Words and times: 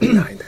Nein. 0.00 0.38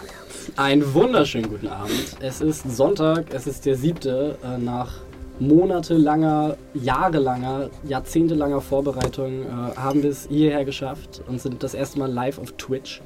Einen 0.56 0.94
wunderschönen 0.94 1.48
guten 1.48 1.68
Abend. 1.68 2.16
Es 2.20 2.40
ist 2.40 2.76
Sonntag, 2.76 3.32
es 3.32 3.46
ist 3.46 3.64
der 3.64 3.76
siebte. 3.76 4.36
Äh, 4.42 4.58
nach 4.58 4.92
monatelanger, 5.38 6.56
jahrelanger, 6.74 7.70
jahrzehntelanger 7.84 8.60
Vorbereitung 8.60 9.42
äh, 9.42 9.76
haben 9.76 10.02
wir 10.02 10.10
es 10.10 10.26
hierher 10.28 10.64
geschafft 10.64 11.22
und 11.28 11.40
sind 11.40 11.62
das 11.62 11.74
erste 11.74 11.98
Mal 11.98 12.10
live 12.10 12.38
auf 12.38 12.52
Twitch. 12.52 13.00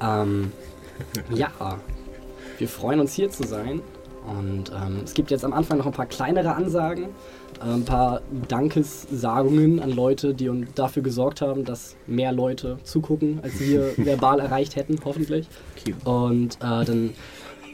Ähm, 0.00 0.52
ja, 1.32 1.50
wir 2.58 2.68
freuen 2.68 3.00
uns 3.00 3.14
hier 3.14 3.30
zu 3.30 3.44
sein. 3.46 3.80
Und 4.26 4.72
ähm, 4.72 5.02
es 5.04 5.14
gibt 5.14 5.30
jetzt 5.30 5.44
am 5.44 5.52
Anfang 5.52 5.78
noch 5.78 5.86
ein 5.86 5.92
paar 5.92 6.06
kleinere 6.06 6.54
Ansagen, 6.54 7.08
ein 7.60 7.84
paar 7.84 8.20
Dankessagungen 8.48 9.80
an 9.80 9.90
Leute, 9.90 10.34
die 10.34 10.48
uns 10.48 10.68
dafür 10.74 11.02
gesorgt 11.02 11.40
haben, 11.40 11.64
dass 11.64 11.96
mehr 12.06 12.32
Leute 12.32 12.78
zugucken, 12.84 13.40
als 13.42 13.60
wir 13.60 13.92
verbal 13.96 14.40
erreicht 14.40 14.76
hätten, 14.76 14.98
hoffentlich. 15.04 15.46
Und 16.04 16.56
äh, 16.56 16.84
dann 16.84 17.10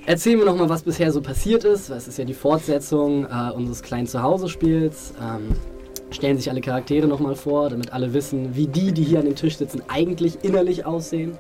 erzählen 0.07 0.39
wir 0.39 0.47
nochmal, 0.47 0.69
was 0.69 0.83
bisher 0.83 1.13
so 1.13 1.21
passiert 1.21 1.65
ist. 1.65 1.91
Es 1.91 2.09
ist 2.09 2.19
ja 2.19 2.25
die 2.25 2.35
Fortsetzung 2.35 3.25
äh, 3.25 3.53
unseres 3.55 3.83
kleinen 3.83 4.07
Zuhause-Spiels. 4.07 5.15
Ähm, 5.21 5.55
stellen 6.11 6.37
sich 6.37 6.51
alle 6.51 6.61
Charaktere 6.61 7.07
nochmal 7.07 7.37
vor, 7.37 7.71
damit 7.71 7.93
alle 7.93 8.13
wissen, 8.13 8.57
wie 8.57 8.67
die, 8.67 8.93
die 8.93 9.05
hier 9.05 9.21
an 9.21 9.27
dem 9.27 9.37
Tisch 9.37 9.57
sitzen, 9.57 9.83
eigentlich 9.89 10.39
innerlich 10.43 10.85
aussehen. 10.85 11.39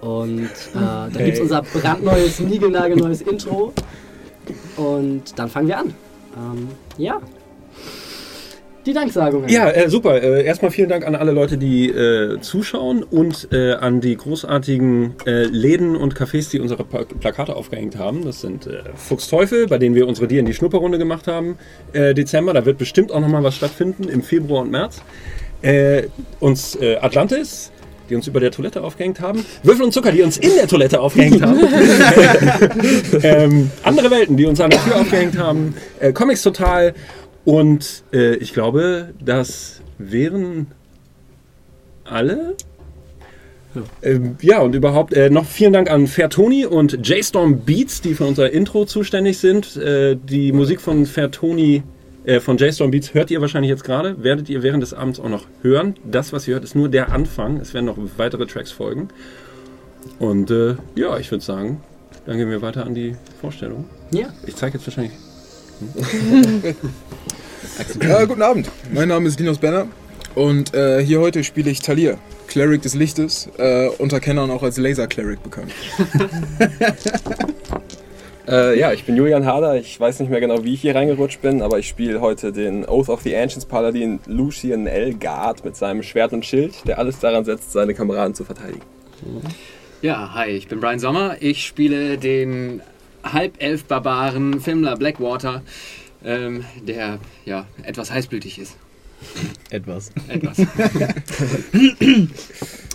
Und 0.00 0.42
äh, 0.42 0.74
dann 0.74 1.10
Hey. 1.14 1.24
gibt 1.26 1.36
es 1.38 1.42
unser 1.42 1.62
brandneues, 1.62 2.38
niegelnagelneues 2.40 3.22
Intro. 3.22 3.72
Und 4.76 5.38
dann 5.38 5.48
fangen 5.48 5.68
wir 5.68 5.78
an. 5.78 5.94
Ähm, 6.36 6.68
ja. 6.98 7.20
Die 8.86 8.92
Danksagungen. 8.92 9.48
Ja, 9.48 9.70
äh, 9.70 9.88
super. 9.88 10.22
Äh, 10.22 10.44
erstmal 10.44 10.70
vielen 10.70 10.90
Dank 10.90 11.06
an 11.06 11.14
alle 11.14 11.32
Leute, 11.32 11.56
die 11.56 11.88
äh, 11.88 12.38
zuschauen 12.40 13.02
und 13.02 13.48
äh, 13.50 13.72
an 13.72 14.02
die 14.02 14.14
großartigen 14.16 15.14
äh, 15.26 15.44
Läden 15.44 15.96
und 15.96 16.14
Cafés, 16.14 16.50
die 16.50 16.60
unsere 16.60 16.84
pa 16.84 17.04
Plakate 17.04 17.56
aufgehängt 17.56 17.96
haben. 17.96 18.24
Das 18.24 18.42
sind 18.42 18.66
äh, 18.66 18.82
Fuchsteufel, 18.94 19.68
bei 19.68 19.78
denen 19.78 19.94
wir 19.94 20.06
unsere 20.06 20.28
D&D 20.28 20.52
Schnupperrunde 20.52 20.98
gemacht 20.98 21.26
haben. 21.26 21.56
Dezember, 21.94 22.52
da 22.52 22.64
wird 22.64 22.78
bestimmt 22.78 23.12
auch 23.12 23.20
nochmal 23.20 23.42
was 23.42 23.56
stattfinden 23.56 24.08
im 24.08 24.22
Februar 24.22 24.62
und 24.62 24.70
März. 24.70 25.02
Uns 26.40 26.78
Atlantis, 27.00 27.70
die 28.08 28.16
uns 28.16 28.26
über 28.26 28.40
der 28.40 28.50
Toilette 28.50 28.82
aufgehängt 28.82 29.20
haben. 29.20 29.44
Würfel 29.62 29.84
und 29.84 29.92
Zucker, 29.92 30.12
die 30.12 30.22
uns 30.22 30.36
in 30.36 30.50
der 30.56 30.66
Toilette 30.66 31.00
aufgehängt 31.00 31.40
haben. 31.42 31.60
ähm, 33.22 33.70
andere 33.82 34.10
Welten, 34.10 34.36
die 34.36 34.46
uns 34.46 34.60
an 34.60 34.70
der 34.70 34.82
Tür 34.82 34.96
aufgehängt 34.96 35.38
haben. 35.38 35.74
Comics 36.12 36.42
Total. 36.42 36.94
Und 37.44 38.04
äh, 38.12 38.36
ich 38.36 38.52
glaube, 38.52 39.10
das 39.20 39.82
wären 39.98 40.68
alle. 42.04 42.56
Ähm, 44.02 44.36
ja, 44.40 44.60
und 44.60 44.74
überhaupt 44.74 45.14
äh, 45.14 45.30
noch 45.30 45.46
vielen 45.46 45.72
Dank 45.72 45.90
an 45.90 46.06
Fairtoni 46.06 46.64
und 46.64 47.06
J-Storm 47.06 47.60
Beats, 47.60 48.00
die 48.00 48.14
für 48.14 48.24
unser 48.24 48.52
Intro 48.52 48.84
zuständig 48.84 49.38
sind. 49.38 49.76
Äh, 49.76 50.16
die 50.16 50.52
Musik 50.52 50.80
von 50.80 51.06
Fairtoni, 51.06 51.82
äh, 52.24 52.38
von 52.40 52.56
J-Storm 52.56 52.92
Beats 52.92 53.14
hört 53.14 53.30
ihr 53.32 53.40
wahrscheinlich 53.40 53.70
jetzt 53.70 53.82
gerade. 53.84 54.22
Werdet 54.22 54.48
ihr 54.48 54.62
während 54.62 54.82
des 54.82 54.94
Abends 54.94 55.18
auch 55.18 55.28
noch 55.28 55.46
hören. 55.62 55.96
Das, 56.04 56.32
was 56.32 56.46
ihr 56.46 56.54
hört, 56.54 56.64
ist 56.64 56.76
nur 56.76 56.88
der 56.88 57.10
Anfang. 57.10 57.58
Es 57.58 57.74
werden 57.74 57.86
noch 57.86 57.98
weitere 58.16 58.46
Tracks 58.46 58.70
folgen. 58.70 59.08
Und 60.20 60.50
äh, 60.50 60.76
ja, 60.94 61.18
ich 61.18 61.30
würde 61.30 61.44
sagen, 61.44 61.80
dann 62.26 62.38
gehen 62.38 62.50
wir 62.50 62.62
weiter 62.62 62.86
an 62.86 62.94
die 62.94 63.16
Vorstellung. 63.40 63.86
Ja. 64.12 64.28
Ich 64.46 64.54
zeige 64.54 64.78
jetzt 64.78 64.86
wahrscheinlich. 64.86 65.12
Ja, 68.02 68.24
guten 68.24 68.42
Abend. 68.42 68.70
Mein 68.92 69.08
Name 69.08 69.28
ist 69.28 69.38
Linus 69.38 69.58
Benner 69.58 69.88
und 70.34 70.74
äh, 70.74 71.04
hier 71.04 71.20
heute 71.20 71.44
spiele 71.44 71.70
ich 71.70 71.80
Talir, 71.80 72.18
Cleric 72.46 72.82
des 72.82 72.94
Lichtes, 72.94 73.48
äh, 73.58 73.88
unter 73.98 74.20
Kennern 74.20 74.50
auch 74.50 74.62
als 74.62 74.76
Laser 74.76 75.06
Cleric 75.06 75.42
bekannt. 75.42 75.72
Äh, 78.46 78.78
ja, 78.78 78.92
ich 78.92 79.04
bin 79.04 79.16
Julian 79.16 79.46
Hader. 79.46 79.76
Ich 79.76 79.98
weiß 79.98 80.20
nicht 80.20 80.28
mehr 80.28 80.40
genau, 80.40 80.64
wie 80.64 80.74
ich 80.74 80.82
hier 80.82 80.94
reingerutscht 80.94 81.40
bin, 81.40 81.62
aber 81.62 81.78
ich 81.78 81.88
spiele 81.88 82.20
heute 82.20 82.52
den 82.52 82.86
Oath 82.86 83.08
of 83.08 83.22
the 83.22 83.34
Ancients 83.34 83.64
Paladin 83.64 84.20
Lucian 84.26 84.86
Elgard 84.86 85.64
mit 85.64 85.76
seinem 85.76 86.02
Schwert 86.02 86.34
und 86.34 86.44
Schild, 86.44 86.74
der 86.86 86.98
alles 86.98 87.18
daran 87.20 87.46
setzt, 87.46 87.72
seine 87.72 87.94
Kameraden 87.94 88.34
zu 88.34 88.44
verteidigen. 88.44 88.82
Ja, 90.02 90.34
hi, 90.34 90.50
ich 90.50 90.68
bin 90.68 90.80
Brian 90.80 90.98
Sommer. 90.98 91.36
Ich 91.40 91.64
spiele 91.64 92.18
den 92.18 92.82
Halbelf-Barbaren 93.24 94.60
Fimmler 94.60 94.96
Blackwater, 94.96 95.62
ähm, 96.24 96.64
der 96.86 97.18
ja 97.44 97.66
etwas 97.82 98.10
heißblütig 98.10 98.58
ist. 98.58 98.76
Etwas. 99.70 100.12
Etwas. 100.28 100.58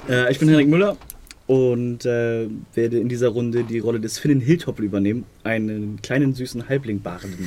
Äh, 0.07 0.31
ich 0.31 0.39
bin 0.39 0.49
Henrik 0.49 0.67
Müller 0.67 0.97
und 1.45 2.03
äh, 2.05 2.47
werde 2.73 2.97
in 2.97 3.09
dieser 3.09 3.27
Runde 3.27 3.63
die 3.63 3.77
Rolle 3.77 3.99
des 3.99 4.17
Finnen 4.17 4.39
Hilltopple 4.39 4.83
übernehmen, 4.83 5.25
einen 5.43 6.01
kleinen 6.01 6.33
süßen 6.33 6.67
Halblingbarden. 6.67 7.37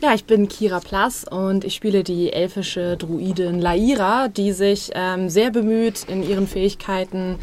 Ja, 0.00 0.14
ich 0.14 0.24
bin 0.24 0.46
Kira 0.48 0.78
Plass 0.78 1.24
und 1.24 1.64
ich 1.64 1.74
spiele 1.74 2.04
die 2.04 2.32
elfische 2.32 2.96
Druidin 2.96 3.60
Laira, 3.60 4.28
die 4.28 4.52
sich 4.52 4.90
ähm, 4.94 5.28
sehr 5.28 5.50
bemüht, 5.50 6.04
in 6.08 6.22
ihren 6.22 6.46
Fähigkeiten 6.46 7.36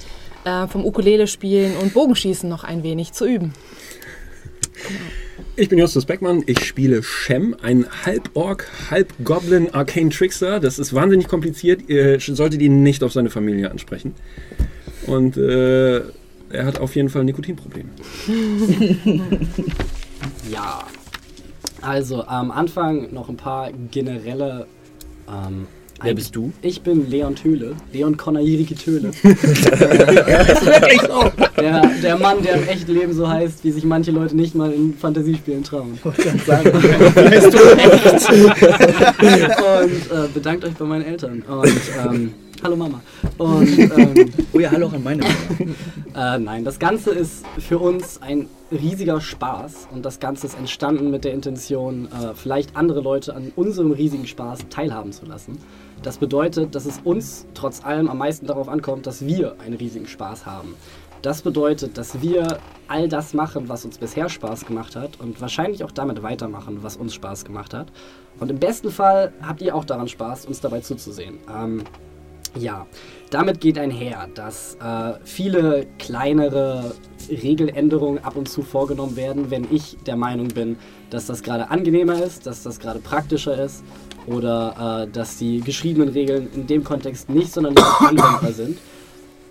äh, 0.45 0.67
vom 0.67 0.85
Ukulele 0.85 1.27
spielen 1.27 1.75
und 1.75 1.93
Bogenschießen 1.93 2.47
noch 2.47 2.63
ein 2.63 2.83
wenig 2.83 3.11
zu 3.13 3.25
üben. 3.25 3.53
Ich 5.57 5.67
bin 5.69 5.77
Justus 5.79 6.05
Beckmann, 6.05 6.43
ich 6.45 6.63
spiele 6.65 7.03
Shem, 7.03 7.55
ein 7.61 7.85
Halborg, 8.05 8.67
Halbgoblin 8.89 9.73
Arcane 9.73 10.09
Trickster. 10.09 10.59
Das 10.59 10.79
ist 10.79 10.93
wahnsinnig 10.93 11.27
kompliziert, 11.27 11.89
ihr 11.89 12.19
solltet 12.19 12.61
ihn 12.61 12.83
nicht 12.83 13.03
auf 13.03 13.11
seine 13.11 13.29
Familie 13.29 13.69
ansprechen. 13.69 14.15
Und 15.07 15.35
äh, 15.35 15.97
er 15.97 16.65
hat 16.65 16.79
auf 16.79 16.95
jeden 16.95 17.09
Fall 17.09 17.23
ein 17.23 17.25
Nikotinproblem. 17.25 17.89
Ja. 20.49 20.83
Also 21.81 22.25
am 22.25 22.51
Anfang 22.51 23.11
noch 23.13 23.29
ein 23.29 23.37
paar 23.37 23.71
generelle. 23.91 24.67
Ähm, 25.27 25.67
Wer 26.03 26.15
bist 26.15 26.35
du? 26.35 26.51
Ich 26.61 26.81
bin 26.81 27.09
Leon 27.09 27.35
Töle. 27.35 27.75
Leon. 27.93 28.17
Wirklich 28.17 28.79
so. 31.01 31.31
Der, 31.57 31.81
der 32.01 32.17
Mann, 32.17 32.41
der 32.41 32.55
im 32.55 32.67
echten 32.67 32.93
Leben 32.93 33.13
so 33.13 33.27
heißt, 33.27 33.63
wie 33.63 33.69
sich 33.71 33.83
manche 33.83 34.09
Leute 34.11 34.35
nicht 34.35 34.55
mal 34.55 34.71
in 34.71 34.95
Fantasiespielen 34.95 35.63
trauen. 35.63 35.99
Und 36.03 36.17
äh, 40.11 40.27
bedankt 40.33 40.65
euch 40.65 40.73
bei 40.73 40.85
meinen 40.85 41.05
Eltern. 41.05 41.43
Und 41.43 41.71
ähm, 42.05 42.33
hallo 42.63 42.75
Mama. 42.75 43.01
Und 43.37 43.77
ähm, 43.77 44.31
Oh 44.53 44.59
ja, 44.59 44.71
hallo 44.71 44.87
auch 44.87 44.93
an 44.93 45.03
meine 45.03 45.23
Mama. 45.23 45.35
äh, 46.35 46.39
nein, 46.39 46.65
das 46.65 46.79
Ganze 46.79 47.11
ist 47.11 47.45
für 47.59 47.77
uns 47.79 48.21
ein 48.21 48.47
riesiger 48.71 49.21
Spaß 49.21 49.87
und 49.93 50.05
das 50.05 50.19
Ganze 50.19 50.47
ist 50.47 50.57
entstanden 50.57 51.11
mit 51.11 51.25
der 51.25 51.33
Intention, 51.33 52.07
äh, 52.07 52.33
vielleicht 52.35 52.75
andere 52.75 53.01
Leute 53.01 53.35
an 53.35 53.51
unserem 53.55 53.91
riesigen 53.91 54.27
Spaß 54.27 54.59
teilhaben 54.69 55.11
zu 55.11 55.25
lassen. 55.25 55.57
Das 56.03 56.17
bedeutet, 56.17 56.73
dass 56.73 56.85
es 56.85 56.99
uns 57.03 57.45
trotz 57.53 57.85
allem 57.85 58.09
am 58.09 58.17
meisten 58.17 58.47
darauf 58.47 58.69
ankommt, 58.69 59.05
dass 59.05 59.25
wir 59.25 59.59
einen 59.59 59.75
riesigen 59.75 60.07
Spaß 60.07 60.47
haben. 60.47 60.75
Das 61.21 61.43
bedeutet, 61.43 61.99
dass 61.99 62.21
wir 62.21 62.57
all 62.87 63.07
das 63.07 63.35
machen, 63.35 63.69
was 63.69 63.85
uns 63.85 63.99
bisher 63.99 64.27
Spaß 64.27 64.65
gemacht 64.65 64.95
hat 64.95 65.19
und 65.19 65.39
wahrscheinlich 65.39 65.83
auch 65.83 65.91
damit 65.91 66.23
weitermachen, 66.23 66.79
was 66.81 66.97
uns 66.97 67.13
Spaß 67.13 67.45
gemacht 67.45 67.75
hat. 67.75 67.91
Und 68.39 68.49
im 68.49 68.57
besten 68.57 68.89
Fall 68.89 69.31
habt 69.43 69.61
ihr 69.61 69.75
auch 69.75 69.85
daran 69.85 70.07
Spaß, 70.07 70.47
uns 70.47 70.59
dabei 70.59 70.79
zuzusehen. 70.79 71.37
Ähm, 71.47 71.83
ja, 72.57 72.87
damit 73.29 73.61
geht 73.61 73.77
einher, 73.77 74.27
dass 74.33 74.75
äh, 74.75 75.13
viele 75.23 75.87
kleinere 75.99 76.95
Regeländerungen 77.29 78.23
ab 78.23 78.35
und 78.35 78.49
zu 78.49 78.61
vorgenommen 78.63 79.15
werden, 79.15 79.51
wenn 79.51 79.67
ich 79.71 79.97
der 80.05 80.17
Meinung 80.17 80.49
bin, 80.49 80.77
dass 81.11 81.27
das 81.27 81.43
gerade 81.43 81.69
angenehmer 81.69 82.21
ist, 82.21 82.47
dass 82.47 82.63
das 82.63 82.79
gerade 82.79 82.99
praktischer 82.99 83.63
ist 83.63 83.83
oder 84.27 85.05
äh, 85.05 85.11
dass 85.11 85.37
die 85.37 85.61
geschriebenen 85.61 86.09
Regeln 86.09 86.49
in 86.53 86.67
dem 86.67 86.83
Kontext 86.83 87.29
nicht 87.29 87.51
sonderlich 87.51 87.83
gut 87.83 88.09
anwendbar 88.09 88.51
sind. 88.53 88.77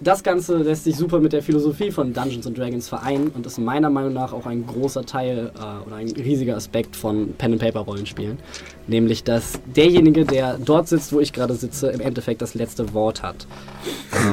Das 0.02 0.22
Ganze 0.22 0.56
lässt 0.56 0.84
sich 0.84 0.96
super 0.96 1.20
mit 1.20 1.34
der 1.34 1.42
Philosophie 1.42 1.90
von 1.90 2.14
Dungeons 2.14 2.46
and 2.46 2.56
Dragons 2.56 2.88
vereinen 2.88 3.28
und 3.28 3.44
ist 3.44 3.58
meiner 3.58 3.90
Meinung 3.90 4.14
nach 4.14 4.32
auch 4.32 4.46
ein 4.46 4.66
großer 4.66 5.04
Teil 5.04 5.52
äh, 5.54 5.86
oder 5.86 5.96
ein 5.96 6.08
riesiger 6.08 6.56
Aspekt 6.56 6.96
von 6.96 7.34
Pen 7.34 7.52
and 7.52 7.60
Paper 7.60 7.80
Rollenspielen, 7.80 8.38
nämlich 8.86 9.24
dass 9.24 9.60
derjenige, 9.76 10.24
der 10.24 10.56
dort 10.56 10.88
sitzt, 10.88 11.12
wo 11.12 11.20
ich 11.20 11.34
gerade 11.34 11.54
sitze, 11.54 11.88
im 11.88 12.00
Endeffekt 12.00 12.40
das 12.40 12.54
letzte 12.54 12.94
Wort 12.94 13.22
hat. 13.22 13.46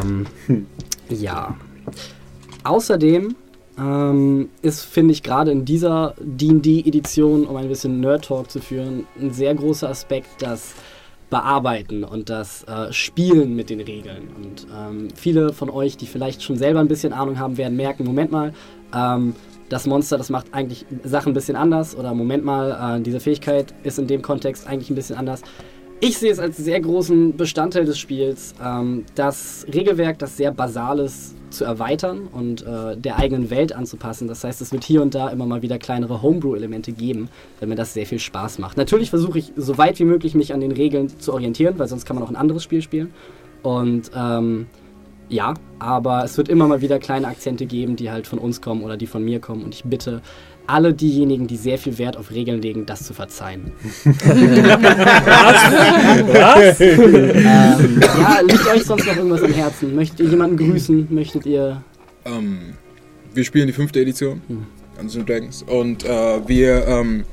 Ähm, 0.01 0.25
ja. 1.09 1.57
Außerdem 2.63 3.35
ähm, 3.77 4.49
ist, 4.61 4.85
finde 4.85 5.13
ich, 5.13 5.23
gerade 5.23 5.51
in 5.51 5.65
dieser 5.65 6.15
D&D-Edition, 6.19 7.45
um 7.45 7.55
ein 7.55 7.67
bisschen 7.67 7.99
Nerd-Talk 7.99 8.49
zu 8.49 8.59
führen, 8.59 9.05
ein 9.19 9.31
sehr 9.31 9.53
großer 9.53 9.89
Aspekt, 9.89 10.41
das 10.41 10.73
Bearbeiten 11.29 12.03
und 12.03 12.29
das 12.29 12.63
äh, 12.63 12.91
Spielen 12.93 13.55
mit 13.55 13.69
den 13.69 13.81
Regeln. 13.81 14.29
Und 14.35 14.67
ähm, 14.75 15.09
viele 15.13 15.51
von 15.51 15.69
euch, 15.69 15.97
die 15.97 16.07
vielleicht 16.07 16.41
schon 16.41 16.57
selber 16.57 16.79
ein 16.79 16.87
bisschen 16.87 17.11
Ahnung 17.13 17.37
haben, 17.37 17.57
werden 17.57 17.75
merken, 17.75 18.05
Moment 18.05 18.31
mal, 18.31 18.53
ähm, 18.95 19.35
das 19.69 19.85
Monster, 19.85 20.17
das 20.17 20.29
macht 20.29 20.53
eigentlich 20.53 20.85
Sachen 21.03 21.31
ein 21.31 21.33
bisschen 21.33 21.57
anders 21.57 21.95
oder 21.95 22.13
Moment 22.13 22.45
mal, 22.45 22.97
äh, 22.97 23.01
diese 23.01 23.19
Fähigkeit 23.19 23.73
ist 23.83 23.99
in 23.99 24.07
dem 24.07 24.21
Kontext 24.21 24.65
eigentlich 24.65 24.89
ein 24.89 24.95
bisschen 24.95 25.17
anders. 25.17 25.41
Ich 25.99 26.17
sehe 26.17 26.31
es 26.31 26.39
als 26.39 26.57
sehr 26.57 26.79
großen 26.79 27.35
Bestandteil 27.35 27.85
des 27.85 27.97
Spiels, 27.97 28.53
ähm, 28.63 29.05
das 29.15 29.65
Regelwerk, 29.73 30.19
das 30.19 30.37
sehr 30.37 30.51
basal 30.51 30.99
ist, 30.99 31.35
zu 31.49 31.63
erweitern 31.63 32.27
und 32.31 32.61
äh, 32.65 32.97
der 32.97 33.17
eigenen 33.17 33.49
Welt 33.49 33.73
anzupassen. 33.73 34.27
Das 34.27 34.43
heißt, 34.43 34.61
es 34.61 34.71
wird 34.71 34.83
hier 34.83 35.01
und 35.01 35.15
da 35.15 35.29
immer 35.29 35.45
mal 35.45 35.61
wieder 35.61 35.79
kleinere 35.79 36.21
Homebrew-Elemente 36.21 36.91
geben, 36.91 37.29
weil 37.59 37.69
mir 37.69 37.75
das 37.75 37.93
sehr 37.93 38.05
viel 38.05 38.19
Spaß 38.19 38.59
macht. 38.59 38.77
Natürlich 38.77 39.09
versuche 39.09 39.39
ich 39.39 39.53
so 39.55 39.77
weit 39.77 39.97
wie 39.99 40.03
möglich 40.03 40.35
mich 40.35 40.53
an 40.53 40.59
den 40.59 40.71
Regeln 40.71 41.07
zu 41.19 41.33
orientieren, 41.33 41.79
weil 41.79 41.87
sonst 41.87 42.05
kann 42.05 42.15
man 42.15 42.23
auch 42.23 42.29
ein 42.29 42.35
anderes 42.35 42.63
Spiel 42.63 42.81
spielen. 42.81 43.13
Und 43.63 44.11
ähm, 44.15 44.67
ja, 45.29 45.53
aber 45.79 46.23
es 46.23 46.37
wird 46.37 46.49
immer 46.49 46.67
mal 46.67 46.81
wieder 46.81 46.99
kleine 46.99 47.27
Akzente 47.27 47.65
geben, 47.65 47.95
die 47.95 48.11
halt 48.11 48.27
von 48.27 48.39
uns 48.39 48.61
kommen 48.61 48.83
oder 48.83 48.97
die 48.97 49.07
von 49.07 49.23
mir 49.23 49.39
kommen. 49.39 49.63
Und 49.63 49.73
ich 49.73 49.83
bitte 49.83 50.21
alle 50.67 50.93
diejenigen, 50.93 51.47
die 51.47 51.55
sehr 51.57 51.77
viel 51.77 51.97
Wert 51.97 52.17
auf 52.17 52.31
Regeln 52.31 52.61
legen, 52.61 52.85
das 52.85 53.03
zu 53.03 53.13
verzeihen. 53.13 53.71
Was? 56.27 56.79
ähm, 56.81 57.99
ja, 58.01 58.39
liegt 58.41 58.67
euch 58.67 58.83
sonst 58.83 59.05
noch 59.07 59.15
irgendwas 59.15 59.43
am 59.43 59.53
Herzen? 59.53 59.95
Möchtet 59.95 60.19
ihr 60.21 60.29
jemanden 60.29 60.57
grüßen? 60.57 61.07
Möchtet 61.09 61.45
ihr. 61.45 61.81
Ähm, 62.25 62.57
wir 63.33 63.43
spielen 63.43 63.67
die 63.67 63.73
fünfte 63.73 63.99
Edition, 64.01 64.41
Hm. 64.47 64.65
Dungeons 64.95 65.17
and 65.17 65.29
Dragons. 65.29 65.63
Und 65.63 66.03
äh, 66.05 66.47
wir 66.47 66.87
ähm, 66.87 67.23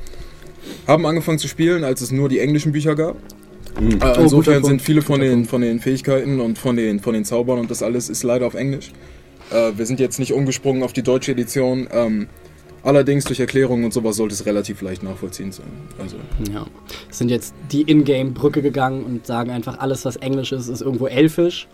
haben 0.86 1.06
angefangen 1.06 1.38
zu 1.38 1.48
spielen, 1.48 1.84
als 1.84 2.00
es 2.00 2.10
nur 2.12 2.28
die 2.28 2.38
englischen 2.40 2.72
Bücher 2.72 2.94
gab. 2.94 3.16
Mhm. 3.80 3.98
Äh, 4.00 4.14
Oh, 4.18 4.20
insofern 4.22 4.54
Punkt. 4.54 4.66
sind 4.68 4.82
viele 4.82 5.02
von 5.02 5.20
den, 5.20 5.44
von 5.46 5.60
den 5.60 5.80
Fähigkeiten 5.80 6.40
und 6.40 6.58
von 6.58 6.76
den, 6.76 7.00
von 7.00 7.14
den 7.14 7.24
Zaubern 7.24 7.58
und 7.58 7.70
das 7.70 7.82
alles 7.82 8.08
ist 8.08 8.22
leider 8.22 8.46
auf 8.46 8.54
Englisch. 8.54 8.92
Äh, 9.50 9.72
wir 9.76 9.86
sind 9.86 9.98
jetzt 10.00 10.18
nicht 10.18 10.32
umgesprungen 10.32 10.82
auf 10.82 10.92
die 10.92 11.02
deutsche 11.02 11.32
Edition. 11.32 11.88
Ähm, 11.92 12.28
allerdings 12.84 13.24
durch 13.24 13.40
Erklärungen 13.40 13.84
und 13.84 13.92
sowas 13.92 14.16
sollte 14.16 14.34
es 14.34 14.46
relativ 14.46 14.80
leicht 14.82 15.02
nachvollziehen 15.02 15.50
sein. 15.52 15.66
Also, 15.98 16.16
Ja. 16.52 16.66
Sind 17.10 17.30
jetzt 17.30 17.54
die 17.72 17.82
Ingame-Brücke 17.82 18.62
gegangen 18.62 19.02
und 19.04 19.26
sagen 19.26 19.50
einfach, 19.50 19.78
alles, 19.78 20.04
was 20.04 20.16
Englisch 20.16 20.52
ist, 20.52 20.68
ist 20.68 20.82
irgendwo 20.82 21.06
elfisch. 21.06 21.66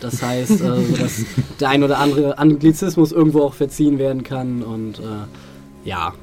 Das 0.00 0.22
heißt, 0.22 0.60
äh, 0.62 0.98
dass 0.98 1.24
der 1.60 1.68
ein 1.68 1.82
oder 1.84 1.98
andere 1.98 2.38
Anglizismus 2.38 3.12
irgendwo 3.12 3.42
auch 3.42 3.54
verziehen 3.54 3.98
werden 3.98 4.24
kann 4.24 4.62
und 4.62 4.98
äh, 4.98 5.88
ja. 5.88 6.14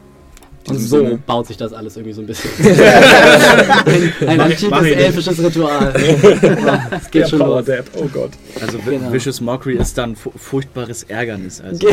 Und 0.69 0.79
so 0.79 0.97
Sinne. 0.97 1.19
baut 1.25 1.47
sich 1.47 1.57
das 1.57 1.73
alles 1.73 1.97
irgendwie 1.97 2.13
so 2.13 2.21
ein 2.21 2.27
bisschen. 2.27 2.49
ein 4.27 4.39
antikes 4.39 4.71
elfisches 4.71 5.43
Ritual. 5.43 5.93
Es 6.91 7.11
geht 7.11 7.29
schon 7.29 7.39
los. 7.39 7.65
Dead. 7.65 7.83
Oh 7.97 8.07
Gott. 8.11 8.31
Also 8.61 8.77
Genau. 8.85 9.11
Vicious 9.11 9.41
Mockery 9.41 9.77
ist 9.77 9.97
dann 9.97 10.15
fu 10.15 10.31
furchtbares 10.35 11.03
Ärgernis. 11.03 11.61
Also. 11.61 11.87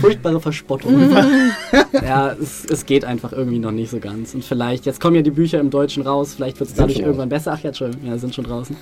Furchtbare 0.00 0.40
Verspottung. 0.40 1.12
ja, 1.92 2.32
es, 2.40 2.64
es 2.64 2.86
geht 2.86 3.04
einfach 3.04 3.32
irgendwie 3.32 3.58
noch 3.58 3.70
nicht 3.70 3.90
so 3.90 3.98
ganz. 3.98 4.34
Und 4.34 4.44
vielleicht, 4.44 4.86
jetzt 4.86 5.00
kommen 5.00 5.16
ja 5.16 5.22
die 5.22 5.30
Bücher 5.30 5.60
im 5.60 5.70
Deutschen 5.70 6.02
raus, 6.02 6.34
vielleicht 6.36 6.60
wird 6.60 6.70
es 6.70 6.76
dadurch 6.76 6.96
schon 6.96 7.04
irgendwann 7.04 7.28
besser. 7.28 7.52
Ach 7.54 7.60
ja, 7.62 7.68
Entschuldigung, 7.68 8.08
ja, 8.08 8.18
sind 8.18 8.34
schon 8.34 8.44
draußen. 8.44 8.76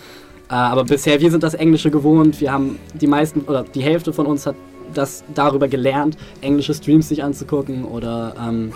Äh, 0.51 0.55
aber 0.55 0.85
bisher, 0.85 1.21
wir 1.21 1.31
sind 1.31 1.43
das 1.43 1.55
Englische 1.55 1.91
gewohnt. 1.91 2.41
Wir 2.41 2.53
haben 2.53 2.79
die 2.95 3.07
meisten, 3.07 3.43
oder 3.43 3.65
die 3.65 3.83
Hälfte 3.83 4.13
von 4.13 4.27
uns 4.27 4.47
hat 4.47 4.57
das 4.95 5.23
darüber 5.35 5.69
gelernt, 5.69 6.17
englische 6.41 6.75
Streams 6.75 7.09
sich 7.09 7.23
anzugucken 7.23 7.85
oder 7.85 8.35
ähm, 8.41 8.73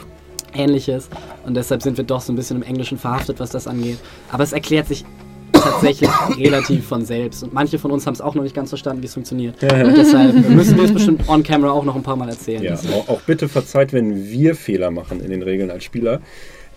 ähnliches. 0.55 1.09
Und 1.45 1.55
deshalb 1.55 1.83
sind 1.83 1.97
wir 1.97 2.05
doch 2.05 2.21
so 2.21 2.33
ein 2.33 2.37
bisschen 2.37 2.59
im 2.59 2.63
Englischen 2.63 2.99
verhaftet, 2.99 3.41
was 3.41 3.51
das 3.51 3.67
angeht. 3.67 3.99
Aber 4.31 4.45
es 4.45 4.53
erklärt 4.53 4.89
sich 4.89 5.05
tatsächlich 5.53 6.11
relativ 6.39 6.87
von 6.87 7.05
selbst. 7.05 7.43
Und 7.43 7.53
manche 7.53 7.79
von 7.79 7.91
uns 7.91 8.07
haben 8.07 8.15
es 8.15 8.21
auch 8.21 8.35
noch 8.35 8.43
nicht 8.43 8.55
ganz 8.55 8.69
verstanden, 8.69 9.03
wie 9.03 9.07
es 9.07 9.15
funktioniert. 9.15 9.63
Und 9.63 9.97
deshalb 9.97 10.35
müssen 10.49 10.77
wir 10.77 10.85
es 10.85 10.93
bestimmt 10.93 11.29
on 11.29 11.43
camera 11.43 11.73
auch 11.73 11.85
noch 11.85 11.97
ein 11.97 12.03
paar 12.03 12.17
Mal 12.17 12.29
erzählen. 12.29 12.63
Ja, 12.63 12.75
auch, 12.75 13.09
auch 13.09 13.21
bitte 13.23 13.49
verzeiht, 13.49 13.93
wenn 13.93 14.29
wir 14.31 14.55
Fehler 14.55 14.91
machen 14.91 15.21
in 15.21 15.31
den 15.31 15.43
Regeln 15.43 15.71
als 15.71 15.85
Spieler. 15.85 16.21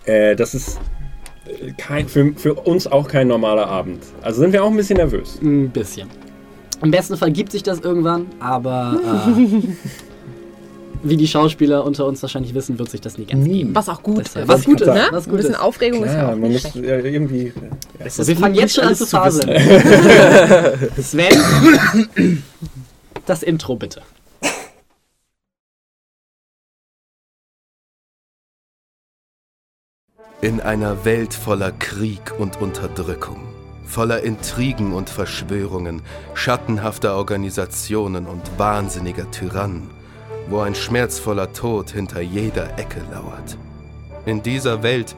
Äh, 0.04 0.36
das 0.36 0.54
ist 0.54 0.78
äh, 1.46 1.72
kein, 1.76 2.08
für, 2.08 2.32
für 2.34 2.54
uns 2.54 2.86
auch 2.86 3.08
kein 3.08 3.28
normaler 3.28 3.66
Abend. 3.66 4.02
Also 4.22 4.40
sind 4.40 4.52
wir 4.52 4.64
auch 4.64 4.70
ein 4.70 4.76
bisschen 4.76 4.96
nervös. 4.96 5.38
Ein 5.42 5.70
bisschen. 5.70 6.08
Im 6.82 6.90
besten 6.90 7.16
Fall 7.16 7.32
gibt 7.32 7.52
sich 7.52 7.62
das 7.62 7.80
irgendwann, 7.80 8.26
aber 8.38 9.00
äh, 9.36 9.60
wie 11.02 11.16
die 11.16 11.28
Schauspieler 11.28 11.84
unter 11.84 12.06
uns 12.06 12.20
wahrscheinlich 12.22 12.54
wissen, 12.54 12.78
wird 12.78 12.90
sich 12.90 13.00
das 13.00 13.18
nie 13.18 13.24
ganz 13.26 13.44
geben. 13.44 13.74
Was 13.74 13.88
auch 13.88 14.02
gut 14.02 14.18
Deshalb- 14.18 14.44
ist. 14.44 14.48
Was 14.48 14.64
gut 14.64 14.80
ist, 14.80 14.86
ne? 14.86 15.06
was 15.10 15.26
Ein 15.26 15.30
gut 15.30 15.36
bisschen 15.38 15.54
ist. 15.54 15.60
Aufregung 15.60 16.04
ist 16.04 16.12
ja 16.12 16.18
Ja, 16.18 16.26
auch 16.32 16.36
man 16.36 16.50
nicht 16.50 16.74
muss 16.74 16.84
äh, 16.84 17.00
irgendwie. 17.00 17.52
So, 18.08 18.22
ist 18.22 18.28
wir 18.28 18.36
fangen 18.36 18.54
jetzt 18.54 18.74
schon 18.74 18.84
an 18.84 18.94
zu 18.94 19.06
faseln. 19.06 19.48
Sven, 21.02 22.42
das 23.26 23.42
Intro 23.42 23.76
bitte. 23.76 24.02
In 30.40 30.60
einer 30.60 31.04
Welt 31.04 31.34
voller 31.34 31.72
Krieg 31.72 32.38
und 32.38 32.60
Unterdrückung, 32.60 33.40
voller 33.84 34.22
Intrigen 34.22 34.92
und 34.92 35.10
Verschwörungen, 35.10 36.02
schattenhafter 36.34 37.16
Organisationen 37.16 38.26
und 38.26 38.42
wahnsinniger 38.58 39.28
Tyrannen, 39.32 39.90
wo 40.48 40.60
ein 40.60 40.74
schmerzvoller 40.74 41.52
Tod 41.52 41.90
hinter 41.90 42.20
jeder 42.20 42.78
Ecke 42.78 43.02
lauert. 43.12 43.56
In 44.26 44.42
dieser 44.42 44.82
Welt 44.82 45.14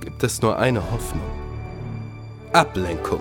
gibt 0.00 0.22
es 0.22 0.42
nur 0.42 0.58
eine 0.58 0.90
Hoffnung. 0.90 1.22
Ablenkung. 2.52 3.20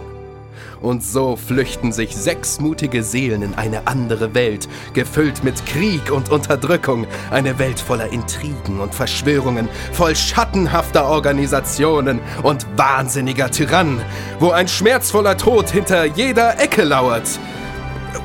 Und 0.82 1.04
so 1.04 1.36
flüchten 1.36 1.92
sich 1.92 2.16
sechs 2.16 2.60
mutige 2.60 3.04
Seelen 3.04 3.44
in 3.44 3.54
eine 3.54 3.86
andere 3.86 4.34
Welt, 4.34 4.68
gefüllt 4.94 5.44
mit 5.44 5.64
Krieg 5.68 6.12
und 6.12 6.32
Unterdrückung, 6.32 7.06
eine 7.30 7.60
Welt 7.60 7.80
voller 7.80 8.12
Intrigen 8.12 8.80
und 8.80 8.96
Verschwörungen, 8.96 9.70
voll 9.92 10.16
schattenhafter 10.16 11.06
Organisationen 11.06 12.20
und 12.42 12.66
wahnsinniger 12.78 13.52
Tyrannen, 13.52 14.02
wo 14.40 14.50
ein 14.50 14.68
schmerzvoller 14.68 15.38
Tod 15.38 15.70
hinter 15.70 16.06
jeder 16.06 16.60
Ecke 16.60 16.84
lauert. 16.84 17.30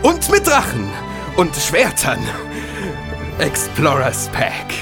Und 0.02 0.30
mit 0.30 0.46
Drachen 0.46 0.88
und 1.36 1.54
Schwertern. 1.56 2.20
Explorers 3.38 4.30
Pack. 4.32 4.72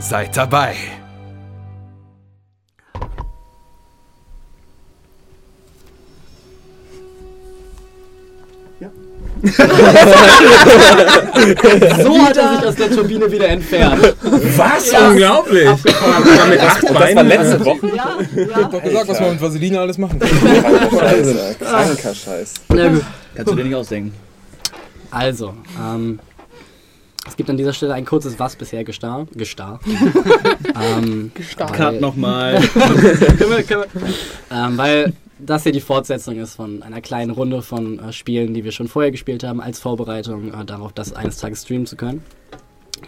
Seid 0.00 0.34
dabei. 0.34 0.74
So 12.02 12.18
hat 12.26 12.36
er 12.36 12.56
sich 12.56 12.66
aus 12.66 12.74
der 12.74 12.90
Turbine 12.90 13.30
wieder 13.30 13.48
entfernt. 13.48 14.14
Was? 14.56 14.90
Ja. 14.90 15.10
Unglaublich! 15.10 15.68
Abgefahren. 15.68 16.50
Mit 16.50 16.60
acht 16.60 16.82
Das 16.82 16.94
war 16.94 17.00
Beinen. 17.00 17.28
letzte 17.28 17.64
Woche. 17.64 17.86
Ja, 17.94 18.18
ich 18.20 18.48
ja. 18.48 18.56
hab 18.56 18.72
doch 18.72 18.82
gesagt, 18.82 19.08
was 19.08 19.20
man 19.20 19.30
mit 19.32 19.40
Vaseline 19.40 19.80
alles 19.80 19.98
machen 19.98 20.18
kann. 20.18 20.28
Kranker 20.58 21.24
Scheiß. 21.24 21.58
Kranker 21.58 22.14
Scheiß. 22.14 22.54
Na 22.68 22.88
gut. 22.88 23.04
Kannst 23.34 23.52
du 23.52 23.56
dir 23.56 23.64
nicht 23.64 23.74
ausdenken. 23.74 24.12
Also, 25.10 25.54
ähm, 25.80 26.18
es 27.28 27.36
gibt 27.36 27.50
an 27.50 27.56
dieser 27.56 27.72
Stelle 27.72 27.94
ein 27.94 28.04
kurzes 28.04 28.38
Was 28.38 28.56
bisher 28.56 28.84
gestar. 28.84 29.26
Gestar. 29.34 29.80
ähm, 30.98 31.30
Gestarrt. 31.34 31.72
Cut 31.74 32.00
nochmal. 32.00 32.56
ähm, 34.50 34.78
weil 34.78 35.12
das 35.38 35.62
hier 35.62 35.72
die 35.72 35.80
Fortsetzung 35.80 36.38
ist 36.38 36.54
von 36.54 36.82
einer 36.82 37.00
kleinen 37.00 37.30
Runde 37.30 37.62
von 37.62 37.98
äh, 37.98 38.12
Spielen, 38.12 38.54
die 38.54 38.64
wir 38.64 38.72
schon 38.72 38.88
vorher 38.88 39.10
gespielt 39.10 39.44
haben, 39.44 39.60
als 39.60 39.78
Vorbereitung 39.78 40.52
äh, 40.52 40.64
darauf, 40.64 40.92
das 40.92 41.12
eines 41.12 41.38
Tages 41.38 41.62
streamen 41.62 41.86
zu 41.86 41.96
können. 41.96 42.22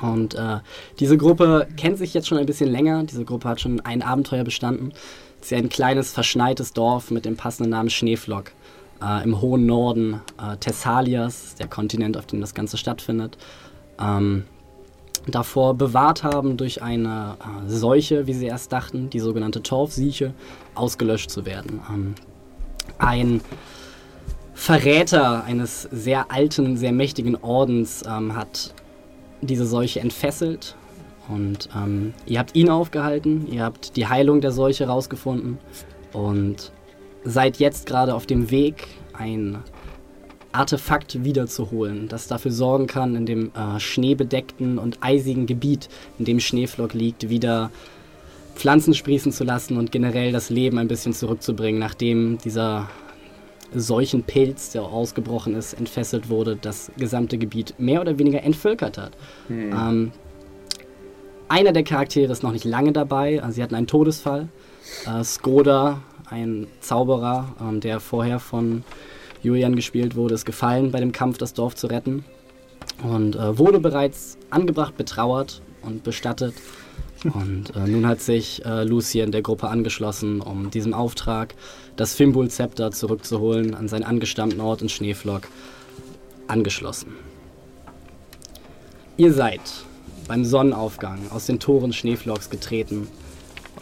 Und 0.00 0.34
äh, 0.34 0.58
diese 0.98 1.16
Gruppe 1.16 1.66
kennt 1.76 1.98
sich 1.98 2.14
jetzt 2.14 2.28
schon 2.28 2.38
ein 2.38 2.46
bisschen 2.46 2.70
länger. 2.70 3.02
Diese 3.04 3.24
Gruppe 3.24 3.48
hat 3.48 3.60
schon 3.60 3.80
ein 3.80 4.02
Abenteuer 4.02 4.44
bestanden. 4.44 4.92
Es 5.40 5.46
ist 5.46 5.50
ja 5.50 5.58
ein 5.58 5.68
kleines, 5.68 6.12
verschneites 6.12 6.72
Dorf 6.72 7.10
mit 7.10 7.24
dem 7.24 7.36
passenden 7.36 7.70
Namen 7.70 7.90
Schneeflock. 7.90 8.52
Äh, 9.02 9.24
Im 9.24 9.40
hohen 9.40 9.66
Norden 9.66 10.20
äh, 10.38 10.56
Thessalias, 10.58 11.54
der 11.56 11.66
Kontinent, 11.66 12.16
auf 12.16 12.26
dem 12.26 12.40
das 12.40 12.54
Ganze 12.54 12.76
stattfindet. 12.76 13.38
Ähm, 14.00 14.44
davor 15.26 15.74
bewahrt 15.74 16.22
haben 16.22 16.56
durch 16.56 16.82
eine 16.82 17.36
äh, 17.40 17.68
Seuche, 17.68 18.26
wie 18.26 18.34
sie 18.34 18.46
erst 18.46 18.72
dachten, 18.72 19.10
die 19.10 19.20
sogenannte 19.20 19.62
Torfsieche, 19.62 20.34
ausgelöscht 20.74 21.30
zu 21.30 21.44
werden. 21.44 21.80
Ähm, 21.92 22.14
ein 22.98 23.40
Verräter 24.54 25.44
eines 25.44 25.82
sehr 25.90 26.30
alten, 26.30 26.76
sehr 26.76 26.92
mächtigen 26.92 27.36
Ordens 27.36 28.02
ähm, 28.06 28.34
hat 28.34 28.74
diese 29.40 29.64
Seuche 29.64 30.00
entfesselt 30.00 30.76
und 31.28 31.68
ähm, 31.74 32.12
ihr 32.26 32.38
habt 32.38 32.54
ihn 32.54 32.68
aufgehalten, 32.68 33.46
ihr 33.50 33.64
habt 33.64 33.96
die 33.96 34.06
Heilung 34.06 34.40
der 34.40 34.52
Seuche 34.52 34.86
rausgefunden 34.86 35.58
und 36.12 36.72
seid 37.24 37.58
jetzt 37.58 37.86
gerade 37.86 38.14
auf 38.14 38.26
dem 38.26 38.50
Weg, 38.50 38.88
ein 39.12 39.58
Artefakt 40.52 41.24
wiederzuholen, 41.24 42.08
das 42.08 42.26
dafür 42.26 42.50
sorgen 42.50 42.86
kann, 42.86 43.14
in 43.14 43.26
dem 43.26 43.52
äh, 43.54 43.78
schneebedeckten 43.78 44.78
und 44.78 44.98
eisigen 45.00 45.46
Gebiet, 45.46 45.88
in 46.18 46.24
dem 46.24 46.40
Schneeflock 46.40 46.92
liegt, 46.94 47.28
wieder 47.28 47.70
Pflanzen 48.56 48.94
sprießen 48.94 49.32
zu 49.32 49.44
lassen 49.44 49.76
und 49.76 49.92
generell 49.92 50.32
das 50.32 50.50
Leben 50.50 50.78
ein 50.78 50.88
bisschen 50.88 51.12
zurückzubringen, 51.12 51.78
nachdem 51.78 52.38
dieser 52.38 52.88
Seuchenpilz, 53.72 54.72
der 54.72 54.82
ausgebrochen 54.82 55.54
ist, 55.54 55.74
entfesselt 55.74 56.28
wurde, 56.28 56.56
das 56.56 56.90
gesamte 56.98 57.38
Gebiet 57.38 57.74
mehr 57.78 58.00
oder 58.00 58.18
weniger 58.18 58.42
entvölkert 58.42 58.98
hat. 58.98 59.12
Ähm, 59.48 60.12
einer 61.48 61.72
der 61.72 61.84
Charaktere 61.84 62.32
ist 62.32 62.42
noch 62.42 62.52
nicht 62.52 62.64
lange 62.64 62.92
dabei, 62.92 63.42
also 63.42 63.54
sie 63.56 63.62
hatten 63.62 63.74
einen 63.74 63.86
Todesfall. 63.86 64.48
Äh, 65.06 65.24
Skoda, 65.24 66.02
ein 66.26 66.66
Zauberer, 66.80 67.54
ähm, 67.60 67.80
der 67.80 68.00
vorher 68.00 68.40
von 68.40 68.84
Julian 69.42 69.76
gespielt 69.76 70.16
wurde, 70.16 70.34
ist 70.34 70.44
gefallen 70.44 70.90
bei 70.90 71.00
dem 71.00 71.12
Kampf, 71.12 71.38
das 71.38 71.54
Dorf 71.54 71.74
zu 71.74 71.86
retten 71.86 72.24
und 73.02 73.36
äh, 73.36 73.58
wurde 73.58 73.80
bereits 73.80 74.36
angebracht, 74.50 74.96
betrauert 74.96 75.62
und 75.82 76.02
bestattet. 76.02 76.54
Und 77.24 77.76
äh, 77.76 77.86
nun 77.86 78.06
hat 78.06 78.20
sich 78.20 78.64
äh, 78.64 78.84
Lucien 78.84 79.30
der 79.30 79.42
Gruppe 79.42 79.68
angeschlossen, 79.68 80.40
um 80.40 80.70
diesem 80.70 80.94
Auftrag, 80.94 81.54
das 81.96 82.14
Fimbul-Zepter 82.14 82.92
zurückzuholen 82.92 83.74
an 83.74 83.88
seinen 83.88 84.04
angestammten 84.04 84.60
Ort 84.60 84.80
in 84.80 84.88
Schneeflock, 84.88 85.42
angeschlossen. 86.46 87.14
Ihr 89.18 89.34
seid 89.34 89.60
beim 90.28 90.44
Sonnenaufgang 90.46 91.30
aus 91.30 91.44
den 91.44 91.60
Toren 91.60 91.92
Schneeflocks 91.92 92.48
getreten 92.48 93.06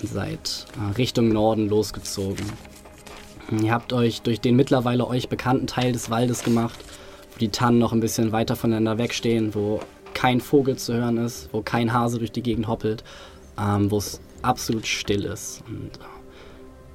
und 0.01 0.09
seid 0.09 0.67
äh, 0.77 0.95
Richtung 0.97 1.29
Norden 1.29 1.69
losgezogen. 1.69 2.45
Ihr 3.51 3.73
habt 3.73 3.93
euch 3.93 4.21
durch 4.21 4.41
den 4.41 4.57
mittlerweile 4.57 5.07
euch 5.07 5.29
bekannten 5.29 5.67
Teil 5.67 5.93
des 5.93 6.11
Waldes 6.11 6.45
gemacht, 6.45 6.79
wo 7.33 7.39
die 7.39 7.49
Tannen 7.49 7.79
noch 7.79 7.93
ein 7.93 8.01
bisschen 8.01 8.31
weiter 8.33 8.57
voneinander 8.57 8.99
wegstehen, 8.99 9.55
wo 9.55 9.81
kein 10.13 10.41
Vogel 10.41 10.77
zu 10.77 10.95
hören 10.95 11.17
ist, 11.17 11.49
wo 11.53 11.63
kein 11.63 11.93
Hase 11.93 12.19
durch 12.19 12.33
die 12.33 12.43
Gegend 12.43 12.69
hoppelt, 12.69 13.05
ähm, 13.59 13.91
wo 13.91 13.99
es 13.99 14.21
absolut 14.43 14.87
still 14.87 15.25
ist. 15.25 15.63
Und, 15.67 15.97
äh, 15.97 16.05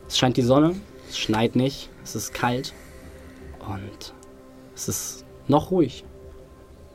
es 0.07 0.17
scheint 0.17 0.37
die 0.37 0.43
Sonne, 0.43 0.75
es 1.09 1.17
schneit 1.17 1.55
nicht, 1.55 1.89
es 2.03 2.15
ist 2.15 2.33
kalt 2.33 2.73
und 3.67 4.13
es 4.75 4.87
ist 4.87 5.25
noch 5.47 5.71
ruhig. 5.71 6.03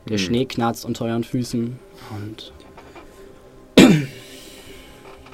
Der 0.08 0.18
Schnee 0.18 0.46
knarzt 0.46 0.84
unter 0.84 1.04
euren 1.06 1.24
Füßen 1.24 1.78
und 2.10 2.52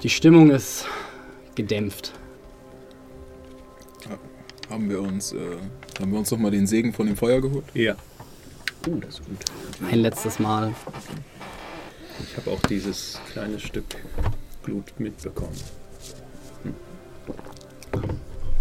die 0.02 0.10
Stimmung 0.10 0.50
ist 0.50 0.86
gedämpft. 1.54 2.12
Haben 4.74 4.90
wir 4.90 5.00
uns, 5.00 5.32
äh, 5.32 5.36
haben 6.00 6.10
wir 6.10 6.18
uns 6.18 6.32
noch 6.32 6.38
mal 6.38 6.50
den 6.50 6.66
Segen 6.66 6.92
von 6.92 7.06
dem 7.06 7.16
Feuer 7.16 7.40
geholt? 7.40 7.64
Ja, 7.74 7.94
Uh, 8.86 9.00
das 9.00 9.14
ist 9.14 9.24
gut. 9.24 9.38
Ein 9.90 10.00
letztes 10.00 10.38
Mal. 10.38 10.74
ich 12.22 12.36
habe 12.36 12.50
auch 12.50 12.60
dieses 12.68 13.18
kleine 13.32 13.58
Stück 13.58 13.84
Blut 14.62 14.92
mitbekommen. 14.98 15.56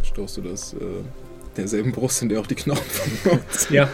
Stoßt 0.04 0.38
du 0.38 0.42
das 0.42 0.74
äh, 0.74 0.78
derselben 1.58 1.92
Brust, 1.92 2.22
in 2.22 2.30
der 2.30 2.40
auch 2.40 2.48
die 2.48 2.56
Knochen 2.56 2.84
von 2.86 3.32
uns? 3.40 3.70
Ja, 3.70 3.90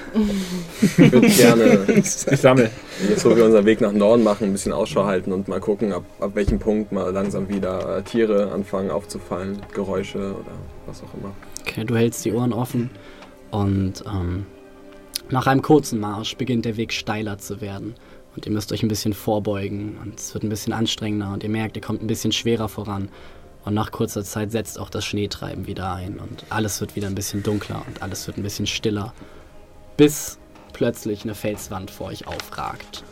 Ich 0.81 0.97
würde 0.97 1.27
gerne, 1.29 1.85
ich 1.95 2.05
sammle. 2.11 2.71
jetzt 3.07 3.25
wo 3.25 3.35
wir 3.35 3.45
unseren 3.45 3.65
Weg 3.65 3.81
nach 3.81 3.91
Norden 3.91 4.23
machen, 4.23 4.45
ein 4.45 4.51
bisschen 4.51 4.73
Ausschau 4.73 5.05
halten 5.05 5.31
und 5.33 5.47
mal 5.47 5.59
gucken, 5.59 5.91
ab, 5.93 6.03
ab 6.19 6.31
welchem 6.35 6.59
Punkt 6.59 6.91
mal 6.91 7.11
langsam 7.11 7.49
wieder 7.49 7.97
äh, 7.97 8.01
Tiere 8.03 8.51
anfangen 8.51 8.91
aufzufallen, 8.91 9.61
Geräusche 9.73 10.17
oder 10.19 10.51
was 10.85 11.01
auch 11.03 11.13
immer. 11.19 11.33
Okay, 11.61 11.83
du 11.83 11.95
hältst 11.95 12.25
die 12.25 12.33
Ohren 12.33 12.53
offen 12.53 12.89
und 13.51 14.03
ähm, 14.05 14.45
nach 15.29 15.47
einem 15.47 15.61
kurzen 15.61 15.99
Marsch 15.99 16.35
beginnt 16.37 16.65
der 16.65 16.77
Weg 16.77 16.91
steiler 16.93 17.37
zu 17.37 17.61
werden. 17.61 17.95
Und 18.35 18.45
ihr 18.45 18.51
müsst 18.51 18.71
euch 18.71 18.83
ein 18.83 18.87
bisschen 18.87 19.13
vorbeugen 19.13 19.97
und 20.03 20.19
es 20.19 20.33
wird 20.33 20.43
ein 20.43 20.49
bisschen 20.49 20.71
anstrengender 20.71 21.33
und 21.33 21.43
ihr 21.43 21.49
merkt, 21.49 21.75
ihr 21.75 21.81
kommt 21.81 22.01
ein 22.01 22.07
bisschen 22.07 22.31
schwerer 22.31 22.69
voran. 22.69 23.09
Und 23.69 23.75
nach 23.75 23.91
kurzer 23.91 24.23
Zeit 24.23 24.51
setzt 24.51 24.79
auch 24.79 24.89
das 24.89 25.05
Schneetreiben 25.05 25.67
wieder 25.67 25.93
ein 25.93 26.17
und 26.17 26.43
alles 26.49 26.81
wird 26.81 26.95
wieder 26.95 27.05
ein 27.05 27.13
bisschen 27.13 27.43
dunkler 27.43 27.83
und 27.85 28.01
alles 28.01 28.25
wird 28.25 28.37
ein 28.37 28.41
bisschen 28.41 28.65
stiller, 28.65 29.13
bis 29.95 30.39
plötzlich 30.73 31.21
eine 31.21 31.35
Felswand 31.35 31.91
vor 31.91 32.07
euch 32.07 32.25
aufragt. 32.25 33.03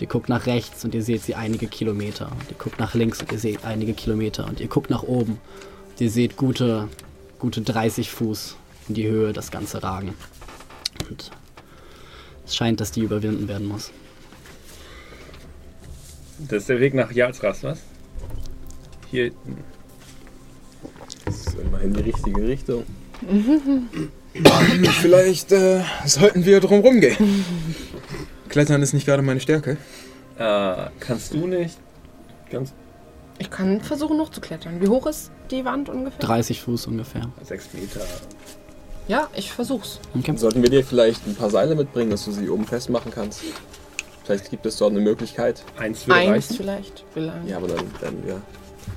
Ihr 0.00 0.08
guckt 0.08 0.28
nach 0.28 0.46
rechts 0.46 0.84
und 0.84 0.96
ihr 0.96 1.02
seht 1.04 1.22
sie 1.22 1.36
einige 1.36 1.68
Kilometer. 1.68 2.26
Und 2.32 2.50
ihr 2.50 2.56
guckt 2.58 2.80
nach 2.80 2.94
links 2.94 3.20
und 3.20 3.30
ihr 3.30 3.38
seht 3.38 3.64
einige 3.64 3.94
Kilometer. 3.94 4.48
Und 4.48 4.58
ihr 4.58 4.66
guckt 4.66 4.90
nach 4.90 5.04
oben 5.04 5.38
und 5.90 6.00
ihr 6.00 6.10
seht 6.10 6.36
gute, 6.36 6.88
gute 7.38 7.60
30 7.60 8.10
Fuß 8.10 8.56
in 8.88 8.94
die 8.94 9.06
Höhe 9.06 9.32
das 9.32 9.52
Ganze 9.52 9.84
ragen. 9.84 10.16
Und 11.08 11.30
es 12.44 12.56
scheint, 12.56 12.80
dass 12.80 12.90
die 12.90 13.02
überwinden 13.02 13.46
werden 13.46 13.68
muss. 13.68 13.92
Das 16.40 16.62
ist 16.62 16.68
der 16.68 16.80
Weg 16.80 16.94
nach 16.94 17.12
Jalsras, 17.12 17.62
was? 17.62 17.80
Hier 19.12 19.26
hinten. 19.26 19.73
Das 21.24 21.36
ist 21.46 21.54
immerhin 21.58 21.92
die 21.92 22.00
richtige 22.00 22.46
Richtung. 22.46 22.84
Vielleicht 25.00 25.52
äh, 25.52 25.82
sollten 26.04 26.44
wir 26.44 26.60
drum 26.60 26.80
rumgehen. 26.80 27.44
Klettern 28.48 28.82
ist 28.82 28.92
nicht 28.92 29.06
gerade 29.06 29.22
meine 29.22 29.40
Stärke. 29.40 29.76
Äh, 30.38 30.86
kannst 31.00 31.32
du 31.34 31.46
nicht 31.46 31.78
ganz 32.50 32.72
Ich 33.38 33.50
kann 33.50 33.80
versuchen, 33.80 34.16
noch 34.16 34.30
zu 34.30 34.40
klettern. 34.40 34.80
Wie 34.80 34.88
hoch 34.88 35.06
ist 35.06 35.30
die 35.50 35.64
Wand 35.64 35.88
ungefähr? 35.88 36.20
30 36.20 36.60
Fuß 36.60 36.86
ungefähr. 36.88 37.22
sechs 37.42 37.68
Meter? 37.72 38.00
Ja, 39.06 39.28
ich 39.36 39.52
versuch's. 39.52 40.00
Okay. 40.18 40.36
Sollten 40.36 40.62
wir 40.62 40.70
dir 40.70 40.84
vielleicht 40.84 41.26
ein 41.26 41.34
paar 41.34 41.50
Seile 41.50 41.74
mitbringen, 41.74 42.10
dass 42.10 42.24
du 42.24 42.32
sie 42.32 42.48
oben 42.48 42.66
festmachen 42.66 43.12
kannst? 43.12 43.42
Vielleicht 44.24 44.50
gibt 44.50 44.64
es 44.66 44.78
dort 44.78 44.92
eine 44.92 45.00
Möglichkeit. 45.00 45.62
Eins 45.76 46.08
Eins 46.08 46.56
vielleicht. 46.56 47.04
vielleicht. 47.12 47.48
Ja, 47.48 47.58
aber 47.58 47.68
dann, 47.68 47.84
dann 48.00 48.14
ja. 48.26 48.40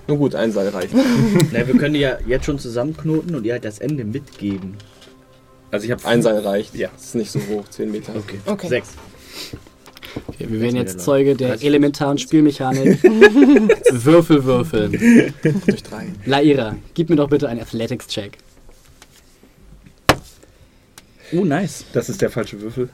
Nun 0.07 0.17
gut, 0.17 0.35
ein 0.35 0.51
Seil 0.51 0.69
reicht. 0.69 0.93
Na, 1.51 1.67
wir 1.67 1.77
können 1.77 1.93
die 1.93 2.01
ja 2.01 2.17
jetzt 2.25 2.45
schon 2.45 2.59
zusammenknoten 2.59 3.35
und 3.35 3.45
ihr 3.45 3.53
halt 3.53 3.65
das 3.65 3.79
Ende 3.79 4.03
mitgeben. 4.03 4.75
Also 5.71 5.85
ich 5.85 5.91
habe 5.91 6.05
Ein 6.05 6.21
Seil 6.21 6.39
reicht. 6.39 6.75
Ja. 6.75 6.89
Das 6.93 7.05
ist 7.05 7.15
nicht 7.15 7.31
so 7.31 7.39
hoch, 7.49 7.67
10 7.69 7.91
Meter. 7.91 8.15
Okay. 8.15 8.39
Okay. 8.45 8.67
Sechs. 8.67 8.93
Okay, 10.27 10.47
wir 10.49 10.61
werden 10.61 10.77
jetzt 10.77 10.99
Zeuge 11.01 11.35
der 11.35 11.61
elementaren 11.61 12.17
Spielmechanik. 12.17 13.03
Würfel 13.91 14.43
würfeln. 14.45 14.91
Durch 15.65 15.83
drei. 15.83 16.07
Laira, 16.25 16.75
gib 16.93 17.09
mir 17.09 17.17
doch 17.17 17.29
bitte 17.29 17.47
einen 17.49 17.61
Athletics-Check. 17.61 18.37
Oh, 21.33 21.43
nice. 21.43 21.85
Das 21.93 22.09
ist 22.09 22.21
der 22.21 22.29
falsche 22.29 22.59
Würfel. 22.61 22.89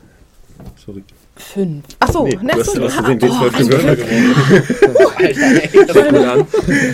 Sorry. 0.83 1.03
Fünf. 1.36 1.84
Achso, 2.00 2.25
Nee, 2.25 2.36
ne, 2.42 2.54
du 2.54 2.60
hast, 2.60 2.66
so, 2.74 2.80
du 2.80 2.86
hast 2.86 2.98
ah, 3.00 3.02
den 3.02 3.20
D12 3.20 3.32
oh, 3.32 3.58
ein 3.58 3.68
Würfel 3.72 3.96
Glück. 3.96 5.88
gewonnen. 5.88 6.48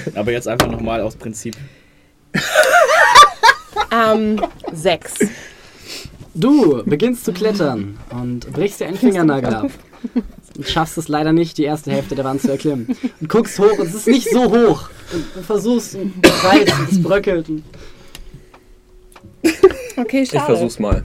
Aber 0.16 0.32
jetzt 0.32 0.48
einfach 0.48 0.68
nochmal 0.72 1.02
aus 1.02 1.16
Prinzip. 1.16 1.56
Ähm, 3.92 4.42
sechs. 4.72 5.16
Du 6.36 6.84
beginnst 6.86 7.26
zu 7.26 7.34
klettern 7.34 7.98
und 8.12 8.52
brichst 8.54 8.80
dir 8.80 8.88
einen 8.88 8.98
Fingernagel 8.98 9.54
ab. 9.54 9.72
Und 10.56 10.68
schaffst 10.68 10.98
es 10.98 11.08
leider 11.10 11.34
nicht, 11.34 11.58
die 11.58 11.64
erste 11.64 11.92
Hälfte 11.92 12.16
der 12.16 12.24
Wand 12.24 12.42
zu 12.42 12.50
erklimmen. 12.50 12.96
Und 13.20 13.28
guckst 13.30 13.60
hoch 13.60 13.78
und 13.78 13.88
es 13.88 13.96
ist 13.96 14.08
nicht 14.08 14.30
so 14.30 14.44
hoch. 14.50 14.90
Und 15.12 15.26
du 15.36 15.42
versuchst 15.42 15.96
und 15.96 16.14
du 16.24 16.30
reizt 16.48 16.74
und 16.80 16.92
es 16.92 17.02
bröckelt. 17.04 17.50
Und 17.50 17.64
Okay, 19.98 20.22
Ich 20.22 20.30
schade. 20.30 20.46
versuch's 20.46 20.80
mal. 20.80 21.04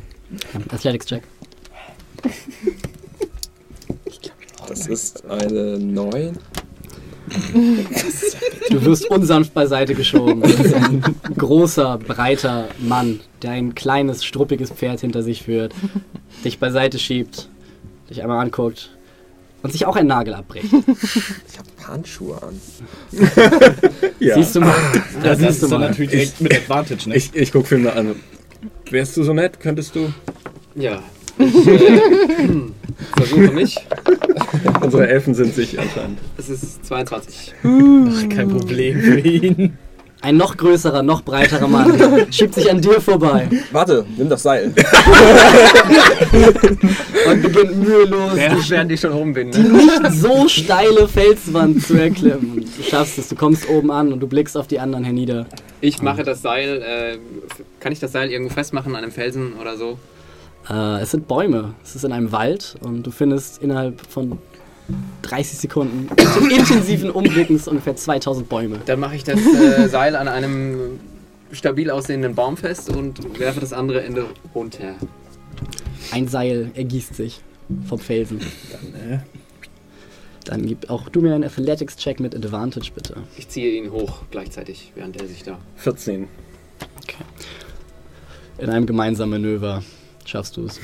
Athletics-Check. 0.71 1.23
Das 4.68 4.87
ist 4.87 5.25
eine 5.26 5.78
9. 5.78 6.38
Du 8.71 8.85
wirst 8.85 9.09
unsanft 9.11 9.54
beiseite 9.54 9.94
geschoben. 9.94 10.42
Das 10.42 10.52
ist 10.61 10.75
ein 10.75 11.02
großer, 11.37 11.99
breiter 11.99 12.68
Mann, 12.78 13.21
der 13.42 13.52
ein 13.52 13.75
kleines, 13.75 14.25
struppiges 14.25 14.71
Pferd 14.71 15.00
hinter 15.00 15.23
sich 15.23 15.42
führt, 15.42 15.75
dich 16.44 16.59
beiseite 16.59 16.99
schiebt, 16.99 17.49
dich 18.11 18.23
einmal 18.23 18.44
anguckt 18.44 18.90
und 19.62 19.73
sich 19.73 19.87
auch 19.87 19.97
einen 19.97 20.09
Nagel 20.09 20.35
abbricht. 20.35 20.66
Ich 20.66 21.59
habe 21.59 21.68
Handschuhe 21.87 22.38
an. 22.42 22.61
Ja. 24.21 24.35
Siehst 24.37 24.56
du 24.56 24.61
mal? 24.61 24.75
Da 25.23 25.28
Das 25.30 25.38
siehst 25.38 25.50
ist 25.50 25.62
du 25.62 25.66
dann 25.68 25.80
mal. 25.80 25.88
natürlich 25.88 26.11
direkt 26.11 26.40
mit 26.40 26.54
Advantage, 26.54 27.09
ne? 27.09 27.16
Ich, 27.16 27.35
ich 27.35 27.52
gucke 27.52 27.66
Filme 27.68 27.92
an. 27.92 28.16
Wärst 28.90 29.16
du 29.16 29.23
so 29.25 29.33
nett? 29.33 29.61
Könntest 29.61 29.94
du? 29.94 30.12
Ja. 30.75 31.02
Ich 33.00 33.06
versuche 33.26 33.52
mich. 33.52 33.76
Unsere 34.82 35.08
Elfen 35.08 35.34
sind 35.34 35.54
sich 35.54 35.78
anscheinend. 35.78 36.18
Es 36.36 36.48
ist 36.48 36.84
22. 36.86 37.54
Ach, 37.62 38.28
kein 38.28 38.48
Problem 38.48 39.00
für 39.00 39.18
ihn. 39.20 39.78
Ein 40.20 40.36
noch 40.38 40.56
größerer, 40.56 41.02
noch 41.02 41.20
breiterer 41.20 41.68
Mann 41.68 41.92
schiebt 42.32 42.54
sich 42.54 42.70
an 42.70 42.80
dir 42.80 42.98
vorbei 42.98 43.46
Warte, 43.72 44.06
nimm 44.16 44.30
das 44.30 44.42
Seil. 44.42 44.72
und 47.26 47.42
beginnt 47.42 47.76
mühelos 47.76 48.36
Ja, 48.38 48.54
die 48.54 48.70
werden 48.70 48.88
die 48.88 48.96
schon 48.96 49.12
rumbinden. 49.12 49.62
die 49.62 49.68
nicht 49.70 50.12
so 50.12 50.48
steile 50.48 51.08
Felswand 51.08 51.82
zu 51.86 51.94
erklimmen. 51.94 52.64
Du 52.76 52.82
schaffst 52.82 53.18
es, 53.18 53.28
du 53.28 53.34
kommst 53.36 53.68
oben 53.68 53.90
an 53.90 54.14
und 54.14 54.20
du 54.20 54.26
blickst 54.26 54.56
auf 54.56 54.66
die 54.66 54.80
anderen 54.80 55.04
hernieder. 55.04 55.44
Ich 55.82 56.00
mache 56.00 56.22
das 56.22 56.40
Seil. 56.40 56.80
Äh, 56.80 57.18
kann 57.80 57.92
ich 57.92 58.00
das 58.00 58.12
Seil 58.12 58.30
irgendwo 58.30 58.54
festmachen 58.54 58.96
an 58.96 59.02
einem 59.02 59.12
Felsen 59.12 59.52
oder 59.60 59.76
so? 59.76 59.98
Äh, 60.68 61.02
es 61.02 61.11
sind 61.11 61.28
Bäume. 61.28 61.75
Es 61.83 61.94
ist 61.94 62.04
in 62.04 62.12
einem 62.12 62.33
Wald 62.33 62.76
und 62.83 63.02
du 63.04 63.11
findest 63.11 63.62
innerhalb 63.62 64.00
von 64.06 64.38
30 65.23 65.59
Sekunden 65.59 66.09
intensiven 66.50 67.11
Umblickens 67.11 67.68
ungefähr 67.68 67.97
2000 67.97 68.49
Bäume. 68.49 68.78
Dann 68.87 69.00
mache 69.00 69.16
ich 69.16 69.25
das 69.25 69.40
äh, 69.40 69.88
Seil 69.88 70.16
an 70.16 70.28
einem 70.28 71.00
stabil 71.52 71.90
aussehenden 71.90 72.35
Baum 72.35 72.56
fest 72.56 72.90
und 72.90 73.38
werfe 73.38 73.61
das 73.61 73.73
andere 73.73 74.02
Ende 74.02 74.26
runter. 74.54 74.94
Ein 76.11 76.28
Seil 76.28 76.71
ergießt 76.75 77.14
sich 77.14 77.40
vom 77.87 77.99
Felsen. 77.99 78.40
Äh, 78.40 79.18
Dann 80.44 80.66
gib 80.66 80.90
auch 80.90 81.09
du 81.09 81.21
mir 81.21 81.35
einen 81.35 81.44
Athletics-Check 81.44 82.21
mit 82.21 82.35
Advantage, 82.35 82.90
bitte. 82.94 83.14
Ich 83.38 83.49
ziehe 83.49 83.71
ihn 83.71 83.90
hoch 83.90 84.23
gleichzeitig, 84.30 84.92
während 84.94 85.21
er 85.21 85.26
sich 85.26 85.42
da. 85.44 85.59
14. 85.76 86.28
In 88.59 88.71
einem 88.71 88.87
gemeinsamen 88.87 89.42
Manöver 89.42 89.83
schaffst 90.28 90.57
du 90.57 90.66
es. 90.66 90.81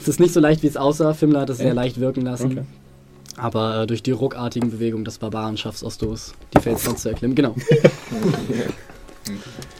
es 0.00 0.08
ist 0.08 0.20
nicht 0.20 0.32
so 0.32 0.40
leicht, 0.40 0.62
wie 0.62 0.66
es 0.66 0.76
aussah. 0.76 1.14
Fimmler 1.14 1.40
hat 1.40 1.50
es 1.50 1.58
sehr 1.58 1.74
leicht 1.74 2.00
wirken 2.00 2.22
lassen. 2.22 2.52
Okay. 2.52 2.62
Aber 3.36 3.82
äh, 3.82 3.86
durch 3.86 4.02
die 4.02 4.10
ruckartigen 4.10 4.70
Bewegungen 4.70 5.04
des 5.04 5.18
Barbaren 5.18 5.56
schaffst 5.56 5.84
Ostos, 5.84 6.34
die 6.56 6.60
Felswand 6.60 6.98
zu 6.98 7.10
erklimmen. 7.10 7.36
Genau. 7.36 7.54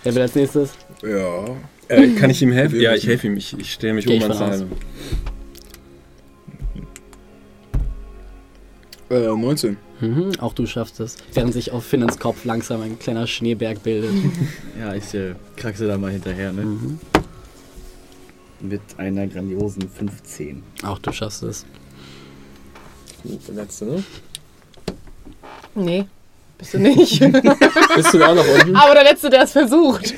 Wer 0.04 0.14
will 0.14 0.22
als 0.22 0.34
nächstes? 0.34 0.70
Ja. 1.02 1.56
Äh, 1.88 2.08
kann 2.14 2.30
ich 2.30 2.40
ihm 2.42 2.52
helfen? 2.52 2.80
Ja, 2.80 2.94
ich 2.94 3.06
helfe 3.06 3.26
ihm. 3.26 3.36
Ich, 3.36 3.58
ich 3.58 3.72
stelle 3.72 3.94
mich 3.94 4.06
Geh 4.06 4.22
um 4.22 4.30
aus. 4.30 4.38
Seil. 4.38 4.66
Äh, 9.10 9.26
19. 9.26 9.76
Mhm, 10.00 10.32
auch 10.38 10.52
du 10.52 10.66
schaffst 10.66 11.00
es. 11.00 11.16
Während 11.32 11.54
sich 11.54 11.72
auf 11.72 11.84
Finnens 11.84 12.18
Kopf 12.18 12.44
langsam 12.44 12.82
ein 12.82 12.98
kleiner 12.98 13.26
Schneeberg 13.26 13.82
bildet. 13.82 14.12
Ja, 14.78 14.94
ich 14.94 15.12
äh, 15.14 15.34
kraxe 15.56 15.88
da 15.88 15.98
mal 15.98 16.12
hinterher, 16.12 16.52
ne? 16.52 16.62
Mhm. 16.62 17.00
Mit 18.60 18.80
einer 18.96 19.26
grandiosen 19.26 19.88
15. 19.88 20.62
Auch 20.84 20.98
du 20.98 21.12
schaffst 21.12 21.42
es. 21.42 21.64
Der 23.24 23.54
letzte, 23.54 23.84
ne? 23.86 24.04
Nee, 25.74 26.04
bist 26.56 26.74
du 26.74 26.78
nicht. 26.78 27.20
Bist 27.96 28.14
du 28.14 28.18
da 28.18 28.34
noch 28.34 28.46
unten? 28.46 28.74
Aber 28.74 28.94
der 28.94 29.04
Letzte, 29.04 29.30
der 29.30 29.42
es 29.42 29.52
versucht. 29.52 30.14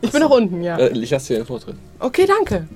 Ich 0.00 0.10
bin 0.10 0.20
noch 0.22 0.30
unten, 0.30 0.62
ja. 0.62 0.78
Äh, 0.78 0.96
ich 0.98 1.10
lasse 1.10 1.34
dir 1.34 1.40
den 1.40 1.46
Vortritt. 1.46 1.76
Okay, 1.98 2.26
danke. 2.26 2.66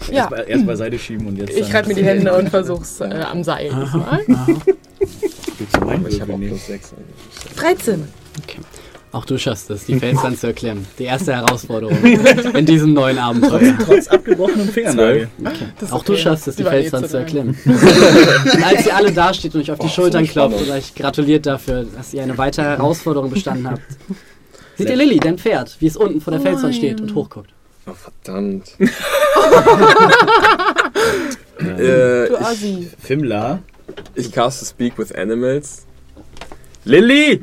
Erst, 0.00 0.12
Ja, 0.12 0.26
be 0.26 0.44
erst 0.46 0.66
beiseite 0.66 0.98
schieben 0.98 1.26
und 1.26 1.36
jetzt. 1.36 1.56
ich 1.56 1.72
reibe 1.74 1.88
mir 1.88 1.94
die 1.94 2.04
Hände 2.04 2.36
und 2.36 2.48
versuch's 2.48 3.00
äh, 3.00 3.04
am 3.06 3.42
Seil 3.42 3.70
du 3.70 5.84
meinen 5.84 6.06
Ich 6.08 6.20
habe 6.20 6.34
auch 6.34 6.38
plus 6.38 6.66
6. 6.66 6.94
13. 7.56 8.06
Auch 9.12 9.24
du 9.24 9.38
schaffst 9.38 9.70
es, 9.70 9.86
die 9.86 9.98
Felswand 9.98 10.38
zu 10.38 10.46
erklimmen. 10.48 10.86
Die 10.98 11.04
erste 11.04 11.34
Herausforderung 11.34 11.98
in 12.04 12.64
diesem 12.64 12.92
neuen 12.92 13.18
Abenteuer. 13.18 13.76
Trotz 13.84 14.06
abgebrochenem 14.06 14.68
Fingernagel. 14.68 15.28
Ist 15.80 15.92
Auch 15.92 16.04
du 16.04 16.12
okay. 16.12 16.22
schaffst 16.22 16.46
es, 16.46 16.54
die 16.56 16.64
war 16.64 16.72
eh 16.74 16.82
Felswand 16.82 17.08
zu 17.08 17.16
erklimmen. 17.16 17.58
und 17.64 18.64
als 18.64 18.86
ihr 18.86 18.94
alle 18.94 19.10
dasteht 19.12 19.52
und 19.54 19.62
euch 19.62 19.70
auf 19.72 19.80
die 19.80 19.88
Schultern 19.88 20.24
klopft 20.26 20.54
Spannung. 20.58 20.70
und 20.70 20.78
euch 20.78 20.94
gratuliert 20.94 21.44
dafür, 21.46 21.86
dass 21.96 22.14
ihr 22.14 22.22
eine 22.22 22.38
weitere 22.38 22.66
Herausforderung 22.66 23.30
bestanden 23.30 23.68
habt, 23.68 23.82
seht 24.78 24.88
ihr 24.88 24.96
Lilly, 24.96 25.18
dein 25.18 25.38
Pferd, 25.38 25.76
wie 25.80 25.86
es 25.88 25.96
unten 25.96 26.20
vor 26.20 26.30
der 26.30 26.40
Oh 26.40 26.44
Felswand 26.44 26.76
steht 26.76 27.00
und 27.00 27.12
hochguckt. 27.14 27.50
Oh, 27.86 27.92
verdammt. 27.94 28.76
Äh, 31.60 32.28
Du 32.28 32.34
ich, 32.34 32.40
Assi. 32.40 32.90
Fimmler. 32.98 33.58
ich 34.14 34.32
caste 34.32 34.64
Speak 34.64 34.96
with 34.98 35.12
Animals. 35.12 35.84
Lilly! 36.84 37.42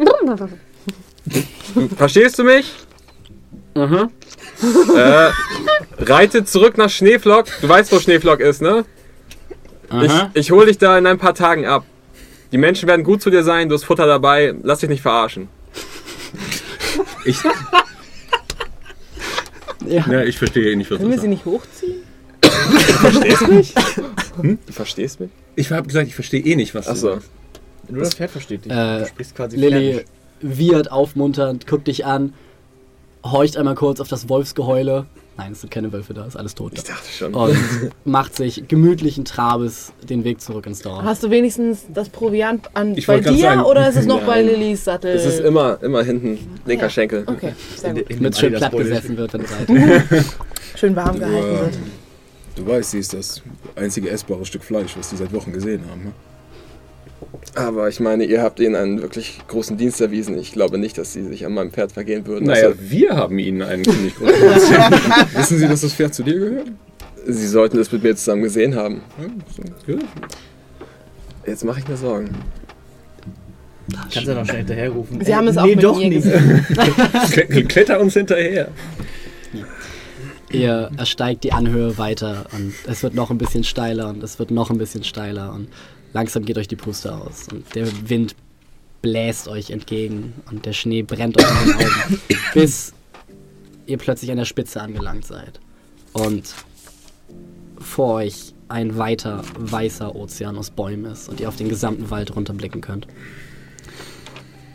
Verstehst 1.96 2.38
du 2.38 2.44
mich? 2.44 2.72
Mhm. 3.74 4.10
Äh, 4.96 5.30
reite 6.02 6.44
zurück 6.44 6.76
nach 6.78 6.90
Schneeflock. 6.90 7.46
Du 7.60 7.68
weißt, 7.68 7.92
wo 7.92 8.00
Schneeflock 8.00 8.40
ist, 8.40 8.60
ne? 8.62 8.84
Ich, 10.02 10.12
ich 10.34 10.50
hol 10.50 10.66
dich 10.66 10.78
da 10.78 10.96
in 10.98 11.06
ein 11.06 11.18
paar 11.18 11.34
Tagen 11.34 11.66
ab. 11.66 11.84
Die 12.52 12.58
Menschen 12.58 12.88
werden 12.88 13.04
gut 13.04 13.22
zu 13.22 13.30
dir 13.30 13.42
sein, 13.44 13.68
du 13.68 13.74
hast 13.74 13.84
Futter 13.84 14.06
dabei, 14.06 14.54
lass 14.62 14.80
dich 14.80 14.88
nicht 14.88 15.02
verarschen. 15.02 15.48
Ich, 17.24 17.38
Ja. 19.86 20.06
ja, 20.10 20.22
ich 20.22 20.36
verstehe 20.38 20.76
nicht, 20.76 20.90
was 20.90 20.98
Können 20.98 21.10
du 21.10 21.16
wir 21.16 21.20
sie 21.20 21.26
sagst. 21.28 21.30
nicht 21.30 21.44
hochziehen? 21.46 22.02
Du 24.66 24.72
verstehst 24.72 25.20
mich? 25.20 25.30
Ich 25.56 25.70
habe 25.72 25.86
gesagt, 25.86 26.06
ich 26.08 26.14
verstehe 26.14 26.40
eh 26.42 26.54
nicht, 26.56 26.74
was 26.74 26.84
du 26.86 26.90
Achso. 26.92 27.12
sagst. 27.14 27.30
Nur 27.90 28.04
das 28.04 28.14
Pferd 28.14 28.30
versteht 28.30 28.64
dich. 28.64 28.72
Äh, 28.72 29.00
du 29.00 29.06
sprichst 29.06 29.34
quasi 29.34 29.56
Lilly 29.56 30.04
wiehert 30.40 30.90
aufmunternd, 30.90 31.66
guckt 31.66 31.86
dich 31.88 32.06
an, 32.06 32.32
horcht 33.24 33.56
einmal 33.56 33.74
kurz 33.74 34.00
auf 34.00 34.08
das 34.08 34.28
Wolfsgeheule. 34.28 35.06
Nein, 35.36 35.52
es 35.52 35.62
sind 35.62 35.70
keine 35.70 35.90
Wölfe 35.92 36.12
da, 36.12 36.26
ist 36.26 36.36
alles 36.36 36.54
tot. 36.54 36.72
Ich 36.74 36.84
dachte 36.84 37.08
schon. 37.10 37.32
Und 37.32 37.56
macht 38.04 38.36
sich 38.36 38.64
gemütlichen 38.68 39.24
Trabes 39.24 39.92
den 40.06 40.22
Weg 40.24 40.40
zurück 40.42 40.66
ins 40.66 40.80
Dorf. 40.82 41.02
Hast 41.02 41.22
du 41.22 41.30
wenigstens 41.30 41.86
das 41.94 42.10
Proviant 42.10 42.68
an, 42.74 42.94
Ich 42.96 43.06
bei 43.06 43.20
dir 43.20 43.34
sagen- 43.38 43.62
oder 43.62 43.88
ist 43.88 43.96
es 43.96 44.04
noch 44.06 44.20
bei 44.26 44.42
Nein. 44.42 44.46
Lillys 44.60 44.84
Sattel? 44.84 45.12
Es 45.16 45.24
ist 45.24 45.40
immer, 45.40 45.82
immer 45.82 46.02
hinten, 46.02 46.38
linker 46.66 46.84
Ja. 46.84 46.90
Schenkel. 46.90 47.24
Okay, 47.26 47.54
sehr 47.76 47.94
gut. 47.94 48.04
Damit 48.10 48.36
schön 48.36 48.52
platt 48.54 48.72
gesessen 48.76 49.16
wird, 49.16 49.32
wenn 49.32 49.40
ihr 49.42 49.46
seid. 50.10 50.24
Schön 50.76 50.94
warm 50.96 51.14
Du, 51.14 51.20
gehalten 51.20 51.48
äh, 51.48 51.60
wird. 51.60 51.78
du 52.56 52.66
weißt, 52.66 52.90
sie 52.90 52.98
ist 52.98 53.14
das 53.14 53.40
einzige 53.76 54.10
essbare 54.10 54.44
Stück 54.44 54.62
Fleisch, 54.64 54.94
was 54.98 55.08
die 55.10 55.16
seit 55.16 55.32
Wochen 55.32 55.52
gesehen 55.52 55.82
haben. 55.90 56.04
Ne? 56.04 56.12
Aber 57.54 57.88
ich 57.88 58.00
meine, 58.00 58.24
ihr 58.24 58.42
habt 58.42 58.60
ihnen 58.60 58.76
einen 58.76 59.02
wirklich 59.02 59.40
großen 59.48 59.76
Dienst 59.76 60.00
erwiesen. 60.00 60.38
Ich 60.38 60.52
glaube 60.52 60.78
nicht, 60.78 60.96
dass 60.98 61.12
sie 61.12 61.24
sich 61.24 61.44
an 61.44 61.52
meinem 61.54 61.70
Pferd 61.72 61.92
vergehen 61.92 62.26
würden. 62.26 62.46
Naja, 62.46 62.68
Also, 62.68 62.78
wir 62.80 63.16
haben 63.16 63.38
ihnen 63.38 63.62
einen 63.62 63.84
ziemlich 63.84 64.14
großen. 64.14 64.32
Wissen 65.34 65.58
Sie, 65.58 65.66
dass 65.68 65.80
das 65.80 65.92
Pferd 65.94 66.14
zu 66.14 66.22
dir 66.22 66.38
gehört? 66.38 66.66
sie 67.26 67.46
sollten 67.48 67.78
es 67.78 67.92
mit 67.92 68.02
mir 68.02 68.16
zusammen 68.16 68.42
gesehen 68.42 68.74
haben. 68.74 69.02
Jetzt 71.46 71.64
mache 71.64 71.80
ich 71.80 71.88
mir 71.88 71.96
Sorgen. 71.96 72.30
Kannst 74.12 74.26
du 74.28 74.34
noch 74.34 74.44
schnell 74.44 74.58
hinterherrufen. 74.58 75.22
Sie 75.24 75.34
haben 75.34 75.46
es 75.48 75.56
auch 75.58 75.66
nee, 75.66 75.74
mit 75.74 75.84
doch 75.84 75.98
mir 75.98 76.08
nicht. 76.08 76.26
Kle- 76.26 77.66
Kletter 77.66 78.00
uns 78.00 78.14
hinterher. 78.14 78.68
Ihr 80.52 80.90
ersteigt 80.96 81.44
die 81.44 81.52
Anhöhe 81.52 81.98
weiter 81.98 82.46
und 82.52 82.72
es 82.86 83.02
wird 83.02 83.14
noch 83.14 83.30
ein 83.30 83.38
bisschen 83.38 83.64
steiler 83.64 84.08
und 84.08 84.22
es 84.22 84.38
wird 84.38 84.50
noch 84.50 84.70
ein 84.70 84.78
bisschen 84.78 85.04
steiler 85.04 85.52
und 85.52 85.68
langsam 86.12 86.44
geht 86.44 86.58
euch 86.58 86.68
die 86.68 86.76
Puste 86.76 87.14
aus 87.14 87.48
und 87.52 87.74
der 87.74 87.86
Wind 88.08 88.34
bläst 89.02 89.48
euch 89.48 89.70
entgegen 89.70 90.34
und 90.50 90.66
der 90.66 90.72
Schnee 90.72 91.02
brennt 91.02 91.38
euch 91.38 91.50
in 91.50 91.68
den 91.68 91.76
Augen, 91.76 92.20
bis 92.54 92.92
ihr 93.86 93.98
plötzlich 93.98 94.30
an 94.30 94.36
der 94.36 94.44
Spitze 94.44 94.80
angelangt 94.80 95.24
seid 95.24 95.60
und 96.12 96.54
vor 97.78 98.14
euch 98.14 98.54
ein 98.68 98.96
weiter 98.98 99.42
weißer 99.58 100.14
Ozean 100.14 100.56
aus 100.56 100.70
Bäumen 100.70 101.10
ist 101.10 101.28
und 101.28 101.40
ihr 101.40 101.48
auf 101.48 101.56
den 101.56 101.68
gesamten 101.68 102.10
Wald 102.10 102.34
runterblicken 102.36 102.80
könnt. 102.80 103.06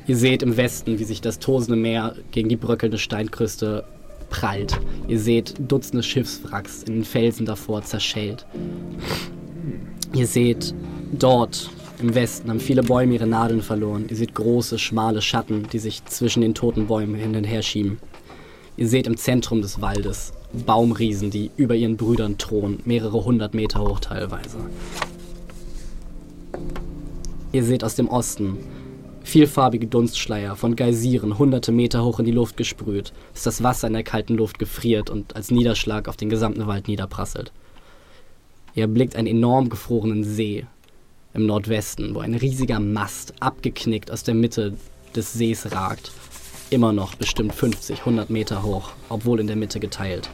Ihr 0.08 0.18
seht 0.18 0.44
im 0.44 0.58
Westen, 0.58 1.00
wie 1.00 1.04
sich 1.04 1.22
das 1.22 1.40
tosende 1.40 1.78
Meer 1.78 2.16
gegen 2.32 2.50
die 2.50 2.58
bröckelnde 2.58 2.98
Steinkruste 2.98 3.86
prallt. 4.30 4.80
Ihr 5.08 5.20
seht 5.20 5.56
Dutzende 5.60 6.04
Schiffswracks 6.04 6.84
in 6.84 6.94
den 6.94 7.06
Felsen 7.06 7.46
davor 7.46 7.84
zerschellt. 7.84 8.46
Ihr 10.14 10.28
seht 10.28 10.76
dort 11.18 11.70
im 12.00 12.14
Westen 12.14 12.50
haben 12.50 12.60
viele 12.60 12.84
Bäume 12.84 13.14
ihre 13.14 13.28
Nadeln 13.28 13.62
verloren. 13.62 14.06
Ihr 14.10 14.16
seht 14.16 14.36
große, 14.36 14.78
schmale 14.78 15.22
Schatten, 15.22 15.68
die 15.72 15.80
sich 15.80 16.04
zwischen 16.06 16.42
den 16.42 16.54
toten 16.54 16.88
Bäumen 16.88 17.16
hin 17.16 17.36
und 17.36 17.46
her 17.46 17.62
schieben. 17.62 18.00
Ihr 18.78 18.88
seht 18.90 19.08
im 19.08 19.18
Zentrum 19.18 19.62
des 19.62 19.82
Waldes 19.82 20.34
Baumriesen, 20.66 21.32
die 21.32 21.52
über 21.58 21.76
ihren 21.76 21.98
Brüdern 21.98 22.38
thronen, 22.38 22.82
mehrere 22.86 23.24
hundert 23.24 23.54
Meter 23.54 23.82
hoch 23.82 24.00
teilweise. 24.00 24.58
Ihr 27.52 27.64
seht 27.64 27.84
aus 27.84 27.96
dem 27.96 28.10
Osten 28.10 28.58
vielfarbige 29.24 29.88
Dunstschleier 29.88 30.56
von 30.56 30.76
Geysiren 30.76 31.40
hunderte 31.40 31.72
Meter 31.72 32.04
hoch 32.04 32.20
in 32.20 32.26
die 32.26 32.32
Luft 32.32 32.58
gesprüht, 32.58 33.14
bis 33.34 33.44
das 33.44 33.64
Wasser 33.64 33.88
in 33.88 33.94
der 33.94 34.04
kalten 34.04 34.36
Luft 34.36 34.60
gefriert 34.60 35.10
und 35.10 35.36
als 35.36 35.52
Niederschlag 35.52 36.08
auf 36.08 36.18
den 36.18 36.30
gesamten 36.30 36.68
Wald 36.68 36.88
niederprasselt. 36.88 37.52
Ihr 38.76 38.84
erblickt 38.84 39.16
einen 39.16 39.28
enorm 39.28 39.70
gefrorenen 39.70 40.24
See 40.24 40.66
im 41.36 41.46
Nordwesten, 41.46 42.16
wo 42.16 42.20
ein 42.20 42.36
riesiger 42.36 42.80
Mast 42.80 43.34
abgeknickt 43.40 44.10
aus 44.10 44.24
der 44.24 44.36
Mitte 44.36 44.74
des 45.16 45.34
Sees 45.34 45.72
ragt. 45.72 46.12
Immer 46.70 46.94
noch 46.94 47.16
bestimmt 47.16 47.54
50, 47.54 48.00
100 48.00 48.30
Meter 48.30 48.64
hoch, 48.64 48.92
obwohl 49.10 49.40
in 49.40 49.48
der 49.48 49.56
Mitte 49.56 49.80
geteilt. 49.80 50.30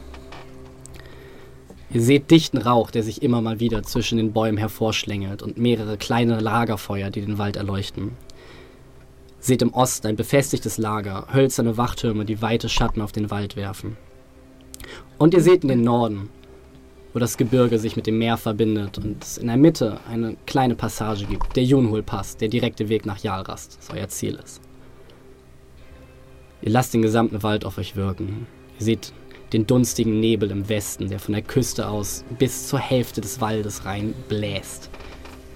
Ihr 1.92 2.00
seht 2.00 2.30
dichten 2.30 2.56
Rauch, 2.56 2.90
der 2.90 3.02
sich 3.02 3.22
immer 3.22 3.42
mal 3.42 3.60
wieder 3.60 3.82
zwischen 3.82 4.16
den 4.16 4.32
Bäumen 4.32 4.56
hervorschlängelt 4.56 5.42
und 5.42 5.58
mehrere 5.58 5.98
kleine 5.98 6.40
Lagerfeuer, 6.40 7.10
die 7.10 7.20
den 7.20 7.36
Wald 7.36 7.56
erleuchten. 7.56 8.12
Seht 9.40 9.60
im 9.60 9.74
Osten 9.74 10.06
ein 10.06 10.16
befestigtes 10.16 10.78
Lager, 10.78 11.26
hölzerne 11.34 11.76
Wachtürme, 11.76 12.24
die 12.24 12.40
weite 12.40 12.70
Schatten 12.70 13.02
auf 13.02 13.12
den 13.12 13.30
Wald 13.30 13.56
werfen. 13.56 13.98
Und 15.18 15.34
ihr 15.34 15.42
seht 15.42 15.64
in 15.64 15.68
den 15.68 15.82
Norden, 15.82 16.30
wo 17.12 17.18
das 17.18 17.36
Gebirge 17.36 17.78
sich 17.78 17.96
mit 17.96 18.06
dem 18.06 18.18
Meer 18.18 18.36
verbindet 18.36 18.98
und 18.98 19.22
es 19.22 19.38
in 19.38 19.48
der 19.48 19.56
Mitte 19.56 20.00
eine 20.08 20.36
kleine 20.46 20.74
Passage 20.74 21.26
gibt, 21.26 21.56
der 21.56 21.64
Junhul-Pass, 21.64 22.36
der 22.36 22.48
direkte 22.48 22.88
Weg 22.88 23.04
nach 23.04 23.18
Jalrast, 23.18 23.78
das 23.78 23.90
euer 23.96 24.08
Ziel 24.08 24.38
ist. 24.42 24.60
Ihr 26.62 26.70
lasst 26.70 26.94
den 26.94 27.02
gesamten 27.02 27.42
Wald 27.42 27.64
auf 27.64 27.78
euch 27.78 27.96
wirken. 27.96 28.46
Ihr 28.78 28.84
seht 28.84 29.12
den 29.52 29.66
dunstigen 29.66 30.20
Nebel 30.20 30.50
im 30.50 30.68
Westen, 30.68 31.08
der 31.08 31.18
von 31.18 31.34
der 31.34 31.42
Küste 31.42 31.88
aus 31.88 32.24
bis 32.38 32.68
zur 32.68 32.78
Hälfte 32.78 33.20
des 33.20 33.40
Waldes 33.40 33.84
rein 33.84 34.14
bläst. 34.28 34.88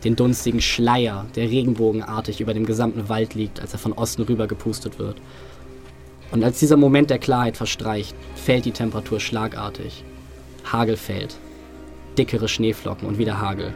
Den 0.04 0.16
dunstigen 0.16 0.60
Schleier, 0.60 1.24
der 1.34 1.48
regenbogenartig 1.48 2.40
über 2.40 2.52
dem 2.52 2.66
gesamten 2.66 3.08
Wald 3.08 3.34
liegt, 3.34 3.60
als 3.60 3.72
er 3.72 3.78
von 3.78 3.92
Osten 3.92 4.22
rüber 4.22 4.46
gepustet 4.46 4.98
wird. 4.98 5.16
Und 6.32 6.44
als 6.44 6.58
dieser 6.58 6.76
Moment 6.76 7.08
der 7.08 7.18
Klarheit 7.18 7.56
verstreicht, 7.56 8.14
fällt 8.34 8.66
die 8.66 8.72
Temperatur 8.72 9.20
schlagartig. 9.20 10.04
Hagel 10.64 10.96
fällt. 10.96 11.38
Dickere 12.16 12.48
Schneeflocken 12.48 13.06
und 13.06 13.18
wieder 13.18 13.40
Hagel. 13.40 13.74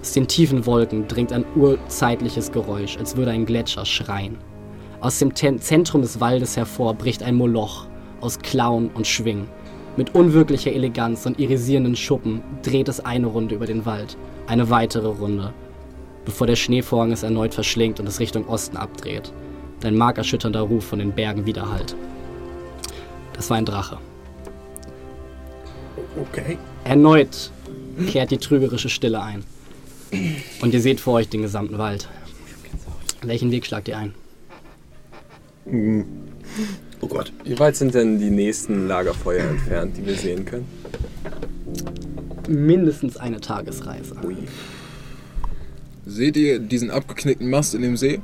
Aus 0.00 0.12
den 0.12 0.26
tiefen 0.28 0.64
Wolken 0.64 1.06
dringt 1.08 1.32
ein 1.32 1.44
urzeitliches 1.54 2.52
Geräusch, 2.52 2.96
als 2.96 3.16
würde 3.16 3.32
ein 3.32 3.44
Gletscher 3.44 3.84
schreien. 3.84 4.38
Aus 5.00 5.18
dem 5.18 5.34
Ten 5.34 5.58
Zentrum 5.60 6.02
des 6.02 6.20
Waldes 6.20 6.56
hervor 6.56 6.94
bricht 6.94 7.22
ein 7.22 7.34
Moloch 7.34 7.86
aus 8.20 8.38
Klauen 8.38 8.90
und 8.94 9.06
Schwingen. 9.06 9.48
Mit 9.96 10.14
unwirklicher 10.14 10.72
Eleganz 10.72 11.26
und 11.26 11.38
irisierenden 11.38 11.96
Schuppen 11.96 12.42
dreht 12.62 12.88
es 12.88 13.04
eine 13.04 13.26
Runde 13.26 13.54
über 13.54 13.66
den 13.66 13.84
Wald, 13.84 14.16
eine 14.46 14.70
weitere 14.70 15.08
Runde, 15.08 15.52
bevor 16.24 16.46
der 16.46 16.56
Schneevorhang 16.56 17.12
es 17.12 17.22
erneut 17.22 17.54
verschlingt 17.54 18.00
und 18.00 18.06
es 18.06 18.20
Richtung 18.20 18.48
Osten 18.48 18.76
abdreht. 18.76 19.32
Dein 19.80 19.96
markerschütternder 19.96 20.60
Ruf 20.60 20.84
von 20.84 20.98
den 20.98 21.12
Bergen 21.12 21.46
widerhallt. 21.46 21.96
Das 23.34 23.50
war 23.50 23.56
ein 23.56 23.64
Drache. 23.64 23.98
Okay. 26.16 26.58
Erneut 26.84 27.50
kehrt 28.08 28.30
die 28.30 28.38
trügerische 28.38 28.88
Stille 28.88 29.22
ein. 29.22 29.44
Und 30.60 30.74
ihr 30.74 30.80
seht 30.80 31.00
vor 31.00 31.14
euch 31.14 31.28
den 31.28 31.42
gesamten 31.42 31.78
Wald. 31.78 32.08
Welchen 33.22 33.50
Weg 33.50 33.66
schlagt 33.66 33.88
ihr 33.88 33.98
ein? 33.98 34.14
Oh 37.00 37.06
Gott. 37.06 37.32
Wie 37.44 37.58
weit 37.58 37.76
sind 37.76 37.94
denn 37.94 38.18
die 38.18 38.30
nächsten 38.30 38.88
Lagerfeuer 38.88 39.44
entfernt, 39.44 39.96
die 39.96 40.06
wir 40.06 40.16
sehen 40.16 40.44
können? 40.44 40.66
Mindestens 42.48 43.16
eine 43.16 43.40
Tagesreise. 43.40 44.16
Seht 46.06 46.36
ihr 46.36 46.58
diesen 46.58 46.90
abgeknickten 46.90 47.48
Mast 47.48 47.74
in 47.74 47.82
dem 47.82 47.96
See? 47.96 48.20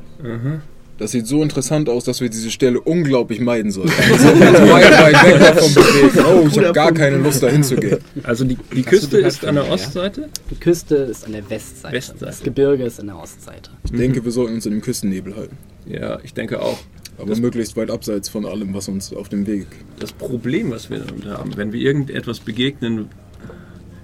Das 0.98 1.10
sieht 1.10 1.26
so 1.26 1.42
interessant 1.42 1.90
aus, 1.90 2.04
dass 2.04 2.22
wir 2.22 2.30
diese 2.30 2.50
Stelle 2.50 2.80
unglaublich 2.80 3.40
meiden 3.40 3.70
sollten. 3.70 3.90
Uns 3.90 4.24
weit, 4.24 5.14
weit 5.14 5.24
weg 5.26 5.38
davon 5.40 5.74
bewegen. 5.74 6.26
Oh, 6.26 6.46
ich 6.48 6.58
habe 6.58 6.72
gar 6.72 6.92
keine 6.92 7.18
Lust, 7.18 7.42
dahin 7.42 7.62
zu 7.62 7.76
gehen. 7.76 7.98
Also 8.22 8.44
die, 8.44 8.56
die 8.74 8.82
Küste 8.82 9.18
ist 9.18 9.44
an 9.44 9.56
der 9.56 9.70
Ostseite? 9.70 10.30
Die 10.50 10.54
Küste 10.54 10.96
ist 10.96 11.26
an 11.26 11.32
der 11.32 11.48
Westseite. 11.50 11.94
Westseite. 11.94 12.24
Das 12.24 12.42
Gebirge 12.42 12.84
ist 12.84 12.98
an 12.98 13.08
der 13.08 13.18
Ostseite. 13.18 13.70
Ich 13.84 13.90
denke, 13.92 14.24
wir 14.24 14.32
sollten 14.32 14.54
uns 14.54 14.64
in 14.64 14.72
dem 14.72 14.80
Küstennebel 14.80 15.36
halten. 15.36 15.58
Ja, 15.86 16.18
ich 16.22 16.32
denke 16.32 16.62
auch. 16.62 16.78
Aber 17.18 17.36
möglichst 17.36 17.76
weit 17.76 17.90
abseits 17.90 18.28
von 18.28 18.46
allem, 18.46 18.74
was 18.74 18.88
uns 18.88 19.12
auf 19.12 19.28
dem 19.28 19.46
Weg. 19.46 19.66
Das 19.98 20.12
Problem, 20.12 20.70
was 20.70 20.90
wir 20.90 20.98
damit 20.98 21.26
haben, 21.26 21.56
wenn 21.56 21.72
wir 21.72 21.80
irgendetwas 21.80 22.40
begegnen, 22.40 23.08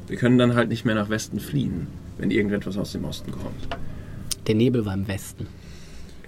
wir 0.09 0.17
können 0.17 0.39
dann 0.39 0.55
halt 0.55 0.69
nicht 0.69 0.85
mehr 0.85 0.95
nach 0.95 1.09
Westen 1.09 1.41
fliehen, 1.41 1.87
wenn 2.19 2.31
irgendetwas 2.31 2.77
aus 2.77 2.93
dem 2.93 3.05
Osten 3.05 3.33
kommt. 3.33 3.69
Der 4.47 4.55
Nebel 4.55 4.85
war 4.85 4.95
im 4.95 5.09
Westen. 5.09 5.47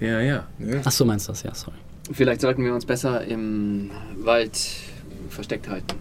Ja, 0.05 0.21
ja. 0.21 0.47
Ja? 0.59 0.81
Ach 0.85 0.93
so 0.93 1.05
meinst 1.05 1.29
du 1.29 1.33
das? 1.33 1.43
Ja, 1.43 1.55
sorry. 1.55 1.77
Vielleicht 2.12 2.43
sollten 2.43 2.64
wir 2.64 2.75
uns 2.75 2.85
besser 2.85 3.25
im 3.25 3.90
Wald 4.19 4.59
versteckt 5.31 5.69
halten. 5.69 5.97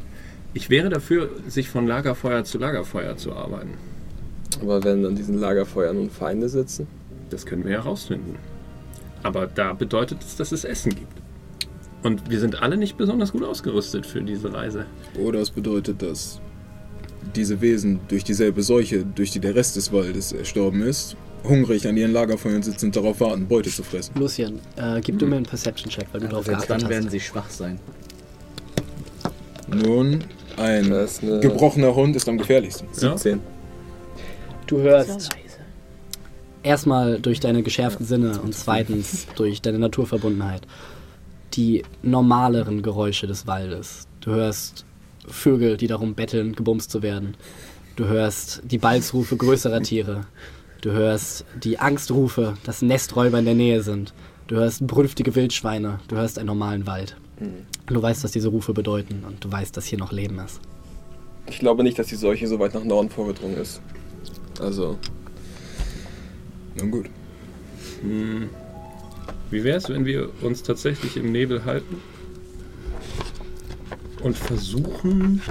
Ich 0.53 0.69
wäre 0.69 0.89
dafür, 0.89 1.29
sich 1.47 1.69
von 1.69 1.87
Lagerfeuer 1.87 2.43
zu 2.43 2.57
Lagerfeuer 2.57 3.15
zu 3.17 3.33
arbeiten. 3.33 3.75
Aber 4.61 4.83
wenn 4.83 5.05
an 5.05 5.15
diesen 5.15 5.39
Lagerfeuern 5.39 5.95
nun 5.95 6.09
Feinde 6.09 6.49
sitzen? 6.49 6.87
Das 7.29 7.45
können 7.45 7.63
wir 7.63 7.71
herausfinden. 7.71 8.35
Aber 9.23 9.47
da 9.47 9.73
bedeutet 9.73 10.21
es, 10.21 10.35
dass 10.35 10.51
es 10.51 10.65
Essen 10.65 10.91
gibt. 10.91 11.21
Und 12.03 12.29
wir 12.29 12.39
sind 12.39 12.61
alle 12.61 12.75
nicht 12.75 12.97
besonders 12.97 13.31
gut 13.31 13.43
ausgerüstet 13.43 14.05
für 14.05 14.21
diese 14.21 14.53
Reise. 14.53 14.85
Oder 15.17 15.39
es 15.39 15.49
bedeutet, 15.49 16.01
dass 16.01 16.41
diese 17.35 17.61
Wesen 17.61 18.01
durch 18.09 18.25
dieselbe 18.25 18.61
Seuche, 18.61 19.05
durch 19.05 19.31
die 19.31 19.39
der 19.39 19.55
Rest 19.55 19.77
des 19.77 19.93
Waldes 19.93 20.33
erstorben 20.33 20.81
ist, 20.81 21.15
hungrig 21.43 21.87
an 21.87 21.97
ihren 21.97 22.11
Lagerfeuern 22.13 22.63
sitzen 22.63 22.87
und 22.87 22.95
darauf 22.95 23.19
warten, 23.19 23.47
Beute 23.47 23.69
zu 23.69 23.83
fressen. 23.83 24.13
Lucian, 24.17 24.59
äh, 24.77 25.01
gib 25.01 25.19
du 25.19 25.25
mir 25.25 25.37
einen 25.37 25.45
Perception-Check, 25.45 26.07
weil 26.11 26.21
du 26.21 26.27
Aber 26.27 26.31
darauf 26.43 26.45
geachtet 26.47 26.69
dann 26.69 26.89
werden 26.89 27.05
hast. 27.05 27.11
sie 27.11 27.19
schwach 27.19 27.49
sein. 27.49 27.79
Nun, 29.67 30.23
ein 30.57 30.89
gebrochener 31.41 31.95
Hund 31.95 32.15
ist 32.15 32.27
am 32.29 32.37
gefährlichsten. 32.37 32.87
17. 32.91 33.39
Du 34.67 34.79
hörst 34.79 35.29
erstmal 36.63 37.19
durch 37.19 37.39
deine 37.39 37.63
geschärften 37.63 38.05
Sinne 38.05 38.39
und 38.41 38.53
zweitens 38.55 39.27
durch 39.35 39.61
deine 39.61 39.79
Naturverbundenheit 39.79 40.61
die 41.53 41.83
normaleren 42.01 42.81
Geräusche 42.81 43.27
des 43.27 43.45
Waldes. 43.45 44.07
Du 44.21 44.31
hörst 44.31 44.85
Vögel, 45.27 45.77
die 45.77 45.87
darum 45.87 46.15
betteln, 46.15 46.53
gebumst 46.55 46.89
zu 46.89 47.01
werden. 47.01 47.35
Du 47.95 48.05
hörst 48.05 48.61
die 48.65 48.79
Balzrufe 48.79 49.37
größerer 49.37 49.81
Tiere. 49.81 50.25
Du 50.83 50.91
hörst 50.91 51.45
die 51.63 51.79
Angstrufe, 51.79 52.57
dass 52.65 52.81
Nesträuber 52.81 53.39
in 53.39 53.45
der 53.45 53.53
Nähe 53.53 53.81
sind. 53.81 54.13
Du 54.47 54.57
hörst 54.57 54.85
brünftige 54.85 55.33
Wildschweine. 55.33 56.01
Du 56.09 56.17
hörst 56.17 56.37
einen 56.37 56.47
normalen 56.47 56.85
Wald. 56.85 57.15
Du 57.85 58.01
weißt, 58.01 58.21
was 58.25 58.33
diese 58.33 58.49
Rufe 58.49 58.73
bedeuten 58.73 59.23
und 59.25 59.41
du 59.45 59.49
weißt, 59.49 59.77
dass 59.77 59.85
hier 59.85 59.97
noch 59.97 60.11
Leben 60.11 60.39
ist. 60.39 60.59
Ich 61.47 61.59
glaube 61.59 61.83
nicht, 61.83 61.97
dass 61.97 62.07
die 62.07 62.17
Seuche 62.17 62.49
so 62.49 62.59
weit 62.59 62.73
nach 62.73 62.83
Norden 62.83 63.09
vorgedrungen 63.09 63.55
ist. 63.55 63.81
Also, 64.59 64.97
Nun 66.75 66.91
gut. 66.91 67.05
Hm. 68.01 68.49
Wie 69.51 69.63
wäre 69.63 69.77
es, 69.77 69.87
wenn 69.87 70.03
wir 70.03 70.31
uns 70.41 70.63
tatsächlich 70.63 71.15
im 71.15 71.31
Nebel 71.31 71.63
halten? 71.63 71.95
Und 74.21 74.37
versuchen, 74.37 75.41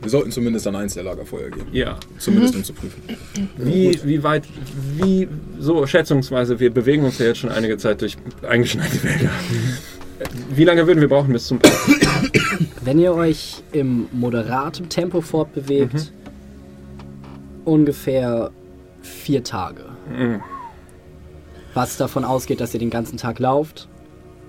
Wir 0.00 0.10
sollten 0.10 0.30
zumindest 0.30 0.66
an 0.66 0.76
eins 0.76 0.94
der 0.94 1.02
Lagerfeuer 1.02 1.50
gehen. 1.50 1.66
ja, 1.72 1.98
Zumindest 2.18 2.54
um 2.54 2.64
zu 2.64 2.72
prüfen. 2.72 3.02
wie, 3.56 3.98
wie 4.04 4.22
weit, 4.22 4.44
wie, 4.96 5.28
so 5.58 5.86
schätzungsweise, 5.86 6.60
wir 6.60 6.72
bewegen 6.72 7.04
uns 7.04 7.18
ja 7.18 7.26
jetzt 7.26 7.38
schon 7.38 7.50
einige 7.50 7.76
Zeit 7.78 8.00
durch 8.00 8.16
eingeschneite 8.48 9.02
Wälder. 9.02 9.30
Wie 10.54 10.64
lange 10.64 10.86
würden 10.86 11.00
wir 11.00 11.08
brauchen 11.08 11.32
bis 11.32 11.46
zum 11.46 11.58
Park? 11.58 11.74
Wenn 12.84 12.98
ihr 12.98 13.12
euch 13.12 13.62
im 13.72 14.06
moderaten 14.12 14.88
Tempo 14.88 15.20
fortbewegt, 15.20 16.12
ungefähr 17.64 18.50
vier 19.02 19.44
Tage. 19.44 19.84
Mhm. 20.16 20.40
Was 21.74 21.96
davon 21.96 22.24
ausgeht, 22.24 22.60
dass 22.60 22.72
ihr 22.74 22.80
den 22.80 22.90
ganzen 22.90 23.16
Tag 23.16 23.38
lauft, 23.38 23.88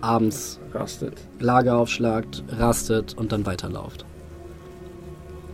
abends 0.01 0.59
Rastet. 0.73 1.13
Lager 1.39 1.77
aufschlagt, 1.77 2.43
rastet 2.49 3.15
und 3.17 3.31
dann 3.31 3.45
weiterlauft. 3.45 4.05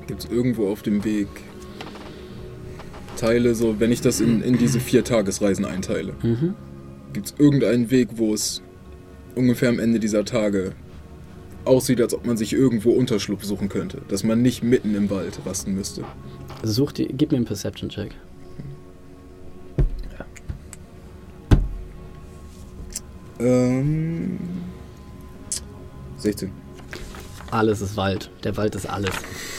Gibt 0.08 0.24
es 0.24 0.30
irgendwo 0.30 0.70
auf 0.70 0.82
dem 0.82 1.04
Weg 1.04 1.28
Teile, 3.18 3.56
so 3.56 3.80
wenn 3.80 3.92
ich 3.92 4.02
das 4.02 4.20
in, 4.20 4.42
in 4.42 4.58
diese 4.58 4.80
vier 4.80 5.04
Tagesreisen 5.04 5.66
einteile? 5.66 6.14
Mhm. 6.22 6.54
Gibt 7.14 7.28
es 7.28 7.36
irgendeinen 7.38 7.90
Weg, 7.92 8.10
wo 8.16 8.34
es 8.34 8.62
ungefähr 9.36 9.70
am 9.70 9.80
Ende 9.80 10.00
dieser 10.00 10.26
Tage 10.26 10.74
aussieht, 11.64 12.02
als 12.02 12.14
ob 12.14 12.26
man 12.26 12.38
sich 12.38 12.54
irgendwo 12.54 12.92
Unterschlupf 12.92 13.44
suchen 13.44 13.70
könnte? 13.70 14.02
Dass 14.08 14.24
man 14.24 14.42
nicht 14.42 14.64
mitten 14.64 14.96
im 14.96 15.10
Wald 15.10 15.40
rasten 15.46 15.76
müsste? 15.76 16.04
Such 16.64 16.92
die, 16.92 17.08
gib 17.08 17.32
mir 17.32 17.38
einen 17.38 17.46
Perception-Check. 17.46 18.12
Ähm. 23.40 24.40
16. 26.18 26.65
Alles 27.52 27.82
ist 27.82 27.96
Wald. 27.96 28.30
Der 28.44 28.58
Wald 28.58 28.76
ist 28.76 28.90
alles. 28.90 29.12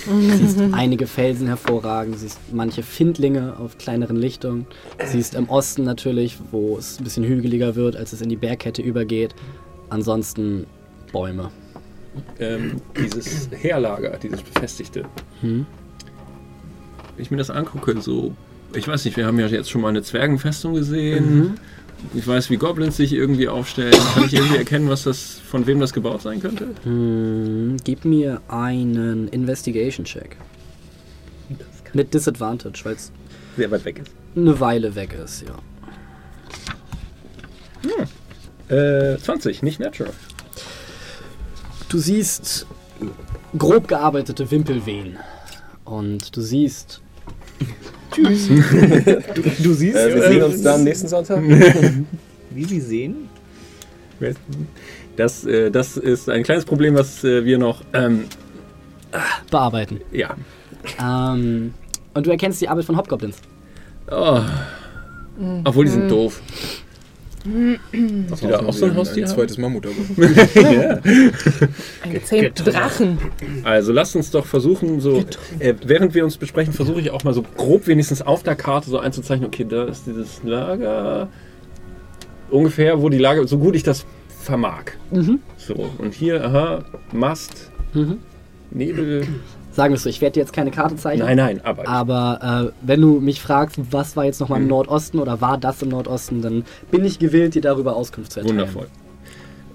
Du 0.07 0.21
siehst 0.21 0.59
einige 0.73 1.07
Felsen 1.07 1.47
hervorragen, 1.47 2.13
du 2.13 2.19
siehst 2.19 2.39
manche 2.53 2.83
Findlinge 2.83 3.57
auf 3.59 3.79
kleineren 3.79 4.17
Lichtungen. 4.17 4.67
Du 4.99 5.07
siehst 5.07 5.35
im 5.35 5.49
Osten 5.49 5.85
natürlich, 5.85 6.39
wo 6.51 6.77
es 6.79 6.99
ein 6.99 7.05
bisschen 7.05 7.25
hügeliger 7.25 7.75
wird, 7.75 7.97
als 7.97 8.13
es 8.13 8.21
in 8.21 8.29
die 8.29 8.37
Bergkette 8.37 8.83
übergeht. 8.83 9.35
Ansonsten 9.89 10.67
Bäume. 11.13 11.51
Ähm, 12.39 12.81
dieses 12.97 13.49
Heerlager, 13.51 14.19
dieses 14.23 14.43
befestigte. 14.43 15.05
Hm? 15.41 15.67
Wenn 17.15 17.23
ich 17.23 17.31
mir 17.31 17.37
das 17.37 17.51
angucke, 17.51 18.01
so, 18.01 18.35
ich 18.75 18.89
weiß 18.89 19.05
nicht, 19.05 19.17
wir 19.17 19.27
haben 19.27 19.39
ja 19.39 19.47
jetzt 19.47 19.71
schon 19.71 19.81
mal 19.81 19.89
eine 19.89 20.03
Zwergenfestung 20.03 20.75
gesehen. 20.75 21.55
Ich 22.15 22.27
weiß, 22.27 22.51
wie 22.51 22.57
Goblins 22.57 22.97
sich 22.97 23.13
irgendwie 23.13 23.49
aufstellen. 23.49 23.95
Kann 24.15 24.25
ich 24.25 24.35
irgendwie 24.35 24.57
erkennen, 24.57 24.89
was 24.89 25.05
das, 25.05 25.41
von 25.41 25.67
wem 25.67 25.81
das 25.81 25.93
gebaut 25.93 26.23
sein 26.23 26.41
könnte? 26.41 26.69
Hm, 26.85 27.77
gib 27.85 28.05
mir 28.05 28.41
einen 28.49 29.29
Investigation-Check. 29.29 30.37
Mit 31.95 32.13
Disadvantage, 32.15 32.85
weil 32.85 32.95
es 32.95 33.11
Sehr 33.57 33.71
weit 33.71 33.85
weg 33.85 34.01
ist. 34.01 34.11
eine 34.37 34.59
Weile 34.61 34.95
weg 34.95 35.17
ist, 35.25 35.45
ja. 35.47 35.57
Äh, 38.69 39.17
20, 39.19 39.63
nicht 39.63 39.79
natural. 39.81 40.13
Du 41.89 41.99
siehst 41.99 42.67
grob 43.57 43.89
gearbeitete 43.89 44.51
Wimpelwehen. 44.51 45.17
Und 45.85 46.37
du 46.37 46.41
siehst 46.41 47.01
Tschüss. 48.13 48.49
du, 49.35 49.43
du 49.63 49.73
siehst, 49.75 49.97
äh, 49.97 50.15
wir 50.15 50.23
sehen 50.29 50.43
uns 50.43 50.63
dann 50.63 50.85
nächsten 50.85 51.09
Sonntag. 51.09 51.43
wie 52.51 52.65
sie 52.65 52.81
sehen. 52.81 53.29
Das, 55.17 55.45
äh, 55.45 55.71
das 55.71 55.97
ist 55.97 56.29
ein 56.31 56.43
kleines 56.43 56.65
Problem, 56.65 56.95
was 56.95 57.23
äh, 57.25 57.45
wir 57.45 57.59
noch, 57.59 57.83
ähm, 57.93 58.25
bearbeiten. 59.51 60.01
ja. 60.13 60.35
Ähm, 61.03 61.75
und 62.15 62.27
du 62.27 62.31
erkennst 62.31 62.61
die 62.61 62.69
Arbeit 62.69 62.85
von 62.85 62.97
Hobgoblins. 62.97 63.37
Oh. 64.11 64.41
Obwohl, 65.65 65.85
die 65.85 65.91
Mhm. 65.91 65.95
sind 65.95 66.11
doof. 66.11 66.41
Hast 68.31 68.43
du 68.43 68.49
da 68.49 68.61
auch 68.61 68.73
so 68.73 68.87
ein 68.87 68.97
Haustier? 68.97 69.25
Ein 69.25 69.29
haben? 69.29 69.37
zweites 69.37 69.59
Mammut, 69.59 69.87
aber. 69.87 70.27
ja. 70.73 70.99
Ein 72.03 72.13
gezähmten 72.13 72.65
Drachen. 72.65 73.19
Also 73.65 73.93
lasst 73.93 74.17
uns 74.17 74.31
doch 74.31 74.47
versuchen, 74.47 75.01
so 75.01 75.25
äh, 75.59 75.75
während 75.85 76.15
wir 76.15 76.25
uns 76.25 76.37
besprechen, 76.37 76.73
versuche 76.73 77.01
ich 77.01 77.11
auch 77.11 77.25
mal 77.25 77.35
so 77.35 77.43
grob 77.43 77.87
wenigstens 77.87 78.23
auf 78.23 78.43
der 78.43 78.57
Karte 78.57 78.91
so 78.91 78.99
einzuzeichnen, 78.99 79.47
okay, 79.49 79.67
da 79.69 79.85
ist 79.85 80.07
dieses 80.07 80.43
Lager 80.43 81.29
ungefähr, 82.51 83.01
wo 83.03 83.09
die 83.09 83.19
Lager, 83.19 83.47
so 83.47 83.59
gut 83.59 83.77
ich 83.77 83.83
das 83.83 84.07
vermag. 84.41 84.93
Mhm. 85.11 85.41
So, 85.57 85.91
und 85.99 86.15
hier, 86.15 86.45
aha, 86.45 86.85
Mast, 87.13 87.71
Mhm. 87.97 88.19
Nebel. 88.71 89.27
Sagen 89.77 89.93
wir 89.93 89.97
es 89.97 90.05
so, 90.05 90.09
ich 90.09 90.23
werde 90.23 90.33
dir 90.35 90.41
jetzt 90.41 90.55
keine 90.55 90.71
Karte 90.71 90.97
zeichnen. 90.97 91.27
Nein, 91.27 91.37
nein, 91.37 91.61
aber 91.63 91.87
Aber 91.87 92.73
äh, 92.73 92.87
wenn 92.87 93.01
du 93.03 93.21
mich 93.21 93.43
fragst, 93.43 93.79
was 93.91 94.17
war 94.17 94.25
jetzt 94.25 94.41
nochmal 94.41 94.59
im 94.59 94.65
Mhm. 94.65 94.71
Nordosten 94.71 95.19
oder 95.19 95.41
war 95.43 95.59
das 95.59 95.83
im 95.83 95.91
Nordosten, 95.91 96.41
dann 96.41 96.65
bin 96.91 97.05
ich 97.05 97.19
gewillt, 97.19 97.55
dir 97.55 97.61
darüber 97.61 97.95
Auskunft 97.95 98.33
zu 98.33 98.41
erteilen. 98.41 98.59
wundervoll. 98.59 98.87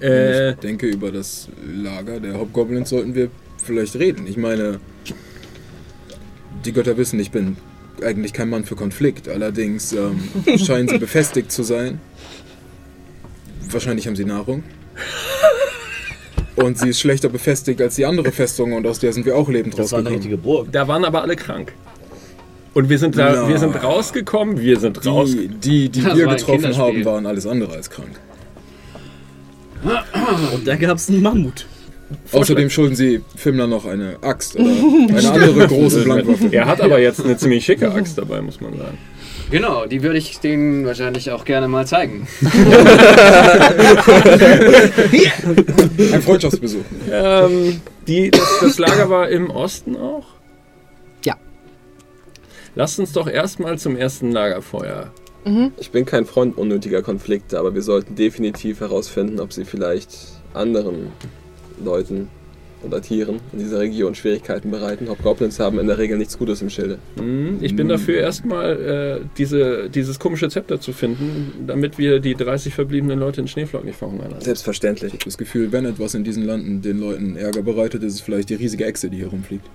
Äh, 0.01 0.49
ich 0.51 0.55
denke, 0.57 0.87
über 0.87 1.11
das 1.11 1.49
Lager 1.63 2.19
der 2.19 2.39
Hobgoblins 2.39 2.89
sollten 2.89 3.13
wir 3.13 3.29
vielleicht 3.63 3.95
reden. 3.95 4.25
Ich 4.25 4.37
meine, 4.37 4.79
die 6.65 6.71
Götter 6.73 6.97
wissen, 6.97 7.19
ich 7.19 7.29
bin 7.29 7.57
eigentlich 8.03 8.33
kein 8.33 8.49
Mann 8.49 8.65
für 8.65 8.75
Konflikt. 8.75 9.29
Allerdings 9.29 9.93
ähm, 9.93 10.19
scheinen 10.57 10.87
sie 10.87 10.97
befestigt 10.97 11.51
zu 11.51 11.61
sein. 11.61 11.99
Wahrscheinlich 13.69 14.07
haben 14.07 14.15
sie 14.15 14.25
Nahrung. 14.25 14.63
Und 16.55 16.77
sie 16.77 16.89
ist 16.89 16.99
schlechter 16.99 17.29
befestigt 17.29 17.81
als 17.81 17.95
die 17.95 18.05
andere 18.05 18.31
Festung 18.31 18.73
und 18.73 18.85
aus 18.85 18.99
der 18.99 19.13
sind 19.13 19.25
wir 19.25 19.35
auch 19.37 19.47
lebend 19.49 19.77
Das 19.79 19.91
war 19.91 19.99
eine 19.99 20.09
rausgekommen. 20.09 20.17
richtige 20.17 20.37
Burg. 20.37 20.71
da 20.71 20.87
waren 20.87 21.05
aber 21.05 21.21
alle 21.21 21.35
krank. 21.35 21.73
Und 22.73 22.89
wir 22.89 22.97
sind 22.99 23.17
da, 23.17 23.31
Na. 23.43 23.47
wir 23.49 23.57
sind 23.57 23.81
rausgekommen, 23.83 24.59
wir 24.59 24.79
sind 24.79 25.05
raus. 25.05 25.31
Die, 25.31 25.47
die, 25.49 25.89
die 25.89 26.01
Das 26.01 26.17
wir 26.17 26.27
getroffen 26.27 26.77
haben, 26.77 27.03
waren 27.05 27.25
alles 27.25 27.45
andere 27.47 27.73
als 27.73 27.89
krank. 27.89 28.11
Und 30.53 30.67
da 30.67 30.75
gab 30.75 30.97
es 30.97 31.09
einen 31.09 31.21
Mammut. 31.21 31.65
Außerdem 32.33 32.69
schulden 32.69 32.95
sie 32.95 33.21
Fimmler 33.35 33.67
noch 33.67 33.85
eine 33.85 34.17
Axt 34.21 34.55
oder 34.55 34.65
eine 35.17 35.31
andere 35.31 35.67
große 35.67 36.03
Blankwaffe. 36.03 36.49
Er 36.51 36.65
hat 36.65 36.81
aber 36.81 36.99
jetzt 36.99 37.23
eine 37.23 37.37
ziemlich 37.37 37.63
schicke 37.65 37.91
Axt 37.91 38.17
dabei, 38.17 38.41
muss 38.41 38.59
man 38.61 38.77
sagen. 38.77 38.97
Genau, 39.51 39.85
die 39.85 40.01
würde 40.01 40.17
ich 40.17 40.39
denen 40.39 40.85
wahrscheinlich 40.85 41.29
auch 41.31 41.43
gerne 41.43 41.67
mal 41.67 41.85
zeigen. 41.85 42.25
Ein 46.13 46.21
Freundschaftsbesuch. 46.21 46.85
Ähm, 47.11 47.81
die, 48.07 48.31
das, 48.31 48.59
das 48.61 48.79
Lager 48.79 49.09
war 49.09 49.27
im 49.29 49.49
Osten 49.49 49.97
auch? 49.97 50.25
Ja. 51.25 51.35
Lasst 52.75 52.97
uns 52.99 53.11
doch 53.11 53.27
erstmal 53.27 53.77
zum 53.77 53.97
ersten 53.97 54.31
Lagerfeuer. 54.31 55.11
Ich 55.77 55.89
bin 55.89 56.05
kein 56.05 56.25
Freund 56.25 56.55
unnötiger 56.55 57.01
Konflikte, 57.01 57.57
aber 57.57 57.73
wir 57.73 57.81
sollten 57.81 58.15
definitiv 58.15 58.79
herausfinden, 58.79 59.39
ob 59.39 59.51
sie 59.53 59.65
vielleicht 59.65 60.09
anderen 60.53 61.11
Leuten 61.83 62.29
oder 62.83 63.01
Tieren 63.01 63.39
in 63.53 63.59
dieser 63.59 63.79
Region 63.79 64.15
Schwierigkeiten 64.15 64.71
bereiten. 64.71 65.09
Hobgoblins 65.09 65.59
haben 65.59 65.79
in 65.79 65.87
der 65.87 65.97
Regel 65.97 66.17
nichts 66.17 66.37
Gutes 66.37 66.61
im 66.61 66.69
Schilde. 66.69 66.97
Hm, 67.17 67.57
Ich 67.61 67.75
bin 67.75 67.87
dafür 67.87 68.19
erstmal 68.19 69.19
äh, 69.21 69.25
diese, 69.37 69.89
dieses 69.89 70.19
komische 70.19 70.49
Zepter 70.49 70.79
zu 70.79 70.93
finden, 70.93 71.65
damit 71.67 71.97
wir 71.97 72.19
die 72.19 72.35
30 72.35 72.73
verbliebenen 72.73 73.19
Leute 73.19 73.41
in 73.41 73.47
Schneeflock 73.47 73.85
nicht 73.85 73.97
verhungern 73.97 74.31
lassen. 74.31 74.45
Selbstverständlich. 74.45 75.07
Ich 75.13 75.19
habe 75.19 75.25
das 75.25 75.37
Gefühl, 75.37 75.71
wenn 75.71 75.85
etwas 75.85 76.13
in 76.13 76.23
diesen 76.23 76.43
Landen 76.45 76.81
den 76.81 76.99
Leuten 76.99 77.35
Ärger 77.35 77.61
bereitet, 77.61 78.03
ist 78.03 78.13
es 78.15 78.21
vielleicht 78.21 78.49
die 78.49 78.55
riesige 78.55 78.85
Echse, 78.85 79.09
die 79.09 79.17
hier 79.17 79.27
rumfliegt. 79.27 79.65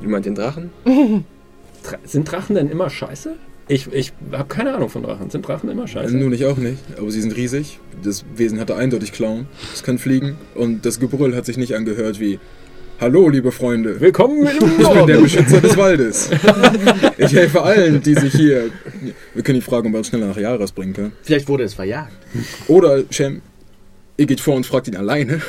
Wie 0.00 0.06
meint 0.06 0.26
den 0.26 0.34
Drachen? 0.34 0.70
Dra 1.82 1.98
sind 2.04 2.30
Drachen 2.30 2.54
denn 2.56 2.68
immer 2.70 2.90
scheiße? 2.90 3.34
Ich, 3.70 3.92
ich 3.92 4.12
habe 4.32 4.48
keine 4.48 4.74
Ahnung 4.74 4.88
von 4.88 5.02
Drachen. 5.02 5.28
Sind 5.28 5.46
Drachen 5.46 5.70
immer 5.70 5.86
scheiße? 5.86 6.16
Nun, 6.16 6.32
ich 6.32 6.46
auch 6.46 6.56
nicht, 6.56 6.78
aber 6.98 7.10
sie 7.10 7.20
sind 7.20 7.36
riesig. 7.36 7.78
Das 8.02 8.24
Wesen 8.34 8.58
hatte 8.60 8.76
eindeutig 8.76 9.12
Klauen. 9.12 9.46
Es 9.74 9.82
kann 9.82 9.98
fliegen 9.98 10.36
und 10.54 10.86
das 10.86 10.98
Gebrüll 11.00 11.36
hat 11.36 11.44
sich 11.44 11.58
nicht 11.58 11.74
angehört 11.74 12.18
wie 12.18 12.38
Hallo, 12.98 13.28
liebe 13.28 13.52
Freunde. 13.52 14.00
Willkommen 14.00 14.40
im 14.40 14.46
Ich 14.52 14.58
bin 14.58 14.78
der 14.78 14.94
Norden. 14.94 15.22
Beschützer 15.22 15.60
des 15.60 15.76
Waldes. 15.76 16.30
Ich 17.18 17.32
helfe 17.32 17.62
allen, 17.62 18.00
die 18.00 18.14
sich 18.14 18.32
hier. 18.32 18.70
Wir 19.34 19.42
können 19.42 19.58
die 19.58 19.64
fragen, 19.64 19.88
ob 19.88 19.92
wir 19.92 19.98
uns 19.98 20.08
schneller 20.08 20.28
nach 20.28 20.36
Jaras 20.36 20.72
bringen 20.72 20.94
können. 20.94 21.12
Vielleicht 21.22 21.48
wurde 21.48 21.64
es 21.64 21.74
verjagt. 21.74 22.12
Oder, 22.68 23.02
Shem, 23.10 23.42
ihr 24.18 24.26
geht 24.26 24.40
vor 24.40 24.54
und 24.56 24.66
fragt 24.66 24.86
ihn 24.88 24.96
alleine, 24.96 25.40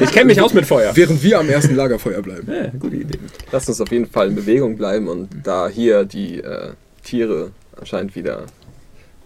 Ich 0.00 0.10
kenne 0.10 0.24
mich 0.26 0.40
aus 0.40 0.52
mit 0.54 0.66
Feuer. 0.66 0.96
während 0.96 1.22
wir 1.22 1.38
am 1.38 1.48
ersten 1.48 1.76
Lagerfeuer 1.76 2.20
bleiben. 2.22 2.50
Ja, 2.52 2.68
gute 2.78 2.96
Idee. 2.96 3.18
Lasst 3.52 3.68
uns 3.68 3.80
auf 3.80 3.90
jeden 3.92 4.06
Fall 4.06 4.28
in 4.28 4.34
Bewegung 4.34 4.76
bleiben 4.76 5.06
und 5.06 5.28
da 5.44 5.68
hier 5.68 6.04
die 6.04 6.40
äh, 6.40 6.70
Tiere 7.04 7.52
anscheinend 7.78 8.16
wieder 8.16 8.46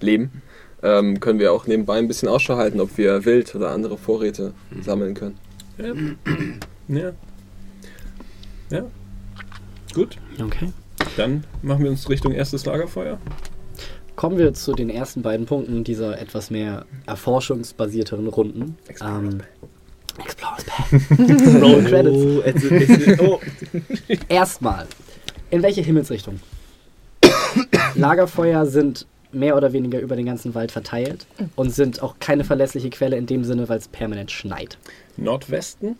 leben, 0.00 0.42
ähm, 0.82 1.20
können 1.20 1.38
wir 1.38 1.52
auch 1.52 1.66
nebenbei 1.66 1.98
ein 1.98 2.08
bisschen 2.08 2.28
Ausschau 2.28 2.56
halten, 2.56 2.80
ob 2.80 2.96
wir 2.98 3.24
Wild 3.24 3.54
oder 3.54 3.70
andere 3.70 3.96
Vorräte 3.96 4.52
sammeln 4.82 5.14
können. 5.14 5.38
Ja. 6.88 7.12
Ja. 8.70 8.82
Gut, 9.94 10.16
Okay. 10.40 10.72
dann 11.16 11.44
machen 11.62 11.84
wir 11.84 11.90
uns 11.90 12.08
Richtung 12.08 12.32
erstes 12.32 12.64
Lagerfeuer. 12.66 13.18
Kommen 14.20 14.36
wir 14.36 14.52
zu 14.52 14.74
den 14.74 14.90
ersten 14.90 15.22
beiden 15.22 15.46
Punkten 15.46 15.82
dieser 15.82 16.20
etwas 16.20 16.50
mehr 16.50 16.84
erforschungsbasierteren 17.06 18.28
Runden. 18.28 18.76
Ähm, 19.00 19.40
Explorers. 20.22 20.66
Roll 21.62 21.84
Credits. 21.84 23.18
Oh, 23.18 23.40
oh. 23.40 24.14
Erstmal, 24.28 24.86
in 25.50 25.62
welche 25.62 25.80
Himmelsrichtung? 25.80 26.38
Lagerfeuer 27.94 28.66
sind 28.66 29.06
mehr 29.32 29.56
oder 29.56 29.72
weniger 29.72 30.00
über 30.00 30.16
den 30.16 30.26
ganzen 30.26 30.54
Wald 30.54 30.70
verteilt 30.70 31.26
und 31.56 31.74
sind 31.74 32.02
auch 32.02 32.16
keine 32.20 32.44
verlässliche 32.44 32.90
Quelle 32.90 33.16
in 33.16 33.24
dem 33.24 33.42
Sinne, 33.44 33.70
weil 33.70 33.78
es 33.78 33.88
permanent 33.88 34.30
schneit. 34.30 34.76
Nordwesten. 35.16 35.96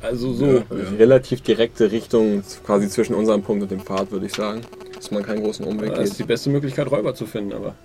Also 0.00 0.32
so. 0.32 0.46
Ja. 0.46 0.64
Relativ 0.98 1.42
direkte 1.42 1.92
Richtung, 1.92 2.42
quasi 2.64 2.88
zwischen 2.88 3.14
unserem 3.14 3.44
Punkt 3.44 3.62
und 3.62 3.70
dem 3.70 3.78
Pfad, 3.78 4.10
würde 4.10 4.26
ich 4.26 4.32
sagen. 4.32 4.62
Dass 5.06 5.12
man 5.12 5.22
keinen 5.22 5.40
großen 5.40 5.64
Umweg 5.64 5.94
Das 5.94 6.08
ist 6.10 6.14
die 6.14 6.22
geht. 6.24 6.26
beste 6.26 6.50
Möglichkeit, 6.50 6.90
Räuber 6.90 7.14
zu 7.14 7.26
finden, 7.26 7.52
aber. 7.52 7.76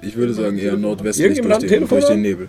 Ich 0.00 0.16
würde 0.16 0.32
sagen 0.32 0.56
eher 0.56 0.78
nordwestlich 0.78 1.42
durch 1.42 1.58
den, 1.58 1.68
Telefon 1.68 1.98
durch 1.98 2.06
den? 2.10 2.22
Nebel. 2.22 2.48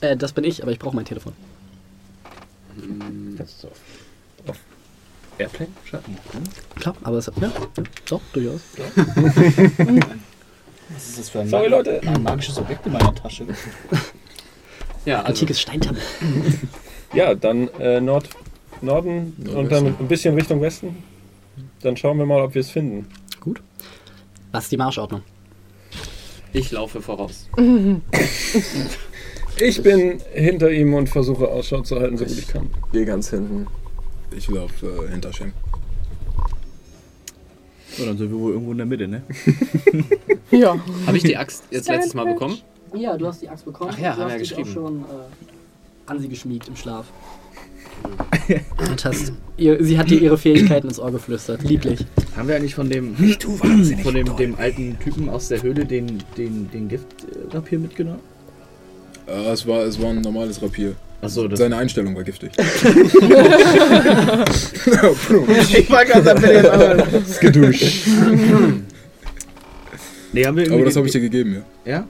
Äh, 0.00 0.16
das 0.16 0.32
bin 0.32 0.44
ich, 0.44 0.62
aber 0.62 0.72
ich 0.72 0.78
brauche 0.78 0.96
mein 0.96 1.04
Telefon. 1.04 1.34
Kannst 3.36 3.62
du 3.62 3.66
auf, 3.66 3.80
auf 4.46 4.56
Airplane 5.36 5.70
schalten? 5.84 6.16
Klar, 6.76 6.96
aber 7.02 7.18
es 7.18 7.26
ja, 7.26 7.32
ja, 7.42 7.52
doch, 8.08 8.22
durchaus. 8.32 8.60
Was 10.88 11.08
ist 11.08 11.18
das 11.18 11.28
für 11.28 11.40
ein, 11.40 11.48
Sorry, 11.50 11.68
Leute. 11.68 12.00
ein 12.06 12.22
magisches 12.22 12.56
Objekt 12.56 12.86
in 12.86 12.92
meiner 12.92 13.14
Tasche? 13.14 13.44
Ja, 15.08 15.20
also, 15.20 15.28
Antikes 15.28 15.60
Steintammel. 15.62 16.02
Ja, 17.14 17.34
dann 17.34 17.68
äh, 17.80 17.98
Nord, 17.98 18.28
Norden 18.82 19.34
und 19.54 19.72
dann 19.72 19.86
ein 19.86 20.06
bisschen 20.06 20.34
Richtung 20.34 20.60
Westen. 20.60 21.02
Dann 21.80 21.96
schauen 21.96 22.18
wir 22.18 22.26
mal, 22.26 22.42
ob 22.42 22.54
wir 22.54 22.60
es 22.60 22.68
finden. 22.68 23.06
Gut. 23.40 23.62
Was 24.52 24.64
ist 24.64 24.72
die 24.72 24.76
Marschordnung? 24.76 25.22
ich 26.52 26.70
laufe 26.70 27.00
voraus. 27.00 27.48
Ich 29.60 29.82
bin 29.82 30.20
hinter 30.32 30.70
ihm 30.70 30.94
und 30.94 31.08
versuche 31.08 31.48
Ausschau 31.48 31.80
zu 31.80 31.98
halten, 31.98 32.16
so 32.16 32.24
gut 32.24 32.38
ich 32.38 32.46
kann. 32.46 32.70
Hier 32.92 33.04
ganz 33.04 33.30
hinten. 33.30 33.66
Ich 34.30 34.46
laufe 34.48 34.86
äh, 34.86 35.10
hinter 35.10 35.32
Shem. 35.32 35.52
So, 37.96 38.06
dann 38.06 38.16
sind 38.16 38.30
wir 38.30 38.38
wohl 38.38 38.52
irgendwo 38.52 38.70
in 38.70 38.78
der 38.78 38.86
Mitte, 38.86 39.08
ne? 39.08 39.22
Ja. 40.52 40.78
Habe 41.06 41.16
ich 41.16 41.24
die 41.24 41.36
Axt 41.36 41.64
jetzt 41.72 41.88
letztes 41.88 42.14
Mal 42.14 42.26
bekommen? 42.26 42.58
Ja, 42.94 43.16
du 43.16 43.26
hast 43.26 43.42
die 43.42 43.48
Axt 43.48 43.64
bekommen. 43.64 43.90
Ach 43.94 43.98
ja, 43.98 44.14
du 44.14 44.22
haben 44.22 44.24
hast 44.24 44.32
wir 44.32 44.38
dich 44.38 44.48
geschrieben. 44.50 44.70
auch 44.70 44.74
schon 44.74 44.96
äh, 45.00 46.10
an 46.10 46.20
sie 46.20 46.28
geschmiegt 46.28 46.68
im 46.68 46.76
Schlaf. 46.76 47.06
Und 48.90 49.04
hast 49.04 49.32
ihr, 49.56 49.82
sie 49.84 49.98
hat 49.98 50.10
dir 50.10 50.20
ihre 50.20 50.38
Fähigkeiten 50.38 50.88
ins 50.88 50.98
Ohr 50.98 51.10
geflüstert. 51.10 51.62
Lieblich. 51.62 52.04
Haben 52.36 52.48
wir 52.48 52.56
eigentlich 52.56 52.74
von 52.74 52.88
dem, 52.88 53.16
von 53.16 54.14
dem, 54.14 54.36
dem 54.36 54.54
alten 54.56 54.98
Typen 55.00 55.28
aus 55.28 55.48
der 55.48 55.62
Höhle 55.62 55.84
den, 55.84 56.22
den, 56.36 56.70
den 56.70 56.88
Giftrapier 56.88 57.78
mitgenommen? 57.78 58.20
Äh, 59.26 59.50
es, 59.50 59.66
war, 59.66 59.82
es 59.82 60.00
war 60.00 60.10
ein 60.10 60.20
normales 60.20 60.62
Rapier. 60.62 60.94
Achso, 61.20 61.48
das 61.48 61.58
Seine 61.58 61.76
Einstellung 61.76 62.14
war 62.14 62.22
giftig. 62.22 62.52
Ich 65.76 65.90
war 65.90 66.04
gerade 66.04 66.30
am 66.32 67.02
geduscht. 67.40 68.06
Nee, 70.30 70.44
haben 70.44 70.56
wir 70.56 70.64
irgendwie 70.64 70.80
Aber 70.80 70.84
das 70.84 70.96
habe 70.96 71.06
ich 71.06 71.12
dir 71.12 71.20
gegeben, 71.22 71.64
ja. 71.86 71.90
Ja? 71.90 72.04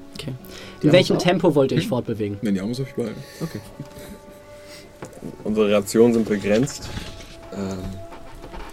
In 0.81 0.89
Ja, 0.89 0.93
welchem. 0.93 1.19
Tempo 1.19 1.55
wollt 1.55 1.73
ihr 1.73 1.79
euch 1.79 1.89
fortbewegen? 1.89 2.39
Wenn 2.43 2.55
die 2.55 2.61
Arme 2.61 2.75
so 2.75 2.85
viel 2.85 2.95
behalten. 2.95 3.23
Okay. 3.41 3.61
Unsere 5.45 5.73
Rationen 5.73 6.15
sind 6.15 6.29
begrenzt. 6.29 6.89
Ähm, 7.53 7.79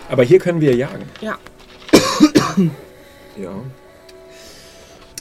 Aber 0.10 0.24
hier 0.24 0.40
können 0.40 0.62
wir 0.62 0.76
jagen. 0.76 1.06
ja. 1.22 1.38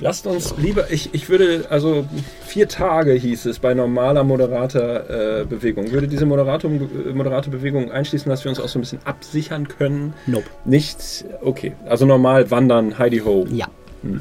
Lasst 0.01 0.27
uns 0.27 0.55
lieber, 0.59 0.91
ich, 0.91 1.11
ich 1.15 1.29
würde, 1.29 1.67
also 1.71 2.05
vier 2.45 2.69
Tage 2.69 3.13
hieß 3.13 3.47
es 3.47 3.61
bei 3.61 3.75
normaler 3.75 4.25
Moderator-Bewegung. 4.25 5.93
würde 5.93 6.09
diese 6.09 6.27
Moderator, 6.27 6.71
äh, 6.71 7.13
moderate 7.13 7.49
Bewegung 7.49 7.93
einschließen, 7.93 8.29
dass 8.29 8.45
wir 8.45 8.51
uns 8.51 8.59
auch 8.59 8.69
so 8.69 8.79
ein 8.79 8.83
bisschen 8.83 9.01
absichern 9.05 9.69
können? 9.69 10.13
Nope. 10.27 10.47
Nicht, 10.65 11.25
okay. 11.43 11.73
Also 11.87 12.07
normal 12.07 12.51
wandern, 12.51 12.99
Heidi 12.99 13.19
Ho. 13.21 13.47
Ja. 13.51 13.69
Hm. 14.03 14.21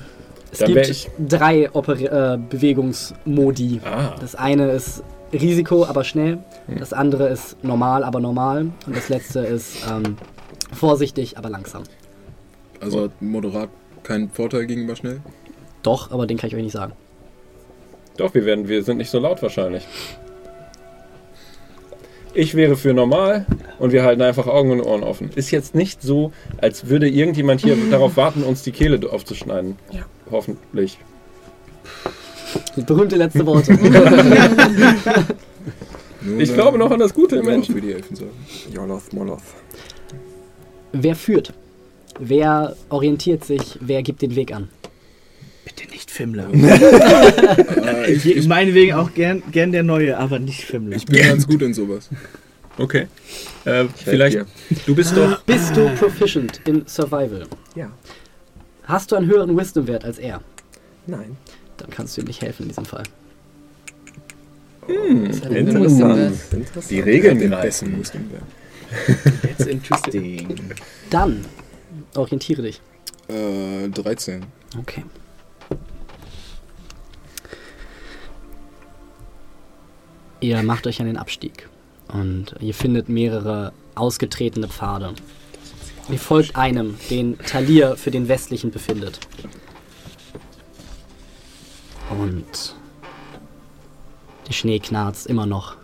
Es 0.53 0.59
Dann 0.59 0.71
gibt 0.73 0.87
ich- 0.87 1.09
drei 1.27 1.69
Oper 1.71 1.99
äh, 2.33 2.37
Bewegungsmodi. 2.37 3.81
Ah, 3.83 4.15
Das 4.21 4.35
eine 4.35 4.69
ist 4.71 5.01
Risiko, 5.33 5.83
aber 5.85 6.03
schnell. 6.03 6.37
Hm. 6.67 6.77
Das 6.77 6.93
andere 6.93 7.27
ist 7.29 7.61
normal, 7.63 8.03
aber 8.03 8.19
normal. 8.19 8.67
Und 8.85 8.95
das 8.95 9.09
letzte 9.09 9.39
ist 9.39 9.77
ähm, 9.89 10.15
Vorsichtig, 10.71 11.37
aber 11.39 11.49
langsam. 11.49 11.83
Also 12.79 13.03
hat 13.05 13.19
moderat 13.21 13.69
keinen 14.03 14.29
Vorteil 14.29 14.65
gegenüber 14.67 14.95
schnell. 14.95 15.21
Doch, 15.81 16.11
aber 16.11 16.27
den 16.27 16.37
kann 16.37 16.49
ich 16.49 16.55
euch 16.55 16.61
nicht 16.63 16.71
sagen. 16.73 16.93
Doch, 18.17 18.33
wir, 18.35 18.45
werden, 18.45 18.67
wir 18.67 18.83
sind 18.83 18.97
nicht 18.97 19.09
so 19.09 19.17
laut 19.19 19.41
wahrscheinlich. 19.41 19.87
Ich 22.35 22.55
wäre 22.55 22.75
für 22.75 22.93
normal 22.93 23.45
und 23.79 23.91
wir 23.91 24.03
halten 24.03 24.21
einfach 24.23 24.47
Augen 24.47 24.71
und 24.71 24.81
Ohren 24.81 25.03
offen. 25.03 25.29
Ist 25.35 25.51
jetzt 25.51 25.75
nicht 25.75 26.01
so, 26.01 26.31
als 26.57 26.87
würde 26.87 27.07
irgendjemand 27.07 27.61
hier 27.61 27.75
darauf 27.91 28.17
warten, 28.17 28.43
uns 28.43 28.63
die 28.63 28.71
Kehle 28.71 28.99
aufzuschneiden. 29.11 29.77
Ja. 29.91 30.01
Hoffentlich. 30.31 30.97
Berühmte 32.75 33.15
letzte 33.15 33.45
Worte. 33.45 33.77
Ich 36.39 36.53
glaube 36.53 36.77
noch 36.77 36.91
an 36.91 36.99
das 36.99 37.13
Gute 37.13 37.37
im 37.37 37.45
Menschen. 37.45 37.75
wie 37.75 37.81
die 37.81 37.91
Elfen 37.91 38.15
sagen. 38.15 38.31
Yoloth, 38.71 39.11
Moloth. 39.13 39.41
wer 40.93 41.15
führt? 41.15 41.53
Wer 42.19 42.75
orientiert 42.89 43.43
sich? 43.43 43.77
Wer 43.81 44.03
gibt 44.03 44.21
den 44.21 44.35
Weg 44.35 44.53
an? 44.53 44.69
Bitte 45.65 45.89
nicht 45.91 46.11
Fimmler. 46.11 46.47
Äh, 47.83 48.11
ich, 48.13 48.25
ich, 48.25 48.47
Meinetwegen 48.47 48.93
auch 48.93 49.13
gern, 49.13 49.43
gern 49.51 49.71
der 49.71 49.83
Neue, 49.83 50.17
aber 50.17 50.39
nicht 50.39 50.61
Fimmler. 50.63 50.95
ich 50.95 51.05
bin 51.05 51.21
ganz 51.21 51.47
gut 51.47 51.61
in 51.61 51.73
sowas. 51.73 52.09
Okay. 52.77 53.07
Äh, 53.65 53.85
vielleicht, 53.95 54.35
dir. 54.37 54.45
du 54.85 54.95
bist 54.95 55.15
doch. 55.15 55.41
Bist 55.43 55.75
du 55.75 55.89
proficient 55.95 56.61
in 56.65 56.85
Survival? 56.87 57.45
Ja. 57.75 57.91
Hast 58.85 59.11
du 59.11 59.15
einen 59.15 59.27
höheren 59.27 59.57
Wisdom-Wert 59.57 60.03
als 60.05 60.19
er? 60.19 60.41
Nein. 61.07 61.37
Dann 61.77 61.89
kannst 61.89 62.17
du 62.17 62.21
ihm 62.21 62.27
nicht 62.27 62.41
helfen 62.41 62.63
in 62.63 62.69
diesem 62.69 62.85
Fall. 62.85 63.03
Interessant. 64.87 66.33
Interessant. 66.51 66.91
Die 66.91 66.99
Regeln 66.99 67.39
Den 67.39 67.51
greifen. 67.51 68.03
That's 69.43 69.65
interesting. 69.65 70.59
Dann 71.09 71.45
orientiere 72.15 72.63
dich. 72.63 72.81
Äh, 73.29 73.87
13. 73.89 74.45
Okay. 74.77 75.03
Ihr 80.41 80.61
macht 80.63 80.85
euch 80.87 80.99
an 80.99 81.07
den 81.07 81.15
Abstieg 81.15 81.69
und 82.09 82.55
ihr 82.59 82.73
findet 82.73 83.07
mehrere 83.07 83.71
ausgetretene 83.95 84.67
Pfade. 84.67 85.13
Ihr 86.09 86.19
folgt 86.19 86.55
einem, 86.55 86.97
den 87.09 87.37
Talir 87.37 87.95
für 87.95 88.11
den 88.11 88.27
westlichen 88.27 88.71
befindet. 88.71 89.19
Und 92.09 92.75
der 94.47 94.53
Schnee 94.53 94.79
knarzt 94.79 95.27
immer 95.27 95.45
noch. 95.45 95.77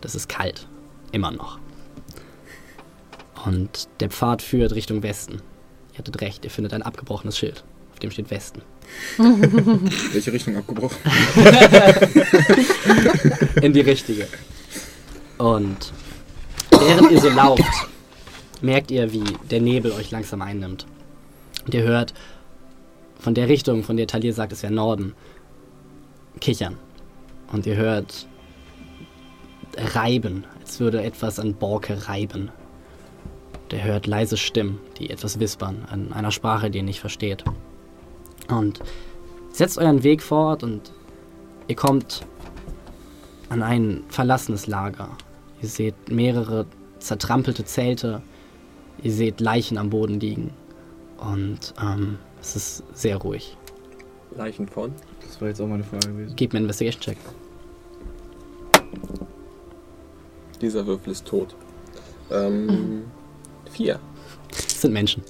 Das 0.00 0.14
ist 0.14 0.28
kalt. 0.28 0.66
Immer 1.10 1.32
noch. 1.32 1.58
Und 3.44 3.88
der 4.00 4.10
Pfad 4.10 4.42
führt 4.42 4.72
Richtung 4.74 5.02
Westen. 5.02 5.42
Ihr 5.92 5.98
hattet 5.98 6.20
recht, 6.20 6.44
ihr 6.44 6.50
findet 6.50 6.72
ein 6.74 6.82
abgebrochenes 6.82 7.36
Schild. 7.36 7.64
Auf 7.92 7.98
dem 7.98 8.10
steht 8.10 8.30
Westen. 8.30 8.62
Welche 9.18 10.32
Richtung 10.32 10.56
abgebrochen? 10.56 10.96
in 13.60 13.72
die 13.72 13.80
richtige. 13.80 14.28
Und 15.38 15.92
während 16.70 17.10
ihr 17.10 17.20
so 17.20 17.28
lauft, 17.28 17.64
merkt 18.62 18.90
ihr, 18.90 19.12
wie 19.12 19.24
der 19.50 19.60
Nebel 19.60 19.92
euch 19.92 20.10
langsam 20.10 20.42
einnimmt. 20.42 20.86
Und 21.64 21.74
ihr 21.74 21.82
hört 21.82 22.14
von 23.18 23.34
der 23.34 23.48
Richtung, 23.48 23.82
von 23.82 23.96
der 23.96 24.06
Talir 24.06 24.32
sagt, 24.32 24.52
es 24.52 24.62
wäre 24.62 24.72
Norden, 24.72 25.14
kichern. 26.40 26.76
Und 27.52 27.66
ihr 27.66 27.76
hört 27.76 28.26
reiben, 29.76 30.44
als 30.60 30.80
würde 30.80 31.02
etwas 31.02 31.38
an 31.38 31.54
Borke 31.54 32.08
reiben. 32.08 32.50
Ihr 33.72 33.84
hört 33.84 34.06
leise 34.06 34.36
Stimmen, 34.36 34.80
die 34.98 35.10
etwas 35.10 35.40
wispern, 35.40 35.86
an 35.90 36.12
einer 36.12 36.30
Sprache, 36.30 36.70
die 36.70 36.78
ihr 36.78 36.84
nicht 36.84 37.00
versteht. 37.00 37.44
Und 38.48 38.80
setzt 39.52 39.78
euren 39.78 40.02
Weg 40.02 40.22
fort 40.22 40.62
und 40.62 40.92
ihr 41.66 41.76
kommt 41.76 42.24
an 43.50 43.62
ein 43.62 44.04
verlassenes 44.08 44.66
Lager. 44.66 45.10
Ihr 45.60 45.68
seht 45.68 46.10
mehrere 46.10 46.66
zertrampelte 46.98 47.64
Zelte. 47.64 48.22
Ihr 49.02 49.12
seht 49.12 49.40
Leichen 49.40 49.78
am 49.78 49.90
Boden 49.90 50.20
liegen. 50.20 50.50
Und 51.18 51.74
ähm, 51.82 52.18
es 52.40 52.56
ist 52.56 52.82
sehr 52.94 53.16
ruhig. 53.16 53.56
Leichen 54.36 54.68
von. 54.68 54.92
Das 55.26 55.40
war 55.40 55.48
jetzt 55.48 55.60
auch 55.60 55.66
meine 55.66 55.84
Frage 55.84 56.08
gewesen. 56.08 56.36
Gebt 56.36 56.52
mir 56.52 56.58
einen 56.58 56.66
Investigation-Check. 56.66 57.18
Dieser 60.60 60.86
Würfel 60.86 61.12
ist 61.12 61.24
tot. 61.26 61.54
Ähm, 62.30 63.04
vier. 63.70 64.00
Das 64.50 64.80
sind 64.82 64.92
Menschen. 64.92 65.22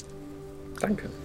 Danke. 0.81 1.09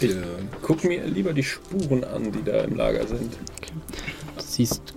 Ich 0.00 0.12
Äh, 0.12 0.16
guck 0.62 0.82
mir 0.84 1.04
lieber 1.06 1.34
die 1.34 1.42
Spuren 1.42 2.02
an, 2.04 2.32
die 2.32 2.42
da 2.42 2.62
im 2.62 2.76
Lager 2.76 3.06
sind. 3.06 3.34
Du 3.34 4.42
siehst 4.42 4.94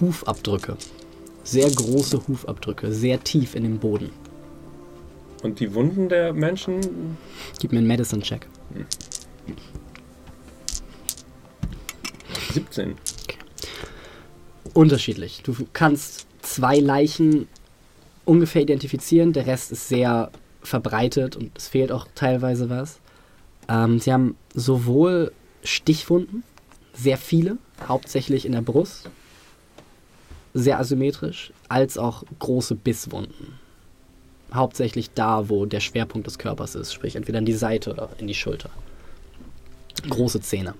Hufabdrücke. 0.00 0.76
Sehr 1.44 1.68
große 1.68 2.26
Hufabdrücke, 2.26 2.92
sehr 2.92 3.22
tief 3.22 3.54
in 3.54 3.64
den 3.64 3.78
Boden. 3.78 4.08
Und 5.42 5.60
die 5.60 5.74
Wunden 5.74 6.08
der 6.08 6.32
Menschen. 6.32 7.16
Gib 7.58 7.72
mir 7.72 7.78
einen 7.78 7.86
Medicine-Check. 7.86 8.46
17. 12.52 12.94
Unterschiedlich. 14.74 15.42
Du 15.42 15.54
kannst 15.72 16.26
zwei 16.42 16.78
Leichen 16.78 17.48
ungefähr 18.24 18.62
identifizieren, 18.62 19.32
der 19.32 19.46
Rest 19.46 19.72
ist 19.72 19.88
sehr 19.88 20.30
verbreitet 20.62 21.36
und 21.36 21.50
es 21.56 21.68
fehlt 21.68 21.90
auch 21.90 22.06
teilweise 22.14 22.68
was. 22.68 23.00
Ähm, 23.68 23.98
sie 23.98 24.12
haben 24.12 24.36
sowohl 24.54 25.32
Stichwunden, 25.62 26.42
sehr 26.92 27.16
viele, 27.16 27.58
hauptsächlich 27.86 28.44
in 28.44 28.52
der 28.52 28.62
Brust, 28.62 29.08
sehr 30.54 30.78
asymmetrisch, 30.78 31.52
als 31.68 31.98
auch 31.98 32.24
große 32.38 32.74
Bisswunden. 32.74 33.59
Hauptsächlich 34.52 35.10
da, 35.14 35.48
wo 35.48 35.64
der 35.66 35.80
Schwerpunkt 35.80 36.26
des 36.26 36.38
Körpers 36.38 36.74
ist, 36.74 36.92
sprich 36.92 37.16
entweder 37.16 37.38
in 37.38 37.44
die 37.44 37.52
Seite 37.52 37.92
oder 37.92 38.08
in 38.18 38.26
die 38.26 38.34
Schulter. 38.34 38.70
Große 40.08 40.40
Zähne. 40.40 40.74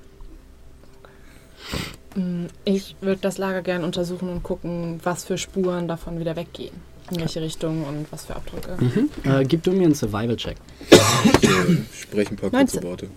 Mm, 2.17 2.47
Ich 2.65 2.97
würde 3.01 3.21
das 3.21 3.39
Lager 3.39 3.63
gerne 3.63 3.85
untersuchen 3.85 4.29
und 4.29 4.43
gucken, 4.43 4.99
was 5.03 5.25
für 5.25 5.39
Spuren 5.39 5.87
davon 5.89 6.19
wieder 6.19 6.37
weggehen. 6.37 6.75
In 7.11 7.21
welche 7.21 7.41
Richtung 7.41 7.85
und 7.85 8.07
was 8.13 8.27
für 8.27 8.37
Abdrücke. 8.37 8.77
Mhm. 8.81 9.11
Äh, 9.25 9.45
gib 9.45 9.65
du 9.65 9.73
mir 9.73 9.85
einen 9.85 9.95
Survival-Check. 9.95 10.57
ich 10.91 11.49
äh, 11.49 11.77
spreche 11.93 12.31
ein 12.31 12.37
paar 12.37 12.51
kurze 12.51 12.77
19. 12.81 12.83
Worte. 12.85 13.09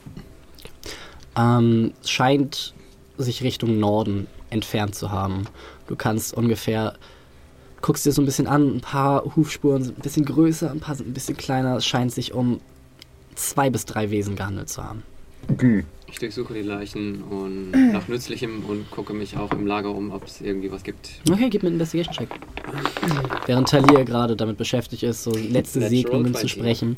Ähm, 1.37 1.93
es 2.01 2.09
scheint 2.09 2.73
sich 3.17 3.43
Richtung 3.43 3.79
Norden 3.79 4.27
entfernt 4.49 4.95
zu 4.95 5.11
haben. 5.11 5.45
Du 5.87 5.95
kannst 5.95 6.33
ungefähr, 6.33 6.95
guckst 7.83 8.05
dir 8.05 8.13
so 8.13 8.21
ein 8.21 8.25
bisschen 8.25 8.47
an, 8.47 8.77
ein 8.77 8.81
paar 8.81 9.35
Hufspuren 9.35 9.83
sind 9.83 9.99
ein 9.99 10.01
bisschen 10.01 10.25
größer, 10.25 10.71
ein 10.71 10.79
paar 10.79 10.95
sind 10.95 11.09
ein 11.09 11.13
bisschen 11.13 11.37
kleiner. 11.37 11.75
Es 11.75 11.85
scheint 11.85 12.11
sich 12.11 12.33
um 12.33 12.61
zwei 13.35 13.69
bis 13.69 13.85
drei 13.85 14.09
Wesen 14.09 14.35
gehandelt 14.35 14.69
zu 14.69 14.83
haben. 14.83 15.03
Ich 16.07 16.17
durchsuche 16.17 16.53
die 16.53 16.61
Leichen 16.61 17.21
und 17.23 17.71
nach 17.71 18.07
Nützlichem 18.07 18.63
und 18.65 18.89
gucke 18.89 19.13
mich 19.13 19.35
auch 19.35 19.51
im 19.51 19.67
Lager 19.67 19.93
um, 19.93 20.11
ob 20.11 20.25
es 20.25 20.39
irgendwie 20.39 20.71
was 20.71 20.83
gibt. 20.83 21.09
Okay, 21.29 21.49
gib 21.49 21.63
mir 21.63 21.67
einen 21.67 21.75
Investigation-Check. 21.75 22.29
Während 23.47 23.67
Talir 23.67 24.05
gerade 24.05 24.37
damit 24.37 24.57
beschäftigt 24.57 25.03
ist, 25.03 25.23
so 25.23 25.31
letzte 25.31 25.79
Natural 25.79 25.89
Segnungen 25.89 26.33
20. 26.33 26.39
zu 26.41 26.47
sprechen, 26.47 26.97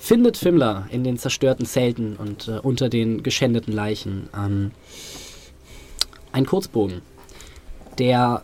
findet 0.00 0.36
Fimmler 0.36 0.88
in 0.90 1.04
den 1.04 1.18
zerstörten 1.18 1.64
Zelten 1.64 2.16
und 2.16 2.48
äh, 2.48 2.58
unter 2.60 2.88
den 2.88 3.22
geschändeten 3.22 3.72
Leichen 3.72 4.28
ähm, 4.36 4.72
einen 6.32 6.46
Kurzbogen, 6.46 7.02
der 7.98 8.42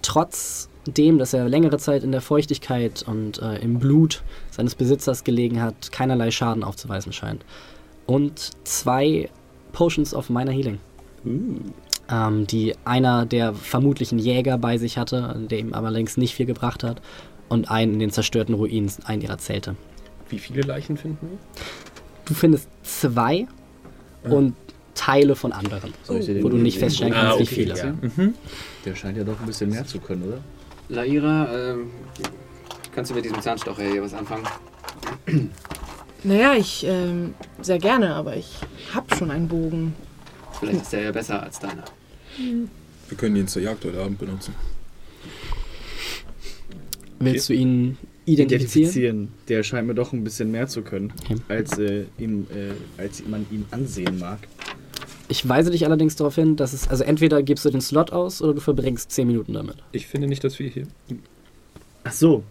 trotz 0.00 0.69
dem, 0.86 1.18
dass 1.18 1.32
er 1.34 1.48
längere 1.48 1.78
Zeit 1.78 2.02
in 2.02 2.12
der 2.12 2.20
Feuchtigkeit 2.20 3.02
und 3.06 3.40
äh, 3.40 3.58
im 3.58 3.78
Blut 3.78 4.22
seines 4.50 4.74
Besitzers 4.74 5.24
gelegen 5.24 5.60
hat, 5.60 5.92
keinerlei 5.92 6.30
Schaden 6.30 6.64
aufzuweisen 6.64 7.12
scheint. 7.12 7.44
Und 8.06 8.50
zwei 8.64 9.28
Potions 9.72 10.14
of 10.14 10.30
Minor 10.30 10.52
Healing 10.54 10.78
ähm, 12.10 12.46
die 12.46 12.74
einer 12.84 13.24
der 13.26 13.54
vermutlichen 13.54 14.18
Jäger 14.18 14.58
bei 14.58 14.78
sich 14.78 14.98
hatte, 14.98 15.36
der 15.50 15.58
ihm 15.58 15.74
aber 15.74 15.90
längst 15.90 16.18
nicht 16.18 16.34
viel 16.34 16.46
gebracht 16.46 16.82
hat, 16.82 17.00
und 17.48 17.70
einen 17.70 17.94
in 17.94 17.98
den 17.98 18.10
zerstörten 18.10 18.54
Ruinen, 18.54 18.90
einen 19.04 19.22
ihrer 19.22 19.38
Zelte. 19.38 19.74
Wie 20.28 20.38
viele 20.38 20.62
Leichen 20.62 20.96
finden 20.96 21.18
wir? 21.20 21.38
Du 22.24 22.34
findest 22.34 22.68
zwei 22.84 23.48
und 24.22 24.54
Teile 24.94 25.34
von 25.34 25.52
anderen, 25.52 25.92
wo 26.06 26.48
du 26.48 26.56
nicht 26.56 26.78
feststellen 26.78 27.12
Ah, 27.14 27.30
kannst, 27.34 27.38
wie 27.38 27.42
okay, 27.42 27.54
viele. 27.54 27.76
Ja. 27.76 27.92
Mhm. 27.92 28.34
Der 28.84 28.94
scheint 28.94 29.16
ja 29.16 29.24
doch 29.24 29.40
ein 29.40 29.46
bisschen 29.46 29.70
mehr 29.70 29.84
zu 29.84 29.98
können, 29.98 30.22
oder? 30.28 30.38
Laira, 30.90 31.48
ähm, 31.72 31.90
kannst 32.94 33.10
du 33.10 33.14
mit 33.14 33.24
diesem 33.24 33.40
Zahnstocher 33.40 33.82
hier 33.84 34.02
was 34.02 34.12
anfangen? 34.12 34.44
Naja, 36.24 36.54
ich 36.54 36.84
ähm, 36.86 37.34
sehr 37.62 37.78
gerne, 37.78 38.14
aber 38.14 38.36
ich 38.36 38.56
habe 38.92 39.14
schon 39.16 39.30
einen 39.30 39.48
Bogen. 39.48 39.94
Vielleicht 40.58 40.82
ist 40.82 40.92
der 40.92 41.02
ja 41.02 41.12
besser 41.12 41.42
als 41.42 41.58
deiner. 41.60 41.84
Wir 42.36 43.16
können 43.16 43.36
ihn 43.36 43.48
zur 43.48 43.62
Jagd 43.62 43.84
heute 43.84 44.02
Abend 44.02 44.18
benutzen. 44.18 44.54
Willst 47.20 47.48
du 47.48 47.52
ihn 47.54 47.96
Identifizieren? 48.26 48.88
identifizieren. 48.90 49.28
Der 49.48 49.62
scheint 49.62 49.86
mir 49.86 49.94
doch 49.94 50.12
ein 50.12 50.24
bisschen 50.24 50.50
mehr 50.50 50.66
zu 50.68 50.82
können, 50.82 51.12
Okay. 51.24 51.36
als, 51.48 51.78
äh, 51.78 52.04
ihm, 52.18 52.46
äh, 52.54 52.72
als 53.00 53.22
man 53.26 53.46
ihm 53.50 53.64
ansehen 53.70 54.18
mag. 54.18 54.40
Ich 55.30 55.48
weise 55.48 55.70
dich 55.70 55.86
allerdings 55.86 56.16
darauf 56.16 56.34
hin, 56.34 56.56
dass 56.56 56.72
es, 56.72 56.88
also 56.88 57.04
entweder 57.04 57.40
gibst 57.44 57.64
du 57.64 57.70
den 57.70 57.80
Slot 57.80 58.10
aus 58.10 58.42
oder 58.42 58.52
du 58.52 58.60
verbringst 58.60 59.12
10 59.12 59.28
Minuten 59.28 59.52
damit. 59.52 59.76
Ich 59.92 60.08
finde 60.08 60.26
nicht, 60.26 60.42
dass 60.42 60.58
wir 60.58 60.68
hier. 60.68 60.88
Ach 62.02 62.10
so. 62.10 62.42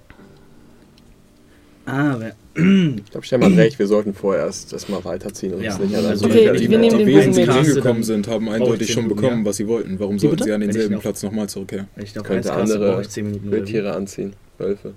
Ah, 1.86 2.15
wer, 2.19 2.36
Ich 2.95 3.11
glaube, 3.11 3.25
Stefan 3.25 3.51
hat 3.51 3.57
recht, 3.57 3.80
wir 3.80 3.88
sollten 3.88 4.13
vorerst 4.13 4.71
das 4.71 4.88
mal 4.88 5.03
weiterziehen 5.03 5.55
und 5.55 5.61
Ja, 5.61 5.75
uns 5.75 5.84
nicht 5.89 5.97
an 5.97 6.05
also 6.05 6.25
Okay, 6.27 6.45
Zufall 6.45 6.69
wir 6.69 6.77
nehmen 6.77 6.97
die 6.99 7.05
Wesen, 7.05 7.34
die 7.34 7.43
reingekommen 7.43 8.03
sind, 8.03 8.30
haben 8.30 8.47
eindeutig 8.47 8.93
schon 8.93 9.03
Minuten, 9.03 9.21
bekommen, 9.21 9.41
ja. 9.43 9.49
was 9.49 9.57
sie 9.57 9.67
wollten. 9.67 9.99
Warum 9.99 10.17
sollten 10.17 10.43
sie 10.43 10.53
an 10.53 10.61
denselben 10.61 10.99
Platz 10.99 11.21
nochmal 11.21 11.49
zurückkehren? 11.49 11.89
wenn 11.95 12.05
ich 12.05 12.15
noch 12.15 12.23
Könnte 12.23 12.53
andere 12.53 13.01
ich 13.01 13.09
10 13.09 13.25
Minuten. 13.25 13.47
Oder 13.47 13.51
wie? 13.51 13.57
Wildtiere 13.57 13.93
anziehen. 13.93 14.34
Wölfe. 14.57 14.93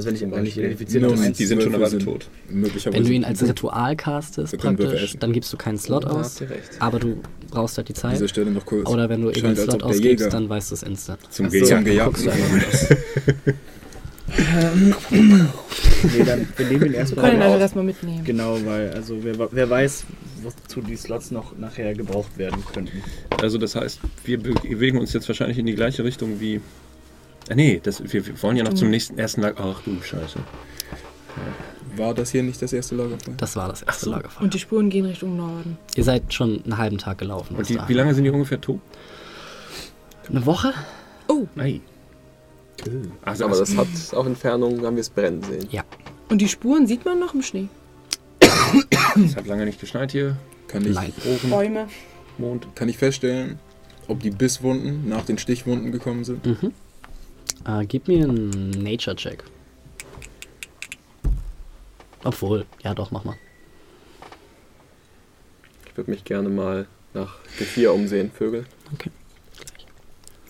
Also 0.00 0.08
wenn 0.08 0.14
ich, 0.14 0.22
wenn 0.22 0.28
ich 0.30 0.54
Beispiel. 0.54 0.64
identifiziert 0.64 1.04
habe, 1.04 1.20
eins, 1.20 1.36
Die 1.36 1.46
sind 1.46 1.62
schon 1.62 1.74
alle 1.74 1.86
sind 1.90 2.04
tot. 2.04 2.28
Möglicherweise. 2.48 3.02
Wenn 3.02 3.04
du 3.06 3.12
ihn 3.12 3.24
als 3.24 3.42
Ritual 3.42 3.96
castest, 3.96 4.52
Wir 4.52 4.58
praktisch, 4.58 5.16
dann 5.18 5.32
gibst 5.32 5.52
du 5.52 5.58
keinen 5.58 5.76
Slot 5.76 6.04
Da 6.04 6.10
aus, 6.10 6.42
aber 6.78 6.98
du 6.98 7.18
brauchst 7.50 7.76
halt 7.76 7.88
die 7.88 7.92
an 7.92 8.12
dieser 8.12 8.20
Zeit. 8.20 8.30
Stelle 8.30 8.50
noch 8.50 8.64
kurz. 8.64 8.88
Oder 8.88 9.10
wenn 9.10 9.20
du 9.20 9.30
eben 9.30 9.46
einen 9.46 9.56
Slot 9.56 9.82
ausgibst, 9.82 10.32
dann 10.32 10.48
weißt 10.48 10.70
du 10.70 10.74
es 10.76 10.82
instant. 10.82 11.20
Zum. 11.30 11.50
Gejagt. 11.50 11.84
Gejagten 11.84 12.28
ist. 12.72 12.96
nee, 15.10 16.24
dann 16.24 16.48
wir 16.56 16.66
nehmen 16.66 16.86
ihn 16.86 16.92
Wir 16.92 16.98
erstmal 16.98 17.24
können 17.26 17.40
ihn 17.40 17.42
also 17.42 17.58
erstmal 17.58 17.84
mitnehmen. 17.84 18.24
Genau, 18.24 18.58
weil, 18.64 18.90
also 18.90 19.18
wer, 19.22 19.34
wer 19.52 19.68
weiß, 19.68 20.04
wozu 20.42 20.80
die 20.80 20.96
Slots 20.96 21.30
noch 21.30 21.58
nachher 21.58 21.92
gebraucht 21.94 22.38
werden 22.38 22.64
könnten. 22.72 23.02
Also 23.42 23.58
das 23.58 23.74
heißt, 23.74 24.00
wir 24.24 24.40
bewegen 24.40 24.98
uns 24.98 25.12
jetzt 25.12 25.28
wahrscheinlich 25.28 25.58
in 25.58 25.66
die 25.66 25.74
gleiche 25.74 26.04
Richtung 26.04 26.40
wie. 26.40 26.62
Ah, 27.50 27.54
nee, 27.54 27.80
das, 27.82 28.00
wir, 28.12 28.26
wir 28.26 28.42
wollen 28.42 28.56
ja 28.56 28.64
noch 28.64 28.74
zum 28.74 28.90
nächsten 28.90 29.18
ersten 29.18 29.42
Lager. 29.42 29.56
Ach 29.58 29.82
du 29.82 30.00
Scheiße. 30.00 30.38
War 31.96 32.14
das 32.14 32.30
hier 32.30 32.42
nicht 32.42 32.62
das 32.62 32.72
erste 32.72 32.94
Lagerfeuer? 32.94 33.34
Das 33.36 33.56
war 33.56 33.68
das 33.68 33.82
erste 33.82 34.08
Lagerfeuer. 34.08 34.42
Und 34.44 34.54
die 34.54 34.58
Spuren 34.58 34.88
gehen 34.88 35.04
Richtung 35.04 35.36
Norden. 35.36 35.76
Ihr 35.96 36.04
seid 36.04 36.32
schon 36.32 36.62
einen 36.62 36.78
halben 36.78 36.98
Tag 36.98 37.18
gelaufen. 37.18 37.56
Und 37.56 37.68
die, 37.68 37.78
wie 37.88 37.92
lange 37.92 38.14
sind 38.14 38.24
die 38.24 38.30
ungefähr 38.30 38.60
tot? 38.60 38.80
Eine 40.28 40.46
Woche? 40.46 40.72
Nein. 41.56 41.80
Also, 43.22 43.44
Aber 43.44 43.58
das 43.58 43.76
hat 43.76 43.88
auf 44.12 44.26
Entfernung, 44.26 44.84
haben 44.84 44.96
wir 44.96 45.00
es 45.00 45.10
brennen 45.10 45.42
sehen. 45.42 45.68
Und 46.28 46.40
die 46.40 46.48
Spuren 46.48 46.86
sieht 46.86 47.04
man 47.04 47.18
noch 47.18 47.34
im 47.34 47.42
Schnee. 47.42 47.68
es 48.40 49.36
hat 49.36 49.46
lange 49.46 49.66
nicht 49.66 49.80
geschneit 49.80 50.12
hier. 50.12 50.36
Kann 50.68 50.86
ich. 50.86 50.96
Ofen, 50.96 51.50
Bäume. 51.50 51.88
Mond. 52.38 52.68
kann 52.74 52.88
ich 52.88 52.96
feststellen, 52.96 53.58
ob 54.08 54.20
die 54.20 54.30
Bisswunden 54.30 55.08
nach 55.08 55.24
den 55.24 55.36
Stichwunden 55.36 55.92
gekommen 55.92 56.24
sind? 56.24 56.46
Mhm. 56.46 56.72
Äh, 57.66 57.84
gib 57.86 58.08
mir 58.08 58.24
einen 58.24 58.70
Nature-Check. 58.70 59.44
Obwohl, 62.24 62.66
ja 62.82 62.94
doch, 62.94 63.10
mach 63.10 63.24
mal. 63.24 63.36
Ich 65.86 65.96
würde 65.96 66.10
mich 66.10 66.24
gerne 66.24 66.48
mal 66.48 66.86
nach 67.14 67.36
Gevier 67.58 67.92
umsehen, 67.92 68.30
Vögel. 68.30 68.66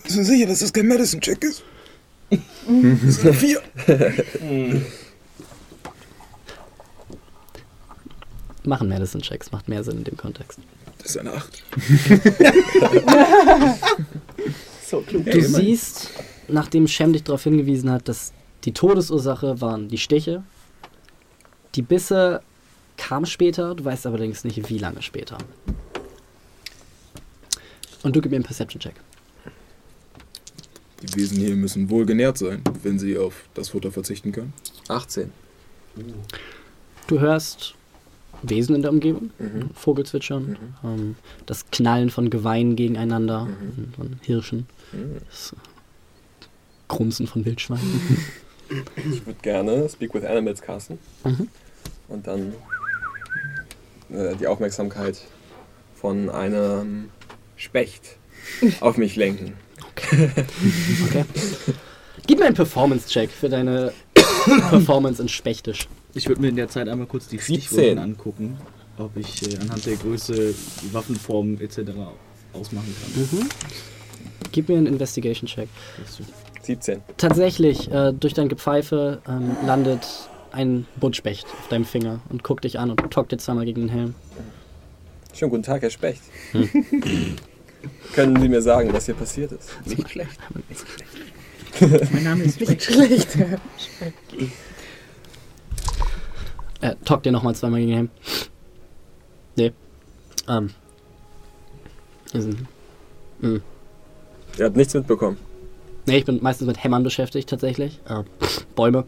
Bist 0.03 0.17
du 0.17 0.23
sicher, 0.23 0.47
dass 0.47 0.59
das 0.59 0.73
kein 0.73 0.87
Medicine-Check 0.87 1.43
ist? 1.43 1.63
das 2.29 2.39
ist 3.03 3.21
eine 3.21 3.33
4. 3.33 3.61
Machen 8.63 8.89
Medicine-Checks, 8.89 9.51
macht 9.51 9.67
mehr 9.67 9.83
Sinn 9.83 9.97
in 9.97 10.03
dem 10.03 10.17
Kontext. 10.17 10.59
Das 10.99 11.11
ist 11.11 11.17
eine 11.17 11.33
8. 11.33 11.63
So, 14.91 14.99
klug. 14.99 15.23
Du 15.23 15.41
siehst, 15.41 16.09
nachdem 16.51 16.87
Shem 16.87 17.13
dich 17.13 17.23
darauf 17.23 17.43
hingewiesen 17.43 17.89
hat, 17.91 18.07
dass 18.07 18.33
die 18.65 18.73
Todesursache 18.73 19.61
waren 19.61 19.87
die 19.87 19.97
Stiche. 19.97 20.43
Die 21.75 21.81
Bisse 21.81 22.41
kam 22.97 23.25
später, 23.25 23.73
du 23.75 23.83
weißt 23.85 24.05
allerdings 24.05 24.43
nicht, 24.43 24.69
wie 24.69 24.77
lange 24.77 25.01
später. 25.01 25.37
Und 28.03 28.15
du 28.15 28.21
gib 28.21 28.31
mir 28.31 28.37
einen 28.37 28.45
Perception-Check. 28.45 28.95
Die 31.01 31.15
Wesen 31.15 31.37
hier 31.39 31.55
müssen 31.55 31.89
wohl 31.89 32.05
genährt 32.05 32.37
sein, 32.37 32.61
wenn 32.83 32.99
sie 32.99 33.17
auf 33.17 33.45
das 33.55 33.69
Futter 33.69 33.91
verzichten 33.91 34.31
können. 34.31 34.53
18. 34.87 35.31
Du 37.07 37.19
hörst 37.19 37.73
Wesen 38.43 38.75
in 38.75 38.81
der 38.81 38.91
Umgebung, 38.91 39.31
Mhm. 39.39 39.69
Vogelzwitschern, 39.73 40.57
ähm, 40.83 41.15
das 41.45 41.69
Knallen 41.71 42.09
von 42.09 42.29
Geweihen 42.29 42.75
gegeneinander, 42.75 43.45
Mhm. 43.45 43.93
von 43.95 44.19
Hirschen, 44.21 44.67
Mhm. 44.91 45.17
das 45.29 45.55
Grunzen 46.91 47.25
von 47.27 47.45
Wildschweinen. 47.45 48.01
Ich 49.11 49.25
würde 49.25 49.39
gerne 49.41 49.89
Speak 49.89 50.13
with 50.13 50.23
Animals 50.23 50.61
casten 50.61 50.97
Mhm. 51.23 51.47
und 52.09 52.27
dann 52.27 52.53
äh, 54.13 54.35
die 54.35 54.47
Aufmerksamkeit 54.47 55.19
von 55.95 56.29
einem 56.29 57.09
Specht 57.55 58.17
auf 58.81 58.97
mich 58.97 59.15
lenken. 59.15 59.53
Okay. 59.91 60.29
Gib 62.27 62.39
mir 62.39 62.45
einen 62.45 62.55
Performance-Check 62.55 63.29
für 63.29 63.49
deine 63.49 63.93
Performance 64.69 65.21
in 65.21 65.27
Spechtisch. 65.29 65.87
Ich 66.13 66.27
würde 66.27 66.41
mir 66.41 66.49
in 66.49 66.55
der 66.55 66.67
Zeit 66.69 66.87
einmal 66.89 67.07
kurz 67.07 67.27
die 67.27 67.37
17. 67.37 67.61
Stichwunden 67.61 67.99
angucken, 67.99 68.57
ob 68.97 69.15
ich 69.17 69.43
äh, 69.51 69.57
anhand 69.57 69.85
der 69.85 69.95
Größe, 69.95 70.53
die 70.83 70.93
Waffenform 70.93 71.59
etc. 71.61 71.79
ausmachen 72.53 72.95
kann. 73.01 73.39
Mhm. 73.39 73.49
Gib 74.51 74.67
mir 74.69 74.77
einen 74.77 74.87
Investigation-Check. 74.87 75.69
Das 76.61 76.69
ist- 76.69 76.83
17. 76.85 77.01
Tatsächlich, 77.17 77.91
äh, 77.91 78.13
durch 78.13 78.33
dein 78.33 78.47
Gepfeife 78.49 79.21
ähm, 79.27 79.55
landet 79.65 80.07
ein 80.51 80.85
Buntspecht 80.99 81.45
auf 81.45 81.67
deinem 81.69 81.85
Finger 81.85 82.19
und 82.29 82.43
guckt 82.43 82.63
dich 82.65 82.77
an 82.77 82.91
und 82.91 82.97
tockt 83.11 83.31
dir 83.31 83.37
zweimal 83.37 83.65
gegen 83.65 83.81
den 83.81 83.89
Helm. 83.89 84.15
Schönen 85.33 85.51
guten 85.51 85.63
Tag, 85.63 85.81
Herr 85.81 85.89
Specht. 85.89 86.21
Können 88.13 88.39
Sie 88.39 88.49
mir 88.49 88.61
sagen, 88.61 88.93
was 88.93 89.05
hier 89.05 89.15
passiert 89.15 89.53
ist? 89.53 89.69
Nicht 89.85 90.09
schlecht. 90.09 90.37
mein 92.11 92.23
Name 92.23 92.43
ist 92.43 92.59
Nicht 92.69 92.83
schlecht. 92.83 93.37
Äh, 96.81 96.95
tockt 97.05 97.25
dir 97.25 97.31
nochmal 97.31 97.55
zweimal 97.55 97.79
gegen 97.79 97.91
den 97.91 97.97
Helm. 97.97 98.09
Nee. 99.55 99.71
Ähm. 100.47 100.69
Also, 102.33 102.49
mh. 103.39 103.59
Ihr 104.57 104.65
habt 104.65 104.75
nichts 104.75 104.93
mitbekommen. 104.93 105.37
Nee, 106.05 106.17
ich 106.17 106.25
bin 106.25 106.41
meistens 106.41 106.67
mit 106.67 106.83
Hämmern 106.83 107.03
beschäftigt 107.03 107.49
tatsächlich. 107.49 107.99
Äh, 108.07 108.23
Bäume 108.75 109.05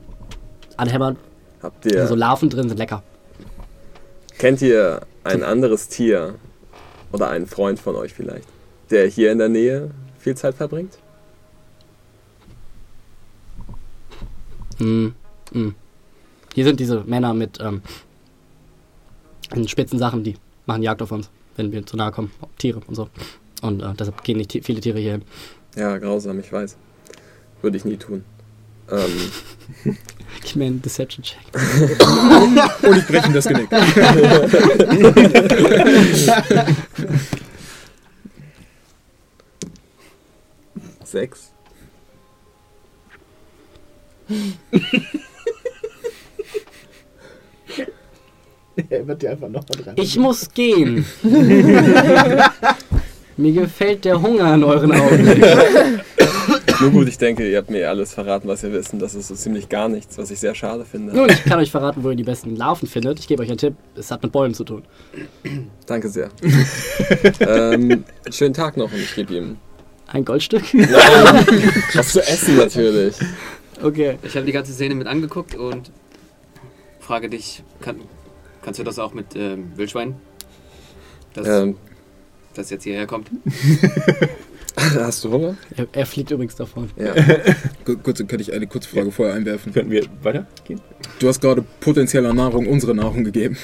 anhämmern. 0.78 1.18
Habt 1.62 1.86
ihr, 1.86 2.00
sind 2.00 2.08
so 2.08 2.16
Larven 2.16 2.50
drin, 2.50 2.68
sind 2.68 2.78
lecker. 2.78 3.04
kennt 4.38 4.62
ihr 4.62 5.02
ein 5.24 5.44
anderes 5.44 5.88
Tier 5.88 6.36
oder 7.12 7.30
einen 7.30 7.48
Freund 7.48 7.80
von 7.80 7.96
euch 7.96 8.14
vielleicht, 8.14 8.48
der 8.90 9.08
hier 9.08 9.32
in 9.32 9.38
der 9.38 9.50
Nähe 9.50 9.92
viel 10.20 10.36
Zeit 10.36 10.56
verbringt? 10.56 10.98
Mm, 14.80 15.10
mm. 15.52 15.76
Hier 16.54 16.64
sind 16.66 16.80
diese 16.80 17.02
Männer 17.06 17.34
mit 17.34 17.60
ähm, 17.62 17.82
spitzen 19.68 20.00
Sachen, 20.00 20.24
die 20.24 20.36
machen 20.66 20.84
Jagd 20.84 21.02
auf 21.02 21.12
uns, 21.12 21.30
wenn 21.56 21.72
wir 21.72 21.86
zu 21.86 21.96
nahe 21.96 22.12
kommen. 22.12 22.32
Tiere 22.58 22.82
und 22.88 22.96
so. 22.96 23.10
Und 23.62 23.82
äh, 23.82 23.94
deshalb 23.98 24.24
gehen 24.24 24.38
nicht 24.38 24.52
viele 24.64 24.82
Tiere 24.82 25.00
hier 25.00 25.14
hin. 25.14 25.24
Ja, 25.76 25.98
grausam, 25.98 26.40
ich 26.40 26.52
weiß. 26.52 26.76
Würde 27.62 27.78
ich 27.78 27.86
nie 27.86 27.98
tun. 27.98 28.24
Ähm, 28.92 29.32
Gib 30.44 30.56
mir 30.56 30.66
einen 30.66 30.82
Deception-Check. 30.82 31.40
Und 32.84 32.98
ich 32.98 33.08
breche 33.08 33.28
ihm 33.28 33.34
das 33.34 33.46
Genick. 33.46 33.70
sechs. 41.06 41.52
Er 48.90 49.08
wird 49.08 49.22
dir 49.22 49.32
einfach 49.32 49.50
noch 49.50 49.64
mal 49.70 49.84
dran. 49.84 49.96
Ich 49.98 50.18
muss 50.18 50.50
gehen. 50.54 51.06
Mir 53.38 53.54
gefällt 53.54 54.06
der 54.06 54.22
Hunger 54.22 54.54
in 54.54 54.64
euren 54.64 54.92
Augen. 54.92 55.26
Nur 56.82 56.92
gut, 56.92 57.08
ich 57.08 57.18
denke, 57.18 57.50
ihr 57.50 57.58
habt 57.58 57.70
mir 57.70 57.88
alles 57.90 58.14
verraten, 58.14 58.48
was 58.48 58.64
ihr 58.64 58.72
wisst. 58.74 58.94
Und 58.94 59.00
das 59.00 59.16
ist 59.16 59.30
so 59.30 59.36
ziemlich 59.36 59.70
gar 59.70 59.88
nichts, 59.88 60.18
was 60.18 60.30
ich 60.32 60.40
sehr 60.40 60.54
schade 60.54 60.86
finde. 60.86 61.16
Nun, 61.16 61.30
ich 61.30 61.44
kann 61.44 61.60
euch 61.60 61.72
verraten, 61.72 62.04
wo 62.04 62.10
ihr 62.10 62.16
die 62.16 62.24
besten 62.24 62.56
Larven 62.56 62.88
findet. 62.88 63.20
Ich 63.20 63.28
gebe 63.28 63.42
euch 63.42 63.50
einen 63.50 63.58
Tipp. 63.58 63.76
Es 63.96 64.12
hat 64.12 64.22
mit 64.22 64.32
Bäumen 64.32 64.54
zu 64.54 64.64
tun. 64.64 64.84
Danke 65.86 66.10
sehr. 66.10 66.30
ähm, 67.40 68.04
schönen 68.30 68.54
Tag 68.54 68.78
noch 68.78 68.92
und 68.92 69.00
ich 69.00 69.16
gebe 69.16 69.34
ihm 69.34 69.58
Ein 70.08 70.26
Goldstück? 70.26 70.64
was 71.94 72.10
zu 72.10 72.22
essen 72.22 72.58
natürlich. 72.58 73.16
Okay. 73.82 74.18
Ich 74.24 74.36
habe 74.36 74.46
die 74.46 74.52
ganze 74.52 74.74
Szene 74.74 74.96
mit 74.96 75.08
angeguckt 75.08 75.56
und 75.56 75.92
frage 77.00 77.30
dich, 77.30 77.64
kann, 77.82 77.98
kannst 78.62 78.80
du 78.80 78.84
das 78.84 79.00
auch 79.00 79.14
mit 79.14 79.36
ähm, 79.36 79.72
Wildschwein? 79.76 80.16
Das, 81.34 81.48
Ähm, 81.48 81.78
das 82.54 82.70
jetzt 82.70 82.84
hierher 82.84 83.08
kommt? 83.08 83.30
Hast 84.76 85.24
du 85.24 85.32
Hunger? 85.32 85.56
Er, 85.78 85.88
er 85.92 86.06
fliegt 86.06 86.32
übrigens 86.32 86.56
davon. 86.56 86.90
Ja. 86.96 87.14
Kurz, 88.04 88.18
könnte 88.20 88.42
ich 88.42 88.52
eine 88.54 88.66
kurze 88.66 88.90
Frage 88.90 89.12
vorher 89.12 89.36
einwerfen? 89.36 89.72
Könnten 89.72 89.92
wir 89.92 90.04
weitergehen? 90.24 90.82
Du 91.20 91.28
hast 91.28 91.42
gerade 91.42 91.64
potenzieller 91.80 92.34
Nahrung 92.34 92.66
unsere 92.66 92.96
Nahrung 92.96 93.24
gegeben. 93.24 93.56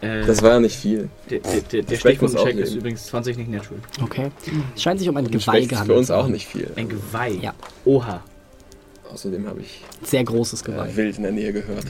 Äh, 0.00 0.26
Das 0.26 0.42
war 0.42 0.52
ja 0.54 0.60
nicht 0.60 0.76
viel. 0.76 1.08
der 1.30 1.38
der, 1.38 1.60
der, 1.60 1.82
der 1.82 1.96
ist 1.98 2.04
nicht. 2.04 2.74
übrigens 2.74 3.06
20 3.06 3.36
nicht 3.38 3.50
natural. 3.50 3.78
Okay. 4.02 4.30
Es 4.74 4.82
scheint 4.82 4.98
sich 4.98 5.08
um 5.08 5.16
ein 5.16 5.26
Und 5.26 5.32
Geweih 5.32 5.64
gehandelt 5.66 5.86
für 5.94 5.98
uns 5.98 6.10
auch 6.10 6.26
nicht 6.26 6.46
viel. 6.48 6.68
Ein 6.74 6.88
Geweih. 6.88 7.32
Ja. 7.40 7.54
Oha. 7.84 8.22
Außerdem 9.12 9.46
habe 9.46 9.60
ich 9.60 9.82
Sehr 10.02 10.24
großes 10.24 10.64
Geweih. 10.64 10.88
äh, 10.88 10.96
wild 10.96 11.16
in 11.16 11.22
der 11.22 11.32
Nähe 11.32 11.52
gehört. 11.52 11.84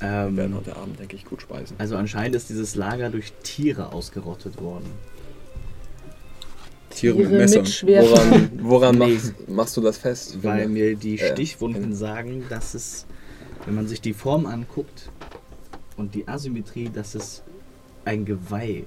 Wir 0.00 0.08
werden 0.10 0.36
Ähm, 0.38 0.56
heute 0.56 0.76
Abend, 0.76 0.98
denke 1.00 1.16
ich, 1.16 1.24
gut 1.24 1.40
speisen. 1.40 1.76
also 1.78 1.96
anscheinend 1.96 2.36
ist 2.36 2.50
dieses 2.50 2.74
Lager 2.74 3.08
durch 3.08 3.32
Tiere 3.42 3.92
ausgerottet 3.92 4.60
worden. 4.60 4.90
Tiere 6.94 7.16
mit 7.16 7.26
Tiere 7.28 7.38
Messern. 7.38 7.62
mit. 7.62 7.84
Woran, 7.86 8.50
woran 8.62 8.98
Nee. 8.98 9.14
machst, 9.14 9.48
machst 9.48 9.76
du 9.76 9.80
das 9.80 9.98
fest? 9.98 10.42
Weil 10.42 10.68
mir 10.68 10.96
die 10.96 11.18
Äh, 11.18 11.32
Stichwunden 11.32 11.82
in- 11.84 11.94
sagen, 11.94 12.44
dass 12.48 12.74
es, 12.74 13.06
wenn 13.66 13.74
man 13.74 13.86
sich 13.88 14.00
die 14.00 14.12
Form 14.14 14.46
anguckt 14.46 15.10
und 15.96 16.14
die 16.14 16.26
Asymmetrie, 16.28 16.88
dass 16.92 17.14
es 17.14 17.42
ein 18.04 18.24
Geweih 18.24 18.84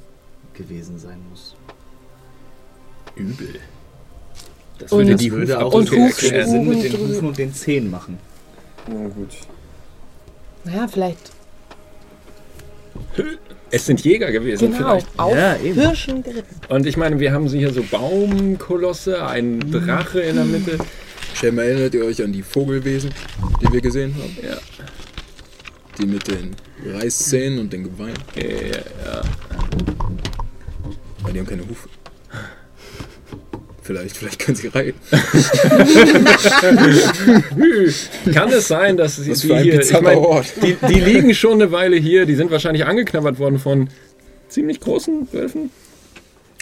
gewesen 0.53 0.99
sein 0.99 1.20
muss. 1.30 1.55
Übel. 3.16 3.55
Das 4.80 4.91
Und- 4.91 4.99
würde, 4.99 5.16
die 5.16 5.24
die 5.26 5.32
würde 5.32 5.64
auch 5.64 5.74
und 5.74 5.89
Sinn 5.89 6.68
mit 6.68 6.84
den 6.84 6.93
Hufen 6.99 7.28
und 7.30 7.38
den 7.38 7.53
Zähnen 7.53 7.89
machen. 7.89 8.20
Na 8.88 9.08
gut. 9.08 9.30
Naja, 10.64 10.88
vielleicht. 10.88 11.32
Es 13.72 13.86
sind 13.86 14.03
Jäger 14.03 14.32
gewesen 14.32 14.72
Genau. 14.72 14.78
vielleicht. 14.78 15.07
Auf 15.20 15.36
Ja, 15.36 15.55
eben. 15.57 15.80
Hirschen 15.80 16.24
geritten. 16.24 16.55
Und 16.70 16.86
ich 16.86 16.95
meine, 16.97 17.20
wir 17.20 17.32
haben 17.34 17.47
hier 17.47 17.72
so 17.74 17.84
Baumkolosse, 17.84 19.26
einen 19.26 19.59
Drache 19.72 20.22
in 20.22 20.36
der 20.36 20.45
Mitte. 20.45 20.78
Schem, 21.34 21.57
erinnert 21.59 21.93
ihr 21.93 22.05
euch 22.05 22.24
an 22.24 22.32
die 22.32 22.41
Vogelwesen, 22.41 23.11
die 23.61 23.72
wir 23.72 23.82
gesehen 23.82 24.15
haben? 24.15 24.38
Ja. 24.41 24.57
Die 25.99 26.05
mit 26.05 26.28
den 26.28 26.55
Reißzähnen 26.86 27.59
und 27.59 27.74
den 27.74 27.84
Geweihen. 27.84 28.13
Äh, 28.36 28.72
ja. 28.72 29.22
Weil 31.22 31.34
die 31.34 31.39
haben 31.39 31.47
keine 31.47 31.63
Hufe. 31.68 31.89
Vielleicht, 33.88 34.16
vielleicht 34.18 34.40
können 34.40 34.58
sie 34.58 34.68
reiten. 34.68 35.00
Kann 38.34 38.50
es 38.50 38.68
sein, 38.68 38.98
dass 38.98 39.16
sie 39.16 39.32
die 39.32 39.60
hier, 39.60 39.80
ich 39.80 40.02
mein, 40.02 40.18
Ort. 40.18 40.48
die, 40.62 40.76
die 40.90 41.00
liegen 41.00 41.34
schon 41.34 41.54
eine 41.54 41.72
Weile 41.72 41.96
hier, 41.96 42.26
die 42.26 42.36
sind 42.36 42.52
wahrscheinlich 42.52 42.86
angeknabbert 42.86 43.40
worden 43.40 43.60
von 43.60 43.88
ziemlich 44.50 44.82
großen 44.82 45.30
Wölfen. 45.32 45.70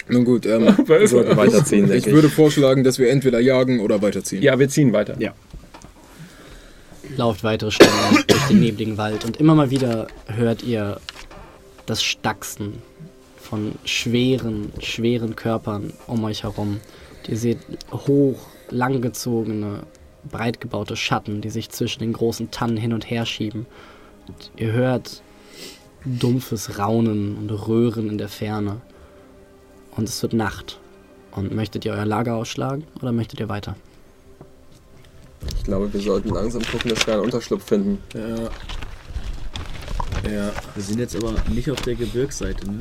Nun 0.08 0.24
gut, 0.24 0.46
ähm. 0.46 0.72
Wir 0.86 1.08
sollten 1.08 1.36
weiterziehen, 1.36 1.90
ich 1.90 2.06
ich. 2.06 2.12
würde 2.12 2.28
vorschlagen, 2.28 2.84
dass 2.84 3.00
wir 3.00 3.10
entweder 3.10 3.40
jagen 3.40 3.80
oder 3.80 4.02
weiterziehen. 4.02 4.40
Ja, 4.40 4.56
wir 4.60 4.68
ziehen 4.68 4.92
weiter. 4.92 5.16
Ja. 5.18 5.32
Lauft 7.16 7.42
weitere 7.42 7.72
Stunden 7.72 8.22
durch 8.28 8.46
den 8.46 8.60
nebligen 8.60 8.98
Wald 8.98 9.24
und 9.24 9.38
immer 9.38 9.56
mal 9.56 9.70
wieder 9.70 10.06
hört 10.28 10.62
ihr 10.62 11.00
das 11.86 12.04
Stachsen 12.04 12.74
von 13.36 13.72
schweren, 13.84 14.72
schweren 14.78 15.34
Körpern 15.34 15.92
um 16.06 16.22
euch 16.22 16.44
herum. 16.44 16.80
Ihr 17.28 17.36
seht 17.36 17.58
hoch, 17.92 18.38
langgezogene, 18.70 19.82
breit 20.30 20.60
gebaute 20.60 20.96
Schatten, 20.96 21.40
die 21.40 21.50
sich 21.50 21.70
zwischen 21.70 22.00
den 22.00 22.12
großen 22.12 22.50
Tannen 22.50 22.76
hin 22.76 22.92
und 22.92 23.08
her 23.10 23.26
schieben. 23.26 23.66
Und 24.28 24.50
ihr 24.56 24.72
hört 24.72 25.22
dumpfes 26.04 26.78
Raunen 26.78 27.36
und 27.36 27.50
Röhren 27.50 28.08
in 28.10 28.18
der 28.18 28.28
Ferne. 28.28 28.80
Und 29.96 30.08
es 30.08 30.22
wird 30.22 30.32
Nacht. 30.32 30.78
Und 31.32 31.54
möchtet 31.54 31.84
ihr 31.84 31.92
euer 31.92 32.06
Lager 32.06 32.34
ausschlagen 32.34 32.84
oder 33.02 33.12
möchtet 33.12 33.40
ihr 33.40 33.48
weiter? 33.48 33.76
Ich 35.58 35.64
glaube, 35.64 35.92
wir 35.92 36.00
sollten 36.00 36.30
langsam 36.30 36.62
gucken, 36.62 36.90
dass 36.90 37.06
wir 37.06 37.14
einen 37.14 37.24
Unterschlupf 37.24 37.64
finden. 37.64 37.98
Ja. 38.14 38.48
Ja. 40.30 40.52
Wir 40.74 40.82
sind 40.82 40.98
jetzt 40.98 41.14
aber 41.14 41.34
nicht 41.50 41.70
auf 41.70 41.80
der 41.82 41.94
Gebirgsseite, 41.94 42.66
ne? 42.66 42.80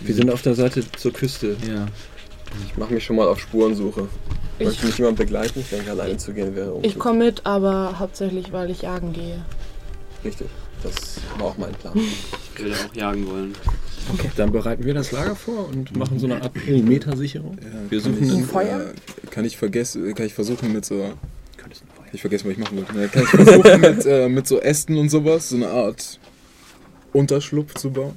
Wir 0.00 0.14
sind 0.14 0.30
auf 0.30 0.42
der 0.42 0.54
Seite 0.54 0.90
zur 0.92 1.12
Küste. 1.12 1.56
Ja. 1.66 1.86
Ich 2.66 2.76
mache 2.76 2.94
mich 2.94 3.04
schon 3.04 3.16
mal 3.16 3.28
auf 3.28 3.38
Spurensuche. 3.40 4.08
Ich- 4.58 4.66
Möchte 4.66 4.86
mich 4.86 4.98
jemand 4.98 5.16
begleiten? 5.18 5.60
Ich 5.60 5.70
denke, 5.70 5.90
alleine 5.90 6.16
zu 6.18 6.32
gehen 6.32 6.54
wäre 6.54 6.78
Ich 6.82 6.98
komme 6.98 7.24
mit, 7.24 7.46
aber 7.46 7.98
hauptsächlich, 7.98 8.52
weil 8.52 8.70
ich 8.70 8.82
jagen 8.82 9.12
gehe. 9.12 9.42
Richtig. 10.24 10.48
Das 10.82 11.16
war 11.38 11.48
auch 11.48 11.58
mein 11.58 11.72
Plan. 11.72 11.92
Ich 11.94 12.62
würde 12.62 12.74
auch 12.74 12.94
jagen 12.94 13.26
wollen. 13.26 13.54
Okay, 14.14 14.30
dann 14.36 14.50
bereiten 14.50 14.84
wir 14.84 14.94
das 14.94 15.12
Lager 15.12 15.36
vor 15.36 15.68
und 15.68 15.94
machen 15.96 16.18
so 16.18 16.26
eine 16.26 16.42
Art 16.42 16.52
Perimetersicherung. 16.54 17.56
ja 17.60 17.90
Wir 17.90 18.00
kann 18.00 18.12
suchen 18.14 18.26
ich, 18.26 18.32
einen 18.34 18.44
Feuer? 18.46 18.80
Äh, 18.80 19.26
kann 19.30 19.44
ich 19.44 19.56
vergessen, 19.56 20.14
kann 20.14 20.26
ich 20.26 20.34
versuchen 20.34 20.72
mit 20.72 20.84
so. 20.84 21.12
Ich 22.12 22.20
vergesse, 22.22 22.44
was 22.46 22.52
ich 22.52 22.58
machen 22.58 22.76
wollte. 22.78 23.08
Kann 23.08 23.22
ich 23.22 23.28
versuchen 23.28 23.80
mit, 23.80 24.06
äh, 24.06 24.28
mit 24.28 24.46
so 24.46 24.58
Ästen 24.60 24.96
und 24.98 25.10
sowas, 25.10 25.50
so 25.50 25.56
eine 25.56 25.68
Art 25.68 26.18
Unterschlupf 27.12 27.74
zu 27.74 27.90
bauen? 27.90 28.14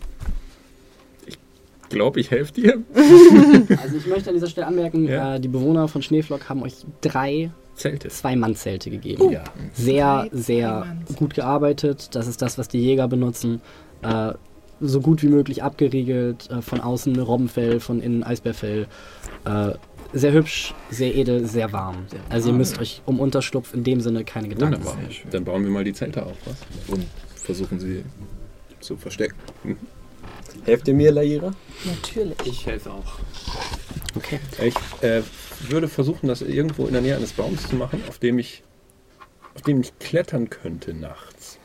Ich 1.94 1.96
glaube, 1.96 2.20
ich 2.20 2.32
helfe 2.32 2.54
dir. 2.54 2.80
Also 3.84 3.98
ich 3.98 4.08
möchte 4.08 4.30
an 4.30 4.36
dieser 4.36 4.48
Stelle 4.48 4.66
anmerken, 4.66 5.08
Ja. 5.08 5.36
äh, 5.36 5.40
die 5.40 5.48
Bewohner 5.48 5.88
von 5.88 6.02
Schneeflock 6.02 6.50
haben 6.50 6.64
euch 6.64 6.74
drei 7.02 7.52
Zelte. 7.76 8.08
Zwei-Mann-Zelte 8.08 8.90
gegeben. 8.90 9.30
Ja. 9.32 9.44
Sehr, 9.74 10.28
Drei 10.32 10.38
sehr 10.38 10.98
gut 11.16 11.36
gearbeitet. 11.36 12.10
Das 12.16 12.26
ist 12.28 12.42
das, 12.42 12.58
was 12.58 12.68
die 12.68 12.80
Jäger 12.80 13.08
benutzen. 13.08 13.62
Äh, 14.02 14.34
so 14.82 15.02
gut 15.02 15.22
wie 15.22 15.28
möglich 15.28 15.62
abgeriegelt. 15.62 16.50
Äh, 16.50 16.62
von 16.64 16.82
außen 16.82 17.18
Robbenfell, 17.20 17.80
von 17.80 18.02
innen 18.02 18.24
Eisbärfell. 18.24 18.88
Äh, 19.46 19.72
sehr 20.14 20.34
hübsch, 20.34 20.74
sehr 20.90 21.14
edel, 21.16 21.46
sehr 21.46 21.72
warm. 21.74 22.06
Also 22.30 22.50
ihr 22.50 22.56
müsst 22.56 22.80
euch 22.80 23.02
um 23.06 23.20
Unterschlupf 23.20 23.74
in 23.76 23.84
dem 23.84 24.02
Sinne 24.02 24.24
keine 24.24 24.50
Gedanken 24.50 24.78
Wunderbar. 24.84 24.96
machen. 25.04 25.30
Dann 25.30 25.44
bauen 25.44 25.64
wir 25.64 25.70
mal 25.72 25.84
die 25.84 25.94
Zelte 25.94 26.26
auf, 26.26 26.38
was? 26.46 26.58
Und 26.88 27.06
versuchen 27.36 27.80
sie 27.80 28.04
zu 28.80 28.98
verstecken. 28.98 29.36
Helft 30.66 30.88
ihr 30.88 30.94
mir, 30.94 31.12
Laira? 31.12 31.54
Natürlich. 31.84 32.38
Ich 32.46 32.66
helfe 32.66 32.92
auch. 32.92 33.20
Okay. 34.16 34.40
Ich 34.62 34.76
äh, 35.04 35.24
würde 35.70 35.88
versuchen, 35.88 36.28
das 36.28 36.42
irgendwo 36.42 36.86
in 36.86 36.94
der 36.94 37.02
Nähe 37.02 37.16
eines 37.16 37.34
Baums 37.34 37.68
zu 37.68 37.76
machen, 37.76 38.02
auf 38.08 38.20
dem 38.20 38.40
ich, 38.40 38.64
auf 39.56 39.62
dem 39.64 39.82
ich 39.82 39.98
klettern 40.00 40.50
könnte 40.50 40.94
nachts. 40.94 41.58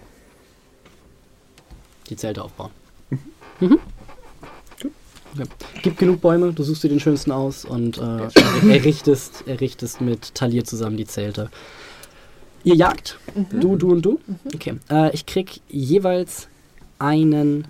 Die 2.09 2.16
Zelte 2.16 2.43
aufbauen. 2.43 2.70
Mhm. 3.61 3.78
Okay. 4.74 4.91
Gibt 5.82 5.99
genug 5.99 6.20
Bäume, 6.20 6.53
du 6.53 6.62
suchst 6.62 6.82
dir 6.82 6.89
den 6.89 7.01
schönsten 7.01 7.32
aus 7.32 7.64
und 7.64 7.99
äh, 7.99 8.28
errichtest, 8.70 9.47
errichtest 9.47 10.01
mit 10.01 10.34
Talir 10.34 10.64
zusammen 10.64 10.97
die 10.97 11.07
Zelte. 11.07 11.51
Ihr 12.64 12.74
jagt, 12.74 13.18
du, 13.51 13.76
du 13.76 13.93
und 13.93 14.03
du. 14.03 14.20
Okay. 14.55 14.78
Äh, 14.91 15.14
ich 15.14 15.26
krieg 15.26 15.61
jeweils 15.68 16.49
einen 16.99 17.68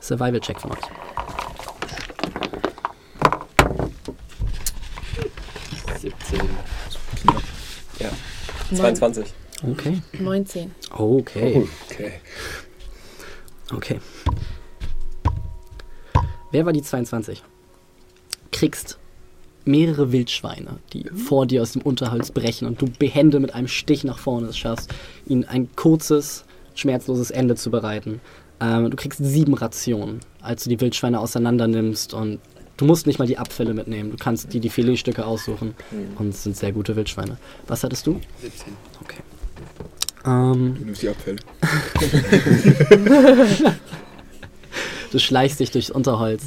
Survival-Check 0.00 0.60
von 0.60 0.72
euch. 0.72 0.78
17. 5.98 6.40
Ja. 7.98 8.10
22. 8.74 9.32
Okay. 9.70 10.02
19. 10.18 10.70
Okay. 10.90 11.68
Okay. 11.90 12.12
Okay. 13.72 14.00
Wer 16.52 16.66
war 16.66 16.72
die 16.72 16.82
22? 16.82 17.42
Kriegst 18.52 18.98
mehrere 19.64 20.12
Wildschweine, 20.12 20.78
die 20.92 21.04
vor 21.10 21.46
dir 21.46 21.62
aus 21.62 21.72
dem 21.72 21.82
Unterholz 21.82 22.30
brechen 22.30 22.66
und 22.68 22.80
du 22.80 22.86
behende 22.86 23.40
mit 23.40 23.54
einem 23.54 23.68
Stich 23.68 24.04
nach 24.04 24.18
vorne 24.18 24.48
es 24.48 24.56
schaffst, 24.56 24.94
ihnen 25.26 25.44
ein 25.44 25.68
kurzes, 25.74 26.44
schmerzloses 26.74 27.30
Ende 27.30 27.56
zu 27.56 27.70
bereiten. 27.70 28.20
Ähm, 28.60 28.90
du 28.90 28.96
kriegst 28.96 29.20
sieben 29.22 29.54
Rationen, 29.54 30.20
als 30.40 30.64
du 30.64 30.70
die 30.70 30.80
Wildschweine 30.80 31.20
auseinander 31.20 31.66
nimmst 31.66 32.14
und 32.14 32.40
du 32.76 32.84
musst 32.84 33.06
nicht 33.06 33.18
mal 33.18 33.26
die 33.26 33.38
Abfälle 33.38 33.74
mitnehmen. 33.74 34.10
Du 34.10 34.16
kannst 34.16 34.52
die, 34.52 34.60
die 34.60 34.70
Filetstücke 34.70 35.26
aussuchen 35.26 35.74
und 36.18 36.28
es 36.30 36.44
sind 36.44 36.56
sehr 36.56 36.72
gute 36.72 36.96
Wildschweine. 36.96 37.36
Was 37.66 37.84
hattest 37.84 38.06
du? 38.06 38.20
17. 38.40 38.72
Okay. 39.02 39.18
Ähm, 40.24 40.76
Du 40.78 40.84
nimmst 40.84 41.02
die 41.02 41.08
Abfälle. 41.08 41.38
Du 45.12 45.20
schleichst 45.20 45.60
dich 45.60 45.70
durchs 45.70 45.88
Unterholz 45.88 46.42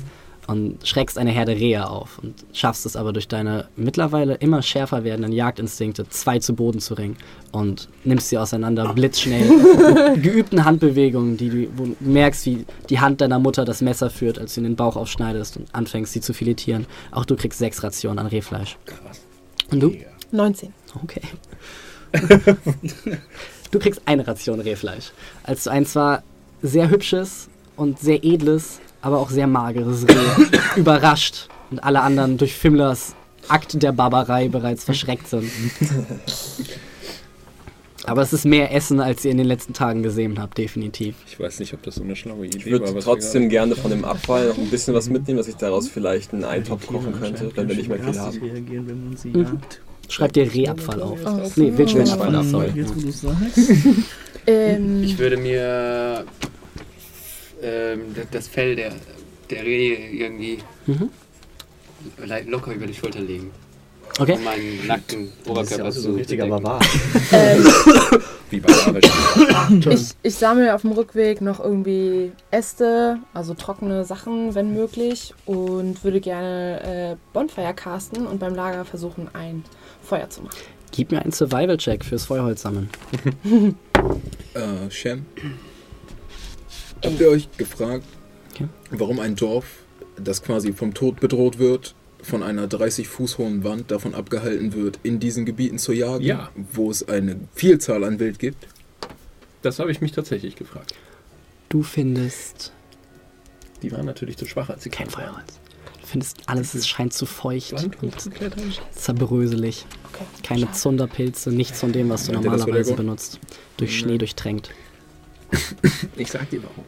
und 0.50 0.80
schreckst 0.88 1.20
eine 1.20 1.30
Herde 1.30 1.52
Rehe 1.52 1.88
auf 1.88 2.18
und 2.24 2.34
schaffst 2.54 2.88
es 2.88 2.96
aber 2.96 3.14
durch 3.14 3.28
deine 3.28 3.68
mittlerweile 3.76 4.34
immer 4.34 4.64
schärfer 4.64 5.04
werdenden 5.04 5.32
Jagdinstinkte, 5.32 6.10
zwei 6.10 6.40
zu 6.40 6.56
Boden 6.56 6.80
zu 6.80 6.96
ringen 6.96 7.18
und 7.52 7.88
nimmst 8.04 8.30
sie 8.30 8.38
auseinander, 8.40 8.92
blitzschnell, 8.96 9.48
mit 9.48 10.24
geübten 10.24 10.66
Handbewegungen, 10.66 11.38
die 11.38 11.50
du, 11.50 11.68
wo 11.78 11.86
du 11.86 11.96
merkst, 12.00 12.48
wie 12.48 12.66
die 12.90 13.00
Hand 13.00 13.22
deiner 13.22 13.38
Mutter 13.38 13.64
das 13.64 13.82
Messer 13.82 14.10
führt, 14.10 14.40
als 14.40 14.56
du 14.56 14.62
in 14.62 14.64
den 14.64 14.76
Bauch 14.76 14.96
aufschneidest 14.96 15.58
und 15.58 15.68
anfängst, 15.76 16.14
sie 16.14 16.22
zu 16.22 16.34
filetieren. 16.34 16.88
Auch 17.12 17.26
du 17.26 17.36
kriegst 17.36 17.60
sechs 17.60 17.84
Rationen 17.84 18.18
an 18.18 18.26
Rehfleisch. 18.26 18.76
Krass. 18.86 19.22
Und 19.70 19.82
du? 19.82 19.94
19. 20.32 20.74
Okay. 21.04 21.22
du 23.70 23.78
kriegst 23.78 24.02
eine 24.06 24.26
Ration 24.26 24.60
Rehfleisch. 24.62 25.12
Als 25.44 25.66
du 25.66 25.70
ein 25.70 25.86
zwar 25.86 26.24
sehr 26.64 26.90
hübsches 26.90 27.50
und 27.76 28.00
sehr 28.00 28.24
edles, 28.24 28.80
aber 29.02 29.20
auch 29.20 29.30
sehr 29.30 29.48
mageres 29.48 30.06
Reh 30.08 30.46
überrascht 30.80 31.48
und 31.72 31.80
alle 31.84 32.02
anderen 32.02 32.38
durch 32.38 32.54
Fimmlers 32.54 33.16
Akt 33.48 33.82
der 33.82 33.92
Barbarei 33.92 34.48
bereits 34.48 34.84
verschreckt 34.84 35.28
sind. 35.28 35.50
Aber 38.06 38.22
es 38.22 38.34
ist 38.34 38.46
mehr 38.46 38.74
Essen, 38.74 39.00
als 39.00 39.24
ihr 39.26 39.32
in 39.32 39.38
den 39.38 39.46
letzten 39.46 39.74
Tagen 39.74 40.04
gesehen 40.04 40.40
habt, 40.40 40.58
definitiv. 40.58 41.16
Ich 41.28 41.40
weiß 41.40 41.60
nicht, 41.60 41.74
ob 41.74 41.84
das 41.84 41.96
so 41.96 42.04
eine 42.04 42.16
schlaue 42.16 42.46
Idee 42.46 42.58
Ich 42.58 42.66
würde 42.66 42.86
war. 42.86 42.96
was 42.96 43.06
wir 43.06 43.14
trotzdem 43.14 43.50
gerne 43.50 43.76
von 43.76 43.92
dem 43.92 44.06
Abfall 44.06 44.48
noch 44.50 44.58
ein 44.58 44.70
bisschen 44.70 44.94
was 44.94 45.10
mitnehmen, 45.10 45.38
dass 45.38 45.48
ich 45.48 45.56
daraus 45.58 45.88
vielleicht 45.88 46.34
einen 46.34 46.44
Eintopf 46.44 46.88
kochen 46.88 47.14
könnte, 47.20 47.52
wenn 47.56 47.68
wir 47.68 47.76
nicht 47.76 47.90
mehr 47.90 48.00
viel 48.00 48.18
haben. 48.20 48.38
reagieren, 48.40 48.88
wenn 48.88 49.04
man 49.06 49.18
sie 49.18 49.30
Mhm. 49.30 49.60
Schreibt 50.08 50.38
ihr 50.38 50.52
Rehabfall 50.52 51.02
auf. 51.04 51.20
Oh. 51.24 51.52
Nee, 51.56 51.72
Wildschweinabfall, 51.78 52.44
sagst. 53.12 53.72
Ähm, 54.48 55.04
Ich 55.04 55.20
würde 55.20 55.38
mir 55.38 56.26
ähm, 57.62 58.16
das- 58.32 58.48
Fell 58.48 58.76
der, 58.76 58.92
der 59.50 59.64
Rehe 59.64 59.96
irgendwie 60.12 60.60
Mhm. 60.86 61.10
locker 62.48 62.74
über 62.74 62.86
die 62.88 62.94
Schulter 62.94 63.20
legen. 63.20 63.52
Okay. 64.20 64.34
Um 64.34 64.44
meinen 64.44 64.88
nackten 64.88 65.30
Das 65.30 65.38
ist 65.38 65.46
ja 65.46 65.52
Oberkörper 65.86 65.92
so 65.92 66.14
bedecken. 66.14 66.50
Barbar. 66.50 66.80
ähm, 67.32 67.66
Wie 68.50 68.60
barbarisch. 68.60 69.06
ich, 69.90 70.10
ich 70.24 70.36
sammle 70.36 70.74
auf 70.76 70.82
dem 70.82 70.92
Rückweg 70.92 71.40
noch 71.42 71.60
irgendwie 71.64 72.32
Äste, 72.52 73.20
also 73.34 73.54
trockene 73.54 74.04
Sachen, 74.04 74.56
wenn 74.56 74.74
möglich, 74.74 75.34
und 75.46 76.04
würde 76.04 76.20
gerne 76.20 77.14
äh, 77.14 77.16
Bonfire 77.34 77.74
casten 77.74 78.26
und 78.28 78.40
beim 78.40 78.56
Lager 78.56 78.84
versuchen, 78.84 79.30
ein 79.34 79.64
Feuer 80.02 80.30
zu 80.30 80.42
machen. 80.42 80.58
Gib 80.92 81.12
mir 81.12 81.22
einen 81.22 81.32
Survival-Check 81.32 82.04
fürs 82.04 82.26
Feuerholz 82.26 82.62
sammeln. 82.64 82.90
Äh, 84.56 84.90
Shem, 84.90 85.26
habt 87.04 87.20
ihr 87.20 87.30
euch 87.30 87.50
gefragt, 87.58 88.06
warum 88.92 89.20
ein 89.20 89.36
Dorf, 89.36 89.66
das 90.22 90.42
quasi 90.42 90.74
vom 90.74 90.94
Tod 90.94 91.20
bedroht 91.20 91.60
wird, 91.60 91.96
von 92.22 92.44
einer 92.44 92.68
30 92.68 93.08
Fuß 93.08 93.38
hohen 93.38 93.64
Wand 93.64 93.92
davon 93.92 94.14
abgehalten 94.14 94.74
wird, 94.74 95.00
in 95.04 95.20
diesen 95.20 95.46
Gebieten 95.46 95.78
zu 95.80 95.94
jagen, 95.94 96.24
Ja. 96.26 96.50
wo 96.74 96.92
es 96.92 97.08
eine 97.08 97.38
Vielzahl 97.56 98.04
an 98.04 98.20
Wild 98.20 98.40
gibt? 98.40 98.68
Das 99.62 99.80
habe 99.80 99.92
ich 99.92 100.02
mich 100.02 100.12
tatsächlich 100.12 100.56
gefragt. 100.56 100.94
Du 101.70 101.84
findest 101.84 102.74
Die 103.82 103.92
waren 103.94 104.06
natürlich 104.06 104.36
zu 104.36 104.46
schwach, 104.46 104.70
als 104.70 104.84
sie 104.84 104.90
kein. 104.90 105.10
Feuerholz. 105.10 105.60
Du 106.02 106.08
findest 106.08 106.38
alles, 106.48 106.74
es 106.74 106.86
scheint 106.88 107.14
zu 107.14 107.26
feucht 107.26 107.72
Land 107.72 108.02
und 108.04 108.16
zerbröselig. 108.92 109.86
Okay. 110.12 110.26
Keine 110.44 110.72
Zunderpilze, 110.74 111.52
nichts 111.52 111.80
von 111.80 111.94
dem, 111.94 112.10
was 112.10 112.26
du 112.26 112.34
normalerweise 112.34 112.94
benutzt. 112.96 113.40
Durch 113.78 113.98
Schnee 113.98 114.18
durchtränkt. 114.18 114.72
Ich 116.16 116.30
sag 116.32 116.50
dir 116.50 116.62
warum. 116.64 116.86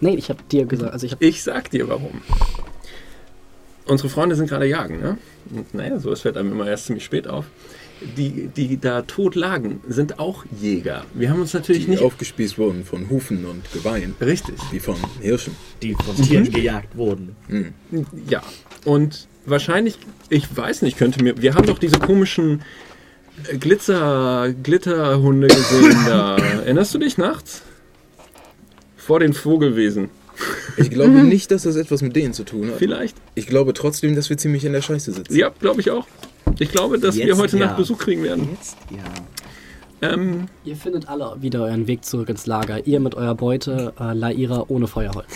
Nee, 0.00 0.14
ich 0.14 0.30
hab 0.30 0.48
dir 0.48 0.64
gesagt, 0.64 0.92
also 0.92 1.06
ich 1.06 1.12
hab. 1.12 1.22
Ich 1.22 1.42
sag 1.42 1.70
dir 1.70 1.88
warum. 1.88 2.22
Unsere 3.86 4.08
Freunde 4.08 4.36
sind 4.36 4.48
gerade 4.48 4.66
jagen, 4.66 5.00
ne? 5.00 5.18
Und, 5.52 5.74
naja, 5.74 5.98
so 5.98 6.12
es 6.12 6.20
fällt 6.20 6.36
einem 6.36 6.52
immer 6.52 6.66
erst 6.68 6.86
ziemlich 6.86 7.04
spät 7.04 7.26
auf. 7.26 7.46
Die, 8.16 8.46
die 8.46 8.78
da 8.80 9.02
tot 9.02 9.34
lagen, 9.34 9.80
sind 9.86 10.18
auch 10.18 10.44
Jäger. 10.58 11.04
Wir 11.12 11.28
haben 11.30 11.40
uns 11.40 11.52
natürlich 11.52 11.84
Die 11.84 11.90
nicht. 11.90 12.02
aufgespießt 12.02 12.56
wurden 12.56 12.84
von 12.84 13.10
Hufen 13.10 13.44
und 13.44 13.70
Geweihen, 13.72 14.14
Richtig. 14.20 14.54
wie 14.70 14.80
von 14.80 14.96
Hirschen. 15.20 15.54
Die 15.82 15.94
von 15.94 16.16
Tieren 16.16 16.50
gejagt 16.50 16.96
wurden. 16.96 17.36
Hm. 17.48 17.74
Ja. 18.26 18.42
Und 18.86 19.28
wahrscheinlich, 19.44 19.98
ich 20.30 20.56
weiß 20.56 20.80
nicht, 20.82 20.96
könnte 20.96 21.22
mir. 21.22 21.42
Wir 21.42 21.54
haben 21.54 21.66
doch 21.66 21.78
diese 21.78 21.98
komischen 21.98 22.62
Glitzer, 23.58 24.52
Glitterhunde 24.62 25.48
gesehen 25.48 25.96
da. 26.06 26.36
Erinnerst 26.64 26.94
du 26.94 26.98
dich 26.98 27.16
nachts? 27.18 27.62
Vor 28.96 29.20
den 29.20 29.32
Vogelwesen. 29.32 30.10
Ich 30.76 30.90
glaube 30.90 31.10
nicht, 31.24 31.50
dass 31.50 31.62
das 31.62 31.76
etwas 31.76 32.02
mit 32.02 32.14
denen 32.16 32.32
zu 32.34 32.44
tun 32.44 32.68
hat. 32.68 32.76
Vielleicht? 32.78 33.16
Ich 33.34 33.46
glaube 33.46 33.72
trotzdem, 33.74 34.14
dass 34.14 34.30
wir 34.30 34.36
ziemlich 34.38 34.64
in 34.64 34.72
der 34.72 34.82
Scheiße 34.82 35.12
sitzen. 35.12 35.34
Ja, 35.36 35.50
glaube 35.60 35.80
ich 35.80 35.90
auch. 35.90 36.06
Ich 36.58 36.70
glaube, 36.70 36.98
dass 36.98 37.16
wir 37.16 37.26
Jetzt 37.26 37.38
heute 37.38 37.58
ja. 37.58 37.66
Nacht 37.66 37.76
Besuch 37.76 37.98
kriegen 37.98 38.22
werden. 38.22 38.48
Jetzt 38.52 38.76
ja. 38.90 40.08
Ähm, 40.12 40.46
Ihr 40.64 40.76
findet 40.76 41.08
alle 41.08 41.36
wieder 41.40 41.62
euren 41.64 41.86
Weg 41.86 42.04
zurück 42.04 42.28
ins 42.30 42.46
Lager. 42.46 42.86
Ihr 42.86 43.00
mit 43.00 43.14
eurer 43.14 43.34
Beute, 43.34 43.92
äh, 44.00 44.12
Laira 44.14 44.64
ohne 44.68 44.86
Feuerholz. 44.86 45.28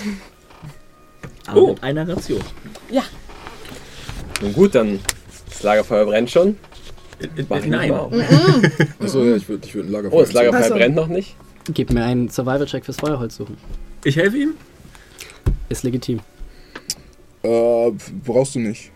Aber 1.47 1.63
Oh. 1.63 1.69
mit 1.69 1.83
einer 1.83 2.09
Ration. 2.09 2.41
Nun 4.41 4.53
gut, 4.53 4.75
dann 4.75 5.01
das 5.51 5.63
Lagerfeuer 5.63 6.07
brennt 6.07 6.31
schon. 6.31 6.57
Mach 7.49 7.65
ihn 7.65 7.71
nein. 7.71 7.91
mal. 7.91 8.11
Achso, 9.01 9.25
ja, 9.25 9.37
ich 9.37 9.49
würde 9.49 9.67
ich 9.67 9.75
würd 9.75 9.87
ein 9.87 9.93
Lagerfeuer 9.93 10.19
Oh, 10.19 10.23
das 10.23 10.33
Lagerfeuer 10.33 10.61
Achso. 10.61 10.75
brennt 10.75 10.95
noch 10.97 11.09
nicht. 11.09 11.37
Gib 11.73 11.93
mir 11.93 12.05
einen 12.05 12.29
Survival-Check 12.29 12.85
fürs 12.85 12.97
Feuerholz 12.99 13.37
suchen. 13.37 13.57
Ich 14.05 14.17
helfe 14.17 14.37
ihm? 14.37 14.55
Ist 15.69 15.83
legitim. 15.83 16.21
Äh, 17.43 17.91
brauchst 18.25 18.55
du 18.55 18.59
nicht. 18.61 18.91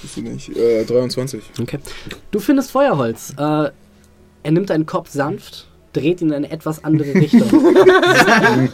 Brauchst 0.00 0.16
du 0.16 0.22
nicht. 0.22 0.56
Äh, 0.56 0.84
23. 0.84 1.42
Okay. 1.60 1.78
Du 2.30 2.40
findest 2.40 2.70
Feuerholz. 2.70 3.34
Äh, 3.38 3.70
er 4.44 4.50
nimmt 4.50 4.70
deinen 4.70 4.86
Kopf 4.86 5.10
sanft, 5.10 5.68
dreht 5.92 6.20
ihn 6.20 6.28
in 6.28 6.34
eine 6.34 6.50
etwas 6.50 6.82
andere 6.82 7.14
Richtung. 7.14 7.42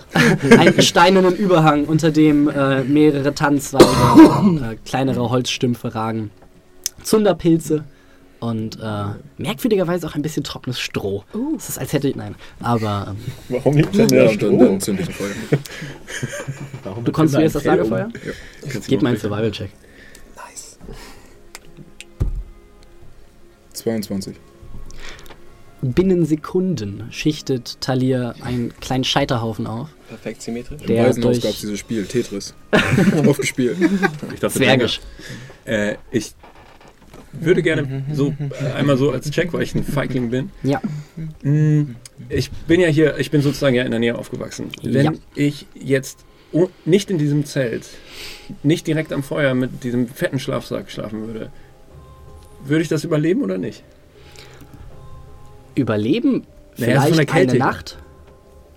Einen 0.59 0.81
steinernen 0.81 1.37
Überhang, 1.37 1.85
unter 1.85 2.11
dem 2.11 2.49
äh, 2.49 2.83
mehrere 2.85 3.35
Tannenzweige, 3.35 3.85
äh, 3.85 4.77
kleinere 4.85 5.29
Holzstümpfe 5.29 5.95
ragen. 5.95 6.31
Zunderpilze 7.03 7.85
und 8.41 8.78
äh, 8.80 9.05
merkwürdigerweise 9.36 10.07
auch 10.07 10.14
ein 10.14 10.22
bisschen 10.22 10.45
trockenes 10.45 10.78
Stroh. 10.80 11.24
Es 11.57 11.68
ist 11.68 11.78
als 11.78 11.93
hätte. 11.93 12.12
Nein, 12.16 12.34
aber 12.61 13.09
ähm, 13.16 13.16
Warum 13.49 13.76
liegt 13.76 13.97
denn 13.97 14.09
Ja, 14.11 14.34
dann, 14.36 14.59
dann 14.59 14.80
zünd 14.80 15.01
ich 15.01 15.09
ein 15.09 15.14
Feuer. 15.14 15.30
Warum 16.84 17.05
du 17.05 17.12
konstruierst 17.12 17.57
das 17.57 17.64
Lagerfeuer? 17.64 18.11
Ja. 18.24 18.80
Gib 18.86 19.03
mir 19.03 19.09
einen 19.11 19.18
Survival-Check. 19.18 19.70
22. 23.72 24.34
Binnen 25.80 26.26
Sekunden 26.26 27.05
schichtet 27.12 27.80
Talir 27.80 28.34
einen 28.43 28.72
kleinen 28.80 29.05
Scheiterhaufen 29.05 29.68
auf. 29.68 29.89
Perfekt 30.09 30.43
symmetrisch. 30.43 30.80
Im 30.80 30.86
Der 30.89 31.07
Waisenhaus 31.07 31.32
durch- 31.34 31.43
gab 31.45 31.53
es 31.53 31.61
dieses 31.61 31.78
Spiel, 31.78 32.05
Tetris. 32.05 32.55
Aufgespielt. 33.26 33.76
Ich 34.34 34.41
dachte, 34.41 34.59
Zwergisch. 34.59 35.01
Äh, 35.64 35.95
ich 36.11 36.34
würde 37.41 37.62
gerne 37.62 38.05
so 38.12 38.34
äh, 38.61 38.72
einmal 38.72 38.97
so 38.97 39.11
als 39.11 39.30
Check, 39.30 39.53
weil 39.53 39.62
ich 39.62 39.74
ein 39.74 39.84
Feigling 39.84 40.30
bin. 40.30 40.51
Ja. 40.62 40.80
Mm, 41.43 41.97
Ich 42.28 42.51
bin 42.51 42.80
ja 42.80 42.89
hier, 42.89 43.18
ich 43.18 43.30
bin 43.30 43.43
sozusagen 43.43 43.74
ja 43.76 43.82
in 43.84 43.91
der 43.91 44.01
Nähe 44.01 44.16
aufgewachsen. 44.16 44.68
Wenn 44.82 45.05
Ja. 45.07 45.12
ich 45.34 45.66
jetzt 45.74 46.24
oh, 46.53 46.68
nicht 46.84 47.11
in 47.11 47.18
diesem 47.18 47.45
Zelt, 47.45 47.86
nicht 48.62 48.86
direkt 48.86 49.12
am 49.12 49.22
Feuer 49.22 49.55
mit 49.55 49.84
diesem 49.84 50.09
fetten 50.09 50.39
Schlafsack 50.39 50.91
schlafen 50.91 51.26
würde, 51.26 51.51
würde 52.64 52.82
ich 52.82 52.89
das 52.89 53.05
überleben 53.05 53.43
oder 53.43 53.59
nicht? 53.59 53.84
Überleben 55.74 56.45
Naja, 56.76 57.03
vielleicht 57.03 57.09
von 57.09 57.16
der 57.18 57.26
Kälte 57.26 57.51
eine. 57.53 57.59
Nacht, 57.64 57.99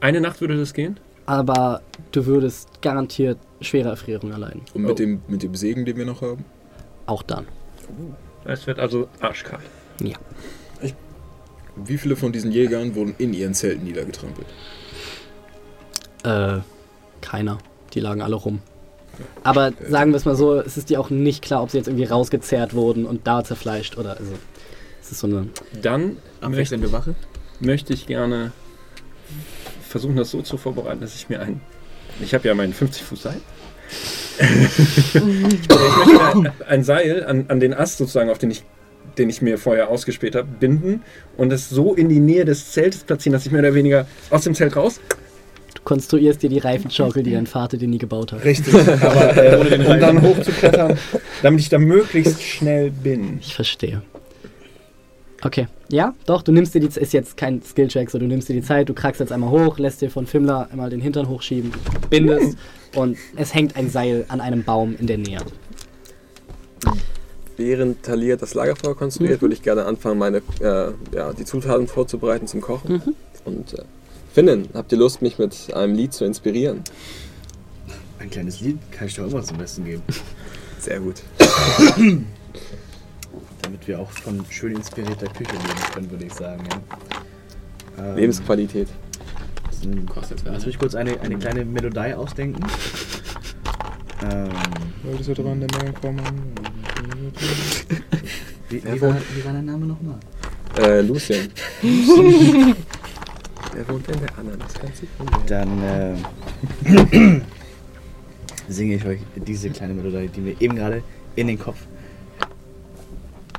Eine 0.01 0.21
Nacht 0.21 0.41
würde 0.41 0.57
das 0.57 0.73
gehen? 0.73 0.99
aber 1.27 1.81
du 2.11 2.25
würdest 2.25 2.81
garantiert 2.81 3.37
schwere 3.61 3.89
Erfrierungen 3.89 4.33
erleiden. 4.33 4.61
Und 4.73 4.81
mit, 4.81 4.91
Oh. 4.91 4.95
dem, 4.95 5.21
mit 5.27 5.43
dem 5.43 5.55
Segen, 5.55 5.85
den 5.85 5.95
wir 5.95 6.05
noch 6.05 6.21
haben. 6.21 6.43
Auch 7.05 7.23
dann. 7.23 7.45
Es 8.45 8.67
wird 8.67 8.79
also 8.79 9.07
arschkalt. 9.19 9.63
Ja. 10.01 10.15
Wie 11.75 11.97
viele 11.97 12.15
von 12.15 12.31
diesen 12.31 12.51
Jägern 12.51 12.95
wurden 12.95 13.15
in 13.17 13.33
ihren 13.33 13.53
Zelten 13.53 13.85
niedergetrampelt? 13.85 14.47
Äh, 16.23 16.59
keiner. 17.21 17.59
Die 17.93 17.99
lagen 17.99 18.21
alle 18.21 18.35
rum. 18.35 18.59
Aber 19.43 19.71
sagen 19.87 20.11
wir 20.11 20.17
es 20.17 20.25
mal 20.25 20.35
so, 20.35 20.59
es 20.59 20.77
ist 20.77 20.89
dir 20.89 20.99
auch 20.99 21.09
nicht 21.09 21.43
klar, 21.43 21.61
ob 21.63 21.69
sie 21.71 21.77
jetzt 21.77 21.87
irgendwie 21.87 22.05
rausgezerrt 22.05 22.73
wurden 22.73 23.05
und 23.05 23.27
da 23.27 23.43
zerfleischt 23.43 23.97
oder 23.97 24.17
also. 24.17 24.33
Es 25.01 25.11
ist 25.11 25.19
so 25.19 25.27
eine. 25.27 25.47
Dann 25.81 26.01
möchte, 26.01 26.19
Abwechselnde 26.41 26.91
Wache. 26.91 27.15
möchte 27.59 27.93
ich 27.93 28.05
gerne 28.05 28.51
versuchen, 29.87 30.15
das 30.15 30.31
so 30.31 30.41
zu 30.41 30.57
vorbereiten, 30.57 31.01
dass 31.01 31.15
ich 31.15 31.29
mir 31.29 31.39
ein. 31.39 31.61
Ich 32.21 32.33
habe 32.33 32.47
ja 32.47 32.53
meinen 32.53 32.73
50 32.73 33.03
Fuß 33.03 33.23
Seil. 33.23 33.41
Ich 34.39 35.13
möchte 35.15 36.21
ein, 36.21 36.51
ein 36.67 36.83
Seil 36.83 37.25
an, 37.25 37.45
an 37.47 37.59
den 37.59 37.73
Ast 37.73 37.97
sozusagen, 37.97 38.29
auf 38.29 38.37
den 38.37 38.51
ich, 38.51 38.63
den 39.17 39.29
ich 39.29 39.41
mir 39.41 39.57
vorher 39.57 39.89
ausgespäht 39.89 40.35
habe, 40.35 40.47
binden 40.59 41.03
und 41.37 41.51
es 41.51 41.69
so 41.69 41.93
in 41.93 42.09
die 42.09 42.19
Nähe 42.19 42.45
des 42.45 42.71
Zeltes 42.71 43.03
platzieren, 43.03 43.33
dass 43.33 43.45
ich 43.45 43.51
mehr 43.51 43.61
oder 43.61 43.73
weniger 43.73 44.07
aus 44.29 44.43
dem 44.43 44.55
Zelt 44.55 44.75
raus. 44.75 44.99
Du 45.75 45.81
konstruierst 45.83 46.43
dir 46.43 46.49
die 46.49 46.59
Reifenschaukel, 46.59 47.23
die 47.23 47.31
dein 47.31 47.47
Vater 47.47 47.77
dir 47.77 47.87
nie 47.87 47.97
gebaut 47.97 48.33
hat. 48.33 48.43
Richtig, 48.43 48.73
aber 48.75 49.37
äh, 49.37 49.85
um 49.87 49.99
dann 49.99 50.21
hochzuklettern, 50.21 50.97
damit 51.41 51.61
ich 51.61 51.69
da 51.69 51.79
möglichst 51.79 52.41
schnell 52.41 52.91
bin. 52.91 53.39
Ich 53.41 53.55
verstehe. 53.55 54.01
Okay. 55.43 55.67
Ja, 55.89 56.13
doch, 56.27 56.43
du 56.43 56.51
nimmst 56.51 56.75
dir 56.75 56.79
die 56.79 56.89
Z- 56.89 57.01
ist 57.01 57.13
jetzt 57.13 57.35
kein 57.35 57.61
Skillcheck, 57.63 58.09
so 58.11 58.19
du 58.19 58.25
nimmst 58.27 58.47
dir 58.49 58.53
die 58.53 58.61
Zeit, 58.61 58.87
du 58.89 58.93
krackst 58.93 59.19
jetzt 59.19 59.31
einmal 59.31 59.49
hoch, 59.49 59.79
lässt 59.79 60.01
dir 60.01 60.09
von 60.11 60.27
Fimmler 60.27 60.67
einmal 60.71 60.89
den 60.89 61.01
Hintern 61.01 61.27
hochschieben, 61.27 61.71
bindest 62.09 62.57
und 62.95 63.17
es 63.35 63.53
hängt 63.53 63.75
ein 63.75 63.89
Seil 63.89 64.25
an 64.27 64.39
einem 64.39 64.63
Baum 64.63 64.95
in 64.99 65.07
der 65.07 65.17
Nähe. 65.17 65.39
Während 67.57 68.03
Talia 68.03 68.35
das 68.37 68.53
Lagerfeuer 68.53 68.95
konstruiert, 68.95 69.37
Mhm. 69.37 69.41
würde 69.41 69.53
ich 69.55 69.61
gerne 69.61 69.85
anfangen, 69.85 70.17
meine, 70.19 70.37
äh, 70.61 70.91
ja, 71.15 71.33
die 71.33 71.45
Zutaten 71.45 71.87
vorzubereiten 71.87 72.47
zum 72.47 72.61
Kochen. 72.61 72.93
Mhm. 72.93 73.15
Und 73.45 73.73
äh, 73.73 73.83
Finnen, 74.33 74.69
habt 74.73 74.91
ihr 74.91 74.97
Lust, 74.97 75.21
mich 75.21 75.37
mit 75.37 75.73
einem 75.73 75.93
Lied 75.95 76.13
zu 76.13 76.23
inspirieren? 76.25 76.81
Ein 78.19 78.29
kleines 78.29 78.61
Lied 78.61 78.77
kann 78.91 79.07
ich 79.07 79.15
doch 79.15 79.27
immer 79.27 79.43
zum 79.43 79.57
Besten 79.57 79.83
geben. 79.85 80.03
Sehr 80.79 80.99
gut. 80.99 81.15
Damit 83.61 83.87
wir 83.87 83.99
auch 83.99 84.11
von 84.11 84.43
schön 84.49 84.75
inspirierter 84.75 85.27
Küche 85.27 85.53
leben 85.53 85.93
können, 85.93 86.11
würde 86.11 86.25
ich 86.25 86.33
sagen. 86.33 86.63
Ja. 87.97 88.09
Ähm, 88.09 88.15
Lebensqualität. 88.15 88.87
Kostet 90.13 90.43
Lass 90.45 90.65
mich 90.65 90.77
kurz 90.77 90.93
eine, 90.93 91.19
eine 91.21 91.37
kleine 91.37 91.65
Melodie 91.65 92.13
ausdenken. 92.13 92.63
Ähm, 94.23 94.49
Wolltest 95.03 95.29
du 95.29 95.33
dran 95.33 95.59
der 95.59 95.69
Mail 95.79 95.93
kommen? 95.93 96.21
wie, 98.69 98.83
wie, 98.83 99.01
war, 99.01 99.15
wie 99.35 99.43
war 99.45 99.53
der 99.53 99.61
Name 99.63 99.87
nochmal? 99.87 100.19
Äh, 100.77 101.01
Lucien. 101.01 101.49
Wer 103.73 103.87
wohnt 103.87 104.07
denn 104.07 104.19
der 104.19 104.37
Ananas? 104.37 104.73
Dann 105.47 105.81
äh, 105.81 106.15
singe 108.67 108.95
ich 108.95 109.05
euch 109.05 109.19
diese 109.35 109.69
kleine 109.69 109.93
Melodie, 109.93 110.27
die 110.27 110.41
mir 110.41 110.55
eben 110.59 110.75
gerade 110.75 111.03
in 111.35 111.47
den 111.47 111.57
Kopf 111.57 111.77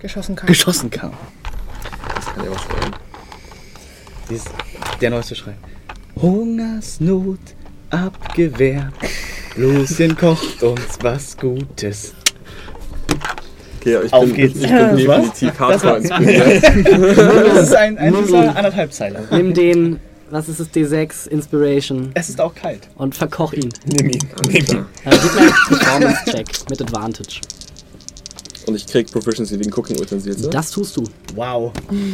Geschossen 0.02 0.34
kam. 0.36 0.46
geschossen 0.46 0.90
kam. 0.90 1.12
Das 2.14 2.26
kann 2.26 2.44
ja 2.44 2.50
auch 2.50 2.58
stellen. 2.58 2.92
Die 4.28 4.34
ist 4.34 4.50
der 5.00 5.10
neueste 5.10 5.34
Schrei. 5.34 5.54
Hungersnot 6.20 7.38
abgewehrt. 7.90 8.92
Lucien 9.56 10.16
kocht 10.16 10.62
uns 10.62 10.98
was 11.02 11.36
Gutes. 11.36 12.14
Okay, 13.80 13.98
ich 14.04 14.12
Auf 14.12 14.24
bin, 14.26 14.34
geht's. 14.34 14.60
ich 14.60 14.68
bin 14.68 15.06
Was? 15.08 15.32
definitiv 15.32 15.58
hardcore 15.60 15.96
inspiriert. 15.98 16.62
Das 17.54 17.62
ist 17.68 17.74
ein, 17.74 17.98
ein 17.98 18.12
nun. 18.12 18.34
anderthalbzeiler. 18.34 19.20
Nimm 19.32 19.54
den, 19.54 20.00
was 20.30 20.48
ist 20.48 20.60
es, 20.60 20.68
D6 20.70 21.28
Inspiration 21.28 22.10
Es 22.14 22.28
ist 22.28 22.40
auch 22.40 22.54
kalt. 22.54 22.88
und 22.96 23.14
verkoch 23.16 23.52
ihn. 23.52 23.68
Nimm 23.84 24.08
ihn. 24.08 24.18
Nimm 24.46 24.54
ihn. 24.56 24.86
Äh, 25.04 25.10
gib 25.10 25.34
mir 25.34 25.40
einen 25.40 25.52
Performance-Check 25.68 26.70
mit 26.70 26.80
Advantage. 26.80 27.40
Und 28.66 28.74
ich 28.74 28.86
krieg 28.86 29.10
Proficiency 29.10 29.58
wegen 29.58 29.72
Cooking 29.72 29.98
Utensils. 30.00 30.48
Das 30.50 30.70
tust 30.70 30.96
du. 30.96 31.04
Wow. 31.34 31.72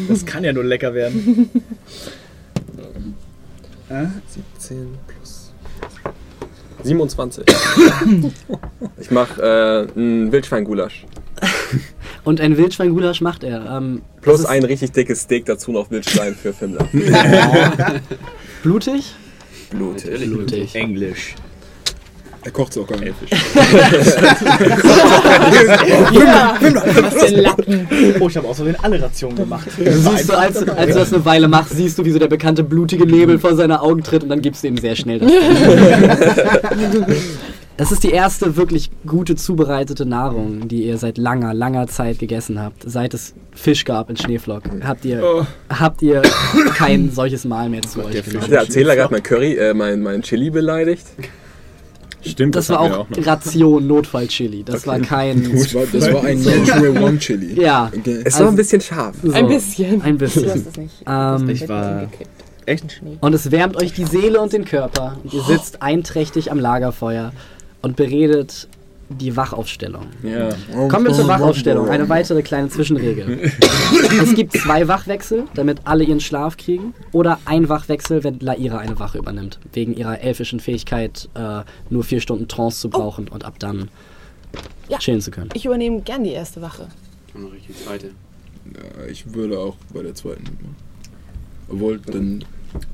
Das 0.09 0.25
kann 0.25 0.45
ja 0.45 0.53
nur 0.53 0.65
lecker 0.65 0.95
werden. 0.95 1.51
Äh? 3.91 4.05
17 4.59 4.99
plus 5.07 5.53
27. 6.83 7.45
ich 9.01 9.11
mach 9.11 9.39
äh, 9.39 9.87
ein 9.97 10.31
Wildschweingulasch. 10.31 11.07
Und 12.25 12.41
ein 12.41 12.57
Wildschweingulasch 12.57 13.21
macht 13.23 13.45
er. 13.45 13.65
Ähm, 13.65 14.03
Plus 14.21 14.45
ein 14.45 14.65
richtig 14.65 14.93
dickes 14.93 15.23
Steak 15.23 15.47
dazu 15.47 15.73
noch 15.73 15.91
Wildschwein 15.91 16.35
für 16.35 16.53
Fimmler. 16.53 16.87
Blutig? 18.63 19.15
Blutig. 19.71 20.25
Blutig. 20.27 20.75
Englisch. 20.75 21.35
Er 22.49 22.53
kocht 22.53 22.73
es 22.73 22.79
auch 22.79 22.87
gar 22.87 22.99
nicht. 22.99 23.13
Was 27.05 27.27
den 27.27 27.41
Lappen. 27.41 27.87
Oh, 28.21 28.29
ich 28.29 28.37
habe 28.39 28.49
außerdem 28.49 28.75
alle 28.81 29.03
Rationen 29.03 29.37
gemacht. 29.37 29.69
Du 29.77 29.93
siehst 29.93 30.31
du, 30.31 30.39
als, 30.39 30.67
als 30.67 30.93
du 30.95 30.99
das 30.99 31.13
eine 31.13 31.27
Weile 31.27 31.47
machst, 31.47 31.77
siehst 31.77 31.99
du, 31.99 32.07
wie 32.07 32.11
so 32.11 32.19
der 32.19 32.29
bekannte 32.29 32.65
blutige 32.65 33.05
Nebel 33.05 33.39
vor 33.39 33.55
seine 33.55 33.83
Augen 33.83 34.03
tritt 34.03 34.23
und 34.23 34.31
dann 34.31 34.41
gibst 34.41 34.65
du 34.65 34.69
ihm 34.69 34.79
sehr 34.79 34.97
schnell 34.97 35.19
das. 35.19 35.31
Das 37.77 37.93
ist 37.93 38.03
die 38.03 38.11
erste 38.11 38.57
wirklich 38.57 38.91
gute 39.07 39.37
zubereitete 39.37 40.05
Nahrung, 40.05 40.67
die 40.67 40.83
ihr 40.83 40.99
seit 40.99 41.17
langer, 41.17 41.55
langer 41.55 41.87
Zeit 41.87 42.19
gegessen 42.19 42.61
habt. 42.61 42.83
Seit 42.85 43.15
es 43.15 43.35
Fisch 43.53 43.85
gab 43.85 44.11
in 44.11 44.17
Schneeflock, 44.17 44.65
habt 44.83 45.05
ihr, 45.05 45.47
habt 45.71 46.03
ihr 46.03 46.23
kein 46.75 47.13
solches 47.13 47.45
Mahl 47.45 47.69
mehr 47.69 47.83
zu 47.83 48.05
euch 48.05 48.17
Hat 48.17 48.25
genommen. 48.25 48.51
der 48.51 48.61
Erzähler 48.63 48.97
gerade 48.97 49.15
mein 49.15 49.23
Curry, 49.23 49.55
äh, 49.55 49.75
mein, 49.75 50.01
mein 50.01 50.23
Chili 50.23 50.51
beleidigt? 50.51 51.07
Stimmt, 52.23 52.57
Das 52.57 52.69
war 52.69 52.81
hatten 52.81 52.91
wir 52.93 52.99
auch 53.01 53.11
noch. 53.11 53.27
Ration 53.27 53.87
Notfall-Chili. 53.87 54.64
Das 54.64 54.87
war 54.87 54.99
kein. 54.99 55.51
Das 55.53 55.73
war, 55.75 55.85
das 55.93 56.12
war 56.12 56.25
ein 56.25 56.43
Natural 56.43 57.03
One 57.03 57.19
Chili. 57.19 57.61
Ja, 57.61 57.91
Okay. 57.97 58.19
Es 58.25 58.35
Also- 58.35 58.45
war 58.45 58.53
ein 58.53 58.57
bisschen 58.57 58.81
scharf. 58.81 59.16
so, 59.23 59.33
Ein 59.33 59.47
bisschen. 59.49 60.03
Ein 60.03 60.12
Du 60.19 60.19
bisschen. 60.27 60.51
hast 60.51 60.66
es 60.66 60.77
nicht. 60.77 60.95
Ähm, 61.07 61.49
Ich 61.49 61.69
war 61.69 62.09
echt. 62.66 63.01
Und 63.21 63.35
es 63.35 63.51
wärmt 63.51 63.77
euch 63.77 63.93
die 63.93 64.05
Seele 64.05 64.41
und 64.41 64.53
den 64.53 64.64
Körper. 64.64 65.16
Und 65.23 65.33
ihr 65.33 65.43
sitzt 65.43 65.81
einträchtig 65.83 66.51
am 66.51 66.59
Lagerfeuer 66.59 67.33
und 67.83 67.97
beredet 67.97 68.69
die 69.09 69.37
Wachaufstellung. 69.37 70.07
Ja. 70.23 70.51
Kommen 70.89 71.07
wir 71.07 71.13
zur 71.15 71.29
Wachaufstellung. 71.29 71.89
Eine 71.89 72.09
weitere 72.09 72.43
kleine 72.43 72.69
Zwischenregel. 72.69 73.51
es 74.23 74.35
gibt 74.35 74.53
zwei 74.53 74.87
Wachwechsel, 74.87 75.45
damit 75.55 75.81
alle 75.85 76.05
ihren 76.05 76.21
Schlaf 76.21 76.57
kriegen. 76.57 76.95
Oder 77.13 77.39
ein 77.47 77.69
Wachwechsel, 77.69 78.23
wenn 78.25 78.39
Laira 78.41 78.79
eine 78.79 78.99
Wache 78.99 79.19
übernimmt. 79.19 79.59
Wegen 79.73 79.95
ihrer 79.95 80.21
elfischen 80.21 80.61
Fähigkeit, 80.61 81.29
äh, 81.35 81.63
nur 81.91 82.05
vier 82.05 82.21
Stunden 82.21 82.49
Trance 82.49 82.81
zu 82.81 82.91
brauchen 82.91 83.29
und 83.29 83.45
ab 83.45 83.59
dann 83.59 83.89
Ja. 84.89 84.99
chillen 84.99 85.21
zu 85.21 85.31
können. 85.31 85.51
Ich 85.55 85.65
übernehme 85.65 86.03
gern 86.03 86.25
die 86.25 86.33
erste 86.33 86.61
Wache. 86.61 86.89
Dann 87.33 87.43
mache 87.45 87.57
ich 87.57 87.67
die 87.67 87.75
zweite. 87.75 88.09
Ja, 88.67 89.07
ich 89.07 89.33
würde 89.33 89.59
auch 89.59 89.77
bei 89.95 90.03
der 90.03 90.15
zweiten 90.15 90.43
mitmachen. 90.43 90.77
Obwohl, 91.71 91.99
dann 91.99 92.45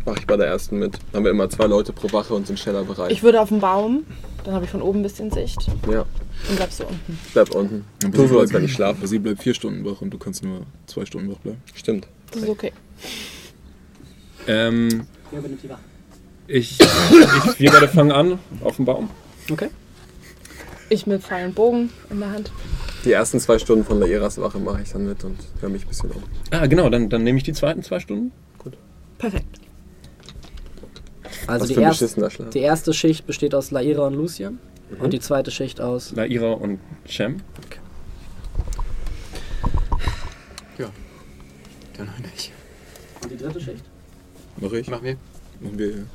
Mach 0.07 0.17
ich 0.17 0.27
bei 0.27 0.37
der 0.37 0.47
ersten 0.47 0.79
mit. 0.79 0.99
Haben 1.13 1.25
wir 1.25 1.31
immer 1.31 1.49
zwei 1.51 1.67
Leute 1.67 1.93
pro 1.93 2.13
Wache 2.13 2.35
und 2.35 2.47
sind 2.47 2.59
schneller 2.59 2.85
bereit. 2.85 3.11
Ich 3.11 3.23
würde 3.23 3.41
auf 3.41 3.49
den 3.49 3.61
Baum, 3.61 4.05
dann 4.45 4.55
habe 4.55 4.65
ich 4.65 4.71
von 4.71 4.83
oben 4.83 5.01
ein 5.01 5.03
bisschen 5.03 5.31
Sicht 5.31 5.67
ja, 5.91 6.05
und 6.49 6.57
bleibst 6.57 6.81
du 6.81 6.85
unten. 6.85 7.19
bleib 7.33 7.55
unten. 7.55 7.85
Aber 8.05 8.13
Tu 8.13 8.23
sie 8.23 8.29
so, 8.29 8.41
als 8.41 8.51
bleibt- 8.51 8.63
wenn 8.63 8.69
ich 8.69 8.73
schlafe. 8.75 8.99
Aber 8.99 9.07
sie 9.09 9.19
bleibt 9.19 9.43
vier 9.43 9.55
Stunden 9.55 9.85
wach 9.85 10.01
und 10.01 10.11
du 10.11 10.19
kannst 10.19 10.45
nur 10.45 10.61
zwei 10.87 11.05
Stunden 11.07 11.31
wach 11.33 11.39
bleiben. 11.39 11.61
Stimmt. 11.75 12.07
Das 12.31 12.43
ist 12.43 12.49
okay. 12.49 12.73
Ähm, 14.47 15.07
Wer 15.31 15.39
übernimmt 15.41 15.63
die 15.63 15.69
Wache? 15.71 15.81
ich, 16.47 16.79
ich, 16.81 17.61
wir 17.61 17.71
beide 17.71 17.89
fangen 17.89 18.13
an 18.13 18.39
auf 18.63 18.77
dem 18.77 18.85
Baum. 18.85 19.09
Okay. 19.51 19.69
Ich 20.91 21.07
mit 21.07 21.23
Pfeil 21.23 21.47
und 21.47 21.55
Bogen 21.55 21.91
in 22.11 22.21
der 22.21 22.31
Hand. 22.31 22.53
Die 23.05 23.13
ersten 23.13 23.41
zwei 23.41 23.59
Stunden 23.59 23.85
von 23.85 23.99
Lairas 24.01 24.39
Wache 24.41 24.59
mache 24.59 24.83
ich 24.83 24.91
dann 24.93 25.07
mit 25.07 25.25
und 25.25 25.39
höre 25.61 25.71
mich 25.71 25.83
ein 25.85 25.89
bisschen 25.89 26.11
um. 26.11 26.23
Ah, 26.51 26.67
genau, 26.67 26.89
dann, 26.91 27.09
dann 27.09 27.23
nehme 27.25 27.39
ich 27.39 27.45
die 27.45 27.53
zweiten 27.55 27.83
zwei 27.83 28.01
Stunden. 28.01 28.33
Perfekt. 29.19 29.61
Also 31.47 31.67
die 31.67 31.75
Schlaf. 31.75 32.33
die 32.53 32.59
erste 32.61 32.93
Schicht 32.95 33.27
besteht 33.27 33.55
aus 33.55 33.71
Laira 33.71 34.07
und 34.07 34.15
Lucian. 34.15 34.59
Und 35.01 35.13
die 35.13 35.21
zweite 35.21 35.51
Schicht 35.51 35.81
aus 35.81 36.13
Laira 36.13 36.53
und 36.53 36.79
Shem. 37.07 37.39
Dann 41.97 42.07
noch 42.07 42.19
nicht. 42.19 42.51
Und 43.23 43.31
die 43.31 43.37
dritte 43.37 43.61
Schicht? 43.61 43.85
Mach 44.57 44.73
ich? 44.73 44.89
Mach 44.89 45.01
mir. 45.01 45.17
Machen 45.61 45.79
wir. 45.79 46.07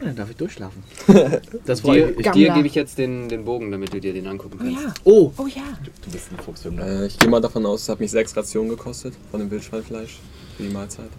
Dann 0.00 0.16
darf 0.16 0.30
ich 0.30 0.36
durchschlafen. 0.36 0.82
Das 1.66 1.82
Dir, 1.82 2.12
dir 2.12 2.52
gebe 2.54 2.66
ich 2.66 2.74
jetzt 2.74 2.96
den, 2.96 3.28
den 3.28 3.44
Bogen, 3.44 3.70
damit 3.70 3.92
du 3.92 4.00
dir 4.00 4.12
den 4.12 4.26
angucken 4.26 4.58
Oh 4.60 4.64
kannst. 4.64 4.82
ja. 4.84 4.94
Oh, 5.04 5.32
Oh 5.36 5.46
ja. 5.46 5.62
du 6.04 6.10
bist 6.10 6.30
ein 6.32 6.38
Fuchsjunge. 6.38 6.82
Äh, 6.82 7.06
ich 7.06 7.18
gehe 7.18 7.28
mal 7.28 7.40
davon 7.40 7.66
aus, 7.66 7.82
es 7.82 7.88
hat 7.88 8.00
mich 8.00 8.10
sechs 8.10 8.34
Rationen 8.36 8.70
gekostet 8.70 9.14
von 9.30 9.40
dem 9.40 9.50
Wildschweinfleisch 9.50 10.18
für 10.56 10.62
die 10.62 10.70
Mahlzeit. 10.70 11.10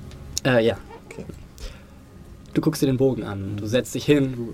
Äh, 0.46 0.66
ja. 0.66 0.78
Okay. 1.10 1.26
Du 2.54 2.62
guckst 2.62 2.82
dir 2.82 2.88
den 2.88 2.98
Bogen 2.98 3.24
an. 3.24 3.56
Du 3.58 3.66
setzt 3.66 3.96
dich 3.96 4.06
hin, 4.06 4.34
du 4.36 4.54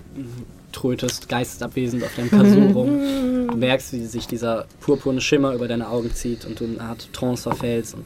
trötest 0.72 1.28
geistesabwesend 1.30 2.04
auf 2.04 2.16
deinem 2.16 2.30
Kazoo 2.30 2.68
rum. 2.74 3.48
Du 3.50 3.58
merkst, 3.58 3.94
wie 3.94 4.06
sich 4.06 4.28
dieser 4.28 4.68
purpurne 4.82 5.22
Schimmer 5.22 5.54
über 5.54 5.68
deine 5.68 5.90
Augen 5.90 6.14
zieht 6.14 6.46
und 6.46 6.60
du 6.60 6.66
in 6.66 6.80
eine 6.80 6.90
Art 6.90 7.12
Trance 7.14 7.44
verfällst 7.44 7.96
und 7.96 8.06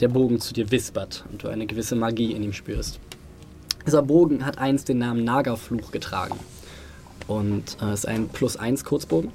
der 0.00 0.08
Bogen 0.08 0.40
zu 0.40 0.54
dir 0.54 0.70
wispert 0.70 1.24
und 1.32 1.42
du 1.42 1.48
eine 1.48 1.66
gewisse 1.66 1.96
Magie 1.96 2.32
in 2.32 2.42
ihm 2.42 2.52
spürst. 2.52 3.00
Dieser 3.84 4.02
Bogen 4.02 4.44
hat 4.44 4.58
einst 4.58 4.88
den 4.88 4.98
Namen 4.98 5.24
Nagerfluch 5.24 5.90
getragen 5.90 6.38
und 7.26 7.76
äh, 7.82 7.92
ist 7.94 8.06
ein 8.06 8.28
Plus 8.28 8.56
1 8.56 8.84
Kurzbogen. 8.84 9.30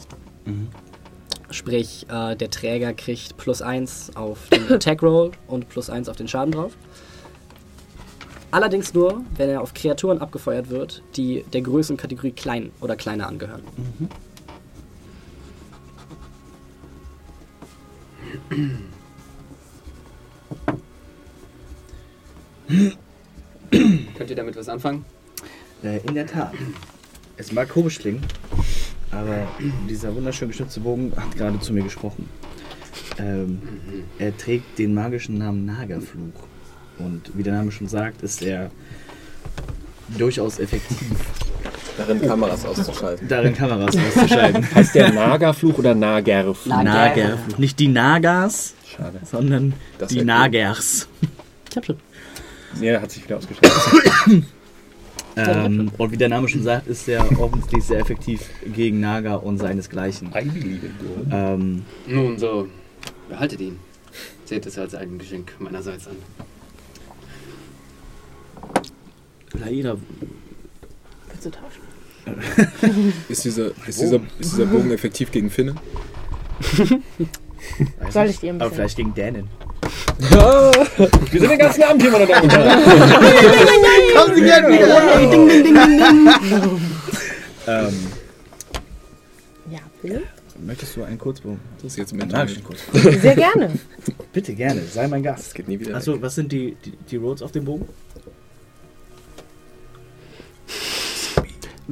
Sprich, 1.49 2.05
äh, 2.09 2.35
der 2.35 2.49
Träger 2.49 2.93
kriegt 2.93 3.37
plus 3.37 3.61
1 3.61 4.15
auf 4.15 4.47
den 4.49 4.71
Attack 4.71 5.01
Roll 5.03 5.31
und 5.47 5.67
plus 5.67 5.89
1 5.89 6.07
auf 6.07 6.15
den 6.15 6.27
Schaden 6.27 6.53
drauf. 6.53 6.73
Allerdings 8.51 8.93
nur, 8.93 9.23
wenn 9.37 9.49
er 9.49 9.61
auf 9.61 9.73
Kreaturen 9.73 10.19
abgefeuert 10.19 10.69
wird, 10.69 11.01
die 11.15 11.45
der 11.53 11.61
Größenkategorie 11.61 12.31
klein 12.31 12.71
oder 12.81 12.97
kleiner 12.97 13.27
angehören. 13.27 13.63
Könnt 24.17 24.29
ihr 24.29 24.35
damit 24.35 24.57
was 24.57 24.67
anfangen? 24.67 25.05
Äh, 25.83 25.99
in 26.05 26.15
der 26.15 26.27
Tat. 26.27 26.53
Es 27.37 27.53
mag 27.53 27.69
komisch 27.69 27.99
klingen, 27.99 28.21
aber 29.11 29.47
dieser 29.89 30.13
wunderschön 30.13 30.49
geschnitzte 30.49 30.81
Bogen 30.81 31.13
hat 31.15 31.35
gerade 31.37 31.59
zu 31.61 31.71
mir 31.73 31.83
gesprochen. 31.83 32.29
Ähm, 33.17 33.61
er 34.19 34.35
trägt 34.37 34.77
den 34.77 34.93
magischen 34.93 35.37
Namen 35.37 35.65
Nagerfluch. 35.65 36.50
Und 37.05 37.31
wie 37.33 37.43
der 37.43 37.53
Name 37.53 37.71
schon 37.71 37.87
sagt, 37.87 38.21
ist 38.21 38.41
er 38.41 38.71
durchaus 40.17 40.59
effektiv, 40.59 40.97
Darin 41.97 42.21
Kameras 42.21 42.65
auszuschalten. 42.65 43.27
darin 43.27 43.53
Kameras 43.53 43.95
auszuschalten. 43.95 44.65
Heißt 44.75 44.95
der 44.95 45.11
Nagerfluch 45.13 45.77
oder 45.77 45.93
Nagerfluch? 45.93 46.65
Nager. 46.65 46.83
Nagerfluch. 46.93 47.57
Nicht 47.57 47.79
die 47.79 47.87
Nagas, 47.89 48.73
Schade. 48.95 49.19
sondern 49.29 49.73
Das 49.97 50.09
die 50.09 50.15
wär 50.15 50.21
cool. 50.21 50.25
Nagers. 50.27 51.07
Ich 51.69 51.77
hab 51.77 51.85
schon. 51.85 51.97
Ja, 52.81 53.01
hat 53.01 53.11
sich 53.11 53.23
wieder 53.23 53.37
ausgestellt. 53.37 53.73
Ähm, 55.37 55.89
und 55.97 56.11
wie 56.11 56.17
der 56.17 56.27
Name 56.27 56.49
schon 56.49 56.61
sagt, 56.61 56.87
ist 56.87 57.07
er 57.07 57.23
offensichtlich 57.39 57.85
sehr 57.85 57.99
effektiv 57.99 58.41
gegen 58.75 58.99
Naga 58.99 59.35
und 59.35 59.59
seinesgleichen. 59.59 60.27
I 60.35 60.43
believe. 60.43 60.89
Ähm, 61.31 61.83
Nun, 62.05 62.37
so, 62.37 62.67
behaltet 63.29 63.61
ihn. 63.61 63.79
Seht 64.43 64.65
es 64.65 64.77
als 64.77 64.93
ein 64.93 65.17
Geschenk 65.17 65.53
meinerseits 65.59 66.07
an. 66.07 66.17
Laira, 69.53 69.97
Willst 71.29 71.45
du 71.45 71.49
tauschen? 71.49 71.81
Ist 73.29 73.43
dieser, 73.45 73.67
ist, 73.87 73.99
dieser, 74.01 74.19
ist 74.39 74.53
dieser 74.53 74.65
Bogen 74.65 74.91
effektiv 74.91 75.31
gegen 75.31 75.49
Finne? 75.49 75.75
weiß 77.99 78.13
Soll 78.13 78.27
ich 78.27 78.39
dir 78.39 78.53
ein 78.53 78.61
Aber 78.61 78.69
bisschen- 78.69 78.75
vielleicht 78.75 78.97
gegen 78.97 79.13
Dänen. 79.13 79.47
Wir 81.31 81.39
sind 81.41 81.49
den 81.51 81.57
ganzen 81.59 81.83
Abend 81.83 82.01
hier, 82.01 82.11
meine 82.11 82.27
Damen 82.27 82.43
und 82.43 82.51
Herren. 82.53 82.83
Kommen 84.15 84.35
Sie 84.35 84.41
gerne 84.41 84.67
wieder! 84.69 85.17
Ding, 85.31 85.47
ding, 85.49 85.63
ding, 85.63 85.73
ding, 85.73 86.79
ähm, 87.67 87.93
Ja, 89.71 89.79
bitte. 90.01 90.21
möchtest 90.63 90.95
du 90.95 91.03
einen 91.03 91.17
Kurzbogen? 91.17 91.59
Das 91.77 91.91
ist 91.93 91.97
jetzt 91.97 92.13
mental. 92.13 92.39
magischen 92.41 92.63
Kurzbogen? 92.63 93.19
Sehr 93.19 93.35
gerne. 93.35 93.71
Bitte 94.33 94.53
gerne, 94.53 94.81
sei 94.83 95.07
mein 95.07 95.23
Gast. 95.23 95.53
Geht 95.55 95.67
nie 95.67 95.79
wieder. 95.79 95.95
Achso, 95.95 96.21
was 96.21 96.35
sind 96.35 96.51
die, 96.51 96.77
die, 96.85 96.91
die 97.09 97.15
Rolls 97.17 97.41
auf 97.41 97.51
dem 97.51 97.65
Bogen? 97.65 97.87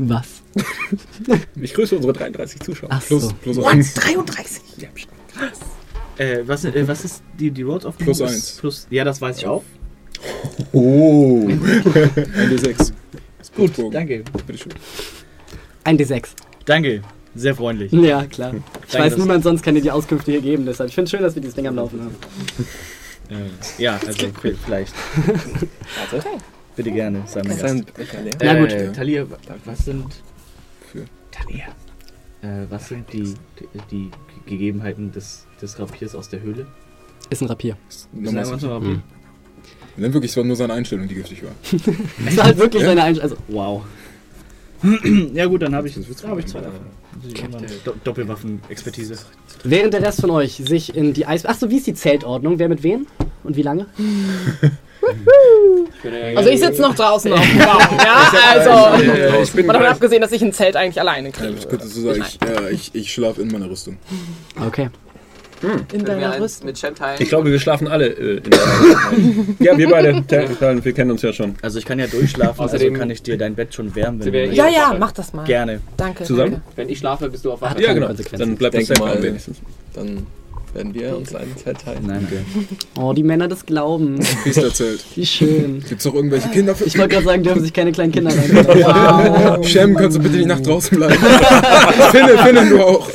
Was? 0.01 0.27
Ich 1.61 1.73
grüße 1.73 1.95
unsere 1.95 2.13
33 2.13 2.61
Zuschauer. 2.61 2.89
Ach 2.91 3.05
Plus, 3.05 3.23
so. 3.23 3.33
plus 3.41 3.59
eins. 3.65 3.93
33! 3.95 4.61
Äh, 6.17 6.39
was, 6.45 6.63
äh, 6.65 6.87
was 6.87 7.03
ist 7.05 7.21
die, 7.37 7.51
die 7.51 7.65
auf 7.65 7.81
dem 7.97 8.05
Plus 8.05 8.19
Bogen? 8.19 8.31
eins. 8.31 8.57
Plus, 8.59 8.87
ja, 8.89 9.03
das 9.03 9.19
weiß 9.21 9.37
ich 9.39 9.45
auch. 9.45 9.63
Oh. 10.71 11.45
Ein 11.47 11.59
D6. 12.49 12.91
Ist 13.41 13.55
Gut, 13.55 13.73
Bogen. 13.75 13.91
danke. 13.91 14.23
Bitteschön. 14.47 14.73
Ein 15.83 15.97
D6. 15.97 16.27
Danke, 16.65 17.01
sehr 17.35 17.55
freundlich. 17.55 17.91
Ja, 17.91 18.25
klar. 18.25 18.53
Ich 18.55 18.93
Danke, 18.93 19.05
weiß, 19.05 19.11
dass- 19.13 19.19
niemand 19.21 19.43
sonst 19.43 19.61
kann 19.63 19.75
dir 19.75 19.81
die 19.81 19.91
Auskünfte 19.91 20.31
hier 20.31 20.41
geben, 20.41 20.65
deshalb. 20.65 20.89
Ich 20.89 20.95
finde 20.95 21.05
es 21.05 21.11
schön, 21.11 21.21
dass 21.21 21.35
wir 21.35 21.41
dieses 21.41 21.55
Ding 21.55 21.67
am 21.67 21.75
Laufen 21.75 21.99
haben. 22.01 22.15
Äh, 23.29 23.81
ja, 23.83 23.99
also 24.05 24.27
vielleicht. 24.65 24.93
Warte. 26.11 26.27
Bitte 26.79 26.91
gerne, 26.91 27.23
sei 27.25 27.41
mein 27.45 27.59
Gast. 27.59 27.83
Na 28.41 28.57
gut. 28.57 28.71
Äh, 28.71 28.93
Talia, 28.93 29.29
wa- 29.29 29.37
was 29.65 29.79
sind. 29.79 30.05
Für. 30.89 31.03
Talia. 31.29 31.65
Äh, 32.41 32.67
was 32.69 32.87
sind 32.87 33.11
die, 33.11 33.33
die, 33.91 34.09
Gegebenheiten 34.45 35.11
des, 35.11 35.45
des 35.61 35.77
Rapiers 35.77 36.15
aus 36.15 36.29
der 36.29 36.41
Höhle? 36.41 36.67
Ist 37.29 37.41
ein 37.41 37.47
Rapier. 37.49 37.75
Ist 37.89 38.07
ein 38.13 38.25
Rapier? 38.29 38.79
Hm. 38.79 39.01
Dann 39.97 40.13
wirklich, 40.13 40.31
es 40.31 40.37
war 40.37 40.45
nur 40.45 40.55
seine 40.55 40.71
Einstellung, 40.71 41.09
die 41.09 41.15
giftig 41.15 41.43
war. 41.43 41.51
Das 42.25 42.37
war 42.37 42.45
halt 42.45 42.57
wirklich 42.57 42.83
seine 42.83 43.03
Einstellung. 43.03 43.37
Also, 43.37 43.43
Wow. 43.49 43.83
ja 45.33 45.47
gut, 45.47 45.61
dann 45.61 45.75
habe 45.75 45.89
ich, 45.89 45.97
hab 45.97 46.39
ich 46.39 46.45
zwei 46.45 46.61
davon. 46.61 46.79
Do 47.83 47.93
Doppelwaffen-Expertise. 48.05 49.17
während 49.65 49.93
der 49.93 50.01
Rest 50.01 50.21
von 50.21 50.29
euch 50.29 50.53
sich 50.53 50.95
in 50.95 51.13
die 51.13 51.25
Eis... 51.25 51.45
Achso, 51.45 51.69
wie 51.69 51.75
ist 51.75 51.87
die 51.87 51.93
Zeltordnung? 51.93 52.57
Wer 52.57 52.69
mit 52.69 52.83
wem? 52.83 53.05
Und 53.43 53.57
wie 53.57 53.63
lange? 53.63 53.87
Also 56.35 56.49
ich 56.49 56.59
sitze 56.59 56.81
noch 56.81 56.95
draußen 56.95 57.31
auf 57.33 57.39
dem 57.41 57.57
Baum. 57.59 57.79
Ja, 57.97 58.31
also. 58.53 59.03
Ich 59.43 59.51
bin 59.53 59.65
Mal 59.65 59.73
davon 59.73 59.87
abgesehen, 59.87 60.21
dass 60.21 60.31
ich 60.31 60.41
ein 60.41 60.53
Zelt 60.53 60.75
eigentlich 60.75 60.99
alleine 60.99 61.29
Ja, 61.29 61.33
kriege. 61.33 61.53
ich 61.57 61.67
könnte 61.69 61.87
so 61.87 62.01
sagen, 62.01 62.23
ich, 62.27 62.39
äh, 62.47 62.71
ich, 62.71 62.95
ich 62.95 63.13
schlafe 63.13 63.41
in 63.41 63.49
meiner 63.49 63.69
Rüstung. 63.69 63.97
Okay. 64.65 64.89
In 65.93 66.05
deiner 66.05 66.39
Rüstung. 66.39 66.67
mit 66.67 66.77
Cem 66.77 66.95
teilen? 66.95 67.17
Ich 67.21 67.27
glaube, 67.27 67.51
wir 67.51 67.59
schlafen 67.59 67.89
alle 67.89 68.07
äh, 68.07 68.37
in 68.37 68.49
der 68.49 68.59
Ja, 69.73 69.77
wir 69.77 69.89
beide. 69.89 70.21
Der- 70.21 70.85
Wir 70.85 70.93
kennen 70.93 71.11
uns 71.11 71.21
ja 71.21 71.33
schon. 71.33 71.55
Also 71.61 71.79
ich 71.79 71.85
kann 71.85 71.99
ja 71.99 72.07
durchschlafen, 72.07 72.63
Außerdem- 72.65 72.87
also 72.91 72.93
kann 72.93 73.09
ich 73.09 73.21
dir 73.23 73.37
dein 73.37 73.55
Bett 73.55 73.73
schon 73.73 73.93
wärmen, 73.93 74.21
wenn 74.23 74.31
du 74.31 74.39
möchtest. 74.39 74.57
Ja, 74.57 74.69
ja, 74.69 74.95
mach 74.97 75.11
das 75.11 75.33
mal. 75.33 75.43
Gerne. 75.43 75.81
Danke. 75.97 76.23
Zusammen? 76.23 76.51
Danke. 76.53 76.65
Wenn 76.77 76.87
ich 76.87 76.99
schlafe, 76.99 77.27
bist 77.29 77.43
du 77.43 77.51
auf 77.51 77.61
Wache. 77.61 77.81
Ja, 77.81 77.91
genau. 77.91 78.07
Dann 78.37 78.55
bleibt 78.55 78.75
das 78.75 78.97
mal. 78.99 79.21
wenigstens. 79.21 79.57
Dann 79.93 80.25
werden 80.73 80.93
wir 80.93 81.15
uns 81.15 81.33
einen 81.35 81.55
Zelt 81.57 81.79
teilen. 81.83 82.05
Nein, 82.05 82.27
okay. 82.27 82.43
Oh, 82.99 83.13
die 83.13 83.23
Männer 83.23 83.47
des 83.47 83.65
Glaubens. 83.65 84.35
Priesterzelt. 84.43 85.03
Wie 85.15 85.25
schön. 85.25 85.83
Gibt's 85.87 86.05
auch 86.07 86.13
irgendwelche 86.13 86.49
Kinder 86.49 86.75
für 86.75 86.85
Ich 86.85 86.97
wollte 86.97 87.15
gerade 87.15 87.25
sagen, 87.25 87.43
dürfen 87.43 87.61
sich 87.61 87.73
keine 87.73 87.91
kleinen 87.91 88.11
Kinder 88.11 88.31
rein. 88.31 88.65
Wow. 89.59 89.67
Shem, 89.67 89.95
kannst 89.95 90.17
du 90.17 90.21
bitte 90.21 90.37
nicht 90.37 90.47
nach 90.47 90.59
draußen 90.59 90.97
bleiben? 90.97 91.15
Finne, 92.11 92.37
Finne, 92.37 92.69
du 92.69 92.83
auch. 92.83 93.09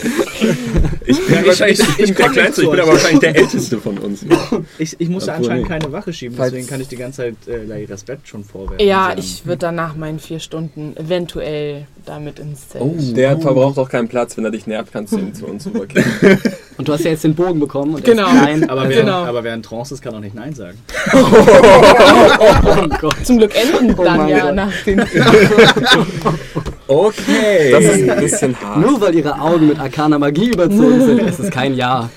Ich 1.06 1.26
bin 1.26 1.33
wahrscheinlich 1.46 1.80
ich, 1.80 1.96
bin 1.96 2.14
der 2.14 2.28
Kleinste, 2.30 2.62
ich 2.62 2.70
bin 2.70 2.80
aber 2.80 2.92
wahrscheinlich 2.92 3.20
der 3.20 3.36
Älteste 3.36 3.78
von 3.78 3.98
uns. 3.98 4.24
Ich, 4.78 4.96
ich 4.98 5.08
muss 5.08 5.26
ja 5.26 5.34
Obwohl 5.34 5.50
anscheinend 5.50 5.68
nicht. 5.70 5.80
keine 5.82 5.92
Wache 5.92 6.12
schieben, 6.12 6.36
Falls- 6.36 6.50
deswegen 6.50 6.68
kann 6.68 6.80
ich 6.80 6.88
die 6.88 6.96
ganze 6.96 7.22
Zeit 7.22 7.34
äh, 7.46 7.64
Lairas 7.64 8.02
Bett 8.04 8.20
schon 8.24 8.44
vorwärmen. 8.44 8.80
Ja, 8.86 9.12
ich 9.16 9.46
würde 9.46 9.58
dann 9.58 9.74
nach 9.76 9.94
meinen 9.96 10.18
vier 10.18 10.40
Stunden 10.40 10.96
eventuell 10.96 11.86
damit 12.06 12.38
ins 12.38 12.68
Zelt. 12.68 12.84
Oh. 12.84 12.94
Der 13.14 13.38
verbraucht 13.38 13.78
auch 13.78 13.88
keinen 13.88 14.08
Platz. 14.08 14.36
Wenn 14.36 14.44
er 14.44 14.50
dich 14.50 14.66
nervt, 14.66 14.92
kannst 14.92 15.12
du 15.12 15.18
ihn 15.18 15.34
zu 15.34 15.46
uns 15.46 15.66
rübergehen. 15.66 16.04
Und 16.76 16.88
du 16.88 16.92
hast 16.92 17.04
ja 17.04 17.12
jetzt 17.12 17.22
den 17.24 17.34
Bogen 17.36 17.60
bekommen. 17.60 17.94
Und 17.94 18.04
Genau. 18.04 18.28
Klein. 18.28 18.68
Aber, 18.68 18.88
wer, 18.88 19.00
Genau. 19.02 19.24
aber 19.24 19.44
wer 19.44 19.54
in 19.54 19.62
Trance 19.62 19.94
ist, 19.94 20.02
kann 20.02 20.14
auch 20.14 20.20
nicht 20.20 20.34
Nein 20.34 20.54
sagen. 20.54 20.76
Oh 22.66 22.88
Gott. 23.00 23.14
Zum 23.24 23.38
Glück 23.38 23.52
enden 23.54 23.94
dann 23.96 24.16
mein 24.18 24.28
ja 24.28 24.46
Gott. 24.46 24.54
nach 24.56 24.72
den. 24.84 25.00
Okay. 26.86 27.70
Das 27.70 27.84
ist 27.84 28.10
ein 28.10 28.20
bisschen 28.20 28.60
hart. 28.60 28.78
Nur 28.78 29.00
weil 29.00 29.14
ihre 29.14 29.40
Augen 29.40 29.68
mit 29.68 29.78
arkaner 29.78 30.18
Magie 30.18 30.50
überzogen 30.50 31.00
sind, 31.04 31.23
ist 31.28 31.38
es 31.40 31.50
kein 31.50 31.74
Ja. 31.74 32.10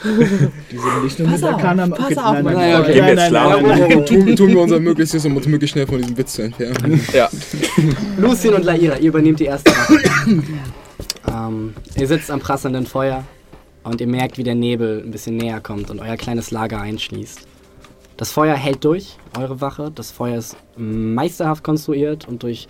Die 0.72 0.78
sind 0.78 1.04
nicht 1.04 1.20
nur 1.20 1.28
Pass 1.30 1.42
mit 1.42 1.50
auf, 1.50 1.56
Arcana... 1.56 1.88
pass 1.88 2.06
Okay, 2.06 2.18
auf, 2.18 2.34
nein, 2.34 2.44
nein, 2.44 2.54
Naja, 2.56 2.80
nein, 2.80 2.82
okay. 2.82 3.00
nein, 3.00 3.08
Jetzt 3.08 3.18
nein, 3.18 3.30
schlafen. 3.30 3.68
nein, 3.68 3.80
nein. 3.90 4.06
Tun, 4.06 4.36
tun 4.36 4.50
wir 4.50 4.62
unser 4.62 4.80
Möglichstes, 4.80 5.26
um 5.26 5.36
uns 5.38 5.48
möglichst 5.48 5.74
schnell 5.74 5.88
von 5.88 5.98
diesem 6.00 6.18
Witz 6.18 6.34
zu 6.34 6.42
entfernen. 6.44 7.02
Ja. 7.14 7.30
Lucien 8.18 8.54
und 8.54 8.64
Laira, 8.66 8.98
ihr 8.98 9.10
übernehmt 9.10 9.40
die 9.40 9.46
erste 9.46 9.72
Wache. 9.72 10.00
ähm, 11.28 11.74
ihr 11.96 12.08
sitzt 12.08 12.32
am 12.32 12.40
prasselnden 12.40 12.86
Feuer 12.86 13.24
und 13.84 14.02
ihr 14.02 14.08
merkt, 14.08 14.38
wie 14.38 14.44
der 14.44 14.56
Nebel 14.56 15.04
ein 15.06 15.12
bisschen 15.12 15.38
näher 15.38 15.62
kommt 15.62 15.90
und 15.90 16.00
euer 16.00 16.18
kleines 16.18 16.52
Lager 16.52 16.82
einschließt. 16.82 17.42
Das 18.18 18.32
Feuer 18.32 18.56
hält 18.56 18.84
durch, 18.84 19.18
eure 19.38 19.62
Wache. 19.62 19.92
Das 19.94 20.12
Feuer 20.12 20.38
ist 20.40 20.58
meisterhaft 20.76 21.64
konstruiert 21.64 22.28
und 22.28 22.44
durch 22.44 22.68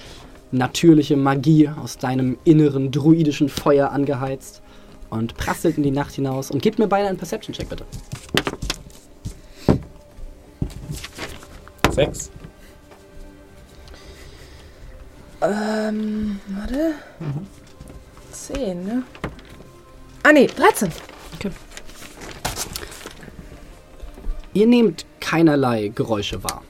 natürliche 0.52 1.16
Magie 1.18 1.70
aus 1.70 1.98
deinem 1.98 2.38
inneren 2.44 2.92
druidischen 2.92 3.50
Feuer 3.50 3.92
angeheizt 3.92 4.62
und 5.10 5.36
prasselt 5.38 5.78
in 5.78 5.84
die 5.84 5.92
Nacht 5.92 6.14
hinaus. 6.14 6.52
Und 6.52 6.62
gebt 6.62 6.80
mir 6.80 6.88
beide 6.88 7.08
einen 7.08 7.18
Perception-Check, 7.18 7.70
bitte. 7.70 7.86
Sechs. 11.92 12.32
Ähm, 15.42 16.40
warte. 16.48 16.94
Zehn, 18.32 18.86
ne? 18.86 19.04
Ah, 20.24 20.32
nee, 20.32 20.48
13. 20.48 20.92
Ihr 24.54 24.68
nehmt 24.68 25.06
keinerlei 25.20 25.90
Geräusche 25.90 26.44
wahr. 26.44 26.64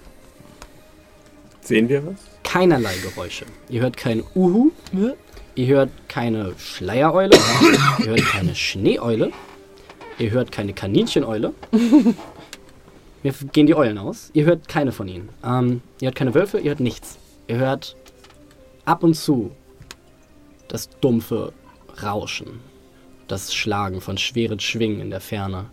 Sehen 1.62 1.90
wir 1.90 2.06
was? 2.06 2.38
keinerlei 2.48 2.96
Geräusche. 3.04 3.46
Ihr 3.70 3.82
hört 3.82 3.98
kein 3.98 4.24
Uhu, 4.34 4.72
ihr 5.58 5.68
hört 5.68 5.90
keine 6.08 6.54
Schleiereule, 6.58 7.36
ihr 8.00 8.06
hört 8.06 8.26
keine 8.26 8.56
Schneeeule, 8.56 9.32
ihr 10.20 10.32
hört 10.32 10.52
keine 10.52 10.74
Kanincheneule. 10.74 11.54
Mir 13.24 13.34
gehen 13.52 13.66
die 13.66 13.76
Eulen 13.76 13.98
aus. 13.98 14.30
Ihr 14.34 14.46
hört 14.46 14.68
keine 14.68 14.92
von 14.92 15.08
ihnen. 15.08 15.30
Ähm, 15.44 15.82
ihr 16.00 16.08
hört 16.08 16.16
keine 16.16 16.36
Wölfe, 16.36 16.60
ihr 16.60 16.70
hört 16.70 16.80
nichts. 16.80 17.18
Ihr 17.48 17.58
hört 17.58 17.96
ab 18.86 19.04
und 19.04 19.16
zu 19.16 19.52
das 20.68 20.90
dumpfe 21.02 21.52
Rauschen, 22.04 22.60
das 23.28 23.54
Schlagen 23.54 24.02
von 24.02 24.18
schweren 24.18 24.60
Schwingen 24.60 25.02
in 25.02 25.10
der 25.10 25.20
Ferne. 25.20 25.66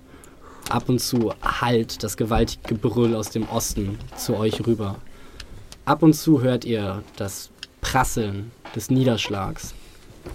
Ab 0.70 0.88
und 0.88 1.00
zu 1.00 1.34
hallt 1.42 2.02
das 2.02 2.16
gewaltige 2.16 2.66
Gebrüll 2.66 3.14
aus 3.14 3.28
dem 3.28 3.46
Osten 3.50 3.98
zu 4.16 4.36
euch 4.36 4.66
rüber. 4.66 4.96
Ab 5.84 6.02
und 6.02 6.14
zu 6.14 6.40
hört 6.40 6.64
ihr 6.64 7.02
das 7.16 7.50
Prasseln 7.82 8.50
des 8.74 8.90
Niederschlags 8.90 9.74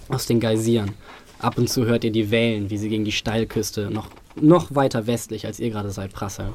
aus 0.08 0.26
den 0.26 0.40
Geysiren. 0.40 0.92
Ab 1.38 1.58
und 1.58 1.68
zu 1.68 1.86
hört 1.86 2.04
ihr 2.04 2.12
die 2.12 2.30
Wellen, 2.30 2.70
wie 2.70 2.78
sie 2.78 2.88
gegen 2.88 3.04
die 3.04 3.12
Steilküste 3.12 3.90
noch, 3.90 4.08
noch 4.36 4.74
weiter 4.74 5.06
westlich, 5.06 5.46
als 5.46 5.60
ihr 5.60 5.70
gerade 5.70 5.90
seid, 5.90 6.12
prasseln. 6.12 6.52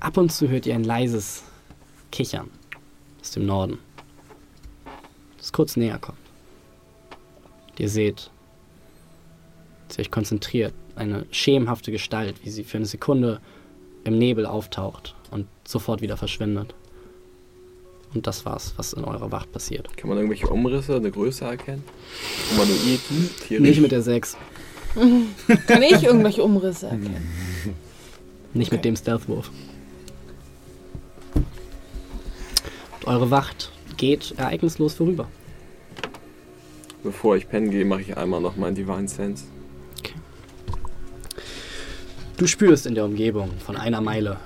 Ab 0.00 0.16
und 0.16 0.32
zu 0.32 0.48
hört 0.48 0.66
ihr 0.66 0.74
ein 0.74 0.84
leises 0.84 1.42
Kichern 2.10 2.50
aus 3.20 3.30
dem 3.32 3.46
Norden, 3.46 3.78
das 5.38 5.52
kurz 5.52 5.76
näher 5.76 5.98
kommt. 5.98 6.18
Ihr 7.78 7.88
seht, 7.88 8.30
dass 9.88 9.98
ihr 9.98 10.02
euch 10.02 10.10
konzentriert, 10.10 10.74
eine 10.94 11.26
schemenhafte 11.30 11.90
Gestalt, 11.90 12.44
wie 12.44 12.50
sie 12.50 12.64
für 12.64 12.76
eine 12.76 12.86
Sekunde 12.86 13.40
im 14.04 14.18
Nebel 14.18 14.46
auftaucht 14.46 15.14
und 15.30 15.46
sofort 15.66 16.00
wieder 16.00 16.16
verschwindet. 16.16 16.74
Und 18.14 18.26
das 18.26 18.44
war's, 18.44 18.74
was 18.76 18.92
in 18.92 19.04
eurer 19.04 19.32
Wacht 19.32 19.52
passiert. 19.52 19.96
Kann 19.96 20.08
man 20.08 20.18
irgendwelche 20.18 20.48
Umrisse, 20.48 20.96
eine 20.96 21.10
Größe 21.10 21.44
erkennen? 21.44 21.82
Humanoid, 22.50 23.00
tierisch? 23.46 23.60
Nicht 23.60 23.80
mit 23.80 23.92
der 23.92 24.02
6, 24.02 24.36
Kann 25.66 25.82
ich 25.82 26.02
irgendwelche 26.02 26.42
Umrisse 26.42 26.86
erkennen? 26.86 27.28
nicht 28.54 28.72
mit 28.72 28.84
dem 28.84 28.96
Stealthwurf. 28.96 29.50
Und 31.34 33.06
eure 33.06 33.30
Wacht 33.30 33.72
geht 33.96 34.34
ereignislos 34.36 34.94
vorüber. 34.94 35.28
Bevor 37.02 37.36
ich 37.36 37.48
pennen 37.48 37.70
gehe, 37.70 37.84
mache 37.84 38.02
ich 38.02 38.16
einmal 38.16 38.40
noch 38.40 38.56
meinen 38.56 38.74
Divine 38.74 39.08
Sense. 39.08 39.44
Du 42.36 42.46
spürst 42.46 42.86
in 42.86 42.94
der 42.94 43.04
Umgebung 43.04 43.50
von 43.64 43.76
einer 43.76 44.00
Meile 44.00 44.38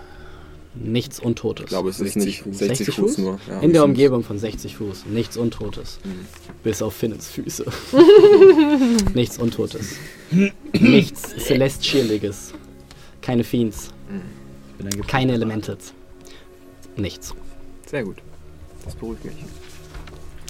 nichts 0.83 1.21
Untotes. 1.21 1.65
Ich 1.65 1.69
glaube, 1.69 1.91
es 1.91 2.01
ist 2.01 2.15
60 2.15 2.25
nicht 2.25 2.43
Fuß. 2.43 2.59
60, 2.59 2.95
Fuß, 2.95 3.19
nur. 3.19 3.41
Ja. 3.49 3.61
in 3.61 3.73
der 3.73 3.85
Umgebung 3.85 4.23
von 4.23 4.39
60 4.39 4.77
Fuß. 4.77 5.07
Nichts 5.07 5.37
Untotes. 5.37 5.99
Bis 6.63 6.83
auf 6.83 6.95
Finnens 6.95 7.29
Füße. 7.29 7.65
nichts 9.15 9.39
Untotes. 9.39 9.97
nichts 10.73 11.35
Celestialiges. 11.39 12.53
Keine 13.21 13.45
Fiends. 13.45 13.91
Keine 15.07 15.33
Elementals. 15.33 15.93
Nichts. 16.97 17.35
Sehr 17.87 18.05
gut. 18.05 18.17
Das 18.85 18.95
beruhigt 18.95 19.25
mich. 19.25 19.35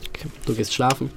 Okay. 0.09 0.29
Du 0.45 0.55
gehst 0.55 0.74
schlafen. 0.74 1.11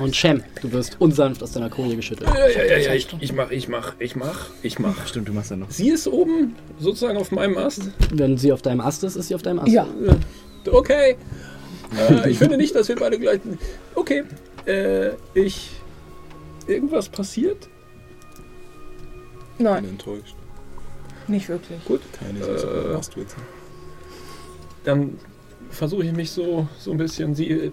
Und 0.00 0.14
Shem, 0.14 0.42
du 0.62 0.70
wirst 0.72 0.96
unsanft 1.00 1.42
aus 1.42 1.52
deiner 1.52 1.70
Koje 1.70 1.96
geschüttelt. 1.96 2.30
Ja, 2.30 2.48
ja, 2.48 2.64
ja, 2.64 2.78
ja, 2.78 2.94
ich, 2.94 3.08
ich 3.20 3.32
mach, 3.32 3.50
ich 3.50 3.68
mach, 3.68 3.94
ich 3.98 4.16
mach, 4.16 4.50
ich 4.62 4.78
mach. 4.78 5.06
Stimmt, 5.06 5.28
du 5.28 5.32
machst 5.32 5.50
ja 5.50 5.56
noch. 5.56 5.70
Sie 5.70 5.88
ist 5.88 6.06
oben, 6.06 6.54
sozusagen 6.78 7.18
auf 7.18 7.32
meinem 7.32 7.58
Ast. 7.58 7.90
Wenn 8.12 8.36
sie 8.38 8.52
auf 8.52 8.62
deinem 8.62 8.80
Ast 8.80 9.02
ist, 9.04 9.16
ist 9.16 9.28
sie 9.28 9.34
auf 9.34 9.42
deinem 9.42 9.60
Ast. 9.60 9.68
Ja. 9.68 9.86
Okay. 10.70 11.16
Äh, 11.96 12.30
ich 12.30 12.38
finde 12.38 12.56
nicht, 12.56 12.74
dass 12.74 12.88
wir 12.88 12.96
beide 12.96 13.18
gleich. 13.18 13.40
Okay. 13.94 14.24
Äh, 14.66 15.10
ich. 15.34 15.70
Irgendwas 16.66 17.08
passiert? 17.08 17.68
bin 19.56 19.64
Nein, 19.66 19.84
enttäuscht. 19.84 20.36
nicht 21.26 21.48
wirklich. 21.48 21.84
Gut. 21.84 22.00
Keine 22.18 22.38
Äh. 22.38 22.94
Jetzt. 22.94 23.36
Dann 24.84 25.18
versuche 25.70 26.04
ich 26.04 26.12
mich 26.12 26.30
so, 26.30 26.68
so 26.78 26.92
ein 26.92 26.98
bisschen. 26.98 27.34
Sie, 27.34 27.50
äh, 27.50 27.70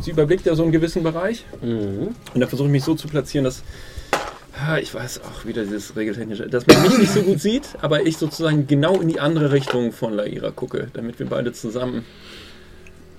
sie 0.00 0.10
überblickt 0.10 0.46
ja 0.46 0.54
so 0.54 0.62
einen 0.62 0.72
gewissen 0.72 1.02
Bereich. 1.02 1.44
Mhm. 1.62 2.14
Und 2.34 2.40
da 2.40 2.46
versuche 2.46 2.68
ich 2.68 2.72
mich 2.72 2.84
so 2.84 2.94
zu 2.94 3.08
platzieren, 3.08 3.44
dass. 3.44 3.62
Ah, 4.66 4.78
Ich 4.78 4.94
weiß 4.94 5.20
auch 5.24 5.44
wieder 5.46 5.64
dieses 5.64 5.96
regeltechnische, 5.96 6.46
dass 6.48 6.66
man 6.66 6.82
mich 6.82 6.96
nicht 6.98 7.12
so 7.12 7.22
gut 7.22 7.40
sieht, 7.40 7.64
aber 7.82 8.06
ich 8.06 8.16
sozusagen 8.18 8.66
genau 8.68 9.00
in 9.00 9.08
die 9.08 9.18
andere 9.18 9.50
Richtung 9.52 9.90
von 9.92 10.12
Laira 10.14 10.50
gucke, 10.52 10.88
damit 10.92 11.18
wir 11.18 11.26
beide 11.26 11.52
zusammen 11.52 12.04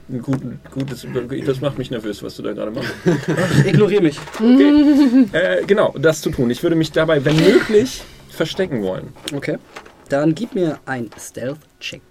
ein 0.07 0.21
guten, 0.21 0.59
gutes. 0.71 1.05
Das 1.45 1.61
macht 1.61 1.77
mich 1.77 1.91
nervös, 1.91 2.21
was 2.23 2.35
du 2.37 2.43
da 2.43 2.53
gerade 2.53 2.71
machst. 2.71 2.93
Ignoriere 3.65 4.03
mich. 4.03 4.17
Äh, 5.33 5.65
genau, 5.65 5.93
das 5.97 6.21
zu 6.21 6.29
tun. 6.29 6.49
Ich 6.51 6.61
würde 6.63 6.75
mich 6.75 6.91
dabei, 6.91 7.25
wenn 7.25 7.35
möglich, 7.35 8.03
verstecken 8.29 8.83
wollen. 8.83 9.09
Okay. 9.33 9.57
Dann 10.09 10.35
gib 10.35 10.53
mir 10.53 10.79
ein 10.85 11.09
Stealth-Check. 11.19 12.01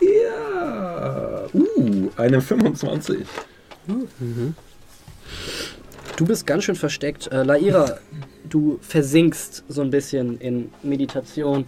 Ja. 0.00 1.46
Uh, 1.52 2.10
eine 2.16 2.40
25. 2.40 3.26
Du 6.16 6.26
bist 6.26 6.46
ganz 6.46 6.64
schön 6.64 6.76
versteckt. 6.76 7.28
Äh, 7.32 7.42
Laira, 7.42 7.98
du 8.48 8.78
versinkst 8.82 9.64
so 9.68 9.80
ein 9.80 9.90
bisschen 9.90 10.38
in 10.38 10.70
Meditation 10.82 11.66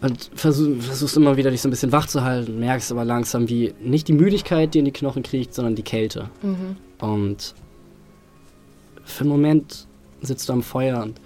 und 0.00 0.30
versuch, 0.34 0.82
versuchst 0.82 1.16
immer 1.16 1.36
wieder 1.36 1.50
dich 1.50 1.62
so 1.62 1.68
ein 1.68 1.70
bisschen 1.70 1.92
wach 1.92 2.06
zu 2.06 2.22
halten, 2.22 2.58
merkst 2.60 2.92
aber 2.92 3.04
langsam, 3.04 3.48
wie 3.48 3.74
nicht 3.80 4.08
die 4.08 4.12
Müdigkeit 4.12 4.74
dir 4.74 4.80
in 4.80 4.84
die 4.84 4.92
Knochen 4.92 5.22
kriecht, 5.22 5.54
sondern 5.54 5.74
die 5.74 5.82
Kälte. 5.82 6.28
Und 6.98 7.54
für 9.04 9.22
einen 9.22 9.30
Moment 9.30 9.86
sitzt 10.20 10.48
du 10.48 10.52
am 10.52 10.62
Feuer 10.62 11.02
und 11.02 11.20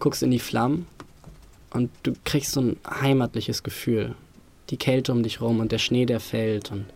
guckst 0.00 0.22
in 0.22 0.30
die 0.30 0.38
Flammen 0.38 0.86
und 1.70 1.90
du 2.02 2.14
kriegst 2.24 2.52
so 2.52 2.60
ein 2.60 2.76
heimatliches 2.88 3.62
Gefühl. 3.62 4.14
Die 4.70 4.76
Kälte 4.76 5.12
um 5.12 5.22
dich 5.22 5.40
rum 5.40 5.60
und 5.60 5.72
der 5.72 5.78
Schnee, 5.78 6.06
der 6.06 6.20
fällt 6.20 6.72
und 6.72 6.86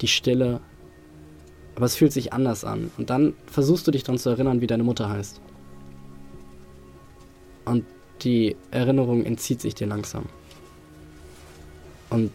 die 0.00 0.08
Stille. 0.08 0.60
Aber 1.74 1.86
es 1.86 1.96
fühlt 1.96 2.12
sich 2.12 2.32
anders 2.32 2.64
an. 2.64 2.90
Und 2.98 3.10
dann 3.10 3.34
versuchst 3.46 3.86
du 3.86 3.90
dich 3.90 4.02
daran 4.04 4.18
zu 4.18 4.30
erinnern, 4.30 4.60
wie 4.60 4.66
deine 4.66 4.84
Mutter 4.84 5.08
heißt. 5.08 5.40
Und 7.64 7.84
die 8.22 8.56
Erinnerung 8.70 9.24
entzieht 9.24 9.60
sich 9.60 9.74
dir 9.74 9.86
langsam. 9.86 10.26
Und 12.10 12.30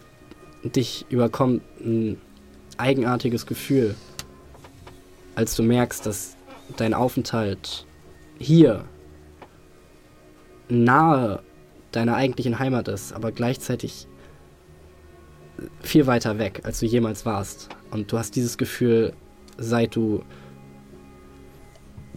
dich 0.63 1.05
überkommt 1.09 1.61
ein 1.79 2.19
eigenartiges 2.77 3.45
Gefühl, 3.45 3.95
als 5.35 5.55
du 5.55 5.63
merkst, 5.63 6.05
dass 6.05 6.35
dein 6.75 6.93
Aufenthalt 6.93 7.85
hier 8.39 8.85
nahe 10.67 11.41
deiner 11.91 12.15
eigentlichen 12.15 12.59
Heimat 12.59 12.87
ist, 12.87 13.13
aber 13.13 13.31
gleichzeitig 13.31 14.07
viel 15.81 16.07
weiter 16.07 16.39
weg, 16.39 16.61
als 16.63 16.79
du 16.79 16.85
jemals 16.85 17.25
warst. 17.25 17.69
Und 17.91 18.11
du 18.11 18.17
hast 18.17 18.35
dieses 18.35 18.57
Gefühl, 18.57 19.13
seit 19.57 19.95
du 19.95 20.23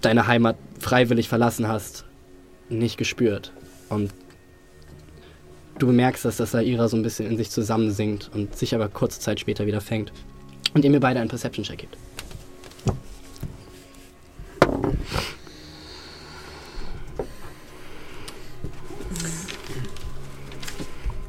deine 0.01 0.27
Heimat 0.27 0.57
freiwillig 0.79 1.29
verlassen 1.29 1.69
hast, 1.69 2.05
nicht 2.69 2.97
gespürt. 2.97 3.53
Und 3.89 4.13
du 5.79 5.87
bemerkst, 5.87 6.25
dass 6.25 6.37
das 6.37 6.53
Saira 6.53 6.89
so 6.89 6.97
ein 6.97 7.03
bisschen 7.03 7.31
in 7.31 7.37
sich 7.37 7.51
zusammensinkt 7.51 8.31
und 8.35 8.57
sich 8.57 8.75
aber 8.75 8.89
kurze 8.89 9.21
Zeit 9.21 9.41
später 9.41 9.67
wieder 9.67 9.81
fängt. 9.81 10.13
Und 10.75 10.85
ihr 10.85 10.91
mir 10.91 11.01
beide 11.01 11.21
einen 11.21 11.29
Perception-Check 11.29 11.79
gibt. 11.79 11.97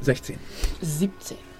16. 0.03 0.37
17. 0.81 1.52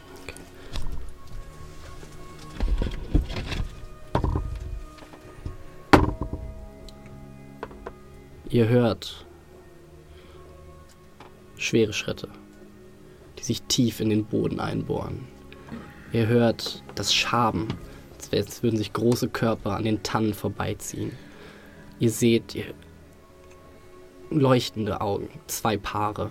Ihr 8.54 8.68
hört 8.68 9.26
schwere 11.58 11.92
Schritte, 11.92 12.30
die 13.40 13.44
sich 13.44 13.64
tief 13.64 14.00
in 14.00 14.12
den 14.12 14.26
Boden 14.26 14.60
einbohren. 14.60 15.26
Ihr 16.12 16.28
hört 16.28 16.84
das 16.94 17.16
Schaben, 17.16 17.68
als 18.32 18.62
würden 18.62 18.78
sich 18.78 18.94
große 18.94 19.30
Körper 19.30 19.76
an 19.76 19.86
den 19.86 20.04
Tannen 20.04 20.36
vorbeiziehen. 20.36 21.14
Ihr 21.98 22.12
seht 22.12 22.54
ihr 22.54 22.76
leuchtende 24.30 25.02
Augen, 25.02 25.30
zwei 25.48 25.76
Paare 25.76 26.30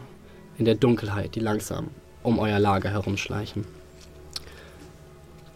in 0.59 0.65
der 0.65 0.77
Dunkelheit, 0.77 1.35
die 1.35 1.41
langsam 1.41 1.89
um 2.23 2.39
euer 2.39 2.61
Lager 2.61 2.91
herumschleichen. 2.91 3.65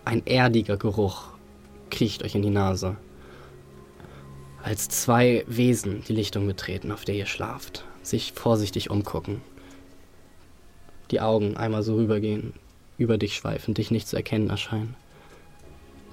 Ein 0.04 0.26
erdiger 0.26 0.76
Geruch 0.76 1.28
kriecht 1.90 2.24
euch 2.24 2.34
in 2.34 2.42
die 2.42 2.50
Nase 2.50 2.96
als 4.66 4.88
zwei 4.88 5.44
Wesen 5.46 6.02
die 6.08 6.12
Lichtung 6.12 6.44
betreten, 6.44 6.90
auf 6.90 7.04
der 7.04 7.14
ihr 7.14 7.26
schlaft, 7.26 7.84
sich 8.02 8.32
vorsichtig 8.32 8.90
umgucken. 8.90 9.40
Die 11.12 11.20
Augen 11.20 11.56
einmal 11.56 11.84
so 11.84 11.94
rübergehen, 11.94 12.52
über 12.98 13.16
dich 13.16 13.36
schweifen, 13.36 13.74
dich 13.74 13.92
nicht 13.92 14.08
zu 14.08 14.16
erkennen 14.16 14.50
erscheinen. 14.50 14.96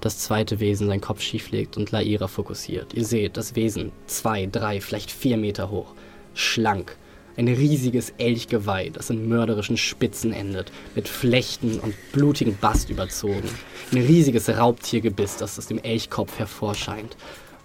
Das 0.00 0.18
zweite 0.18 0.60
Wesen 0.60 0.86
seinen 0.86 1.00
Kopf 1.00 1.20
schief 1.20 1.50
legt 1.50 1.76
und 1.76 1.90
Laira 1.90 2.28
fokussiert. 2.28 2.94
Ihr 2.94 3.04
seht 3.04 3.36
das 3.36 3.56
Wesen 3.56 3.90
zwei, 4.06 4.46
drei, 4.46 4.80
vielleicht 4.80 5.10
vier 5.10 5.36
Meter 5.36 5.68
hoch, 5.68 5.92
schlank, 6.34 6.96
ein 7.36 7.48
riesiges 7.48 8.10
Elchgeweih, 8.18 8.90
das 8.90 9.10
in 9.10 9.28
mörderischen 9.28 9.76
Spitzen 9.76 10.32
endet, 10.32 10.70
mit 10.94 11.08
Flechten 11.08 11.80
und 11.80 11.96
blutigen 12.12 12.56
Bast 12.56 12.88
überzogen. 12.88 13.50
Ein 13.90 13.98
riesiges 13.98 14.48
Raubtiergebiss, 14.48 15.38
das 15.38 15.58
aus 15.58 15.66
dem 15.66 15.78
Elchkopf 15.78 16.38
hervorscheint. 16.38 17.16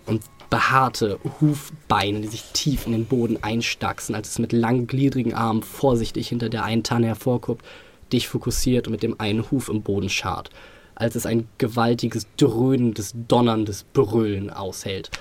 Und 0.07 0.23
behaarte 0.49 1.19
Hufbeine, 1.39 2.21
die 2.21 2.27
sich 2.27 2.43
tief 2.53 2.85
in 2.85 2.91
den 2.91 3.05
Boden 3.05 3.37
einstachsen, 3.41 4.15
als 4.15 4.29
es 4.29 4.39
mit 4.39 4.51
langgliedrigen 4.51 5.33
Armen 5.33 5.63
vorsichtig 5.63 6.27
hinter 6.27 6.49
der 6.49 6.63
einen 6.63 6.83
Tanne 6.83 7.07
hervorguckt, 7.07 7.65
dich 8.11 8.27
fokussiert 8.27 8.87
und 8.87 8.91
mit 8.91 9.03
dem 9.03 9.19
einen 9.19 9.49
Huf 9.51 9.69
im 9.69 9.83
Boden 9.83 10.09
scharrt, 10.09 10.49
als 10.95 11.15
es 11.15 11.25
ein 11.25 11.47
gewaltiges, 11.57 12.27
dröhnendes, 12.37 13.13
donnerndes 13.27 13.83
Brüllen 13.83 14.49
aushält. 14.49 15.11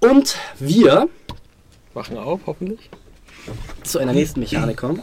Und 0.00 0.36
wir 0.58 1.08
Wachen 1.92 2.18
auf, 2.18 2.40
hoffentlich. 2.46 2.88
Zu 3.82 3.98
einer 3.98 4.12
nächsten 4.12 4.40
Mechanik 4.40 4.76
kommen. 4.76 5.00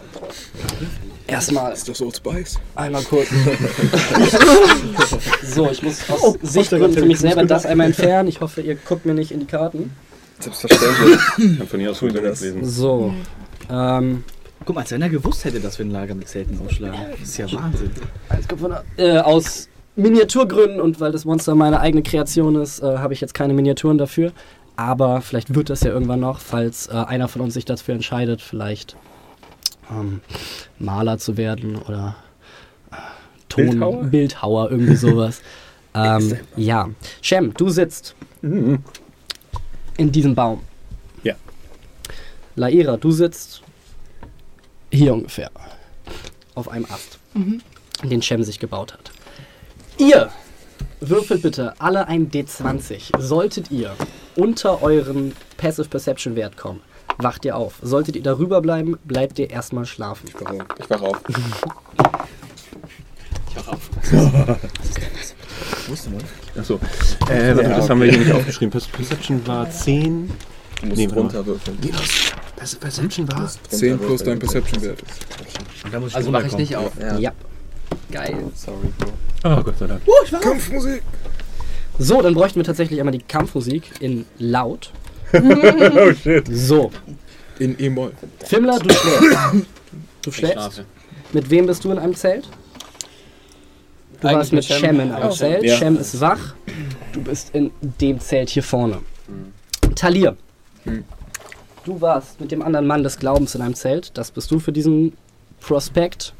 Erstmal 1.28 1.74
Ist 1.74 1.89
das 1.89 2.02
Old 2.02 2.16
Spice? 2.16 2.58
einmal 2.76 3.04
kurz. 3.04 3.28
so, 5.43 5.70
ich 5.70 5.84
muss 5.84 6.10
aus 6.10 6.38
Sichtgründen 6.41 6.93
für 6.93 7.06
mich 7.06 7.20
selber 7.20 7.43
das 7.45 7.66
einmal 7.66 7.88
entfernen. 7.88 8.30
Ich 8.30 8.39
hoffe, 8.39 8.62
ihr 8.62 8.76
guckt 8.76 9.06
mir 9.06 9.14
nicht 9.14 9.32
in 9.32 9.41
die 9.41 9.45
Karten. 9.45 9.91
Selbstverständlich. 10.39 11.58
Kann 11.58 11.68
von 11.68 11.80
hier 11.80 11.91
aus 11.91 12.00
Tun 12.00 12.14
wir 12.14 12.22
Fußball 12.22 12.30
das. 12.32 12.41
lesen. 12.41 12.66
So. 12.66 13.14
Ähm, 13.70 14.24
Guck 14.66 14.76
mal, 14.76 14.82
als 14.82 14.91
wenn 14.91 15.02
er 15.02 15.10
gewusst 15.10 15.45
hätte, 15.45 15.60
dass 15.60 15.78
wir 15.80 15.86
ein 15.86 15.91
Lager 15.91 16.14
mit 16.16 16.28
Zelten 16.28 16.60
aufschlagen. 16.64 17.00
Das 17.12 17.22
ist 17.30 17.38
ja 17.38 17.52
Wahnsinn. 17.54 17.91
Es 18.38 18.48
kommt 18.48 18.62
von, 18.62 18.76
äh, 18.98 19.18
aus 19.20 19.70
Miniaturgründen 19.95 20.82
und 20.82 21.00
weil 21.00 21.12
das 21.12 21.26
Monster 21.26 21.56
meine 21.56 21.80
eigene 21.80 22.04
Kreation 22.04 22.56
ist, 22.56 22.82
äh, 22.82 22.98
habe 22.98 23.14
ich 23.14 23.22
jetzt 23.22 23.34
keine 23.34 23.54
Miniaturen 23.54 23.98
dafür. 23.98 24.32
Aber 24.78 25.22
vielleicht 25.22 25.54
wird 25.56 25.70
das 25.70 25.82
ja 25.82 25.92
irgendwann 25.92 26.20
noch, 26.22 26.40
falls 26.40 26.88
äh, 26.88 26.92
einer 26.94 27.28
von 27.28 27.42
uns 27.42 27.56
sich 27.56 27.66
dafür 27.66 27.96
entscheidet, 27.96 28.42
vielleicht 28.42 28.96
ähm, 29.92 30.22
Maler 30.80 31.18
zu 31.18 31.36
werden 31.36 31.76
oder 31.78 32.16
äh, 32.92 32.96
Ton, 33.50 33.66
Bildhauer? 33.72 34.04
Bildhauer 34.06 34.72
irgendwie 34.72 34.96
sowas. 35.08 35.42
ähm, 35.96 36.38
ja. 36.56 36.90
Shem, 37.22 37.54
du 37.56 37.70
sitzt 37.70 38.16
Mhm. 38.44 38.84
in 39.98 40.12
diesem 40.12 40.36
Baum. 40.36 40.62
Ja. 41.24 41.34
Laira, 42.56 42.98
du 42.98 43.10
sitzt 43.10 43.64
hier 44.92 45.14
ungefähr. 45.14 45.50
Auf 46.54 46.70
einem 46.70 46.86
Ast, 46.86 47.18
den 48.04 48.22
Shem 48.22 48.44
sich 48.44 48.60
gebaut 48.60 48.94
hat. 48.94 49.12
Ihr 49.98 50.30
würfelt 51.02 51.42
bitte 51.42 51.74
alle 51.80 52.08
ein 52.08 52.30
D20. 52.30 53.20
Solltet 53.20 53.72
ihr 53.72 53.96
unter 54.38 54.82
euren 54.82 55.34
Passive 55.58 55.90
Perception 55.90 56.36
Wert 56.36 56.56
kommen, 56.58 56.82
wacht 57.18 57.44
ihr 57.46 57.56
auf. 57.58 57.76
Solltet 57.82 58.16
ihr 58.16 58.24
darüber 58.24 58.62
bleiben, 58.62 58.98
bleibt 59.04 59.38
ihr 59.40 59.50
erstmal 59.50 59.86
schlafen. 59.86 60.30
Ich 60.30 60.90
wach 60.90 61.02
auf. 61.02 61.22
Ich 61.28 61.40
wach 63.58 63.68
auf. 63.68 63.90
Wusste 65.88 66.10
man. 66.10 66.22
Achso. 66.58 66.76
Äh, 67.30 67.56
warte, 67.56 67.70
das 67.70 67.90
haben 67.90 68.02
wir 68.02 68.10
hier 68.10 68.20
nicht 68.20 68.32
aufgeschrieben. 68.32 68.72
Perce- 68.80 68.92
Perception 68.92 69.46
war 69.48 69.70
10. 69.70 70.30
Du 70.82 70.86
musst 70.88 70.98
Nee, 70.98 71.08
runterwürfeln. 71.08 71.78
Perce- 72.56 72.80
Perception 72.80 73.32
war. 73.32 73.50
10 73.70 73.98
plus 74.00 74.24
dein 74.24 74.40
Perception-Wert. 74.40 75.00
Und 75.86 75.94
da 75.94 76.00
muss 76.00 76.10
ich 76.10 76.16
Also 76.16 76.32
mache 76.32 76.48
ich 76.48 76.58
nicht 76.58 76.76
auf. 76.76 76.92
Ja. 77.00 77.18
Ja. 77.18 77.32
Geil. 78.12 78.38
Sorry, 78.56 78.78
Bro. 79.00 79.10
Oh, 79.60 79.64
Gott 79.64 79.78
sei 79.80 79.88
Dank. 79.88 80.02
Kampfmusik! 80.42 81.02
So, 82.00 82.22
dann 82.22 82.34
bräuchten 82.34 82.60
wir 82.60 82.64
tatsächlich 82.64 83.00
einmal 83.00 83.12
die 83.14 83.24
Kampfmusik 83.24 83.91
in 84.00 84.26
laut. 84.38 84.91
Oh 85.34 86.14
shit. 86.14 86.48
So, 86.50 86.89
In 87.60 87.76
E-Moll. 87.80 88.14
Fimmler, 88.45 88.80
du 88.80 88.89
schläfst. 88.93 89.66
Du 90.22 90.32
schläfst. 90.32 90.84
Mit 91.34 91.50
wem 91.50 91.66
bist 91.66 91.84
du 91.84 91.91
in 91.91 92.00
einem 92.00 92.16
Zelt? 92.16 92.48
Du 94.22 94.28
Eigentlich 94.28 94.38
warst 94.38 94.54
mit 94.54 94.66
Shem. 94.66 95.00
In 95.02 95.12
einem 95.12 95.30
Oh. 95.30 95.34
Zelt. 95.34 95.64
Ja. 95.64 95.76
Shem 95.78 95.98
ist 95.98 96.20
wach. 96.22 96.54
Du 97.12 97.22
bist 97.22 97.54
in 97.54 97.72
dem 97.82 98.20
Zelt 98.22 98.50
hier 98.50 98.64
vorne. 98.64 99.00
Talir. 99.95 100.38
Du 101.84 102.00
warst 102.02 102.39
mit 102.39 102.52
dem 102.52 102.62
anderen 102.62 102.88
Mann 102.88 103.04
des 103.04 103.18
Glaubens 103.20 103.54
in 103.56 103.62
einem 103.62 103.76
Zelt. 103.76 104.12
Das 104.18 104.32
bist 104.32 104.50
du 104.52 104.60
für 104.60 104.72
diesen 104.72 105.14
Prospekt. 105.60 106.34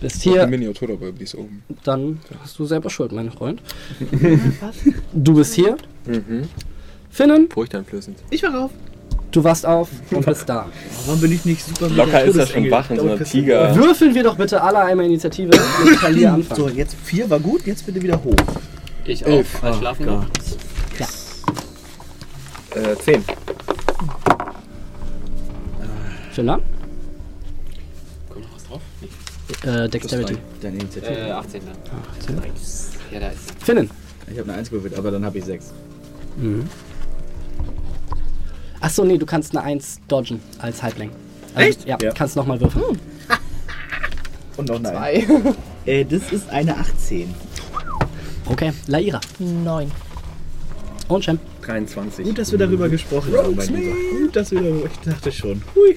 Bist 0.00 0.24
Die 0.24 0.30
hier, 0.30 0.46
Miniatur 0.46 0.88
dabei, 0.88 1.10
die 1.10 1.24
ist 1.24 1.34
oben. 1.34 1.62
dann 1.84 2.20
bist 2.42 2.58
du 2.58 2.66
selber 2.66 2.90
schuld, 2.90 3.12
mein 3.12 3.30
Freund. 3.30 3.62
Du 5.14 5.34
bist 5.34 5.54
hier. 5.54 5.76
Mhm. 6.06 6.42
Finnen, 7.10 7.48
Furchteinflößend. 7.50 8.18
Ich 8.30 8.42
war 8.42 8.54
rauf. 8.54 8.70
du 9.30 9.42
wachst 9.42 9.64
auf 9.64 9.88
und 10.10 10.26
bist 10.26 10.46
da. 10.48 10.66
Warum 11.06 11.20
bin 11.20 11.32
ich 11.32 11.44
nicht 11.46 11.64
super 11.66 11.88
mit 11.88 11.96
Locker 11.96 12.24
ist 12.24 12.36
er 12.36 12.46
schon 12.46 12.70
wach 12.70 12.90
in 12.90 12.96
so 12.98 13.02
einer. 13.10 13.24
Tiger. 13.24 13.74
Würfeln 13.74 14.14
wir 14.14 14.22
doch 14.22 14.36
bitte 14.36 14.60
alle 14.62 14.80
einmal 14.80 15.06
Initiative 15.06 15.48
mit 15.84 15.98
Talir 15.98 16.28
So, 16.28 16.34
anfangen. 16.34 16.76
jetzt 16.76 16.94
vier 17.02 17.28
war 17.30 17.40
gut, 17.40 17.66
jetzt 17.66 17.86
bitte 17.86 18.02
wieder 18.02 18.22
hoch. 18.22 18.34
Ich 19.06 19.24
Elf. 19.24 19.54
auf. 19.56 19.64
Als 19.64 19.76
schlafen 19.78 20.06
noch. 20.06 20.26
Äh, 22.74 22.94
10. 23.02 23.24
Finnen, 26.32 26.60
Kommt 26.60 26.75
äh, 29.64 29.88
Dexterity. 29.88 30.36
Deine 30.60 30.76
Initiative. 30.78 31.12
Äh, 31.14 31.30
18 31.30 31.62
dann. 31.66 32.42
Ja, 33.12 33.20
da 33.20 33.28
ist 33.28 33.52
Finnen. 33.62 33.90
Ich 34.30 34.38
habe 34.38 34.48
eine 34.50 34.58
1 34.58 34.70
gewürfelt, 34.70 34.98
aber 34.98 35.10
dann 35.10 35.24
habe 35.24 35.38
ich 35.38 35.44
6. 35.44 35.72
Achso, 38.80 39.04
nee, 39.04 39.18
du 39.18 39.26
kannst 39.26 39.56
eine 39.56 39.64
1 39.64 40.00
dodgen 40.08 40.40
als 40.58 40.82
Halbling. 40.82 41.10
Also, 41.54 41.68
Echt? 41.68 41.86
Ja, 41.86 41.96
Ja. 42.02 42.12
kannst 42.12 42.36
nochmal 42.36 42.60
würfeln. 42.60 42.98
Und 44.56 44.68
noch 44.68 44.76
eine 44.76 44.98
1. 44.98 45.24
Äh, 45.86 46.04
das 46.04 46.32
ist 46.32 46.50
eine 46.50 46.76
18. 46.76 47.32
Okay, 48.46 48.72
Laira. 48.88 49.20
Neun. 49.38 49.88
Und 51.06 51.24
Shem. 51.24 51.38
23. 51.62 52.26
Gut, 52.26 52.38
dass 52.38 52.50
wir 52.50 52.58
darüber 52.58 52.88
gesprochen 52.88 53.32
haben. 53.36 53.54
Gut, 53.54 54.34
dass 54.34 54.50
wir 54.50 54.62
darüber... 54.62 54.86
Ich 54.86 54.98
dachte 55.08 55.30
schon. 55.30 55.62
Hui. 55.76 55.96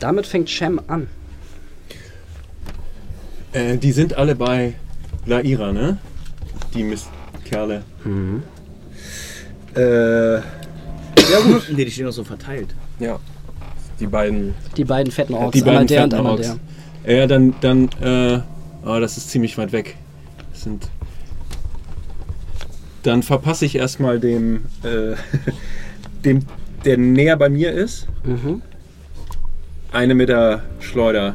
Damit 0.00 0.26
fängt 0.26 0.48
Shem 0.50 0.80
an. 0.88 1.06
Äh, 3.52 3.76
die 3.78 3.92
sind 3.92 4.14
alle 4.14 4.34
bei 4.34 4.74
Laira, 5.26 5.72
ne? 5.72 5.98
Die 6.74 6.82
Mistkerle. 6.82 7.82
Äh, 9.76 10.34
Ja 10.36 10.40
gut. 11.44 11.70
Nee, 11.74 11.84
die 11.84 11.90
stehen 11.90 12.06
noch 12.06 12.12
so 12.12 12.24
verteilt. 12.24 12.74
Ja. 12.98 13.18
Die 13.98 14.06
beiden. 14.06 14.54
Die 14.76 14.84
beiden 14.84 15.12
fetten 15.12 15.34
Orks. 15.34 15.52
die 15.52 15.60
einmal 15.60 15.74
beiden 15.76 15.88
der 15.88 16.04
und 16.04 16.10
fetten 16.10 16.18
einmal 16.18 16.32
Orks. 16.32 16.56
der. 17.04 17.16
Ja, 17.16 17.26
dann, 17.26 17.54
dann, 17.60 17.88
äh, 18.00 18.40
oh, 18.86 18.98
das 19.00 19.16
ist 19.16 19.30
ziemlich 19.30 19.56
weit 19.58 19.72
weg. 19.72 19.96
Das 20.52 20.62
sind. 20.62 20.88
Dann 23.02 23.22
verpasse 23.22 23.64
ich 23.66 23.76
erstmal 23.76 24.20
dem, 24.20 24.64
äh, 24.82 25.14
dem, 26.24 26.40
der 26.84 26.96
näher 26.98 27.36
bei 27.36 27.48
mir 27.48 27.72
ist, 27.72 28.06
Mhm. 28.24 28.62
Eine 29.92 30.14
mit 30.14 30.28
der 30.28 30.62
Schleuder. 30.78 31.34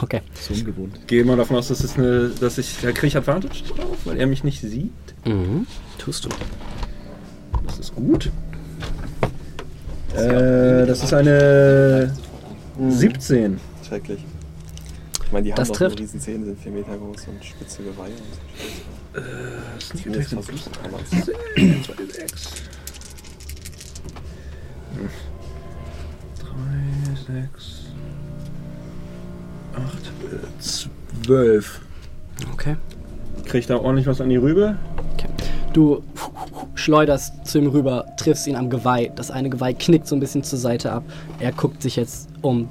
Okay. 0.00 0.22
So 0.34 0.54
ungewohnt. 0.54 1.06
Gehe 1.06 1.24
mal 1.24 1.36
davon 1.36 1.56
aus, 1.56 1.68
dass, 1.68 1.84
es 1.84 1.96
eine, 1.96 2.30
dass 2.30 2.58
ich. 2.58 2.78
Da 2.80 2.92
kriege 2.92 3.08
ich 3.08 3.16
Advantage 3.16 3.62
drauf, 3.64 3.98
weil 4.04 4.18
er 4.18 4.26
mich 4.26 4.42
nicht 4.44 4.60
sieht. 4.60 4.92
Mhm. 5.24 5.66
Tust 5.98 6.24
du. 6.24 6.28
Das 7.66 7.78
ist 7.78 7.94
gut. 7.94 8.30
Äh, 10.14 10.86
das 10.86 11.04
ist 11.04 11.14
eine 11.14 12.12
mhm. 12.78 12.90
17. 12.90 13.60
Schrecklich. 13.86 14.24
Ich 15.24 15.32
meine, 15.32 15.44
die 15.44 15.52
haben 15.52 15.56
das 15.56 15.68
doch 15.68 15.76
trifft. 15.76 15.98
Zähne, 15.98 16.44
sind 16.46 16.60
4 16.60 16.72
Meter 16.72 16.96
groß 16.96 17.28
und 17.28 17.44
spitze 17.44 17.82
Geweihe 17.82 18.12
und 18.12 18.34
so. 18.34 19.20
Äh, 19.20 19.22
das 19.74 19.84
ist 19.84 20.30
sind 20.30 20.46
plus 20.46 20.70
sechs, 27.26 27.82
acht, 29.74 30.12
zwölf. 30.60 31.80
Okay. 32.52 32.76
Krieg 33.44 33.66
da 33.66 33.76
ordentlich 33.76 34.06
was 34.06 34.20
an 34.20 34.28
die 34.28 34.36
Rübe? 34.36 34.76
Okay. 35.14 35.28
Du 35.72 36.02
schleuderst 36.74 37.46
zu 37.46 37.58
ihm 37.58 37.68
rüber, 37.68 38.06
triffst 38.16 38.46
ihn 38.46 38.56
am 38.56 38.70
Geweih. 38.70 39.10
Das 39.14 39.30
eine 39.30 39.50
Geweih 39.50 39.74
knickt 39.74 40.06
so 40.06 40.16
ein 40.16 40.20
bisschen 40.20 40.42
zur 40.42 40.58
Seite 40.58 40.92
ab. 40.92 41.04
Er 41.38 41.52
guckt 41.52 41.82
sich 41.82 41.96
jetzt 41.96 42.28
um, 42.42 42.68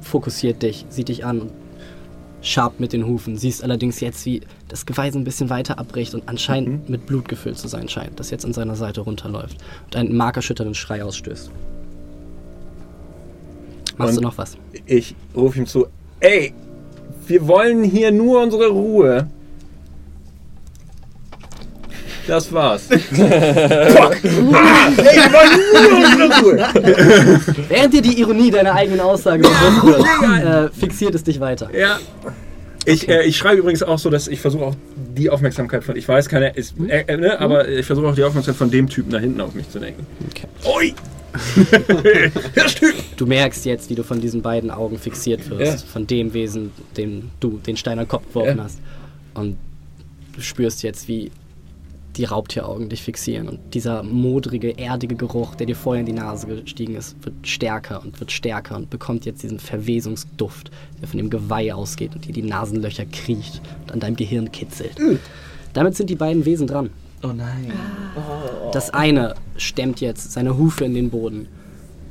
fokussiert 0.00 0.62
dich, 0.62 0.86
sieht 0.88 1.08
dich 1.08 1.24
an 1.24 1.40
und 1.42 1.52
schabt 2.42 2.80
mit 2.80 2.92
den 2.92 3.06
Hufen. 3.06 3.36
Siehst 3.36 3.62
allerdings 3.62 4.00
jetzt, 4.00 4.24
wie 4.24 4.40
das 4.68 4.86
Geweih 4.86 5.10
so 5.10 5.18
ein 5.18 5.24
bisschen 5.24 5.50
weiter 5.50 5.78
abbricht 5.78 6.14
und 6.14 6.28
anscheinend 6.28 6.84
mhm. 6.84 6.92
mit 6.92 7.06
Blut 7.06 7.28
gefüllt 7.28 7.58
zu 7.58 7.68
sein 7.68 7.88
scheint, 7.88 8.18
das 8.18 8.30
jetzt 8.30 8.44
an 8.44 8.52
seiner 8.52 8.76
Seite 8.76 9.02
runterläuft 9.02 9.58
und 9.84 9.96
einen 9.96 10.16
markerschütternden 10.16 10.74
Schrei 10.74 11.04
ausstößt. 11.04 11.50
Machst 14.00 14.14
du 14.16 14.18
Und- 14.18 14.24
noch 14.24 14.38
was? 14.38 14.56
Ich 14.86 15.14
rufe 15.36 15.58
ihm 15.58 15.66
zu: 15.66 15.86
Ey, 16.20 16.52
wir 17.26 17.46
wollen 17.46 17.84
hier 17.84 18.10
nur 18.10 18.42
unsere 18.42 18.68
Ruhe. 18.68 19.26
Das 22.26 22.52
war's. 22.52 22.88
Während 27.68 27.94
dir 27.94 28.02
die 28.02 28.20
Ironie 28.20 28.50
deiner 28.50 28.74
eigenen 28.74 29.00
Aussage 29.00 29.42
bewusst 29.42 29.82
wird, 29.84 30.04
äh, 30.44 30.68
fixiert 30.72 31.14
es 31.14 31.24
dich 31.24 31.40
weiter. 31.40 31.70
Ja. 31.74 31.98
Ich, 32.86 33.08
äh, 33.08 33.24
ich 33.24 33.36
schreibe 33.36 33.58
übrigens 33.60 33.82
auch 33.82 33.98
so, 33.98 34.10
dass 34.10 34.28
ich 34.28 34.40
versuche 34.40 34.64
auch 34.64 34.74
die 35.16 35.28
Aufmerksamkeit 35.30 35.84
von, 35.84 35.96
ich 35.96 36.06
weiß 36.08 36.28
keiner 36.28 36.56
ist, 36.56 36.74
äh, 36.88 37.04
äh, 37.06 37.16
ne, 37.16 37.38
aber 37.40 37.68
ich 37.68 37.84
versuche 37.84 38.06
auch 38.08 38.14
die 38.14 38.22
Aufmerksamkeit 38.24 38.58
von 38.58 38.70
dem 38.70 38.88
Typen 38.88 39.10
da 39.10 39.18
hinten 39.18 39.40
auf 39.40 39.54
mich 39.54 39.68
zu 39.68 39.78
lenken. 39.78 40.06
Okay. 40.30 40.46
Oi! 40.64 40.94
Du 43.16 43.26
merkst 43.26 43.64
jetzt, 43.66 43.90
wie 43.90 43.94
du 43.94 44.02
von 44.02 44.20
diesen 44.20 44.42
beiden 44.42 44.70
Augen 44.70 44.98
fixiert 44.98 45.48
wirst, 45.50 45.82
Ja. 45.84 45.86
von 45.92 46.06
dem 46.06 46.32
Wesen, 46.32 46.72
dem 46.96 47.30
du 47.40 47.58
den 47.58 47.76
Stein 47.76 47.98
an 47.98 48.04
den 48.04 48.08
Kopf 48.08 48.26
geworfen 48.28 48.58
Ja. 48.58 48.64
hast. 48.64 48.78
Und 49.34 49.56
du 50.34 50.40
spürst 50.40 50.82
jetzt, 50.82 51.06
wie 51.08 51.30
die 52.16 52.24
Raubtieraugen 52.24 52.88
dich 52.88 53.02
fixieren. 53.02 53.48
Und 53.48 53.60
dieser 53.72 54.02
modrige, 54.02 54.76
erdige 54.76 55.14
Geruch, 55.14 55.54
der 55.54 55.66
dir 55.66 55.76
vorher 55.76 56.00
in 56.00 56.06
die 56.06 56.12
Nase 56.12 56.46
gestiegen 56.48 56.96
ist, 56.96 57.14
wird 57.24 57.34
stärker 57.46 58.02
und 58.02 58.18
wird 58.18 58.32
stärker 58.32 58.76
und 58.76 58.90
bekommt 58.90 59.26
jetzt 59.26 59.42
diesen 59.44 59.60
Verwesungsduft, 59.60 60.70
der 61.00 61.08
von 61.08 61.18
dem 61.18 61.30
Geweih 61.30 61.72
ausgeht 61.72 62.14
und 62.14 62.26
dir 62.26 62.32
die 62.32 62.42
Nasenlöcher 62.42 63.04
kriecht 63.06 63.60
und 63.84 63.92
an 63.92 64.00
deinem 64.00 64.16
Gehirn 64.16 64.50
kitzelt. 64.50 64.96
Damit 65.72 65.94
sind 65.96 66.10
die 66.10 66.16
beiden 66.16 66.44
Wesen 66.44 66.66
dran. 66.66 66.90
Oh 67.22 67.28
nein. 67.28 67.72
Das 68.72 68.90
eine 68.94 69.34
stemmt 69.56 70.00
jetzt 70.00 70.32
seine 70.32 70.56
Hufe 70.56 70.84
in 70.84 70.94
den 70.94 71.10
Boden, 71.10 71.48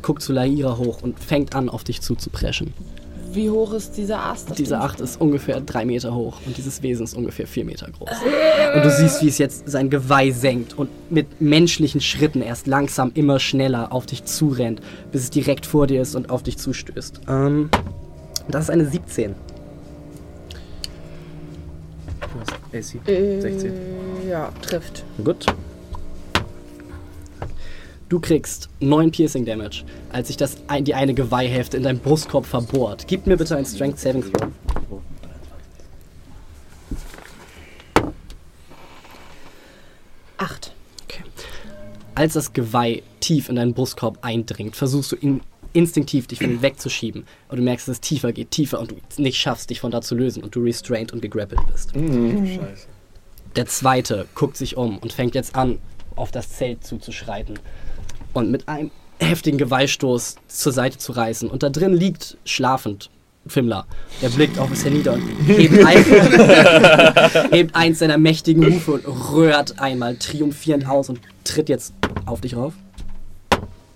guckt 0.02 0.22
zu 0.22 0.34
Laira 0.34 0.78
hoch 0.78 1.02
und 1.02 1.20
fängt 1.20 1.56
an, 1.56 1.68
auf 1.70 1.84
dich 1.84 2.02
zuzupreschen. 2.02 2.74
wie 3.34 3.50
hoch 3.50 3.74
ist 3.74 3.92
dieser 3.98 4.24
Ast? 4.26 4.52
auf 4.52 4.58
Diese 4.58 4.76
dem 4.76 4.82
Acht 4.82 5.00
ist 5.02 5.20
ungefähr 5.22 5.62
drei 5.62 5.86
Meter 5.86 6.14
hoch 6.16 6.38
und 6.46 6.58
dieses 6.58 6.82
Wesen 6.84 7.04
ist 7.04 7.16
ungefähr 7.16 7.48
vier 7.48 7.66
Meter 7.66 7.88
groß. 7.92 8.10
Und 8.76 8.84
du 8.86 8.90
siehst, 8.92 9.22
wie 9.22 9.28
es 9.28 9.38
jetzt 9.38 9.70
sein 9.70 9.90
Geweih 9.90 10.32
senkt 10.32 10.78
und 10.78 10.90
mit 11.12 11.42
menschlichen 11.42 12.02
Schritten 12.02 12.42
erst 12.42 12.68
langsam 12.68 13.12
immer 13.14 13.40
schneller 13.40 13.92
auf 13.92 14.06
dich 14.06 14.26
zurennt, 14.26 14.82
bis 15.12 15.24
es 15.24 15.30
direkt 15.30 15.66
vor 15.66 15.88
dir 15.88 16.02
ist 16.02 16.16
und 16.16 16.30
auf 16.30 16.44
dich 16.44 16.58
zustößt. 16.58 17.22
Ähm, 17.28 17.70
das 18.48 18.66
ist 18.66 18.70
eine 18.72 18.86
17. 18.86 19.36
AC. 22.74 23.08
Äh, 23.08 23.42
16. 23.42 23.74
Ja, 24.30 24.52
trifft. 24.62 25.04
Gut. 25.24 25.46
Du 28.10 28.20
kriegst 28.20 28.70
9 28.80 29.12
Piercing 29.12 29.46
Damage, 29.46 29.84
als 30.12 30.28
sich 30.28 30.38
das 30.38 30.58
ein, 30.68 30.84
die 30.84 30.96
eine 30.96 31.14
Geweihhälfte 31.14 31.78
in 31.78 31.84
deinem 31.84 32.00
Brustkorb 32.00 32.46
verbohrt. 32.46 33.08
Gib 33.08 33.28
mir 33.28 33.38
bitte 33.38 33.56
ein 33.56 33.66
Strength 33.66 34.00
Saving 34.00 34.24
Throw. 34.24 35.02
Acht. 40.38 40.74
Als 42.16 42.34
das 42.34 42.54
Geweih 42.54 43.04
tief 43.20 43.48
in 43.48 43.56
deinen 43.56 43.74
Brustkorb 43.74 44.18
eindringt, 44.22 44.76
versuchst 44.76 45.12
du 45.12 45.16
ihn 45.16 45.42
instinktiv 45.74 46.28
dich 46.28 46.40
von 46.40 46.50
ihm 46.52 46.62
wegzuschieben. 46.62 47.26
Aber 47.48 47.58
du 47.58 47.64
merkst, 47.64 47.88
dass 47.88 47.98
es 47.98 48.02
tiefer 48.02 48.32
geht, 48.32 48.52
tiefer 48.52 48.80
und 48.80 48.92
du 48.92 48.96
es 49.10 49.20
nicht 49.20 49.38
schaffst, 49.38 49.70
dich 49.70 49.80
von 49.80 49.92
da 49.92 50.02
zu 50.02 50.16
lösen 50.16 50.44
und 50.44 50.56
du 50.56 50.62
restrained 50.62 51.14
und 51.14 51.22
gegrappelt 51.22 51.62
bist. 51.72 51.92
Scheiße. 51.94 52.88
Der 53.56 53.66
zweite 53.66 54.28
guckt 54.36 54.58
sich 54.58 54.78
um 54.78 54.98
und 55.00 55.14
fängt 55.14 55.36
jetzt 55.36 55.56
an, 55.56 55.80
auf 56.16 56.32
das 56.32 56.50
Zelt 56.50 56.84
zuzuschreiten 56.84 57.60
und 58.34 58.52
mit 58.52 58.68
einem 58.68 58.92
heftigen 59.20 59.58
Geweihstoß 59.58 60.36
zur 60.48 60.72
Seite 60.72 60.98
zu 60.98 61.12
reißen. 61.12 61.50
Und 61.50 61.64
da 61.64 61.70
drin 61.70 61.94
liegt 61.94 62.38
schlafend 62.46 63.10
Fimmler. 63.48 63.86
Der 64.22 64.30
blickt 64.30 64.60
auf 64.60 64.72
es 64.72 64.84
hernieder 64.84 65.14
und 65.14 65.22
hebt, 65.48 65.74
ein, 65.86 67.52
hebt 67.52 67.76
eins 67.76 68.00
seiner 68.00 68.18
mächtigen 68.18 68.66
Hufe 68.66 68.94
und 68.94 69.06
rührt 69.08 69.80
einmal 69.80 70.18
triumphierend 70.18 70.88
aus 70.88 71.10
und 71.10 71.20
tritt 71.44 71.70
jetzt 71.70 71.94
auf 72.26 72.42
dich 72.42 72.56
rauf. 72.56 72.74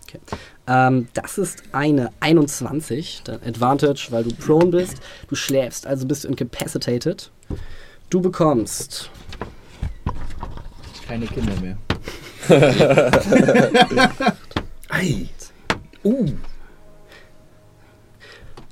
Okay. 0.07 0.19
Ähm, 0.67 1.07
das 1.13 1.37
ist 1.37 1.63
eine 1.73 2.11
21, 2.21 3.21
dein 3.25 3.43
Advantage, 3.43 4.07
weil 4.11 4.23
du 4.23 4.33
prone 4.33 4.67
bist. 4.67 4.97
Du 5.27 5.35
schläfst, 5.35 5.85
also 5.85 6.05
bist 6.07 6.23
du 6.23 6.29
incapacitated. 6.29 7.31
Du 8.09 8.21
bekommst 8.21 9.09
Keine 11.07 11.25
Kinder 11.27 11.53
mehr. 11.61 11.77
Ei. 14.89 15.27
Uh. 16.03 16.27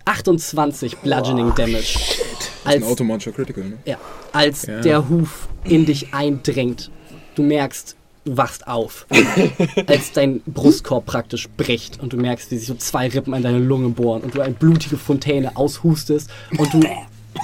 28 0.05 0.97
Bludgeoning 0.97 1.53
Damage. 1.55 1.73
Das 1.73 1.85
ist 1.85 2.51
ein 2.65 2.73
Als, 2.73 2.83
automatischer 2.83 3.31
Critical, 3.31 3.63
ne? 3.63 3.77
ja, 3.85 3.97
als 4.33 4.65
Ja. 4.65 4.81
der 4.81 5.09
Huf 5.09 5.47
in 5.63 5.85
dich 5.85 6.13
eindringt. 6.13 6.91
Du 7.35 7.43
merkst, 7.43 7.95
du 8.25 8.37
wachst 8.37 8.67
auf. 8.67 9.05
als 9.87 10.11
dein 10.11 10.41
Brustkorb 10.45 11.05
praktisch 11.05 11.47
bricht 11.57 11.99
und 12.01 12.13
du 12.13 12.17
merkst, 12.17 12.51
wie 12.51 12.57
sich 12.57 12.67
so 12.67 12.75
zwei 12.75 13.07
Rippen 13.07 13.33
an 13.33 13.41
deine 13.43 13.59
Lunge 13.59 13.89
bohren 13.89 14.21
und 14.21 14.35
du 14.35 14.41
eine 14.41 14.53
blutige 14.53 14.97
Fontäne 14.97 15.55
aushustest 15.57 16.29
und 16.57 16.73
du 16.73 16.79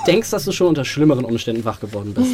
denkst, 0.06 0.30
dass 0.32 0.46
du 0.46 0.52
schon 0.52 0.68
unter 0.68 0.86
schlimmeren 0.86 1.26
Umständen 1.26 1.66
wach 1.66 1.80
geworden 1.80 2.14
bist. 2.14 2.30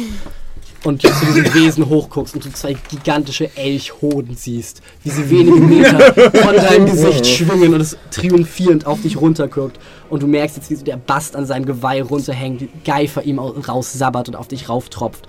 Und 0.82 1.02
du 1.02 1.08
zu 1.08 1.24
diesem 1.24 1.54
Wesen 1.54 1.88
hochguckst 1.88 2.34
und 2.34 2.44
du 2.44 2.52
zwei 2.52 2.74
gigantische 2.90 3.48
Elchhoden 3.56 4.36
siehst, 4.36 4.82
wie 5.02 5.08
sie 5.08 5.30
wenige 5.30 5.56
Meter 5.56 6.12
von 6.12 6.56
deinem 6.56 6.84
Gesicht 6.84 7.26
schwingen 7.26 7.72
und 7.72 7.80
es 7.80 7.96
triumphierend 8.10 8.86
auf 8.86 9.00
dich 9.00 9.18
runterguckt. 9.18 9.78
Und 10.10 10.22
du 10.22 10.26
merkst 10.26 10.58
jetzt, 10.58 10.68
wie 10.68 10.74
so 10.74 10.84
der 10.84 10.98
Bast 10.98 11.36
an 11.36 11.46
seinem 11.46 11.64
Geweih 11.64 12.02
runterhängt, 12.02 12.60
die 12.60 12.68
Geifer 12.84 13.22
ihm 13.22 13.38
au- 13.38 13.54
raussabbert 13.66 14.28
und 14.28 14.36
auf 14.36 14.48
dich 14.48 14.68
rauftropft. 14.68 15.26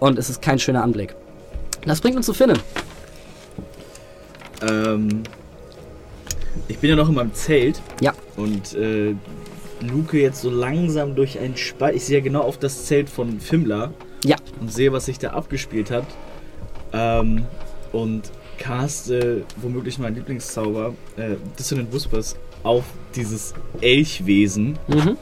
Und 0.00 0.18
es 0.18 0.28
ist 0.28 0.42
kein 0.42 0.58
schöner 0.58 0.82
Anblick. 0.82 1.14
Das 1.86 2.00
bringt 2.00 2.16
uns 2.16 2.26
zu 2.26 2.34
Finnen. 2.34 2.58
Ähm, 4.62 5.22
ich 6.68 6.78
bin 6.78 6.90
ja 6.90 6.96
noch 6.96 7.08
in 7.08 7.14
meinem 7.14 7.32
Zelt. 7.34 7.80
Ja. 8.00 8.12
Und 8.36 8.74
äh, 8.74 9.14
luke 9.80 10.18
jetzt 10.18 10.40
so 10.40 10.50
langsam 10.50 11.14
durch 11.14 11.38
ein 11.38 11.56
Spalt. 11.56 11.96
Ich 11.96 12.04
sehe 12.04 12.18
ja 12.18 12.24
genau 12.24 12.42
auf 12.42 12.58
das 12.58 12.86
Zelt 12.86 13.08
von 13.08 13.40
Fimmler. 13.40 13.92
Ja. 14.24 14.36
Und 14.60 14.72
sehe, 14.72 14.92
was 14.92 15.06
sich 15.06 15.18
da 15.18 15.30
abgespielt 15.30 15.90
hat. 15.90 16.06
Ähm, 16.92 17.44
und 17.92 18.30
caste 18.58 19.44
womöglich 19.56 19.98
meinen 19.98 20.16
Lieblingszauber, 20.16 20.94
äh, 21.16 21.36
Dissonant 21.58 21.92
Whispers, 21.92 22.36
auf 22.62 22.84
dieses 23.14 23.54
Elchwesen, 23.80 24.78
Mhm. 24.88 25.16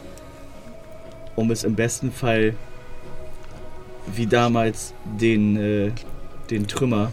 um 1.36 1.50
es 1.50 1.64
im 1.64 1.74
besten 1.74 2.12
Fall 2.12 2.54
wie 4.14 4.26
damals 4.26 4.94
den, 5.20 5.56
äh, 5.56 5.90
den 6.50 6.66
Trümmer 6.66 7.12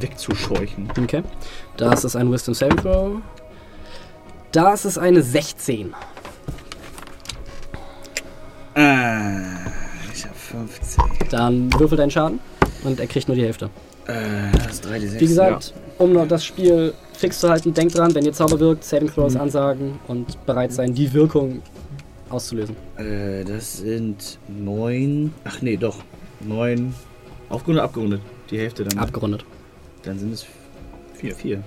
wegzuscheuchen. 0.00 0.88
Okay. 0.98 1.22
Das 1.76 2.04
ist 2.04 2.16
ein 2.16 2.30
Wisdom 2.32 2.54
Saving 2.54 2.76
Throw. 2.78 3.16
Das 4.52 4.84
ist 4.84 4.98
eine 4.98 5.20
16. 5.22 5.92
Ah, 8.74 9.40
ich 10.12 10.24
habe 10.24 10.34
15. 10.34 11.04
Dann 11.30 11.72
würfel 11.78 11.96
deinen 11.98 12.10
Schaden 12.10 12.40
und 12.82 12.98
er 13.00 13.06
kriegt 13.06 13.28
nur 13.28 13.36
die 13.36 13.44
Hälfte. 13.44 13.70
Äh, 14.06 14.50
das 14.52 14.74
ist 14.74 14.84
3 14.86 14.98
d 14.98 15.06
6. 15.08 15.20
Wie 15.20 15.26
gesagt, 15.26 15.74
um 15.98 16.12
noch 16.12 16.26
das 16.26 16.44
Spiel 16.44 16.92
fix 17.12 17.40
zu 17.40 17.48
halten, 17.48 17.72
denkt 17.72 17.96
dran, 17.96 18.14
wenn 18.14 18.24
ihr 18.24 18.32
Zauber 18.32 18.58
wirkt, 18.60 18.84
Saving 18.84 19.08
Throws 19.12 19.34
Mhm. 19.34 19.40
ansagen 19.40 20.00
und 20.08 20.44
bereit 20.46 20.72
sein, 20.72 20.94
die 20.94 21.12
Wirkung 21.12 21.62
auszulösen. 22.30 22.76
Äh, 22.96 23.44
das 23.44 23.78
sind 23.78 24.38
9. 24.48 25.32
Ach 25.44 25.62
nee, 25.62 25.76
doch. 25.76 25.98
9. 26.40 26.94
Aufgerundet, 27.48 27.84
abgerundet. 27.84 28.20
Die 28.50 28.58
Hälfte 28.58 28.84
dann. 28.84 28.96
ne? 28.96 29.02
Abgerundet. 29.02 29.44
Dann 30.02 30.18
sind 30.18 30.34
es 30.34 30.44
4. 31.14 31.34
4. 31.34 31.62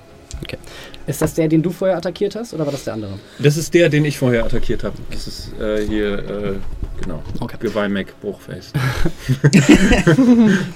Ist 1.08 1.22
das 1.22 1.34
der, 1.34 1.48
den 1.48 1.64
du 1.64 1.72
vorher 1.72 1.98
attackiert 1.98 2.36
hast, 2.36 2.54
oder 2.54 2.64
war 2.66 2.72
das 2.72 2.84
der 2.84 2.94
andere? 2.94 3.18
Das 3.40 3.58
ist 3.58 3.74
der, 3.74 3.90
den 3.90 4.06
ich 4.06 4.20
vorher 4.20 4.46
attackiert 4.46 4.84
habe. 4.84 4.96
Das 5.10 5.26
ist 5.26 5.60
äh, 5.60 5.88
hier, 5.88 6.20
äh, 6.20 6.54
genau. 7.02 7.24
Okay. 7.40 7.58
Geweih 7.60 7.90
Mac 7.90 8.14
Bruchface. 8.22 8.72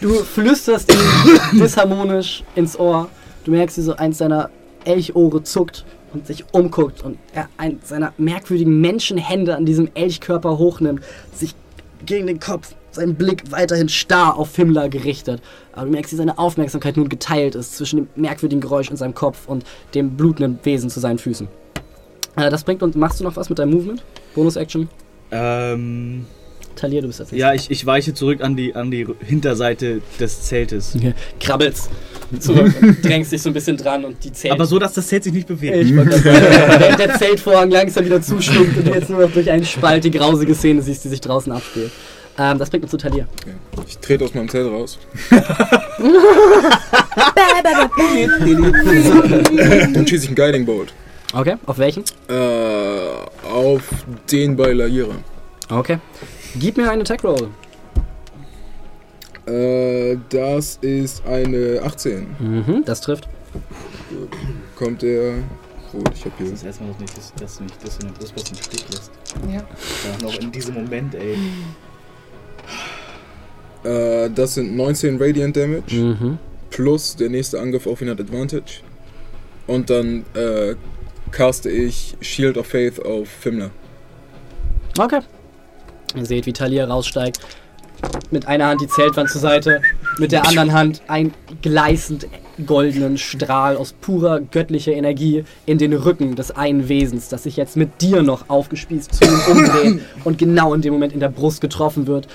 Du 0.02 0.14
flüsterst 0.24 0.92
ihm 0.92 1.00
disharmonisch 1.60 2.44
ins 2.56 2.78
Ohr. 2.80 3.10
Du 3.44 3.52
merkst, 3.52 3.78
wie 3.78 3.82
so 3.82 3.96
eins 3.96 4.18
seiner 4.18 4.50
Elchohre 4.86 5.44
zuckt 5.44 5.86
und 6.14 6.26
sich 6.26 6.44
umguckt 6.54 7.04
und 7.04 7.18
er 7.34 7.48
eins 7.58 7.90
seiner 7.90 8.14
merkwürdigen 8.18 8.80
Menschenhände 8.82 9.56
an 9.56 9.66
diesem 9.66 9.90
Elchkörper 9.94 10.58
hochnimmt, 10.58 11.02
sich 11.36 11.54
gegen 12.06 12.28
den 12.28 12.40
Kopf, 12.40 12.74
sein 12.92 13.16
Blick 13.16 13.52
weiterhin 13.52 13.90
starr 13.90 14.38
auf 14.38 14.56
Himmler 14.56 14.90
gerichtet. 14.90 15.42
Aber 15.74 15.86
du 15.86 15.92
merkst, 15.92 16.12
wie 16.12 16.18
seine 16.18 16.38
Aufmerksamkeit 16.38 16.98
nun 16.98 17.10
geteilt 17.10 17.56
ist 17.56 17.76
zwischen 17.76 17.98
dem 17.98 18.10
merkwürdigen 18.16 18.62
Geräusch 18.62 18.90
in 18.90 18.98
seinem 18.98 19.14
Kopf 19.14 19.48
und 19.48 19.64
dem 19.96 20.18
blutenden 20.18 20.60
Wesen 20.64 20.90
zu 20.90 21.00
seinen 21.00 21.18
Füßen. 21.18 21.48
Äh, 22.38 22.50
das 22.50 22.64
bringt 22.64 22.84
uns. 22.84 22.96
Machst 22.96 23.20
du 23.20 23.24
noch 23.24 23.36
was 23.36 23.50
mit 23.50 23.60
deinem 23.60 23.72
Movement? 23.72 24.04
Bonus-Action? 24.36 24.90
Ähm. 25.32 26.26
Talia, 26.76 27.02
du 27.02 27.08
bist 27.08 27.20
als 27.20 27.32
Ja, 27.32 27.54
ich, 27.54 27.70
ich 27.70 27.86
weiche 27.86 28.14
zurück 28.14 28.42
an 28.42 28.56
die, 28.56 28.74
an 28.76 28.92
die 28.92 29.06
Hinterseite 29.26 30.02
des 30.20 30.44
Zeltes. 30.44 30.96
Okay. 30.96 31.14
Krabbelst 31.40 31.90
zurück, 32.40 32.74
drängst 33.02 33.32
dich 33.32 33.42
so 33.42 33.50
ein 33.50 33.54
bisschen 33.54 33.78
dran 33.78 34.06
und 34.06 34.24
die 34.24 34.32
Zelt. 34.32 34.54
Aber 34.54 34.66
so, 34.66 34.80
dass 34.80 34.94
das 34.94 35.08
Zelt 35.08 35.24
sich 35.24 35.34
nicht 35.34 35.48
bewegt. 35.48 35.76
Ich 35.76 35.94
sagen, 35.94 36.10
der, 36.98 37.16
Zeltvorhang 37.18 37.70
langsam 37.72 38.06
wieder 38.06 38.22
zustimmt 38.22 38.78
und 38.78 38.88
du 38.88 38.92
jetzt 38.94 39.10
nur 39.10 39.20
noch 39.20 39.32
durch 39.32 39.50
einen 39.52 39.66
Spalt 39.66 40.04
die 40.04 40.12
grausige 40.12 40.56
Szene 40.56 40.82
siehst, 40.82 41.04
die 41.04 41.10
sich 41.10 41.22
draußen 41.22 41.52
abspielt. 41.52 41.92
Ähm, 42.42 42.58
das 42.58 42.72
bringt 42.72 42.84
uns 42.84 42.90
zu 42.90 42.98
Talia. 42.98 43.28
Okay. 43.40 43.54
Ich 43.88 44.00
trete 44.00 44.26
aus 44.26 44.34
meinem 44.34 44.50
Zelt 44.50 44.68
raus. 44.68 44.98
Dann 49.94 50.08
schieße 50.08 50.24
ich 50.24 50.30
einen 50.30 50.36
Guiding 50.36 50.66
Bolt. 50.66 50.92
Okay, 51.34 51.58
auf 51.68 51.78
welchen? 51.78 52.04
Äh, 52.28 53.46
auf 53.48 53.84
den 54.32 54.56
bei 54.56 54.74
Laira. 54.74 55.14
Okay. 55.70 56.00
Gib 56.56 56.78
mir 56.78 56.90
einen 56.90 57.04
Attack 57.04 57.24
Roll. 57.24 57.50
Äh, 59.46 60.18
das 60.30 60.80
ist 60.82 61.24
eine 61.26 61.82
18. 61.84 62.36
Mhm, 62.40 62.84
das 62.86 63.02
trifft. 63.02 63.30
Kommt 64.76 65.04
der. 65.04 65.36
Gut, 65.92 66.10
ich 66.16 66.26
hab 66.26 66.36
hier. 66.40 66.50
Das 66.50 66.60
ist 66.60 66.66
erstmal 66.66 66.90
noch 66.90 67.00
nicht, 67.00 67.16
dass, 67.16 67.34
dass 67.36 67.58
du 67.58 67.64
nicht, 67.66 67.86
dass 67.86 68.00
du 68.00 68.08
nicht 68.08 68.20
das, 68.22 68.34
was 68.36 68.50
im 68.50 68.56
Stich 68.56 68.86
lässt. 68.90 69.12
Ja. 69.48 69.60
Ja, 69.60 69.64
noch 70.24 70.40
in 70.40 70.52
diesem 70.52 70.74
Moment, 70.74 71.14
ey. 71.14 71.38
Äh, 73.84 74.30
das 74.30 74.56
sind 74.56 74.76
19 74.76 75.22
Radiant 75.22 75.56
Damage. 75.56 75.96
Mhm. 75.96 76.38
Plus 76.70 77.16
der 77.16 77.30
nächste 77.30 77.60
Angriff 77.60 77.88
auf 77.88 78.02
ihn 78.02 78.10
hat 78.10 78.20
Advantage. 78.20 78.82
Und 79.68 79.90
dann 79.90 80.26
äh, 80.34 80.76
caste 81.32 81.70
ich 81.70 82.16
Shield 82.22 82.58
of 82.58 82.68
Faith 82.68 83.04
auf 83.04 83.28
Fimmler. 83.28 83.72
Okay. 85.00 85.20
Ihr 86.16 86.26
seht, 86.26 86.46
wie 86.46 86.54
Talia 86.54 86.86
raussteigt. 86.86 87.40
Mit 88.32 88.48
einer 88.48 88.68
Hand 88.68 88.82
die 88.82 88.88
Zeltwand 88.88 89.30
zur 89.30 89.42
Seite, 89.42 89.82
mit 90.18 90.32
der 90.32 90.48
anderen 90.48 90.74
Hand 90.74 91.02
ein 91.08 91.34
gleißend 91.62 92.28
goldenen 92.66 93.18
Strahl 93.18 93.78
aus 93.78 93.94
purer 93.94 94.40
göttlicher 94.40 94.92
Energie 94.92 95.44
in 95.66 95.78
den 95.78 95.94
Rücken 95.94 96.36
des 96.36 96.52
einen 96.52 96.90
Wesens, 96.90 97.30
das 97.30 97.44
sich 97.44 97.58
jetzt 97.58 97.78
mit 97.78 98.02
dir 98.02 98.24
noch 98.24 98.50
aufgespießt 98.50 99.14
zu 99.14 99.24
ihm 99.24 99.40
umdreht 99.52 100.02
und 100.24 100.38
genau 100.38 100.74
in 100.74 100.82
dem 100.82 100.94
Moment 100.94 101.14
in 101.14 101.20
der 101.20 101.30
Brust 101.30 101.62
getroffen 101.62 102.08
wird. 102.08 102.28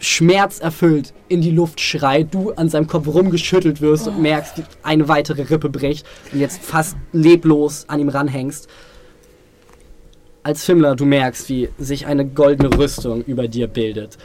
Schmerzerfüllt 0.00 1.12
in 1.28 1.40
die 1.40 1.50
Luft 1.50 1.80
schreit, 1.80 2.32
du 2.32 2.52
an 2.52 2.68
seinem 2.68 2.86
Kopf 2.86 3.08
rumgeschüttelt 3.08 3.80
wirst 3.80 4.06
und 4.06 4.22
merkst, 4.22 4.58
wie 4.58 4.62
eine 4.82 5.08
weitere 5.08 5.42
Rippe 5.42 5.68
bricht 5.68 6.06
und 6.32 6.40
jetzt 6.40 6.62
fast 6.62 6.96
leblos 7.12 7.84
an 7.88 8.00
ihm 8.00 8.08
ranhängst. 8.08 8.68
Als 10.44 10.64
Fimmler, 10.64 10.94
du 10.94 11.04
merkst, 11.04 11.48
wie 11.48 11.68
sich 11.78 12.06
eine 12.06 12.24
goldene 12.24 12.78
Rüstung 12.78 13.24
über 13.24 13.48
dir 13.48 13.66
bildet. 13.66 14.16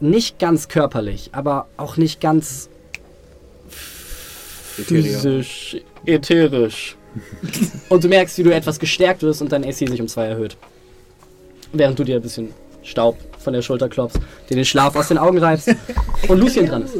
Nicht 0.00 0.38
ganz 0.38 0.68
körperlich, 0.68 1.30
aber 1.32 1.68
auch 1.76 1.96
nicht 1.96 2.20
ganz 2.20 2.68
physisch, 3.68 5.76
ätherisch. 6.04 6.96
und 7.88 8.02
du 8.02 8.08
merkst, 8.08 8.36
wie 8.38 8.42
du 8.42 8.52
etwas 8.52 8.80
gestärkt 8.80 9.22
wirst 9.22 9.40
und 9.40 9.52
dein 9.52 9.64
AC 9.64 9.74
sich 9.74 10.00
um 10.00 10.08
zwei 10.08 10.26
erhöht. 10.26 10.56
Während 11.72 11.98
du 11.98 12.04
dir 12.04 12.16
ein 12.16 12.22
bisschen 12.22 12.50
Staub 12.82 13.16
von 13.44 13.52
der 13.52 13.62
Schulter 13.62 13.88
klopfst, 13.88 14.18
dir 14.50 14.56
den 14.56 14.64
Schlaf 14.64 14.96
aus 14.96 15.08
den 15.08 15.18
Augen 15.18 15.38
reibst 15.38 15.68
und 16.28 16.38
Lucien 16.38 16.66
dran 16.66 16.82
ist. 16.84 16.96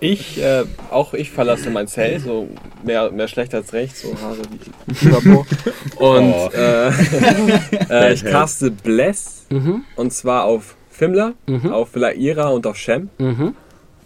Ich, 0.00 0.42
äh, 0.42 0.64
auch 0.90 1.14
ich 1.14 1.30
verlasse 1.30 1.70
mein 1.70 1.86
Zelt, 1.86 2.22
so 2.24 2.48
mehr, 2.84 3.12
mehr 3.12 3.28
schlecht 3.28 3.54
als 3.54 3.72
recht, 3.72 3.96
so 3.96 4.12
Haare 4.20 4.38
wie. 4.50 5.08
Und 5.96 6.34
Oh. 6.34 6.50
äh, 6.54 6.88
äh, 7.90 8.12
ich 8.12 8.24
caste 8.24 8.70
Bless, 8.72 9.46
Mhm. 9.50 9.84
und 9.96 10.12
zwar 10.12 10.44
auf 10.44 10.74
Fimmler, 10.90 11.34
Mhm. 11.46 11.72
auf 11.72 11.94
Laira 11.94 12.48
und 12.48 12.66
auf 12.66 12.76
Shem. 12.76 13.10
Mhm. 13.18 13.54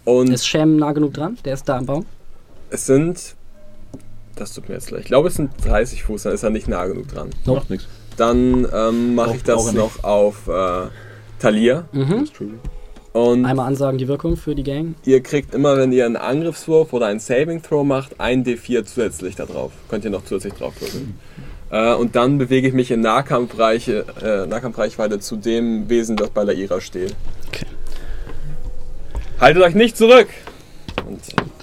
Und 0.05 0.29
Ist 0.31 0.47
Shem 0.47 0.77
nah 0.77 0.91
genug 0.91 1.13
dran? 1.15 1.37
Der 1.45 1.55
ist 1.55 1.67
da 1.67 1.77
am 1.77 1.85
Baum. 1.87 2.05
es 2.69 2.85
sind, 2.85 3.35
das 4.35 4.53
tut 4.53 4.69
mir 4.69 4.75
jetzt 4.75 4.91
leid, 4.91 5.01
ich 5.01 5.07
glaube 5.07 5.29
es 5.29 5.35
sind 5.35 5.49
30 5.65 6.03
Fuß, 6.03 6.23
dann 6.23 6.33
ist 6.33 6.43
er 6.43 6.49
nicht 6.51 6.67
nah 6.67 6.85
genug 6.85 7.07
dran. 7.07 7.29
Macht 7.45 7.69
nichts. 7.71 7.87
Dann 8.17 8.67
ähm, 8.71 9.15
mache 9.15 9.35
ich 9.35 9.43
das 9.43 9.73
noch 9.73 10.03
auf 10.03 10.47
äh, 10.47 10.87
Talia. 11.39 11.85
Mhm. 11.91 12.27
Und 13.13 13.45
Einmal 13.45 13.67
ansagen 13.67 13.97
die 13.97 14.07
Wirkung 14.07 14.37
für 14.37 14.53
die 14.53 14.63
Gang. 14.63 14.95
ihr 15.05 15.21
kriegt 15.23 15.55
immer, 15.55 15.75
wenn 15.77 15.91
ihr 15.91 16.05
einen 16.05 16.17
Angriffswurf 16.17 16.93
oder 16.93 17.07
einen 17.07 17.19
Saving 17.19 17.63
Throw 17.63 17.83
macht, 17.83 18.19
ein 18.19 18.43
D4 18.45 18.85
zusätzlich 18.85 19.35
da 19.35 19.45
drauf. 19.45 19.71
Könnt 19.89 20.05
ihr 20.05 20.11
noch 20.11 20.23
zusätzlich 20.23 20.53
drauf 20.53 20.79
würfeln. 20.79 21.17
Äh, 21.71 21.95
und 21.95 22.15
dann 22.15 22.37
bewege 22.37 22.67
ich 22.67 22.73
mich 22.73 22.91
in 22.91 23.01
Nahkampfreiche, 23.01 24.05
äh, 24.21 24.47
Nahkampfreichweite 24.47 25.19
zu 25.19 25.35
dem 25.35 25.89
Wesen, 25.89 26.15
das 26.15 26.29
bei 26.29 26.43
Laira 26.43 26.79
steht. 26.79 27.15
Okay. 27.47 27.65
Haltet 29.39 29.63
euch 29.63 29.75
nicht 29.75 29.97
zurück! 29.97 30.27
Und 31.07 31.19
Okay. 31.19 31.56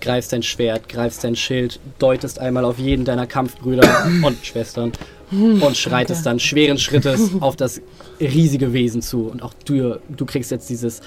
Greifst 0.00 0.32
dein 0.32 0.42
Schwert, 0.42 0.88
greifst 0.88 1.24
dein 1.24 1.36
Schild, 1.36 1.78
deutest 1.98 2.38
einmal 2.38 2.64
auf 2.64 2.78
jeden 2.78 3.04
deiner 3.04 3.26
Kampfbrüder 3.26 4.06
und 4.22 4.44
Schwestern 4.44 4.92
und 5.30 5.76
schreitest 5.76 6.26
dann 6.26 6.40
schweren 6.40 6.78
Schrittes 6.78 7.30
auf 7.40 7.54
das 7.56 7.80
riesige 8.20 8.72
Wesen 8.72 9.02
zu. 9.02 9.28
Und 9.28 9.42
auch 9.42 9.54
du, 9.64 10.00
du 10.08 10.26
kriegst 10.26 10.50
jetzt 10.50 10.68
dieses 10.70 11.00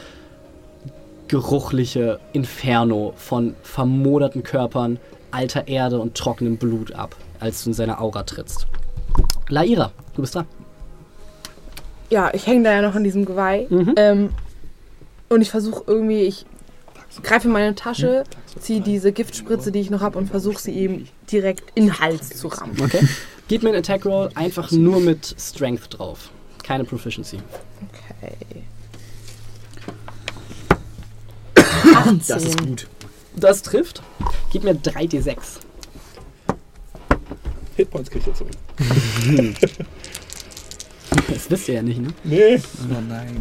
geruchliche 1.28 2.20
Inferno 2.32 3.14
von 3.18 3.56
vermoderten 3.64 4.44
Körpern, 4.44 5.00
alter 5.32 5.68
Erde 5.68 6.00
und 6.00 6.16
trockenem 6.16 6.58
Blut 6.58 6.94
ab, 6.94 7.16
als 7.40 7.64
du 7.64 7.72
in 7.72 7.74
seine 7.74 8.00
Aura 8.00 8.24
trittst. 8.24 8.68
Laira, 9.50 9.92
du 10.16 10.22
bist 10.22 10.36
dran. 10.36 10.46
Ja, 12.10 12.32
ich 12.34 12.46
hänge 12.46 12.64
da 12.64 12.72
ja 12.74 12.82
noch 12.82 12.96
in 12.96 13.04
diesem 13.04 13.26
Geweih. 13.26 13.66
Mhm. 13.70 13.94
Ähm, 13.98 14.30
und 15.30 15.42
ich 15.42 15.50
versuche 15.50 15.84
irgendwie, 15.88 16.22
ich 16.22 16.46
greife 17.22 17.48
in 17.48 17.54
meine 17.54 17.76
Tasche, 17.76 18.24
ziehe 18.60 18.82
diese 18.82 19.12
Giftspritze, 19.12 19.72
die 19.72 19.80
ich 19.80 19.90
noch 19.90 20.02
habe, 20.02 20.18
und 20.18 20.28
versuche 20.28 20.62
sie 20.62 20.72
ihm 20.72 21.08
direkt 21.32 21.64
in 21.76 21.86
den 21.86 22.00
Hals 22.00 22.30
zu 22.30 22.48
rammen. 22.48 22.80
Okay. 22.82 23.08
Gib 23.48 23.64
mir 23.64 23.70
einen 23.70 23.80
Attack 23.80 24.06
Roll 24.06 24.30
einfach 24.36 24.72
nur 24.72 25.00
mit 25.00 25.36
Strength 25.38 26.00
drauf. 26.00 26.30
Keine 26.64 26.86
Proficiency. 26.86 27.38
Okay. 27.90 28.64
Das 31.56 32.44
ist 32.44 32.56
18. 32.60 32.68
gut. 32.68 32.88
Das 33.36 33.62
trifft. 33.62 34.02
Gib 34.52 34.64
mir 34.64 34.74
3d6. 34.74 35.38
Hitpoints 37.76 38.10
kriegt 38.10 38.28
ihr 38.28 38.34
zurück. 38.34 38.54
Das 41.34 41.50
wisst 41.50 41.68
ihr 41.68 41.76
ja 41.76 41.82
nicht, 41.82 42.02
ne? 42.02 42.10
Nee, 42.24 42.56
Oh 42.58 43.02
nein. 43.08 43.38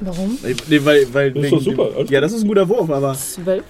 Warum? 0.00 0.38
Nee, 0.42 0.84
weil, 0.84 1.06
weil 1.12 1.32
Das 1.32 1.44
ist 1.44 1.52
doch 1.52 1.60
super, 1.60 1.96
oder? 1.96 2.10
Ja, 2.10 2.20
das 2.20 2.32
ist 2.32 2.42
ein 2.42 2.48
guter 2.48 2.68
Wurf, 2.68 2.90
aber 2.90 3.14
Zwölf. 3.14 3.64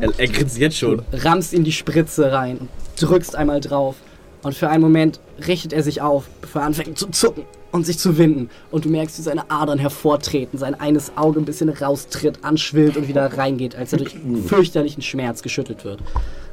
er, 0.00 0.10
er 0.16 0.28
grinst 0.28 0.58
jetzt 0.58 0.78
schon. 0.78 1.02
Rammst 1.12 1.52
ihm 1.52 1.64
die 1.64 1.72
Spritze 1.72 2.32
rein 2.32 2.58
und 2.58 2.68
drückst 3.00 3.36
einmal 3.36 3.60
drauf. 3.60 3.96
Und 4.42 4.54
für 4.54 4.68
einen 4.68 4.82
Moment 4.82 5.20
richtet 5.46 5.72
er 5.72 5.82
sich 5.82 6.02
auf, 6.02 6.28
bevor 6.40 6.62
er 6.62 6.66
anfängt 6.66 6.98
zu 6.98 7.08
zucken 7.08 7.44
und 7.72 7.86
sich 7.86 7.98
zu 7.98 8.18
winden. 8.18 8.50
Und 8.70 8.84
du 8.84 8.90
merkst, 8.90 9.18
wie 9.18 9.22
seine 9.22 9.50
Adern 9.50 9.78
hervortreten, 9.78 10.58
sein 10.58 10.74
eines 10.78 11.16
Auge 11.16 11.40
ein 11.40 11.46
bisschen 11.46 11.70
raustritt, 11.70 12.38
anschwillt 12.42 12.96
und 12.96 13.08
wieder 13.08 13.26
reingeht, 13.38 13.74
als 13.74 13.92
er 13.92 13.98
durch 13.98 14.16
fürchterlichen 14.46 15.02
Schmerz 15.02 15.42
geschüttelt 15.42 15.84
wird. 15.84 16.00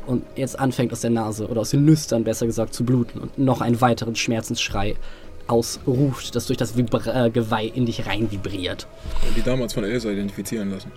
Und 0.08 0.24
jetzt 0.36 0.58
anfängt 0.58 0.92
aus 0.94 1.02
der 1.02 1.12
Nase 1.12 1.48
oder 1.48 1.62
aus 1.62 1.70
den 1.72 1.86
Nüstern 1.86 2.24
besser 2.24 2.46
gesagt 2.46 2.74
zu 2.74 2.84
bluten 2.84 3.20
und 3.20 3.38
noch 3.38 3.62
einen 3.62 3.80
weiteren 3.82 4.16
Schmerzensschrei 4.16 4.96
ausruft, 5.52 6.36
das 6.36 6.46
durch 6.48 6.58
das 6.58 6.78
Vibra 6.78 7.26
äh, 7.26 7.30
Geweih 7.30 7.66
in 7.74 7.86
dich 7.86 8.06
rein 8.08 8.32
vibriert. 8.32 8.88
Die 9.36 9.42
damals 9.42 9.74
von 9.74 9.84
Elsa 9.84 10.10
identifizieren 10.10 10.72
lassen. 10.72 10.92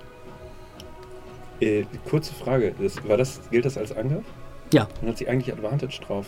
Äh, 1.60 1.84
kurze 2.08 2.32
Frage. 2.34 2.74
Das, 2.80 2.96
war 3.08 3.16
das, 3.16 3.40
gilt 3.50 3.64
das 3.64 3.76
als 3.76 3.96
Angriff? 3.96 4.24
Ja. 4.72 4.88
Dann 5.00 5.10
hat 5.10 5.18
sie 5.18 5.28
eigentlich 5.28 5.52
Advantage 5.52 6.00
drauf. 6.06 6.26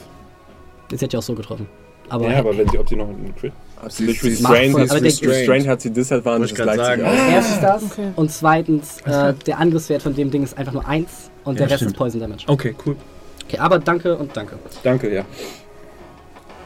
Das 0.89 1.01
hätte 1.01 1.15
ja 1.15 1.19
auch 1.19 1.23
so 1.25 1.35
getroffen. 1.35 1.69
Aber, 2.09 2.31
ja, 2.31 2.39
aber 2.39 2.57
wenn 2.57 2.69
sie, 2.69 2.79
ob 2.79 2.89
sie 2.89 2.95
noch 2.95 3.09
einen 3.09 3.35
Crit. 3.35 3.53
Sie 3.89 4.07
Durch 4.07 4.19
ist 4.19 4.25
Restraint, 4.25 4.73
machtvoll, 4.75 4.97
aber 4.99 5.07
Restraint 5.07 5.67
hat 5.67 5.81
sie 5.81 5.91
Disadvantage, 5.91 6.45
ich 6.53 6.57
das 6.57 6.63
gleicht 6.65 6.79
sich 6.79 6.87
sagen. 6.87 7.05
aus. 7.05 7.15
Erstens 7.33 7.61
das 7.61 7.83
Okay. 7.83 8.13
und 8.15 8.31
zweitens, 8.31 9.01
äh, 9.03 9.35
der 9.47 9.59
Angriffswert 9.59 10.03
von 10.03 10.15
dem 10.15 10.31
Ding 10.31 10.45
ist 10.45 10.57
einfach 10.57 10.73
nur 10.73 10.87
1 10.87 11.31
und 11.45 11.55
Ja, 11.55 11.59
der 11.59 11.67
Rest 11.71 11.77
stimmt. 11.79 11.91
ist 11.93 11.99
Poison 11.99 12.21
Damage. 12.21 12.45
Okay, 12.47 12.75
cool. 12.87 12.97
Okay, 13.45 13.59
aber 13.59 13.81
danke 13.81 14.17
und 14.17 14.37
danke. 14.37 14.57
Danke, 14.85 15.13
ja. 15.13 15.25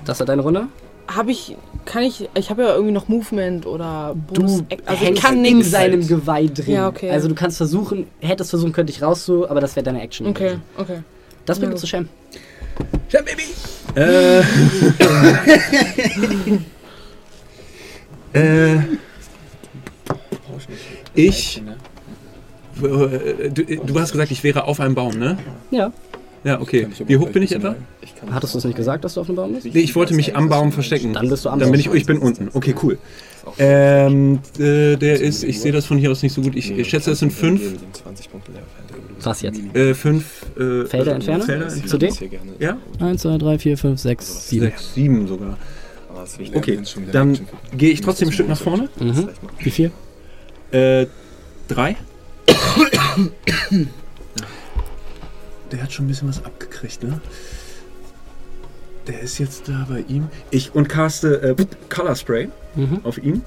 Das 0.04 0.18
war 0.20 0.26
deine 0.26 0.42
Runde? 0.42 0.66
Habe 1.14 1.32
ich, 1.32 1.56
kann 1.86 2.02
ich, 2.02 2.28
ich 2.34 2.50
habe 2.50 2.62
ja 2.62 2.74
irgendwie 2.74 2.92
noch 2.92 3.08
Movement 3.08 3.66
oder 3.66 4.14
Bonus. 4.14 4.62
also 4.86 5.02
ich 5.02 5.08
hängst 5.08 5.22
kann 5.22 5.44
in 5.44 5.62
seinem 5.62 6.06
Geweih 6.06 6.46
drin. 6.46 6.72
Ja, 6.74 6.88
okay. 6.88 7.10
Also 7.10 7.28
du 7.28 7.34
kannst 7.34 7.56
versuchen, 7.56 8.06
hättest 8.20 8.50
versuchen, 8.50 8.72
könnte 8.72 8.92
ich 8.92 9.02
raus 9.02 9.24
zu, 9.24 9.48
aber 9.50 9.60
das 9.60 9.74
wäre 9.76 9.84
deine 9.84 10.00
Action. 10.02 10.26
Okay, 10.28 10.44
gewesen. 10.44 10.62
okay. 10.76 10.98
Das 11.46 11.58
bringt 11.58 11.70
Ja, 11.70 11.74
uns 11.74 11.80
zu 11.80 11.86
Shem. 11.86 12.08
Äh. 13.96 14.40
äh. 18.34 18.78
Ich. 21.14 21.58
äh, 21.58 23.50
Du, 23.50 23.62
du 23.64 24.00
hast 24.00 24.12
gesagt, 24.12 24.30
ich 24.30 24.42
wäre 24.44 24.64
auf 24.64 24.80
einem 24.80 24.94
Baum, 24.94 25.18
ne? 25.18 25.36
Ja. 25.70 25.92
Ja, 26.42 26.60
okay. 26.60 26.88
Wie 27.06 27.18
hoch 27.18 27.28
bin 27.28 27.42
ich 27.42 27.52
etwa? 27.52 27.76
Ich 28.00 28.16
kann 28.16 28.32
Hattest 28.34 28.54
du 28.54 28.58
es 28.58 28.64
nicht 28.64 28.76
gesagt, 28.76 29.04
dass 29.04 29.14
du 29.14 29.20
auf 29.20 29.26
dem 29.26 29.36
Baum 29.36 29.52
bist? 29.52 29.66
Nee, 29.66 29.80
ich 29.80 29.94
wollte 29.94 30.14
mich 30.14 30.34
am 30.36 30.48
Baum 30.48 30.72
verstecken. 30.72 31.12
Dann 31.12 31.28
bist 31.28 31.44
du 31.44 31.50
am 31.50 31.58
Dann 31.58 31.66
Baum. 31.68 31.72
bin 31.72 31.80
ich, 31.80 31.90
oh, 31.90 31.94
ich 31.94 32.06
bin 32.06 32.18
unten. 32.18 32.48
Okay, 32.54 32.74
cool. 32.82 32.98
Ähm, 33.58 34.40
äh, 34.58 34.96
der 34.96 35.20
ist, 35.20 35.44
ich 35.44 35.60
sehe 35.60 35.72
das 35.72 35.86
von 35.86 35.98
hier 35.98 36.10
aus 36.10 36.22
nicht 36.22 36.32
so 36.32 36.40
gut. 36.40 36.56
Ich, 36.56 36.70
ich 36.70 36.88
schätze, 36.88 37.10
es 37.10 37.18
sind 37.18 37.32
fünf, 37.32 37.60
20 37.92 38.30
Punkte 38.30 38.52
Was 39.20 39.42
jetzt? 39.42 39.60
äh, 39.74 39.94
fünf 39.94 40.46
äh, 40.56 40.86
Felder 40.86 41.12
äh, 41.12 41.14
entfernen? 41.16 41.42
Felder 41.42 41.68
Zu 41.68 41.98
entfernen. 41.98 42.54
D? 42.58 42.64
Ja? 42.64 42.78
1, 43.00 43.22
2, 43.22 43.38
3, 43.38 43.58
4, 43.58 43.78
5, 43.78 44.00
6, 44.00 44.48
7. 44.48 44.64
Sechs, 44.64 44.94
sieben 44.94 45.26
sogar. 45.26 45.58
Okay, 46.54 46.80
dann 47.12 47.38
gehe 47.76 47.90
ich 47.90 48.00
trotzdem 48.00 48.28
ein 48.28 48.32
Stück 48.32 48.48
nach 48.48 48.60
vorne. 48.60 48.88
Mhm. 48.98 49.28
Wie 49.58 49.70
viel? 49.70 49.90
Äh, 50.70 51.06
drei. 51.68 51.96
Der 55.72 55.82
hat 55.82 55.92
schon 55.92 56.04
ein 56.06 56.08
bisschen 56.08 56.28
was 56.28 56.44
abgekriegt, 56.44 57.02
ne? 57.04 57.20
Der 59.06 59.20
ist 59.20 59.38
jetzt 59.38 59.68
da 59.68 59.86
bei 59.88 60.00
ihm. 60.08 60.28
Ich 60.50 60.74
und 60.74 60.88
caste 60.88 61.42
äh, 61.42 61.66
Color 61.88 62.14
Spray 62.16 62.48
Mhm. 62.74 63.00
auf 63.04 63.18
ihn. 63.18 63.42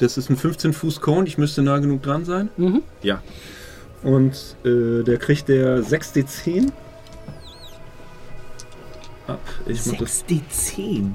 Das 0.00 0.16
ist 0.16 0.28
ein 0.30 0.36
15 0.36 0.72
Fuß 0.72 1.00
Cone. 1.00 1.26
Ich 1.26 1.38
müsste 1.38 1.62
nah 1.62 1.78
genug 1.78 2.02
dran 2.02 2.24
sein. 2.24 2.48
Mhm. 2.56 2.82
Ja. 3.02 3.22
Und 4.02 4.56
äh, 4.64 5.02
der 5.02 5.16
kriegt 5.18 5.48
der 5.48 5.78
6d10 5.82 6.70
ab. 9.26 9.40
Ich 9.66 9.84
mach 9.86 9.96
das 9.96 10.24
6D10. 10.26 11.12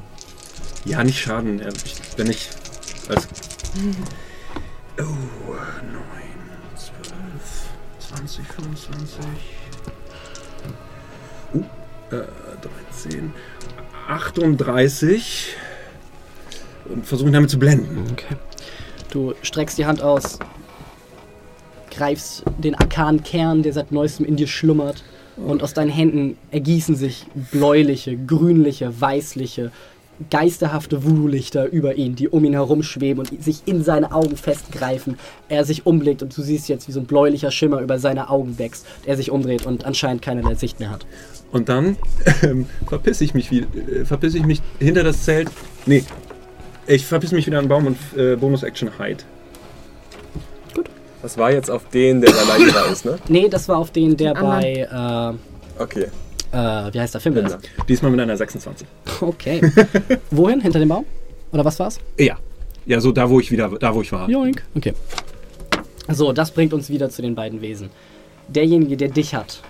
ja, 0.85 1.03
nicht 1.03 1.19
Schaden. 1.19 1.59
äh, 1.59 1.71
Ich, 1.85 1.95
wenn 2.17 2.29
ich 2.29 2.49
als. 3.09 3.27
Oh, 4.97 5.03
9, 5.03 5.13
12, 6.75 8.17
20, 8.17 8.45
25. 8.47 9.19
Uh, 11.53 11.63
äh, 12.15 12.23
13, 12.91 13.33
38. 14.07 15.55
Und 16.85 17.05
versuche 17.05 17.29
ihn 17.29 17.33
damit 17.33 17.49
zu 17.49 17.59
blenden. 17.59 18.05
Okay. 18.11 18.35
Du 19.11 19.33
streckst 19.41 19.77
die 19.77 19.85
Hand 19.85 20.01
aus, 20.01 20.39
greifst 21.91 22.43
den 22.57 22.75
arkanen 22.75 23.23
Kern, 23.23 23.63
der 23.63 23.73
seit 23.73 23.91
neuestem 23.91 24.25
in 24.25 24.35
dir 24.35 24.47
schlummert. 24.47 25.03
Und 25.37 25.63
aus 25.63 25.73
deinen 25.73 25.89
Händen 25.89 26.37
ergießen 26.51 26.95
sich 26.95 27.25
bläuliche, 27.51 28.17
grünliche, 28.17 28.99
weißliche, 28.99 29.71
geisterhafte 30.29 31.03
Voodoo-Lichter 31.03 31.67
über 31.67 31.95
ihn, 31.95 32.15
die 32.15 32.27
um 32.27 32.43
ihn 32.43 32.53
herum 32.53 32.83
schweben 32.83 33.19
und 33.19 33.43
sich 33.43 33.61
in 33.65 33.83
seine 33.83 34.11
Augen 34.11 34.35
festgreifen. 34.35 35.17
Er 35.47 35.65
sich 35.65 35.85
umblickt 35.85 36.21
und 36.21 36.35
du 36.35 36.41
siehst 36.41 36.69
jetzt, 36.69 36.87
wie 36.87 36.91
so 36.91 36.99
ein 36.99 37.05
bläulicher 37.05 37.51
Schimmer 37.51 37.81
über 37.81 37.99
seine 37.99 38.29
Augen 38.29 38.57
wächst. 38.59 38.85
Er 39.05 39.17
sich 39.17 39.31
umdreht 39.31 39.65
und 39.65 39.85
anscheinend 39.85 40.21
keinerlei 40.21 40.55
Sicht 40.55 40.79
mehr 40.79 40.89
hat. 40.91 41.05
Und 41.51 41.69
dann 41.69 41.97
ähm, 42.43 42.67
verpiss 42.87 43.21
ich 43.21 43.33
mich 43.33 43.51
wieder, 43.51 43.67
äh, 43.75 44.05
verpiss 44.05 44.35
ich 44.35 44.45
mich 44.45 44.61
hinter 44.79 45.03
das 45.03 45.23
Zelt. 45.23 45.49
Nee, 45.85 46.03
ich 46.87 47.05
verpiss 47.05 47.31
mich 47.31 47.45
wieder 47.47 47.59
an 47.59 47.65
den 47.65 47.69
Baum 47.69 47.87
und 47.87 47.97
äh, 48.17 48.35
Bonus-Action 48.35 48.91
Hide. 48.99 49.23
Das 51.21 51.37
war 51.37 51.51
jetzt 51.51 51.69
auf 51.69 51.89
den, 51.89 52.21
der 52.21 52.31
da 52.31 52.57
Laira 52.57 52.85
ist, 52.91 53.05
ne? 53.05 53.17
Nee, 53.27 53.49
das 53.49 53.67
war 53.67 53.77
auf 53.77 53.91
den, 53.91 54.15
der 54.15 54.33
bei, 54.33 55.37
Okay. 55.79 56.07
Äh, 56.53 56.57
äh, 56.57 56.93
wie 56.93 56.99
heißt 56.99 57.13
der 57.13 57.21
Film? 57.21 57.37
ist? 57.37 57.57
Diesmal 57.87 58.11
mit 58.11 58.19
einer 58.19 58.35
26. 58.37 58.87
Okay. 59.21 59.61
Wohin? 60.31 60.61
Hinter 60.61 60.79
dem 60.79 60.89
Baum? 60.89 61.05
Oder 61.51 61.65
was 61.65 61.79
war's? 61.79 61.99
Ja. 62.17 62.37
Ja, 62.85 62.99
so 62.99 63.11
da, 63.11 63.29
wo 63.29 63.39
ich 63.39 63.51
wieder, 63.51 63.69
da, 63.69 63.93
wo 63.93 64.01
ich 64.01 64.11
war. 64.11 64.29
Joink. 64.29 64.63
Okay. 64.75 64.93
So, 66.07 66.33
das 66.33 66.51
bringt 66.51 66.73
uns 66.73 66.89
wieder 66.89 67.09
zu 67.09 67.21
den 67.21 67.35
beiden 67.35 67.61
Wesen. 67.61 67.89
Derjenige, 68.47 68.97
der 68.97 69.09
dich 69.09 69.35
hat, 69.35 69.61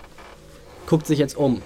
guckt 0.86 1.06
sich 1.06 1.20
jetzt 1.20 1.36
um, 1.36 1.62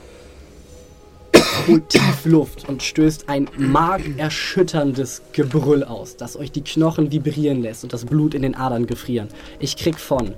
holt 1.67 1.89
tief 1.89 2.25
Luft 2.25 2.67
und 2.67 2.81
stößt 2.81 3.29
ein 3.29 3.47
markerschütterndes 3.55 5.21
Gebrüll 5.31 5.83
aus, 5.83 6.17
das 6.17 6.35
euch 6.35 6.51
die 6.51 6.63
Knochen 6.63 7.11
vibrieren 7.11 7.61
lässt 7.61 7.83
und 7.83 7.93
das 7.93 8.05
Blut 8.05 8.33
in 8.33 8.41
den 8.41 8.55
Adern 8.55 8.87
gefrieren. 8.87 9.27
Ich 9.59 9.77
krieg 9.77 9.99
von 9.99 10.33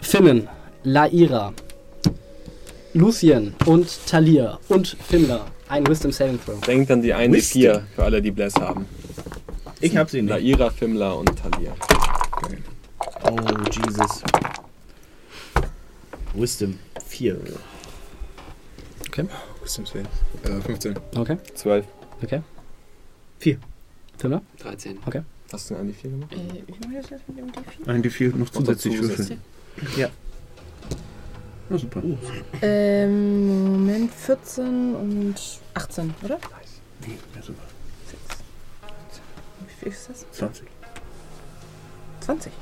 Finnen, 0.00 0.48
Laira, 0.82 1.52
Lucien 2.94 3.54
und 3.64 3.88
Talir 4.06 4.58
und 4.68 4.88
Fimmler 5.08 5.46
einen 5.68 5.86
Wisdom 5.86 6.12
Saving 6.12 6.38
Throw. 6.44 6.60
Denkt 6.60 6.90
an 6.90 7.00
die 7.00 7.14
1d4 7.14 7.82
für 7.94 8.04
alle, 8.04 8.20
die 8.20 8.30
Bless 8.30 8.54
haben. 8.56 8.86
Ich 9.80 9.96
hab 9.96 10.10
sie 10.10 10.22
nicht. 10.22 10.30
Laira, 10.30 10.70
Fimla 10.70 11.12
und 11.12 11.34
Talia. 11.36 11.74
Oh, 13.24 13.36
Jesus. 13.70 14.22
Wisdom 16.34 16.78
4. 17.06 17.36
Okay. 19.08 19.26
Wisdom 19.62 19.86
Save. 19.86 20.04
Äh, 20.44 20.60
15. 20.60 20.94
Okay. 21.16 21.36
12. 21.54 21.86
Okay. 22.22 22.42
4. 23.38 23.58
Fimmler? 24.18 24.42
13. 24.60 24.98
Hast 25.50 25.70
du 25.70 25.76
eine 25.76 25.90
1d4 25.92 26.02
gemacht? 26.02 26.34
Ein 27.86 28.02
D4 28.02 28.36
noch 28.36 28.50
zusätzlich 28.50 29.00
würfeln. 29.00 29.40
Ja. 29.96 30.10
Ja, 31.72 31.78
super. 31.78 32.02
Ähm, 32.60 33.72
Moment, 33.72 34.12
14 34.12 34.94
und 34.94 35.34
18, 35.72 36.14
oder? 36.22 36.38
Ja, 37.34 37.42
super. 37.42 37.62
Wie 39.66 39.72
viel 39.80 39.88
ist 39.88 40.10
das? 40.10 40.26
20. 40.32 40.66
20. 42.20 42.52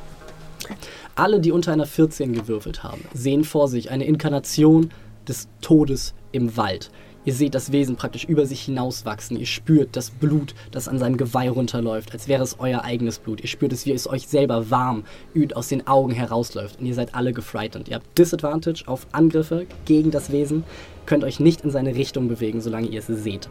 Alle, 1.16 1.40
die 1.40 1.50
unter 1.50 1.72
einer 1.72 1.86
14 1.86 2.32
gewürfelt 2.32 2.84
haben, 2.84 3.04
sehen 3.12 3.42
vor 3.42 3.66
sich 3.66 3.90
eine 3.90 4.04
Inkarnation 4.04 4.92
des 5.26 5.48
Todes 5.60 6.14
im 6.30 6.56
Wald. 6.56 6.92
Ihr 7.26 7.34
seht 7.34 7.54
das 7.54 7.70
Wesen 7.70 7.96
praktisch 7.96 8.24
über 8.24 8.46
sich 8.46 8.62
hinauswachsen. 8.62 9.38
Ihr 9.38 9.46
spürt 9.46 9.94
das 9.94 10.10
Blut, 10.10 10.54
das 10.70 10.88
an 10.88 10.98
seinem 10.98 11.18
Geweih 11.18 11.50
runterläuft, 11.50 12.12
als 12.12 12.28
wäre 12.28 12.42
es 12.42 12.56
euer 12.58 12.82
eigenes 12.82 13.18
Blut. 13.18 13.42
Ihr 13.42 13.48
spürt 13.48 13.74
es, 13.74 13.84
wie 13.84 13.92
es 13.92 14.08
euch 14.08 14.26
selber 14.26 14.70
warm 14.70 15.04
üd 15.34 15.54
aus 15.54 15.68
den 15.68 15.86
Augen 15.86 16.12
herausläuft. 16.12 16.80
Und 16.80 16.86
ihr 16.86 16.94
seid 16.94 17.14
alle 17.14 17.34
gefrightened. 17.34 17.88
Ihr 17.88 17.96
habt 17.96 18.18
Disadvantage 18.18 18.84
auf 18.86 19.06
Angriffe 19.12 19.66
gegen 19.84 20.10
das 20.10 20.32
Wesen, 20.32 20.64
könnt 21.04 21.24
euch 21.24 21.40
nicht 21.40 21.60
in 21.62 21.70
seine 21.70 21.94
Richtung 21.94 22.28
bewegen, 22.28 22.62
solange 22.62 22.88
ihr 22.88 23.00
es 23.00 23.06
seht. 23.08 23.50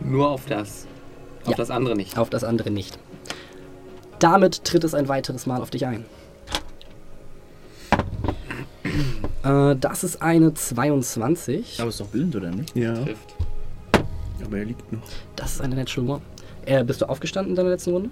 Nur 0.00 0.30
auf 0.30 0.46
das. 0.46 0.86
Auf 1.44 1.50
Ja. 1.50 1.56
das 1.56 1.70
andere 1.70 1.94
nicht. 1.96 2.16
Auf 2.16 2.30
das 2.30 2.44
andere 2.44 2.70
nicht. 2.70 2.98
Damit 4.20 4.64
tritt 4.64 4.84
es 4.84 4.94
ein 4.94 5.08
weiteres 5.08 5.46
Mal 5.46 5.60
auf 5.60 5.70
dich 5.70 5.86
ein. 5.86 6.06
Äh, 9.44 9.76
das 9.76 10.04
ist 10.04 10.22
eine 10.22 10.54
22. 10.54 11.80
Aber 11.80 11.88
ist 11.88 12.00
doch 12.00 12.06
blind, 12.06 12.36
oder 12.36 12.50
nicht? 12.50 12.76
Ja, 12.76 12.94
Trifft. 12.94 13.34
aber 14.44 14.58
er 14.58 14.64
liegt 14.64 14.92
noch. 14.92 15.02
Das 15.36 15.54
ist 15.54 15.60
eine 15.60 15.74
Natural 15.74 16.10
One. 16.10 16.22
Äh, 16.66 16.84
bist 16.84 17.00
du 17.02 17.08
aufgestanden 17.08 17.52
in 17.52 17.56
deiner 17.56 17.70
letzten 17.70 17.92
Runde? 17.92 18.10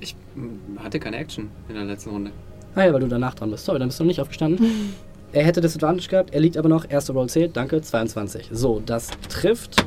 Ich 0.00 0.16
mm, 0.34 0.82
hatte 0.82 0.98
keine 0.98 1.16
Action 1.16 1.48
in 1.68 1.74
der 1.74 1.84
letzten 1.84 2.10
Runde. 2.10 2.30
Ah 2.74 2.84
ja, 2.84 2.92
weil 2.92 3.00
du 3.00 3.08
danach 3.08 3.34
dran 3.34 3.50
bist. 3.50 3.64
Sorry, 3.64 3.78
dann 3.78 3.88
bist 3.88 3.98
du 4.00 4.04
noch 4.04 4.08
nicht 4.08 4.20
aufgestanden. 4.20 4.94
er 5.32 5.44
hätte 5.44 5.60
Disadvantage 5.60 6.08
gehabt, 6.08 6.34
er 6.34 6.40
liegt 6.40 6.56
aber 6.56 6.68
noch. 6.68 6.88
Erster 6.88 7.12
Roll 7.12 7.28
zählt, 7.28 7.56
danke, 7.56 7.80
22. 7.80 8.48
So, 8.52 8.82
das 8.84 9.08
trifft. 9.28 9.84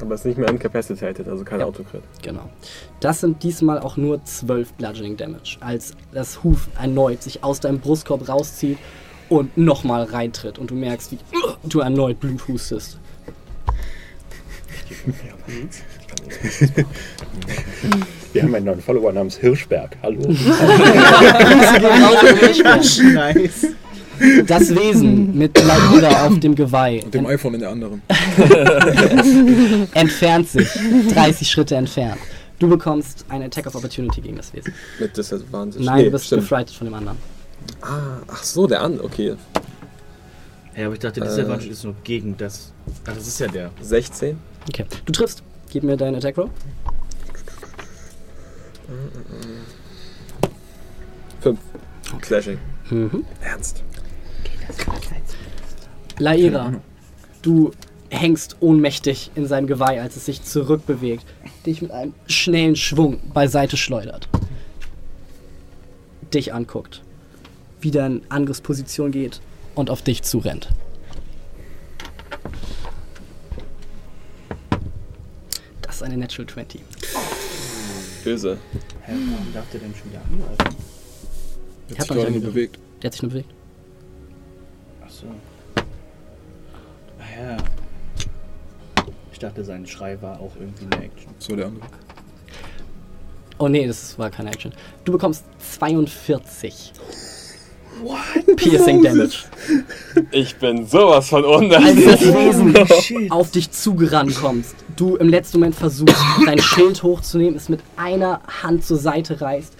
Aber 0.00 0.14
es 0.14 0.20
ist 0.20 0.26
nicht 0.26 0.38
mehr 0.38 0.48
incapacitated, 0.48 1.26
also 1.28 1.44
kein 1.44 1.60
Ja. 1.60 1.66
Autocrit. 1.66 2.02
Genau. 2.22 2.48
Das 3.00 3.20
sind 3.20 3.42
diesmal 3.42 3.78
auch 3.80 3.96
nur 3.96 4.24
12 4.24 4.74
Bludgeoning 4.74 5.16
Damage, 5.16 5.56
als 5.60 5.94
das 6.12 6.42
Huf 6.44 6.68
erneut 6.80 7.22
sich 7.22 7.42
aus 7.42 7.60
deinem 7.60 7.80
Brustkorb 7.80 8.28
rauszieht 8.28 8.78
und 9.28 9.56
nochmal 9.56 10.04
reintritt 10.04 10.58
und 10.58 10.70
du 10.70 10.74
merkst, 10.74 11.12
wie 11.12 11.18
du 11.64 11.80
erneut 11.80 12.20
Blut 12.20 12.46
hustest. 12.48 12.98
Wir 18.32 18.42
haben 18.42 18.54
einen 18.54 18.66
neuen 18.66 18.80
Follower 18.80 19.12
namens 19.12 19.36
Hirschberg. 19.36 19.96
Hallo. 20.02 20.20
nice. 23.14 23.66
Das 24.46 24.74
Wesen 24.74 25.36
mit 25.36 25.56
Laira 25.62 26.26
auf 26.26 26.38
dem 26.40 26.54
Geweih 26.54 27.02
Und 27.04 27.14
dem 27.14 27.26
iPhone 27.26 27.54
in 27.54 27.60
der 27.60 27.70
anderen. 27.70 28.02
entfernt 29.94 30.48
sich 30.48 30.68
30 31.12 31.50
Schritte 31.50 31.76
entfernt. 31.76 32.18
Du 32.58 32.68
bekommst 32.68 33.24
eine 33.28 33.44
Attack 33.46 33.66
of 33.66 33.74
Opportunity 33.76 34.20
gegen 34.20 34.36
das 34.36 34.52
Wesen. 34.52 34.72
Mit 34.98 35.16
Disadvantage. 35.16 35.84
Nein, 35.84 35.96
Nee, 35.98 36.04
du 36.06 36.10
bist 36.10 36.26
stimmt. 36.26 36.42
gefrighted 36.42 36.74
von 36.74 36.86
dem 36.86 36.94
anderen. 36.94 37.18
Ah, 37.82 38.18
ach 38.26 38.42
so, 38.42 38.66
der 38.66 38.80
andere. 38.82 39.04
Okay. 39.06 39.34
Ja, 40.76 40.86
aber 40.86 40.94
ich 40.94 41.00
dachte, 41.00 41.20
Disadvantage 41.20 41.68
ist 41.70 41.84
nur 41.84 41.94
gegen 42.04 42.36
das. 42.36 42.72
Ach, 43.06 43.12
das 43.14 43.26
ist 43.28 43.38
ja 43.38 43.46
der. 43.48 43.70
16. 43.80 44.36
Okay. 44.68 44.86
Du 45.04 45.12
triffst. 45.12 45.42
Gib 45.70 45.82
mir 45.84 45.96
deinen 45.96 46.16
Attack 46.16 46.38
Roll. 46.38 46.50
5. 51.40 51.58
Slashing. 52.24 52.58
Mhm. 52.90 53.24
Ernst. 53.42 53.82
Laira, 56.18 56.80
du 57.42 57.70
hängst 58.10 58.56
ohnmächtig 58.60 59.30
in 59.34 59.46
seinem 59.46 59.66
Geweih, 59.66 60.00
als 60.00 60.16
es 60.16 60.26
sich 60.26 60.42
zurückbewegt, 60.42 61.24
dich 61.66 61.82
mit 61.82 61.90
einem 61.90 62.14
schnellen 62.26 62.76
Schwung 62.76 63.20
beiseite 63.32 63.76
schleudert, 63.76 64.28
dich 66.34 66.52
anguckt, 66.54 67.02
wieder 67.80 68.06
in 68.06 68.22
Angriffsposition 68.30 69.12
geht 69.12 69.40
und 69.74 69.90
auf 69.90 70.02
dich 70.02 70.22
zurennt. 70.22 70.68
Das 75.82 75.96
ist 75.96 76.02
eine 76.02 76.16
Natural 76.16 76.48
20. 76.48 76.80
Böse. 78.24 78.58
Hä, 79.02 79.12
warum 79.12 79.52
darf 79.54 79.64
der 79.70 79.80
denn 79.80 79.94
schon 79.94 80.10
wieder 80.10 80.20
angreifen? 80.22 80.76
Ich 81.90 81.98
Hat 81.98 82.06
sich 82.08 82.16
nicht 82.16 82.26
angegriffen. 82.26 82.52
bewegt. 82.54 82.78
Der 83.02 83.08
hat 83.08 83.12
sich 83.14 83.22
nur 83.22 83.30
bewegt. 83.30 83.50
Achso. 85.18 85.26
Ah 87.18 87.40
ja. 87.40 87.56
Ich 89.32 89.38
dachte, 89.38 89.64
sein 89.64 89.86
Schrei 89.86 90.20
war 90.22 90.38
auch 90.40 90.52
irgendwie 90.58 90.84
eine 90.84 91.04
Action. 91.06 91.34
So 91.38 91.56
der 91.56 91.66
andere. 91.66 91.86
Oh 93.58 93.68
nee, 93.68 93.86
das 93.86 94.16
war 94.18 94.30
keine 94.30 94.50
Action. 94.50 94.72
Du 95.04 95.12
bekommst 95.12 95.44
42. 95.58 96.92
What? 98.02 98.56
Piercing 98.56 99.02
Damage. 99.02 99.46
Ich 100.30 100.54
bin 100.56 100.86
sowas 100.86 101.28
von 101.28 101.44
Als 101.44 101.56
undankbar. 101.56 102.12
das 102.12 102.20
Wesen 102.20 103.30
auf 103.32 103.50
dich 103.50 103.72
zugerannt 103.72 104.36
kommst, 104.36 104.76
du 104.94 105.16
im 105.16 105.28
letzten 105.28 105.58
Moment 105.58 105.74
versuchst, 105.74 106.16
dein 106.46 106.60
Schild 106.60 107.02
hochzunehmen, 107.02 107.56
es 107.56 107.68
mit 107.68 107.80
einer 107.96 108.40
Hand 108.62 108.84
zur 108.84 108.98
Seite 108.98 109.40
reißt, 109.40 109.74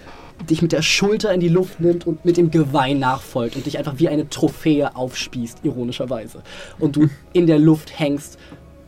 dich 0.47 0.61
mit 0.61 0.71
der 0.71 0.81
Schulter 0.81 1.33
in 1.33 1.39
die 1.39 1.49
Luft 1.49 1.79
nimmt 1.79 2.05
und 2.07 2.25
mit 2.25 2.37
dem 2.37 2.51
Geweih 2.51 2.93
nachfolgt 2.93 3.55
und 3.55 3.65
dich 3.65 3.77
einfach 3.77 3.95
wie 3.97 4.09
eine 4.09 4.29
Trophäe 4.29 4.95
aufspießt, 4.95 5.59
ironischerweise. 5.63 6.43
Und 6.79 6.95
du 6.95 7.09
in 7.33 7.47
der 7.47 7.59
Luft 7.59 7.99
hängst, 7.99 8.37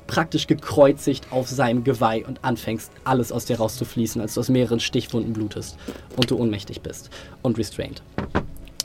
praktisch 0.08 0.48
gekreuzigt 0.48 1.28
auf 1.32 1.48
seinem 1.48 1.84
Geweih 1.84 2.26
und 2.26 2.44
anfängst, 2.44 2.92
alles 3.06 3.32
aus 3.32 3.46
dir 3.46 3.58
rauszufließen, 3.58 4.22
als 4.22 4.34
du 4.34 4.42
aus 4.42 4.50
mehreren 4.50 4.82
Stichwunden 4.82 5.32
blutest 5.32 5.78
und 6.18 6.30
du 6.30 6.38
ohnmächtig 6.38 6.82
bist 6.82 7.10
und 7.42 7.58
restrained. 7.58 8.02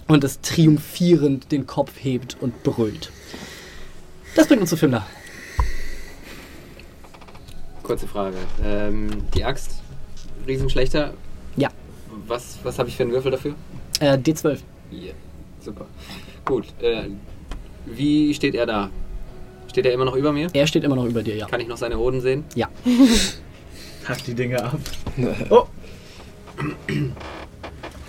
Und 0.06 0.22
es 0.22 0.40
triumphierend 0.40 1.51
den 1.51 1.66
Kopf 1.66 1.90
hebt 1.98 2.36
und 2.40 2.62
brüllt. 2.62 3.10
Das 4.36 4.47
bringt 4.47 4.60
uns 4.60 4.70
zu 4.70 4.76
Fimmler. 4.76 5.05
Kurze 7.82 8.06
Frage. 8.06 8.36
Ähm, 8.62 9.09
die 9.34 9.44
Axt, 9.44 9.82
Riesenschlechter. 10.47 11.14
Ja. 11.56 11.70
Was 12.27 12.59
was 12.62 12.78
habe 12.78 12.89
ich 12.89 12.97
für 12.97 13.03
einen 13.03 13.12
Würfel 13.12 13.31
dafür? 13.31 13.55
Äh, 14.01 14.15
D12. 14.15 14.59
Yeah. 14.93 15.15
Super. 15.61 15.86
Gut. 16.44 16.66
Äh, 16.81 17.09
wie 17.86 18.35
steht 18.35 18.55
er 18.55 18.66
da? 18.66 18.90
Steht 19.69 19.86
er 19.86 19.93
immer 19.93 20.05
noch 20.05 20.15
über 20.15 20.32
mir? 20.32 20.48
Er 20.53 20.66
steht 20.66 20.85
immer 20.85 20.97
noch 20.97 21.07
über 21.07 21.23
dir, 21.23 21.36
ja. 21.36 21.47
Kann 21.47 21.61
ich 21.61 21.69
noch 21.69 21.77
seine 21.77 21.98
Hoden 21.98 22.20
sehen? 22.20 22.44
Ja. 22.55 22.69
Hack 24.09 24.24
die 24.24 24.35
Dinge 24.35 24.62
ab. 24.62 24.78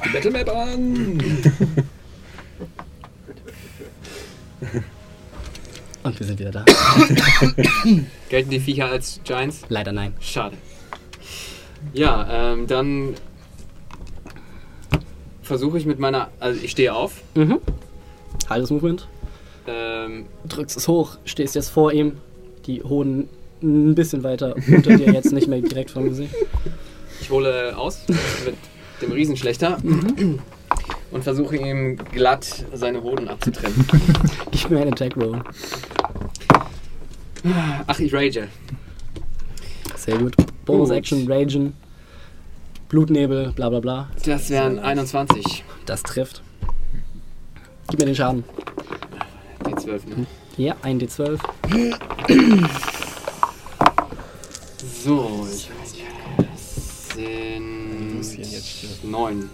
Die 0.06 0.10
Battlemap 0.14 0.50
an! 0.50 1.20
Und 6.04 6.20
wir 6.20 6.26
sind 6.26 6.40
wieder 6.40 6.52
da. 6.52 6.64
Gelten 8.30 8.50
die 8.50 8.60
Viecher 8.60 8.86
als 8.90 9.20
Giants? 9.26 9.64
Leider 9.68 9.92
nein. 9.92 10.14
Schade. 10.22 10.56
Ja, 11.94 12.54
ähm, 12.54 12.68
dann 12.68 13.16
versuche 15.48 15.78
ich 15.78 15.86
mit 15.86 15.98
meiner. 16.00 16.30
Also 16.40 16.60
ich 16.62 16.72
stehe 16.72 16.94
auf. 16.94 17.22
Mhm. 17.36 17.60
Halbes 18.50 18.70
Movement. 18.70 19.08
Ähm, 19.68 20.26
Drückst 20.48 20.78
es 20.78 20.88
hoch, 20.88 21.18
stehst 21.26 21.56
jetzt 21.56 21.70
vor 21.70 21.92
ihm. 21.92 22.14
Die 22.68 22.84
Hoden 22.84 23.28
ein 23.64 23.96
bisschen 23.96 24.24
weiter 24.24 24.56
unter 24.68 24.96
dir, 24.96 25.12
jetzt 25.12 25.32
nicht 25.34 25.48
mehr 25.48 25.62
direkt 25.62 25.92
vom 25.92 26.10
Gesicht. 26.10 26.36
ich 27.22 27.30
hole 27.30 27.76
aus 27.76 28.02
mit 28.46 28.56
dem 29.02 29.12
Riesenschlechter 29.12 29.78
und 31.12 31.24
versuche 31.24 31.56
ihm 31.56 31.98
glatt 32.12 32.66
seine 32.74 33.02
Hoden 33.02 33.28
abzutrennen. 33.28 33.86
Gib 34.52 34.70
mir 34.70 34.82
einen 34.82 34.94
Attack 34.94 35.16
Roll. 35.18 35.42
Ach, 37.88 38.00
ich 38.00 38.14
rage. 38.14 38.48
Sehr 39.96 40.18
gut. 40.18 40.36
Bonus 40.66 40.90
Action, 40.90 41.30
Ragen. 41.32 41.74
Blutnebel, 42.90 43.52
bla 43.54 43.70
bla 43.70 43.80
bla. 43.80 44.10
Das 44.24 44.50
wären 44.50 44.80
21. 44.80 45.64
Das 45.86 46.04
trifft. 46.04 46.42
Gib 47.90 48.00
mir 48.00 48.06
den 48.06 48.16
Schaden. 48.16 48.44
Die 49.66 49.76
12, 49.76 50.06
ne? 50.08 50.26
Ja, 50.58 50.76
ein 50.82 51.00
D12. 51.00 51.40
So, 55.04 55.48
ich 55.54 55.70
das 56.38 57.14
sind 57.16 59.04
9. 59.04 59.50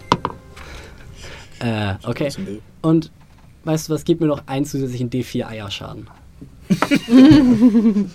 Äh, 1.60 1.94
okay. 2.04 2.30
Und 2.82 3.10
weißt 3.64 3.88
du 3.88 3.94
was, 3.94 4.04
gib 4.04 4.20
mir 4.20 4.26
noch 4.26 4.46
einen 4.46 4.64
zusätzlichen 4.64 5.10
D4 5.10 5.46
Eierschaden. 5.46 6.08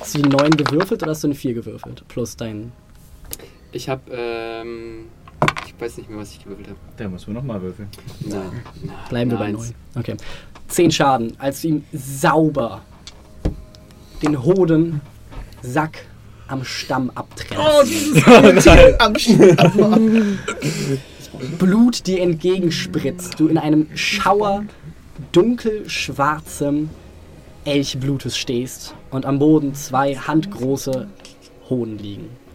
hast 0.00 0.14
du 0.14 0.22
die 0.22 0.28
9 0.28 0.50
gewürfelt 0.50 1.02
oder 1.02 1.10
hast 1.12 1.24
du 1.24 1.28
eine 1.28 1.34
4 1.34 1.54
gewürfelt? 1.54 2.04
Plus 2.08 2.36
dein. 2.36 2.72
Ich 3.76 3.88
habe, 3.90 4.10
ähm, 4.10 5.08
ich 5.66 5.74
weiß 5.78 5.98
nicht 5.98 6.08
mehr, 6.08 6.18
was 6.18 6.32
ich 6.32 6.42
gewürfelt 6.42 6.68
habe. 6.68 6.78
Da 6.96 7.06
müssen 7.08 7.26
wir 7.26 7.34
nochmal 7.34 7.60
würfeln. 7.60 7.90
Nein. 8.20 8.62
Bleiben 9.10 9.30
wir 9.30 9.36
bei 9.36 9.44
Eins. 9.44 9.74
9. 9.94 10.00
Okay. 10.00 10.16
10 10.68 10.90
Schaden, 10.90 11.34
als 11.38 11.60
du 11.60 11.68
ihm 11.68 11.84
sauber 11.92 12.80
den 14.22 14.42
Hoden 14.42 15.02
Sack 15.60 16.06
am 16.48 16.64
Stamm 16.64 17.12
abtrennst. 17.14 18.24
Blut 21.58 22.06
dir 22.06 22.22
entgegenspritzt, 22.22 23.38
du 23.38 23.48
in 23.48 23.58
einem 23.58 23.88
Schauer 23.94 24.64
dunkelschwarzem 25.32 26.88
Elchblutes 27.66 28.38
stehst 28.38 28.94
und 29.10 29.26
am 29.26 29.38
Boden 29.38 29.74
zwei 29.74 30.14
handgroße 30.14 31.08
Hoden 31.68 31.98
liegen. 31.98 32.45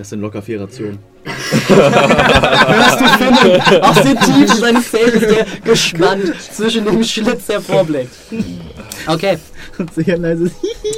Das 0.00 0.08
sind 0.08 0.22
locker 0.22 0.40
vier 0.40 0.58
Rationen. 0.62 0.98
Hörst 1.26 3.00
du 3.00 3.04
Finnen 3.18 3.60
aus 3.82 4.02
den 4.02 4.18
Tiefen 4.18 4.56
seines 4.56 4.90
Zeltes, 4.90 5.20
der 5.20 5.46
gespannt 5.62 6.34
zwischen 6.40 6.86
dem 6.86 7.04
Schlitz 7.04 7.46
hervorblickt. 7.50 8.08
Okay, 9.06 9.36
Sicher 9.94 10.16
leise. 10.16 10.50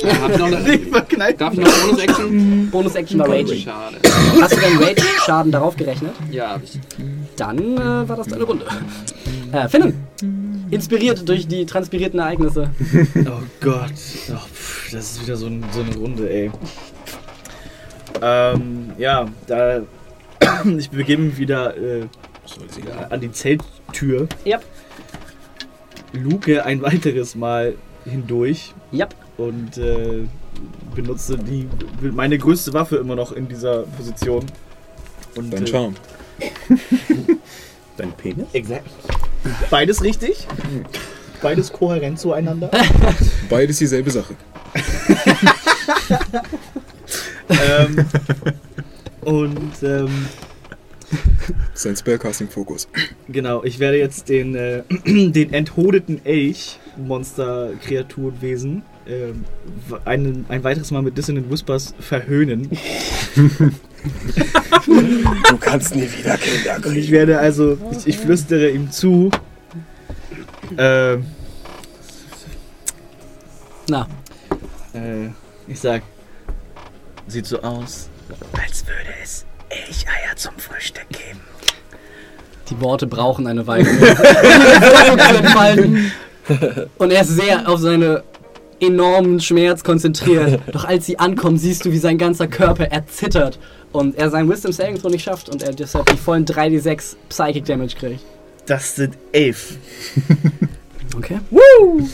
Ja, 0.05 0.21
hab 0.21 0.31
ich 0.31 0.39
noch 0.39 0.47
eine, 0.47 0.79
verkneift. 0.79 1.41
darf 1.41 1.53
ich 1.53 1.59
noch 1.59 1.67
eine 1.67 1.83
Bonus-Action? 1.83 2.71
Bonus-Action 2.71 3.19
war 3.19 3.29
Raging. 3.29 3.59
Schade. 3.59 3.97
Hast 4.41 4.57
du 4.57 4.61
deinen 4.61 4.79
Rage-Schaden 4.79 5.51
darauf 5.51 5.77
gerechnet? 5.77 6.13
Ja, 6.31 6.51
hab 6.51 6.63
ich. 6.63 6.79
Dann 7.37 7.59
äh, 7.59 8.09
war 8.09 8.17
das 8.17 8.29
deine 8.29 8.45
Runde. 8.45 8.65
Äh, 9.51 9.69
Finnen, 9.69 9.95
inspiriert 10.71 11.29
durch 11.29 11.49
die 11.49 11.67
transpirierten 11.67 12.21
Ereignisse. 12.21 12.71
Oh 13.17 13.43
Gott. 13.61 13.91
Oh, 14.31 14.37
pff, 14.55 14.93
das 14.93 15.13
ist 15.13 15.23
wieder 15.23 15.37
so, 15.37 15.47
ein, 15.47 15.65
so 15.73 15.81
eine 15.81 15.97
Runde, 15.97 16.31
ey. 16.31 16.53
Ähm, 18.21 18.93
ja, 18.99 19.29
da. 19.47 19.83
Ich 20.79 20.91
begebe 20.91 21.23
mich 21.23 21.39
wieder 21.39 21.77
äh, 21.77 22.07
an 23.11 23.21
die 23.21 23.31
Zelttür. 23.33 24.29
Yep. 24.45 24.65
Luke 26.13 26.65
ein 26.65 26.83
weiteres 26.83 27.35
Mal 27.35 27.75
hindurch 28.05 28.75
Yep. 28.93 29.15
und 29.39 29.79
äh, 29.79 30.27
benutze 30.95 31.39
die 31.39 31.69
meine 32.01 32.39
größte 32.39 32.73
Waffe 32.75 32.97
immer 32.97 33.15
noch 33.15 33.33
in 33.33 33.49
dieser 33.49 33.83
Position. 33.83 34.45
Und, 35.37 35.53
Dein 35.53 35.65
äh, 35.65 35.67
Charme. 35.67 35.95
Dein 37.97 38.13
Penis? 38.13 38.47
Exakt. 38.53 38.91
Beides 39.71 40.03
richtig. 40.03 40.47
Beides 41.41 41.73
kohärent 41.73 42.19
zueinander. 42.19 42.71
Beides 43.49 43.79
dieselbe 43.79 44.11
Sache. 44.11 44.35
ähm, 47.53 48.07
und 49.23 49.83
ähm, 49.83 50.27
Sein 51.75 51.97
Spellcasting-Fokus. 51.97 52.89
genau, 53.29 53.63
ich 53.65 53.79
werde 53.79 53.99
jetzt 53.99 54.29
den, 54.29 54.55
äh, 54.55 54.83
den 55.07 55.53
enthodeten 55.53 56.25
Elch, 56.25 56.79
Monster, 56.97 57.71
Kreaturwesen, 57.85 58.83
ähm, 59.07 59.45
ein, 60.05 60.45
ein 60.49 60.65
weiteres 60.65 60.91
Mal 60.91 61.03
mit 61.03 61.17
Dissonant 61.19 61.51
Whispers 61.51 61.95
verhöhnen. 61.99 62.71
Du 65.49 65.57
kannst 65.59 65.95
nie 65.95 66.09
wieder 66.19 66.37
Kinder 66.37 66.89
Und 66.89 66.97
ich 66.97 67.11
werde 67.11 67.39
also, 67.39 67.79
ich, 67.93 68.07
ich 68.09 68.19
flüstere 68.19 68.71
ihm 68.71 68.91
zu. 68.91 69.31
Ähm, 70.77 71.25
Na, 73.89 74.09
äh, 74.95 75.29
ich 75.69 75.81
sag, 75.81 76.03
sieht 77.33 77.47
so 77.47 77.61
aus, 77.63 78.09
als 78.61 78.87
würde 78.87 79.11
es 79.23 79.45
Elcheier 79.69 80.37
zum 80.37 80.53
Frühstück 80.59 81.09
geben. 81.09 81.41
die 82.69 82.81
Worte 82.81 83.07
brauchen 83.07 83.47
eine 83.47 83.67
Weile. 83.67 83.89
Und 86.99 87.11
er 87.11 87.23
ist 87.23 87.31
sehr 87.31 87.69
auf 87.69 87.81
seine 87.81 88.23
enormen 88.81 89.41
Schmerz 89.41 89.85
konzentriert. 89.85 90.61
Doch 90.73 90.85
als 90.85 91.07
sie 91.07 91.19
ankommen, 91.19 91.57
siehst 91.57 91.85
du, 91.85 91.93
wie 91.93 91.99
sein 91.99 92.19
ganzer 92.19 92.49
Körper 92.49 92.87
erzittert 92.87 93.59
und 93.93 94.19
er 94.19 94.31
sein 94.31 94.51
Wisdom 94.51 94.73
Saving 94.73 94.99
Throw 94.99 95.11
nicht 95.11 95.23
schafft 95.23 95.49
und 95.49 95.63
er 95.63 95.73
deshalb 95.73 96.07
die 96.07 96.17
vollen 96.17 96.45
3d6 96.45 97.17
Psychic 97.29 97.65
Damage 97.65 97.95
kriegt. 97.97 98.25
Das 98.67 98.97
sind 98.97 99.17
elf. 99.33 99.77
Okay. 101.17 101.39
Woo! 101.51 102.09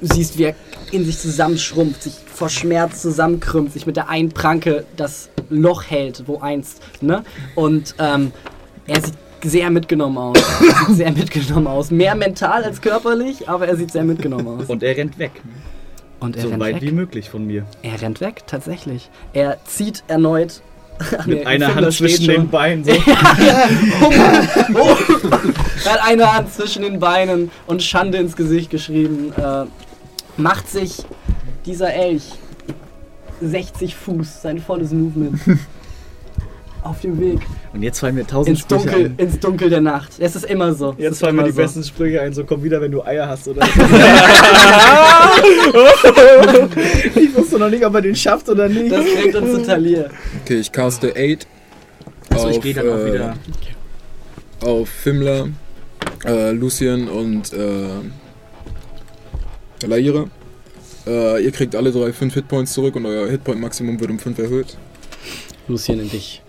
Du 0.00 0.14
siehst, 0.14 0.36
wie 0.36 0.44
er 0.44 0.54
in 0.90 1.04
sich 1.04 1.18
zusammenschrumpft, 1.18 2.02
sich 2.02 2.23
vor 2.34 2.48
Schmerz 2.48 3.00
zusammenkrümmt, 3.00 3.72
sich 3.72 3.86
mit 3.86 3.96
der 3.96 4.08
einen 4.08 4.30
Pranke 4.30 4.84
das 4.96 5.30
Loch 5.50 5.84
hält, 5.84 6.24
wo 6.26 6.40
einst, 6.40 6.82
ne? 7.00 7.22
Und 7.54 7.94
ähm, 7.98 8.32
er 8.86 9.00
sieht 9.00 9.14
sehr 9.44 9.70
mitgenommen 9.70 10.18
aus. 10.18 10.36
Er 10.38 10.86
sieht 10.86 10.96
sehr 10.96 11.12
mitgenommen 11.12 11.66
aus. 11.66 11.90
Mehr 11.90 12.14
mental 12.14 12.64
als 12.64 12.80
körperlich, 12.80 13.48
aber 13.48 13.68
er 13.68 13.76
sieht 13.76 13.92
sehr 13.92 14.04
mitgenommen 14.04 14.48
aus. 14.60 14.66
Und 14.66 14.82
er 14.82 14.96
rennt 14.96 15.18
weg. 15.18 15.32
Und 16.20 16.36
er 16.36 16.42
so 16.42 16.48
rennt 16.48 16.60
weit 16.60 16.74
weg. 16.76 16.82
wie 16.82 16.92
möglich 16.92 17.30
von 17.30 17.46
mir. 17.46 17.64
Er 17.82 18.00
rennt 18.02 18.20
weg, 18.20 18.42
tatsächlich. 18.46 19.10
Er 19.32 19.58
zieht 19.64 20.02
erneut. 20.08 20.60
Ach 20.98 21.26
nee, 21.26 21.36
Mit 21.36 21.46
einer 21.46 21.74
Hand 21.74 21.92
zwischen 21.92 22.26
den 22.26 22.48
Beinen. 22.48 22.84
So. 22.84 22.92
Oh. 24.74 24.96
Er 25.84 25.92
hat 25.92 26.08
eine 26.08 26.34
Hand 26.34 26.52
zwischen 26.52 26.82
den 26.82 26.98
Beinen 26.98 27.50
und 27.66 27.82
Schande 27.82 28.18
ins 28.18 28.36
Gesicht 28.36 28.70
geschrieben. 28.70 29.32
Äh, 29.36 29.64
macht 30.36 30.68
sich 30.70 31.04
dieser 31.66 31.92
Elch 31.92 32.22
60 33.40 33.94
Fuß, 33.94 34.42
sein 34.42 34.58
volles 34.58 34.92
Movement, 34.92 35.40
auf 36.82 37.00
dem 37.00 37.18
Weg 37.18 37.40
Und 37.72 37.82
jetzt 37.82 37.98
fallen 38.00 38.14
mir 38.14 38.26
tausend 38.26 38.50
ins 38.50 38.60
Sprüche 38.60 38.84
Dunkel, 38.84 39.06
ein. 39.06 39.14
ins 39.16 39.40
Dunkel 39.40 39.70
der 39.70 39.80
Nacht. 39.80 40.12
Es 40.18 40.36
ist 40.36 40.44
immer 40.44 40.74
so. 40.74 40.94
Jetzt 40.98 41.20
fallen 41.20 41.36
mir 41.36 41.44
die 41.44 41.52
so. 41.52 41.56
besten 41.56 41.82
Sprüche 41.82 42.20
ein. 42.20 42.34
So 42.34 42.44
komm 42.44 42.62
wieder, 42.62 42.80
wenn 42.80 42.92
du 42.92 43.02
Eier 43.02 43.26
hast, 43.26 43.48
oder? 43.48 43.62
ich 47.14 47.34
wusste 47.34 47.58
noch 47.58 47.70
nicht, 47.70 47.84
ob 47.84 47.94
er 47.94 48.02
den 48.02 48.14
schafft 48.14 48.48
oder 48.50 48.68
nicht. 48.68 48.92
Das 48.92 49.04
bringt 49.04 49.34
uns 49.34 49.52
zu 49.52 49.62
Talir. 49.62 50.10
Okay, 50.42 50.58
ich 50.60 50.70
caste 50.70 51.14
8 51.16 51.46
Achso, 52.30 52.48
ich 52.50 52.56
auf, 52.58 52.62
gehe 52.62 52.74
dann 52.74 52.88
auch 52.88 52.98
äh, 52.98 53.12
wieder. 53.12 53.34
auf 54.60 54.88
Fimmler, 54.88 55.48
äh, 56.24 56.50
Lucien 56.50 57.08
und 57.08 57.52
äh, 57.52 58.02
Laira. 59.86 60.26
Äh, 61.06 61.44
ihr 61.44 61.52
kriegt 61.52 61.74
alle 61.76 61.92
drei 61.92 62.12
5 62.12 62.32
Hitpoints 62.34 62.72
zurück 62.72 62.96
und 62.96 63.04
euer 63.06 63.28
Hitpoint-Maximum 63.28 64.00
wird 64.00 64.10
um 64.10 64.18
5 64.18 64.38
erhöht. 64.38 64.76
Lucien 65.68 66.00
in 66.00 66.10
dich. 66.10 66.42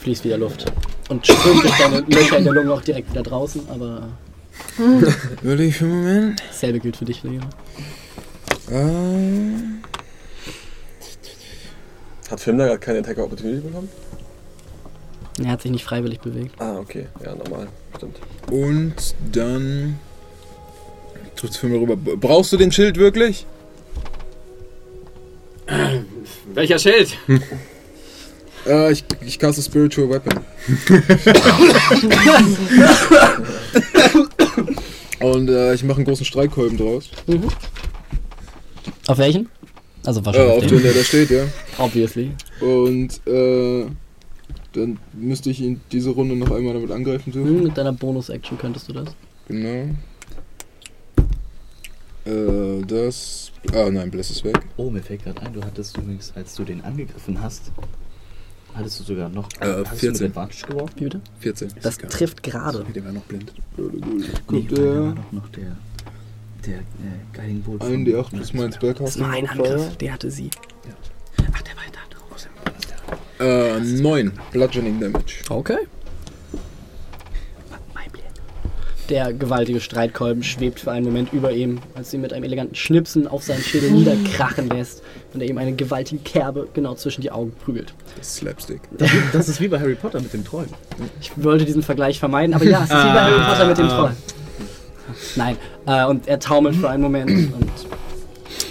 Fließt 0.00 0.24
wieder 0.24 0.38
Luft. 0.38 0.72
und 1.08 1.26
strömt 1.26 1.62
durch 1.64 1.78
deine 1.78 2.00
Löcher 2.00 2.38
in 2.38 2.44
der 2.44 2.52
Lunge 2.52 2.72
auch 2.72 2.82
direkt 2.82 3.10
wieder 3.10 3.22
draußen, 3.22 3.68
aber 3.68 4.08
Würde 5.42 5.64
ich 5.64 5.76
für 5.76 5.84
einen 5.84 5.98
Moment. 6.02 6.42
dasselbe 6.48 6.80
gilt 6.80 6.96
für 6.96 7.04
dich, 7.04 7.22
Leo. 7.22 7.40
Äh, 8.70 9.52
Hat 12.30 12.40
Film 12.40 12.58
da 12.58 12.66
gerade 12.66 12.78
keine 12.78 12.98
Attack 13.00 13.18
Opportunity 13.18 13.60
bekommen? 13.60 13.88
Er 15.42 15.50
hat 15.50 15.62
sich 15.62 15.70
nicht 15.70 15.84
freiwillig 15.84 16.20
bewegt. 16.20 16.54
Ah, 16.60 16.78
okay. 16.78 17.06
Ja, 17.24 17.34
normal. 17.34 17.68
Stimmt. 17.96 18.16
und 18.50 19.14
dann. 19.32 19.98
Trifft's 21.36 21.58
für 21.58 21.68
mich 21.68 21.80
rüber. 21.80 21.96
Brauchst 21.96 22.52
du 22.52 22.56
den 22.56 22.72
Schild 22.72 22.96
wirklich? 22.96 23.46
Welcher 26.54 26.78
Schild? 26.78 27.16
Äh, 28.68 28.90
ich, 28.90 29.04
ich 29.24 29.38
caste 29.38 29.62
Spiritual 29.62 30.10
Weapon. 30.10 30.40
Und 35.20 35.48
äh, 35.48 35.74
ich 35.74 35.84
mache 35.84 35.98
einen 35.98 36.04
großen 36.04 36.26
Streitkolben 36.26 36.76
draus. 36.76 37.08
Auf 39.06 39.18
welchen? 39.18 39.48
Also 40.04 40.20
Äh, 40.20 40.26
wahrscheinlich 40.26 40.50
auf 40.52 40.58
auf 40.64 40.66
den, 40.66 40.82
der 40.82 40.92
da 40.94 41.04
steht, 41.04 41.30
ja. 41.30 41.44
Obviously. 41.78 42.32
Und 42.60 43.20
äh, 43.26 43.86
dann 44.72 44.98
müsste 45.14 45.50
ich 45.50 45.60
ihn 45.60 45.80
diese 45.92 46.10
Runde 46.10 46.34
noch 46.36 46.50
einmal 46.50 46.74
damit 46.74 46.90
angreifen 46.90 47.32
dürfen. 47.32 47.48
Hm, 47.48 47.62
mit 47.64 47.78
deiner 47.78 47.92
Bonus-Action 47.92 48.58
könntest 48.58 48.88
du 48.88 48.92
das. 48.94 49.08
Genau. 49.48 49.94
Äh, 52.26 52.82
das. 52.86 53.52
Ah 53.72 53.88
nein, 53.90 54.10
Bless 54.10 54.30
ist 54.30 54.44
weg. 54.44 54.58
Oh, 54.76 54.90
mir 54.90 55.02
fällt 55.02 55.24
gerade 55.24 55.40
ein, 55.42 55.52
du 55.52 55.62
hattest 55.62 55.96
übrigens, 55.96 56.32
als 56.34 56.54
du 56.54 56.64
den 56.64 56.82
angegriffen 56.82 57.40
hast, 57.40 57.72
hattest 58.74 59.00
du 59.00 59.04
sogar 59.04 59.28
noch. 59.28 59.48
Äh, 59.60 59.84
hast 59.84 60.00
14. 60.00 60.12
du 60.14 60.22
mit 60.24 60.36
Advantage 60.36 60.66
geworfen? 60.66 60.94
Wie 60.96 61.04
bitte? 61.04 61.20
14. 61.40 61.68
Das 61.82 61.98
trifft 61.98 62.42
gerade. 62.42 62.84
Der 62.94 63.04
war 63.04 63.12
noch 63.12 63.22
blind. 63.22 63.52
Nee, 63.76 64.24
Kommt 64.46 64.72
weil 64.72 64.84
da 64.84 65.04
war 65.06 65.14
doch 65.14 65.32
noch 65.32 65.48
der, 65.50 65.76
der 66.66 66.78
äh, 66.78 66.82
Guiding 67.32 67.62
Bolt. 67.62 67.82
Ein 67.82 68.06
D8 68.06 68.30
plus 68.30 68.52
mein 68.54 68.66
Das 68.68 68.74
Spellcasting. 68.76 69.22
war 69.22 69.30
ein 69.30 69.44
Modifier. 69.44 69.64
Angriff, 69.76 69.96
der 69.98 70.12
hatte 70.12 70.30
sie. 70.30 70.50
Ach, 71.52 71.62
der 71.62 71.76
war 71.76 71.82
da 71.92 72.18
draußen. 72.28 72.50
Äh, 73.38 74.00
9. 74.02 74.32
Bludgeoning 74.52 75.00
Damage. 75.00 75.34
Okay. 75.48 75.78
Der 79.08 79.32
gewaltige 79.32 79.80
Streitkolben 79.80 80.42
schwebt 80.42 80.80
für 80.80 80.90
einen 80.90 81.06
Moment 81.06 81.32
über 81.32 81.52
ihm, 81.52 81.78
als 81.94 82.10
sie 82.10 82.18
mit 82.18 82.32
einem 82.32 82.42
eleganten 82.42 82.74
Schnipsen 82.74 83.28
auf 83.28 83.44
seinen 83.44 83.62
Schädel 83.62 83.92
niederkrachen 83.92 84.68
lässt 84.68 85.00
und 85.32 85.40
er 85.40 85.48
ihm 85.48 85.58
eine 85.58 85.74
gewaltige 85.74 86.20
Kerbe 86.22 86.66
genau 86.74 86.94
zwischen 86.96 87.20
die 87.20 87.30
Augen 87.30 87.52
prügelt. 87.64 87.94
Das 88.18 88.26
ist 88.26 88.36
Slapstick. 88.36 88.80
Das 89.32 89.48
ist 89.48 89.60
wie 89.60 89.68
bei 89.68 89.78
Harry 89.78 89.94
Potter 89.94 90.20
mit 90.20 90.32
dem 90.32 90.44
Troll. 90.44 90.66
Ich 91.20 91.30
wollte 91.36 91.64
diesen 91.64 91.84
Vergleich 91.84 92.18
vermeiden, 92.18 92.52
aber 92.52 92.64
ja, 92.64 92.78
es 92.78 92.84
ist 92.84 92.90
wie 92.90 92.94
bei 92.94 93.20
Harry 93.22 93.44
Potter 93.48 93.66
mit 93.68 93.78
dem 93.78 93.88
Troll. 93.88 94.10
Nein, 95.36 95.56
äh, 95.86 96.04
und 96.06 96.26
er 96.26 96.40
taumelt 96.40 96.74
für 96.74 96.90
einen 96.90 97.02
Moment 97.04 97.30
und 97.30 97.70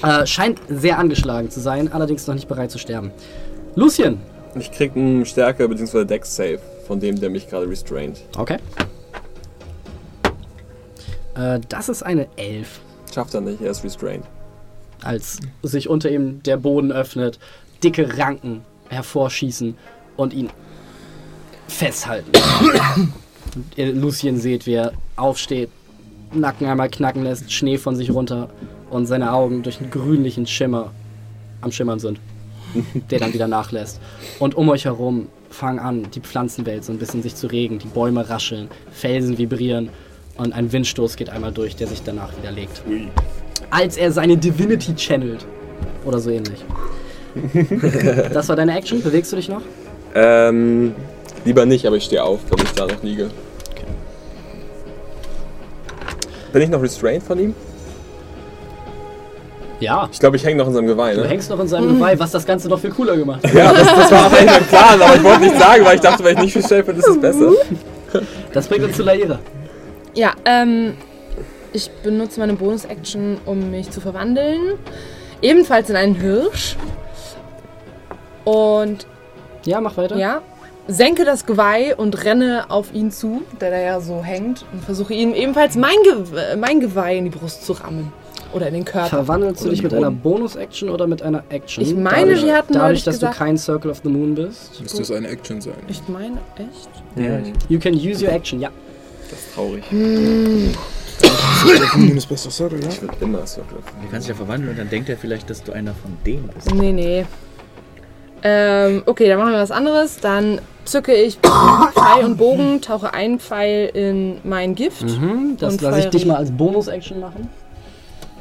äh, 0.04 0.26
scheint 0.28 0.60
sehr 0.68 1.00
angeschlagen 1.00 1.50
zu 1.50 1.62
sein, 1.62 1.90
allerdings 1.94 2.28
noch 2.28 2.36
nicht 2.36 2.50
bereit 2.50 2.72
zu 2.72 2.78
sterben. 2.78 3.12
Lucien. 3.76 4.20
Ich 4.60 4.70
krieg 4.72 4.96
einen 4.98 5.26
Stärke- 5.26 5.68
bzw. 5.70 6.04
Dex-Save 6.04 6.60
von 6.88 7.00
dem, 7.00 7.20
der 7.20 7.30
mich 7.30 7.50
gerade 7.50 7.70
restrained. 7.70 8.20
Okay. 8.38 8.58
Äh, 11.36 11.60
das 11.70 11.90
ist 11.90 12.04
eine 12.04 12.28
Elf. 12.38 12.80
Schafft 13.14 13.34
er 13.34 13.42
nicht, 13.42 13.62
er 13.62 13.72
ist 13.72 13.84
restrained. 13.84 14.26
als 15.04 15.40
sich 15.62 15.90
unter 15.90 16.10
ihm 16.10 16.42
der 16.44 16.58
Boden 16.58 16.92
öffnet, 16.92 17.40
dicke 17.84 18.18
Ranken 18.18 18.62
hervorschießen 18.90 19.76
und 20.18 20.34
ihn 20.34 20.50
festhalten. 21.68 22.32
und 23.56 23.78
ihr 23.78 23.94
Lucien 23.94 24.38
seht, 24.38 24.66
wie 24.66 24.74
er 24.74 24.94
aufsteht, 25.16 25.70
Nacken 26.34 26.68
einmal 26.68 26.90
knacken 26.90 27.24
lässt, 27.24 27.52
Schnee 27.52 27.78
von 27.78 27.96
sich 27.96 28.12
runter 28.12 28.50
und 28.90 29.06
seine 29.06 29.32
Augen 29.32 29.64
durch 29.64 29.80
einen 29.80 29.92
grünlichen 29.92 30.48
Schimmer 30.48 30.92
am 31.62 31.72
Schimmern 31.72 32.00
sind, 32.00 32.20
der 33.12 33.20
dann 33.20 33.34
wieder 33.34 33.48
nachlässt. 33.48 34.02
Und 34.40 34.56
um 34.56 34.68
euch 34.70 34.86
herum 34.86 35.28
fangen 35.50 35.80
an, 35.80 36.08
die 36.12 36.20
Pflanzenwelt 36.20 36.84
so 36.84 36.92
ein 36.92 37.00
bisschen 37.00 37.22
sich 37.22 37.36
zu 37.36 37.48
regen, 37.48 37.80
die 37.80 37.88
Bäume 37.88 38.28
rascheln, 38.28 38.68
Felsen 38.92 39.38
vibrieren 39.38 39.90
und 40.38 40.54
ein 40.54 40.72
Windstoß 40.72 41.16
geht 41.16 41.30
einmal 41.30 41.52
durch, 41.52 41.76
der 41.76 41.88
sich 41.88 42.04
danach 42.04 42.36
wieder 42.38 42.52
legt 42.52 42.82
als 43.70 43.98
er 43.98 44.12
seine 44.12 44.38
Divinity 44.38 44.96
channelt. 44.96 45.46
Oder 46.06 46.20
so 46.20 46.30
ähnlich. 46.30 46.64
das 48.34 48.48
war 48.48 48.56
deine 48.56 48.78
Action. 48.78 49.02
Bewegst 49.02 49.32
du 49.32 49.36
dich 49.36 49.50
noch? 49.50 49.62
Ähm, 50.14 50.96
lieber 51.44 51.66
nicht, 51.66 51.86
aber 51.86 51.98
ich 51.98 52.06
stehe 52.06 52.24
auf, 52.24 52.40
wenn 52.50 52.64
ich 52.64 52.72
da 52.72 52.86
noch 52.86 53.04
liege. 53.04 53.30
Bin 56.54 56.62
ich 56.62 56.70
noch 56.70 56.82
restrained 56.82 57.24
von 57.24 57.38
ihm? 57.38 57.54
Ja. 59.82 60.08
Ich 60.10 60.20
glaube, 60.20 60.38
ich 60.38 60.46
hänge 60.46 60.58
noch 60.58 60.68
in 60.68 60.74
seinem 60.74 60.88
Geweih, 60.88 61.16
Du 61.16 61.22
ne? 61.22 61.28
hängst 61.28 61.50
noch 61.50 61.60
in 61.60 61.68
seinem 61.68 61.96
Geweih, 61.96 62.18
was 62.18 62.32
das 62.32 62.46
Ganze 62.46 62.70
noch 62.70 62.80
viel 62.80 62.92
cooler 62.92 63.18
gemacht 63.18 63.44
hat. 63.44 63.54
Ja, 63.54 63.74
das, 63.74 63.86
das 63.86 64.12
war 64.12 64.28
auch 64.28 64.32
eigentlich 64.32 64.52
mein 64.52 64.64
Plan, 64.68 65.02
aber 65.02 65.16
ich 65.18 65.24
wollte 65.24 65.42
nicht 65.42 65.60
sagen, 65.60 65.84
weil 65.84 65.96
ich 65.96 66.02
dachte, 66.02 66.24
wenn 66.24 66.38
ich 66.38 66.44
nicht 66.44 66.56
restrained 66.56 66.86
bin, 66.86 66.96
ist 66.96 67.08
es 67.08 67.20
besser. 67.20 67.52
Das 68.54 68.68
bringt 68.68 68.86
uns 68.86 68.96
zu 68.96 69.04
Laira. 69.04 69.38
Ja, 70.16 70.34
ähm, 70.46 70.94
ich 71.74 71.90
benutze 72.04 72.40
meine 72.40 72.54
Bonus-Action, 72.54 73.38
um 73.46 73.70
mich 73.72 73.92
zu 73.92 74.00
verwandeln. 74.02 74.74
Ebenfalls 75.42 75.90
in 75.90 75.96
einen 75.98 76.16
Hirsch. 76.16 76.76
Und 78.46 79.06
Ja, 79.66 79.82
mach 79.82 79.98
weiter. 79.98 80.18
ja, 80.18 80.42
senke 80.88 81.26
das 81.26 81.46
Geweih 81.46 81.96
und 81.96 82.24
renne 82.24 82.66
auf 82.70 82.94
ihn 82.94 83.12
zu, 83.12 83.42
der 83.60 83.72
da 83.72 83.78
ja 83.80 84.00
so 84.00 84.24
hängt, 84.24 84.66
und 84.72 84.84
versuche 84.84 85.14
ihm 85.14 85.34
ebenfalls 85.34 85.76
mein, 85.76 85.96
Ge 86.04 86.56
mein 86.58 86.80
Geweih 86.80 87.18
in 87.18 87.26
die 87.26 87.32
Brust 87.32 87.66
zu 87.66 87.74
rammen. 87.74 88.14
Oder 88.54 88.68
in 88.68 88.76
den 88.76 88.86
Körper. 88.86 89.10
Verwandelst 89.10 89.66
du 89.66 89.70
dich 89.70 89.84
mit 89.84 89.94
einer. 89.94 90.12
Bonus-Action 90.12 90.90
oder 90.90 91.08
mit 91.08 91.22
einer 91.22 91.44
Action? 91.50 91.84
Ich 91.84 91.94
meine, 91.94 92.28
dadurch, 92.28 92.46
wir 92.46 92.56
hatten 92.56 92.74
Dadurch, 92.74 93.04
dass 93.04 93.16
gesagt- 93.16 93.34
du 93.36 93.38
kein 93.38 93.58
Circle 93.58 93.92
of 93.92 94.00
the 94.04 94.10
Moon 94.10 94.34
bist. 94.34 94.80
Müsste 94.82 95.02
es 95.02 95.12
eine 95.12 95.28
Action 95.28 95.60
sein. 95.60 95.74
Ich 95.90 96.02
meine, 96.08 96.38
echt? 96.58 96.90
Ja, 97.18 97.40
ich, 97.40 97.52
You 97.70 97.80
can 97.80 97.94
use 97.96 98.24
your 98.24 98.32
action, 98.32 98.62
ja. 98.62 98.70
Das 99.30 99.40
ist 99.40 99.54
traurig. 99.56 99.84
das 102.16 102.26
beste 102.26 102.52
Circle, 102.52 102.82
ja? 102.82 102.90
Ich 102.90 103.02
würde 103.02 103.16
immer 103.22 103.46
Circle. 103.48 103.78
du 103.80 104.08
kannst 104.12 104.28
dich 104.28 104.30
ja 104.30 104.36
verwandeln 104.36 104.72
und 104.72 104.80
dann 104.80 104.90
denkt 104.90 105.10
er 105.10 105.18
vielleicht, 105.18 105.50
dass 105.50 105.64
du 105.64 105.72
einer 105.72 105.94
von 105.94 106.18
denen 106.26 106.48
bist. 106.50 106.74
Nee, 106.74 106.92
nee. 106.92 107.26
Ähm, 108.44 109.04
okay, 109.06 109.28
dann 109.28 109.40
machen 109.40 109.54
wir 109.54 109.60
was 109.60 109.72
anderes. 109.72 110.18
Dann 110.18 110.62
zücke 110.84 111.14
ich 111.16 111.38
Pfeil 111.94 112.26
und 112.26 112.38
Bogen, 112.38 112.82
tauche 112.82 113.14
einen 113.14 113.40
Pfeil 113.40 113.90
in 113.94 114.38
mein 114.44 114.76
Gift 114.76 115.02
Mhm, 115.04 115.58
das 115.60 115.82
lasse 115.82 116.00
ich 116.00 116.06
dich 116.10 116.26
mal 116.26 116.36
als 116.38 116.52
Bonus-Action 116.52 117.20
machen. 117.20 117.50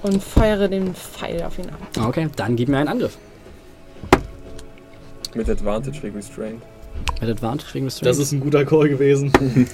und 0.03 0.23
feuere 0.23 0.69
den 0.69 0.95
Pfeil 0.95 1.43
auf 1.43 1.59
ihn 1.59 1.71
ab. 1.71 2.07
Okay, 2.09 2.29
dann 2.37 2.57
gib 2.57 2.69
mir 2.69 2.79
einen 2.79 2.89
Angriff. 2.89 3.17
Mit 5.35 5.49
Advantage 5.49 6.03
wegen 6.03 6.17
restrained. 6.17 6.63
Mit 7.21 7.31
Advantage 7.31 7.73
wegen 7.75 7.87
Restraint. 7.87 8.07
Das 8.11 8.19
ist 8.19 8.33
ein 8.33 8.41
guter 8.41 8.65
Call 8.65 8.89
gewesen. 8.89 9.33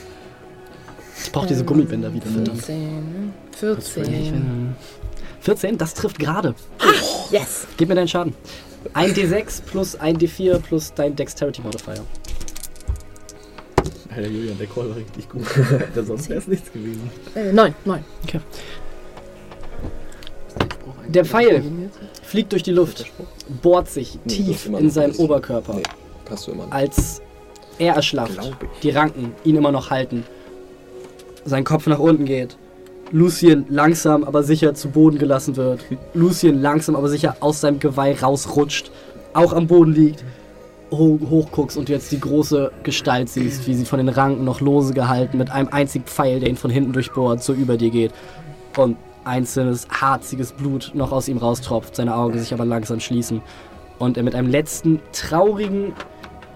ich 1.25 1.33
brauche 1.33 1.47
diese 1.47 1.65
Gummibänder 1.65 2.13
wieder, 2.13 2.27
verdammt. 2.27 2.63
14. 2.63 3.33
14. 3.57 4.77
14, 5.41 5.79
das 5.79 5.95
trifft 5.95 6.19
gerade. 6.19 6.55
Yes! 7.31 7.67
Gib 7.77 7.89
mir 7.89 7.95
deinen 7.95 8.09
Schaden. 8.09 8.35
Ein 8.95 9.13
D6 9.13 9.63
plus 9.63 9.97
ein 9.97 10.17
D4 10.19 10.59
plus 10.59 10.93
dein 10.95 11.15
Dexterity 11.17 11.63
Modifier. 11.63 12.05
Alter 14.15 14.29
Julian, 14.29 14.59
der 14.59 14.67
Call 14.67 14.89
war 14.89 14.97
richtig 14.97 15.29
gut. 15.29 15.43
Alter, 15.73 16.05
sonst 16.05 16.29
wäre 16.29 16.41
es 16.41 16.49
nichts 16.49 16.73
gewesen. 16.73 17.11
Äh, 17.35 17.53
9, 17.53 17.75
9. 17.85 18.05
Der 21.09 21.25
Pfeil 21.25 21.63
fliegt 22.23 22.53
durch 22.53 22.63
die 22.63 22.71
Luft, 22.73 23.07
bohrt 23.63 23.89
sich 23.89 24.19
Nee, 24.25 24.35
tief 24.35 24.67
in 24.67 24.73
noch 24.87 24.93
seinen. 24.93 25.15
Oberkörper, 25.17 25.75
Nee. 25.75 25.83
Passt 26.25 26.47
du 26.47 26.53
immer. 26.53 26.67
als 26.71 27.21
er 27.79 27.95
erschlafft, 27.95 28.39
die 28.83 28.91
Ranken 28.91 29.33
ihn 29.45 29.57
immer 29.57 29.73
noch 29.73 29.91
halten, 29.91 30.25
sein 31.45 31.65
Kopf 31.65 31.87
nach 31.87 31.99
unten 31.99 32.25
geht, 32.25 32.57
Lucien 33.13 33.67
langsam 33.69 34.25
aber 34.25 34.43
sicher 34.43 34.75
zu 34.75 34.91
Boden 34.91 35.19
gelassen 35.19 35.57
wird, 35.57 35.85
Lucien 36.15 36.61
langsam 36.61 36.95
aber 36.97 37.09
sicher 37.09 37.37
aus 37.41 37.61
seinem 37.61 37.81
Geweih 37.81 38.17
rausrutscht, 38.21 38.91
auch 39.33 39.53
am 39.53 39.67
Boden 39.67 39.93
liegt, 39.93 40.25
ho 40.91 41.19
hochguckst 41.29 41.77
und 41.77 41.89
du 41.89 41.93
jetzt 41.93 42.11
die 42.13 42.21
große 42.21 42.71
Gestalt 42.83 43.29
siehst, 43.29 43.67
wie 43.67 43.75
sie 43.75 43.85
von 43.85 43.99
den 43.99 44.09
Ranken 44.09 44.45
noch 44.45 44.61
lose 44.61 44.95
gehalten, 44.95 45.39
mit 45.39 45.51
einem 45.51 45.69
einzigen 45.69 46.05
Pfeil, 46.05 46.41
der 46.41 46.49
ihn 46.49 46.57
von 46.57 46.71
hinten 46.71 46.93
durchbohrt, 46.93 47.43
so 47.43 47.53
über 47.53 47.77
dir 47.77 47.91
geht 47.91 48.13
und 48.77 48.97
einzelnes 49.25 49.89
harziges 49.89 50.53
Blut 50.53 50.93
noch 50.95 51.13
aus 51.13 51.29
ihm 51.29 51.39
raustropft, 51.39 51.97
seine 51.97 52.15
Augen 52.15 52.39
sich 52.39 52.53
aber 52.53 52.65
langsam 52.65 53.01
schließen 53.01 53.43
und 53.99 54.17
er 54.17 54.23
mit 54.23 54.35
einem 54.35 54.49
letzten 54.49 55.01
traurigen, 55.13 55.93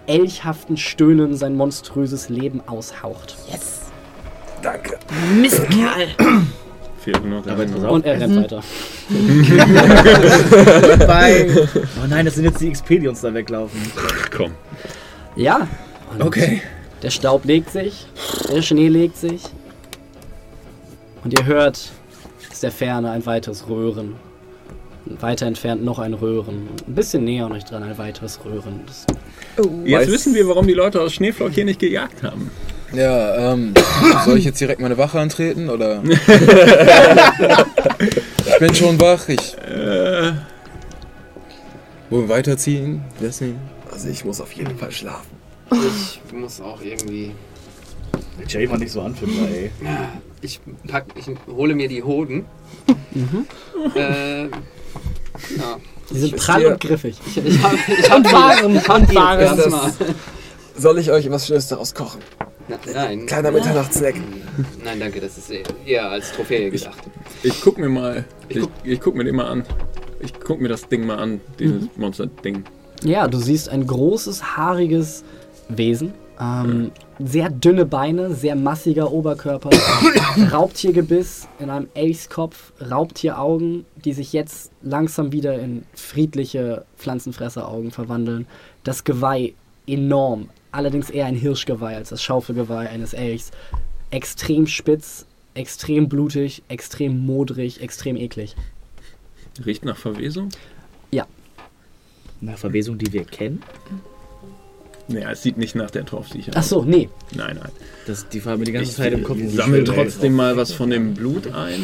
elchhaften 0.07 0.77
Stöhnen 0.77 1.37
sein 1.37 1.57
monströses 1.57 2.29
Leben 2.29 2.63
aushaucht. 2.67 3.37
Yes! 3.51 3.84
Danke. 4.65 4.99
Mistkerl! 5.41 6.09
400. 7.05 7.49
Aber 7.49 7.67
pass 7.67 7.85
auf. 7.85 7.91
Und 7.91 8.07
er 8.07 8.19
rennt 8.21 8.37
weiter. 8.37 8.63
Bye. 11.07 11.69
Oh 12.03 12.07
nein, 12.09 12.25
das 12.25 12.35
sind 12.37 12.45
jetzt 12.45 12.61
die 12.61 12.71
XP, 12.73 12.89
die 13.01 13.09
uns 13.09 13.21
da 13.21 13.33
weglaufen. 13.35 13.79
Komm. 14.35 14.53
Ja. 15.37 15.69
und 16.13 16.23
Okay. 16.23 16.63
Der 17.03 17.11
Staub 17.11 17.45
legt 17.45 17.71
sich, 17.71 18.07
der 18.51 18.63
Schnee 18.63 18.89
legt 18.89 19.19
sich. 19.19 19.43
Und 21.23 21.39
ihr 21.39 21.45
hört 21.45 21.93
aus 22.51 22.61
der 22.61 22.73
Ferne 22.73 23.11
ein 23.11 23.27
weiteres 23.27 23.69
Röhren. 23.69 24.15
Und 25.05 25.21
weiter 25.21 25.45
entfernt 25.45 25.85
noch 25.85 25.99
ein 25.99 26.15
Röhren. 26.15 26.69
Ein 26.89 26.95
bisschen 26.95 27.25
näher 27.25 27.45
an 27.45 27.53
euch 27.53 27.65
dran 27.65 27.83
ein 27.83 27.99
weiteres 27.99 28.41
Röhren. 28.43 28.81
Das 28.87 29.05
Jetzt 29.85 30.09
Weiß- 30.09 30.13
wissen 30.13 30.35
wir, 30.35 30.49
warum 30.49 30.67
die 30.67 30.73
Leute 30.73 31.03
aus 31.03 31.13
Schneeflock 31.13 31.53
hier 31.53 31.67
nicht 31.67 31.79
gejagt 31.81 32.23
haben. 32.23 32.51
Ja, 32.95 33.53
ähm, 33.53 33.75
soll 34.25 34.39
ich 34.39 34.45
jetzt 34.45 34.61
direkt 34.61 34.81
meine 34.81 34.97
Wache 34.99 35.19
antreten 35.19 35.69
oder? 35.69 36.03
ich 38.47 38.59
bin 38.59 38.75
schon 38.75 39.01
wach, 39.01 39.29
ich. 39.29 39.57
Äh, 39.59 40.33
Wollen 42.11 42.29
wir 42.29 42.29
weiterziehen? 42.29 43.03
Wissen? 43.21 43.59
Also 43.91 44.09
ich 44.09 44.25
muss 44.25 44.41
auf 44.41 44.53
jeden 44.53 44.77
Fall 44.79 44.91
schlafen. 44.93 45.35
Ich 45.71 46.21
muss 46.33 46.61
auch 46.61 46.81
irgendwie. 46.83 47.33
Jay 48.47 48.69
war 48.71 48.79
nicht 48.79 48.93
so 48.93 49.01
an, 49.01 49.15
Fimmler, 49.15 49.49
ey. 49.49 49.71
Ich 50.41 50.61
pack, 50.87 51.07
ich 51.17 51.27
hole 51.49 51.75
mir 51.75 51.89
die 51.89 52.03
Hoden. 52.03 52.45
Äh, 53.95 54.45
ja. 54.45 54.51
Die 56.11 56.19
sind 56.19 56.35
Ich 56.35 56.37
prall 56.37 56.67
und 56.67 56.81
griffig. 56.81 57.17
Ich, 57.27 57.37
ich 57.39 57.63
hab, 57.63 57.73
ich 57.89 58.11
hab 58.11 58.19
Und 58.19 58.33
waren. 58.33 58.65
Und 58.65 59.15
waren. 59.15 59.41
Erstens 59.41 59.71
mal. 59.71 59.93
Soll 60.77 60.99
ich 60.99 61.11
euch 61.11 61.31
was 61.31 61.47
Schönes 61.47 61.69
daraus 61.69 61.95
kochen? 61.95 62.21
Na, 62.69 62.77
nein. 62.93 63.27
Kleiner 63.27 63.51
Mitternachtssnack. 63.51 64.15
Nein, 64.85 64.99
danke, 65.01 65.21
das 65.21 65.37
ist 65.39 65.51
eher- 65.51 65.63
eher 65.87 66.11
als 66.11 66.33
Trophäe 66.33 66.71
gedacht. 66.71 66.99
ich 67.43 67.61
guck 67.61 67.79
mir 67.79 67.89
mal. 67.89 68.25
Ich 68.49 68.57
Ich, 68.57 68.63
guck- 68.63 68.71
ich 68.85 69.01
guck 69.01 69.15
mir 69.15 69.25
den 69.25 69.37
mal 69.37 69.47
an. 69.47 69.65
Ich 70.21 70.33
guck 70.41 70.61
mir 70.61 70.69
das 70.69 70.89
Ding 70.89 71.07
mal 71.07 71.19
an, 71.19 71.41
dieses 71.59 71.83
Mhm. 71.83 71.91
Monster-Ding. 71.97 72.65
Ja, 73.05 73.29
du 73.29 73.39
siehst 73.39 73.69
ein 73.69 73.87
großes, 73.87 74.57
haariges 74.57 75.23
Wesen. 75.69 76.15
Ähm, 76.41 76.91
sehr 77.21 77.49
dünne 77.51 77.85
Beine, 77.87 78.35
sehr 78.35 78.57
massiger 78.57 79.13
Oberkörper, 79.13 79.71
Raubtiergebiss 80.53 81.47
in 81.61 81.71
einem 81.71 81.89
Ace-Kopf, 81.97 82.73
Raubtieraugen, 82.91 83.85
die 84.05 84.13
sich 84.13 84.33
jetzt 84.33 84.71
langsam 84.83 85.31
wieder 85.33 85.59
in 85.59 85.85
friedliche 85.95 86.85
Pflanzenfresseraugen 86.97 87.91
verwandeln. 87.93 88.47
Das 88.83 89.05
Geweih 89.05 89.55
enorm, 89.87 90.49
allerdings 90.75 91.11
eher 91.11 91.27
ein 91.27 91.35
Hirschgeweih 91.37 91.97
als 91.97 92.11
das 92.11 92.23
Schaufelgeweih 92.23 92.89
eines 92.89 93.15
Elchs. 93.15 93.51
Extrem 94.11 94.67
spitz, 94.67 95.27
extrem 95.55 96.09
blutig, 96.09 96.63
extrem 96.69 97.25
modrig, 97.25 97.81
extrem 97.81 98.17
eklig. 98.17 98.55
Riecht 99.65 99.85
nach 99.85 99.97
Verwesung? 99.97 100.51
Nach 102.45 102.59
Verwesung, 102.59 102.99
die 102.99 103.13
wir 103.13 103.25
kennen. 103.25 103.63
Naja, 105.09 105.31
es 105.31 105.43
sieht 105.43 105.59
nicht 105.59 105.75
nach 105.75 105.91
der 105.91 106.07
Torfsiecher 106.07 106.53
Ach 106.55 106.63
so, 106.63 106.83
nee. 106.83 107.09
Nein, 107.35 107.59
nein. 107.61 107.73
Das, 108.07 108.29
die 108.29 108.43
haben 108.43 108.61
wir 108.61 108.67
die 108.67 108.73
ganze 108.73 108.91
Ich 108.91 108.97
Zeit 108.97 109.13
im 109.13 109.23
Kopf. 109.23 109.39
ich 109.39 109.55
sammle 109.55 109.85
trotzdem 109.85 110.35
mal 110.35 110.57
was 110.57 110.73
von 110.73 110.91
dem 110.91 111.15
Blut 111.15 111.53
ein. 111.53 111.83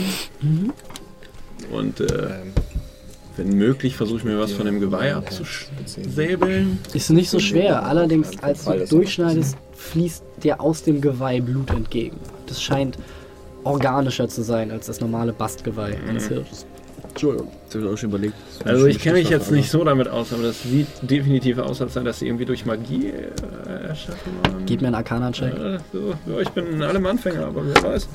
Und 1.70 2.00
äh, 2.00 2.30
wenn 3.36 3.56
möglich, 3.56 3.96
versuche 3.96 4.18
ich 4.18 4.24
mir 4.24 4.38
was 4.38 4.52
von 4.52 4.66
dem 4.66 4.80
Geweih 4.80 5.14
abzusäbeln. 5.14 6.78
Ist 6.92 7.10
nicht 7.10 7.30
so 7.30 7.38
schwer, 7.38 7.84
allerdings 7.84 8.42
als 8.42 8.64
du 8.64 8.86
durchschneidest, 8.86 9.56
fließt 9.74 10.24
dir 10.42 10.60
aus 10.60 10.82
dem 10.82 11.00
Geweih 11.00 11.40
Blut 11.40 11.70
entgegen. 11.70 12.16
Das 12.46 12.62
scheint 12.62 12.98
organischer 13.64 14.28
zu 14.28 14.42
sein 14.42 14.70
als 14.70 14.86
das 14.86 15.00
normale 15.00 15.32
Bastgeweih 15.32 15.96
eines 16.08 16.28
Hirsches. 16.28 16.66
Entschuldigung. 17.10 17.50
Das 17.66 17.74
habe 17.74 17.84
ich 17.84 17.92
auch 17.92 17.98
schon 17.98 18.08
überlegt. 18.10 18.34
Also 18.64 18.86
ich 18.86 18.98
kenne 18.98 19.18
mich 19.18 19.28
jetzt 19.30 19.50
nicht 19.50 19.70
so 19.70 19.84
damit 19.84 20.08
aus, 20.08 20.32
aber 20.32 20.44
das 20.44 20.62
sieht 20.62 20.86
definitiv 21.02 21.58
aus, 21.58 21.82
als 21.82 21.94
sei 21.94 22.02
das 22.02 22.22
irgendwie 22.22 22.44
durch 22.44 22.64
Magie 22.64 23.08
äh, 23.08 23.88
erschaffen 23.88 24.32
worden. 24.44 24.62
Gib 24.66 24.80
mir 24.80 24.88
einen 24.88 24.96
Arcana-Check. 24.96 25.54
Äh, 25.54 25.78
so, 25.92 26.14
ja, 26.26 26.40
ich 26.40 26.48
bin 26.50 26.82
allem 26.82 27.06
Anfänger, 27.06 27.46
aber 27.46 27.62
wer 27.66 27.82
weiß. 27.82 28.08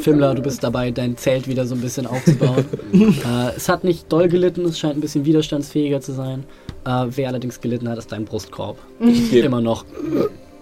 Fimmler, 0.00 0.34
du 0.34 0.42
bist 0.42 0.62
dabei, 0.64 0.90
dein 0.90 1.16
Zelt 1.16 1.46
wieder 1.48 1.66
so 1.66 1.74
ein 1.74 1.80
bisschen 1.80 2.06
aufzubauen. 2.06 2.64
äh, 2.92 3.56
es 3.56 3.68
hat 3.68 3.84
nicht 3.84 4.10
doll 4.10 4.28
gelitten, 4.28 4.64
es 4.64 4.78
scheint 4.78 4.96
ein 4.96 5.00
bisschen 5.00 5.24
widerstandsfähiger 5.24 6.00
zu 6.00 6.12
sein. 6.12 6.44
Äh, 6.84 7.06
wer 7.10 7.28
allerdings 7.28 7.60
gelitten 7.60 7.88
hat, 7.88 7.98
ist 7.98 8.10
dein 8.12 8.24
Brustkorb. 8.24 8.78
Ich 9.00 9.30
gebe 9.30 9.46
Immer 9.46 9.60
noch. 9.60 9.84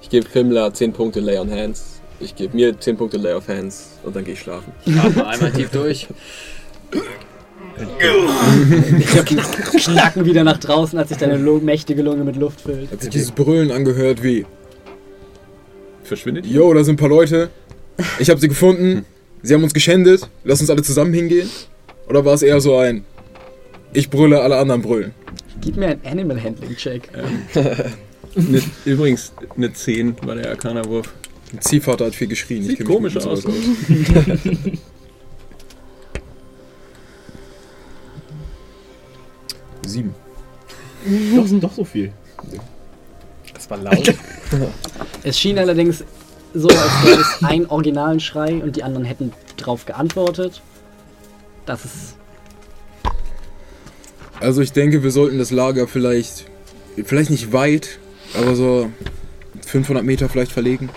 ich 0.02 0.08
geb 0.10 0.26
Fimmler 0.26 0.72
10 0.72 0.92
Punkte 0.92 1.20
Lay 1.20 1.38
on 1.38 1.50
Hands. 1.50 2.00
Ich 2.20 2.34
gebe 2.34 2.56
mir 2.56 2.78
10 2.78 2.96
Punkte 2.96 3.16
Lay 3.16 3.32
of 3.34 3.46
Hands 3.48 3.90
und 4.02 4.16
dann 4.16 4.24
gehe 4.24 4.34
ich 4.34 4.40
schlafen. 4.40 4.72
Atme 4.86 5.26
einmal 5.26 5.52
tief 5.52 5.70
durch. 5.70 6.08
Knacken 9.84 10.24
wieder 10.24 10.44
nach 10.44 10.58
draußen, 10.58 10.98
als 10.98 11.10
sich 11.10 11.18
deine 11.18 11.36
Lu- 11.36 11.60
mächtige 11.60 12.02
Lunge 12.02 12.24
mit 12.24 12.36
Luft 12.36 12.60
füllt. 12.62 12.90
Hat 12.90 13.00
sich 13.00 13.10
dieses 13.10 13.30
Brüllen 13.30 13.70
angehört 13.70 14.22
wie, 14.22 14.46
Verschwindet 16.02 16.46
die? 16.46 16.52
yo, 16.52 16.72
da 16.74 16.82
sind 16.84 16.94
ein 16.94 16.98
paar 16.98 17.08
Leute, 17.08 17.50
ich 18.18 18.30
habe 18.30 18.40
sie 18.40 18.48
gefunden, 18.48 19.04
sie 19.42 19.54
haben 19.54 19.62
uns 19.64 19.74
geschändet, 19.74 20.28
lass 20.44 20.60
uns 20.60 20.70
alle 20.70 20.82
zusammen 20.82 21.12
hingehen? 21.14 21.48
Oder 22.08 22.24
war 22.24 22.34
es 22.34 22.42
eher 22.42 22.60
so 22.60 22.76
ein, 22.76 23.04
ich 23.92 24.10
brülle, 24.10 24.40
alle 24.40 24.56
anderen 24.56 24.82
brüllen? 24.82 25.12
Gib 25.60 25.76
mir 25.76 25.88
einen 25.88 26.00
Animal 26.04 26.42
Handling 26.42 26.76
Check. 26.76 27.10
Ne, 28.34 28.60
übrigens, 28.84 29.32
eine 29.56 29.72
10 29.72 30.16
war 30.22 30.34
der 30.36 30.50
Arcana-Wurf. 30.50 31.12
Ein 31.52 31.60
Ziehvater 31.60 32.04
hat 32.06 32.14
viel 32.14 32.28
geschrien. 32.28 32.62
Sieht 32.62 32.84
komisch 32.84 33.14
sowas 33.14 33.44
aus. 33.46 33.52
Sieben. 39.86 40.14
Doch, 41.34 41.46
sind 41.46 41.64
doch 41.64 41.72
so 41.72 41.84
viel. 41.84 42.12
Das 43.54 43.68
war 43.70 43.78
laut. 43.78 44.14
Es 45.24 45.38
schien 45.38 45.58
allerdings 45.58 46.04
so, 46.54 46.68
als 46.68 47.02
gäbe 47.04 47.20
es 47.20 47.42
einen 47.44 47.66
originalen 47.66 48.20
Schrei 48.20 48.54
und 48.62 48.76
die 48.76 48.82
anderen 48.82 49.04
hätten 49.04 49.32
drauf 49.56 49.86
geantwortet. 49.86 50.62
Das 51.66 51.84
ist. 51.84 52.16
Also 54.40 54.60
ich 54.62 54.72
denke, 54.72 55.02
wir 55.02 55.10
sollten 55.10 55.38
das 55.38 55.50
Lager 55.50 55.88
vielleicht, 55.88 56.46
vielleicht 57.04 57.30
nicht 57.30 57.52
weit, 57.52 57.98
aber 58.40 58.54
so 58.54 58.90
500 59.66 60.04
Meter 60.04 60.28
vielleicht 60.28 60.52
verlegen. 60.52 60.90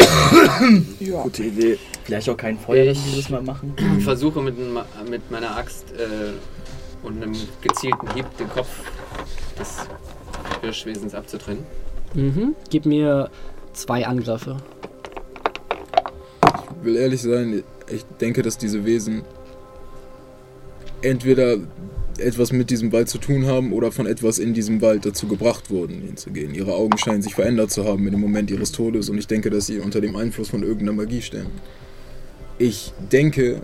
Gute 1.23 1.43
Idee. 1.43 1.79
Vielleicht 2.03 2.29
auch 2.29 2.37
kein 2.37 2.57
Feuer 2.59 2.91
Ich- 2.91 3.03
dieses 3.03 3.29
Mal 3.29 3.41
machen. 3.41 3.73
Ich 3.97 4.03
versuche 4.03 4.41
mit, 4.41 4.55
mit 5.09 5.31
meiner 5.31 5.57
Axt 5.57 5.85
äh, 5.93 6.33
und 7.05 7.21
einem 7.21 7.33
gezielten 7.61 8.13
Hieb 8.13 8.25
den 8.37 8.49
Kopf 8.49 8.69
des 9.59 9.77
Hirschwesens 10.61 11.15
abzutrennen. 11.15 11.63
Mhm. 12.13 12.55
Gib 12.69 12.85
mir 12.85 13.29
zwei 13.73 14.05
Angriffe. 14.05 14.57
Ich 16.81 16.85
will 16.87 16.95
ehrlich 16.95 17.21
sein, 17.21 17.63
ich 17.93 18.03
denke, 18.19 18.41
dass 18.41 18.57
diese 18.57 18.85
Wesen 18.85 19.21
entweder 21.03 21.57
etwas 22.17 22.51
mit 22.51 22.71
diesem 22.71 22.91
Wald 22.91 23.07
zu 23.07 23.19
tun 23.19 23.45
haben 23.45 23.71
oder 23.71 23.91
von 23.91 24.07
etwas 24.07 24.39
in 24.39 24.55
diesem 24.55 24.81
Wald 24.81 25.05
dazu 25.05 25.27
gebracht 25.27 25.69
wurden, 25.69 26.01
hinzugehen. 26.01 26.55
Ihre 26.55 26.73
Augen 26.73 26.97
scheinen 26.97 27.21
sich 27.21 27.35
verändert 27.35 27.69
zu 27.71 27.85
haben 27.85 28.05
in 28.07 28.11
dem 28.13 28.19
Moment 28.19 28.49
ihres 28.49 28.71
Todes 28.71 29.09
und 29.09 29.17
ich 29.19 29.27
denke, 29.27 29.51
dass 29.51 29.67
sie 29.67 29.77
unter 29.77 30.01
dem 30.01 30.15
Einfluss 30.15 30.49
von 30.49 30.63
irgendeiner 30.63 30.93
Magie 30.93 31.21
stehen. 31.21 31.47
Ich 32.57 32.93
denke, 33.11 33.61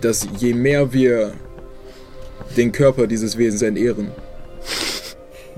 dass 0.00 0.26
je 0.38 0.54
mehr 0.54 0.92
wir 0.94 1.34
den 2.56 2.72
Körper 2.72 3.06
dieses 3.06 3.36
Wesens 3.36 3.60
entehren, 3.60 4.08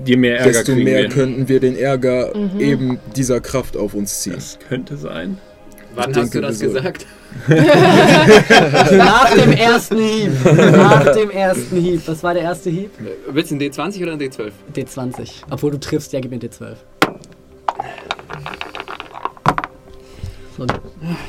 Je 0.03 0.17
mehr 0.17 0.39
Ärger 0.39 0.51
desto 0.51 0.75
mehr 0.75 1.03
wir. 1.03 1.09
könnten 1.09 1.47
wir 1.47 1.59
den 1.59 1.77
Ärger 1.77 2.33
eben 2.59 2.99
dieser 3.15 3.39
Kraft 3.39 3.77
auf 3.77 3.93
uns 3.93 4.21
ziehen. 4.21 4.33
Das 4.33 4.57
könnte 4.67 4.97
sein. 4.97 5.37
Wann 5.95 6.11
Ich 6.11 6.17
hast 6.17 6.33
denke, 6.33 6.41
du 6.41 6.47
das 6.47 6.59
gesagt? 6.59 7.05
Nach 8.91 9.29
dem 9.33 9.51
ersten 9.51 9.97
Hieb. 9.97 10.31
Nach 10.45 11.11
dem 11.13 11.29
ersten 11.31 11.77
Hieb. 11.77 12.01
Was 12.05 12.23
war 12.23 12.33
der 12.33 12.43
erste 12.43 12.69
Hieb? 12.69 12.91
Willst 13.29 13.51
du 13.51 13.55
einen 13.55 13.63
D20 13.71 14.01
oder 14.03 14.11
einen 14.13 14.21
D12? 14.21 14.51
D20. 14.75 15.29
Obwohl 15.49 15.71
du 15.71 15.79
triffst, 15.79 16.13
ja, 16.13 16.19
gib 16.19 16.31
mir 16.31 16.39
D12. 16.39 16.75
So, 20.57 20.65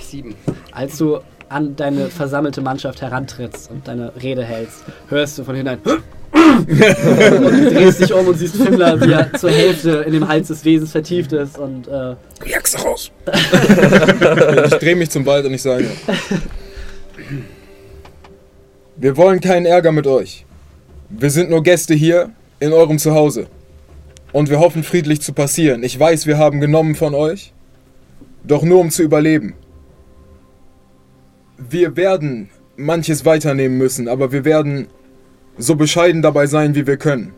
Sieben. 0.01 0.35
als 0.73 0.99
du 0.99 1.21
an 1.53 1.77
deine 1.77 2.09
versammelte 2.09 2.61
Mannschaft 2.61 3.03
herantrittst 3.03 3.71
und 3.71 3.87
deine 3.87 4.13
Rede 4.21 4.45
hältst, 4.45 4.85
hörst 5.09 5.39
du 5.39 5.45
von 5.45 5.55
hinten 5.55 5.69
ein 5.69 5.81
und 6.33 7.75
drehst 7.75 8.01
dich 8.01 8.13
um 8.13 8.27
und 8.27 8.39
siehst 8.39 8.57
Fimmler, 8.57 9.01
wie 9.01 9.13
er 9.13 9.33
zur 9.35 9.51
Hälfte 9.51 10.05
in 10.07 10.13
dem 10.13 10.27
Hals 10.27 10.49
des 10.49 10.65
Wesens 10.65 10.93
vertieft 10.93 11.33
ist 11.33 11.59
und 11.59 11.87
äh, 11.89 12.15
Jag's 12.47 12.83
raus! 12.83 13.11
ich 13.33 14.75
drehe 14.75 14.97
mich 14.97 15.11
zum 15.11 15.27
Wald 15.27 15.45
und 15.45 15.53
ich 15.53 15.63
sage: 15.63 15.87
Wir 18.97 19.17
wollen 19.17 19.41
keinen 19.41 19.67
Ärger 19.67 19.93
mit 19.93 20.07
euch. 20.07 20.47
Wir 21.11 21.31
sind 21.31 21.51
nur 21.51 21.63
Gäste 21.63 21.95
hier 21.95 22.31
in 22.61 22.73
eurem 22.73 22.99
Zuhause. 22.99 23.47
Und 24.33 24.49
wir 24.49 24.61
hoffen 24.61 24.83
friedlich 24.83 25.21
zu 25.21 25.35
passieren. 25.35 25.83
Ich 25.83 25.99
weiß, 25.99 26.27
wir 26.27 26.39
haben 26.39 26.61
genommen 26.61 26.95
von 26.95 27.15
euch, 27.15 27.53
doch 28.45 28.63
nur 28.63 28.81
um 28.81 28.91
zu 28.91 29.03
überleben. 29.03 29.55
Wir 31.59 31.97
werden 31.97 32.51
manches 32.77 33.25
weiternehmen 33.25 33.79
müssen, 33.79 34.09
aber 34.09 34.33
wir 34.33 34.45
werden 34.45 34.87
so 35.59 35.77
bescheiden 35.77 36.23
dabei 36.23 36.47
sein, 36.47 36.75
wie 36.75 36.87
wir 36.87 36.97
können. 36.97 37.33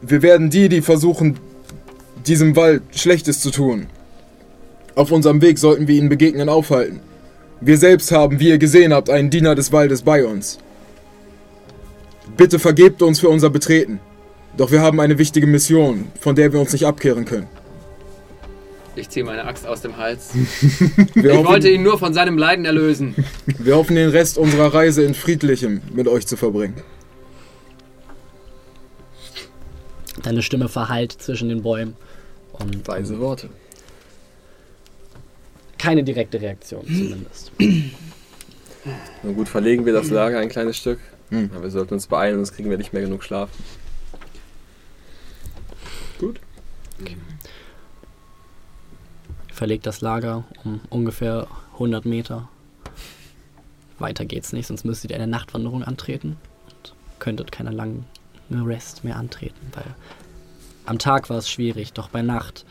Wir 0.00 0.22
werden 0.22 0.50
die, 0.50 0.68
die 0.68 0.82
versuchen, 0.82 1.38
diesem 2.26 2.54
Wald 2.56 2.82
Schlechtes 2.94 3.40
zu 3.40 3.50
tun. 3.50 3.86
Auf 4.94 5.10
unserem 5.10 5.40
Weg 5.40 5.58
sollten 5.58 5.88
wir 5.88 5.96
ihnen 5.96 6.08
begegnen 6.08 6.48
aufhalten. 6.48 7.00
Wir 7.60 7.78
selbst 7.78 8.12
haben, 8.12 8.38
wie 8.38 8.50
ihr 8.50 8.58
gesehen 8.58 8.92
habt, 8.92 9.10
einen 9.10 9.30
Diener 9.30 9.54
des 9.54 9.72
Waldes 9.72 10.02
bei 10.02 10.24
uns. 10.24 10.58
Bitte 12.36 12.58
vergebt 12.58 13.02
uns 13.02 13.18
für 13.18 13.28
unser 13.28 13.50
Betreten. 13.50 14.00
Doch 14.56 14.70
wir 14.70 14.80
haben 14.80 15.00
eine 15.00 15.18
wichtige 15.18 15.46
Mission, 15.46 16.08
von 16.20 16.36
der 16.36 16.52
wir 16.52 16.60
uns 16.60 16.72
nicht 16.72 16.86
abkehren 16.86 17.24
können. 17.24 17.48
Ich 18.98 19.08
ziehe 19.08 19.24
meine 19.24 19.44
Axt 19.44 19.66
aus 19.66 19.80
dem 19.80 19.96
Hals. 19.96 20.30
Wir 21.14 21.30
Ich 21.30 21.36
hoffen, 21.36 21.46
wollte 21.46 21.68
ihn 21.70 21.82
nur 21.82 21.98
von 21.98 22.12
seinem 22.14 22.36
Leiden 22.38 22.64
erlösen. 22.64 23.14
wir 23.58 23.76
hoffen, 23.76 23.96
den 23.96 24.10
Rest 24.10 24.38
unserer 24.38 24.72
Reise 24.74 25.02
in 25.04 25.14
Friedlichem 25.14 25.80
mit 25.92 26.08
euch 26.08 26.26
zu 26.26 26.36
verbringen. 26.36 26.74
Deine 30.22 30.42
Stimme 30.42 30.68
verhallt 30.68 31.12
zwischen 31.12 31.48
den 31.48 31.62
Bäumen. 31.62 31.96
Und 32.52 32.86
Weise 32.88 33.18
Worte. 33.20 33.48
keine 35.78 36.02
direkte 36.02 36.40
Reaktion 36.40 36.82
zumindest. 36.86 37.52
Na 39.22 39.32
gut, 39.32 39.48
verlegen 39.48 39.86
wir 39.86 39.92
das 39.92 40.10
Lager 40.10 40.38
ein 40.40 40.48
kleines 40.48 40.76
Stück. 40.76 40.98
Hm. 41.30 41.50
Aber 41.54 41.64
wir 41.64 41.70
sollten 41.70 41.94
uns 41.94 42.06
beeilen, 42.06 42.36
sonst 42.36 42.54
kriegen 42.54 42.70
wir 42.70 42.78
nicht 42.78 42.92
mehr 42.92 43.02
genug 43.02 43.22
Schlaf. 43.22 43.48
Verlegt 49.58 49.86
das 49.86 50.02
Lager 50.02 50.44
um 50.62 50.80
ungefähr 50.88 51.48
100 51.72 52.04
Meter. 52.04 52.48
Weiter 53.98 54.24
geht's 54.24 54.52
nicht, 54.52 54.68
sonst 54.68 54.84
müsstet 54.84 55.10
ihr 55.10 55.16
eine 55.16 55.26
Nachtwanderung 55.26 55.82
antreten 55.82 56.36
und 56.68 56.94
könntet 57.18 57.50
keine 57.50 57.72
lange 57.72 58.04
Rest 58.52 59.02
mehr 59.02 59.16
antreten, 59.16 59.58
weil 59.74 59.96
am 60.86 61.00
Tag 61.00 61.28
war 61.28 61.38
es 61.38 61.50
schwierig, 61.50 61.92
doch 61.92 62.08
bei 62.08 62.22
Nacht 62.22 62.66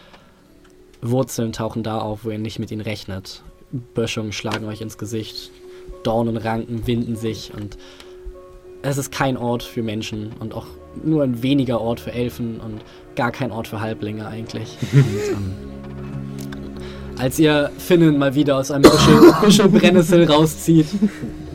Wurzeln 1.01 1.51
tauchen 1.51 1.84
da 1.84 1.99
auf, 1.99 2.23
wo 2.23 2.30
ihr 2.30 2.39
nicht 2.39 2.57
mit 2.57 2.72
ihnen 2.72 2.80
rechnet. 2.80 3.43
Böschungen 3.93 4.31
schlagen 4.31 4.65
euch 4.65 4.80
ins 4.80 4.97
Gesicht, 4.97 5.51
Dornenranken 6.03 6.88
winden 6.88 7.18
sich 7.18 7.53
und 7.53 7.77
es 8.81 8.97
ist 8.97 9.11
kein 9.11 9.35
Ort 9.35 9.61
für 9.61 9.84
Menschen 9.84 10.31
und 10.39 10.53
auch 10.53 10.68
nur 11.03 11.23
ein 11.23 11.43
weniger 11.43 11.81
Ort 11.81 11.99
für 11.99 12.14
Elfen 12.14 12.61
und 12.61 12.81
gar 13.18 13.34
kein 13.34 13.51
Ort 13.51 13.68
für 13.68 13.81
Halblinge 13.81 14.26
eigentlich. 14.26 14.77
Und, 14.93 15.03
ähm, 15.30 15.77
als 17.19 17.39
ihr 17.39 17.72
Finnen 17.77 18.18
mal 18.18 18.35
wieder 18.35 18.57
aus 18.57 18.72
einem 18.72 18.84
Büschel, 18.84 19.34
Büschel 19.41 19.69
Brennnessel 19.69 20.23
rauszieht, 20.30 20.88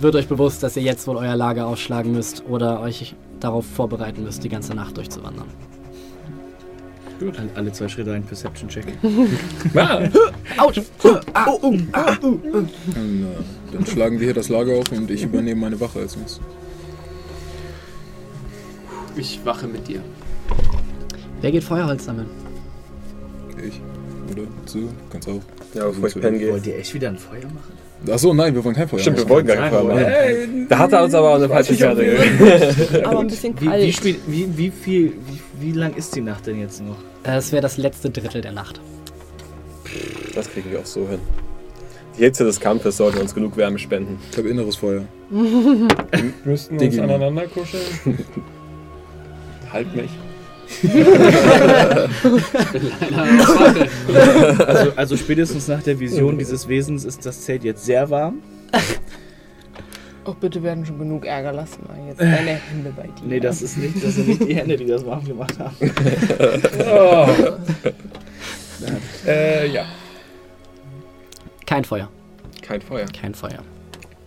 wird 0.01 0.15
euch 0.17 0.29
bewusst, 0.29 0.63
dass 0.63 0.77
ihr 0.77 0.83
jetzt 0.83 1.07
wohl 1.07 1.17
euer 1.17 1.37
Lager 1.37 1.67
aufschlagen 1.67 2.13
müsst 2.13 2.43
oder 2.49 2.81
euch 2.81 3.15
darauf 3.41 3.65
vorbereiten 3.67 4.23
müsst, 4.25 4.43
die 4.45 4.49
ganze 4.49 4.75
Nacht 4.75 4.97
durchzuwandern. 4.97 5.47
An- 7.21 7.51
Alle 7.55 7.71
zwei 7.71 7.87
Schritte 7.87 8.13
ein 8.13 8.25
Perception-Check. 8.25 8.85
Ah, 9.77 10.01
Autsch! 10.59 10.81
Dann, 11.33 11.89
äh, 11.93 13.73
dann 13.73 13.87
schlagen 13.87 14.19
wir 14.19 14.25
hier 14.27 14.35
das 14.35 14.49
Lager 14.49 14.73
auf 14.79 14.91
und 14.91 15.09
ich 15.11 15.23
übernehme 15.23 15.61
meine 15.61 15.81
Wache 15.81 16.01
als 16.01 16.17
nächstes. 16.17 16.41
Ich 19.17 19.39
wache 19.45 19.67
mit 19.69 19.87
dir. 19.87 20.01
Wer 21.41 21.53
geht 21.53 21.63
Feuerholz 21.63 22.05
sammeln? 22.07 22.27
Ich. 23.65 23.81
Oder? 24.31 24.43
Du? 24.73 24.89
Kannst 25.11 25.29
auch. 25.29 25.41
Ja, 25.75 25.87
bevor 25.87 26.09
ich 26.09 26.21
pennen 26.21 26.39
gehe. 26.39 26.53
Wollt 26.53 26.67
ihr 26.67 26.79
echt 26.79 26.95
wieder 26.95 27.09
ein 27.09 27.19
Feuer 27.19 27.45
machen? 27.45 27.73
Achso, 28.11 28.35
nein, 28.35 28.55
wir 28.55 28.65
wollen 28.65 28.75
kein 28.75 28.89
Feuer 28.89 28.99
Stimmt, 28.99 29.19
wir 29.19 29.29
wollten 29.29 29.49
gar 29.49 29.57
kein 29.57 29.71
Feuer 29.71 29.85
machen. 29.85 30.67
Da 30.69 30.79
hat 30.79 30.93
er 30.93 31.05
uns 31.05 31.15
aber 31.15 31.31
auch 31.31 31.37
eine 31.37 31.49
falsche 31.49 31.77
Karte 31.77 32.05
gegeben. 32.05 33.05
Aber 33.05 33.21
ein 33.21 33.29
bisschen 33.29 33.55
Wie, 33.61 33.67
kalt. 33.67 33.85
wie, 33.85 33.93
spiel, 33.93 34.17
wie, 34.27 34.59
wie 34.59 34.71
viel, 34.71 35.13
wie, 35.27 35.41
wie 35.61 35.73
lang 35.73 35.95
ist 35.95 36.15
die 36.17 36.21
Nacht 36.21 36.47
denn 36.47 36.59
jetzt 36.59 36.83
noch? 36.83 36.97
Es 37.23 37.53
wäre 37.53 37.63
das 37.63 37.77
letzte 37.77 38.11
Drittel 38.11 38.41
der 38.41 38.53
Nacht. 38.53 38.81
Das 40.35 40.51
kriegen 40.51 40.71
wir 40.71 40.81
auch 40.81 40.87
so 40.87 41.09
hin. 41.09 41.21
Die 42.19 42.25
Hitze 42.25 42.45
des 42.45 42.59
Kampfes 42.61 42.97
sollte 42.97 43.21
uns 43.21 43.35
genug 43.35 43.57
Wärme 43.57 43.79
spenden. 43.79 44.19
Ich 44.31 44.37
habe 44.37 44.49
inneres 44.49 44.77
Feuer. 44.77 45.05
müssten 46.45 46.79
uns 46.79 46.99
aneinander 46.99 47.47
kuscheln. 47.47 47.83
Halt 49.73 49.95
mich. 49.95 50.11
Also, 54.67 54.93
also 54.97 55.17
spätestens 55.17 55.69
nach 55.69 55.83
der 55.83 55.99
Vision 55.99 56.39
dieses 56.39 56.69
Wesens 56.69 57.05
ist 57.05 57.25
das 57.27 57.43
Zelt 57.43 57.65
jetzt 57.65 57.85
sehr 57.85 58.09
warm. 58.11 58.43
Oh, 60.25 60.35
bitte 60.35 60.63
werden 60.63 60.87
schon 60.87 61.01
genug 61.01 61.27
Ärger 61.27 61.53
lassen. 61.53 61.81
mal 61.89 61.99
Jetzt 62.07 62.21
deine 62.21 62.53
Hände 62.53 62.93
bei 62.97 63.09
dir. 63.09 63.27
Nee, 63.27 63.41
das 63.41 63.61
ist 63.61 63.77
nicht, 63.77 63.97
das 64.05 64.15
sind 64.15 64.29
nicht 64.29 64.47
die 64.47 64.55
Hände, 64.55 64.77
die 64.77 64.87
das 64.87 65.05
warm 65.05 65.25
gemacht 65.25 65.59
haben. 65.59 65.75
Oh. 66.85 67.29
äh, 69.27 69.69
ja. 69.69 69.85
Kein 71.67 71.85
Feuer. 71.85 72.09
Kein 72.63 72.81
Feuer. 72.81 73.07
Kein 73.07 73.35
Feuer. 73.35 73.63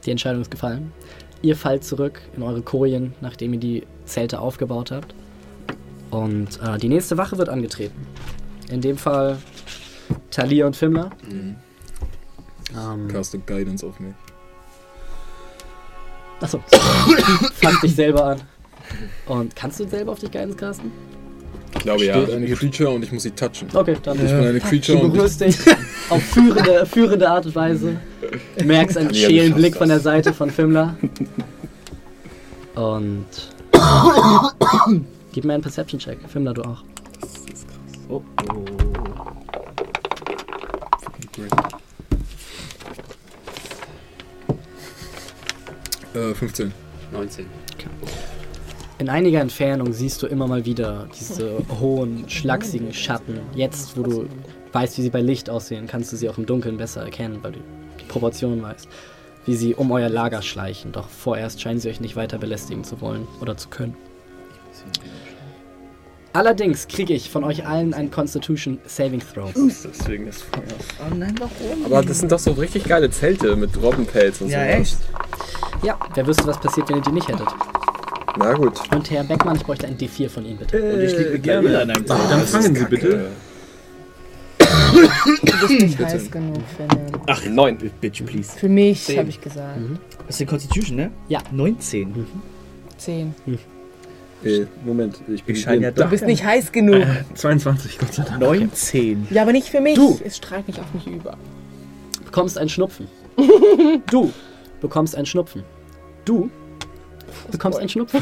Die 0.06 0.12
Entscheidung 0.12 0.42
ist 0.42 0.52
gefallen. 0.52 0.92
Ihr 1.42 1.56
fallt 1.56 1.84
zurück 1.84 2.22
in 2.36 2.44
eure 2.44 2.62
Kojen, 2.62 3.14
nachdem 3.22 3.54
ihr 3.54 3.60
die 3.60 3.84
Zelte 4.06 4.40
aufgebaut 4.40 4.92
habt. 4.92 5.14
Und 6.16 6.62
äh, 6.66 6.78
die 6.78 6.88
nächste 6.88 7.18
Wache 7.18 7.38
wird 7.38 7.50
angetreten. 7.50 8.08
In 8.70 8.80
dem 8.80 8.98
Fall 8.98 9.38
Talia 10.32 10.66
und 10.66 10.76
Fimmler. 10.76 11.10
Ähm, 11.30 13.08
Caste 13.10 13.38
Guidance 13.40 13.86
auf 13.86 14.00
mich. 14.00 14.14
achso. 16.40 16.60
Fass 17.56 17.82
dich 17.82 17.96
selber 17.96 18.26
an. 18.28 18.42
Und 19.26 19.56
kannst 19.58 19.82
du 19.82 19.88
selber 19.90 20.14
auf 20.14 20.20
dich 20.20 20.32
Guidance 20.32 20.56
casten? 20.56 20.92
Ich 21.74 21.82
glaube 21.82 22.06
ja. 22.06 22.22
Steht 22.22 22.36
eine 22.36 22.48
Creature 22.48 22.90
und 22.92 23.04
ich 23.04 23.12
muss 23.12 23.24
sie 23.24 23.32
touchen. 23.32 23.68
Okay, 23.74 23.98
dann. 24.02 24.16
Ich 24.16 24.32
bin 24.32 24.46
eine 24.46 24.60
Creature 24.62 24.98
Du 24.98 25.04
und 25.04 25.10
ich, 25.10 25.18
berührst 25.18 25.42
dich 25.42 25.58
auf 26.10 26.24
führende, 26.24 26.86
führende 26.86 27.30
Art 27.30 27.46
und 27.46 27.56
Weise. 27.56 27.98
Du 28.58 28.64
merkst 28.64 28.98
einen 28.98 29.14
schälen 29.14 29.54
Blick 29.54 29.74
das. 29.74 29.80
von 29.80 29.90
der 29.90 30.00
Seite 30.00 30.34
von 30.34 30.50
Fimmler. 30.50 30.96
Und. 32.76 33.26
Gib 35.36 35.44
mir 35.44 35.54
einen 35.54 35.64
Perception-Check. 35.64 36.30
Fimmler, 36.30 36.54
du 36.54 36.62
auch. 36.62 36.82
Oh, 38.08 38.22
oh. 38.54 38.66
äh, 46.18 46.34
15. 46.34 46.72
19. 47.12 47.46
In 48.98 49.10
einiger 49.10 49.42
Entfernung 49.42 49.92
siehst 49.92 50.24
du 50.24 50.28
immer 50.28 50.48
mal 50.48 50.64
wieder 50.64 51.10
diese 51.20 51.62
hohen, 51.82 52.30
schlachsigen 52.30 52.94
Schatten. 52.94 53.42
Jetzt, 53.54 53.98
wo 53.98 54.04
du 54.04 54.30
weißt, 54.72 54.98
wie 54.98 55.02
sie 55.02 55.10
bei 55.10 55.20
Licht 55.20 55.50
aussehen, 55.50 55.86
kannst 55.86 56.14
du 56.14 56.16
sie 56.16 56.30
auch 56.30 56.38
im 56.38 56.46
Dunkeln 56.46 56.78
besser 56.78 57.04
erkennen, 57.04 57.40
weil 57.42 57.52
du 57.52 57.60
die 58.00 58.06
Proportionen 58.06 58.62
weißt. 58.62 58.88
Wie 59.46 59.56
sie 59.58 59.76
um 59.76 59.92
euer 59.92 60.08
Lager 60.08 60.42
schleichen. 60.42 60.94
Doch 60.94 61.10
vorerst 61.10 61.62
scheinen 61.62 61.82
sie 61.82 61.90
euch 61.90 62.00
nicht 62.00 62.16
weiter 62.16 62.38
belästigen 62.38 62.86
zu 62.86 63.02
wollen 63.02 63.28
oder 63.42 63.58
zu 63.58 63.68
können. 63.68 63.98
Allerdings 66.36 66.88
kriege 66.90 67.14
ich 67.14 67.30
von 67.30 67.46
euch 67.46 67.66
allen 67.66 67.94
einen 67.94 68.12
Constitution 68.12 68.78
Saving 68.86 69.22
Throw. 69.22 69.52
Deswegen 69.56 70.26
das 70.26 70.42
Feuer. 70.42 70.64
Oh 71.00 71.16
nein, 71.16 71.34
warum? 71.40 71.86
Aber 71.86 72.02
das 72.04 72.20
sind 72.20 72.30
doch 72.30 72.40
so 72.40 72.52
richtig 72.52 72.84
geile 72.84 73.10
Zelte 73.10 73.56
mit 73.56 73.82
Robbenpelz 73.82 74.42
und 74.42 74.50
so. 74.50 74.54
Ja, 74.54 74.66
echt? 74.66 74.98
Ja, 75.82 75.98
wer 76.14 76.28
wüsste, 76.28 76.46
was 76.46 76.60
passiert, 76.60 76.90
wenn 76.90 76.98
ihr 76.98 77.02
die 77.04 77.14
nicht 77.14 77.30
hättet. 77.30 77.48
Na 78.38 78.52
gut. 78.52 78.82
Und 78.94 79.10
Herr 79.12 79.24
Beckmann, 79.24 79.56
ich 79.56 79.64
bräuchte 79.64 79.88
ein 79.88 79.98
D4 79.98 80.28
von 80.28 80.46
Ihnen, 80.46 80.58
bitte. 80.58 80.94
Und 80.94 81.02
ich 81.02 81.18
liege 81.18 81.40
Gavin 81.40 81.74
an 81.74 81.90
einem 81.90 82.06
Zelt. 82.06 82.20
Dann 82.30 82.42
fangen 82.42 82.76
Sie 82.76 82.86
bitte. 82.86 83.28
Du 84.60 85.68
bist 85.68 85.82
nicht 85.82 86.00
heiß 86.00 86.32
genug, 86.32 86.58
Finnen. 86.76 87.12
Ach, 87.28 87.46
Neun. 87.46 87.78
Bitch, 88.02 88.26
please. 88.26 88.58
Für 88.58 88.68
mich, 88.68 89.18
habe 89.18 89.30
ich 89.30 89.40
gesagt. 89.40 89.80
Das 90.20 90.32
ist 90.32 90.40
die 90.42 90.46
Constitution, 90.46 90.98
ne? 90.98 91.12
Ja. 91.30 91.40
19. 91.52 92.26
Zehn. 92.98 93.34
Äh, 94.46 94.68
Moment, 94.86 95.20
ich 95.34 95.44
bin 95.44 95.56
Ich 95.56 95.66
ja. 95.66 95.92
Du 95.92 96.06
bist 96.06 96.26
nicht 96.26 96.44
heiß 96.44 96.72
genug. 96.72 97.04
22, 97.34 97.98
Gott 97.98 98.14
sei 98.14 98.24
Dank. 98.24 98.40
19. 98.42 99.28
Ja, 99.32 99.42
aber 99.42 99.52
nicht 99.52 99.68
für 99.68 99.82
mich. 99.82 99.96
Du. 99.96 100.20
Es 100.24 100.38
strahlt 100.38 100.68
nicht 100.68 100.80
auf 100.80 100.94
mich 100.94 101.08
über. 101.08 101.38
bekommst 102.26 102.58
einen 102.58 102.70
Schnupfen. 102.70 103.08
Du 104.10 104.32
bekommst 104.82 105.16
einen 105.16 105.26
Schnupfen. 105.26 105.64
Du 106.26 106.50
bekommst 107.52 107.80
einen 107.80 107.90
Schnupfen. 107.90 108.22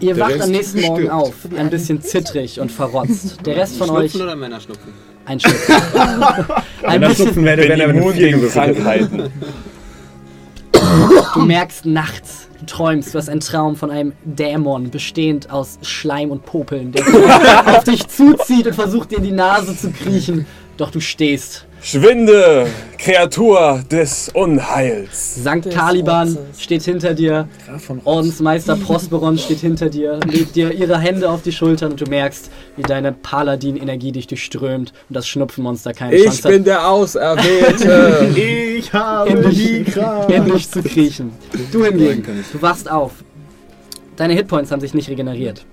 Ihr 0.00 0.18
wacht 0.18 0.40
am 0.40 0.50
nächsten 0.50 0.80
Morgen 0.80 1.10
auf, 1.10 1.34
ein 1.56 1.70
bisschen 1.70 2.00
zittrig 2.00 2.60
und 2.60 2.72
verrotzt. 2.72 3.44
Der 3.44 3.56
Rest 3.56 3.76
von 3.76 3.90
euch 3.90 4.12
Schnupfen 4.12 4.22
oder 4.28 4.36
Männerschnupfen? 4.36 4.92
ein 5.26 5.40
Schnupfen. 5.40 5.74
ein 6.82 7.00
bisschen, 7.00 7.44
wäre, 7.44 7.66
Bin 7.66 7.80
immun 7.80 8.14
gegen 8.14 8.48
Krankheiten. 8.48 9.30
Du 11.34 11.40
merkst 11.40 11.86
nachts, 11.86 12.48
du 12.60 12.66
träumst, 12.66 13.14
du 13.14 13.18
hast 13.18 13.28
einen 13.28 13.40
Traum 13.40 13.76
von 13.76 13.90
einem 13.90 14.12
Dämon, 14.24 14.90
bestehend 14.90 15.50
aus 15.50 15.78
Schleim 15.82 16.30
und 16.30 16.44
Popeln, 16.44 16.92
der 16.92 17.04
auf 17.66 17.84
dich 17.84 18.06
zuzieht 18.08 18.66
und 18.66 18.74
versucht 18.74 19.10
dir 19.10 19.18
in 19.18 19.24
die 19.24 19.32
Nase 19.32 19.76
zu 19.76 19.90
kriechen, 19.90 20.46
Doch 20.76 20.90
du 20.90 21.00
stehst. 21.00 21.66
Schwinde, 21.82 22.66
Kreatur 22.98 23.84
des 23.90 24.30
Unheils. 24.34 25.34
Sankt 25.36 25.66
Des 25.66 25.74
Caliban 25.74 26.28
Ortes. 26.36 26.62
steht 26.62 26.82
hinter 26.82 27.12
dir. 27.14 27.46
Ordensmeister 28.04 28.74
Prosperon 28.76 29.36
steht 29.38 29.60
hinter 29.60 29.90
dir, 29.90 30.18
legt 30.26 30.56
dir 30.56 30.72
ihre 30.72 30.98
Hände 30.98 31.28
auf 31.30 31.42
die 31.42 31.52
Schultern 31.52 31.92
und 31.92 32.00
du 32.00 32.06
merkst, 32.06 32.50
wie 32.76 32.82
deine 32.82 33.12
Paladin-Energie 33.12 34.12
dich 34.12 34.26
durchströmt 34.26 34.92
und 35.08 35.14
das 35.14 35.28
Schnupfenmonster 35.28 35.92
keine 35.92 36.16
Ich 36.16 36.24
Chance 36.24 36.48
bin 36.48 36.64
der 36.64 36.88
Auserwählte. 36.88 38.28
Ich 38.76 38.92
habe 38.92 39.30
Endlich. 39.30 39.56
die 39.56 39.84
Kraft. 39.84 40.28
hat, 40.28 40.30
endlich 40.32 40.70
zu 40.70 40.82
kriechen. 40.82 41.32
Du 41.72 41.84
hingegen, 41.84 42.22
ich. 42.40 42.50
du 42.52 42.60
wachst 42.60 42.90
auf. 42.90 43.12
Deine 44.16 44.34
Hitpoints 44.34 44.70
haben 44.72 44.80
sich 44.80 44.94
nicht 44.94 45.08
regeneriert. 45.08 45.64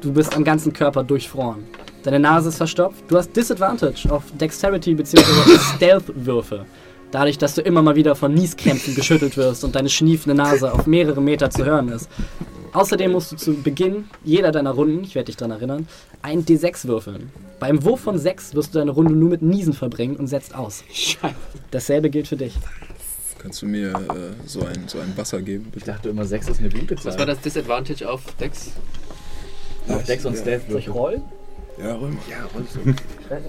Du 0.00 0.12
bist 0.12 0.34
am 0.36 0.44
ganzen 0.44 0.72
Körper 0.72 1.04
durchfroren. 1.04 1.64
Deine 2.02 2.18
Nase 2.18 2.48
ist 2.48 2.56
verstopft. 2.56 3.04
Du 3.08 3.16
hast 3.16 3.34
Disadvantage 3.36 4.10
auf 4.10 4.24
Dexterity 4.40 4.94
bzw. 4.94 5.22
Stealth-Würfe. 5.76 6.66
Dadurch, 7.12 7.38
dass 7.38 7.54
du 7.54 7.60
immer 7.60 7.82
mal 7.82 7.94
wieder 7.94 8.14
von 8.16 8.32
Nieskrämpfen 8.34 8.94
geschüttelt 8.94 9.36
wirst 9.36 9.64
und 9.64 9.74
deine 9.74 9.88
schniefende 9.90 10.34
Nase 10.34 10.72
auf 10.72 10.86
mehrere 10.86 11.20
Meter 11.20 11.50
zu 11.50 11.64
hören 11.64 11.88
ist. 11.90 12.08
Außerdem 12.72 13.12
musst 13.12 13.32
du 13.32 13.36
zu 13.36 13.52
Beginn 13.54 14.04
jeder 14.24 14.50
deiner 14.50 14.70
Runden, 14.70 15.04
ich 15.04 15.14
werde 15.14 15.26
dich 15.26 15.36
daran 15.36 15.50
erinnern, 15.52 15.86
ein 16.22 16.42
D6 16.44 16.86
würfeln. 16.88 17.30
Beim 17.60 17.84
Wurf 17.84 18.00
von 18.00 18.18
6 18.18 18.54
wirst 18.54 18.74
du 18.74 18.78
deine 18.78 18.92
Runde 18.92 19.12
nur 19.12 19.28
mit 19.28 19.42
Niesen 19.42 19.74
verbringen 19.74 20.16
und 20.16 20.26
setzt 20.26 20.54
aus. 20.54 20.82
Scheiße. 20.90 21.34
Dasselbe 21.70 22.08
gilt 22.08 22.28
für 22.28 22.36
dich. 22.36 22.54
Kannst 23.38 23.60
du 23.60 23.66
mir 23.66 23.90
äh, 23.90 24.46
so, 24.46 24.60
ein, 24.64 24.84
so 24.86 24.98
ein 24.98 25.12
Wasser 25.16 25.42
geben, 25.42 25.66
Ich 25.68 25.72
bitte? 25.72 25.86
dachte 25.86 26.08
immer, 26.08 26.24
6 26.24 26.48
ist 26.48 26.60
eine 26.60 26.70
gute 26.70 26.96
Zahl. 26.96 27.04
Was 27.12 27.18
war 27.18 27.26
das 27.26 27.40
Disadvantage 27.40 28.08
auf 28.10 28.22
Dex? 28.40 28.70
Auf 29.88 30.04
Dex 30.04 30.24
und 30.24 30.38
Stealth. 30.38 30.62
Soll 30.70 30.78
ich 30.78 30.88
rollen? 30.88 31.22
Ja, 31.78 31.94
räum. 31.94 32.18
Ja, 32.28 32.36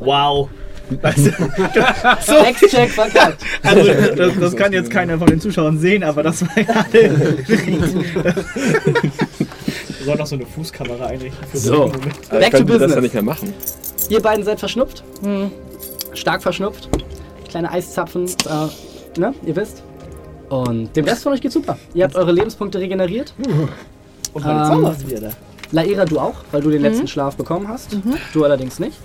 Wow. 0.00 0.48
Also, 1.02 1.30
Dex-Check 2.44 2.90
verkackt. 2.90 3.42
also 3.62 3.90
das, 4.16 4.32
das 4.40 4.56
kann 4.56 4.72
jetzt 4.72 4.90
keiner 4.90 5.16
von 5.18 5.28
den 5.28 5.40
Zuschauern 5.40 5.78
sehen, 5.78 6.02
aber 6.02 6.22
das 6.22 6.42
war 6.42 6.62
gerade. 6.62 7.10
Wir 9.86 10.04
sollen 10.04 10.18
noch 10.18 10.26
so 10.26 10.34
eine 10.36 10.44
Fußkamera 10.44 11.06
einrichten. 11.06 11.48
Für 11.48 11.56
So. 11.56 11.84
Aber 11.84 11.92
Back 12.38 12.50
to 12.50 12.56
können 12.58 12.68
wir 12.68 12.78
das 12.78 12.90
ja 12.90 12.96
business. 13.00 13.02
nicht 13.02 13.14
mehr 13.14 13.22
machen. 13.22 13.54
Ihr 14.10 14.20
beiden 14.20 14.44
seid 14.44 14.58
verschnupft. 14.58 15.02
Stark 16.12 16.42
verschnupft. 16.42 16.90
Kleine 17.48 17.70
Eiszapfen, 17.70 18.26
äh, 18.26 19.18
ne? 19.18 19.32
Ihr 19.46 19.56
wisst. 19.56 19.82
Und 20.50 20.94
dem 20.94 21.06
Rest 21.06 21.22
von 21.22 21.32
euch 21.32 21.40
geht's 21.40 21.54
super. 21.54 21.78
Ihr 21.94 22.04
habt 22.04 22.14
eure 22.16 22.32
Lebenspunkte 22.32 22.78
regeneriert. 22.78 23.32
Und 24.34 24.44
meine 24.44 24.60
Ähm, 24.64 24.66
Zauber 24.68 24.92
ist 24.92 25.08
wieder 25.08 25.30
da. 25.74 25.82
Laira, 25.82 26.04
du 26.04 26.18
auch, 26.18 26.36
weil 26.52 26.62
du 26.62 26.70
den 26.70 26.82
letzten 26.82 27.08
Schlaf 27.08 27.36
bekommen 27.36 27.68
hast. 27.68 27.96
Du 28.32 28.44
allerdings 28.44 28.78
nicht. 28.78 28.98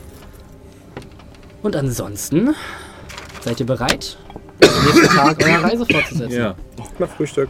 Und 1.62 1.76
ansonsten 1.76 2.56
seid 3.42 3.60
ihr 3.60 3.66
bereit, 3.66 4.18
am 4.62 4.86
nächsten 4.86 5.08
Tag 5.16 5.44
eure 5.44 5.64
Reise 5.64 5.86
fortzusetzen. 5.86 6.32
Ja. 6.32 6.56
Na, 6.98 7.08
Frühstück. 7.08 7.50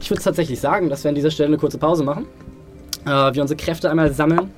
Ich 0.00 0.10
würde 0.10 0.22
tatsächlich 0.22 0.60
sagen, 0.60 0.88
dass 0.90 1.04
wir 1.04 1.08
an 1.08 1.14
dieser 1.14 1.30
Stelle 1.30 1.48
eine 1.48 1.58
kurze 1.58 1.78
Pause 1.78 2.04
machen. 2.04 2.26
Äh, 3.06 3.34
wir 3.34 3.42
unsere 3.42 3.56
Kräfte 3.56 3.90
einmal 3.90 4.12
sammeln, 4.12 4.50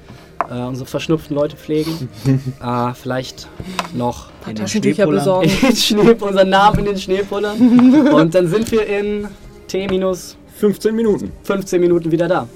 äh, 0.50 0.54
unsere 0.54 0.86
verschnupften 0.86 1.36
Leute 1.36 1.56
pflegen. 1.56 2.08
äh, 2.60 2.94
vielleicht 2.94 3.48
noch 3.94 4.26
Ein 4.26 4.32
paar 4.40 4.50
In 4.50 4.56
den 4.56 4.62
Taschentücher 4.64 4.94
Schneepullern. 5.04 5.20
besorgen. 5.20 5.50
in 5.60 5.68
den 5.68 5.76
Schnee, 5.76 6.16
unseren 6.20 6.48
Namen 6.48 6.78
in 6.80 6.84
den 6.86 6.98
Schnee 6.98 7.22
pullern. 7.22 8.08
Und 8.12 8.34
dann 8.34 8.48
sind 8.48 8.72
wir 8.72 8.86
in 8.86 9.28
T 9.68 9.86
minus 9.88 10.36
15 10.56 10.94
Minuten. 10.94 11.32
15 11.44 11.80
Minuten 11.80 12.10
wieder 12.10 12.28
da. 12.28 12.48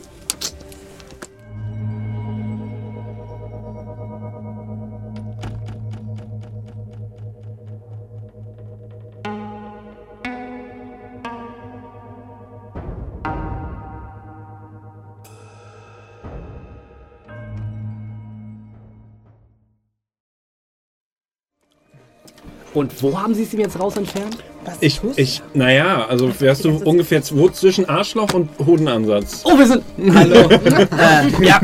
Und 22.77 23.03
wo 23.03 23.19
haben 23.19 23.35
Sie 23.35 23.45
es 23.45 23.55
ihm 23.55 23.61
jetzt 23.61 23.81
raus 23.81 23.97
entfernt? 23.97 24.37
Ich, 24.83 25.01
ich, 25.17 25.43
naja, 25.55 26.05
also 26.11 26.31
wärst 26.39 26.67
du 26.67 26.77
ungefähr 26.85 27.23
wo 27.31 27.49
zwischen 27.49 27.89
Arschloch 27.89 28.35
und 28.35 28.51
Hodenansatz. 28.59 29.41
Oh, 29.45 29.59
wir 29.59 29.67
sind. 29.67 29.83
Hallo. 30.15 30.51
äh, 30.51 31.43
ja. 31.43 31.59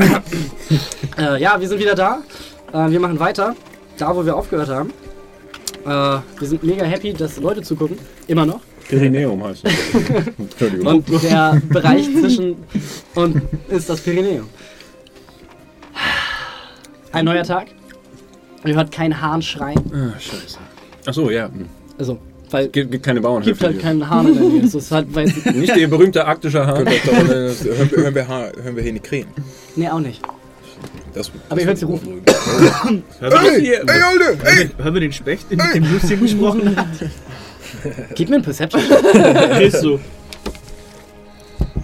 äh, 1.19 1.39
ja, 1.39 1.61
wir 1.61 1.69
sind 1.69 1.81
wieder 1.81 1.95
da. 1.95 2.23
Äh, 2.73 2.91
wir 2.91 2.99
machen 2.99 3.21
weiter. 3.21 3.55
Da, 3.99 4.17
wo 4.17 4.25
wir 4.25 4.35
aufgehört 4.35 4.71
haben. 4.71 4.91
Äh, 5.85 5.89
wir 6.41 6.49
sind 6.49 6.63
mega 6.63 6.87
happy, 6.87 7.13
dass 7.13 7.37
Leute 7.37 7.61
zugucken. 7.61 7.99
Immer 8.27 8.47
noch. 8.47 8.61
Pyrenäum 8.89 9.45
heißt 9.45 9.67
es. 9.67 9.75
Entschuldigung. 10.39 10.87
Und 10.87 11.23
der 11.25 11.61
Bereich 11.69 12.07
zwischen 12.07 12.57
und 13.15 13.43
ist 13.69 13.91
das 13.91 14.01
Pyrenäum. 14.01 14.49
Ein 17.13 17.27
neuer 17.27 17.45
Tag. 17.45 17.67
Ihr 18.65 18.77
hört 18.77 18.91
keinen 18.91 19.21
Hahn 19.21 19.43
schreien. 19.43 19.79
ah, 19.93 20.19
scheiße. 20.19 20.59
Achso, 21.07 21.31
ja. 21.31 21.47
hm. 21.47 21.67
Also, 21.99 22.19
weil 22.51 22.69
Gibt, 22.69 22.91
gibt 22.93 23.05
keine 23.05 23.21
Bauernhöfe. 23.21 23.51
gibt 23.51 23.63
halt 23.63 23.73
hier. 23.75 23.83
keinen 23.83 24.09
Hahn 24.09 24.29
in 24.29 24.35
der 24.35 24.43
Nähe. 24.45 24.63
Das 24.63 24.75
ist 24.75 24.91
halt, 24.93 25.15
weil, 25.15 25.25
Nicht 25.55 25.75
der 25.75 25.87
berühmte 25.89 26.25
arktische 26.27 26.67
Hahn. 26.67 26.79
Hören, 26.87 26.87
wir, 26.87 28.03
hören, 28.03 28.15
wir, 28.15 28.29
hören 28.29 28.77
wir 28.77 28.83
hier 28.83 28.93
nicht 28.93 29.05
Krähen. 29.05 29.27
nee, 29.77 29.89
auch 29.89 30.01
nicht. 30.01 30.21
Das, 31.15 31.31
Aber 31.49 31.61
ihr 31.61 31.67
hört 31.67 31.79
sie 31.79 31.85
rufen. 31.85 32.23
Hey, 33.21 33.63
hey, 33.65 33.77
Alter, 33.79 34.45
hey! 34.45 34.71
Hören 34.79 34.95
wir 34.95 35.01
den 35.01 35.13
Specht, 35.13 35.47
in 35.51 35.61
dem 35.75 35.93
Lucien 35.93 36.21
gesprochen 36.21 36.75
hat? 36.77 36.87
Gib 38.15 38.29
mir 38.31 38.37
ein 38.37 38.43
Perception. 38.43 38.83
Ist 39.61 39.81
so. 39.81 40.01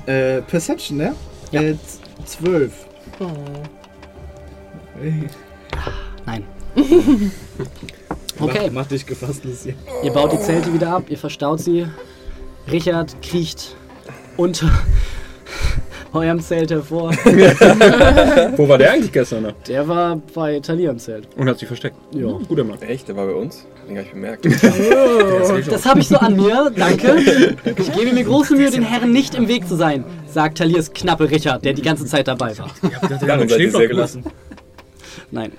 Äh, 0.07 0.43
Perception, 0.43 0.97
ne? 0.99 1.15
Ja. 1.53 1.63
Äh, 1.63 1.75
z- 1.75 2.01
zwölf. 2.25 2.73
Nein. 6.27 6.45
Okay. 8.41 8.67
Mach, 8.67 8.83
mach 8.83 8.87
dich 8.87 9.05
gefasst, 9.07 9.45
Lucien. 9.45 9.75
Ihr 10.03 10.13
baut 10.13 10.33
die 10.33 10.41
Zelte 10.41 10.73
wieder 10.73 10.91
ab, 10.91 11.05
ihr 11.09 11.19
verstaut 11.19 11.61
sie. 11.61 11.87
Richard 12.71 13.21
kriecht 13.23 13.77
unter 14.37 14.71
eurem 16.13 16.41
Zelt 16.41 16.71
hervor. 16.71 17.11
Wo 18.57 18.69
war 18.69 18.79
der 18.79 18.93
eigentlich 18.93 19.13
gestern 19.13 19.45
noch? 19.45 19.53
Der 19.67 19.87
war 19.89 20.21
bei 20.35 20.61
Talia 20.61 20.91
im 20.91 20.99
Zelt. 20.99 21.29
Und 21.37 21.49
hat 21.49 21.59
sich 21.59 21.67
versteckt. 21.67 21.97
Ja. 22.13 22.29
Guter 22.49 22.65
Mann. 22.65 22.81
Echt? 22.83 23.09
Der 23.09 23.17
war 23.17 23.27
bei 23.27 23.33
uns? 23.35 23.67
Den 23.89 23.97
habe 23.97 24.07
ich 24.07 24.13
bemerkt. 24.13 24.47
Das 25.71 25.87
habe 25.87 26.01
ich 26.01 26.09
so 26.09 26.17
an 26.17 26.37
mir, 26.37 26.71
danke. 26.75 27.57
Ich 27.77 27.93
gebe 27.93 28.13
mir 28.13 28.25
große 28.25 28.55
Mühe, 28.55 28.71
den 28.71 28.83
Herren 28.83 29.13
nicht 29.13 29.35
im 29.35 29.49
Weg 29.49 29.67
zu 29.67 29.77
sein, 29.77 30.05
sagt 30.31 30.59
Talias 30.59 30.93
knappe 30.93 31.31
Richard, 31.31 31.65
der 31.65 31.73
die 31.73 31.83
ganze 31.83 32.05
Zeit 32.05 32.29
dabei 32.29 32.57
war. 32.59 32.71
Dann 33.21 33.49
seid 33.49 33.61
ihr 33.61 33.71
sehr 33.71 33.89
gelassen. 33.89 34.25
Nein. 35.31 35.53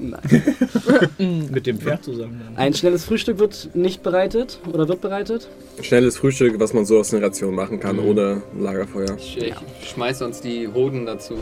Mit 1.18 1.66
dem 1.66 1.78
Pferd 1.78 2.04
zusammen. 2.04 2.40
Ein 2.56 2.74
schnelles 2.74 3.04
Frühstück 3.04 3.38
wird 3.38 3.70
nicht 3.74 4.02
bereitet 4.02 4.58
oder 4.72 4.88
wird 4.88 5.00
bereitet. 5.00 5.48
Schnelles 5.82 6.16
Frühstück, 6.16 6.58
was 6.58 6.72
man 6.72 6.84
so 6.84 6.98
aus 6.98 7.12
einer 7.12 7.24
Ration 7.26 7.54
machen 7.54 7.80
kann, 7.80 7.98
ohne 7.98 8.42
Lagerfeuer. 8.58 9.16
Ich, 9.18 9.36
ich 9.38 9.54
schmeiß 9.92 10.22
uns 10.22 10.40
die 10.40 10.68
Hoden 10.68 11.06
dazu. 11.06 11.34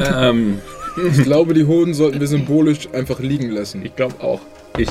Ähm, 0.00 0.58
Ich 0.96 1.22
glaube, 1.22 1.54
die 1.54 1.66
Hoden 1.66 1.94
sollten 1.94 2.18
wir 2.20 2.26
symbolisch 2.26 2.88
einfach 2.92 3.20
liegen 3.20 3.50
lassen. 3.50 3.84
ich 3.84 3.94
glaube 3.94 4.16
auch. 4.20 4.40
Ich 4.76 4.88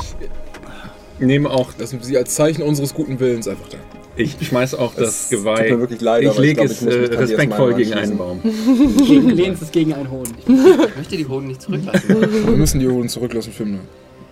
nehme 1.19 1.49
auch, 1.49 1.71
Lassen 1.77 1.99
wir 1.99 2.05
sie 2.05 2.17
als 2.17 2.35
Zeichen 2.35 2.61
unseres 2.61 2.93
guten 2.93 3.19
Willens 3.19 3.47
einfach 3.47 3.67
da. 3.69 3.77
Ich 4.19 4.35
schmeiß 4.47 4.75
auch 4.75 4.93
das 4.95 5.23
Es 5.23 5.29
Geweih. 5.29 5.55
tut 5.69 5.69
mir 5.71 5.79
wirklich 5.79 6.01
leid, 6.01 6.23
ich 6.23 6.29
ich 6.31 6.37
lege 6.37 6.63
es 6.63 6.81
ich 6.81 6.87
äh, 6.87 7.05
respektvoll 7.15 7.73
gegen 7.73 7.93
einen. 7.93 8.17
Baum. 8.17 8.39
Gegen, 8.43 9.29
lehnst 9.29 9.61
es 9.63 9.71
gegen 9.71 9.93
einen 9.93 10.11
Hoden. 10.11 10.33
Ich 10.89 10.95
möchte 10.97 11.17
die 11.17 11.27
Hoden 11.27 11.47
nicht 11.47 11.61
zurücklassen. 11.61 12.07
Wir 12.09 12.57
müssen 12.57 12.79
die 12.79 12.87
Hoden 12.87 13.09
zurücklassen, 13.09 13.53
Fimner. 13.53 13.79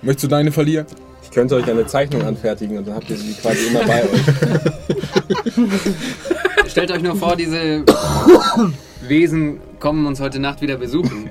Möchtest 0.02 0.26
du 0.26 0.28
deine 0.28 0.52
verlieren? 0.52 0.86
Ich 1.24 1.32
könnte 1.32 1.56
euch 1.56 1.70
eine 1.70 1.86
Zeichnung 1.88 2.22
anfertigen 2.24 2.78
und 2.78 2.88
dann 2.88 2.96
habt 2.96 3.10
ihr 3.10 3.18
sie 3.18 3.34
quasi 3.34 3.68
immer 3.68 3.84
bei 3.86 4.04
euch. 4.04 4.22
Stellt 6.72 6.92
euch 6.92 7.02
nur 7.02 7.16
vor, 7.16 7.36
diese 7.36 7.84
Wesen 9.08 9.60
kommen 9.80 10.06
uns 10.06 10.20
heute 10.20 10.40
Nacht 10.40 10.62
wieder 10.62 10.78
besuchen. 10.78 11.30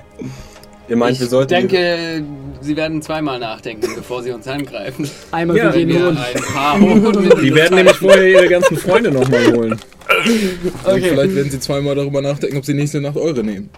Ihr 0.89 0.97
meint, 0.97 1.15
Ich 1.15 1.21
wir 1.21 1.27
sollten. 1.29 1.51
denke, 1.51 2.23
sie 2.67 2.77
werden 2.77 3.01
zweimal 3.01 3.39
nachdenken, 3.39 3.89
bevor 3.97 4.23
sie 4.23 4.33
uns 4.33 4.47
angreifen. 4.47 5.09
Einmal 5.33 5.57
Ja, 5.57 5.75
wir 5.75 5.87
Hoden. 6.07 6.19
ein 6.19 6.43
paar 6.53 6.77
mit 6.79 7.43
Die 7.43 7.55
werden 7.55 7.77
nämlich 7.77 7.97
vorher 7.97 8.29
ihre 8.29 8.49
ganzen 8.49 8.77
Freunde 8.77 9.11
nochmal 9.11 9.47
holen. 9.53 9.73
Und 9.73 9.81
Okay. 10.85 11.01
vielleicht 11.11 11.35
werden 11.35 11.51
sie 11.51 11.61
zweimal 11.61 11.95
darüber 11.95 12.21
nachdenken, 12.23 12.59
ob 12.59 12.65
sie 12.65 12.75
nächste 12.75 13.01
Nacht 13.01 13.17
eure 13.17 13.43
nehmen. 13.43 13.71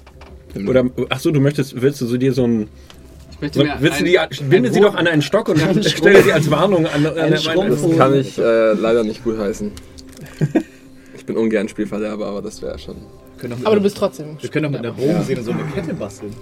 Oder, 0.67 0.85
ach 1.11 1.21
so, 1.21 1.31
du 1.31 1.41
möchtest, 1.41 1.81
willst 1.81 2.01
du 2.01 2.07
so 2.07 2.17
dir 2.17 2.33
so 2.33 2.45
ein, 2.45 2.69
Ich 3.33 3.41
möchte 3.41 3.59
so, 3.61 3.65
mir 3.65 3.77
willst 3.81 4.01
du 4.01 4.05
ein- 4.05 4.29
die, 4.31 4.45
binde 4.45 4.69
ein 4.71 4.75
sie 4.75 4.81
doch 4.81 4.95
an 4.95 5.07
einen 5.07 5.23
Stock 5.23 5.49
und 5.49 5.63
Ein 5.67 5.83
stelle 5.85 6.23
sie 6.23 6.33
als 6.33 6.51
Warnung 6.51 6.87
an, 6.87 7.07
an, 7.07 7.17
Ein 7.19 7.37
Schrumpf- 7.37 7.83
Das 7.89 7.97
kann 7.97 8.15
ich 8.15 8.39
äh, 8.39 8.73
leider 8.73 9.05
nicht 9.05 9.23
gut 9.23 9.39
heißen. 9.39 9.71
Ich 11.17 11.25
bin 11.27 11.37
ungern 11.37 11.69
Spielverderber, 11.69 12.27
aber 12.27 12.43
das 12.43 12.61
wäre 12.63 12.79
schon. 12.79 12.97
Aber 13.65 13.77
du 13.77 13.83
bist 13.83 13.97
trotzdem. 13.97 14.37
wir 14.41 14.49
können 14.51 14.65
doch 14.65 14.71
mit 14.71 14.81
einer 14.81 14.93
Bogensäge 14.95 15.43
so 15.43 15.53
eine 15.53 15.63
Kette 15.65 15.95
basteln. 15.95 16.35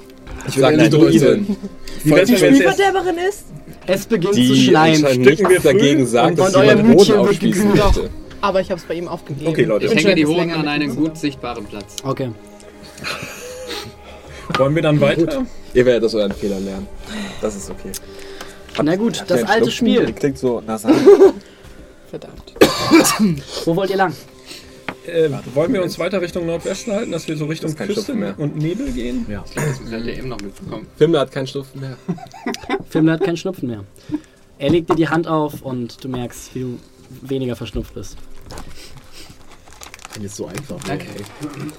Ich 0.48 0.56
will 0.56 0.64
eine 0.64 0.88
Druidin. 0.88 1.56
Wie 2.04 2.10
wär's, 2.10 2.30
wenn 2.30 2.40
wir 2.40 2.50
jetzt 2.50 2.60
erst- 2.62 2.80
Verderberin 2.80 3.16
ist? 3.28 3.44
Es 3.86 4.06
beginnt 4.06 4.36
Die 4.36 4.48
zu 4.48 4.56
schneien. 4.56 4.96
Stücken 4.96 5.48
wir 5.48 5.60
dagegen 5.60 6.06
sagt, 6.06 6.30
und 6.30 6.38
dass 6.38 6.54
jemand 6.54 7.10
aufspießen 7.10 7.72
gekühlt. 7.72 7.84
möchte. 7.84 8.10
Aber 8.40 8.60
ich 8.60 8.70
habe 8.70 8.80
es 8.80 8.86
bei 8.86 8.94
ihm 8.94 9.08
aufgegeben. 9.08 9.46
Okay, 9.48 9.64
Leute. 9.64 9.86
Ich 9.86 9.94
hänge 9.94 10.14
die 10.14 10.26
Hoden 10.26 10.50
an 10.52 10.68
einen 10.68 10.94
gut 10.94 11.16
sichtbaren 11.16 11.64
Platz. 11.64 11.96
Okay. 12.02 12.30
Wollen 14.58 14.74
wir 14.74 14.82
dann 14.82 15.00
weiter? 15.00 15.44
Ihr 15.74 15.84
werdet 15.86 16.04
aus 16.04 16.14
euren 16.14 16.32
Fehlern 16.32 16.64
lernen. 16.64 16.86
Das 17.40 17.56
ist 17.56 17.70
okay. 17.70 17.90
Na 18.82 18.96
gut, 18.96 19.24
das 19.26 19.42
alte 19.44 19.70
Spiel. 19.70 20.12
Klingt 20.12 20.38
so 20.38 20.62
nasal. 20.66 20.94
Verdammt. 22.10 22.54
Wo 23.64 23.74
wollt 23.76 23.90
ihr 23.90 23.96
lang? 23.96 24.12
Äh, 25.06 25.30
wollen 25.54 25.72
wir 25.72 25.82
uns 25.82 25.98
weiter 25.98 26.20
Richtung 26.20 26.46
Nordwesten 26.46 26.92
halten, 26.92 27.12
dass 27.12 27.28
wir 27.28 27.36
so 27.36 27.46
Richtung 27.46 27.74
Das 27.76 27.88
ist 27.88 27.94
Küste 28.06 28.34
und 28.38 28.56
Nebel 28.56 28.90
gehen? 28.92 29.26
Ja. 29.28 29.44
Das 29.54 29.80
hat 29.92 30.04
ihr 30.04 30.16
eben 30.18 30.28
noch 30.28 30.40
mitbekommen. 30.40 30.86
Fimmler 30.96 31.20
hat 31.20 31.32
keinen 31.32 31.46
Schnupfen 31.46 31.80
mehr. 31.80 31.96
Film 32.90 33.10
hat 33.10 33.22
keinen 33.22 33.36
Schnupfen 33.36 33.68
mehr. 33.68 33.84
Er 34.58 34.70
legt 34.70 34.90
dir 34.90 34.94
die 34.94 35.08
Hand 35.08 35.28
auf 35.28 35.62
und 35.62 36.02
du 36.02 36.08
merkst, 36.08 36.54
wie 36.54 36.60
du 36.60 36.78
weniger 37.22 37.56
verschnupft 37.56 37.94
bist. 37.94 38.16
Wenn 40.14 40.22
jetzt 40.22 40.36
so 40.36 40.46
einfach 40.46 40.82
wäre. 40.86 40.98
Danke. 40.98 41.06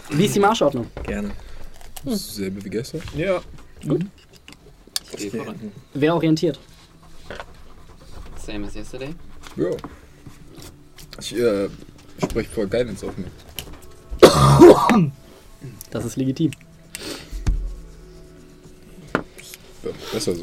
Wie 0.09 0.25
ist 0.25 0.35
die 0.35 0.39
Marschordnung? 0.39 0.87
Gerne. 1.03 1.31
Selbe 2.05 2.63
wie 2.63 2.69
gestern. 2.69 3.01
Ja. 3.15 3.41
Ich 5.11 5.17
gehe 5.17 5.31
voran. 5.31 5.55
Wer 5.93 6.15
orientiert? 6.15 6.59
Same 8.45 8.67
as 8.67 8.75
yesterday. 8.75 9.13
Ja. 9.55 9.71
Ich 11.19 11.35
äh, 11.35 11.67
spreche 12.23 12.49
voll 12.49 12.67
Guidance 12.67 13.05
auf 13.05 13.15
mich. 13.17 13.27
Das 15.91 16.05
ist 16.05 16.17
legitim. 16.17 16.51
Besser 20.11 20.35
so. 20.35 20.41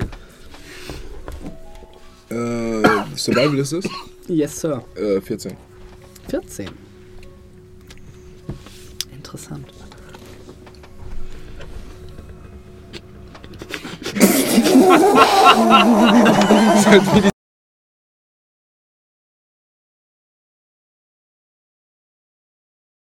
Äh, 2.35 2.83
Survival 3.17 3.59
ist 3.59 3.73
es? 3.73 3.85
Yes, 4.27 4.61
Sir. 4.61 4.83
Äh, 4.97 5.21
14. 5.21 5.57
14. 6.29 6.69
Interessant. 9.13 9.67
Das 16.85 17.34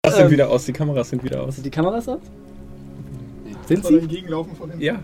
sind 0.09 0.31
wieder 0.31 0.49
aus, 0.49 0.65
die 0.65 0.73
Kameras 0.73 1.09
sind 1.09 1.23
wieder 1.23 1.43
aus. 1.43 1.55
Sind 1.55 1.65
die 1.65 1.69
Kameras 1.69 2.07
aus? 2.07 2.21
Sind 3.67 3.83
Soll 3.83 3.93
er 3.93 3.99
sie? 3.99 4.03
entgegenlaufen 4.05 4.55
von 4.55 4.69
dem? 4.71 4.81
Ja, 4.81 4.99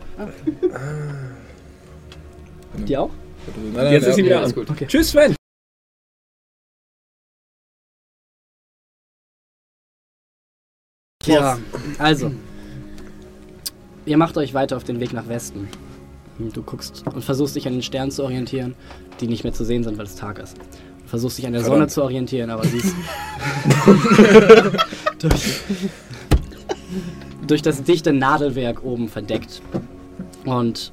Die 2.87 2.97
auch? 2.97 3.11
Nein, 3.55 3.73
nein, 3.73 3.93
jetzt 3.93 4.07
ist 4.07 4.15
sie 4.15 4.23
nein, 4.23 4.29
wieder 4.29 4.43
an. 4.43 4.67
Okay. 4.69 4.87
Tschüss, 4.87 5.11
Sven. 5.11 5.35
Ja, 11.25 11.57
also. 11.97 12.31
Ihr 14.05 14.17
macht 14.17 14.37
euch 14.37 14.53
weiter 14.53 14.77
auf 14.77 14.83
den 14.85 14.99
Weg 14.99 15.11
nach 15.13 15.27
Westen. 15.27 15.67
Du 16.39 16.61
guckst 16.61 17.03
und 17.07 17.23
versuchst 17.23 17.55
dich 17.55 17.67
an 17.67 17.73
den 17.73 17.81
Sternen 17.81 18.11
zu 18.11 18.23
orientieren, 18.23 18.75
die 19.19 19.27
nicht 19.27 19.43
mehr 19.43 19.53
zu 19.53 19.65
sehen 19.65 19.83
sind, 19.83 19.97
weil 19.97 20.05
es 20.05 20.15
Tag 20.15 20.39
ist. 20.39 20.55
Versuchst 21.07 21.37
dich 21.37 21.47
an 21.47 21.53
der 21.53 21.61
Sonne 21.61 21.75
Verdammt. 21.75 21.91
zu 21.91 22.03
orientieren, 22.03 22.49
aber 22.49 22.65
sie 22.65 22.77
ist 22.77 22.89
durch, 25.19 25.61
durch 27.47 27.61
das 27.61 27.83
dichte 27.83 28.13
Nadelwerk 28.13 28.83
oben 28.83 29.07
verdeckt. 29.07 29.61
Und 30.45 30.91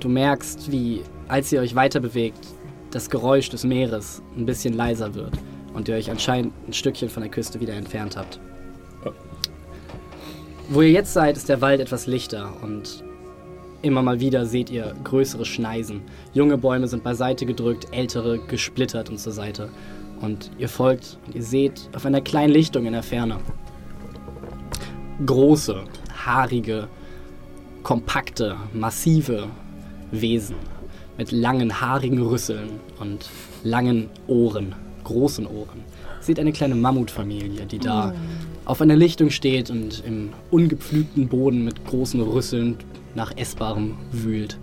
du 0.00 0.08
merkst, 0.08 0.70
wie, 0.70 1.02
als 1.28 1.52
ihr 1.52 1.60
euch 1.60 1.74
weiter 1.74 2.00
bewegt, 2.00 2.46
das 2.92 3.10
Geräusch 3.10 3.50
des 3.50 3.64
Meeres 3.64 4.22
ein 4.36 4.46
bisschen 4.46 4.74
leiser 4.74 5.14
wird 5.14 5.32
und 5.74 5.88
ihr 5.88 5.96
euch 5.96 6.10
anscheinend 6.10 6.52
ein 6.68 6.72
Stückchen 6.72 7.08
von 7.08 7.22
der 7.22 7.30
Küste 7.30 7.60
wieder 7.60 7.74
entfernt 7.74 8.16
habt. 8.16 8.38
Wo 10.68 10.82
ihr 10.82 10.90
jetzt 10.90 11.12
seid, 11.12 11.36
ist 11.36 11.48
der 11.48 11.60
Wald 11.60 11.80
etwas 11.80 12.06
lichter 12.06 12.52
und 12.62 13.04
immer 13.82 14.02
mal 14.02 14.20
wieder 14.20 14.46
seht 14.46 14.70
ihr 14.70 14.94
größere 15.04 15.44
Schneisen. 15.44 16.02
Junge 16.32 16.58
Bäume 16.58 16.88
sind 16.88 17.02
beiseite 17.02 17.46
gedrückt, 17.46 17.88
ältere 17.92 18.38
gesplittert 18.38 19.10
und 19.10 19.18
zur 19.18 19.32
Seite. 19.32 19.70
Und 20.20 20.50
ihr 20.58 20.68
folgt 20.68 21.18
und 21.26 21.34
ihr 21.34 21.42
seht 21.42 21.88
auf 21.94 22.06
einer 22.06 22.20
kleinen 22.20 22.52
Lichtung 22.52 22.86
in 22.86 22.92
der 22.92 23.02
Ferne 23.02 23.38
große, 25.24 25.84
haarige, 26.26 26.88
kompakte, 27.82 28.56
massive 28.72 29.48
Wesen 30.10 30.56
mit 31.16 31.32
langen, 31.32 31.80
haarigen 31.80 32.20
Rüsseln 32.20 32.80
und 33.00 33.28
langen 33.64 34.10
Ohren, 34.26 34.74
großen 35.04 35.46
Ohren. 35.46 35.84
Seht 36.20 36.38
eine 36.38 36.52
kleine 36.52 36.74
Mammutfamilie, 36.74 37.64
die 37.64 37.78
da 37.78 38.12
auf 38.64 38.80
einer 38.82 38.96
Lichtung 38.96 39.30
steht 39.30 39.70
und 39.70 40.02
im 40.04 40.30
ungepflügten 40.50 41.28
Boden 41.28 41.64
mit 41.64 41.84
großen 41.86 42.20
Rüsseln 42.20 42.76
nach 43.16 43.36
Essbarem 43.36 43.96
wühlt. 44.12 44.58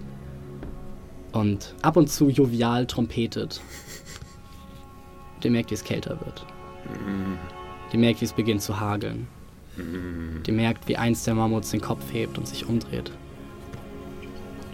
Und 1.34 1.74
ab 1.82 1.98
und 1.98 2.10
zu 2.10 2.30
jovial 2.30 2.86
trompetet. 2.86 3.60
Ihr 5.44 5.52
merkt, 5.52 5.72
wie 5.72 5.76
es 5.76 5.84
kälter 5.84 6.18
wird. 6.24 6.46
Ihr 7.92 8.00
merkt, 8.00 8.22
wie 8.22 8.26
es 8.26 8.34
beginnt 8.34 8.62
zu 8.62 8.80
hageln. 8.80 9.28
Ihr 10.46 10.54
merkt, 10.54 10.88
wie 10.88 10.96
eins 10.96 11.24
der 11.24 11.34
Mammuts 11.34 11.72
den 11.72 11.82
Kopf 11.82 12.14
hebt 12.14 12.38
und 12.38 12.48
sich 12.48 12.68
umdreht. 12.68 13.12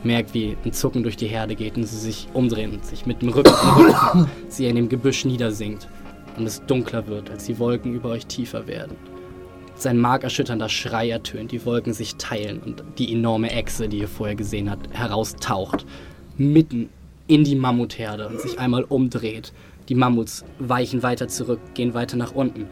Ihr 0.04 0.08
merkt, 0.08 0.34
wie 0.34 0.58
ein 0.64 0.74
Zucken 0.74 1.04
durch 1.04 1.18
die 1.18 1.28
Herde 1.28 1.56
geht 1.56 1.78
und 1.78 1.86
sie 1.86 1.98
sich 1.98 2.28
umdrehen 2.34 2.74
und 2.74 2.86
sich 2.86 3.06
mit 3.06 3.22
dem 3.22 3.30
Rücken, 3.30 3.54
Rücken 3.78 4.30
sie 4.50 4.68
in 4.68 4.76
dem 4.76 4.90
Gebüsch 4.90 5.26
niedersinkt 5.26 5.88
und 6.38 6.46
es 6.46 6.66
dunkler 6.66 7.08
wird, 7.08 7.30
als 7.30 7.46
die 7.46 7.58
Wolken 7.58 7.94
über 7.94 8.10
euch 8.10 8.26
tiefer 8.26 8.68
werden. 8.68 8.96
Sein 9.80 9.98
markerschütternder 9.98 10.68
Schrei 10.68 11.10
ertönt, 11.10 11.54
die 11.54 11.66
Wolken 11.66 11.94
sich 11.94 12.18
teilen 12.18 12.60
und 12.60 12.84
die 12.98 13.14
enorme 13.14 13.50
Echse, 13.50 13.88
die 13.88 14.00
ihr 14.00 14.10
vorher 14.10 14.36
gesehen 14.36 14.70
habt, 14.70 14.94
heraustaucht, 14.94 15.86
mitten 16.38 16.90
in 17.28 17.46
die 17.46 17.56
Mammutherde 17.56 18.28
und 18.28 18.42
sich 18.42 18.60
einmal 18.60 18.84
umdreht. 18.84 19.54
Die 19.88 19.96
Mammuts 19.96 20.44
weichen 20.60 21.02
weiter 21.02 21.30
zurück, 21.30 21.62
gehen 21.76 21.94
weiter 21.94 22.18
nach 22.18 22.34
unten. 22.34 22.68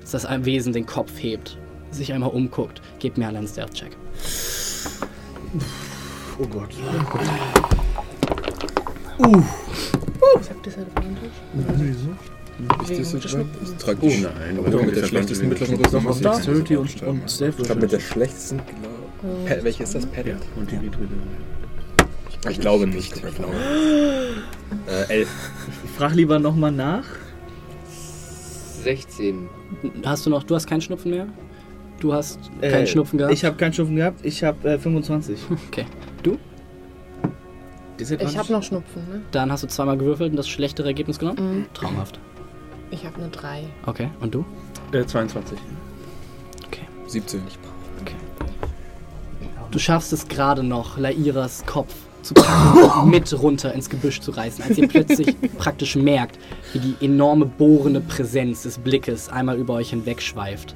Als 0.00 0.12
das 0.12 0.24
ein 0.24 0.44
Wesen 0.44 0.72
den 0.72 0.86
Kopf 0.86 1.20
hebt, 1.20 1.58
sich 1.90 2.12
einmal 2.12 2.30
umguckt, 2.30 2.80
gebt 3.00 3.18
mir 3.18 3.26
alle 3.26 3.38
einen 3.38 3.48
Stealth-Check. 3.48 3.96
Oh 6.38 6.46
Gott. 6.46 6.70
Ich 10.40 10.50
hab 10.50 10.62
Disadvantage. 10.62 11.32
Ist 12.88 12.98
das 13.00 13.10
so? 13.10 13.18
Das 13.18 13.76
trage 13.78 13.98
Oh 14.00 14.06
ich. 14.06 14.22
nein, 14.22 14.58
Aber 14.58 14.82
mit 14.82 14.96
der 14.96 15.04
schlechtesten 15.04 15.48
mittleren 15.48 15.76
Rüstung. 15.76 16.04
Noch 16.04 16.18
Dexterity 16.20 16.76
und, 16.76 17.02
und 17.02 17.30
Stealth 17.30 17.54
Ich 17.58 17.64
glaube, 17.66 17.80
mit 17.82 17.92
der 17.92 18.00
schlechtesten. 18.00 18.58
Pa 19.46 19.54
welche 19.62 19.82
ist 19.82 19.94
das? 19.94 20.06
Padded? 20.06 20.36
Und 20.56 20.70
die 20.70 20.80
Vitrine. 20.80 21.08
Ich 22.48 22.60
glaube 22.60 22.86
nicht. 22.86 23.14
Ich 23.16 23.22
glaube. 23.34 23.54
Äh, 24.88 25.12
elf. 25.20 25.28
Frag 25.96 26.14
lieber 26.14 26.38
nochmal 26.40 26.72
nach. 26.72 27.04
16. 28.82 29.48
Hast 30.04 30.26
du 30.26 30.30
noch, 30.30 30.42
du 30.44 30.54
hast 30.54 30.66
keinen 30.66 30.80
Schnupfen 30.80 31.10
mehr? 31.12 31.26
Du 32.00 32.12
hast 32.12 32.38
Äh, 32.60 32.70
keinen 32.70 32.86
Schnupfen 32.86 33.18
gehabt? 33.18 33.32
Ich 33.34 33.44
habe 33.44 33.56
keinen 33.56 33.72
Schnupfen 33.72 33.96
gehabt. 33.96 34.24
Ich 34.24 34.42
habe 34.44 34.68
äh, 34.68 34.78
25. 34.78 35.38
Okay. 35.68 35.86
Du? 36.22 36.36
Ich 37.98 38.36
habe 38.36 38.52
noch 38.52 38.62
Schnupfen, 38.62 39.02
ne? 39.08 39.22
Dann 39.30 39.50
hast 39.50 39.62
du 39.62 39.68
zweimal 39.68 39.96
gewürfelt 39.96 40.30
und 40.30 40.36
das 40.36 40.48
schlechtere 40.48 40.88
Ergebnis 40.88 41.18
genommen? 41.18 41.58
Mhm. 41.60 41.66
Traumhaft. 41.74 42.18
Ich 42.96 43.06
habe 43.06 43.18
eine 43.18 43.28
3. 43.28 43.64
Okay. 43.86 44.10
Und 44.20 44.34
du? 44.34 44.44
Äh, 44.92 45.04
22. 45.04 45.58
17. 47.08 47.42
Du 49.70 49.78
schaffst 49.78 50.12
es 50.12 50.26
gerade 50.28 50.62
noch, 50.62 50.96
Lairas 50.96 51.64
Kopf 51.66 51.94
zu 52.22 52.34
packen 52.34 53.02
und 53.02 53.10
mit 53.10 53.40
runter 53.40 53.72
ins 53.74 53.90
Gebüsch 53.90 54.20
zu 54.20 54.30
reißen, 54.30 54.64
als 54.64 54.78
ihr 54.78 54.88
plötzlich 54.88 55.36
praktisch 55.58 55.96
merkt, 55.96 56.38
wie 56.72 56.78
die 56.78 57.04
enorme 57.04 57.46
bohrende 57.46 58.00
Präsenz 58.00 58.62
des 58.62 58.78
Blickes 58.78 59.28
einmal 59.28 59.58
über 59.58 59.74
euch 59.74 59.90
hinwegschweift. 59.90 60.74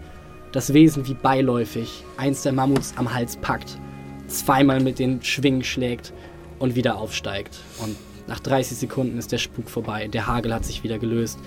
Das 0.52 0.72
Wesen 0.72 1.06
wie 1.08 1.14
beiläufig 1.14 2.04
eins 2.16 2.42
der 2.42 2.52
Mammuts 2.52 2.94
am 2.96 3.12
Hals 3.14 3.36
packt, 3.36 3.78
zweimal 4.26 4.80
mit 4.80 4.98
den 4.98 5.22
Schwingen 5.22 5.64
schlägt 5.64 6.12
und 6.58 6.74
wieder 6.74 6.96
aufsteigt. 6.96 7.58
Und 7.78 7.96
nach 8.26 8.40
30 8.40 8.76
Sekunden 8.76 9.18
ist 9.18 9.32
der 9.32 9.38
Spuk 9.38 9.70
vorbei, 9.70 10.08
der 10.08 10.26
Hagel 10.26 10.52
hat 10.52 10.64
sich 10.64 10.82
wieder 10.84 10.98
gelöst. 10.98 11.38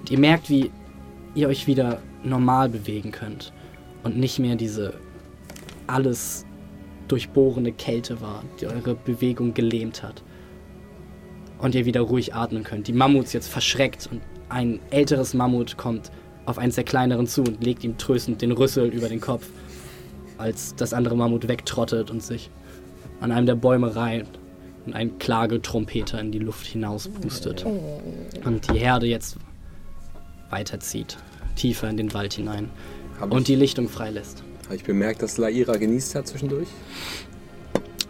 Und 0.00 0.10
ihr 0.10 0.18
merkt, 0.18 0.50
wie 0.50 0.70
ihr 1.34 1.48
euch 1.48 1.66
wieder 1.66 2.00
normal 2.24 2.68
bewegen 2.68 3.12
könnt 3.12 3.52
und 4.02 4.16
nicht 4.16 4.38
mehr 4.38 4.56
diese 4.56 4.94
alles 5.86 6.44
durchbohrende 7.08 7.72
Kälte 7.72 8.20
war, 8.20 8.44
die 8.60 8.66
eure 8.66 8.94
Bewegung 8.94 9.54
gelähmt 9.54 10.02
hat. 10.02 10.22
Und 11.58 11.74
ihr 11.74 11.84
wieder 11.84 12.00
ruhig 12.00 12.34
atmen 12.34 12.64
könnt. 12.64 12.88
Die 12.88 12.92
Mammuts 12.92 13.32
jetzt 13.32 13.48
verschreckt 13.48 14.08
und 14.10 14.22
ein 14.48 14.80
älteres 14.90 15.34
Mammut 15.34 15.76
kommt 15.76 16.10
auf 16.46 16.58
eins 16.58 16.76
der 16.76 16.84
kleineren 16.84 17.26
zu 17.26 17.42
und 17.42 17.62
legt 17.62 17.84
ihm 17.84 17.98
tröstend 17.98 18.42
den 18.42 18.52
Rüssel 18.52 18.88
über 18.88 19.08
den 19.08 19.20
Kopf, 19.20 19.46
als 20.38 20.74
das 20.74 20.94
andere 20.94 21.16
Mammut 21.16 21.48
wegtrottet 21.48 22.10
und 22.10 22.22
sich 22.22 22.50
an 23.20 23.30
einem 23.30 23.46
der 23.46 23.56
Bäume 23.56 23.94
reiht 23.94 24.26
und 24.86 24.94
ein 24.94 25.18
Klagetrompeter 25.18 26.18
in 26.20 26.32
die 26.32 26.38
Luft 26.38 26.66
hinauspustet. 26.66 27.66
Und 28.44 28.72
die 28.72 28.78
Herde 28.78 29.06
jetzt 29.06 29.36
weiterzieht, 30.50 31.16
tiefer 31.56 31.88
in 31.88 31.96
den 31.96 32.14
Wald 32.14 32.34
hinein 32.34 32.68
Hab 33.20 33.32
und 33.32 33.40
ich, 33.40 33.46
die 33.46 33.54
Lichtung 33.54 33.88
freilässt. 33.88 34.42
hab 34.66 34.74
ich 34.74 34.84
bemerkt, 34.84 35.22
dass 35.22 35.38
Laira 35.38 35.76
genießt 35.76 36.14
hat 36.14 36.26
zwischendurch? 36.28 36.68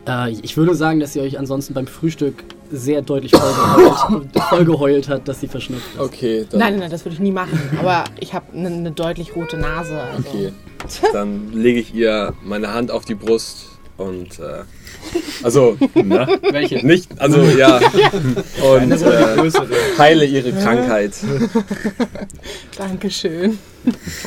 Äh, 0.06 0.30
ich 0.30 0.56
würde 0.56 0.74
sagen, 0.74 1.00
dass 1.00 1.12
sie 1.12 1.20
euch 1.20 1.38
ansonsten 1.38 1.74
beim 1.74 1.86
Frühstück 1.86 2.44
sehr 2.70 3.02
deutlich 3.02 3.32
vollgeheult, 3.32 4.38
vollgeheult 4.48 5.08
hat, 5.08 5.26
dass 5.28 5.40
sie 5.40 5.48
verschnupft 5.48 5.94
ist. 5.94 6.00
Okay, 6.00 6.46
dann, 6.48 6.60
Nein, 6.60 6.72
nein, 6.72 6.80
nein, 6.80 6.90
das 6.90 7.04
würde 7.04 7.14
ich 7.14 7.20
nie 7.20 7.32
machen. 7.32 7.58
Aber 7.78 8.04
ich 8.20 8.32
habe 8.32 8.52
eine 8.52 8.70
ne 8.70 8.90
deutlich 8.92 9.34
rote 9.34 9.56
Nase. 9.56 10.00
Also. 10.00 10.28
okay. 10.28 10.52
dann 11.12 11.52
lege 11.52 11.80
ich 11.80 11.94
ihr 11.94 12.34
meine 12.42 12.72
Hand 12.72 12.90
auf 12.90 13.04
die 13.04 13.14
Brust 13.14 13.69
und 14.00 14.38
äh, 14.38 14.62
also 15.42 15.76
Na? 15.94 16.26
Welche? 16.50 16.84
nicht, 16.86 17.08
also 17.20 17.42
ja 17.42 17.76
und 18.74 18.92
äh, 18.92 19.50
heile 19.98 20.24
ihre 20.24 20.52
Krankheit. 20.52 21.12
Dankeschön. 22.78 23.58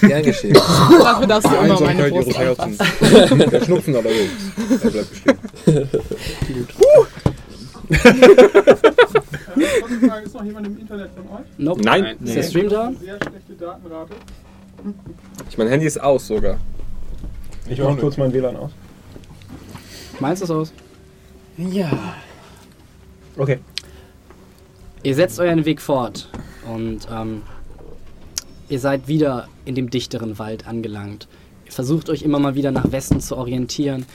Gern 0.01 0.23
geschehen. 0.23 0.53
Dafür 0.53 1.27
darfst 1.27 1.49
du 1.49 1.55
immer 1.55 1.79
meine 1.79 2.03
Einsamkeit 2.03 2.11
Brust 2.11 2.39
ihres 2.39 2.59
anfassen. 2.59 2.87
Herzens. 2.99 3.49
Der 3.51 3.63
Schnupfen 3.63 3.95
allerdings. 3.95 4.31
Er 4.83 4.91
bleibt 4.91 5.09
bestehen. 5.09 5.37
Frage, 10.07 10.25
ist 10.25 10.33
noch 10.33 10.43
jemand 10.43 10.67
im 10.67 10.77
Internet 10.79 11.09
von 11.15 11.37
euch? 11.37 11.45
Nope. 11.57 11.81
Nein, 11.83 12.17
Ist 12.23 12.35
der 12.35 12.43
Stream 12.43 12.69
down? 12.69 12.97
Sehr 12.97 13.17
schlechte 13.17 13.53
Datenrate. 13.59 14.13
ich 15.49 15.57
mein 15.57 15.67
Handy 15.67 15.85
ist 15.85 16.01
aus 16.01 16.27
sogar. 16.27 16.57
Ich 17.69 17.79
mach 17.79 17.97
kurz 17.97 18.17
mein 18.17 18.33
WLAN 18.33 18.55
aus. 18.57 18.71
Meins 20.19 20.41
ist 20.41 20.51
aus. 20.51 20.73
Ja. 21.57 22.15
Okay. 23.37 23.59
Ihr 25.03 25.15
setzt 25.15 25.39
euren 25.39 25.65
Weg 25.65 25.81
fort 25.81 26.29
und 26.73 27.07
ähm, 27.11 27.41
ihr 28.69 28.79
seid 28.79 29.07
wieder 29.07 29.47
in 29.65 29.75
dem 29.75 29.89
dichteren 29.89 30.39
Wald 30.39 30.67
angelangt. 30.67 31.27
Ihr 31.65 31.71
versucht 31.71 32.09
euch 32.09 32.21
immer 32.21 32.39
mal 32.39 32.55
wieder 32.55 32.71
nach 32.71 32.91
Westen 32.91 33.19
zu 33.19 33.35
orientieren, 33.37 34.05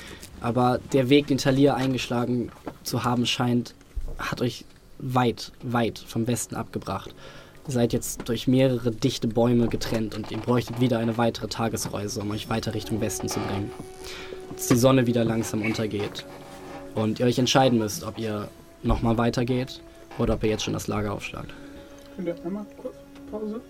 aber 0.41 0.81
der 0.93 1.11
Weg, 1.11 1.27
den 1.27 1.39
Talir 1.39 1.75
eingeschlagen 1.75 2.51
zu 2.85 3.05
haben 3.05 3.27
scheint, 3.27 3.75
hat 4.19 4.41
euch 4.41 4.65
weit, 4.99 5.53
weit 5.63 5.99
vom 5.99 6.27
Westen 6.27 6.57
abgebracht. 6.57 7.15
Ihr 7.67 7.75
seid 7.75 7.93
jetzt 7.93 8.29
durch 8.29 8.49
mehrere 8.49 8.91
dichte 8.91 9.29
Bäume 9.29 9.69
getrennt 9.69 10.15
und 10.15 10.31
ihr 10.31 10.39
bräuchtet 10.39 10.81
wieder 10.81 10.99
eine 10.99 11.19
weitere 11.19 11.49
Tagesreise, 11.49 12.21
um 12.21 12.31
euch 12.31 12.49
weiter 12.49 12.73
Richtung 12.73 13.01
Westen 13.01 13.29
zu 13.29 13.41
bringen. 13.41 13.71
Als 14.53 14.69
die 14.69 14.77
Sonne 14.77 15.07
wieder 15.07 15.25
langsam 15.25 15.63
untergeht 15.63 16.25
und 16.95 17.21
ihr 17.21 17.27
euch 17.27 17.39
entscheiden 17.39 17.79
müsst, 17.79 18.03
ob 18.05 18.19
ihr 18.19 18.49
nochmal 18.83 19.17
weitergeht 19.19 19.81
oder 20.19 20.35
ob 20.35 20.43
ihr 20.45 20.51
jetzt 20.51 20.65
schon 20.65 20.73
das 20.75 20.87
Lager 20.89 21.13
aufschlagt. 21.13 21.53
Könnt 22.17 22.29
ihr 22.29 22.35
einmal 22.45 22.67
kurz 22.81 22.95
Pause? 23.31 23.61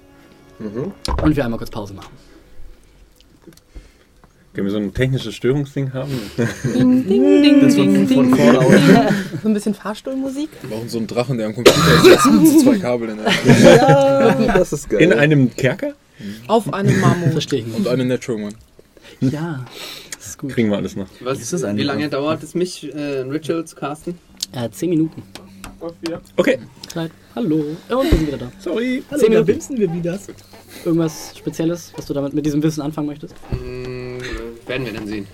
Und 1.23 1.37
wir 1.37 1.45
einmal 1.45 1.59
kurz 1.59 1.71
Pause 1.71 1.95
machen. 1.95 2.11
Können 4.55 4.67
wir 4.67 4.73
so 4.73 4.79
ein 4.79 4.93
technisches 4.93 5.35
Störungsding 5.37 5.93
haben? 5.93 6.11
Ding, 6.65 7.07
ding, 7.07 7.43
ding, 7.43 7.61
Das 7.61 7.75
ding, 7.75 7.95
von, 7.95 8.09
von 8.09 8.27
ding. 8.33 8.37
vorne 8.37 8.59
aus. 8.67 8.73
So 9.43 9.49
ein 9.49 9.55
bisschen 9.55 9.75
Fahrstuhlmusik. 9.75 10.49
Wir 10.63 10.71
brauchen 10.71 10.89
so 10.89 10.99
einen 10.99 11.07
Drachen, 11.07 11.39
der 11.39 11.47
am 11.49 11.55
Computer 11.55 11.81
sitzt 12.03 12.27
mit 12.27 12.47
so 12.49 12.63
zwei 12.63 12.79
Kabeln 12.79 13.11
in 13.13 13.19
der 13.19 14.35
Das 14.59 14.73
ist 14.73 14.89
geil. 14.89 15.01
In 15.01 15.13
einem 15.13 15.55
Kerker? 15.55 15.93
Auf 16.49 16.73
einem 16.73 16.99
Mammut. 17.01 17.33
Verstehe 17.33 17.61
ich 17.61 17.73
Und 17.77 17.87
eine 17.87 18.05
Natural 18.05 18.43
One. 18.45 18.55
Ja, 19.21 19.65
gut. 20.39 20.53
Kriegen 20.53 20.71
wir 20.71 20.77
alles 20.79 20.97
noch. 20.97 21.07
Was, 21.21 21.41
Ist 21.41 21.53
das 21.53 21.63
wie 21.63 21.83
lange 21.83 22.05
Ritual? 22.07 22.23
dauert 22.23 22.43
es 22.43 22.55
mich, 22.55 22.85
äh, 22.95 23.21
ein 23.23 23.31
Ritual 23.31 23.65
zu 23.65 23.77
casten? 23.77 24.19
Äh, 24.53 24.71
zehn 24.71 24.91
Minuten. 24.91 25.23
Okay. 26.37 26.59
Hallo. 27.35 27.57
Und 27.57 27.77
wir 27.89 28.11
sind 28.11 28.27
wieder 28.27 28.39
da. 28.39 28.53
sorry. 28.59 29.03
Hallo, 29.11 29.21
Zehn 29.21 29.31
Minuten. 29.31 29.47
bimsen 29.47 29.79
wir 29.79 29.93
wieder. 29.93 30.19
Irgendwas 30.85 31.37
Spezielles, 31.37 31.93
was 31.97 32.07
du 32.07 32.15
damit 32.15 32.33
mit 32.35 32.45
diesem 32.47 32.63
Wissen 32.63 32.81
anfangen 32.81 33.07
möchtest? 33.09 33.35
Hm, 33.51 34.19
werden 34.67 34.87
wir 34.87 34.93
dann 34.93 35.07
sehen. 35.07 35.27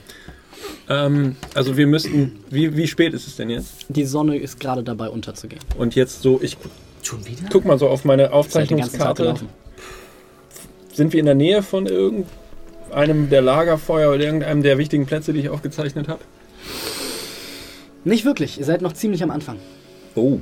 Ähm, 0.89 1.37
also 1.55 1.77
wir 1.77 1.87
müssten, 1.87 2.41
wie, 2.51 2.77
wie 2.77 2.87
spät 2.87 3.15
ist 3.15 3.27
es 3.27 3.37
denn 3.37 3.49
jetzt? 3.51 3.87
Die 3.89 4.05
Sonne 4.05 4.37
ist 4.39 4.61
gerade 4.61 4.83
dabei 4.83 5.09
unterzugehen. 5.09 5.63
Und 5.79 5.95
jetzt 5.95 6.21
so, 6.23 6.41
ich 6.43 6.57
Schon 7.03 7.25
wieder? 7.27 7.45
guck 7.51 7.65
mal 7.65 7.79
so 7.79 7.89
auf 7.89 8.05
meine 8.05 8.25
Tag 8.25 8.33
Aufzeichnungskarte. 8.33 9.35
Sind 10.93 11.13
wir 11.13 11.21
in 11.21 11.27
der 11.27 11.35
Nähe 11.35 11.63
von 11.63 11.87
irgendeinem 12.97 13.31
der 13.31 13.43
Lagerfeuer 13.43 14.13
oder 14.15 14.25
irgendeinem 14.25 14.63
der 14.63 14.79
wichtigen 14.79 15.07
Plätze, 15.07 15.33
die 15.33 15.41
ich 15.41 15.49
aufgezeichnet 15.49 16.09
habe? 16.09 16.21
Nicht 18.05 18.25
wirklich. 18.25 18.59
Ihr 18.59 18.65
seid 18.65 18.83
noch 18.83 18.93
ziemlich 18.93 19.23
am 19.23 19.31
Anfang. 19.31 19.57
Oh. 20.15 20.39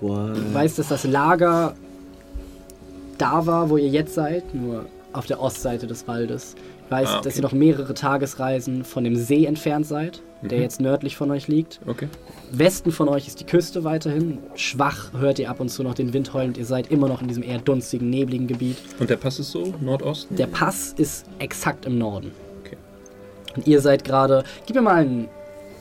Boah. 0.00 0.32
Du 0.34 0.54
weißt, 0.54 0.78
dass 0.78 0.88
das 0.88 1.04
Lager 1.04 1.74
da 3.18 3.46
war, 3.46 3.70
wo 3.70 3.76
ihr 3.76 3.88
jetzt 3.88 4.14
seid, 4.14 4.54
nur 4.54 4.86
auf 5.12 5.26
der 5.26 5.40
Ostseite 5.40 5.86
des 5.86 6.06
Waldes. 6.06 6.54
Ich 6.84 6.90
weiß, 6.90 7.08
Ah, 7.08 7.12
okay. 7.14 7.24
dass 7.24 7.36
ihr 7.36 7.42
noch 7.42 7.52
mehrere 7.52 7.94
Tagesreisen 7.94 8.84
von 8.84 9.04
dem 9.04 9.16
See 9.16 9.46
entfernt 9.46 9.86
seid, 9.86 10.20
der 10.48 10.58
Mhm. 10.58 10.62
jetzt 10.64 10.80
nördlich 10.80 11.16
von 11.16 11.30
euch 11.30 11.48
liegt. 11.48 11.80
Okay. 11.86 12.08
Westen 12.52 12.92
von 12.92 13.08
euch 13.08 13.26
ist 13.26 13.40
die 13.40 13.44
Küste 13.44 13.84
weiterhin. 13.84 14.38
Schwach 14.54 15.12
hört 15.12 15.38
ihr 15.38 15.50
ab 15.50 15.60
und 15.60 15.68
zu 15.68 15.82
noch 15.82 15.94
den 15.94 16.12
Wind 16.12 16.32
heulend. 16.34 16.56
Ihr 16.58 16.64
seid 16.64 16.90
immer 16.90 17.08
noch 17.08 17.20
in 17.22 17.28
diesem 17.28 17.42
eher 17.42 17.58
dunstigen, 17.58 18.08
nebligen 18.10 18.46
Gebiet. 18.46 18.78
Und 18.98 19.10
der 19.10 19.16
Pass 19.16 19.38
ist 19.38 19.50
so? 19.50 19.74
Nordosten? 19.80 20.36
Der 20.36 20.46
Pass 20.46 20.94
ist 20.96 21.26
exakt 21.38 21.86
im 21.86 21.98
Norden. 21.98 22.30
Okay. 22.64 22.76
Und 23.56 23.66
ihr 23.66 23.80
seid 23.80 24.04
gerade. 24.04 24.44
Gib 24.66 24.76
mir 24.76 24.82
mal 24.82 24.94
einen. 24.94 25.28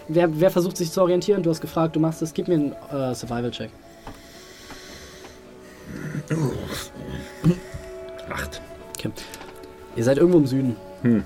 Wer, 0.07 0.39
wer 0.39 0.51
versucht 0.51 0.77
sich 0.77 0.91
zu 0.91 1.01
orientieren? 1.01 1.41
Du 1.43 1.49
hast 1.49 1.61
gefragt, 1.61 1.95
du 1.95 1.99
machst 1.99 2.21
es. 2.21 2.33
Gib 2.33 2.47
mir 2.47 2.53
einen 2.55 2.71
äh, 2.91 3.15
Survival-Check. 3.15 3.69
Acht. 8.29 8.61
Okay. 8.97 9.11
Ihr 9.95 10.03
seid 10.03 10.17
irgendwo 10.17 10.39
im 10.39 10.47
Süden. 10.47 10.75
Hm. 11.03 11.23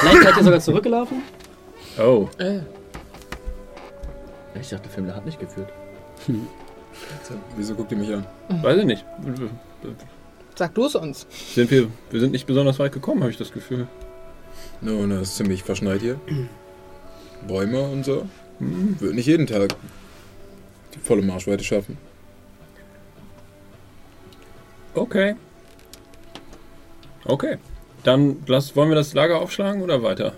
Vielleicht 0.00 0.22
seid 0.22 0.36
ihr 0.36 0.44
sogar 0.44 0.60
zurückgelaufen. 0.60 1.22
Oh. 1.98 2.28
Ich 4.54 4.68
dachte, 4.70 4.84
der 4.84 4.90
Film 4.90 5.14
hat 5.14 5.24
nicht 5.24 5.38
geführt. 5.40 5.70
Wieso 7.56 7.74
guckt 7.74 7.92
ihr 7.92 7.98
mich 7.98 8.12
an? 8.12 8.26
Weiß 8.62 8.78
ich 8.78 8.84
nicht. 8.84 9.04
Sag 10.56 10.74
du 10.74 10.86
es 10.86 10.94
uns. 10.94 11.26
Sind 11.54 11.70
wir, 11.70 11.88
wir 12.10 12.20
sind 12.20 12.32
nicht 12.32 12.46
besonders 12.46 12.78
weit 12.78 12.92
gekommen, 12.92 13.20
habe 13.20 13.30
ich 13.30 13.36
das 13.38 13.52
Gefühl. 13.52 13.86
Nun, 14.80 15.10
es 15.12 15.30
ist 15.30 15.36
ziemlich 15.36 15.62
verschneit 15.62 16.00
hier. 16.00 16.18
Bäume 17.46 17.80
und 17.80 18.04
so. 18.04 18.26
Hm, 18.58 18.96
Wird 19.00 19.14
nicht 19.14 19.26
jeden 19.26 19.46
Tag 19.46 19.74
die 20.94 20.98
volle 20.98 21.22
Marschweite 21.22 21.64
schaffen. 21.64 21.96
Okay. 24.94 25.36
Okay. 27.24 27.58
Dann 28.02 28.42
lass, 28.46 28.74
wollen 28.74 28.88
wir 28.88 28.96
das 28.96 29.14
Lager 29.14 29.40
aufschlagen 29.40 29.82
oder 29.82 30.02
weiter? 30.02 30.32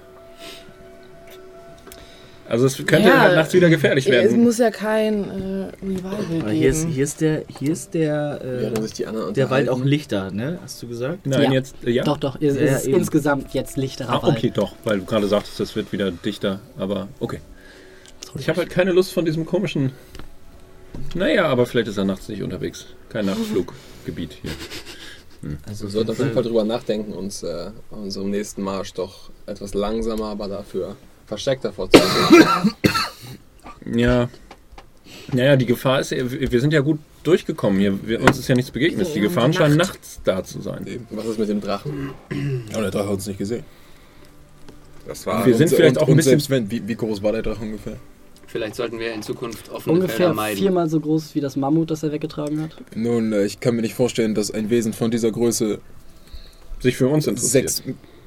Also 2.53 2.67
es 2.67 2.77
könnte 2.77 3.09
Ja, 3.09 3.21
halt 3.23 3.35
nachts 3.35 3.55
wieder 3.55 3.71
gefährlich 3.71 4.05
Es 4.07 4.13
werden. 4.13 4.43
muss 4.45 4.59
ja 4.59 4.71
kein 4.71 5.25
äh, 5.25 5.73
Revival 5.83 6.41
Aber 6.43 6.51
hier 6.51 6.69
ist, 6.69 6.81
geben. 6.83 6.93
hier 6.93 7.05
ist 7.05 7.21
der, 7.23 7.43
hier 7.59 7.73
ist 7.73 7.95
der, 7.95 8.41
Ja, 8.45 8.69
äh, 8.69 9.33
der 9.33 9.49
Wald 9.49 9.71
auch 9.71 9.83
lichter, 9.83 10.31
ne? 10.31 10.59
Hast 10.63 10.83
du 10.83 10.87
gesagt? 10.87 11.25
Nein, 11.27 11.45
Ja. 11.45 11.53
jetzt, 11.53 11.75
äh, 11.83 11.91
ja. 11.93 12.05
Doch, 12.05 12.19
doch. 12.19 12.37
Es 12.43 12.57
ist 12.57 12.85
eben. 12.89 12.99
insgesamt 12.99 13.55
jetzt 13.55 13.79
lichterer 13.79 14.11
Ah, 14.11 14.23
Wald. 14.23 14.37
okay, 14.37 14.53
doch, 14.55 14.75
weil 14.85 14.99
du 14.99 15.07
gerade 15.07 15.29
sagtest, 15.29 15.59
es 15.61 15.75
wird 15.77 15.93
wieder 15.93 16.11
dichter, 16.11 16.61
aber 16.77 17.09
okay. 17.21 17.39
Ich 18.37 18.51
habe 18.51 18.59
halt 18.59 18.69
keine 18.69 18.93
Lust 18.93 19.15
von 19.15 19.25
diesem 19.25 19.47
komischen. 19.47 19.93
Naja, 21.15 21.47
aber 21.47 21.65
vielleicht 21.65 21.89
ist 21.89 21.97
er 21.97 22.05
nachts 22.05 22.29
nicht 22.29 22.43
unterwegs. 22.43 22.85
Kein 23.09 23.25
Nachtfluggebiet 23.27 24.37
hier. 24.43 24.51
Also 25.67 25.85
Wir 25.85 25.91
sollten 25.91 26.11
auf 26.11 26.19
jeden 26.19 26.33
Fall 26.35 26.43
drüber 26.43 26.65
nachdenken, 26.65 27.15
uns 27.15 27.43
äh, 27.43 27.71
unserem 27.91 28.29
nächsten 28.31 28.61
Marsch 28.63 28.93
doch 28.93 29.31
etwas 29.47 29.73
langsamer, 29.73 30.27
aber 30.27 30.49
dafür 30.49 30.97
versteckter 31.27 31.73
vorzugehen. 31.73 32.09
Ja. 33.95 34.29
Naja, 35.33 35.57
die 35.57 35.67
Gefahr 35.67 36.01
ist, 36.01 36.11
ja- 36.13 36.31
wir 36.31 36.61
sind 36.61 36.73
ja 36.73 36.81
gut 36.81 36.99
durchgekommen 37.25 37.81
hier. 37.81 37.99
Wir, 38.07 38.21
uns 38.23 38.39
ist 38.39 38.49
ja 38.49 38.55
nichts 38.55 38.71
begegnet. 38.71 39.09
Die 39.15 39.21
Gefahren 39.21 39.53
scheinen 39.53 39.77
Nacht. 39.77 39.95
nachts 39.95 40.21
da 40.25 40.45
zu 40.45 40.61
sein. 40.61 40.87
Eben. 40.87 41.07
Was 41.11 41.27
ist 41.27 41.39
mit 41.39 41.49
dem 41.49 41.61
Drachen? 41.61 42.11
Ja, 42.73 42.81
der 42.81 42.91
Drache 42.91 43.07
hat 43.07 43.15
uns 43.15 43.27
nicht 43.27 43.39
gesehen. 43.39 43.65
Das 45.07 45.27
war 45.27 45.45
Wir 45.45 45.55
sind 45.57 45.71
und, 45.71 45.77
vielleicht 45.77 45.97
und, 45.97 46.03
auch 46.03 46.07
ein 46.07 46.11
und 46.13 46.17
bisschen- 46.19 46.31
selbst 46.31 46.51
wenn, 46.51 46.71
wie, 46.71 46.87
wie 46.87 46.95
groß 46.95 47.23
war 47.23 47.33
der 47.33 47.43
Drache 47.43 47.63
ungefähr? 47.63 47.97
Vielleicht 48.47 48.77
sollten 48.77 48.99
wir 48.99 49.13
in 49.15 49.23
Zukunft 49.23 49.71
offene 49.71 49.95
Ungefähr 49.95 50.17
Felder 50.17 50.35
meiden. 50.35 50.59
viermal 50.59 50.89
so 50.89 51.01
groß 51.01 51.35
wie 51.35 51.41
das 51.41 51.57
Mammut, 51.57 51.91
das 51.91 52.03
er 52.03 52.13
weggetragen 52.13 52.61
hat. 52.63 52.77
Nun, 52.95 53.33
äh, 53.33 53.45
ich 53.47 53.61
kann 53.61 53.75
mir 53.75 53.83
nicht 53.83 53.95
vorstellen, 53.95 54.35
dass 54.35 54.51
ein 54.51 54.69
Wesen 54.71 54.93
von 54.93 55.11
dieser 55.11 55.33
Größe 55.33 55.81
Sich 56.81 56.97
für 56.97 57.09
uns 57.09 57.27
interessiert. 57.27 57.71
sechs 57.71 57.83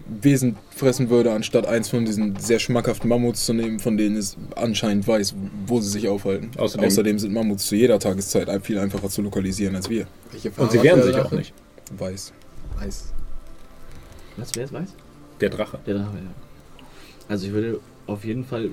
Wesen 0.07 0.55
fressen 0.69 1.09
würde, 1.09 1.31
anstatt 1.31 1.65
eins 1.67 1.89
von 1.89 2.05
diesen 2.05 2.35
sehr 2.37 2.59
schmackhaften 2.59 3.09
Mammuts 3.09 3.45
zu 3.45 3.53
nehmen, 3.53 3.79
von 3.79 3.97
denen 3.97 4.17
es 4.17 4.37
anscheinend 4.55 5.07
weiß, 5.07 5.33
wo 5.65 5.81
sie 5.81 5.89
sich 5.89 6.07
aufhalten. 6.07 6.51
Außerdem- 6.57 6.85
Außerdem, 6.85 7.19
sind 7.19 7.33
Mammuts 7.33 7.65
zu 7.65 7.75
jeder 7.75 7.97
Tageszeit 7.97 8.47
ein- 8.49 8.61
viel 8.61 8.77
einfacher 8.77 9.09
zu 9.09 9.21
lokalisieren 9.23 9.75
als 9.75 9.89
wir. 9.89 10.05
Und 10.57 10.71
sie 10.71 10.83
wehren 10.83 11.01
sich 11.01 11.15
auch 11.15 11.31
nicht. 11.31 11.53
Weiß. 11.97 12.33
Weiß. 12.79 13.13
Was, 14.37 14.51
wer 14.55 14.65
es 14.65 14.73
weiß? 14.73 14.89
Der 15.41 15.49
Drache. 15.49 15.79
Der 15.87 15.95
Drache, 15.95 16.17
ja. 16.17 16.83
Also 17.27 17.47
ich 17.47 17.53
würde 17.53 17.79
auf 18.05 18.23
jeden 18.23 18.45
Fall 18.45 18.69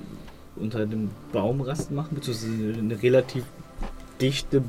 unter 0.55 0.85
dem 0.85 1.09
Baumrast 1.31 1.89
machen, 1.91 2.15
beziehungsweise 2.15 2.77
eine 2.77 3.01
relativ 3.01 3.43
dichte 4.21 4.61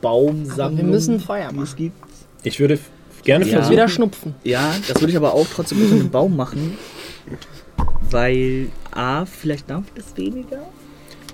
Baumsammlung. 0.00 0.60
Aber 0.60 0.76
wir 0.78 0.84
müssen 0.84 1.20
Feuer 1.20 1.52
machen. 1.52 1.64
es 1.64 1.76
gibt. 1.76 1.96
Ich 2.44 2.60
würde 2.60 2.78
gerne 3.28 3.44
Ja. 3.44 3.52
versuchen. 3.56 3.72
Wieder 3.72 3.88
schnupfen. 3.88 4.34
Ja, 4.42 4.74
das 4.88 5.00
würde 5.00 5.10
ich 5.10 5.16
aber 5.16 5.34
auch 5.34 5.46
trotzdem 5.54 5.82
unter 5.82 5.96
dem 5.96 6.10
Baum 6.10 6.34
machen, 6.34 6.78
weil 8.10 8.68
A, 8.90 9.26
vielleicht 9.26 9.68
dampft 9.68 9.96
es 9.98 10.16
weniger. 10.16 10.58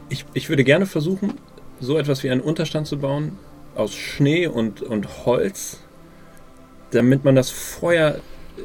Ich, 0.08 0.24
ich 0.34 0.48
würde 0.48 0.64
gerne 0.64 0.86
versuchen, 0.86 1.34
so 1.80 1.96
etwas 1.96 2.22
wie 2.24 2.30
einen 2.30 2.40
Unterstand 2.40 2.86
zu 2.88 2.98
bauen 2.98 3.38
aus 3.76 3.94
Schnee 3.94 4.46
und, 4.48 4.82
und 4.82 5.24
Holz, 5.24 5.78
damit 6.90 7.24
man 7.24 7.34
das 7.36 7.50
Feuer, 7.50 8.16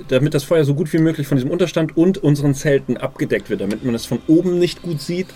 damit 0.08 0.34
das 0.34 0.44
Feuer 0.44 0.64
so 0.66 0.74
gut 0.74 0.92
wie 0.94 0.98
möglich 0.98 1.28
von 1.28 1.38
diesem 1.38 1.52
Unterstand 1.52 1.96
und 1.98 2.18
unseren 2.18 2.56
Zelten 2.56 2.98
abgedeckt 2.98 3.50
wird, 3.50 3.62
damit 3.62 3.84
man 3.86 3.94
es 3.96 4.06
von 4.06 4.20
oben 4.28 4.58
nicht 4.60 4.82
gut 4.82 5.02
sieht 5.02 5.28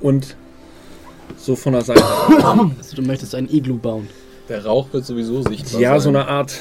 und 0.00 0.36
so 1.36 1.56
von 1.56 1.72
der 1.72 1.82
Seite. 1.82 2.04
Also 2.78 2.96
du 2.96 3.02
möchtest 3.02 3.34
ein 3.34 3.48
Iglu 3.52 3.76
bauen. 3.76 4.08
Der 4.48 4.64
Rauch 4.64 4.92
wird 4.92 5.04
sowieso 5.04 5.42
sichtbar. 5.42 5.80
ja, 5.80 5.90
sein. 5.92 6.00
so 6.00 6.08
eine 6.10 6.26
Art 6.28 6.54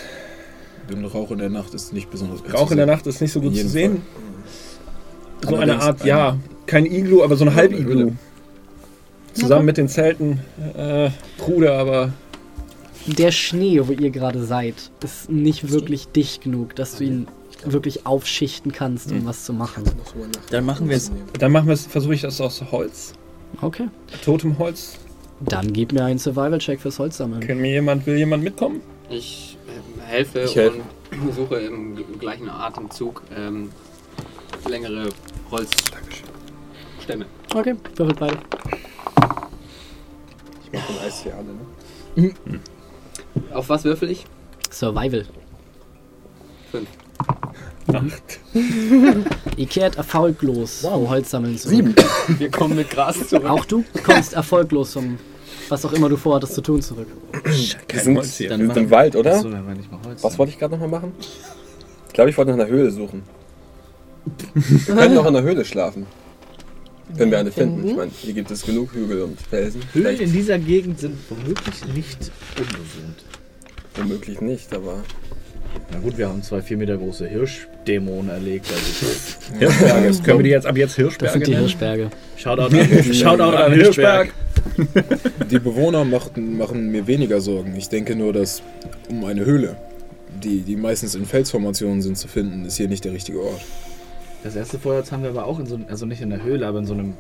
Den 0.90 1.06
Rauch 1.06 1.32
in 1.32 1.38
der 1.40 1.50
Nacht 1.50 1.74
ist 1.74 1.94
nicht 1.94 2.10
besonders 2.10 2.44
gut 2.44 2.54
Rauch 2.54 2.68
zu 2.68 2.74
in 2.74 2.78
der. 2.78 2.86
Nacht 2.88 3.06
ist 3.08 3.22
nicht 3.22 3.32
so 3.32 3.40
gut 3.42 3.54
In 3.54 3.60
zu 3.62 3.70
sehen. 3.70 4.02
So 5.42 5.50
eine 5.50 5.58
Allerdings 5.58 5.84
Art, 5.84 6.02
ein- 6.02 6.08
ja, 6.08 6.38
kein 6.66 6.86
Iglu, 6.86 7.24
aber 7.24 7.36
so 7.36 7.44
eine 7.44 7.52
eine 7.52 7.62
Halb-Iglu. 7.62 8.12
Zusammen 9.34 9.66
mit 9.66 9.78
den 9.78 9.88
Zelten. 9.88 10.40
Äh, 10.76 11.12
krude, 11.38 11.72
aber 11.74 12.12
Der 13.08 13.32
Schnee, 13.32 13.80
wo 13.86 13.92
ihr 13.92 14.10
gerade 14.10 14.44
seid, 14.44 14.76
ist 15.04 15.30
nicht 15.30 15.72
wirklich 15.72 16.08
dicht 16.10 16.44
genug, 16.44 16.76
dass 16.76 16.98
du 16.98 17.04
ihn 17.06 17.28
wirklich 17.66 18.06
aufschichten 18.06 18.72
kannst, 18.72 19.12
um 19.12 19.26
was 19.26 19.46
zu 19.46 19.54
machen. 19.54 19.84
Dann 20.52 20.66
machen 20.66 20.90
wir 20.90 20.98
es. 20.98 21.12
dann 21.40 21.52
machen 21.52 21.68
wir 21.68 21.74
es, 21.74 21.86
versuche 21.86 22.14
ich 22.16 22.22
das 22.22 22.40
aus 22.42 22.62
Holz. 22.72 23.14
Okay. 23.62 23.88
Totemholz. 24.24 24.96
Dann 25.42 25.72
gib 25.72 25.94
mir 25.94 26.04
einen 26.04 26.20
Survival-Check 26.20 26.82
fürs 26.82 27.00
Holz 27.00 27.18
sammeln. 27.18 27.40
Kann 27.42 27.60
mir 27.60 27.72
jemand, 27.72 28.06
will 28.06 28.18
jemand 28.18 28.44
mitkommen? 28.44 28.82
Ich 29.10 29.58
äh, 29.68 30.02
helfe 30.06 30.42
Ich 30.42 30.56
helfe. 30.56 30.82
und 31.12 31.34
suche 31.36 31.56
im 31.58 32.20
gleichen 32.20 32.50
Atemzug 32.50 33.24
ähm, 33.36 33.72
längere 34.68 35.10
Holzstämme. 35.50 37.26
Okay, 37.54 37.76
würfelt 37.96 38.20
beide. 38.20 38.38
Ich 40.64 40.72
mach 40.72 40.86
den 40.88 40.98
Eis 41.00 41.24
hier 41.24 41.34
alle, 41.36 41.46
ne? 42.24 42.32
Auf 43.54 43.70
was 43.70 43.84
würfel 43.84 44.12
ich? 44.12 44.26
Survival. 44.72 45.26
Fünf. 46.72 46.88
Acht. 47.92 48.40
Ihr 49.58 49.66
kehrt 49.66 49.96
erfolglos 49.98 50.82
vom 50.82 51.10
Holzsammeln 51.10 51.58
zurück. 51.58 51.76
Sieben. 51.76 51.96
Wir 52.38 52.52
kommen 52.52 52.76
mit 52.76 52.92
Gras 52.92 53.28
zurück. 53.28 53.50
Auch 53.50 53.66
du 53.66 53.84
kommst 54.04 54.34
erfolglos 54.34 54.94
vom, 54.94 55.18
was 55.70 55.86
auch 55.86 55.94
immer 55.94 56.10
du 56.10 56.18
vorhattest 56.18 56.54
zu 56.56 56.62
tun, 56.62 56.82
zurück. 56.82 57.08
Wir 57.88 58.00
sind, 58.00 58.18
Holz 58.18 58.38
hier. 58.38 58.50
wir 58.50 58.58
sind 58.58 58.78
im 58.78 58.90
Wald, 58.92 59.16
oder? 59.16 59.36
Achso, 59.36 59.50
dann 59.50 59.66
war 59.66 59.74
nicht 59.76 59.92
mal 59.92 60.00
Holz. 60.06 60.24
Was 60.24 60.38
wollte 60.38 60.52
ich 60.52 60.60
gerade 60.60 60.74
nochmal 60.74 60.90
machen? 60.90 61.14
Ich 62.08 62.14
glaube, 62.14 62.30
ich 62.30 62.38
wollte 62.38 62.52
nach 62.52 62.60
einer 62.60 62.68
Höhle 62.70 62.92
suchen. 62.92 63.24
Wir 64.54 64.96
können 64.96 65.18
auch 65.18 65.26
in 65.26 65.34
der 65.34 65.44
Höhle 65.44 65.64
schlafen. 65.66 66.06
Wenn 67.14 67.32
wir 67.32 67.40
eine 67.40 67.52
finden. 67.52 67.88
Ich 67.88 67.96
meine, 67.96 68.12
hier 68.12 68.34
gibt 68.34 68.52
es 68.52 68.64
genug 68.64 68.94
Hügel 68.94 69.24
und 69.24 69.42
Felsen. 69.42 69.82
Höhlen 69.82 69.90
Vielleicht 69.92 70.22
in 70.22 70.32
dieser 70.32 70.60
Gegend 70.60 71.00
sind 71.00 71.18
womöglich 71.30 71.86
nicht 71.96 72.32
unbewohnt. 72.58 73.24
womöglich 73.96 74.42
nicht, 74.42 74.76
aber. 74.76 75.04
Na 75.92 76.00
gut, 76.00 76.18
wir 76.18 76.30
haben 76.30 76.44
zwei 76.44 76.62
vier 76.62 76.78
Meter 76.78 76.98
große 76.98 77.28
Hirschdämonen 77.28 78.30
erlegt. 78.30 78.68
Also 78.72 79.58
Hirschberge. 79.58 80.24
Können 80.24 80.40
wir 80.40 80.44
die 80.44 80.50
jetzt 80.50 80.68
ab 80.68 80.78
jetzt 80.78 80.92
Das 80.92 80.96
Hirschberge 80.98 81.34
sind 81.34 81.48
die 81.48 81.52
nennen? 81.52 81.64
Hirschberge. 81.64 82.10
Shoutout 82.38 82.76
an, 82.76 83.04
Shoutout 83.14 83.56
an 83.58 83.74
Hirschberg. 83.74 84.34
Die 85.50 85.60
Bewohner 85.60 86.06
machten, 86.06 86.58
machen 86.58 86.92
mir 86.92 87.08
weniger 87.08 87.42
Sorgen. 87.42 87.76
Ich 87.76 87.90
denke 87.90 88.16
nur, 88.16 88.34
dass 88.34 88.62
um 89.10 89.26
eine 89.26 89.46
Höhle, 89.46 89.76
die, 90.44 90.62
die 90.62 90.76
meistens 90.76 91.16
in 91.16 91.26
Felsformationen 91.26 92.02
sind, 92.02 92.18
zu 92.18 92.28
finden, 92.28 92.66
ist 92.66 92.78
hier 92.78 92.88
nicht 92.88 93.06
der 93.06 93.14
richtige 93.14 93.42
Ort. 93.42 93.62
Das 94.44 94.56
erste 94.56 94.80
Feuerholz 94.80 95.12
haben 95.12 95.24
wir 95.24 95.30
aber 95.30 95.46
auch 95.46 95.60
in 95.60 95.66
so 95.66 95.76
einem, 95.76 95.86
also 95.90 96.06
nicht 96.06 96.22
in 96.22 96.30
der 96.30 96.44
Höhle, 96.44 96.68
aber 96.68 96.80
in 96.80 96.86
so 96.86 96.94
einem. 96.94 97.14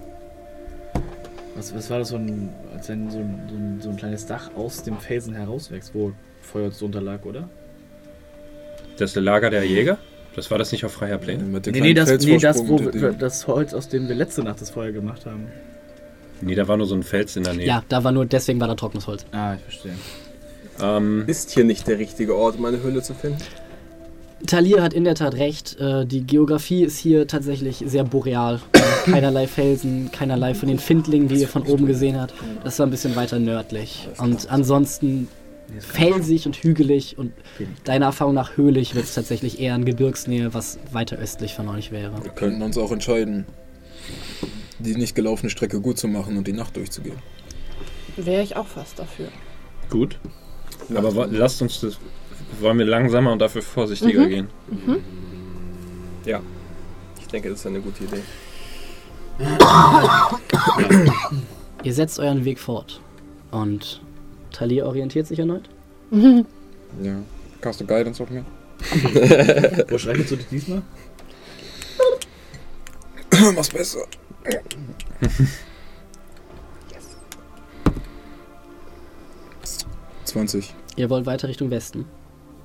Was, 1.56 1.76
was 1.76 1.90
war 1.90 2.00
das, 2.00 2.10
so 2.10 2.16
ein, 2.16 2.50
als 2.74 2.88
wenn 2.88 3.10
so 3.10 3.18
ein, 3.18 3.42
so, 3.50 3.56
ein, 3.56 3.82
so 3.82 3.90
ein 3.90 3.98
kleines 3.98 4.26
Dach 4.26 4.52
aus 4.56 4.84
dem 4.84 4.98
Felsen 4.98 5.34
herauswächst, 5.34 5.94
wo 5.94 6.14
Feuerholz 6.42 6.80
drunter 6.80 7.02
lag, 7.02 7.26
oder? 7.26 7.50
Das 8.98 9.10
ist 9.10 9.16
der 9.16 9.24
Lager 9.24 9.50
der 9.50 9.66
Jäger? 9.66 9.98
Das 10.36 10.50
war 10.52 10.58
das 10.58 10.72
nicht 10.72 10.86
auf 10.86 10.94
freier 10.94 11.18
Pläne? 11.18 11.44
Nee, 11.44 11.82
nee, 11.82 11.94
das, 11.94 12.24
nee, 12.24 12.38
das, 12.38 12.66
wo 12.66 12.80
wir, 12.80 13.12
das 13.12 13.48
Holz, 13.48 13.74
aus 13.74 13.90
dem 13.90 14.08
wir 14.08 14.16
letzte 14.16 14.44
Nacht 14.44 14.62
das 14.62 14.70
Feuer 14.70 14.92
gemacht 14.92 15.26
haben. 15.26 15.48
Nee, 16.42 16.56
da 16.56 16.68
war 16.68 16.78
nur 16.78 16.88
so 16.88 16.96
ein 16.96 17.04
Fels 17.04 17.36
in 17.36 17.44
der 17.44 17.54
Nähe. 17.54 17.68
Ja, 17.68 17.84
da 17.90 18.04
war 18.04 18.12
nur, 18.12 18.26
deswegen 18.26 18.60
war 18.60 18.68
da 18.68 18.76
trockenes 18.76 19.08
Holz. 19.08 19.26
Ah, 19.32 19.56
ich 19.56 19.62
verstehe. 19.62 19.94
Ähm, 20.82 21.24
Ist 21.28 21.52
hier 21.52 21.64
nicht 21.64 21.88
der 21.88 22.00
richtige 22.00 22.36
Ort, 22.36 22.58
um 22.58 22.66
eine 22.66 22.82
Höhle 22.82 23.02
zu 23.02 23.14
finden? 23.14 23.40
Talir 24.48 24.82
hat 24.82 24.94
in 24.94 25.04
der 25.04 25.16
Tat 25.16 25.36
recht. 25.36 25.78
Äh, 25.80 26.06
die 26.06 26.24
Geografie 26.24 26.84
ist 26.84 26.98
hier 26.98 27.28
tatsächlich 27.28 27.84
sehr 27.86 28.06
boreal. 28.06 28.62
Äh, 28.72 29.12
keinerlei 29.12 29.48
Felsen, 29.48 30.12
keinerlei 30.12 30.54
von 30.54 30.70
den 30.70 30.80
Findlingen, 30.80 31.28
die 31.28 31.36
ihr 31.36 31.48
von 31.48 31.64
oben 31.64 31.86
gesehen 31.86 32.20
habt. 32.20 32.34
Das 32.64 32.80
war 32.80 32.88
ein 32.88 32.92
bisschen 32.92 33.16
weiter 33.16 33.40
nördlich. 33.40 34.08
Und 34.18 34.50
ansonsten 34.50 35.28
felsig 35.78 36.46
und 36.46 36.56
hügelig 36.56 37.18
und 37.18 37.32
deiner 37.84 38.08
Erfahrung 38.08 38.34
nach 38.34 38.58
höhlig 38.58 38.96
wird 38.96 39.06
es 39.06 39.14
tatsächlich 39.14 39.60
eher 39.60 39.76
in 39.76 39.86
Gebirgsnähe, 39.86 40.54
was 40.54 40.80
weiter 40.92 41.18
östlich 41.18 41.54
von 41.54 41.68
euch 41.68 41.92
wäre. 41.92 42.24
Wir 42.24 42.32
könnten 42.32 42.62
uns 42.62 42.78
auch 42.78 42.92
entscheiden, 42.92 43.46
die 44.80 44.96
nicht 44.96 45.16
gelaufene 45.16 45.50
Strecke 45.50 45.80
gut 45.82 45.98
zu 45.98 46.08
machen 46.08 46.38
und 46.38 46.48
die 46.48 46.54
Nacht 46.54 46.76
durchzugehen. 46.76 47.18
Wäre 48.18 48.44
ich 48.44 48.56
auch 48.56 48.68
fast 48.68 49.00
dafür. 49.00 49.30
gut. 49.90 50.20
Aber 50.96 51.16
wa- 51.16 51.28
lasst 51.30 51.62
uns 51.62 51.82
das. 51.82 51.98
Wollen 52.60 52.80
wir 52.80 52.86
langsamer 52.86 53.32
und 53.32 53.40
dafür 53.40 53.62
vorsichtiger 53.62 54.26
gehen? 54.28 54.48
Ja. 56.26 56.42
Ich 57.20 57.28
denke, 57.28 57.50
das 57.50 57.60
ist 57.60 57.68
eine 57.68 57.80
gute 57.82 58.04
Idee. 58.06 58.22
Ihr 61.84 61.94
setzt 61.94 62.20
euren 62.20 62.44
Weg 62.46 62.60
fort. 62.60 63.00
Und 63.52 64.02
Talir 64.52 64.86
orientiert 64.86 65.28
sich 65.28 65.40
erneut. 65.40 65.70
Ja. 67.04 67.22
Cast 67.62 67.82
du 67.82 67.86
Guidance 67.86 68.24
auf 68.24 68.30
mich? 68.32 68.44
Wo 69.90 69.98
schreibst 70.00 70.32
du 70.32 70.38
dich 70.38 70.48
diesmal? 70.48 70.82
Mach's 73.56 73.70
besser. 73.70 74.00
yes. 79.62 79.86
20. 80.26 80.74
Ihr 80.96 81.10
wollt 81.10 81.26
weiter 81.26 81.48
Richtung 81.48 81.72
Westen. 81.72 82.06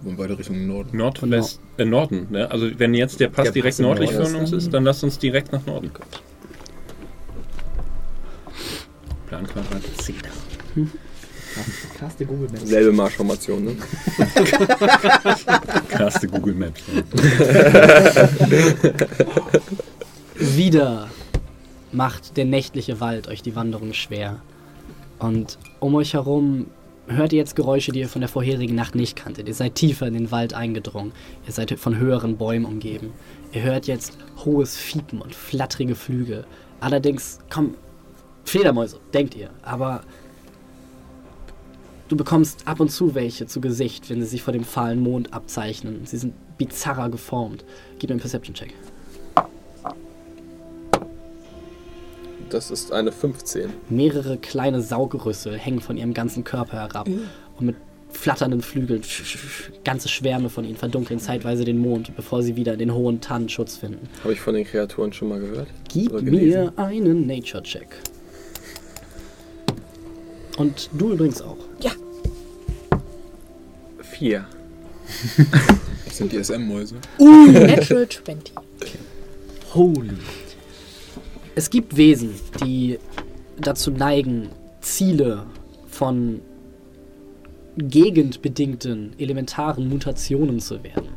Und 0.04 0.18
weiter 0.18 0.38
Richtung 0.38 0.66
Norden. 0.66 0.96
Nordwest, 0.96 1.60
äh, 1.78 1.84
Norden. 1.84 2.26
Ne? 2.30 2.50
Also 2.50 2.68
wenn 2.78 2.94
jetzt 2.94 3.20
der 3.20 3.28
Pass 3.28 3.44
Der 3.44 3.52
direkt 3.52 3.76
Pass 3.76 3.86
nördlich 3.86 4.12
Norden 4.12 4.32
von 4.32 4.40
uns 4.40 4.52
ist, 4.52 4.72
dann 4.72 4.84
lasst 4.84 5.04
uns 5.04 5.18
direkt 5.18 5.52
nach 5.52 5.64
Norden 5.66 5.92
kommen. 5.92 6.08
Planquadrat 9.26 9.82
10. 10.02 10.16
Caste 11.98 12.26
Google 12.26 12.48
Maps. 12.50 12.68
Selbe 12.68 12.92
Marschformation, 12.92 13.64
ne? 13.64 13.76
Krasse 15.88 16.28
Google 16.28 16.54
Maps. 16.54 16.82
Wieder 20.34 21.08
macht 21.94 22.36
der 22.36 22.44
nächtliche 22.44 23.00
Wald 23.00 23.28
euch 23.28 23.42
die 23.42 23.56
Wanderung 23.56 23.92
schwer. 23.92 24.40
Und 25.18 25.58
um 25.80 25.94
euch 25.94 26.14
herum 26.14 26.66
hört 27.06 27.32
ihr 27.32 27.38
jetzt 27.38 27.56
Geräusche, 27.56 27.92
die 27.92 28.00
ihr 28.00 28.08
von 28.08 28.20
der 28.20 28.28
vorherigen 28.28 28.74
Nacht 28.74 28.94
nicht 28.94 29.16
kanntet. 29.16 29.48
Ihr 29.48 29.54
seid 29.54 29.74
tiefer 29.74 30.06
in 30.06 30.14
den 30.14 30.30
Wald 30.30 30.54
eingedrungen. 30.54 31.12
Ihr 31.46 31.52
seid 31.52 31.70
von 31.78 31.98
höheren 31.98 32.36
Bäumen 32.36 32.64
umgeben. 32.64 33.12
Ihr 33.52 33.62
hört 33.62 33.86
jetzt 33.86 34.16
hohes 34.44 34.76
Fiepen 34.76 35.20
und 35.20 35.34
flatterige 35.34 35.94
Flügel. 35.94 36.46
Allerdings 36.80 37.38
kommen 37.50 37.74
Fledermäuse, 38.44 38.98
denkt 39.12 39.34
ihr. 39.36 39.50
Aber 39.62 40.02
du 42.08 42.16
bekommst 42.16 42.66
ab 42.66 42.80
und 42.80 42.90
zu 42.90 43.14
welche 43.14 43.46
zu 43.46 43.60
Gesicht, 43.60 44.10
wenn 44.10 44.20
sie 44.20 44.28
sich 44.28 44.42
vor 44.42 44.52
dem 44.52 44.64
fahlen 44.64 45.00
Mond 45.00 45.32
abzeichnen. 45.32 46.04
Sie 46.04 46.16
sind 46.16 46.34
bizarrer 46.58 47.08
geformt. 47.08 47.64
Gib 47.98 48.10
mir 48.10 48.14
einen 48.14 48.20
Perception-Check. 48.20 48.74
Das 52.54 52.70
ist 52.70 52.92
eine 52.92 53.10
15. 53.10 53.68
Mehrere 53.88 54.38
kleine 54.38 54.80
Saugerüssel 54.80 55.58
hängen 55.58 55.80
von 55.80 55.96
ihrem 55.96 56.14
ganzen 56.14 56.44
Körper 56.44 56.76
herab 56.76 57.08
und 57.58 57.66
mit 57.66 57.74
flatternden 58.10 58.62
Flügeln 58.62 59.02
ganze 59.82 60.08
Schwärme 60.08 60.48
von 60.48 60.64
ihnen 60.64 60.76
verdunkeln 60.76 61.18
zeitweise 61.18 61.64
den 61.64 61.78
Mond, 61.78 62.14
bevor 62.14 62.44
sie 62.44 62.54
wieder 62.54 62.74
in 62.74 62.78
den 62.78 62.94
hohen 62.94 63.20
Tannen 63.20 63.48
Schutz 63.48 63.74
finden. 63.78 64.08
Habe 64.22 64.34
ich 64.34 64.40
von 64.40 64.54
den 64.54 64.64
Kreaturen 64.64 65.12
schon 65.12 65.30
mal 65.30 65.40
gehört? 65.40 65.66
Gib 65.92 66.12
mir 66.22 66.72
einen 66.76 67.26
Nature-Check. 67.26 67.88
Und 70.56 70.90
du 70.92 71.12
übrigens 71.12 71.42
auch. 71.42 71.58
Vier. 73.98 74.46
Das 76.06 76.18
sind 76.18 76.30
die 76.30 76.44
SM-Mäuse. 76.44 76.94
Natural 77.18 78.08
20. 78.08 78.54
Holy. 79.74 80.10
Es 81.56 81.70
gibt 81.70 81.96
Wesen, 81.96 82.34
die 82.64 82.98
dazu 83.56 83.90
neigen, 83.92 84.48
Ziele 84.80 85.46
von 85.86 86.40
gegendbedingten 87.76 89.12
elementaren 89.18 89.88
Mutationen 89.88 90.60
zu 90.60 90.82
werden. 90.82 91.08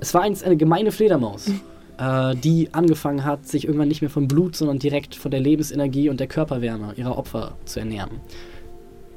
Es 0.00 0.14
war 0.14 0.22
einst 0.22 0.44
eine 0.44 0.56
gemeine 0.56 0.92
Fledermaus, 0.92 1.50
äh, 1.98 2.36
die 2.36 2.68
angefangen 2.72 3.24
hat, 3.24 3.46
sich 3.46 3.64
irgendwann 3.64 3.88
nicht 3.88 4.02
mehr 4.02 4.10
vom 4.10 4.28
Blut, 4.28 4.54
sondern 4.54 4.78
direkt 4.78 5.16
von 5.16 5.30
der 5.30 5.40
Lebensenergie 5.40 6.08
und 6.08 6.20
der 6.20 6.28
Körperwärme 6.28 6.94
ihrer 6.96 7.18
Opfer 7.18 7.56
zu 7.64 7.80
ernähren. 7.80 8.20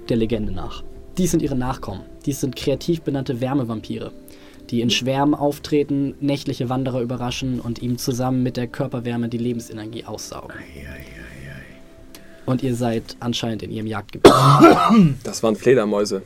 Der 0.10 0.18
Legende 0.18 0.52
nach. 0.52 0.84
Dies 1.18 1.32
sind 1.32 1.44
ihre 1.44 1.56
Nachkommen. 1.56 2.02
Dies 2.26 2.42
sind 2.42 2.56
kreativ 2.56 3.02
benannte 3.02 3.40
Wärmevampire, 3.40 4.12
die 4.72 4.82
in 4.82 4.90
Schwärmen 4.90 5.36
auftreten, 5.36 6.16
nächtliche 6.22 6.70
Wanderer 6.70 7.02
überraschen 7.02 7.60
und 7.60 7.82
ihm 7.82 7.98
zusammen 7.98 8.42
mit 8.42 8.56
der 8.58 8.68
Körperwärme 8.68 9.28
die 9.28 9.38
Lebensenergie 9.38 10.06
aussaugen. 10.06 10.56
Und 12.46 12.64
ihr 12.64 12.76
seid 12.76 13.18
anscheinend 13.20 13.64
in 13.64 13.72
ihrem 13.72 13.88
Jagdgebiet. 13.88 14.34
Das 15.24 15.44
waren 15.44 15.56
Fledermäuse. 15.56 16.24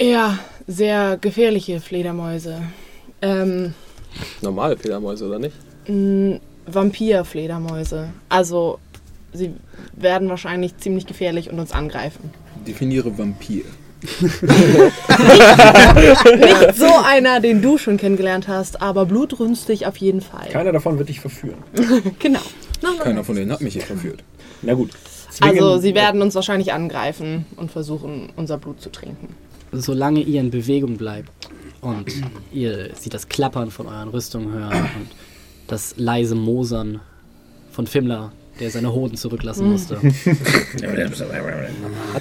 Ja, 0.00 0.38
sehr 0.66 1.16
gefährliche 1.16 1.80
Fledermäuse. 1.80 2.62
Ähm, 3.22 3.74
Normale 4.40 4.76
Fledermäuse, 4.76 5.26
oder 5.26 5.38
nicht? 5.38 5.54
mh, 5.86 6.40
Vampir-Fledermäuse. 6.66 8.08
Also, 8.28 8.78
sie 9.32 9.52
werden 9.94 10.28
wahrscheinlich 10.28 10.76
ziemlich 10.78 11.06
gefährlich 11.06 11.50
und 11.50 11.58
uns 11.58 11.72
angreifen. 11.72 12.30
Definiere 12.66 13.16
Vampir. 13.16 13.64
Nicht 16.38 16.74
so 16.76 16.86
einer, 17.04 17.40
den 17.40 17.62
du 17.62 17.78
schon 17.78 17.96
kennengelernt 17.96 18.48
hast, 18.48 18.82
aber 18.82 19.06
blutrünstig 19.06 19.86
auf 19.86 19.96
jeden 19.96 20.20
Fall. 20.20 20.48
Keiner 20.50 20.72
davon 20.72 20.98
wird 20.98 21.08
dich 21.08 21.20
verführen. 21.20 21.62
Genau. 22.18 22.40
Nein, 22.82 22.94
nein, 22.96 23.04
Keiner 23.04 23.24
von 23.24 23.36
denen 23.36 23.52
hat 23.52 23.60
mich 23.60 23.74
hier 23.74 23.82
verführt. 23.82 24.24
Na 24.62 24.74
gut. 24.74 24.90
Also, 25.40 25.78
sie 25.78 25.94
werden 25.94 26.20
uns 26.20 26.34
wahrscheinlich 26.34 26.72
angreifen 26.72 27.46
und 27.56 27.70
versuchen, 27.70 28.30
unser 28.36 28.58
Blut 28.58 28.80
zu 28.80 28.90
trinken. 28.90 29.34
Solange 29.70 30.20
ihr 30.20 30.40
in 30.40 30.50
Bewegung 30.50 30.96
bleibt 30.96 31.30
und 31.80 32.06
ihr 32.52 32.90
sie 32.98 33.08
das 33.08 33.28
Klappern 33.28 33.70
von 33.70 33.86
euren 33.86 34.08
Rüstungen 34.08 34.52
hören 34.52 34.82
und 34.96 35.08
das 35.68 35.94
leise 35.96 36.34
Mosern 36.34 37.00
von 37.70 37.86
Fimmler, 37.86 38.32
der 38.60 38.70
seine 38.70 38.92
Hoden 38.92 39.16
zurücklassen 39.16 39.70
musste, 39.70 39.96
Hat 39.96 40.04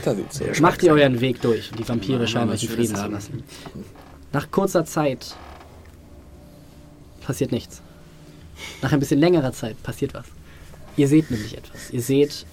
er 0.08 0.16
die 0.16 0.62
macht 0.62 0.84
ihr 0.84 0.94
euren 0.94 1.22
Weg 1.22 1.42
durch 1.42 1.72
und 1.72 1.80
die 1.80 1.88
Vampire 1.88 2.28
scheinen 2.28 2.52
euch 2.52 2.64
in 2.64 2.70
Frieden 2.70 2.96
zu 2.96 3.08
lassen. 3.08 3.44
Nach 4.34 4.50
kurzer 4.50 4.86
Zeit 4.86 5.36
passiert 7.22 7.52
nichts. 7.52 7.82
Nach 8.82 8.92
ein 8.92 9.00
bisschen 9.00 9.20
längerer 9.20 9.52
Zeit 9.52 9.82
passiert 9.84 10.14
was. 10.14 10.26
Ihr 10.98 11.08
seht 11.08 11.32
nämlich 11.32 11.58
etwas. 11.58 11.90
Ihr 11.92 12.02
seht 12.02 12.46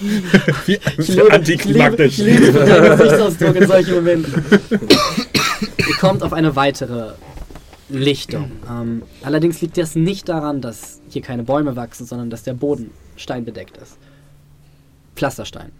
Wie 0.66 0.78
Ich 0.98 1.08
liebe, 1.08 1.30
antiklimaktisch. 1.30 2.18
Ich 2.18 2.24
liebe, 2.24 2.46
ich 2.46 2.52
liebe 2.52 2.64
den 2.64 2.98
Gesichtsausdruck 2.98 3.56
in 3.56 3.66
solchen 3.66 3.94
Momenten. 3.94 4.44
Ihr 5.76 5.94
kommt 5.98 6.22
auf 6.22 6.32
eine 6.32 6.56
weitere 6.56 7.12
Lichtung. 7.90 8.52
Ähm, 8.68 9.02
allerdings 9.22 9.60
liegt 9.60 9.76
das 9.76 9.96
nicht 9.96 10.28
daran, 10.28 10.60
dass 10.60 11.00
hier 11.08 11.22
keine 11.22 11.42
Bäume 11.42 11.76
wachsen, 11.76 12.06
sondern 12.06 12.30
dass 12.30 12.42
der 12.42 12.54
Boden 12.54 12.90
steinbedeckt 13.16 13.76
ist. 13.76 13.98
Pflasterstein. 15.16 15.72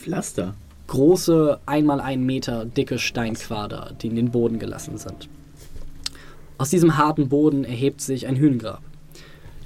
Pflaster. 0.00 0.54
Große, 0.88 1.60
einmal 1.66 2.00
ein 2.00 2.24
Meter 2.24 2.64
dicke 2.64 2.98
Steinquader, 2.98 3.92
die 4.00 4.08
in 4.08 4.16
den 4.16 4.30
Boden 4.30 4.58
gelassen 4.58 4.98
sind. 4.98 5.28
Aus 6.58 6.70
diesem 6.70 6.96
harten 6.96 7.28
Boden 7.28 7.64
erhebt 7.64 8.00
sich 8.00 8.26
ein 8.26 8.36
Hühnengrab. 8.36 8.82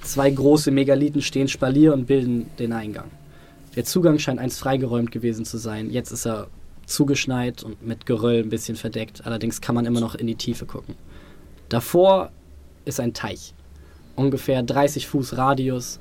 Zwei 0.02 0.30
große 0.30 0.70
Megalithen 0.70 1.20
stehen 1.20 1.48
spalier 1.48 1.92
und 1.92 2.06
bilden 2.06 2.46
den 2.58 2.72
Eingang. 2.72 3.10
Der 3.76 3.84
Zugang 3.84 4.18
scheint 4.18 4.38
einst 4.38 4.58
freigeräumt 4.58 5.12
gewesen 5.12 5.44
zu 5.44 5.58
sein. 5.58 5.90
Jetzt 5.90 6.10
ist 6.10 6.26
er 6.26 6.48
zugeschneit 6.86 7.62
und 7.62 7.86
mit 7.86 8.06
Geröll 8.06 8.42
ein 8.42 8.48
bisschen 8.48 8.76
verdeckt. 8.76 9.26
Allerdings 9.26 9.60
kann 9.60 9.74
man 9.74 9.86
immer 9.86 10.00
noch 10.00 10.14
in 10.14 10.26
die 10.26 10.34
Tiefe 10.34 10.66
gucken. 10.66 10.94
Davor 11.70 12.30
ist 12.84 13.00
ein 13.00 13.14
Teich. 13.14 13.54
Ungefähr 14.16 14.62
30 14.62 15.06
Fuß 15.06 15.38
Radius, 15.38 15.98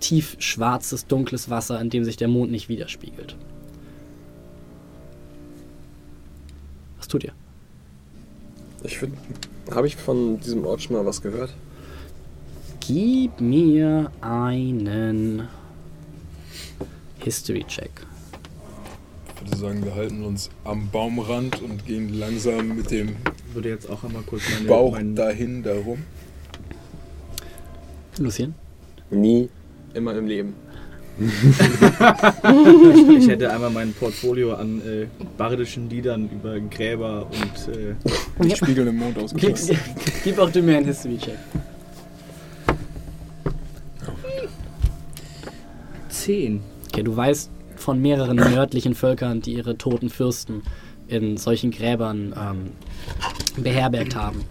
tief 0.00 0.36
schwarzes, 0.40 1.06
dunkles 1.06 1.50
Wasser, 1.50 1.80
in 1.80 1.90
dem 1.90 2.04
sich 2.04 2.16
der 2.16 2.26
Mond 2.26 2.50
nicht 2.50 2.68
widerspiegelt. 2.68 3.36
Was 6.98 7.06
tut 7.06 7.22
ihr? 7.22 7.32
Ich 8.82 9.00
würde. 9.00 9.14
Habe 9.70 9.86
ich 9.86 9.94
von 9.94 10.40
diesem 10.40 10.64
Ort 10.64 10.82
schon 10.82 10.96
mal 10.96 11.04
was 11.04 11.20
gehört? 11.20 11.52
Gib 12.80 13.40
mir 13.40 14.10
einen 14.22 15.48
History-Check. 17.18 17.90
Ich 19.42 19.50
würde 19.50 19.56
sagen, 19.56 19.84
wir 19.84 19.94
halten 19.94 20.22
uns 20.22 20.50
am 20.64 20.88
Baumrand 20.90 21.62
und 21.62 21.86
gehen 21.86 22.18
langsam 22.18 22.76
mit 22.76 22.90
dem 22.90 23.16
Würde 23.54 23.70
jetzt 23.70 23.88
auch 23.88 24.04
einmal 24.04 24.22
kurz 24.22 24.42
meine, 24.54 24.68
Bauch 24.68 24.92
mein, 24.92 25.14
dahin, 25.14 25.62
darum. 25.62 26.02
Lucien? 28.18 28.54
Nie. 29.10 29.48
Immer 29.94 30.14
im 30.16 30.26
Leben. 30.26 30.54
Ich 33.18 33.28
hätte 33.28 33.52
einmal 33.52 33.70
mein 33.70 33.92
Portfolio 33.92 34.54
an 34.54 34.80
äh, 34.86 35.06
bardischen 35.36 35.90
Liedern 35.90 36.30
über 36.30 36.58
Gräber 36.60 37.26
und 37.26 37.74
äh, 37.76 37.94
Nicht 38.42 38.56
Spiegel 38.58 38.86
im 38.86 38.96
Mond 38.96 39.14
Gib, 39.16 39.24
ausgepasst. 39.24 39.72
gib 40.24 40.38
auch 40.38 40.50
du 40.50 40.62
mir 40.62 40.78
einen 40.78 40.86
History-Check. 40.86 41.36
10. 46.08 46.60
Okay, 46.88 47.02
du 47.02 47.14
weißt 47.14 47.50
von 47.80 48.00
mehreren 48.00 48.36
nördlichen 48.54 48.94
Völkern, 48.94 49.40
die 49.40 49.54
ihre 49.54 49.76
toten 49.76 50.10
Fürsten 50.10 50.62
in 51.08 51.36
solchen 51.36 51.70
Gräbern 51.70 52.34
ähm, 52.38 53.62
beherbergt 53.62 54.14
haben. 54.14 54.44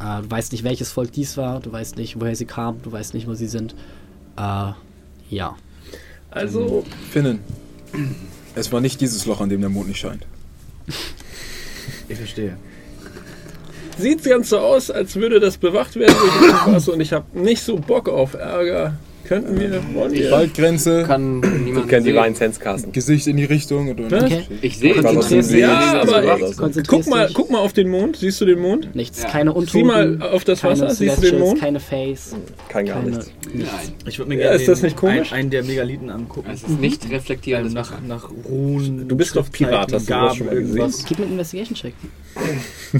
Äh, 0.00 0.22
du 0.22 0.30
weißt 0.30 0.52
nicht, 0.52 0.64
welches 0.64 0.92
Volk 0.92 1.12
dies 1.12 1.36
war, 1.36 1.60
du 1.60 1.72
weißt 1.72 1.96
nicht, 1.96 2.20
woher 2.20 2.36
sie 2.36 2.46
kamen, 2.46 2.80
du 2.82 2.92
weißt 2.92 3.14
nicht, 3.14 3.26
wo 3.26 3.34
sie 3.34 3.48
sind. 3.48 3.74
Äh, 4.36 4.72
ja. 5.30 5.56
Also, 6.30 6.84
Finnen. 7.10 7.40
Es 8.54 8.70
war 8.72 8.80
nicht 8.80 9.00
dieses 9.00 9.26
Loch, 9.26 9.40
an 9.40 9.48
dem 9.48 9.60
der 9.60 9.70
Mond 9.70 9.88
nicht 9.88 9.98
scheint. 9.98 10.26
Ich 12.08 12.16
verstehe. 12.16 12.56
sieht 13.98 14.22
ganz 14.24 14.50
so 14.50 14.58
aus, 14.58 14.90
als 14.90 15.16
würde 15.16 15.40
das 15.40 15.56
bewacht 15.58 15.96
werden 15.96 16.14
durch 16.18 16.50
irgendwas 16.50 16.88
und 16.88 17.00
ich 17.00 17.12
habe 17.12 17.38
nicht 17.38 17.62
so 17.62 17.76
Bock 17.76 18.08
auf 18.08 18.34
Ärger. 18.34 18.96
Könnten 19.24 19.60
wir, 19.60 19.82
wollen 19.94 20.12
wir? 20.12 20.30
Waldgrenze, 20.30 21.04
Kann 21.06 21.40
niemand 21.64 21.88
kennst 21.88 22.06
die 22.06 22.12
sehen. 22.12 22.52
Carsten. 22.60 22.92
Gesicht 22.92 23.26
in 23.26 23.36
die 23.36 23.44
Richtung. 23.44 23.90
Und? 23.90 24.00
Okay. 24.12 24.44
Ich 24.62 24.78
sehe 24.78 24.94
Konzentrierst 24.94 25.50
dich. 25.52 25.60
Ja, 25.60 26.00
aber 26.00 26.38
Guck 26.86 27.06
mal, 27.08 27.28
guck 27.34 27.50
mal 27.50 27.58
auf 27.58 27.74
den 27.74 27.88
Mond. 27.90 28.16
Siehst 28.16 28.40
du 28.40 28.46
den 28.46 28.58
Mond? 28.60 28.94
Nichts, 28.94 29.22
Ja. 29.22 29.28
keine 29.28 29.50
Sieh 29.52 29.56
Untoten. 29.58 29.86
mal 29.86 30.22
auf 30.22 30.44
das 30.44 30.64
Wasser. 30.64 30.88
Siehst 30.90 31.18
du 31.18 31.30
den 31.30 31.40
Mond? 31.40 31.60
keine 31.60 31.78
Face, 31.80 32.34
Kein 32.68 32.86
gar 32.86 32.96
keine. 33.00 33.10
nichts. 33.10 33.30
nichts. 33.52 33.70
Nein, 33.72 33.92
Ich 34.06 34.18
würde 34.18 34.30
mir 34.30 34.36
Ja, 34.36 34.42
gerne 34.48 34.56
ist 34.62 34.68
das 34.68 34.82
nicht 34.82 34.96
komisch? 34.96 35.32
Ein, 35.32 35.38
einen 35.40 35.50
der 35.50 35.62
Megalithen 35.64 36.08
angucken. 36.10 36.48
es 36.52 36.62
ist 36.62 36.80
nicht 36.80 37.04
Ähm, 37.04 37.10
reflektierendes 37.10 37.74
nach, 37.74 37.92
nach 38.06 38.30
Ruhen. 38.48 39.08
Du 39.08 39.16
bist 39.16 39.36
doch 39.36 39.50
Pirat, 39.50 39.92
hast 39.92 40.08
du 40.08 40.14
das 40.14 40.36
schon 40.36 40.46
mal 40.46 40.56
gesehen? 40.56 40.94
Gib 41.06 41.18
mir 41.18 41.24
einen 41.26 41.32
Investigation-Check. 41.34 41.94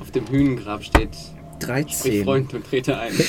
Auf 0.00 0.10
dem 0.12 0.26
Hühnengrab 0.28 0.82
steht, 0.84 1.08
sprich 1.14 1.58
13. 1.60 2.24
Freund 2.24 2.54
und 2.54 2.64
trete 2.64 2.96
ein. 2.98 3.12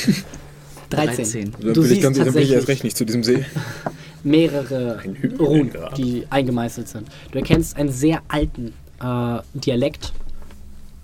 13. 0.90 1.16
13. 1.16 1.52
Dann 1.52 1.74
Du 1.74 1.82
ich 1.82 1.88
siehst 1.88 2.02
ganz 2.02 2.18
dann 2.18 2.26
will 2.26 2.32
ich 2.42 2.50
tatsächlich 2.50 2.52
erst 2.54 2.68
recht 2.68 2.84
nicht 2.84 2.98
zu 2.98 3.06
diesem 3.06 3.24
See. 3.24 3.46
mehrere 4.24 5.02
Runen, 5.40 5.72
die 5.98 6.26
eingemeißelt 6.30 6.88
sind. 6.88 7.08
Du 7.32 7.40
erkennst 7.40 7.78
einen 7.78 7.92
sehr 7.92 8.22
alten 8.28 8.74
äh, 9.02 9.40
Dialekt 9.54 10.14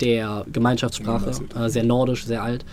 der 0.01 0.45
Gemeinschaftssprache, 0.51 1.31
äh, 1.57 1.69
sehr 1.69 1.83
nordisch, 1.83 2.25
sehr 2.25 2.43
alt. 2.43 2.65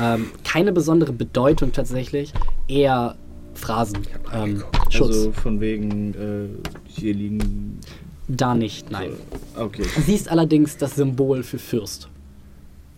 Ähm, 0.00 0.30
keine 0.44 0.72
besondere 0.72 1.12
Bedeutung 1.12 1.72
tatsächlich, 1.72 2.32
eher 2.68 3.16
Phrasen. 3.54 4.06
Ähm, 4.32 4.62
Schutz. 4.90 5.08
Also 5.08 5.32
von 5.32 5.60
wegen, 5.60 6.14
äh, 6.14 6.68
hier 6.86 7.14
liegen. 7.14 7.80
da 8.28 8.54
nicht, 8.54 8.90
nein. 8.90 9.10
Okay. 9.56 9.82
Du 9.96 10.02
siehst 10.02 10.28
allerdings 10.30 10.76
das 10.76 10.94
Symbol 10.94 11.42
für 11.42 11.58
Fürst. 11.58 12.08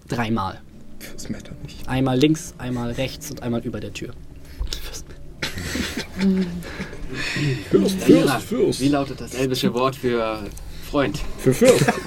Dreimal. 0.09 0.61
Das 1.15 1.29
mattert 1.29 1.63
nicht. 1.63 1.89
Einmal 1.89 2.19
links, 2.19 2.55
einmal 2.59 2.93
rechts 2.93 3.31
und 3.31 3.43
einmal 3.43 3.61
über 3.65 3.81
der 3.81 3.93
Tür. 3.93 4.11
Fürst. 4.81 5.05
Fürst, 7.71 8.01
Fürst, 8.03 8.43
Fürst. 8.47 8.81
Wie 8.81 8.89
lautet 8.89 9.21
das 9.21 9.35
elbische 9.35 9.73
Wort 9.75 9.97
für 9.97 10.45
Freund? 10.91 11.19
Für 11.39 11.53
Fürst. 11.55 11.85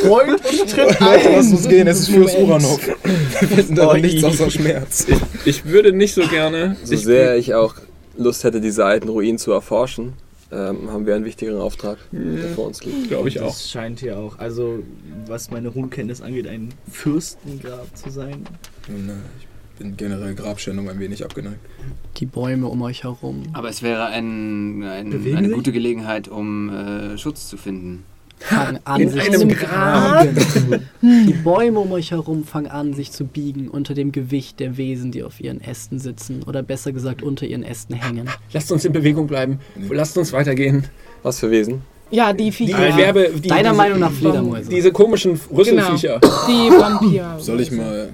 Freund 0.00 0.30
und 0.30 0.70
tritt 0.70 1.00
Leute, 1.00 1.28
lasst 1.30 1.52
uns 1.52 1.68
gehen, 1.68 1.86
es 1.86 2.00
ist 2.00 2.10
fürs 2.10 2.34
Uranov. 2.36 2.86
Wir 2.86 3.48
finden 3.48 3.74
da 3.74 3.88
Oi. 3.88 4.00
nichts 4.00 4.24
außer 4.24 4.50
Schmerz. 4.50 5.06
Ich 5.44 5.64
würde 5.64 5.92
nicht 5.92 6.14
so 6.14 6.26
gerne. 6.26 6.76
So 6.84 6.94
ich, 6.94 7.02
sehr 7.02 7.36
ich 7.36 7.54
auch 7.54 7.74
Lust 8.16 8.44
hätte, 8.44 8.60
diese 8.60 8.84
alten 8.84 9.08
Ruinen 9.08 9.38
zu 9.38 9.52
erforschen, 9.52 10.14
ähm, 10.52 10.90
haben 10.90 11.06
wir 11.06 11.14
einen 11.14 11.24
wichtigeren 11.24 11.60
Auftrag, 11.60 11.98
der 12.12 12.48
vor 12.50 12.66
uns 12.66 12.84
liegt. 12.84 13.08
Glaube 13.08 13.28
ich 13.28 13.40
auch. 13.40 13.46
Das 13.46 13.70
scheint 13.70 14.00
hier 14.00 14.18
auch, 14.18 14.38
also 14.38 14.80
was 15.26 15.50
meine 15.50 15.68
Runenkenntnis 15.68 16.20
angeht, 16.20 16.46
ein 16.46 16.72
Fürstengrab 16.90 17.96
zu 17.96 18.10
sein. 18.10 18.44
Äh, 18.88 19.12
ich 19.40 19.78
bin 19.78 19.96
generell 19.96 20.34
Grabstellung 20.34 20.88
ein 20.88 20.98
wenig 20.98 21.24
abgeneigt. 21.24 21.60
Die 22.16 22.26
Bäume 22.26 22.68
um 22.68 22.80
euch 22.82 23.04
herum. 23.04 23.42
Aber 23.52 23.68
es 23.68 23.82
wäre 23.82 24.06
ein, 24.06 24.82
ein, 24.82 25.12
eine 25.12 25.48
sich? 25.48 25.52
gute 25.52 25.72
Gelegenheit, 25.72 26.28
um 26.28 26.70
äh, 26.70 27.18
Schutz 27.18 27.48
zu 27.48 27.56
finden. 27.56 28.04
Fangen 28.38 28.78
an, 28.84 29.00
In 29.00 29.10
sich 29.10 29.22
einem 29.22 29.40
zu 29.40 29.56
Grab? 29.56 30.28
Die 31.02 31.32
Bäume 31.32 31.80
um 31.80 31.92
euch 31.92 32.10
herum 32.10 32.44
fangen 32.44 32.68
an, 32.68 32.94
sich 32.94 33.12
zu 33.12 33.24
biegen 33.24 33.68
unter 33.68 33.94
dem 33.94 34.12
Gewicht 34.12 34.60
der 34.60 34.76
Wesen, 34.76 35.10
die 35.12 35.22
auf 35.22 35.40
ihren 35.40 35.60
Ästen 35.60 35.98
sitzen. 35.98 36.42
Oder 36.46 36.62
besser 36.62 36.92
gesagt, 36.92 37.22
unter 37.22 37.46
ihren 37.46 37.62
Ästen 37.62 37.94
hängen. 37.96 38.28
Lasst 38.52 38.70
uns 38.72 38.84
in 38.84 38.92
Bewegung 38.92 39.26
bleiben. 39.26 39.60
Lasst 39.90 40.16
uns 40.18 40.32
weitergehen. 40.32 40.84
Was 41.22 41.40
für 41.40 41.50
Wesen? 41.50 41.82
Ja, 42.10 42.32
die 42.32 42.44
Die 42.44 42.52
Viecher. 42.52 42.96
Werbe, 42.96 43.30
die, 43.34 43.48
Deiner 43.48 43.70
diese, 43.70 43.74
Meinung 43.74 43.98
nach 43.98 44.12
Fledermäuse. 44.12 44.70
Diese 44.70 44.92
komischen 44.92 45.40
Rüsselviecher. 45.52 46.20
Die 46.22 46.70
Vampir. 46.78 47.36
Soll 47.38 47.60
ich 47.60 47.72
mal. 47.72 48.10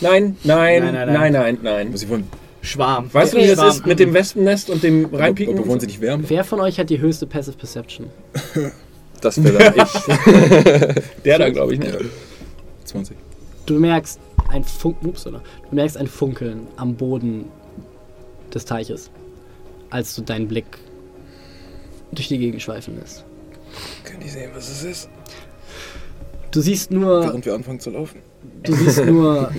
Nein, 0.00 0.36
nein, 0.42 0.82
Nein, 0.82 0.94
nein, 0.94 1.12
nein, 1.12 1.32
nein, 1.32 1.58
nein. 1.62 1.92
Was 1.92 2.00
sie 2.00 2.08
wollen. 2.08 2.24
Schwarm. 2.62 3.08
Weißt 3.12 3.32
du, 3.32 3.36
wie 3.38 3.46
das 3.46 3.54
Schwarm. 3.54 3.68
ist 3.68 3.86
mit 3.86 4.00
dem 4.00 4.12
Wespennest 4.12 4.70
und 4.70 4.82
dem 4.82 5.04
Reinpieken? 5.14 5.56
So? 5.56 5.78
sie 5.78 5.86
nicht 5.86 6.00
wärmen? 6.00 6.24
Wer 6.28 6.42
von 6.42 6.60
euch 6.60 6.80
hat 6.80 6.90
die 6.90 6.98
höchste 6.98 7.26
Passive 7.26 7.56
Perception? 7.56 8.08
Das 9.20 9.42
wäre 9.42 9.58
dann 9.74 9.74
ich. 9.76 11.02
Der 11.24 11.38
da, 11.38 11.50
glaube 11.50 11.74
ich, 11.74 11.80
nicht. 11.80 11.96
20. 12.84 13.16
Du 13.66 13.74
merkst 13.78 14.20
ein 14.48 14.62
Funken, 14.64 15.08
ups, 15.08 15.26
oder? 15.26 15.42
Du 15.68 15.74
merkst 15.74 15.96
ein 15.96 16.06
Funkeln 16.06 16.66
am 16.76 16.94
Boden 16.94 17.46
des 18.54 18.64
Teiches, 18.64 19.10
als 19.90 20.14
du 20.14 20.22
deinen 20.22 20.46
Blick 20.48 20.66
durch 22.12 22.28
die 22.28 22.38
Gegend 22.38 22.62
schweifen 22.62 22.98
lässt. 23.00 23.24
Können 24.04 24.20
die 24.20 24.28
sehen, 24.28 24.50
was 24.54 24.70
es 24.70 24.84
ist? 24.84 25.08
Du 26.52 26.60
siehst 26.60 26.90
nur, 26.90 27.22
Während 27.22 27.44
wir 27.44 27.54
anfangen 27.54 27.80
zu 27.80 27.90
laufen. 27.90 28.20
du 28.62 28.72
siehst 28.72 29.04
nur 29.04 29.50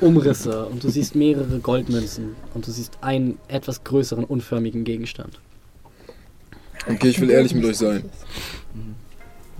Umrisse 0.00 0.66
und 0.66 0.82
du 0.82 0.88
siehst 0.88 1.14
mehrere 1.14 1.58
Goldmünzen 1.60 2.34
und 2.54 2.66
du 2.66 2.70
siehst 2.72 2.94
einen 3.02 3.38
etwas 3.48 3.84
größeren 3.84 4.24
unförmigen 4.24 4.82
Gegenstand. 4.84 5.38
Okay, 6.88 7.08
ich 7.08 7.20
will 7.20 7.30
ehrlich 7.30 7.54
mit 7.54 7.64
euch 7.66 7.76
sein. 7.76 8.04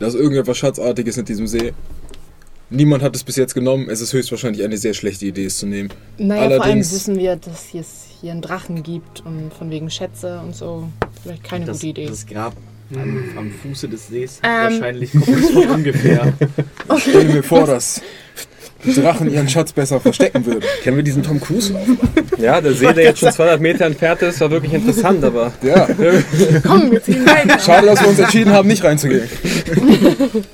Da 0.00 0.06
ist 0.08 0.14
irgendetwas 0.14 0.56
Schatzartiges 0.58 1.16
in 1.18 1.24
diesem 1.26 1.46
See. 1.46 1.72
Niemand 2.70 3.02
hat 3.02 3.14
es 3.16 3.22
bis 3.24 3.36
jetzt 3.36 3.54
genommen. 3.54 3.88
Es 3.90 4.00
ist 4.00 4.12
höchstwahrscheinlich 4.12 4.62
eine 4.64 4.76
sehr 4.78 4.94
schlechte 4.94 5.26
Idee, 5.26 5.44
es 5.44 5.58
zu 5.58 5.66
nehmen. 5.66 5.90
Naja, 6.18 6.42
vor 6.42 6.50
allem 6.52 6.62
Allerdings- 6.62 6.92
wissen 6.92 7.16
wir, 7.18 7.36
dass 7.36 7.74
es 7.74 8.06
hier 8.20 8.32
einen 8.32 8.42
Drachen 8.42 8.82
gibt 8.82 9.24
und 9.26 9.52
von 9.52 9.70
wegen 9.70 9.90
Schätze 9.90 10.40
und 10.40 10.54
so. 10.54 10.88
Vielleicht 11.22 11.44
keine 11.44 11.64
das, 11.66 11.78
gute 11.78 11.88
Idee. 11.88 12.06
das 12.06 12.26
Grab 12.26 12.54
am, 12.94 13.24
am 13.36 13.50
Fuße 13.50 13.88
des 13.88 14.08
Sees 14.08 14.40
Ähm. 14.42 14.50
wahrscheinlich 14.74 15.12
kommt 15.12 15.28
es 15.28 15.50
von 15.50 15.68
ungefähr. 15.74 16.32
Ich 16.96 17.02
stelle 17.02 17.24
mir 17.34 17.42
vor, 17.42 17.66
dass 17.66 18.00
Drachen 18.84 19.30
ihren 19.30 19.48
Schatz 19.48 19.72
besser 19.72 20.00
verstecken 20.00 20.44
würden. 20.46 20.62
Kennen 20.82 20.96
wir 20.96 21.04
diesen 21.04 21.22
Tom 21.22 21.40
Cruise 21.40 21.72
Lauf? 21.72 21.86
Ja, 22.38 22.60
der 22.60 22.72
See, 22.72 22.92
der 22.92 23.04
jetzt 23.04 23.18
schon 23.20 23.30
200 23.32 23.60
Meter 23.60 23.84
entfernt 23.86 24.22
ist, 24.22 24.40
war 24.40 24.50
wirklich 24.50 24.72
interessant, 24.72 25.22
aber 25.24 25.52
Ja, 25.62 25.86
Komm, 26.66 26.90
wir 26.90 27.02
ziehen 27.02 27.24
weiter. 27.26 27.58
schade, 27.58 27.86
dass 27.86 28.00
wir 28.00 28.08
uns 28.08 28.18
entschieden 28.18 28.52
haben, 28.52 28.68
nicht 28.68 28.82
reinzugehen. 28.82 29.28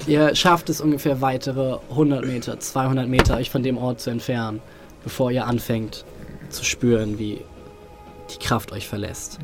Ihr 0.06 0.34
schafft 0.34 0.68
es 0.70 0.80
ungefähr 0.80 1.20
weitere 1.20 1.76
100 1.90 2.24
Meter, 2.26 2.58
200 2.58 3.08
Meter 3.08 3.36
euch 3.36 3.50
von 3.50 3.62
dem 3.62 3.78
Ort 3.78 4.00
zu 4.00 4.10
entfernen, 4.10 4.60
bevor 5.04 5.30
ihr 5.30 5.46
anfängt 5.46 6.04
zu 6.50 6.64
spüren, 6.64 7.18
wie 7.18 7.40
die 8.34 8.44
Kraft 8.44 8.72
euch 8.72 8.88
verlässt. 8.88 9.38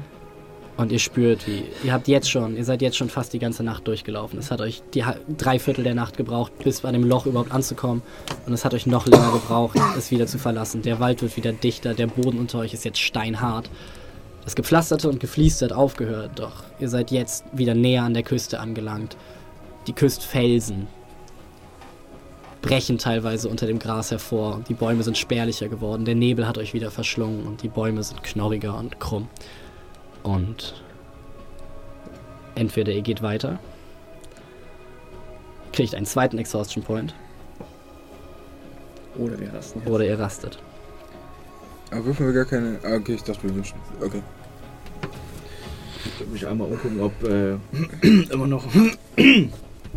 Und 0.82 0.90
ihr 0.90 0.98
spürt, 0.98 1.46
wie 1.46 1.62
ihr 1.84 1.92
habt 1.92 2.08
jetzt 2.08 2.28
schon, 2.28 2.56
ihr 2.56 2.64
seid 2.64 2.82
jetzt 2.82 2.96
schon 2.96 3.08
fast 3.08 3.32
die 3.32 3.38
ganze 3.38 3.62
Nacht 3.62 3.86
durchgelaufen. 3.86 4.36
Es 4.36 4.50
hat 4.50 4.60
euch 4.60 4.82
die 4.94 5.04
drei 5.38 5.60
Viertel 5.60 5.84
der 5.84 5.94
Nacht 5.94 6.16
gebraucht, 6.16 6.52
bis 6.58 6.80
bei 6.80 6.90
dem 6.90 7.04
Loch 7.04 7.24
überhaupt 7.24 7.52
anzukommen. 7.52 8.02
Und 8.46 8.52
es 8.52 8.64
hat 8.64 8.74
euch 8.74 8.86
noch 8.86 9.06
länger 9.06 9.30
gebraucht, 9.30 9.78
es 9.96 10.10
wieder 10.10 10.26
zu 10.26 10.38
verlassen. 10.38 10.82
Der 10.82 10.98
Wald 10.98 11.22
wird 11.22 11.36
wieder 11.36 11.52
dichter, 11.52 11.94
der 11.94 12.08
Boden 12.08 12.36
unter 12.36 12.58
euch 12.58 12.74
ist 12.74 12.84
jetzt 12.84 12.98
steinhart. 12.98 13.70
Das 14.42 14.56
Gepflasterte 14.56 15.08
und 15.08 15.20
Geflieste 15.20 15.66
hat 15.66 15.72
aufgehört, 15.72 16.32
doch 16.34 16.64
ihr 16.80 16.88
seid 16.88 17.12
jetzt 17.12 17.44
wieder 17.52 17.74
näher 17.74 18.02
an 18.02 18.14
der 18.14 18.24
Küste 18.24 18.58
angelangt. 18.58 19.16
Die 19.86 19.92
Küstfelsen 19.92 20.88
brechen 22.60 22.98
teilweise 22.98 23.48
unter 23.48 23.68
dem 23.68 23.78
Gras 23.78 24.10
hervor. 24.10 24.62
Die 24.68 24.74
Bäume 24.74 25.04
sind 25.04 25.16
spärlicher 25.16 25.68
geworden. 25.68 26.04
Der 26.04 26.16
Nebel 26.16 26.48
hat 26.48 26.58
euch 26.58 26.74
wieder 26.74 26.90
verschlungen 26.90 27.46
und 27.46 27.62
die 27.62 27.68
Bäume 27.68 28.02
sind 28.02 28.24
knorriger 28.24 28.76
und 28.76 28.98
krumm. 28.98 29.28
Und 30.22 30.82
entweder 32.54 32.92
ihr 32.92 33.02
geht 33.02 33.22
weiter, 33.22 33.58
kriegt 35.72 35.94
einen 35.94 36.06
zweiten 36.06 36.38
Exhaustion 36.38 36.84
Point 36.84 37.14
Oder 39.16 39.38
wir 39.38 39.50
lassen 39.52 39.82
oder 39.86 40.04
ihr 40.04 40.18
rastet. 40.18 40.58
Aber 41.90 42.06
würfen 42.06 42.26
wir 42.26 42.32
gar 42.32 42.44
keine. 42.44 42.78
Ah, 42.84 42.94
okay, 42.94 43.14
ich 43.14 43.22
dachte, 43.22 43.42
wir 43.42 43.54
wünschen. 43.54 43.78
Okay. 44.00 44.22
Ich 46.04 46.20
würde 46.20 46.32
mich 46.32 46.46
einmal 46.46 46.68
umgucken, 46.68 47.00
ob 47.00 47.22
äh, 47.24 47.56
immer 48.32 48.46
noch 48.46 48.64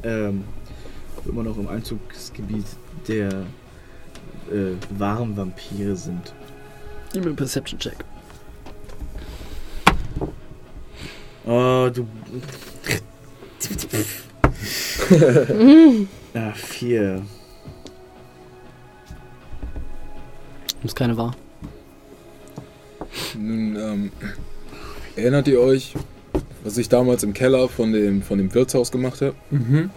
ähm, 0.04 0.44
ob 1.18 1.28
immer 1.28 1.44
noch 1.44 1.58
im 1.58 1.68
Einzugsgebiet 1.68 2.66
der 3.08 3.30
äh, 4.52 5.00
wahren 5.00 5.38
Vampire 5.38 5.96
sind. 5.96 6.34
Gib 7.14 7.24
mir 7.24 7.30
einen 7.30 7.36
Perception 7.38 7.80
Oh, 11.46 11.90
du. 11.94 12.08
ah, 16.34 16.52
vier. 16.54 17.22
Ist 20.84 20.96
keine 20.96 21.16
wahr. 21.18 21.36
Nun, 23.38 23.76
ähm, 23.76 24.12
erinnert 25.16 25.48
ihr 25.48 25.60
euch, 25.60 25.94
was 26.64 26.78
ich 26.78 26.90
damals 26.90 27.22
im 27.24 27.34
Keller 27.34 27.70
von 27.70 27.94
dem, 27.94 28.24
von 28.24 28.38
dem 28.40 28.54
Wirtshaus 28.54 28.92
gemacht 28.92 29.22
habe? 29.22 29.36
Mhm. 29.52 29.92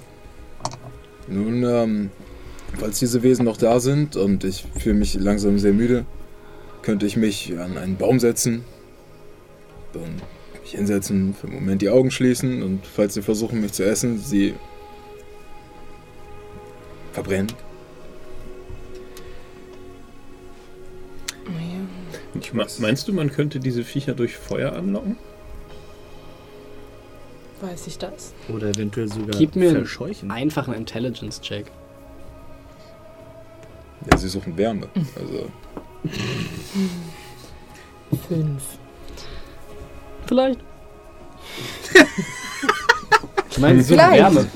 Nun, 1.28 1.64
ähm, 1.64 2.10
falls 2.78 2.98
diese 2.98 3.22
Wesen 3.22 3.44
noch 3.46 3.56
da 3.56 3.80
sind 3.80 4.16
und 4.16 4.44
ich 4.44 4.66
fühle 4.78 4.96
mich 4.96 5.14
langsam 5.14 5.58
sehr 5.58 5.72
müde, 5.72 6.04
könnte 6.82 7.06
ich 7.06 7.16
mich 7.16 7.58
an 7.58 7.78
einen 7.78 7.96
Baum 7.96 8.20
setzen, 8.20 8.64
dann 9.92 10.20
mich 10.68 10.76
hinsetzen, 10.78 11.34
für 11.34 11.46
einen 11.46 11.54
Moment 11.56 11.80
die 11.82 11.88
Augen 11.88 12.10
schließen 12.10 12.62
und 12.62 12.86
falls 12.86 13.14
sie 13.14 13.22
versuchen, 13.22 13.60
mich 13.60 13.72
zu 13.72 13.84
essen, 13.84 14.18
sie 14.18 14.54
verbrennen. 17.12 17.52
Ma- 22.52 22.66
Meinst 22.78 23.08
du, 23.08 23.12
man 23.12 23.30
könnte 23.30 23.60
diese 23.60 23.82
Viecher 23.84 24.14
durch 24.14 24.36
Feuer 24.36 24.72
anlocken? 24.72 25.16
Weiß 27.60 27.86
ich 27.88 27.98
das? 27.98 28.32
Oder 28.54 28.68
eventuell 28.68 29.08
sogar 29.08 29.36
Gib 29.36 29.56
mir 29.56 29.68
einen 29.70 29.78
verscheuchen. 29.78 30.30
einfachen 30.30 30.72
Intelligence 30.74 31.40
Check. 31.40 31.66
Ja, 34.10 34.16
sie 34.16 34.28
suchen 34.28 34.56
Wärme. 34.56 34.88
Also, 35.16 35.50
Fünf. 38.28 38.77
Vielleicht. 40.28 40.60
Ich 43.50 43.58
meine, 43.62 43.82
so 43.82 43.94
Vielleicht. 43.94 44.22
Wärme. 44.22 44.46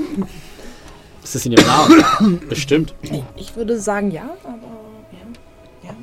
Ist 1.25 1.35
das 1.35 1.45
in 1.47 1.53
ihrem 1.53 1.67
Namen? 1.67 2.41
Bestimmt. 2.49 2.95
Ich 3.35 3.57
würde 3.57 3.81
sagen 3.81 4.13
ja, 4.13 4.31
aber 4.45 4.53
ja. 5.11 5.19
Ja, 5.83 5.89
ja. 5.91 5.95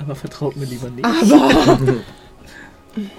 Aber 0.00 0.14
vertraut 0.14 0.54
mir 0.56 0.66
lieber 0.66 0.90
nicht. 0.90 1.02
Aber 1.02 1.96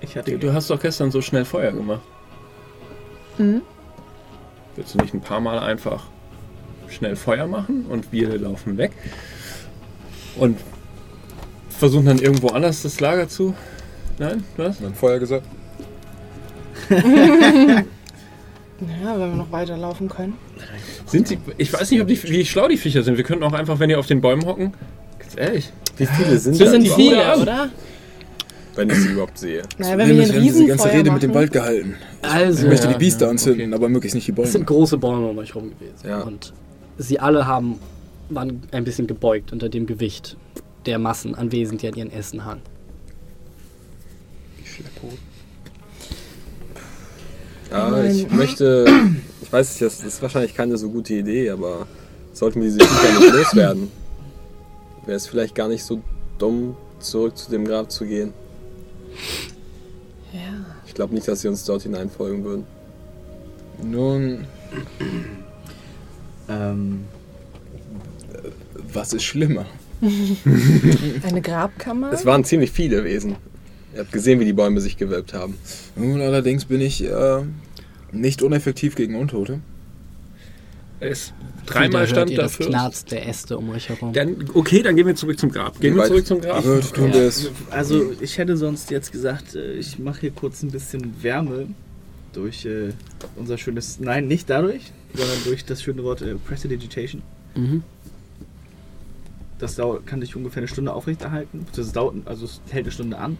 Ich 0.00 0.16
hatte 0.16 0.32
Du, 0.32 0.38
du 0.38 0.52
hast 0.52 0.68
doch 0.70 0.80
gestern 0.80 1.12
so 1.12 1.22
schnell 1.22 1.44
Feuer 1.44 1.70
gemacht. 1.70 2.00
Mhm. 3.38 3.62
Willst 4.74 4.94
du 4.94 4.98
nicht 4.98 5.14
ein 5.14 5.20
paar 5.20 5.40
Mal 5.40 5.60
einfach 5.60 6.04
schnell 6.88 7.14
Feuer 7.14 7.46
machen 7.46 7.86
und 7.88 8.10
wir 8.10 8.36
laufen 8.36 8.78
weg? 8.78 8.92
Und 10.36 10.58
versuchen 11.68 12.06
dann 12.06 12.18
irgendwo 12.18 12.48
anders 12.48 12.82
das 12.82 12.98
Lager 12.98 13.28
zu. 13.28 13.54
Nein? 14.20 14.44
Was? 14.58 14.78
dann 14.80 14.94
Feuer 14.94 15.18
gesagt. 15.18 15.46
naja, 16.90 17.84
wenn 18.80 19.30
wir 19.30 19.36
noch 19.36 19.50
weiterlaufen 19.50 20.08
können. 20.08 20.34
Sind 21.06 21.26
sie. 21.26 21.38
Ich 21.56 21.72
weiß 21.72 21.90
nicht, 21.90 22.00
ob 22.02 22.06
die, 22.06 22.22
wie 22.24 22.44
schlau 22.44 22.68
die 22.68 22.76
Viecher 22.76 23.02
sind. 23.02 23.16
Wir 23.16 23.24
könnten 23.24 23.42
auch 23.44 23.52
einfach, 23.54 23.78
wenn 23.78 23.88
die 23.88 23.96
auf 23.96 24.06
den 24.06 24.20
Bäumen 24.20 24.44
hocken. 24.44 24.74
Ganz 25.18 25.36
ehrlich. 25.36 25.72
wie 25.96 26.06
viele 26.06 26.38
sind 26.38 26.58
Wir 26.58 26.66
Das 26.66 26.72
sind 26.74 26.88
viele, 26.88 27.36
oder? 27.40 27.70
wenn 28.76 28.90
ich 28.90 28.96
sie 28.96 29.08
überhaupt 29.12 29.38
sehe? 29.38 29.62
Naja, 29.78 29.98
wenn 29.98 30.08
wir 30.08 30.24
hier 30.24 30.34
haben 30.34 30.42
diese 30.42 30.66
ganze 30.66 30.88
Rede 30.88 30.98
machen. 31.04 31.14
mit 31.14 31.22
dem 31.22 31.34
Wald 31.34 31.52
gehalten. 31.52 31.96
Also, 32.22 32.64
Ich 32.64 32.68
möchte 32.68 32.86
Ja, 32.86 32.92
die 32.92 32.98
Biester 32.98 33.24
ja, 33.24 33.30
anzünden, 33.30 33.66
okay. 33.68 33.74
aber 33.74 33.88
möglichst 33.88 34.14
nicht 34.14 34.28
die 34.28 34.32
es 34.40 34.52
sind 34.52 34.66
Bäume. 34.66 34.78
große 34.78 34.98
Bäume 34.98 35.26
um 35.28 35.38
euch 35.38 35.54
rum 35.54 35.70
gewesen. 35.70 36.06
Ja. 36.08 36.20
Und 36.20 36.52
sie 36.98 37.18
alle 37.18 37.46
haben, 37.46 37.78
waren 38.28 38.62
ein 38.70 38.84
bisschen 38.84 39.06
gebeugt 39.06 39.52
unter 39.52 39.68
dem 39.68 39.86
Gewicht 39.86 40.36
der 40.86 40.98
Massen 40.98 41.34
an 41.34 41.52
Wesen, 41.52 41.78
die 41.78 41.88
an 41.88 41.94
ihren 41.94 42.12
Ästen 42.12 42.44
hangen. 42.44 42.62
Schleppo. 44.80 45.08
Ja, 47.70 48.04
ich 48.04 48.30
möchte. 48.32 48.84
Ich 49.42 49.52
weiß 49.52 49.70
nicht, 49.70 49.82
das 49.82 50.02
ist 50.02 50.22
wahrscheinlich 50.22 50.54
keine 50.54 50.76
so 50.78 50.90
gute 50.90 51.14
Idee, 51.14 51.50
aber 51.50 51.86
sollten 52.32 52.60
wir 52.62 52.68
diese 52.68 52.80
Viecher 52.80 53.18
nicht 53.20 53.32
loswerden, 53.32 53.90
wäre 55.06 55.16
es 55.16 55.26
vielleicht 55.26 55.54
gar 55.54 55.68
nicht 55.68 55.84
so 55.84 56.00
dumm, 56.38 56.76
zurück 57.00 57.36
zu 57.36 57.50
dem 57.50 57.64
Grab 57.64 57.90
zu 57.90 58.04
gehen. 58.06 58.32
Ja. 60.32 60.64
Ich 60.86 60.94
glaube 60.94 61.14
nicht, 61.14 61.26
dass 61.26 61.40
sie 61.40 61.48
uns 61.48 61.64
dort 61.64 61.82
hineinfolgen 61.82 62.44
würden. 62.44 62.64
Nun, 63.82 64.46
Ähm, 66.48 67.04
was 68.92 69.12
ist 69.12 69.22
schlimmer? 69.22 69.66
Eine 71.22 71.40
Grabkammer? 71.40 72.12
Es 72.12 72.26
waren 72.26 72.44
ziemlich 72.44 72.72
viele 72.72 73.04
Wesen. 73.04 73.36
Ihr 73.94 74.00
habt 74.00 74.12
gesehen, 74.12 74.40
wie 74.40 74.44
die 74.44 74.52
Bäume 74.52 74.80
sich 74.80 74.96
gewölbt 74.96 75.34
haben. 75.34 75.56
Nun, 75.96 76.20
allerdings 76.20 76.64
bin 76.64 76.80
ich 76.80 77.02
äh, 77.04 77.42
nicht 78.12 78.42
uneffektiv 78.42 78.94
gegen 78.94 79.16
Untote. 79.16 79.60
Es, 81.00 81.32
dreimal 81.64 82.06
stand 82.06 82.36
das 82.36 82.56
Fürst. 82.56 82.70
Knarz 82.70 83.04
der 83.06 83.26
Äste 83.26 83.56
um 83.56 83.70
euch 83.70 83.88
herum. 83.88 84.12
Dann, 84.12 84.50
okay, 84.52 84.82
dann 84.82 84.96
gehen 84.96 85.06
wir 85.06 85.14
zurück 85.14 85.38
zum 85.38 85.50
Grab. 85.50 85.80
Gehen 85.80 85.94
Wie 85.94 85.98
wir 85.98 86.04
zurück 86.04 86.26
zum 86.26 86.40
Grab. 86.42 86.62
Wird 86.62 86.94
tun 86.94 87.10
es. 87.10 87.50
also 87.70 88.12
ich 88.20 88.36
hätte 88.36 88.56
sonst 88.58 88.90
jetzt 88.90 89.10
gesagt, 89.10 89.54
äh, 89.54 89.72
ich 89.74 89.98
mache 89.98 90.20
hier 90.20 90.30
kurz 90.30 90.62
ein 90.62 90.70
bisschen 90.70 91.22
Wärme 91.22 91.68
durch 92.34 92.66
äh, 92.66 92.90
unser 93.36 93.56
schönes, 93.56 93.98
nein, 93.98 94.28
nicht 94.28 94.50
dadurch, 94.50 94.92
sondern 95.14 95.38
durch 95.44 95.64
das 95.64 95.82
schöne 95.82 96.04
Wort 96.04 96.20
äh, 96.20 96.34
Prestidigitation. 96.34 97.22
Mhm. 97.54 97.82
Das 99.58 99.76
dauert, 99.76 100.06
kann 100.06 100.20
sich 100.20 100.36
ungefähr 100.36 100.60
eine 100.60 100.68
Stunde 100.68 100.92
aufrechterhalten. 100.92 101.66
Das 101.74 101.92
dauert, 101.92 102.14
also 102.26 102.44
es 102.44 102.60
hält 102.70 102.84
eine 102.84 102.92
Stunde 102.92 103.18
an. 103.18 103.38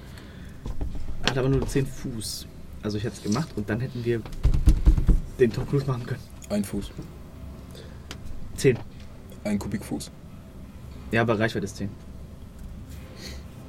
Hat 1.28 1.36
aber 1.38 1.48
nur 1.48 1.66
10 1.66 1.86
Fuß. 1.86 2.46
Also 2.82 2.96
ich 2.98 3.04
hätte 3.04 3.16
es 3.16 3.22
gemacht 3.22 3.48
und 3.56 3.68
dann 3.68 3.80
hätten 3.80 4.04
wir 4.04 4.20
den 5.38 5.52
Tom 5.52 5.68
Cruise 5.68 5.86
machen 5.86 6.06
können. 6.06 6.20
Ein 6.48 6.64
Fuß. 6.64 6.90
10. 8.56 8.78
Ein 9.44 9.58
Kubikfuß. 9.58 10.10
Ja, 11.12 11.22
aber 11.22 11.38
Reichweite 11.38 11.64
ist 11.64 11.76
10. 11.76 11.88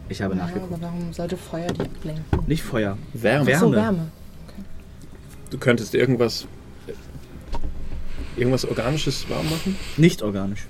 Ich 0.10 0.22
habe 0.22 0.36
Ja, 0.36 0.44
nachgeguckt. 0.46 0.74
aber 0.74 0.82
warum 0.82 1.14
sollte 1.14 1.38
Feuer 1.38 1.68
die 1.72 1.82
ablenken? 1.82 2.24
Nicht 2.48 2.64
Feuer. 2.64 2.98
Wärme. 3.14 3.46
Wärme. 3.48 3.60
So, 3.60 3.72
Wärme. 3.74 4.08
Du 5.50 5.58
könntest 5.58 5.94
irgendwas. 5.96 6.48
Irgendwas 8.38 8.66
Organisches 8.66 9.30
warm 9.30 9.50
machen? 9.50 9.76
Nicht 9.98 10.22
organisch. 10.22 10.66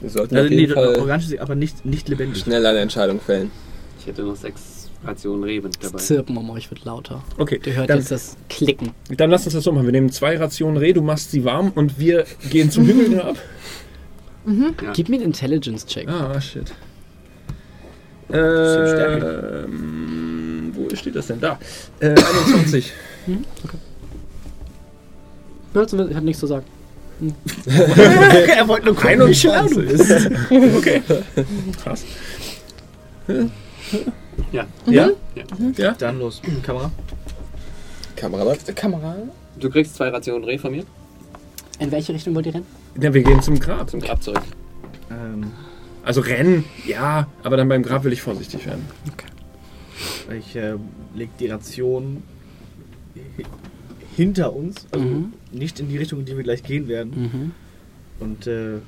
Wir 0.00 0.10
sollten 0.10 0.34
Also, 0.34 0.46
auf 0.46 0.50
nee, 0.50 0.60
jeden 0.60 0.74
Fall 0.74 0.96
organisch, 0.98 1.38
aber 1.38 1.54
nicht, 1.54 1.84
nicht 1.84 2.08
lebendig. 2.08 2.42
schnell 2.42 2.64
eine 2.66 2.80
Entscheidung 2.80 3.20
fällen. 3.20 3.50
Ich 4.00 4.06
hätte 4.06 4.22
noch 4.22 4.34
sechs 4.36 4.81
Rationen 5.04 5.44
Reben 5.44 5.70
dabei. 5.80 5.92
Das 5.92 6.06
Zirpen 6.06 6.36
um 6.36 6.50
euch 6.50 6.70
wird 6.70 6.84
lauter. 6.84 7.22
Okay, 7.38 7.60
Ihr 7.64 7.74
hört 7.74 7.90
dann, 7.90 7.98
jetzt 7.98 8.10
das 8.10 8.36
Klicken. 8.48 8.92
dann 9.16 9.30
lass 9.30 9.44
uns 9.44 9.54
das 9.54 9.64
so 9.64 9.72
machen. 9.72 9.86
Wir 9.86 9.92
nehmen 9.92 10.10
zwei 10.10 10.36
Rationen 10.36 10.76
Reh, 10.76 10.92
du 10.92 11.02
machst 11.02 11.30
sie 11.30 11.44
warm 11.44 11.72
und 11.74 11.98
wir 11.98 12.24
gehen 12.50 12.70
zum 12.70 12.86
Hügelgrab. 12.86 13.36
Ja. 14.44 14.90
Gib 14.92 15.08
mir 15.08 15.14
einen 15.18 15.26
Intelligence-Check. 15.26 16.08
Ah, 16.08 16.40
shit. 16.40 16.72
Bisschen 18.26 18.88
Stärke. 18.88 19.68
Ähm, 19.68 20.72
wo 20.74 20.92
steht 20.96 21.14
das 21.14 21.28
denn? 21.28 21.38
Da. 21.40 21.60
Äh, 22.00 22.08
21. 22.08 22.92
Hört 25.74 25.92
hat 25.92 26.24
nichts 26.24 26.40
zu 26.40 26.46
sagen. 26.48 26.66
er 27.66 28.66
wollte 28.66 28.86
nur 28.86 28.96
gucken, 28.96 29.28
wie 29.28 29.34
schlau 29.34 29.66
du 29.68 29.80
21. 29.80 29.88
bist. 29.88 30.30
Okay. 30.76 31.02
Krass. 31.82 32.04
Ja. 34.52 34.66
Ja? 34.86 35.10
Ja? 35.76 35.92
Dann 35.92 36.18
los. 36.18 36.40
Kamera. 36.62 36.90
Kamera 38.16 38.42
läuft. 38.44 38.74
Kamera? 38.76 39.16
Du 39.58 39.68
kriegst 39.70 39.94
zwei 39.96 40.08
Rationen 40.08 40.44
Reh 40.44 40.58
von 40.58 40.72
mir 40.72 40.84
In 41.78 41.90
welche 41.90 42.12
Richtung 42.14 42.34
wollt 42.34 42.46
ihr 42.46 42.54
rennen? 42.54 42.66
Ja, 43.00 43.12
wir 43.12 43.22
gehen 43.22 43.42
zum 43.42 43.58
Grab. 43.58 43.88
zum 43.90 44.00
Grab 44.00 44.22
zurück. 44.22 44.42
Ähm, 45.10 45.50
Also 46.04 46.20
rennen, 46.20 46.64
ja, 46.86 47.28
aber 47.42 47.56
dann 47.56 47.68
beim 47.68 47.82
Grab 47.82 48.02
will 48.04 48.12
ich 48.12 48.22
vorsichtig 48.22 48.66
werden. 48.66 48.84
ich 50.38 50.56
äh, 50.56 50.74
leg 51.14 51.28
die 51.38 51.46
Ration 51.48 52.22
hi- 53.38 53.44
hinter 54.16 54.52
uns, 54.54 54.86
also 54.90 55.04
Mhm. 55.04 55.32
nicht 55.52 55.78
in 55.80 55.88
die 55.88 55.96
Richtung, 55.98 56.20
in 56.20 56.24
die 56.26 56.36
wir 56.36 56.42
gleich 56.42 56.62
gehen 56.62 56.88
werden, 56.88 57.10
Mhm. 57.32 57.52
und 58.20 58.46
äh, 58.46 58.78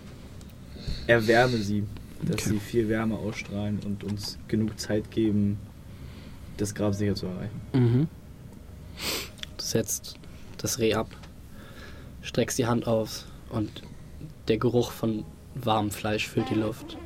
erwärme 1.07 1.57
sie, 1.59 1.85
dass 2.27 2.37
Okay. 2.37 2.51
sie 2.51 2.59
viel 2.61 2.89
Wärme 2.89 3.17
ausstrahlen 3.17 3.81
und 3.85 4.05
uns 4.05 4.39
genug 4.49 4.79
Zeit 4.79 5.11
geben, 5.11 5.59
das 6.57 6.75
Grab 6.75 6.95
sicher 6.95 7.15
zu 7.15 7.27
erreichen. 7.27 7.61
Mhm. 7.73 8.09
Du 9.57 9.63
setzt 9.65 10.17
das 10.59 10.79
Reh 10.79 10.95
ab, 10.95 11.09
streckst 12.23 12.59
die 12.59 12.67
Hand 12.67 12.87
aus 12.87 13.27
und 13.51 13.83
der 14.49 14.59
Geruch 14.59 14.91
von 14.93 15.25
warmem 15.55 15.91
Fleisch 15.91 16.29
füllt 16.29 16.51
die 16.51 16.55
Luft. 16.55 16.97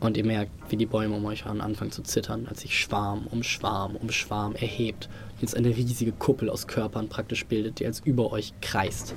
Und 0.00 0.16
ihr 0.16 0.24
merkt, 0.24 0.52
wie 0.70 0.76
die 0.76 0.86
Bäume 0.86 1.16
um 1.16 1.24
euch 1.24 1.44
herum 1.44 1.60
anfangen 1.60 1.90
zu 1.90 2.02
zittern, 2.02 2.46
als 2.48 2.60
sich 2.60 2.78
Schwarm 2.78 3.26
um 3.26 3.42
Schwarm 3.42 3.96
um 3.96 4.10
Schwarm 4.10 4.54
erhebt. 4.54 5.08
Jetzt 5.40 5.56
eine 5.56 5.68
riesige 5.76 6.12
Kuppel 6.12 6.50
aus 6.50 6.68
Körpern 6.68 7.08
praktisch 7.08 7.44
bildet, 7.46 7.80
die 7.80 7.86
als 7.86 8.00
über 8.00 8.30
euch 8.30 8.52
kreist. 8.60 9.14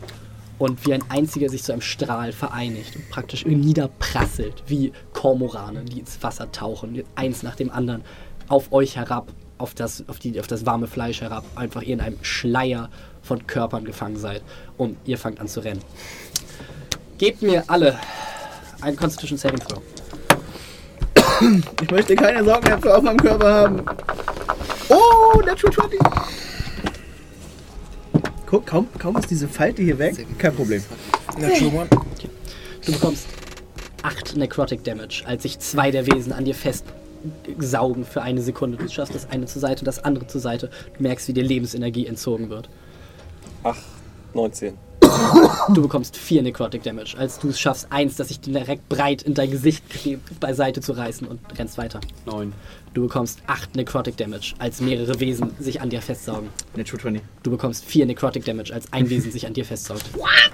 Und 0.62 0.86
wie 0.86 0.94
ein 0.94 1.04
einziger 1.10 1.50
sich 1.50 1.64
zu 1.64 1.72
einem 1.72 1.82
Strahl 1.82 2.32
vereinigt 2.32 2.96
und 2.96 3.10
praktisch 3.10 3.48
niederprasselt, 3.48 4.62
wie 4.68 4.94
Kormorane, 5.12 5.84
die 5.86 6.02
ins 6.02 6.22
Wasser 6.22 6.52
tauchen, 6.52 7.02
eins 7.16 7.42
nach 7.42 7.56
dem 7.56 7.72
anderen 7.72 8.04
auf 8.48 8.72
euch 8.72 8.96
herab, 8.96 9.32
auf 9.58 9.74
das, 9.74 10.04
auf, 10.08 10.20
die, 10.20 10.40
auf 10.40 10.46
das 10.46 10.64
warme 10.68 10.86
Fleisch 10.86 11.22
herab, 11.22 11.46
einfach 11.56 11.82
ihr 11.82 11.96
in 11.96 12.00
einem 12.00 12.20
Schleier 12.22 12.92
von 13.24 13.48
Körpern 13.48 13.86
gefangen 13.86 14.18
seid. 14.18 14.44
Und 14.78 14.98
ihr 15.06 15.18
fangt 15.18 15.40
an 15.40 15.48
zu 15.48 15.62
rennen. 15.62 15.82
Gebt 17.18 17.42
mir 17.42 17.64
alle 17.66 17.98
einen 18.82 18.96
Constitution 18.96 19.40
Saving 19.40 19.62
Throw. 19.62 19.82
Ich 21.82 21.90
möchte 21.90 22.16
keine 22.16 22.44
Sorgenäpfel 22.44 22.92
auf 22.92 23.02
meinem 23.02 23.18
Körper 23.18 23.52
haben. 23.52 23.84
Oh, 24.90 25.42
Natural 25.44 25.74
20. 25.74 26.00
Guck, 28.52 28.66
kaum, 28.66 28.88
kaum 29.00 29.16
ist 29.16 29.32
diese 29.32 29.48
Falte 29.48 29.82
hier 29.82 29.98
weg. 29.98 30.28
Kein 30.38 30.54
Problem. 30.54 30.84
Du 32.86 32.92
bekommst 32.92 33.26
8 34.02 34.36
Necrotic 34.36 34.84
Damage, 34.84 35.24
als 35.26 35.44
sich 35.44 35.58
zwei 35.60 35.90
der 35.90 36.06
Wesen 36.06 36.34
an 36.34 36.44
dir 36.44 36.54
festsaugen 36.54 38.04
für 38.04 38.22
eine 38.22 38.42
Sekunde. 38.42 38.78
Du 38.78 38.90
schaffst 38.90 39.16
das 39.16 39.30
eine 39.30 39.46
zur 39.46 39.62
Seite 39.62 39.80
und 39.80 39.86
das 39.86 40.04
andere 40.04 40.28
zur 40.28 40.42
Seite. 40.42 40.70
Du 40.98 41.04
merkst, 41.04 41.30
wie 41.30 41.34
dir 41.34 41.46
Lebensenergie 41.46 42.06
entzogen 42.06 42.50
wird. 42.50 42.68
Ach, 43.64 43.78
19. 44.34 44.74
Du 45.74 45.82
bekommst 45.82 46.18
4 46.18 46.42
Necrotic 46.44 46.84
Damage, 46.84 47.16
als 47.18 47.40
du 47.40 47.50
es 47.50 47.60
schaffst, 47.60 47.88
eins, 47.90 48.18
das 48.18 48.28
sich 48.28 48.42
direkt 48.42 48.90
breit 48.90 49.22
in 49.22 49.34
dein 49.34 49.50
Gesicht 49.50 49.90
klebt, 49.90 50.42
beiseite 50.42 50.82
zu 50.82 50.92
reißen 50.92 51.26
und 51.26 51.40
rennst 51.58 51.78
weiter. 51.78 52.02
Neun. 52.26 52.52
Du 52.94 53.04
bekommst 53.04 53.40
8 53.48 53.76
Necrotic 53.78 54.18
Damage, 54.18 54.54
als 54.60 54.82
mehrere 54.82 55.18
Wesen 55.22 55.52
sich 55.60 55.80
an 55.80 55.90
dir 55.90 56.02
festsaugen. 56.02 56.50
Natural 56.76 57.02
20. 57.04 57.22
Du 57.42 57.52
bekommst 57.52 57.86
4 57.86 58.06
Necrotic 58.06 58.44
Damage, 58.44 58.74
als 58.74 58.92
ein 58.92 59.10
Wesen 59.10 59.32
sich 59.32 59.48
an 59.48 59.54
dir 59.54 59.64
festsaugt. 59.64 60.04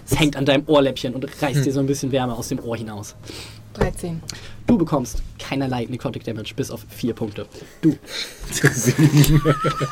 Es 0.07 0.19
hängt 0.19 0.35
an 0.35 0.45
deinem 0.45 0.63
Ohrläppchen 0.67 1.15
und 1.15 1.25
reißt 1.41 1.65
dir 1.65 1.73
so 1.73 1.79
ein 1.79 1.87
bisschen 1.87 2.11
Wärme 2.11 2.35
aus 2.35 2.49
dem 2.49 2.59
Ohr 2.59 2.77
hinaus. 2.77 3.15
13. 3.73 4.21
Du 4.67 4.77
bekommst 4.77 5.23
keinerlei 5.39 5.85
Necrotic 5.89 6.23
Damage, 6.25 6.53
bis 6.55 6.69
auf 6.69 6.85
4 6.89 7.13
Punkte. 7.13 7.47
Du. 7.81 7.89
auch 7.91 7.95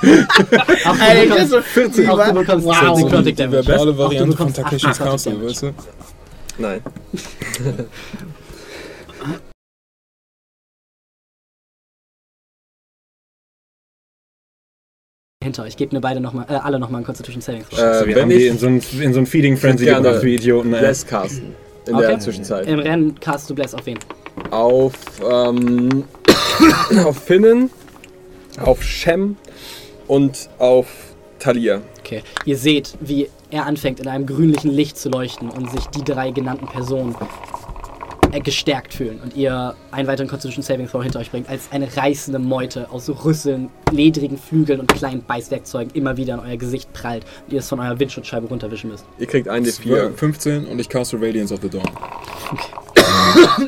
du 0.04 1.02
Alter, 1.02 1.24
bekommst, 1.24 1.50
so 1.50 1.62
40 1.62 2.10
auch 2.10 2.26
du 2.28 2.34
bekommst 2.34 2.68
Wow. 2.68 2.98
Necrotic 3.00 3.36
Die 3.36 3.44
Damage. 3.44 3.66
verbale 3.68 3.82
Auch 3.82 3.86
du 3.86 3.98
Variante 3.98 4.38
von 4.38 4.48
bekommst 4.52 4.56
Takeshis 4.58 4.90
8 4.90 4.98
Castle, 5.00 5.44
weißt 5.44 5.64
du? 5.64 5.74
Nein. 6.60 6.82
Hinter 15.46 15.64
euch. 15.64 15.78
Gebt 15.78 15.94
mir 15.94 16.02
beide 16.02 16.20
noch 16.20 16.34
mal, 16.34 16.46
äh, 16.50 16.54
alle 16.56 16.80
nochmal 16.80 16.98
einen 17.00 17.06
Constitution 17.06 17.42
Saving 17.42 17.64
Throw. 17.70 17.80
Äh, 17.80 17.82
Also 17.84 18.06
wir 18.08 18.16
wenn 18.16 18.24
haben 18.24 18.30
die 18.30 18.48
in 18.48 18.58
so 18.58 18.68
ein, 18.68 18.82
in 19.00 19.14
so 19.14 19.20
ein 19.20 19.26
Feeding 19.26 19.56
Frenzy 19.58 19.86
gebracht, 19.86 20.24
wie 20.24 20.36
Idioten. 20.36 20.72
Bless 20.72 21.06
casten. 21.06 21.54
In 21.88 21.96
Okay. 21.96 22.08
der 22.08 22.20
Zwischenzeit. 22.20 22.68
Im 22.68 22.80
Rennen 22.80 23.20
cast 23.20 23.50
du 23.50 23.56
Bless 23.56 23.74
auf 23.76 23.86
wen? 23.86 24.00
Auf, 24.52 24.94
ähm, 25.32 26.04
auf 27.06 27.18
Finnen, 27.20 27.70
auf 28.62 28.84
Shem 28.84 29.38
und 30.08 30.50
auf 30.58 30.88
Talia. 31.40 31.82
Okay. 32.00 32.24
Ihr 32.46 32.58
seht, 32.58 32.96
wie 33.02 33.30
er 33.52 33.66
anfängt 33.68 34.00
in 34.00 34.08
einem 34.08 34.26
grünlichen 34.26 34.72
Licht 34.72 34.98
zu 34.98 35.10
leuchten 35.10 35.50
und 35.50 35.70
sich 35.72 35.86
die 35.88 36.04
drei 36.04 36.32
genannten 36.32 36.66
Personen 36.68 37.14
äh, 37.14 37.26
gestärkt 38.44 38.94
fühlen 38.94 39.20
und 39.24 39.36
ihr 39.36 39.76
einen 39.92 40.08
weiteren 40.08 40.28
Constitution 40.28 40.64
Saving 40.64 40.88
Throw 40.88 41.02
hinter 41.04 41.20
euch 41.20 41.32
bringt, 41.32 41.50
als 41.50 41.72
eine 41.72 41.88
reißende 41.96 42.40
Meute 42.40 42.90
aus 42.92 43.10
Rüsseln, 43.24 43.70
ledrigen 43.92 44.38
Flügeln 44.38 44.80
und 44.80 44.94
kleinen 44.94 45.24
Beißwerkzeugen 45.24 45.92
immer 45.94 46.18
wieder 46.18 46.36
in 46.36 46.40
euer 46.42 46.58
Gesicht 46.58 46.92
prallt 46.94 47.24
und 47.48 47.54
ihr 47.54 47.60
es 47.60 47.70
von 47.70 47.80
eurer 47.80 47.98
Windschutzscheibe 48.00 48.48
runterwischen 48.48 48.90
müsst. 48.90 49.06
Ihr 49.20 49.28
kriegt 49.28 49.48
einen 49.48 49.66
D4. 49.66 50.14
15 50.14 50.66
und 50.66 50.80
ich 50.80 50.90
caste 50.90 51.18
Radiance 51.18 51.54
of 51.54 51.62
the 51.62 51.70
Dawn. 51.70 51.84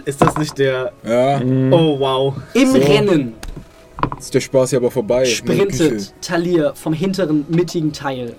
Ist 0.05 0.21
das 0.21 0.37
nicht 0.37 0.57
der. 0.57 0.91
Ja, 1.03 1.39
Oh, 1.71 1.99
wow. 1.99 2.33
Im 2.53 2.71
So. 2.71 2.77
Rennen 2.77 3.33
ist 4.19 4.33
der 4.33 4.41
Spaß 4.41 4.71
ja 4.71 4.79
aber 4.79 4.91
vorbei. 4.91 5.25
sprintet 5.25 6.13
Talir 6.21 6.73
vom 6.75 6.93
hinteren 6.93 7.45
mittigen 7.49 7.93
Teil 7.93 8.35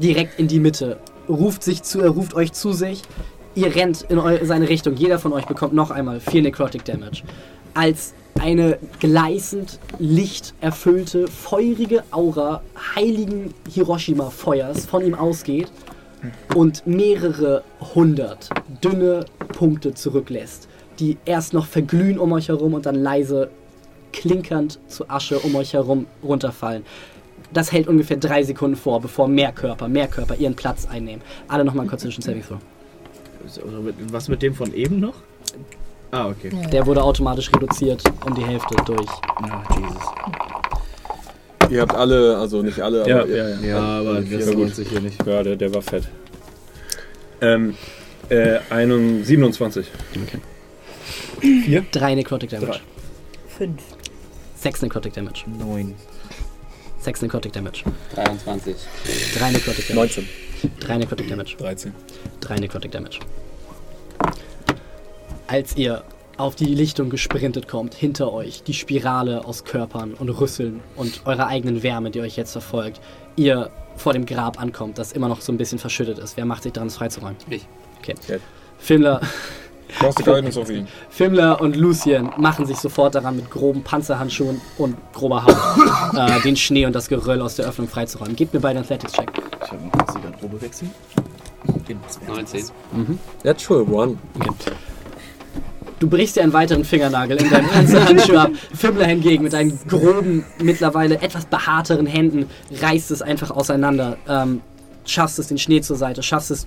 direkt 0.00 0.38
in 0.38 0.46
die 0.48 0.60
Mitte, 0.60 0.98
ruft 1.28 1.62
sich 1.62 1.82
zu, 1.82 2.00
er 2.00 2.10
ruft 2.10 2.34
euch 2.34 2.52
zu 2.52 2.72
sich. 2.72 3.02
Ihr 3.56 3.74
rennt 3.74 4.02
in 4.02 4.20
seine 4.42 4.68
Richtung. 4.68 4.96
Jeder 4.96 5.18
von 5.18 5.32
euch 5.32 5.46
bekommt 5.46 5.72
noch 5.72 5.90
einmal 5.90 6.20
4 6.20 6.42
Necrotic 6.42 6.84
Damage. 6.84 7.22
Als 7.72 8.12
eine 8.38 8.78
gleißend 9.00 9.80
lichterfüllte, 9.98 11.26
feurige 11.26 12.04
Aura 12.10 12.60
heiligen 12.94 13.54
Hiroshima-Feuers 13.72 14.84
von 14.84 15.06
ihm 15.06 15.14
ausgeht 15.14 15.72
und 16.54 16.86
mehrere 16.86 17.62
hundert 17.94 18.50
dünne 18.84 19.24
Punkte 19.48 19.94
zurücklässt, 19.94 20.68
die 20.98 21.16
erst 21.24 21.54
noch 21.54 21.66
verglühen 21.66 22.18
um 22.18 22.32
euch 22.32 22.48
herum 22.48 22.74
und 22.74 22.84
dann 22.84 22.96
leise 22.96 23.48
klinkernd 24.12 24.80
zu 24.86 25.08
Asche 25.08 25.38
um 25.38 25.54
euch 25.56 25.72
herum 25.72 26.04
runterfallen. 26.22 26.84
Das 27.54 27.72
hält 27.72 27.88
ungefähr 27.88 28.18
drei 28.18 28.42
Sekunden 28.42 28.76
vor, 28.76 29.00
bevor 29.00 29.28
mehr 29.28 29.52
Körper, 29.52 29.88
mehr 29.88 30.08
Körper 30.08 30.36
ihren 30.36 30.56
Platz 30.56 30.86
einnehmen. 30.86 31.22
Alle 31.48 31.64
nochmal 31.64 31.82
einen 31.82 31.90
Constitution 31.90 32.22
Saving 32.22 32.42
Throw. 32.42 32.58
Was 34.10 34.28
mit 34.28 34.42
dem 34.42 34.54
von 34.54 34.72
eben 34.74 35.00
noch? 35.00 35.14
Ah, 36.10 36.28
okay. 36.28 36.50
Der 36.72 36.86
wurde 36.86 37.02
automatisch 37.02 37.50
reduziert 37.52 38.02
um 38.24 38.34
die 38.34 38.44
Hälfte 38.44 38.74
durch. 38.84 39.08
Ah, 39.42 39.62
Jesus. 39.74 40.02
Ihr 41.70 41.80
habt 41.80 41.94
alle, 41.94 42.36
also 42.36 42.62
nicht 42.62 42.80
alle, 42.80 43.00
aber 43.02 43.10
Ja, 43.10 43.24
ihr, 43.24 43.36
ja, 43.36 43.48
ja. 43.48 43.60
Ja, 43.66 43.78
aber 44.00 44.20
das 44.20 44.46
gut. 44.46 44.54
lohnt 44.54 44.74
sich 44.74 44.88
hier 44.88 45.00
nicht. 45.00 45.24
Ja, 45.26 45.42
der, 45.42 45.56
der 45.56 45.74
war 45.74 45.82
fett. 45.82 46.04
Ähm, 47.40 47.74
äh, 48.28 48.58
21, 48.70 49.26
27. 49.26 49.86
Drei 51.92 52.14
Necrotic 52.14 52.50
Damage. 52.50 52.72
Drei. 52.72 52.80
Fünf. 53.58 53.82
Sechs 54.56 54.80
Necrotic 54.82 55.14
Damage. 55.14 55.44
Neun. 55.58 55.94
Sechs 57.00 57.20
Necrotic 57.22 57.52
Damage. 57.52 57.84
23. 58.14 58.74
Drei 59.38 59.50
Necrotic 59.50 59.88
Damage. 59.88 60.20
19. 60.20 60.28
Drei 60.80 60.98
Necrotic 60.98 61.28
Damage. 61.28 61.56
13. 61.58 61.92
Drei 62.40 62.56
Necrotic 62.56 62.92
Damage. 62.92 63.20
Als 65.46 65.76
ihr 65.76 66.02
auf 66.36 66.54
die 66.54 66.66
Lichtung 66.66 67.08
gesprintet 67.08 67.68
kommt, 67.68 67.94
hinter 67.94 68.32
euch 68.32 68.62
die 68.62 68.74
Spirale 68.74 69.44
aus 69.44 69.64
Körpern 69.64 70.14
und 70.14 70.28
Rüsseln 70.28 70.80
und 70.96 71.22
eurer 71.24 71.46
eigenen 71.46 71.82
Wärme, 71.82 72.10
die 72.10 72.20
euch 72.20 72.36
jetzt 72.36 72.52
verfolgt, 72.52 73.00
ihr 73.36 73.70
vor 73.96 74.12
dem 74.12 74.26
Grab 74.26 74.60
ankommt, 74.60 74.98
das 74.98 75.12
immer 75.12 75.28
noch 75.28 75.40
so 75.40 75.52
ein 75.52 75.56
bisschen 75.56 75.78
verschüttet 75.78 76.18
ist. 76.18 76.36
Wer 76.36 76.44
macht 76.44 76.64
sich 76.64 76.72
dran, 76.72 76.88
es 76.88 76.96
freizuräumen? 76.96 77.36
Ich. 77.48 77.66
Okay. 78.00 78.14
Ja. 78.28 78.36
Fimmler, 78.78 79.20
Machst 80.02 80.18
du 80.18 80.24
Guidance 80.24 80.60
auf 80.60 80.70
ihn? 80.70 80.86
Fimmler 81.10 81.60
und 81.60 81.76
Lucien 81.76 82.30
machen 82.36 82.66
sich 82.66 82.76
sofort 82.78 83.14
daran, 83.14 83.36
mit 83.36 83.50
groben 83.50 83.82
Panzerhandschuhen 83.82 84.60
und 84.78 84.96
grober 85.12 85.44
Haut 85.44 85.56
äh, 86.16 86.40
den 86.42 86.56
Schnee 86.56 86.86
und 86.86 86.94
das 86.94 87.08
Geröll 87.08 87.40
aus 87.40 87.56
der 87.56 87.66
Öffnung 87.66 87.88
freizuräumen. 87.88 88.36
Gebt 88.36 88.54
mir 88.54 88.60
beide 88.60 88.78
einen 88.78 88.84
Athletics-Check. 88.84 89.30
Ich 89.64 89.70
habe 89.70 89.82
günstigen 89.92 90.32
Probewechsel. 90.40 90.88
Den 91.88 91.98
was 92.04 92.20
wär 92.20 92.34
19. 92.34 92.64
Natural 93.44 93.82
One. 93.82 94.18
Okay. 94.38 94.72
Du 95.98 96.08
brichst 96.08 96.36
dir 96.36 96.42
einen 96.42 96.52
weiteren 96.52 96.84
Fingernagel 96.84 97.38
in 97.38 97.48
deinen 97.48 97.68
Panzerhandschuh 97.68 98.36
ab. 98.36 98.50
Fimmler 98.74 99.06
hingegen 99.06 99.44
mit 99.44 99.54
deinen 99.54 99.78
groben, 99.88 100.44
mittlerweile 100.62 101.22
etwas 101.22 101.46
behaarteren 101.46 102.06
Händen 102.06 102.50
reißt 102.82 103.10
es 103.10 103.22
einfach 103.22 103.50
auseinander. 103.50 104.18
Ähm, 104.28 104.60
schaffst 105.06 105.38
es, 105.38 105.48
den 105.48 105.58
Schnee 105.58 105.80
zur 105.80 105.96
Seite, 105.96 106.22
schaffst 106.22 106.50
es, 106.50 106.66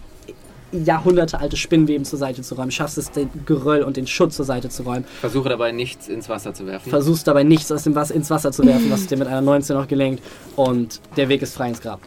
jahrhundertealte 0.71 1.57
Spinnweben 1.57 2.05
zur 2.05 2.19
Seite 2.19 2.41
zu 2.41 2.55
räumen, 2.55 2.71
schaffst 2.71 2.97
es, 2.97 3.11
den 3.11 3.29
Geröll 3.45 3.81
und 3.83 3.97
den 3.97 4.07
Schutt 4.07 4.33
zur 4.33 4.45
Seite 4.45 4.69
zu 4.69 4.83
räumen. 4.83 5.05
Versuche 5.21 5.49
dabei 5.49 5.71
nichts 5.71 6.07
ins 6.07 6.29
Wasser 6.29 6.53
zu 6.53 6.65
werfen. 6.67 6.89
Versuchst 6.89 7.27
dabei 7.27 7.43
nichts 7.43 7.71
aus 7.71 7.83
dem 7.83 7.95
Wasser 7.95 8.15
ins 8.15 8.29
Wasser 8.29 8.51
zu 8.51 8.63
werfen, 8.65 8.89
was 8.91 9.07
dir 9.07 9.17
mit 9.17 9.27
einer 9.27 9.41
19 9.41 9.75
noch 9.75 9.87
gelingt. 9.87 10.21
Und 10.55 11.01
der 11.17 11.29
Weg 11.29 11.41
ist 11.41 11.55
frei 11.55 11.69
ins 11.69 11.81
Grab. 11.81 11.99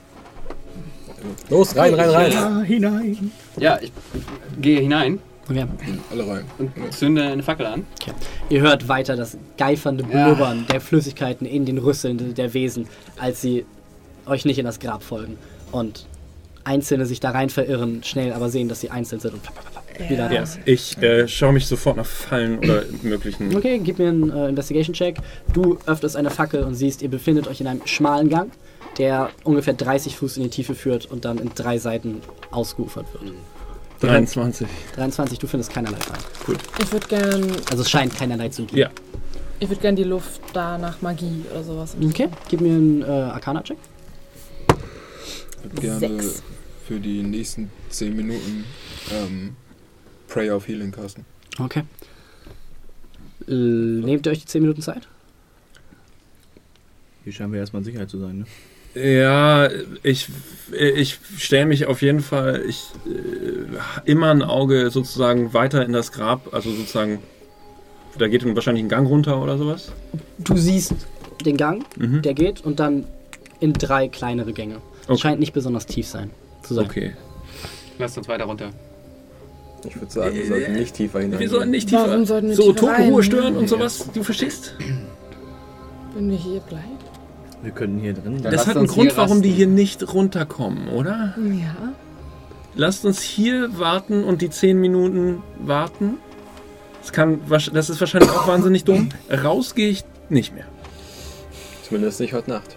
Los, 1.50 1.76
rein, 1.76 1.94
rein, 1.94 2.10
rein. 2.10 2.32
Ah, 2.36 2.62
hinein. 2.62 3.30
Ja, 3.56 3.78
ich 3.80 3.92
gehe 4.60 4.80
hinein 4.80 5.18
Okay. 5.50 5.66
Alle 6.10 6.26
rein. 6.26 6.44
und 6.58 6.92
zünde 6.94 7.24
eine 7.24 7.42
Fackel 7.42 7.66
an. 7.66 7.84
Ihr 8.48 8.60
hört 8.60 8.88
weiter 8.88 9.16
das 9.16 9.36
geifernde 9.58 10.04
Ja. 10.10 10.26
Blubbern 10.28 10.66
der 10.70 10.80
Flüssigkeiten 10.80 11.46
in 11.46 11.64
den 11.66 11.78
Rüsseln 11.78 12.34
der 12.34 12.54
Wesen, 12.54 12.86
als 13.18 13.40
sie 13.42 13.66
euch 14.24 14.44
nicht 14.44 14.58
in 14.58 14.64
das 14.64 14.78
Grab 14.78 15.02
folgen. 15.02 15.36
Und 15.72 16.06
Einzelne 16.64 17.06
sich 17.06 17.20
da 17.20 17.30
rein 17.30 17.50
verirren, 17.50 18.02
schnell 18.04 18.32
aber 18.32 18.48
sehen, 18.48 18.68
dass 18.68 18.80
sie 18.80 18.90
einzeln 18.90 19.20
sind 19.20 19.34
und 19.34 19.42
wieder 20.10 20.30
Ja. 20.32 20.40
raus. 20.40 20.58
Ich 20.64 20.96
äh, 21.02 21.28
schaue 21.28 21.52
mich 21.52 21.66
sofort 21.66 21.96
nach 21.96 22.06
Fallen 22.06 22.58
oder 22.60 22.84
möglichen. 23.02 23.54
Okay, 23.56 23.78
gib 23.82 23.98
mir 23.98 24.08
einen 24.08 24.30
äh, 24.30 24.48
Investigation-Check. 24.48 25.18
Du 25.52 25.78
öffnest 25.86 26.16
eine 26.16 26.30
Fackel 26.30 26.62
und 26.64 26.74
siehst, 26.74 27.02
ihr 27.02 27.10
befindet 27.10 27.46
euch 27.46 27.60
in 27.60 27.66
einem 27.66 27.82
schmalen 27.86 28.28
Gang, 28.28 28.50
der 28.98 29.30
ungefähr 29.44 29.74
30 29.74 30.16
Fuß 30.16 30.38
in 30.38 30.44
die 30.44 30.50
Tiefe 30.50 30.74
führt 30.74 31.06
und 31.06 31.24
dann 31.24 31.38
in 31.38 31.50
drei 31.54 31.78
Seiten 31.78 32.20
ausgeufert 32.50 33.06
wird. 33.12 33.32
23. 34.00 34.66
23, 34.96 35.38
du 35.38 35.46
findest 35.46 35.72
keinerlei 35.72 35.98
Fallen. 35.98 36.58
Ich 36.80 36.92
würde 36.92 37.06
gern, 37.06 37.46
Also 37.70 37.82
es 37.82 37.90
scheint 37.90 38.14
keinerlei 38.16 38.48
zu 38.48 38.64
geben. 38.64 38.78
Ja. 38.78 38.90
ich 39.60 39.68
würd 39.68 39.80
gern 39.80 39.94
die 39.94 40.02
Luft 40.04 40.40
da 40.52 40.76
nach 40.78 41.00
Magie 41.02 41.44
oder 41.52 41.62
sowas. 41.62 41.94
Okay, 42.04 42.28
gib 42.48 42.60
mir 42.62 42.72
einen 42.72 43.02
äh, 43.02 43.06
Arcana-Check. 43.06 43.76
Ich 45.64 45.72
würde 45.72 45.80
gerne 45.80 46.20
Sechs. 46.22 46.42
für 46.86 46.98
die 47.00 47.22
nächsten 47.22 47.70
10 47.90 48.16
Minuten 48.16 48.64
ähm, 49.12 49.56
Prayer 50.28 50.56
of 50.56 50.66
Healing 50.66 50.90
casten. 50.92 51.24
Okay. 51.58 51.82
Äh, 53.48 53.52
nehmt 53.52 54.26
ihr 54.26 54.32
euch 54.32 54.40
die 54.40 54.46
10 54.46 54.62
Minuten 54.62 54.82
Zeit? 54.82 55.08
Hier 57.24 57.32
scheinen 57.32 57.52
wir 57.52 57.60
erstmal 57.60 57.80
in 57.80 57.84
Sicherheit 57.84 58.10
zu 58.10 58.18
sein, 58.18 58.38
ne? 58.40 58.46
Ja, 58.94 59.70
ich, 60.02 60.28
ich 60.72 61.18
stelle 61.38 61.64
mich 61.64 61.86
auf 61.86 62.02
jeden 62.02 62.20
Fall 62.20 62.62
ich, 62.68 62.84
äh, 63.06 64.10
immer 64.10 64.30
ein 64.30 64.42
Auge 64.42 64.90
sozusagen 64.90 65.54
weiter 65.54 65.82
in 65.84 65.92
das 65.92 66.12
Grab, 66.12 66.52
also 66.52 66.70
sozusagen, 66.72 67.20
da 68.18 68.28
geht 68.28 68.44
wahrscheinlich 68.54 68.84
ein 68.84 68.90
Gang 68.90 69.08
runter 69.08 69.42
oder 69.42 69.56
sowas. 69.56 69.92
Du 70.38 70.56
siehst 70.58 70.94
den 71.46 71.56
Gang, 71.56 71.84
Mhm. 71.96 72.20
der 72.20 72.34
geht 72.34 72.60
und 72.60 72.80
dann 72.80 73.06
in 73.60 73.72
drei 73.72 74.08
kleinere 74.08 74.52
Gänge. 74.52 74.76
Okay. 75.06 75.18
Scheint 75.18 75.40
nicht 75.40 75.52
besonders 75.52 75.86
tief 75.86 76.06
sein 76.06 76.30
zu 76.62 76.74
sein. 76.74 76.84
Okay. 76.84 77.12
Lasst 77.98 78.18
uns 78.18 78.28
weiter 78.28 78.44
runter. 78.44 78.70
Ich 79.84 79.96
würde 79.96 80.12
sagen, 80.12 80.34
wir 80.34 80.46
sollten 80.46 80.72
nicht 80.74 80.94
tiefer 80.94 81.20
hinein. 81.20 81.40
Wir 81.40 81.48
sollten 81.48 81.70
nicht 81.70 81.88
tiefer. 81.88 82.08
Warum 82.08 82.24
sollten 82.24 82.48
wir 82.48 82.56
so 82.56 82.72
Totenruhe 82.72 83.22
stören 83.22 83.56
und 83.56 83.68
sowas, 83.68 84.08
du 84.14 84.22
verstehst? 84.22 84.76
Wenn 86.14 86.30
wir 86.30 86.36
hier 86.36 86.60
bleiben. 86.60 86.98
Wir 87.62 87.72
können 87.72 87.98
hier 87.98 88.12
drin 88.14 88.42
sein. 88.42 88.52
Das 88.52 88.66
hat 88.66 88.76
einen 88.76 88.86
Grund, 88.86 89.16
warum 89.16 89.42
die 89.42 89.50
hier 89.50 89.66
nicht 89.66 90.14
runterkommen, 90.14 90.88
oder? 90.88 91.34
Ja. 91.36 91.94
Lasst 92.74 93.04
uns 93.04 93.20
hier 93.20 93.78
warten 93.78 94.24
und 94.24 94.40
die 94.40 94.50
10 94.50 94.80
Minuten 94.80 95.42
warten. 95.58 96.18
Das, 97.00 97.12
kann, 97.12 97.40
das 97.48 97.90
ist 97.90 98.00
wahrscheinlich 98.00 98.30
auch 98.30 98.46
wahnsinnig 98.46 98.84
dumm. 98.84 99.10
Raus 99.30 99.74
gehe 99.74 99.90
ich 99.90 100.04
nicht 100.28 100.54
mehr. 100.54 100.64
Zumindest 101.82 102.20
nicht 102.20 102.32
heute 102.32 102.50
Nacht. 102.50 102.76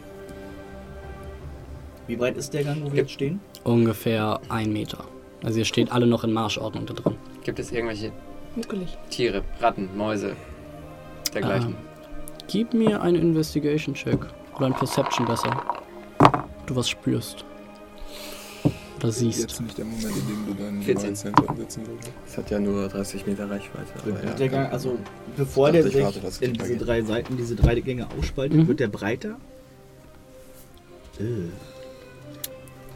Wie 2.07 2.15
breit 2.15 2.37
ist 2.37 2.53
der 2.53 2.63
Gang, 2.63 2.81
wo 2.83 2.91
wir 2.91 2.99
jetzt 3.01 3.11
stehen? 3.11 3.39
Ungefähr 3.63 4.39
ein 4.49 4.71
Meter. 4.71 5.05
Also 5.43 5.59
ihr 5.59 5.65
steht 5.65 5.91
alle 5.91 6.07
noch 6.07 6.23
in 6.23 6.33
Marschordnung 6.33 6.85
da 6.85 6.93
drin. 6.93 7.15
Gibt 7.43 7.59
es 7.59 7.71
irgendwelche 7.71 8.11
Muckelig. 8.55 8.97
Tiere, 9.09 9.43
Ratten, 9.59 9.89
Mäuse, 9.97 10.35
dergleichen? 11.33 11.75
Ah. 11.75 12.41
Gib 12.47 12.73
mir 12.73 13.01
einen 13.01 13.17
Investigation-Check. 13.21 14.19
Oder 14.55 14.65
einen 14.67 14.75
Perception 14.75 15.25
besser. 15.27 15.49
Du 16.65 16.75
was 16.75 16.87
spürst. 16.87 17.43
Oder 18.97 19.11
siehst. 19.11 19.41
Jetzt 19.41 19.61
nicht 19.61 19.77
der 19.77 19.85
Moment, 19.85 20.05
in 20.15 20.27
dem 20.27 20.45
du 20.47 20.53
deinen 20.63 20.81
14. 20.81 20.95
Divine 21.01 21.15
Center 21.15 21.57
würdest. 21.57 21.79
Es 22.25 22.37
hat 22.37 22.49
ja 22.49 22.59
nur 22.59 22.87
30 22.87 23.25
Meter 23.27 23.49
Reichweite. 23.49 23.91
ja, 24.25 24.33
der 24.33 24.49
Gang, 24.49 24.71
also 24.71 24.97
bevor 25.35 25.71
der 25.71 25.83
warte, 25.83 26.13
sich 26.13 26.23
es 26.23 26.37
in 26.41 26.53
diese 26.53 26.77
drei 26.77 27.01
Seiten, 27.01 27.35
diese 27.35 27.55
drei 27.55 27.75
Gänge 27.81 28.07
ausspaltet, 28.17 28.57
Mhm. 28.57 28.67
wird 28.69 28.79
der 28.79 28.87
breiter? 28.87 29.35
Äh. 31.19 31.23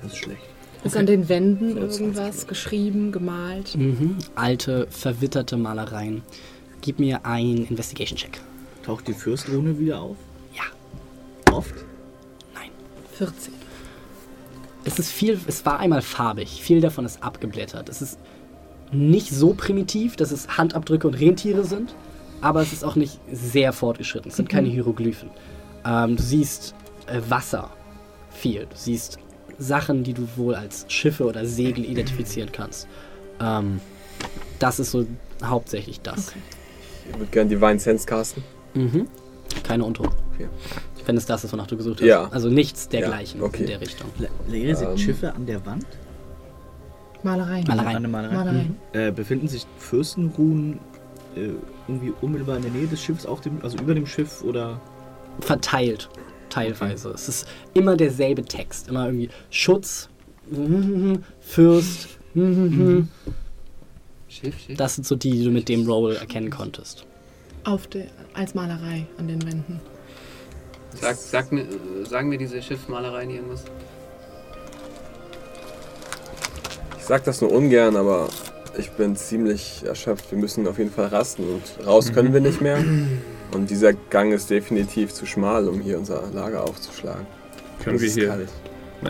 Das 0.02 0.14
ist 0.14 0.19
schlecht. 0.19 0.42
Ist 0.84 0.95
an 0.95 1.06
den 1.06 1.28
Wänden 1.28 1.74
So, 1.74 1.80
20 1.82 2.02
irgendwas 2.02 2.48
geschrieben, 2.48 3.11
gemalt? 3.11 3.76
Mhm. 3.76 4.18
Alte, 4.36 4.88
verwitterte 4.90 5.58
Malereien. 5.58 6.22
Gib 6.82 7.00
mir 7.00 7.26
einen 7.26 7.66
Investigation-Check. 7.66 8.40
Taucht 8.86 9.08
die 9.08 9.14
Fürstrune 9.14 9.78
wieder 9.78 10.02
auf? 10.02 10.16
Ja. 10.56 10.64
Oft? 11.53 11.76
14. 13.19 13.53
Es 14.86 14.98
ist 14.98 15.11
viel, 15.11 15.40
es 15.45 15.66
war 15.66 15.80
einmal 15.80 16.02
farbig. 16.02 16.61
Viel 16.61 16.80
davon 16.80 17.06
ist 17.06 17.22
abgeblättert. 17.22 17.90
Es 17.90 18.02
ist 18.02 18.18
nicht 18.92 19.30
so 19.30 19.53
primitiv, 19.53 20.16
dass 20.16 20.32
es 20.32 20.58
Handabdrücke 20.58 21.06
und 21.06 21.16
Rentiere 21.16 21.66
sind, 21.66 21.94
aber 22.42 22.61
es 22.61 22.72
ist 22.72 22.84
auch 22.86 22.95
nicht 22.95 23.19
sehr 23.32 23.74
fortgeschritten. 23.74 24.32
Es 24.32 24.38
sind 24.38 24.48
keine 24.48 24.69
Hieroglyphen. 24.69 25.30
Ähm, 25.86 26.16
du 26.16 26.24
siehst 26.24 26.74
äh, 27.08 27.19
Wasser 27.30 27.69
viel. 28.32 28.61
Du 28.61 28.76
siehst 28.76 29.19
Sachen, 29.60 30.04
die 30.04 30.14
du 30.14 30.28
wohl 30.38 30.56
als 30.56 30.86
Schiffe 30.88 31.26
oder 31.26 31.46
Segel 31.46 31.86
identifizieren 31.86 32.52
kannst. 32.52 32.88
Ähm, 33.40 33.80
das 34.58 34.80
ist 34.80 34.92
so 34.92 35.06
hauptsächlich 35.44 36.02
das. 36.02 36.34
Ich 37.12 37.18
würde 37.18 37.32
gerne 37.32 37.50
Divine 37.50 37.80
Sense 37.80 38.06
casten. 38.06 38.44
Mhm. 38.74 39.08
Keine 39.64 39.84
Untot. 39.86 40.10
okay. 40.34 40.48
Wenn 41.06 41.18
es 41.18 41.26
das 41.26 41.44
ist, 41.44 41.52
wonach 41.54 41.66
du 41.68 41.76
gesucht 41.76 42.02
hast. 42.02 42.08
Ja. 42.08 42.28
Also 42.30 42.50
nichts 42.50 42.88
dergleichen 42.88 43.40
Ja, 43.40 43.48
okay. 43.48 43.62
in 43.62 43.68
der 43.68 43.82
Richtung. 43.82 44.08
Leere 44.48 44.76
sieht 44.76 44.88
Ähm. 44.90 44.98
Schiffe 44.98 45.34
an 45.34 45.46
der 45.46 45.66
Wand? 45.66 45.86
Malereien. 47.24 47.66
Malereien. 47.68 47.96
An 47.98 48.02
der 48.04 48.12
Malerei. 48.12 48.34
Malereien. 48.36 48.76
Äh, 48.94 49.12
befinden 49.12 49.48
sich 49.48 49.66
Fürstenruhen 49.78 50.80
äh, 51.36 51.50
irgendwie 51.88 52.14
unmittelbar 52.22 52.58
in 52.58 52.62
der 52.62 52.72
Nähe 52.72 52.88
des 52.88 53.02
Schiffs, 53.02 53.26
auf 53.26 53.42
dem, 53.42 53.60
also 53.64 53.78
über 53.80 53.94
dem 53.96 54.06
Schiff 54.06 54.44
oder? 54.44 54.80
Verteilt. 55.42 56.10
Teilweise. 56.50 57.10
Es 57.10 57.30
ist 57.30 57.48
immer 57.74 57.95
derselbe 57.95 58.44
Text. 58.44 58.88
Immer 58.88 59.06
irgendwie 59.06 59.30
Schutz, 59.52 60.10
Fürst. 61.42 62.10
Schiff, 64.28 64.60
Schiff. 64.60 64.78
Das 64.78 64.95
sind 64.95 65.06
so 65.06 65.16
die, 65.16 65.32
die 65.32 65.44
du 65.44 65.52
mit 65.52 65.69
dem 65.69 65.88
Roll 65.88 66.16
erkennen 66.16 66.50
konntest. 66.50 67.06
Auf 67.64 67.88
der, 67.88 68.06
als 68.34 68.56
Malerei 68.56 69.06
an 69.18 69.28
den 69.28 69.42
Wänden. 69.44 69.80
Sag, 70.95 71.16
sag 71.16 71.52
mir, 71.52 71.66
sagen 72.03 72.30
mir 72.30 72.38
diese 72.38 72.61
Schiffmalereien 72.61 73.30
irgendwas? 73.30 73.64
Ich 76.98 77.06
sag 77.06 77.24
das 77.24 77.42
nur 77.42 77.52
ungern, 77.52 77.95
aber 77.95 78.30
ich 78.78 78.92
bin 78.92 79.16
ziemlich 79.16 79.84
erschöpft. 79.86 80.32
Wir 80.32 80.38
müssen 80.38 80.68
auf 80.68 80.78
jeden 80.78 80.92
Fall 80.92 81.08
rasten 81.08 81.44
und 81.44 81.86
raus 81.86 82.11
können 82.11 82.34
wir 82.34 82.42
nicht 82.42 82.61
mehr. 82.61 82.84
Und 83.52 83.69
dieser 83.69 83.94
Gang 83.94 84.32
ist 84.34 84.50
definitiv 84.50 85.14
zu 85.14 85.26
schmal, 85.26 85.68
um 85.68 85.80
hier 85.82 85.98
unser 85.98 86.30
Lager 86.32 86.64
aufzuschlagen. 86.64 87.26
Können 87.84 88.00
wir 88.00 88.08
ist 88.08 88.14
hier. 88.16 88.28
kalt. 88.28 88.50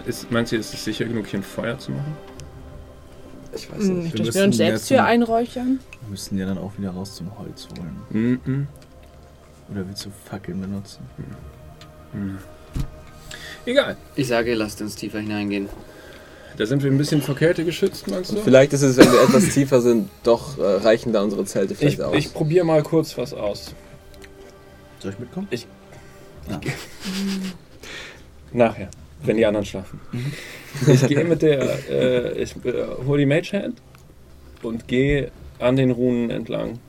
Ist, 0.06 0.32
meinst 0.32 0.52
du, 0.52 0.58
ist 0.58 0.74
es 0.74 0.84
sicher 0.84 1.06
genug, 1.06 1.28
hier 1.28 1.40
ein 1.40 1.44
Feuer 1.44 1.78
zu 1.78 1.92
machen? 1.92 2.16
Ich 3.56 3.72
weiß 3.72 3.80
Hm, 3.80 3.88
nicht. 3.96 4.04
Nicht, 4.04 4.18
wir 4.20 4.26
dass 4.26 4.36
wir 4.36 4.44
uns 4.44 4.58
müssen 4.58 4.58
selbst 4.58 4.88
hier 4.88 5.04
einräuchern. 5.04 5.80
Wir 6.02 6.10
müssen 6.10 6.38
ja 6.38 6.46
dann 6.46 6.58
auch 6.58 6.72
wieder 6.78 6.92
raus 6.92 7.16
zum 7.16 7.38
Holz 7.38 7.68
holen. 7.78 8.40
Mhm. 8.46 8.68
Oder 9.72 9.88
willst 9.88 10.06
du 10.06 10.10
Fackeln 10.30 10.62
benutzen? 10.62 11.00
Egal. 13.66 13.98
Ich 14.16 14.28
sage, 14.28 14.54
lasst 14.56 14.82
uns 14.82 14.96
tiefer 14.96 15.20
hineingehen. 15.20 15.70
Da 16.58 16.66
sind 16.66 16.84
wir 16.84 16.92
ein 16.92 16.98
bisschen 16.98 17.22
vor 17.22 17.36
Kälte 17.36 17.64
geschützt, 17.64 18.08
meinst 18.10 18.32
du? 18.32 18.38
Und 18.38 18.44
vielleicht 18.44 18.74
ist 18.74 18.82
es, 18.82 18.98
wenn 18.98 19.12
wir 19.12 19.22
etwas 19.22 19.50
tiefer 19.50 19.82
sind, 19.82 20.10
doch 20.24 20.58
äh, 20.58 20.62
reichen 20.62 21.14
da 21.14 21.22
unsere 21.22 21.46
Zelte 21.46 21.76
vielleicht 21.76 22.00
ich 22.00 22.04
aus. 22.04 22.16
ich 22.16 22.34
probiere 22.34 22.66
mal 22.66 22.84
kurz 22.84 23.18
was 23.18 23.34
aus. 23.34 23.74
Soll 25.00 25.12
ich 25.14 25.20
mitkommen? 25.20 25.48
Ich- 25.52 25.68
Ja. 26.50 26.60
Nachher, 28.52 28.90
wenn 29.24 29.38
die 29.38 29.46
anderen 29.46 29.66
schlafen. 29.66 30.00
Ich 30.88 31.06
gehe 31.08 31.24
mit 31.24 31.42
der, 31.42 31.90
äh, 31.90 32.42
ich 32.42 32.56
äh, 32.66 32.86
hole 33.06 33.20
die 33.20 33.26
Mage 33.26 33.52
Hand 33.62 33.82
und 34.64 34.88
gehe 34.88 35.32
an 35.60 35.76
den 35.76 35.92
Runen 35.92 36.30
entlang. 36.30 36.80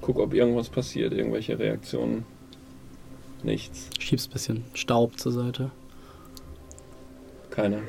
Guck, 0.00 0.18
ob 0.18 0.34
irgendwas 0.34 0.68
passiert, 0.68 1.12
irgendwelche 1.12 1.58
Reaktionen. 1.58 2.24
Nichts, 3.42 3.88
Schiebst 3.98 4.30
ein 4.30 4.32
bisschen 4.32 4.64
Staub 4.74 5.18
zur 5.18 5.32
Seite. 5.32 5.70
keine. 7.50 7.82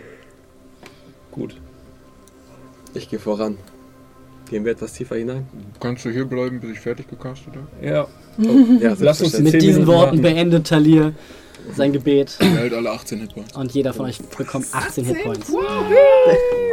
Gut. 1.31 1.55
Ich 2.93 3.09
gehe 3.09 3.19
voran. 3.19 3.57
Gehen 4.49 4.63
wir 4.63 4.71
etwas 4.73 4.93
tiefer 4.93 5.15
hinein? 5.17 5.47
Kannst 5.79 6.05
du 6.05 6.09
hier 6.11 6.25
bleiben, 6.25 6.59
bis 6.59 6.71
ich 6.71 6.79
fertig 6.79 7.07
gecastet 7.09 7.53
habe? 7.55 7.67
Ja, 7.85 8.07
Ja, 8.37 8.95
Lass 8.99 9.21
uns. 9.21 9.37
Mit 9.39 9.53
diesen 9.53 9.67
Minuten 9.81 9.87
Worten 9.87 10.05
warten. 10.17 10.21
beendet 10.21 10.67
Talir 10.67 11.13
sein 11.75 11.91
Gebet 11.93 12.35
Er 12.39 12.47
hält 12.47 12.73
alle 12.73 12.91
18 12.91 13.19
Hitpoints. 13.21 13.55
und 13.55 13.71
jeder 13.73 13.91
von 13.93 14.05
euch 14.05 14.19
bekommt 14.19 14.67
18 14.71 15.03
Hitpoints. 15.05 15.51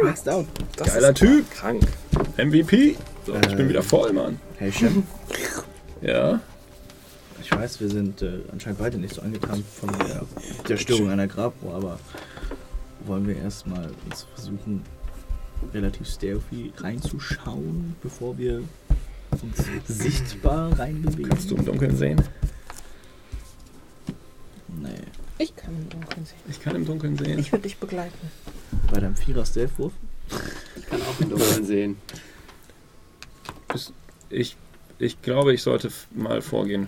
Maxed 0.03 0.29
out. 0.29 0.45
Das 0.77 0.93
Geiler 0.93 1.09
ist 1.09 1.17
Typ. 1.17 1.49
Krank. 1.51 1.81
MVP. 2.37 2.95
So, 3.25 3.33
ich 3.35 3.55
bin 3.55 3.65
Äh. 3.65 3.69
wieder 3.69 3.81
voll, 3.83 4.13
Mann. 4.13 4.39
Hey 4.59 4.71
Chef, 4.71 4.91
Ja. 6.01 6.39
ich 7.41 7.51
weiß, 7.51 7.79
wir 7.81 7.89
sind 7.89 8.21
äh, 8.21 8.39
anscheinend 8.51 8.79
beide 8.79 8.97
nicht 8.97 9.15
so 9.15 9.21
angetan 9.21 9.63
von 9.79 9.89
der 10.07 10.23
Zerstörung 10.65 11.09
einer 11.09 11.27
Grabruhe, 11.27 11.73
aber 11.73 11.99
wollen 13.05 13.27
wir 13.27 13.37
erstmal 13.37 13.89
uns 14.09 14.27
versuchen, 14.35 14.81
relativ 15.73 16.07
stealthy 16.07 16.71
reinzuschauen, 16.77 17.95
bevor 18.03 18.37
wir 18.37 18.61
sichtbar 19.87 20.77
reinbewegen? 20.77 21.29
Kannst 21.29 21.49
du 21.51 21.55
im 21.55 21.65
Dunkeln 21.65 21.95
sehen? 21.95 22.21
Nee. 24.81 24.89
Ich 25.37 25.55
kann 25.55 25.73
im 25.75 25.89
Dunkeln 25.89 26.25
sehen. 26.25 26.37
Ich 26.49 26.61
kann 26.61 26.75
im 26.75 26.85
Dunkeln 26.85 27.17
sehen. 27.17 27.39
Ich 27.39 27.51
würde 27.51 27.63
dich 27.63 27.77
begleiten. 27.77 28.31
Bei 28.91 28.99
deinem 28.99 29.15
Vierer 29.15 29.45
Stealth-Wurf? 29.45 29.93
Ich 30.75 30.85
kann 30.85 31.01
auch 31.01 31.19
im 31.19 31.29
Dunkeln 31.29 31.65
sehen. 31.65 31.97
Ich, 34.29 34.55
ich 34.99 35.21
glaube, 35.21 35.53
ich 35.53 35.63
sollte 35.63 35.89
mal 36.11 36.41
vorgehen. 36.41 36.87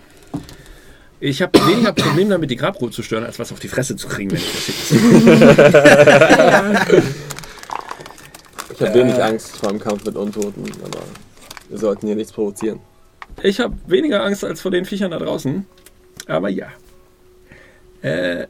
Ich 1.18 1.40
habe 1.42 1.58
weniger 1.66 1.92
Problem 1.92 2.28
damit, 2.28 2.50
die 2.50 2.56
Grabruhe 2.56 2.90
zu 2.90 3.02
stören, 3.02 3.24
als 3.24 3.38
was 3.38 3.52
auf 3.52 3.60
die 3.60 3.68
Fresse 3.68 3.96
zu 3.96 4.06
kriegen, 4.06 4.30
wenn 4.30 4.38
ich 4.38 4.52
das 4.52 4.68
jetzt. 4.68 4.94
Ich 8.78 8.82
habe 8.82 8.92
wenig 8.92 9.22
Angst 9.22 9.56
vor 9.56 9.70
dem 9.70 9.78
Kampf 9.78 10.04
mit 10.04 10.16
Untoten, 10.16 10.70
aber 10.84 11.02
wir 11.68 11.78
sollten 11.78 12.06
hier 12.06 12.16
nichts 12.16 12.32
provozieren. 12.32 12.80
Ich 13.42 13.60
habe 13.60 13.74
weniger 13.86 14.24
Angst 14.24 14.44
als 14.44 14.60
vor 14.60 14.70
den 14.70 14.84
Viechern 14.84 15.10
da 15.10 15.18
draußen. 15.18 15.66
Aber 16.26 16.48
ja. 16.48 16.68
Äh, 18.02 18.46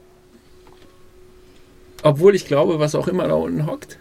obwohl 2.03 2.35
ich 2.35 2.47
glaube, 2.47 2.79
was 2.79 2.95
auch 2.95 3.09
immer 3.09 3.27
da 3.27 3.35
unten 3.35 3.67
hockt. 3.67 3.99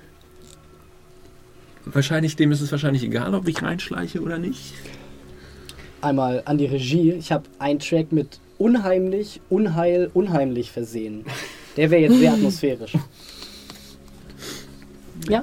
Wahrscheinlich, 1.85 2.35
dem 2.35 2.51
ist 2.51 2.61
es 2.61 2.71
wahrscheinlich 2.71 3.03
egal, 3.03 3.33
ob 3.35 3.47
ich 3.47 3.61
reinschleiche 3.61 4.21
oder 4.21 4.37
nicht. 4.37 4.73
Einmal 6.01 6.41
an 6.45 6.57
die 6.57 6.65
Regie. 6.65 7.13
Ich 7.13 7.31
habe 7.31 7.45
einen 7.59 7.79
Track 7.79 8.11
mit 8.11 8.39
unheimlich, 8.57 9.41
unheil, 9.49 10.09
unheimlich 10.13 10.71
versehen. 10.71 11.25
Der 11.77 11.91
wäre 11.91 12.01
jetzt 12.01 12.19
sehr 12.19 12.33
atmosphärisch. 12.33 12.93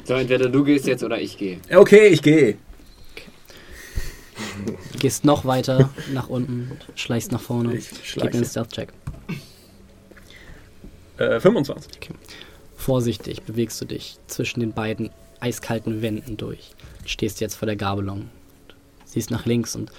So, 0.04 0.14
entweder 0.14 0.48
du 0.48 0.62
gehst 0.62 0.86
jetzt 0.86 1.02
oder 1.02 1.20
ich 1.20 1.36
gehe. 1.36 1.58
Okay, 1.74 2.08
ich 2.08 2.22
gehe. 2.22 2.56
Du 4.92 4.98
gehst 4.98 5.24
noch 5.24 5.44
weiter 5.44 5.90
nach 6.12 6.28
unten, 6.28 6.72
schleichst 6.94 7.32
nach 7.32 7.40
vorne. 7.40 7.76
Ich 7.76 7.88
Gib 7.88 7.98
mir 7.98 8.04
schleiche. 8.04 8.36
einen 8.36 8.44
Stealth-Check. 8.44 8.92
Äh, 11.18 11.40
25. 11.40 12.10
Vorsichtig 12.76 13.42
bewegst 13.42 13.80
du 13.80 13.84
dich 13.84 14.18
zwischen 14.26 14.60
den 14.60 14.72
beiden 14.72 15.10
eiskalten 15.40 16.02
Wänden 16.02 16.36
durch. 16.36 16.72
Du 17.02 17.08
stehst 17.08 17.40
jetzt 17.40 17.54
vor 17.54 17.66
der 17.66 17.76
Gabelung. 17.76 18.28
Siehst 19.04 19.30
nach 19.30 19.44
links 19.46 19.76
und 19.76 19.90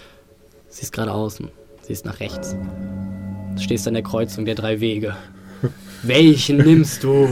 siehst 0.70 0.92
geradeaus 0.94 1.40
und 1.40 1.52
siehst 1.82 2.06
nach 2.06 2.20
rechts. 2.20 2.56
Du 3.56 3.62
stehst 3.62 3.88
an 3.88 3.94
der 3.94 4.04
Kreuzung 4.04 4.46
der 4.46 4.56
drei 4.56 4.80
Wege. 4.80 5.16
Welchen 6.04 6.58
nimmst 6.58 7.04
du? 7.04 7.30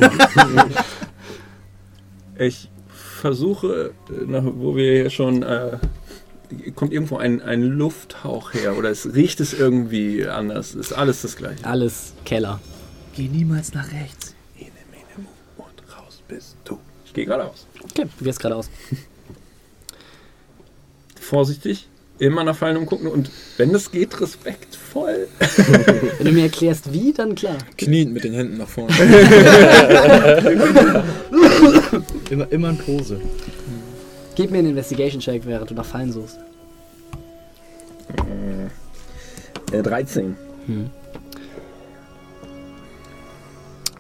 Ich 2.38 2.70
versuche, 2.90 3.94
äh, 4.10 4.26
nach, 4.26 4.44
wo 4.46 4.76
wir 4.76 4.92
hier 4.94 5.10
schon. 5.10 5.44
Äh, 5.44 5.78
kommt 6.76 6.94
irgendwo 6.94 7.18
ein, 7.18 7.42
ein 7.42 7.64
Lufthauch 7.64 8.54
her 8.54 8.78
oder 8.78 8.90
es 8.90 9.14
riecht 9.14 9.40
es 9.40 9.54
irgendwie 9.54 10.28
anders. 10.28 10.76
Ist 10.76 10.94
alles 10.94 11.22
das 11.22 11.36
gleiche. 11.36 11.66
Alles 11.66 12.14
Keller. 12.26 12.60
Geh 13.16 13.28
niemals 13.28 13.74
nach 13.74 13.92
rechts. 13.92 14.36
Und 15.58 15.98
raus 15.98 16.22
bist 16.28 16.56
du. 16.66 16.78
Ich 17.06 17.14
gehe 17.14 17.26
geradeaus. 17.26 17.66
Okay, 17.84 18.06
du 18.18 18.24
gehst 18.24 18.40
geradeaus. 18.40 18.70
Vorsichtig, 21.20 21.88
immer 22.20 22.44
nach 22.44 22.56
Fallen 22.56 22.78
umgucken 22.78 23.08
und 23.08 23.32
wenn 23.58 23.74
es 23.74 23.92
geht, 23.92 24.20
respektvoll. 24.22 25.28
Wenn 26.18 26.26
du 26.26 26.32
mir 26.34 26.44
erklärst, 26.44 26.94
wie, 26.94 27.14
dann 27.14 27.36
klar. 27.36 27.58
Knien 27.78 28.14
mit 28.14 28.24
den 28.24 28.34
Händen 28.34 28.58
nach 28.58 28.68
vorne. 28.68 28.94
Immer, 32.30 32.52
immer 32.52 32.70
in 32.70 32.78
Pose. 32.78 33.20
Gib 34.42 34.50
mir 34.50 34.58
einen 34.58 34.70
Investigation-Check, 34.70 35.46
während 35.46 35.70
du 35.70 35.76
nach 35.76 35.86
Fallen 35.86 36.12
suchst. 36.12 36.40
Äh, 39.72 39.84
13. 39.84 40.36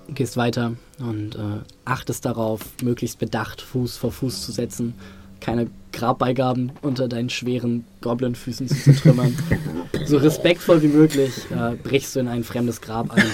Du 0.08 0.14
gehst 0.16 0.38
weiter 0.38 0.74
und 0.98 1.36
äh, 1.36 1.60
achtest 1.86 2.26
darauf, 2.26 2.62
möglichst 2.82 3.20
bedacht 3.20 3.62
Fuß 3.62 3.98
vor 3.98 4.12
Fuß 4.12 4.44
zu 4.44 4.52
setzen, 4.52 4.96
keine 5.42 5.68
Grabbeigaben 5.92 6.72
unter 6.82 7.10
deinen 7.10 7.30
schweren 7.30 7.84
Goblin-Füßen 8.00 8.68
zu 8.68 8.76
zertrümmern. 8.76 9.36
so 10.06 10.18
respektvoll 10.18 10.82
wie 10.82 10.88
möglich 10.88 11.34
äh, 11.52 11.76
brichst 11.76 12.16
du 12.16 12.22
in 12.22 12.28
ein 12.28 12.44
fremdes 12.44 12.80
Grab 12.80 13.12
ein. 13.12 13.26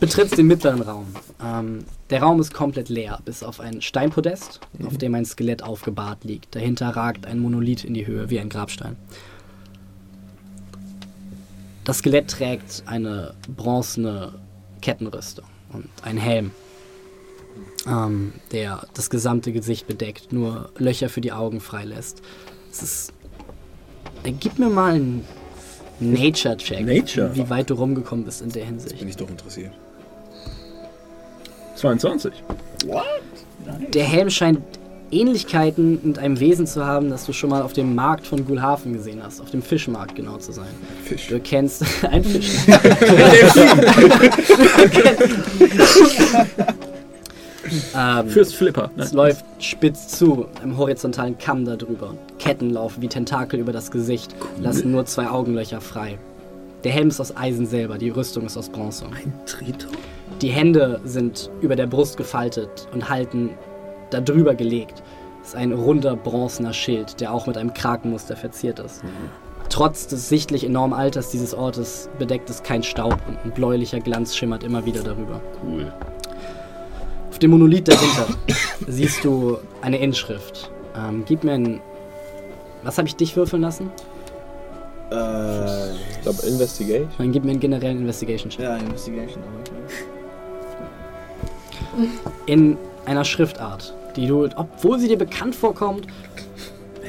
Betrittst 0.00 0.38
den 0.38 0.46
mittleren 0.46 0.82
Raum. 0.82 1.06
Ähm, 1.44 1.84
der 2.10 2.22
Raum 2.22 2.40
ist 2.40 2.54
komplett 2.54 2.88
leer, 2.88 3.18
bis 3.24 3.42
auf 3.42 3.60
ein 3.60 3.82
Steinpodest, 3.82 4.60
auf 4.86 4.96
dem 4.98 5.14
ein 5.14 5.24
Skelett 5.24 5.62
aufgebahrt 5.62 6.24
liegt. 6.24 6.54
Dahinter 6.54 6.90
ragt 6.90 7.26
ein 7.26 7.40
Monolith 7.40 7.84
in 7.84 7.94
die 7.94 8.06
Höhe 8.06 8.30
wie 8.30 8.38
ein 8.38 8.48
Grabstein. 8.48 8.96
Das 11.84 11.98
Skelett 11.98 12.28
trägt 12.28 12.82
eine 12.86 13.34
bronzene 13.56 14.34
Kettenrüstung 14.80 15.46
und 15.72 15.88
einen 16.02 16.18
Helm, 16.18 16.50
ähm, 17.88 18.32
der 18.52 18.82
das 18.94 19.10
gesamte 19.10 19.52
Gesicht 19.52 19.86
bedeckt, 19.86 20.32
nur 20.32 20.70
Löcher 20.78 21.08
für 21.08 21.20
die 21.20 21.32
Augen 21.32 21.60
freilässt. 21.60 22.22
Es 22.70 22.82
ist. 22.82 23.12
Äh, 24.24 24.32
Gib 24.32 24.58
mir 24.58 24.68
mal 24.68 24.94
einen 24.94 25.24
Nature-Check. 26.00 26.86
Nature. 26.86 27.34
Wie 27.34 27.48
weit 27.48 27.70
du 27.70 27.74
rumgekommen 27.74 28.24
bist 28.24 28.42
in 28.42 28.50
der 28.50 28.64
Hinsicht. 28.64 28.98
Bin 28.98 29.08
ich 29.08 29.16
doch 29.16 29.28
interessiert. 29.28 29.72
22. 31.76 32.32
Der 33.92 34.04
Helm 34.04 34.30
scheint 34.30 34.60
Ähnlichkeiten 35.10 36.00
mit 36.02 36.18
einem 36.18 36.38
Wesen 36.38 36.66
zu 36.66 36.84
haben, 36.84 37.08
das 37.08 37.24
du 37.24 37.32
schon 37.32 37.50
mal 37.50 37.62
auf 37.62 37.72
dem 37.72 37.94
Markt 37.94 38.26
von 38.26 38.44
Gulhafen 38.44 38.92
gesehen 38.92 39.22
hast. 39.22 39.40
Auf 39.40 39.50
dem 39.50 39.62
Fischmarkt 39.62 40.14
genau 40.14 40.36
zu 40.36 40.52
sein. 40.52 40.68
Fisch. 41.04 41.28
Du 41.28 41.40
kennst 41.40 41.82
ein 42.04 42.24
Fisch. 42.24 42.66
ähm, 47.96 48.28
Fürst 48.28 48.54
Flipper. 48.54 48.90
es 48.96 49.12
Nein. 49.12 49.16
läuft 49.16 49.44
spitz 49.58 50.08
zu, 50.08 50.46
einem 50.62 50.76
horizontalen 50.76 51.38
Kamm 51.38 51.64
darüber. 51.64 52.14
Ketten 52.38 52.70
laufen 52.70 53.02
wie 53.02 53.08
Tentakel 53.08 53.60
über 53.60 53.72
das 53.72 53.90
Gesicht, 53.90 54.34
lassen 54.60 54.90
nur 54.90 55.06
zwei 55.06 55.28
Augenlöcher 55.28 55.80
frei. 55.80 56.18
Der 56.84 56.92
Helm 56.92 57.08
ist 57.08 57.20
aus 57.20 57.36
Eisen 57.36 57.66
selber, 57.66 57.98
die 57.98 58.10
Rüstung 58.10 58.46
ist 58.46 58.56
aus 58.56 58.68
Bronze. 58.68 59.06
Ein 59.06 59.32
Triton? 59.46 59.90
Die 60.40 60.50
Hände 60.50 61.00
sind 61.04 61.50
über 61.60 61.74
der 61.74 61.86
Brust 61.86 62.16
gefaltet 62.16 62.86
und 62.92 63.08
halten 63.08 63.50
darüber 64.10 64.54
gelegt. 64.54 65.02
Es 65.42 65.48
ist 65.48 65.56
ein 65.56 65.72
runder 65.72 66.14
bronzener 66.14 66.72
Schild, 66.72 67.20
der 67.20 67.32
auch 67.32 67.46
mit 67.46 67.56
einem 67.56 67.74
Krakenmuster 67.74 68.36
verziert 68.36 68.78
ist. 68.78 69.02
Trotz 69.68 70.06
des 70.06 70.28
sichtlich 70.28 70.64
enormen 70.64 70.94
Alters 70.94 71.30
dieses 71.30 71.54
Ortes 71.54 72.08
bedeckt 72.18 72.48
es 72.48 72.62
kein 72.62 72.82
Staub 72.82 73.18
und 73.26 73.38
ein 73.44 73.50
bläulicher 73.50 74.00
Glanz 74.00 74.36
schimmert 74.36 74.64
immer 74.64 74.84
wieder 74.84 75.02
darüber. 75.02 75.40
Cool. 75.64 75.92
Auf 77.38 77.40
dem 77.40 77.52
Monolith 77.52 77.86
dahinter 77.86 78.26
siehst 78.88 79.22
du 79.24 79.58
eine 79.80 79.98
Inschrift. 79.98 80.72
Ähm, 80.96 81.22
gib 81.24 81.44
mir 81.44 81.52
ein. 81.52 81.80
Was 82.82 82.98
habe 82.98 83.06
ich 83.06 83.14
dich 83.14 83.36
würfeln 83.36 83.62
lassen? 83.62 83.92
Äh, 85.12 85.92
Ich 85.92 86.22
glaube, 86.22 86.44
Investigation. 86.44 87.08
Dann 87.16 87.30
gib 87.30 87.44
mir 87.44 87.52
einen 87.52 87.60
generellen 87.60 87.98
Investigation-Check. 88.00 88.58
ja, 88.64 88.76
Investigation, 88.78 89.40
aber 89.44 89.60
okay. 92.00 92.10
In 92.46 92.76
einer 93.06 93.24
Schriftart, 93.24 93.94
die 94.16 94.26
du, 94.26 94.48
obwohl 94.56 94.98
sie 94.98 95.06
dir 95.06 95.16
bekannt 95.18 95.54
vorkommt, 95.54 96.08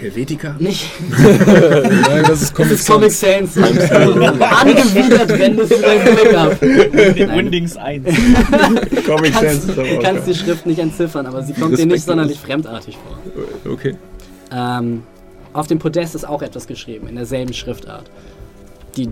Helvetica? 0.02 0.56
nicht 0.60 0.90
Nein, 1.10 2.24
das 2.28 2.42
ist 2.44 2.56
Comic 2.56 2.72
Das 2.72 2.80
ist 2.82 2.88
Comic 2.90 3.12
Sans. 3.12 3.58
Angewidert 3.58 5.30
wendest 5.40 5.72
du 5.72 5.78
deinen 5.82 6.16
Blick 6.16 6.34
ab. 6.36 6.62
Windings 6.62 7.78
1. 7.78 8.06
Comic 9.06 9.34
kannst, 9.34 9.34
Sans 9.34 9.66
ist 9.66 9.70
aber 9.78 9.84
du 9.88 9.98
auch 9.98 10.04
kannst 10.04 10.28
die. 10.28 10.36
Schrift 10.36 10.66
nicht 10.66 10.80
entziffern, 10.80 11.26
aber 11.26 11.44
sie 11.44 11.54
kommt 11.54 11.78
dir 11.78 11.86
nicht 11.86 12.04
sonderlich 12.06 12.40
fremdartig 12.40 12.98
vor. 12.98 13.18
Okay. 13.72 13.96
Ähm, 14.52 15.04
auf 15.54 15.68
dem 15.68 15.80
Podest 15.80 16.16
ist 16.16 16.28
auch 16.28 16.42
etwas 16.42 16.66
geschrieben, 16.68 17.08
in 17.08 17.16
derselben 17.16 17.54
Schriftart. 17.54 18.10
Die, 18.96 19.10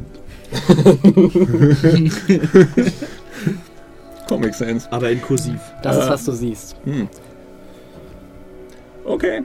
Comic 4.28 4.54
Sans. 4.56 4.88
Aber 4.92 5.10
in 5.10 5.22
kursiv. 5.22 5.60
das 5.84 5.98
ist, 5.98 6.06
Äh. 6.06 6.10
was 6.10 6.26
du 6.26 6.32
siehst. 6.32 6.76
Hm. 6.86 7.08
Okay. 9.06 9.42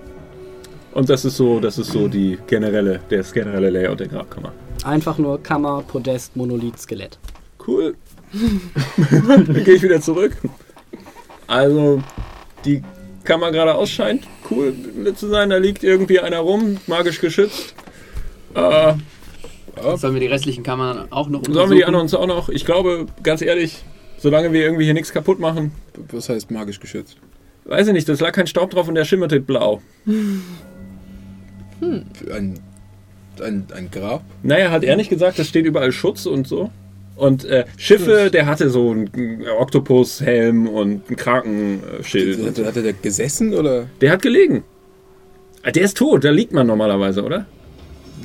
Und 0.95 1.09
das 1.09 1.25
ist 1.25 1.37
so, 1.37 1.59
das 1.61 1.79
ist 1.79 1.91
so 1.93 2.09
die 2.09 2.39
generelle, 2.47 3.01
das 3.09 3.33
generelle 3.33 3.71
Layout 3.71 4.01
der 4.01 4.09
Grabkammer. 4.09 4.53
Einfach 4.85 5.19
nur 5.19 5.43
Kammer, 5.43 5.83
Podest, 5.87 6.37
Monolith, 6.37 6.79
Skelett. 6.79 7.19
Cool. 7.67 7.95
Dann 9.27 9.65
gehe 9.65 9.75
ich 9.75 9.83
wieder 9.83 10.01
zurück. 10.01 10.37
Also, 11.47 12.03
die 12.65 12.83
Kammer 13.25 13.53
geradeaus 13.53 13.91
scheint 13.91 14.27
cool 14.51 14.75
zu 15.15 15.29
sein. 15.29 15.51
Da 15.51 15.57
liegt 15.59 15.85
irgendwie 15.85 16.19
einer 16.21 16.39
rum, 16.39 16.79
magisch 16.87 17.21
geschützt. 17.21 17.75
Äh, 18.55 18.95
Sollen 19.97 20.15
wir 20.15 20.21
die 20.21 20.27
restlichen 20.27 20.63
Kammern 20.63 21.07
auch 21.11 21.29
noch 21.31 21.43
sollen 21.49 21.71
wir 21.71 21.77
die 21.79 21.85
anderen 21.87 22.03
uns 22.05 22.13
auch 22.15 22.27
noch? 22.27 22.51
Ich 22.51 22.67
glaube, 22.67 23.07
ganz 23.23 23.41
ehrlich, 23.41 23.83
solange 24.19 24.53
wir 24.53 24.63
irgendwie 24.63 24.85
hier 24.85 24.93
nichts 24.95 25.13
kaputt 25.13 25.41
machen, 25.41 25.73
Was 26.11 26.29
heißt 26.29 26.51
magisch 26.51 26.79
geschützt? 26.79 27.17
weiß 27.65 27.87
ich 27.87 27.93
nicht, 27.95 28.09
das 28.09 28.21
lag 28.21 28.33
kein 28.33 28.47
Staub 28.47 28.71
drauf 28.71 28.89
und 28.89 28.97
der 28.97 29.05
schimmerte 29.07 29.41
blau. 29.41 29.81
Ein, 31.83 32.55
ein, 33.43 33.67
ein 33.75 33.91
Grab? 33.91 34.23
Naja, 34.43 34.71
hat 34.71 34.85
er 34.85 34.97
nicht 34.97 35.11
gesagt, 35.11 35.39
es 35.39 35.49
steht 35.49 35.67
überall 35.67 35.93
Schutz 35.93 36.27
und 36.27 36.47
so. 36.47 36.71
Und 37.17 37.45
äh, 37.45 37.67
Schiffe, 37.77 38.31
der 38.33 38.47
hatte 38.47 38.71
so 38.71 38.91
einen 38.91 39.45
Oktopushelm 39.59 40.67
und 40.67 41.11
ein 41.11 41.17
Krakenschild. 41.17 42.47
Hat, 42.47 42.65
hat 42.67 42.77
er 42.77 42.83
da 42.83 42.93
gesessen 42.93 43.55
oder? 43.55 43.87
Der 44.01 44.11
hat 44.13 44.23
gelegen. 44.23 44.65
Ah, 45.63 45.71
Der 45.71 45.83
ist 45.85 45.97
tot, 45.97 46.25
da 46.25 46.31
liegt 46.31 46.53
man 46.53 46.67
normalerweise, 46.67 47.23
oder? 47.23 47.47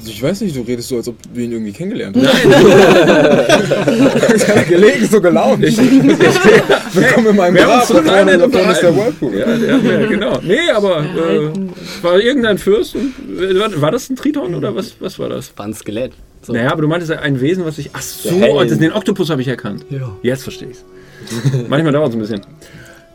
Ich 0.05 0.21
weiß 0.21 0.41
nicht, 0.41 0.55
du 0.55 0.61
redest 0.61 0.89
so, 0.89 0.97
als 0.97 1.07
ob 1.07 1.15
du 1.33 1.41
ihn 1.41 1.51
irgendwie 1.51 1.71
kennengelernt 1.71 2.15
hast. 2.17 2.45
Nein, 2.45 4.65
gelegen, 4.67 5.07
so 5.09 5.21
gelaunt. 5.21 5.63
ich, 5.63 5.77
Willkommen 5.77 7.27
in 7.27 7.35
meinem 7.35 7.55
wir 7.55 7.67
haben 7.67 7.87
Grab. 7.87 8.25
nett 8.25 8.41
vorne 8.41 8.71
ist 8.71 8.81
der. 8.81 8.95
Whirlpool. 8.95 9.37
Ja, 9.37 9.55
ja, 9.55 10.05
genau. 10.07 10.39
Nee, 10.43 10.69
aber 10.73 11.03
äh, 11.03 12.03
war 12.03 12.19
irgendein 12.19 12.57
Fürst. 12.57 12.95
Und, 12.95 13.13
äh, 13.39 13.59
war, 13.59 13.81
war 13.81 13.91
das 13.91 14.09
ein 14.09 14.15
Triton 14.15 14.55
oder 14.55 14.75
was, 14.75 14.95
was 14.99 15.19
war 15.19 15.29
das? 15.29 15.51
War 15.57 15.65
ein 15.65 15.73
Skelett. 15.73 16.13
So. 16.41 16.53
Naja, 16.53 16.71
aber 16.71 16.81
du 16.81 16.87
meintest 16.87 17.11
ja 17.11 17.19
ein 17.19 17.39
Wesen, 17.41 17.65
was 17.65 17.77
ich. 17.77 17.89
Ach 17.93 18.01
so, 18.01 18.29
und 18.29 18.81
den 18.81 18.93
Oktopus 18.93 19.29
habe 19.29 19.41
ich 19.41 19.47
erkannt. 19.47 19.85
Ja. 19.89 20.11
Jetzt 20.21 20.43
verstehe 20.43 20.69
ich's. 20.69 20.83
Manchmal 21.69 21.93
dauert 21.93 22.09
es 22.09 22.15
ein 22.15 22.19
bisschen. 22.19 22.41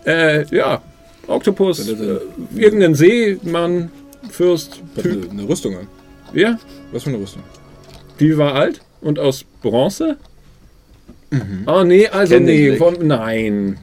Äh, 0.05 0.45
ja, 0.55 0.83
Oktopus, 1.27 1.89
äh, 1.89 1.95
irgendein 2.57 2.95
Seemann, 2.95 3.91
Fürst, 4.31 4.81
Typ. 5.01 5.31
eine, 5.31 5.31
eine 5.31 5.49
Rüstung 5.49 5.77
an. 5.77 5.87
Ja, 6.35 6.59
Was 6.93 7.05
für 7.05 7.11
eine 7.11 7.19
Rüstung? 7.19 7.43
die 8.21 8.37
war 8.39 8.55
alt 8.55 8.81
und 9.01 9.19
aus 9.19 9.45
Bronze. 9.63 10.17
Oh 11.67 11.83
nee, 11.85 12.09
also 12.09 12.35
Kenn 12.35 12.45
nee, 12.45 12.77
von, 12.77 13.07
nein. 13.07 13.79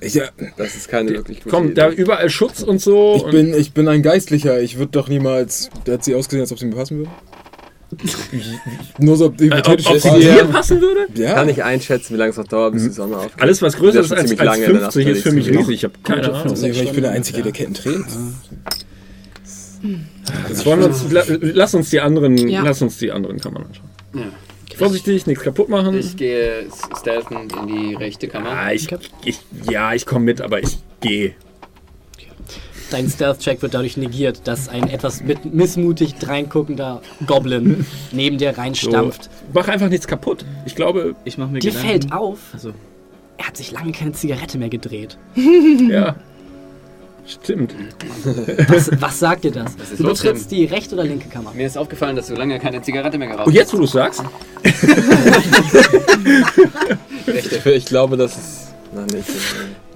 Ich, 0.00 0.14
ja, 0.14 0.24
Das 0.56 0.74
ist 0.76 0.88
keine 0.88 1.10
wirklich 1.10 1.38
gute 1.42 1.50
Komm, 1.54 1.66
Idee. 1.66 1.74
da 1.74 1.90
überall 1.90 2.30
Schutz 2.30 2.62
und 2.62 2.80
so. 2.80 3.16
ich, 3.16 3.30
bin, 3.30 3.54
ich 3.54 3.72
bin 3.72 3.88
ein 3.88 4.02
Geistlicher. 4.02 4.60
Ich 4.60 4.78
würde 4.78 4.92
doch 4.92 5.08
niemals. 5.08 5.70
Der 5.86 5.94
hat 5.94 6.04
sie 6.04 6.14
ausgesehen, 6.14 6.42
als 6.42 6.52
ob 6.52 6.58
sie 6.58 6.66
mir 6.66 6.76
passen 6.76 6.98
würde. 6.98 7.10
Nur 8.98 9.16
so 9.16 9.26
und, 9.26 9.40
äh, 9.40 9.50
ob, 9.50 9.56
hypothetisch. 9.58 9.86
ob 9.86 9.98
sie 10.00 10.20
dir 10.20 10.44
passen 10.44 10.80
würde? 10.80 11.06
ja. 11.14 11.34
kann 11.34 11.48
ich 11.48 11.62
einschätzen, 11.62 12.14
wie 12.14 12.18
lange 12.18 12.30
es 12.30 12.36
noch 12.36 12.46
dauert, 12.46 12.74
bis 12.74 12.84
die 12.84 12.90
Sonne 12.90 13.16
aufgeht. 13.16 13.40
Alles, 13.40 13.62
was 13.62 13.76
größer 13.76 14.00
ist 14.00 14.06
ist 14.06 14.12
als, 14.12 14.28
ziemlich 14.28 14.40
als 14.40 14.58
lange 14.58 14.64
in 14.66 14.72
der 14.72 14.90
50, 14.90 15.06
ist 15.06 15.22
für 15.22 15.32
mich 15.32 15.48
riesig. 15.50 15.74
Ich 15.74 15.84
habe 15.84 15.94
keine 16.02 16.32
Ahnung. 16.32 16.64
Ich 16.64 16.92
bin 16.92 17.02
der 17.02 17.12
Einzige, 17.12 17.42
der 17.42 17.52
Ketten 17.52 17.74
trägt. 17.74 18.06
Jetzt 20.48 20.66
wollen 20.66 20.80
wir 20.80 20.86
uns, 20.86 21.10
la, 21.10 21.22
lass 21.28 21.74
uns 21.74 21.90
die 21.90 22.00
anderen, 22.00 22.36
Ja. 22.48 22.62
lass 22.62 22.82
uns 22.82 22.98
die 22.98 23.10
anderen 23.12 23.38
Kammern 23.40 23.64
anschauen. 23.66 23.88
Ja. 24.14 24.22
Vorsichtig, 24.76 25.26
nichts 25.26 25.44
kaputt 25.44 25.68
machen. 25.68 25.96
Ich 25.96 26.16
gehe 26.16 26.66
stealthend 26.98 27.52
in 27.56 27.66
die 27.68 27.94
rechte 27.94 28.26
Kammer. 28.26 28.50
Ah, 28.50 28.72
ich, 28.72 28.88
ich, 29.24 29.38
ja, 29.70 29.94
ich 29.94 30.04
komme 30.04 30.24
mit, 30.24 30.40
aber 30.40 30.60
ich 30.60 30.78
gehe. 31.00 31.34
Dein 32.90 33.08
Stealth-Check 33.08 33.62
wird 33.62 33.74
dadurch 33.74 33.96
negiert, 33.96 34.46
dass 34.46 34.68
ein 34.68 34.88
etwas 34.88 35.22
mit 35.22 35.52
missmutig 35.54 36.14
dreinguckender 36.16 37.02
Goblin 37.26 37.86
neben 38.12 38.36
dir 38.38 38.52
So, 38.54 38.60
reinstampft. 38.60 39.30
mach 39.52 39.68
einfach 39.68 39.88
nichts 39.88 40.06
kaputt. 40.06 40.44
Ich 40.66 40.74
glaube, 40.74 41.14
Ich 41.24 41.38
mach 41.38 41.48
mir 41.50 41.60
Dir 41.60 41.70
Gedanken. 41.70 41.88
fällt 41.88 42.12
auf, 42.12 42.38
Also, 42.52 42.72
er 43.38 43.46
hat 43.46 43.56
sich 43.56 43.70
lange 43.72 43.92
keine 43.92 44.12
Zigarette 44.12 44.58
mehr 44.58 44.68
gedreht. 44.68 45.16
ja. 45.36 46.16
Stimmt. 47.26 47.74
Was, 48.68 48.90
was 49.00 49.18
sagt 49.18 49.44
dir 49.44 49.50
das? 49.50 49.74
Du 49.96 50.04
betrittst 50.04 50.50
die 50.50 50.66
rechte 50.66 50.94
oder 50.94 51.04
linke 51.04 51.28
Kammer? 51.28 51.52
Mir 51.54 51.66
ist 51.66 51.78
aufgefallen, 51.78 52.16
dass 52.16 52.26
du 52.26 52.34
lange 52.34 52.58
keine 52.58 52.82
Zigarette 52.82 53.16
mehr 53.16 53.28
geraucht 53.28 53.46
Und 53.46 53.54
jetzt, 53.54 53.72
wo 53.72 53.78
du 53.78 53.84
es 53.84 53.92
sagst, 53.92 54.22
Ich, 57.26 57.66
ich 57.66 57.86
glaube, 57.86 58.16
das 58.16 58.36
ist. 58.36 58.74
Nein, 58.92 59.06
nicht. 59.06 59.24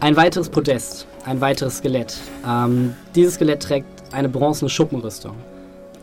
Ein 0.00 0.16
weiteres 0.16 0.48
Podest, 0.48 1.06
ein 1.24 1.40
weiteres 1.40 1.78
Skelett. 1.78 2.16
Ähm, 2.46 2.94
dieses 3.14 3.34
Skelett 3.34 3.62
trägt 3.62 3.86
eine 4.12 4.28
bronzene 4.28 4.68
Schuppenrüstung. 4.68 5.34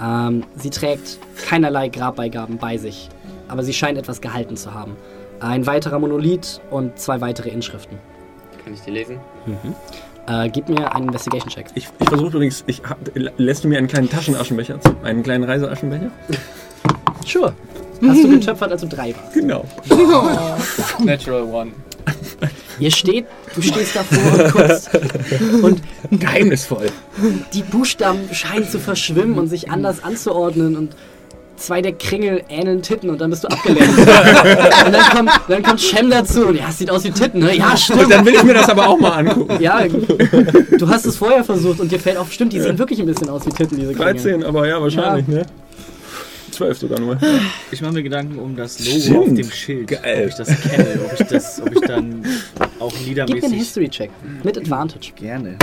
Ähm, 0.01 0.43
sie 0.55 0.69
trägt 0.69 1.17
keinerlei 1.47 1.89
Grabbeigaben 1.89 2.57
bei 2.57 2.77
sich, 2.77 3.09
aber 3.47 3.63
sie 3.63 3.73
scheint 3.73 3.97
etwas 3.97 4.21
gehalten 4.21 4.57
zu 4.57 4.73
haben. 4.73 4.95
Ein 5.39 5.65
weiterer 5.65 5.99
Monolith 5.99 6.61
und 6.69 6.97
zwei 6.99 7.19
weitere 7.21 7.49
Inschriften. 7.49 7.97
Kann 8.63 8.73
ich 8.73 8.81
die 8.81 8.91
lesen? 8.91 9.19
Äh, 10.27 10.49
gib 10.49 10.69
mir 10.69 10.93
einen 10.95 11.07
Investigation-Check. 11.07 11.67
ich, 11.75 11.87
ich 11.99 12.09
versuche 12.09 12.29
übrigens, 12.35 12.63
ich 12.67 12.81
hab, 12.87 12.97
lässt 13.37 13.63
du 13.63 13.67
mir 13.67 13.77
einen 13.77 13.87
kleinen 13.87 14.09
Taschenaschenbecher, 14.09 14.79
zu- 14.81 14.95
einen 15.03 15.21
kleinen 15.23 15.43
Reiseaschenbecher? 15.43 16.09
Sure. 17.27 17.53
Hast 18.07 18.23
du 18.23 18.29
getöpfert, 18.29 18.71
als 18.71 18.81
du 18.81 18.87
drei 18.87 19.15
warst? 19.15 19.33
Genau. 19.33 19.65
Natural 21.03 21.41
One. 21.43 21.71
Ihr 22.77 22.91
steht, 22.91 23.25
du 23.55 23.61
stehst 23.63 23.95
davor 23.95 24.43
und 24.45 24.51
guckst 24.53 24.89
und 25.63 25.81
Geheimnisvoll. 26.11 26.87
die 27.53 27.63
Buchstaben 27.63 28.19
scheinen 28.31 28.69
zu 28.69 28.79
verschwimmen 28.79 29.39
und 29.39 29.47
sich 29.47 29.71
anders 29.71 30.03
anzuordnen 30.03 30.75
und 30.77 30.95
zwei 31.57 31.81
der 31.81 31.93
Kringel 31.93 32.43
ähneln 32.49 32.81
Titten 32.81 33.09
und 33.09 33.19
dann 33.21 33.29
bist 33.29 33.43
du 33.43 33.47
abgelenkt. 33.47 33.97
und 33.97 34.07
dann 34.07 35.09
kommt, 35.15 35.31
dann 35.47 35.63
kommt 35.63 35.81
Shem 35.81 36.09
dazu 36.09 36.47
und 36.47 36.55
ja, 36.55 36.65
es 36.69 36.77
sieht 36.77 36.89
aus 36.89 37.03
wie 37.03 37.11
Titten, 37.11 37.39
ne? 37.41 37.55
Ja, 37.55 37.75
stimmt. 37.75 38.11
Dann 38.11 38.25
will 38.25 38.35
ich 38.35 38.43
mir 38.43 38.53
das 38.53 38.69
aber 38.69 38.87
auch 38.87 38.99
mal 38.99 39.11
angucken. 39.13 39.61
Ja, 39.61 39.81
du 39.87 40.89
hast 40.89 41.05
es 41.05 41.17
vorher 41.17 41.43
versucht 41.43 41.79
und 41.79 41.91
dir 41.91 41.99
fällt 41.99 42.17
auf, 42.17 42.31
stimmt, 42.31 42.53
die 42.53 42.59
sehen 42.59 42.77
wirklich 42.77 42.99
ein 42.99 43.05
bisschen 43.05 43.29
aus 43.29 43.45
wie 43.45 43.51
Titten, 43.51 43.77
diese 43.77 43.93
Kringel. 43.93 44.13
13, 44.13 44.43
aber 44.43 44.67
ja, 44.67 44.81
wahrscheinlich, 44.81 45.27
ne? 45.27 45.45
12 46.55 46.77
sogar 46.77 46.99
nur. 46.99 47.17
Ich 47.71 47.81
mache 47.81 47.93
mir 47.93 48.03
Gedanken 48.03 48.39
um 48.39 48.55
das 48.55 48.79
Logo 48.79 48.99
Stimmt. 48.99 49.17
auf 49.17 49.33
dem 49.33 49.51
Schild. 49.51 49.87
Geil. 49.87 50.23
Ob 50.23 50.29
ich 50.29 50.35
das 50.35 50.61
kenne, 50.61 50.99
ob 51.05 51.19
ich, 51.19 51.27
das, 51.27 51.61
ob 51.61 51.71
ich 51.73 51.81
dann 51.81 52.23
auch 52.79 52.93
Gib 53.03 53.15
mir 53.15 53.43
einen 53.43 53.53
History-Check. 53.53 54.09
Mit 54.43 54.57
Advantage. 54.57 55.11
gerne. 55.15 55.57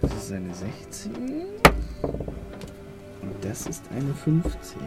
Das 0.00 0.12
ist 0.12 0.32
eine 0.32 0.54
16. 0.90 1.12
Das 3.44 3.66
ist 3.66 3.84
eine 3.94 4.14
15. 4.14 4.80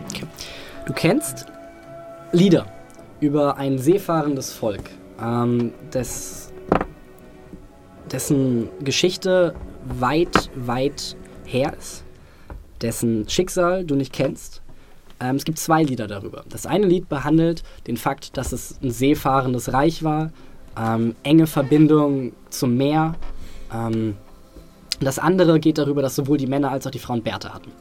Du 0.88 0.94
kennst 0.94 1.45
Lieder 2.32 2.66
über 3.19 3.58
ein 3.58 3.77
seefahrendes 3.77 4.52
Volk, 4.52 4.90
ähm, 5.22 5.74
des, 5.94 6.52
dessen 8.11 8.69
Geschichte 8.84 9.53
weit, 10.00 10.50
weit 10.56 11.16
her 11.45 11.76
ist, 11.77 12.03
dessen 12.82 13.30
Schicksal 13.30 13.86
du 13.86 13.95
nicht 13.95 14.11
kennst. 14.11 14.64
Ähm, 15.19 15.36
es 15.36 15.45
gibt 15.45 15.60
zwei 15.60 15.84
Lieder 15.84 16.08
darüber. 16.08 16.44
Das 16.50 16.66
eine 16.66 16.88
Lied 16.88 17.10
behandelt 17.10 17.64
den 17.86 17.98
Fakt, 17.98 18.38
dass 18.38 18.53
es 18.53 18.80
ein 18.82 18.90
seefahrendes 18.90 19.72
Reich 19.72 20.03
war, 20.03 20.32
ähm, 20.76 21.16
enge 21.22 21.45
Verbindung 21.45 22.34
zum 22.50 22.76
Meer. 22.76 23.14
Ähm, 23.72 24.18
das 25.00 25.19
andere 25.19 25.60
geht 25.60 25.77
darüber, 25.77 26.02
dass 26.02 26.16
sowohl 26.16 26.38
die 26.38 26.48
Männer 26.48 26.72
als 26.72 26.88
auch 26.88 26.92
die 26.92 27.00
Frauen 27.00 27.22
Bärte 27.22 27.53
hatten. 27.53 27.72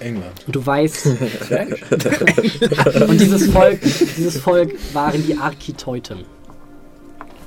England. 0.00 0.46
Und 0.46 0.56
du 0.56 0.66
weißt. 0.66 1.06
und 3.08 3.20
dieses 3.20 3.50
Volk, 3.50 3.80
dieses 3.82 4.38
Volk 4.38 4.74
waren 4.92 5.24
die 5.26 5.36
Architeuten. 5.36 6.24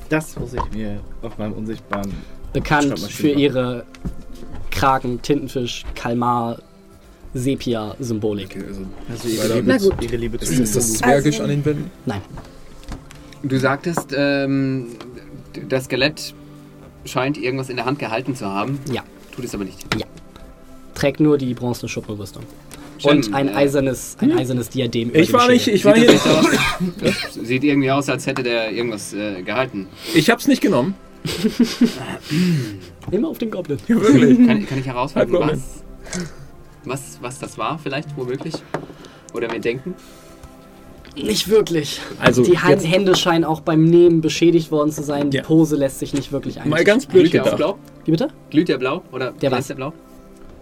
Das 0.09 0.38
muss 0.40 0.53
ich 0.53 0.61
mir 0.74 1.00
auf 1.22 1.38
meinem 1.38 1.53
unsichtbaren. 1.53 2.14
Bekannt 2.53 2.98
für 3.00 3.27
machen. 3.27 3.40
ihre 3.40 3.85
Kraken, 4.72 5.22
Tintenfisch, 5.22 5.84
Kalmar, 5.95 6.59
Sepia-Symbolik. 7.34 8.56
Okay, 8.56 8.64
also 8.67 8.82
Also 9.09 9.27
ihre 9.27 9.56
Liebe, 9.56 9.67
Na 9.67 9.77
gut. 9.77 10.01
ihre 10.01 10.16
Liebe 10.16 10.40
zu 10.40 10.53
ist, 10.53 10.59
ist 10.59 10.76
das 10.76 10.93
Zwergisch 10.93 11.40
an 11.40 11.50
den 11.50 11.66
Wänden? 11.66 11.92
Nein. 12.06 12.22
Du 13.43 13.59
sagtest, 13.59 14.14
ähm, 14.16 14.88
das 15.67 15.85
Skelett 15.85 16.34
scheint 17.06 17.38
irgendwas 17.38 17.69
in 17.69 17.76
der 17.76 17.85
Hand 17.85 18.00
gehalten 18.00 18.35
zu 18.35 18.45
haben. 18.45 18.80
Ja. 18.92 19.03
Tut 19.38 19.45
es 19.45 19.53
aber 19.53 19.66
nicht. 19.66 19.85
Trägt 20.95 21.19
nur 21.19 21.38
die 21.38 21.53
bronzene 21.53 21.88
Schuppenrüstung. 21.88 22.41
Und 23.03 23.32
ein 23.35 23.49
äh, 23.49 23.53
eisernes, 23.53 24.17
ein 24.19 24.35
eisernes 24.35 24.69
Diadem 24.69 25.09
über 25.09 25.19
Ich 25.19 25.32
war 25.32 25.48
nicht, 25.48 25.67
ich 25.67 25.85
war 25.85 25.95
hier 25.95 26.07
das 26.07 26.25
nicht. 26.25 26.35
aus? 27.06 27.33
Sieht 27.43 27.64
irgendwie 27.64 27.91
aus, 27.91 28.09
als 28.09 28.25
hätte 28.25 28.41
der 28.41 28.72
irgendwas 28.72 29.14
äh, 29.14 29.43
gehalten. 29.43 29.85
Ich 30.16 30.32
hab's 30.32 30.48
nicht 30.48 30.59
genommen. 30.59 30.95
Immer 33.11 33.27
auf 33.27 33.38
den 33.38 33.51
Goblin. 33.51 33.77
Ja, 33.88 34.01
wirklich. 34.01 34.48
Kann, 34.48 34.66
kann 34.66 34.80
ich 34.80 34.88
herausfinden, 34.88 35.33
was, 35.33 35.83
was, 36.83 37.17
was 37.22 37.38
das 37.38 37.57
war, 37.59 37.77
vielleicht, 37.77 38.17
womöglich? 38.17 38.56
Oder 39.35 39.51
mir 39.51 39.59
denken? 39.59 39.93
Nicht 41.24 41.50
wirklich. 41.50 42.00
Also, 42.20 42.44
Die 42.44 42.58
Hand, 42.60 42.86
Hände 42.90 43.16
scheinen 43.16 43.44
auch 43.44 43.62
beim 43.62 43.84
Nehmen 43.84 44.22
beschädigt 44.22 44.72
worden 44.72 44.92
zu 44.92 45.04
sein. 45.04 45.30
Die 45.32 45.38
Ja. 45.38 45.44
Pose 45.44 45.76
lässt 45.76 46.00
sich 46.00 46.14
nicht 46.14 46.32
wirklich 46.32 46.62
ein. 46.62 46.70
mal 46.70 46.84
ganz 46.84 47.06
blöd 47.06 47.24
Glüht 47.24 47.34
der 47.34 47.42
auch 47.42 47.46
gedacht. 47.46 47.58
blau? 47.58 47.78
Wie 48.06 48.12
bitte? 48.12 48.28
Glüht 48.50 48.70
der 48.70 48.78
blau? 48.78 49.02
Oder 49.12 49.32
Der 49.32 49.52
was? 49.52 49.68
der 49.68 49.76
blau? 49.76 49.94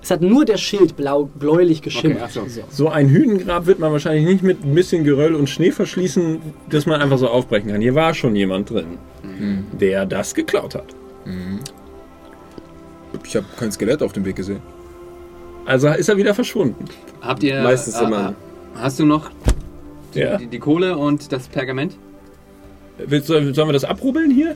Es 0.01 0.11
hat 0.11 0.21
nur 0.21 0.45
der 0.45 0.57
Schild 0.57 0.95
blau, 0.95 1.23
bläulich 1.33 1.81
geschimmert. 1.81 2.29
Okay, 2.37 2.47
so. 2.49 2.61
So 2.69 2.89
ein 2.89 3.09
Hühnengrab 3.09 3.65
wird 3.65 3.79
man 3.79 3.91
wahrscheinlich 3.91 4.25
nicht 4.25 4.43
mit 4.43 4.63
ein 4.63 4.75
bisschen 4.75 5.03
Geröll 5.03 5.33
und 5.33 5.49
Schnee 5.49 5.71
verschließen, 5.71 6.39
dass 6.69 6.85
man 6.85 7.01
einfach 7.01 7.17
so 7.17 7.27
aufbrechen 7.27 7.71
kann. 7.71 7.81
Hier 7.81 7.95
war 7.95 8.13
schon 8.13 8.35
jemand 8.35 8.69
drin, 8.69 8.99
der 9.79 10.05
das 10.05 10.35
geklaut 10.35 10.75
hat. 10.75 10.85
Ich 13.25 13.35
habe 13.35 13.45
kein 13.57 13.71
Skelett 13.71 14.03
auf 14.03 14.13
dem 14.13 14.25
Weg 14.25 14.35
gesehen. 14.35 14.59
Also 15.65 15.87
ist 15.87 16.07
er 16.09 16.17
wieder 16.17 16.35
verschwunden. 16.35 16.85
Habt 17.21 17.41
ihr. 17.41 17.63
Meistens 17.63 17.95
äh, 17.99 18.03
immer. 18.03 18.35
Hast 18.75 18.99
du 18.99 19.05
noch 19.05 19.31
die, 20.15 20.19
Ja. 20.21 20.37
die, 20.37 20.47
die 20.47 20.59
Kohle 20.59 20.97
und 20.97 21.31
das 21.31 21.47
Pergament? 21.47 21.97
Willst, 22.97 23.27
sollen 23.27 23.55
wir 23.55 23.73
das 23.73 23.83
abrubbeln 23.83 24.31
hier? 24.31 24.55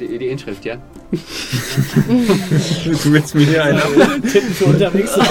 Die, 0.00 0.18
die 0.18 0.26
Inschrift, 0.26 0.64
ja? 0.64 0.76
Du 3.02 3.12
willst 3.12 3.34
mir 3.34 3.44
hier 3.46 3.64
einen 3.64 3.78
abrubbeln? 3.78 4.22
für 4.22 4.64
unterwegs 4.66 5.14
sind. 5.14 5.26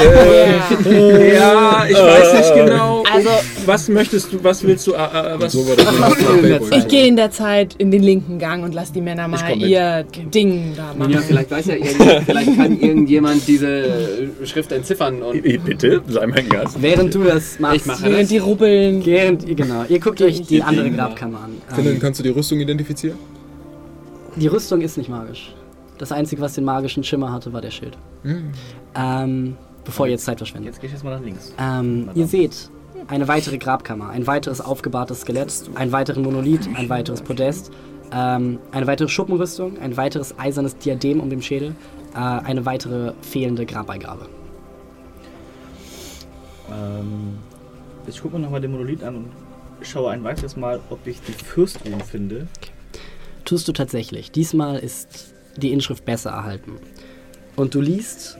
Ja, 1.34 1.86
ich 1.90 1.96
weiß 1.96 2.34
nicht 2.34 2.54
genau. 2.56 3.04
Also- 3.12 3.30
was 3.66 3.90
möchtest 3.90 4.32
du, 4.32 4.44
was 4.44 4.64
willst 4.64 4.86
du, 4.88 4.94
äh, 4.94 4.96
äh, 4.98 5.40
was, 5.40 5.52
So? 5.54 5.66
Ich 6.76 6.88
gehe 6.88 7.08
in 7.08 7.16
der 7.16 7.32
Zeit 7.32 7.76
in 7.78 7.90
den 7.92 8.04
linken 8.04 8.38
Gang 8.40 8.64
und 8.64 8.74
lass 8.74 8.92
die 8.92 9.02
Männer 9.02 9.28
mal 9.28 9.58
ihr 9.58 10.06
Ding 10.34 10.74
da 10.76 10.94
machen. 10.94 11.12
Ja, 11.12 11.20
vielleicht 11.22 11.52
weiß 11.52 11.66
ja 11.68 11.76
vielleicht 12.26 12.56
kann 12.56 12.80
irgendjemand 12.80 13.48
diese 13.48 13.68
äh, 13.68 14.46
Schrift 14.46 14.72
entziffern 14.72 15.22
und 15.22 15.42
Bitte, 15.66 16.02
sei 16.08 16.28
mein 16.28 16.48
Gast. 16.50 16.82
Während 16.82 17.14
du 17.16 17.24
das 17.24 17.60
machst, 17.60 17.78
Ich 17.78 17.86
mache 17.86 18.04
Während 18.04 18.22
das. 18.22 18.30
die 18.30 18.38
rubbeln. 18.38 19.06
Während, 19.06 19.58
genau, 19.58 19.86
ihr 19.90 20.00
guckt 20.00 20.22
euch 20.22 20.42
die 20.44 20.62
andere 20.62 20.92
Grabkammer 20.92 21.40
an. 21.46 21.76
Finden, 21.76 21.92
Ähm, 21.94 22.00
kannst 22.00 22.20
du 22.20 22.24
die 22.24 22.30
Rüstung 22.30 22.60
identifizieren? 22.60 23.18
Die 24.36 24.48
Rüstung 24.48 24.82
ist 24.82 24.98
nicht 24.98 25.10
magisch. 25.10 25.54
Das 25.98 26.12
Einzige, 26.12 26.42
was 26.42 26.54
den 26.54 26.66
magischen 26.66 27.04
Schimmer 27.04 27.32
hatte, 27.32 27.54
war 27.54 27.62
der 27.62 27.72
Schild. 27.72 27.98
Ähm, 28.96 29.56
bevor 29.84 30.08
ihr 30.08 30.14
jetzt 30.14 30.26
Zeit 30.26 30.38
verschwendet. 30.38 30.74
Jetzt 30.74 30.82
gehe 30.82 30.88
ich 30.88 30.94
jetzt 30.94 31.04
mal 31.04 31.16
nach 31.16 31.24
links. 31.24 31.54
Ähm, 31.58 32.10
ihr 32.16 32.28
seht 32.28 32.70
eine 33.08 33.28
weitere 33.28 33.58
Grabkammer, 33.58 34.10
ein 34.10 34.28
weiteres 34.28 34.62
aufgebahrtes 34.62 35.22
Skelett, 35.22 35.70
einen 35.76 35.92
weiteren 35.92 36.24
Monolith, 36.24 36.68
ein 36.76 36.90
weiteres 36.90 37.22
Podest, 37.22 37.72
ähm, 38.12 38.60
eine 38.72 38.88
weitere 38.88 39.08
Schuppenrüstung, 39.08 39.78
ein 39.80 39.96
weiteres 39.96 40.38
eisernes 40.40 40.78
Diadem 40.78 41.20
um 41.20 41.30
den 41.30 41.42
Schädel, 41.42 41.76
äh, 42.14 42.18
eine 42.18 42.66
weitere 42.66 43.14
fehlende 43.22 43.66
Grabbeigabe. 43.66 44.28
Ähm, 46.72 47.38
ich 48.08 48.22
gucke 48.22 48.36
mir 48.36 48.44
nochmal 48.44 48.62
den 48.62 48.72
Monolith 48.72 49.04
an 49.04 49.16
und 49.16 49.26
schaue 49.82 50.12
ein 50.12 50.24
weiteres 50.24 50.56
Mal, 50.56 50.80
ob 50.90 51.06
ich 51.06 51.22
die 51.22 51.32
Fürstruhe 51.32 52.00
finde. 52.00 52.48
Tust 53.46 53.68
du 53.68 53.74
tatsächlich. 53.74 54.32
Diesmal 54.32 54.80
ist 54.80 55.34
die 55.58 55.72
Inschrift 55.72 56.04
besser 56.04 56.32
erhalten. 56.32 56.80
Und 57.56 57.76
du 57.76 57.82
liest 57.82 58.38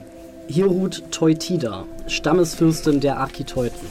Hirut 0.48 1.10
Teutida, 1.10 1.84
Stammesfürstin 2.08 3.00
der 3.00 3.18
Architeuten, 3.18 3.88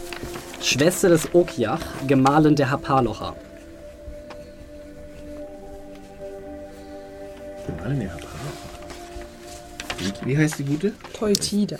Schwester 0.61 1.09
des 1.09 1.33
Okiach, 1.33 1.81
Gemahlin 2.07 2.55
der 2.55 2.69
Hapalocher. 2.69 3.35
Wie 10.23 10.37
heißt 10.37 10.59
die 10.59 10.65
gute? 10.65 10.93
Teutida. 11.13 11.77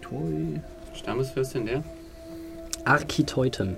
Toi. 0.00 0.60
Stammesfürstin 0.94 1.66
der? 1.66 1.84
Architeuten, 2.84 3.76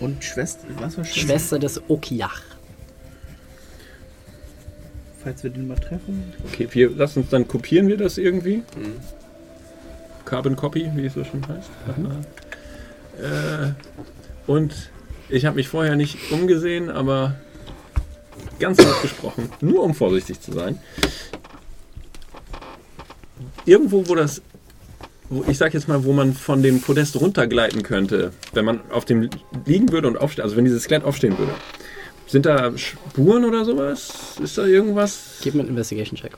Und 0.00 0.22
Schwester. 0.24 0.66
Was 0.78 0.96
war 0.96 1.04
Schwester? 1.04 1.20
Schwester 1.20 1.58
des 1.58 1.82
Okiach. 1.88 2.42
Falls 5.22 5.42
wir 5.42 5.50
den 5.50 5.66
mal 5.66 5.76
treffen. 5.76 6.32
Okay, 6.46 6.68
wir, 6.70 6.90
lass 6.94 7.16
uns 7.16 7.30
dann 7.30 7.48
kopieren 7.48 7.88
wir 7.88 7.96
das 7.96 8.18
irgendwie. 8.18 8.58
Mhm. 8.58 8.96
Carbon 10.24 10.56
Copy, 10.56 10.90
wie 10.94 11.06
es 11.06 11.14
so 11.14 11.24
schon 11.24 11.46
heißt. 11.46 11.70
Äh, 13.22 13.72
und 14.46 14.90
ich 15.28 15.46
habe 15.46 15.56
mich 15.56 15.68
vorher 15.68 15.96
nicht 15.96 16.30
umgesehen, 16.30 16.90
aber 16.90 17.36
ganz 18.58 18.78
laut 18.78 19.02
gesprochen, 19.02 19.50
nur 19.60 19.82
um 19.82 19.94
vorsichtig 19.94 20.40
zu 20.40 20.52
sein. 20.52 20.78
Irgendwo, 23.64 24.06
wo 24.08 24.14
das, 24.14 24.42
ich 25.48 25.58
sag 25.58 25.74
jetzt 25.74 25.88
mal, 25.88 26.04
wo 26.04 26.12
man 26.12 26.32
von 26.34 26.62
dem 26.62 26.80
Podest 26.80 27.20
runtergleiten 27.20 27.82
könnte, 27.82 28.32
wenn 28.52 28.64
man 28.64 28.80
auf 28.90 29.04
dem 29.04 29.28
liegen 29.64 29.90
würde 29.92 30.08
und 30.08 30.16
aufstehen, 30.18 30.44
also 30.44 30.56
wenn 30.56 30.64
dieses 30.64 30.84
Skelett 30.84 31.04
aufstehen 31.04 31.36
würde. 31.38 31.52
Sind 32.26 32.46
da 32.46 32.76
Spuren 32.76 33.44
oder 33.44 33.64
sowas? 33.64 34.36
Ist 34.42 34.58
da 34.58 34.64
irgendwas? 34.66 35.38
Gib 35.42 35.54
mir 35.54 35.60
einen 35.60 35.70
Investigation-Check. 35.70 36.32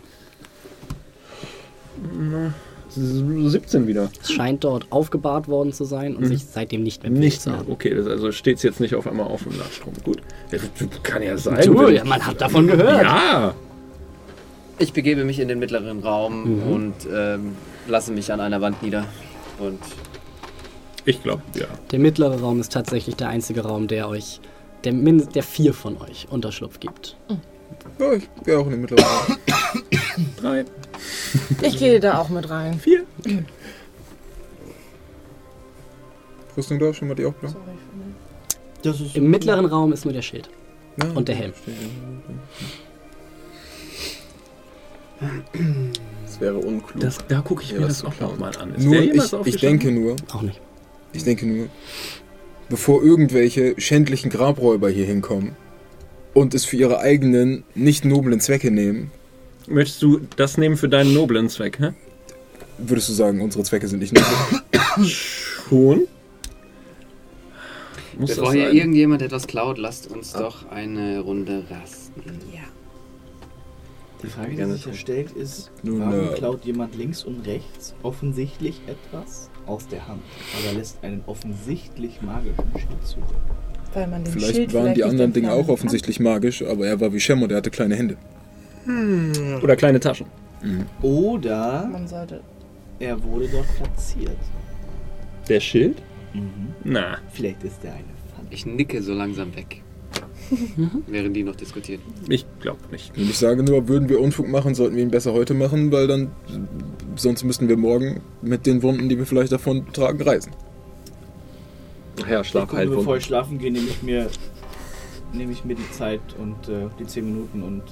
17 2.91 3.87
wieder. 3.87 4.11
Es 4.23 4.33
scheint 4.33 4.65
dort 4.65 4.87
aufgebahrt 4.91 5.47
worden 5.49 5.73
zu 5.73 5.85
sein 5.85 6.17
und 6.17 6.27
sich 6.27 6.45
seitdem 6.45 6.83
nicht 6.83 7.03
mehr 7.03 7.11
bewegt 7.11 7.25
Nicht 7.25 7.43
zu 7.43 7.51
mehr. 7.51 7.65
Okay, 7.69 7.95
das, 7.95 8.07
also 8.07 8.33
steht 8.33 8.57
es 8.57 8.63
jetzt 8.63 8.81
nicht 8.81 8.95
auf 8.95 9.07
einmal 9.07 9.27
auf 9.27 9.43
dem 9.45 9.59
Ladstrom. 9.59 9.93
Gut. 10.05 10.19
Ja, 10.51 10.59
das 10.59 11.03
kann 11.03 11.23
ja 11.23 11.37
sein. 11.37 11.63
Du, 11.67 11.89
ja, 11.89 12.05
man 12.05 12.25
hat 12.27 12.41
davon 12.41 12.67
gehört. 12.67 13.03
Ja. 13.03 13.55
Ich 14.79 14.93
begebe 14.93 15.25
mich 15.25 15.39
in 15.41 15.49
den 15.49 15.59
mittleren 15.59 16.01
Raum 16.01 16.45
Mhm. 16.45 16.63
und 16.73 16.95
ähm, 17.15 17.53
lasse 17.89 18.13
mich 18.13 18.33
an 18.33 18.41
einer 18.41 18.61
Wand 18.61 18.83
nieder. 18.83 19.05
Und 19.59 19.81
Ich 21.05 21.23
glaube, 21.23 21.43
ja. 21.55 21.67
Der 21.91 21.99
mittlere 21.99 22.41
Raum 22.41 22.61
ist 22.61 22.73
tatsächlich 22.73 23.17
der 23.17 23.29
einzige 23.29 23.63
Raum, 23.63 23.87
der 23.89 24.09
euch, 24.09 24.41
der, 24.85 24.93
min- 24.93 25.29
der 25.35 25.43
vier 25.43 25.75
von 25.75 25.97
euch 26.01 26.27
Unterschlupf 26.31 26.81
gibt. 26.81 27.17
Ja, 27.99 28.13
ich 28.13 28.29
gehe 28.45 28.59
auch 28.59 28.65
in 28.67 28.73
den 28.73 28.81
mittleren 28.83 29.05
Raum. 29.05 29.37
Drei, 30.37 30.65
Ich 31.63 31.79
gehe 31.79 32.01
da 32.01 32.19
auch 32.19 32.29
mit 32.29 32.49
rein. 32.51 32.79
vier. 32.79 33.05
Rüstung 36.57 36.79
da, 36.79 36.93
schon 36.93 37.09
mal 37.09 37.15
die 37.15 37.25
auch 37.27 37.35
blau? 37.35 37.55
Das 38.83 39.01
ist 39.01 39.17
Im 39.17 39.31
mittleren 39.31 39.67
Raum 39.67 39.93
ist 39.93 40.05
nur 40.05 40.15
der 40.15 40.23
Schild 40.23 40.49
Ja. 41.03 41.11
und 41.11 41.29
der 41.29 41.35
Helm. 41.37 41.53
Das 46.25 46.41
wäre 46.41 46.59
unklug. 46.59 47.01
Das, 47.01 47.19
da 47.27 47.41
gucke 47.41 47.63
ich 47.63 47.71
Ja, 47.73 47.81
mir 47.81 47.87
das 47.89 48.05
auch 48.05 48.19
nochmal 48.21 48.53
an. 48.59 48.75
Ist 48.75 48.85
Nur 48.85 48.97
ich, 49.01 49.33
ich 49.47 49.57
denke 49.57 49.91
nur, 49.91 50.17
Auch 50.33 50.43
nicht. 50.43 50.61
ich 51.13 51.25
denke 51.25 51.47
nur, 51.47 51.67
bevor 52.69 53.03
irgendwelche 53.03 53.75
schändlichen 53.81 54.31
Grabräuber 54.31 54.89
hier 54.91 55.07
hinkommen 55.07 55.57
und 56.35 56.55
es 56.55 56.65
für 56.65 56.77
ihre 56.77 57.01
eigenen, 57.01 57.65
nicht 57.75 58.05
noblen 58.05 58.41
Zwecke 58.41 58.71
nehmen, 58.71 59.11
Möchtest 59.67 60.01
du 60.01 60.21
das 60.37 60.57
nehmen 60.57 60.79
für 60.79 60.89
deinen 60.89 61.13
noblen 61.13 61.49
Zweck, 61.51 61.79
hä? 61.79 61.91
würdest 62.79 63.09
du 63.09 63.13
sagen, 63.13 63.41
unsere 63.43 63.65
Zwecke 63.65 63.87
sind 63.89 63.99
nicht 63.99 64.15
nobel? 64.15 65.07
Schon? 65.07 66.03
Muss 68.19 68.31
Bevor 68.31 68.47
das 68.47 68.55
hier 68.55 68.73
irgendjemand 68.73 69.21
etwas 69.23 69.47
klaut, 69.47 69.79
lasst 69.79 70.11
uns 70.11 70.33
doch 70.33 70.71
eine 70.71 71.21
Runde 71.21 71.65
rasten. 71.71 72.23
Die 74.23 74.27
Frage, 74.27 74.57
die 74.57 74.65
sich 74.73 74.99
stellt, 75.01 75.31
ist, 75.33 75.71
Nun, 75.83 76.01
warum 76.01 76.31
äh, 76.31 76.35
klaut 76.35 76.65
jemand 76.65 76.97
links 76.97 77.23
und 77.25 77.47
rechts 77.47 77.95
offensichtlich 78.03 78.81
etwas 78.89 79.49
aus 79.67 79.87
der 79.87 80.09
Hand, 80.09 80.23
aber 80.65 80.77
lässt 80.77 81.03
einen 81.05 81.23
offensichtlich 81.27 82.21
magischen 82.23 82.65
Schild 82.77 83.07
zu? 83.07 83.17
Weil 83.95 84.09
man 84.09 84.25
den 84.25 84.33
Vielleicht 84.33 84.55
Schild 84.57 84.75
waren 84.75 84.83
vielleicht 84.83 84.97
die 84.99 85.05
anderen 85.05 85.33
Dinge 85.33 85.53
auch 85.53 85.67
kann. 85.67 85.71
offensichtlich 85.71 86.19
magisch, 86.21 86.63
aber 86.63 86.87
er 86.87 87.01
war 87.01 87.13
wie 87.13 87.21
Shem 87.21 87.43
und 87.43 87.51
er 87.53 87.59
hatte 87.59 87.71
kleine 87.71 87.95
Hände. 87.97 88.17
Oder 89.63 89.77
kleine 89.77 90.01
Taschen. 90.01 90.27
Oder 91.03 91.87
Man 91.87 92.09
sollte. 92.09 92.41
er 92.99 93.23
wurde 93.23 93.49
dort 93.49 93.67
platziert. 93.77 94.37
Der 95.49 95.61
Schild? 95.61 96.03
Mhm. 96.35 96.75
Na. 96.85 97.19
Vielleicht 97.33 97.63
ist 97.65 97.85
er 97.85 97.93
eine 97.93 98.03
Pfanne. 98.35 98.49
Ich 98.51 98.67
nicke 98.67 99.03
so 99.03 99.13
langsam 99.15 99.55
weg. 99.57 99.83
Während 101.07 101.37
die 101.37 101.43
noch 101.43 101.57
diskutieren. 101.57 102.01
Ich 102.29 102.47
glaube 102.61 102.81
nicht. 102.91 103.17
Und 103.17 103.31
ich 103.31 103.39
sage 103.39 103.63
nur, 103.63 103.89
würden 103.89 104.09
wir 104.09 104.21
Unfug 104.21 104.49
machen, 104.49 104.75
sollten 104.75 104.97
wir 104.97 105.03
ihn 105.03 105.11
besser 105.11 105.33
heute 105.33 105.55
machen, 105.55 105.93
weil 105.93 106.07
dann 106.07 106.31
sonst 107.17 107.45
müssten 107.45 107.69
wir 107.69 107.77
morgen 107.77 108.21
mit 108.43 108.67
den 108.67 108.83
Wunden, 108.83 109.09
die 109.09 109.19
wir 109.19 109.27
vielleicht 109.27 109.53
davon 109.53 109.93
tragen, 109.93 110.21
reisen. 110.23 110.53
Ach 112.23 112.29
ja, 112.29 112.41
Ich 112.41 112.53
gucke, 112.53 112.87
bevor 112.87 113.17
ich 113.17 113.25
schlafen 113.25 113.59
gehe, 113.59 113.71
nehme 113.71 113.89
ich 113.89 114.03
mir, 114.03 114.29
nehme 115.33 115.53
ich 115.53 115.65
mir 115.65 115.75
die 115.75 115.91
Zeit 115.93 116.21
und 116.39 116.69
äh, 116.69 116.89
die 116.99 117.07
10 117.07 117.25
Minuten 117.25 117.63
und 117.63 117.83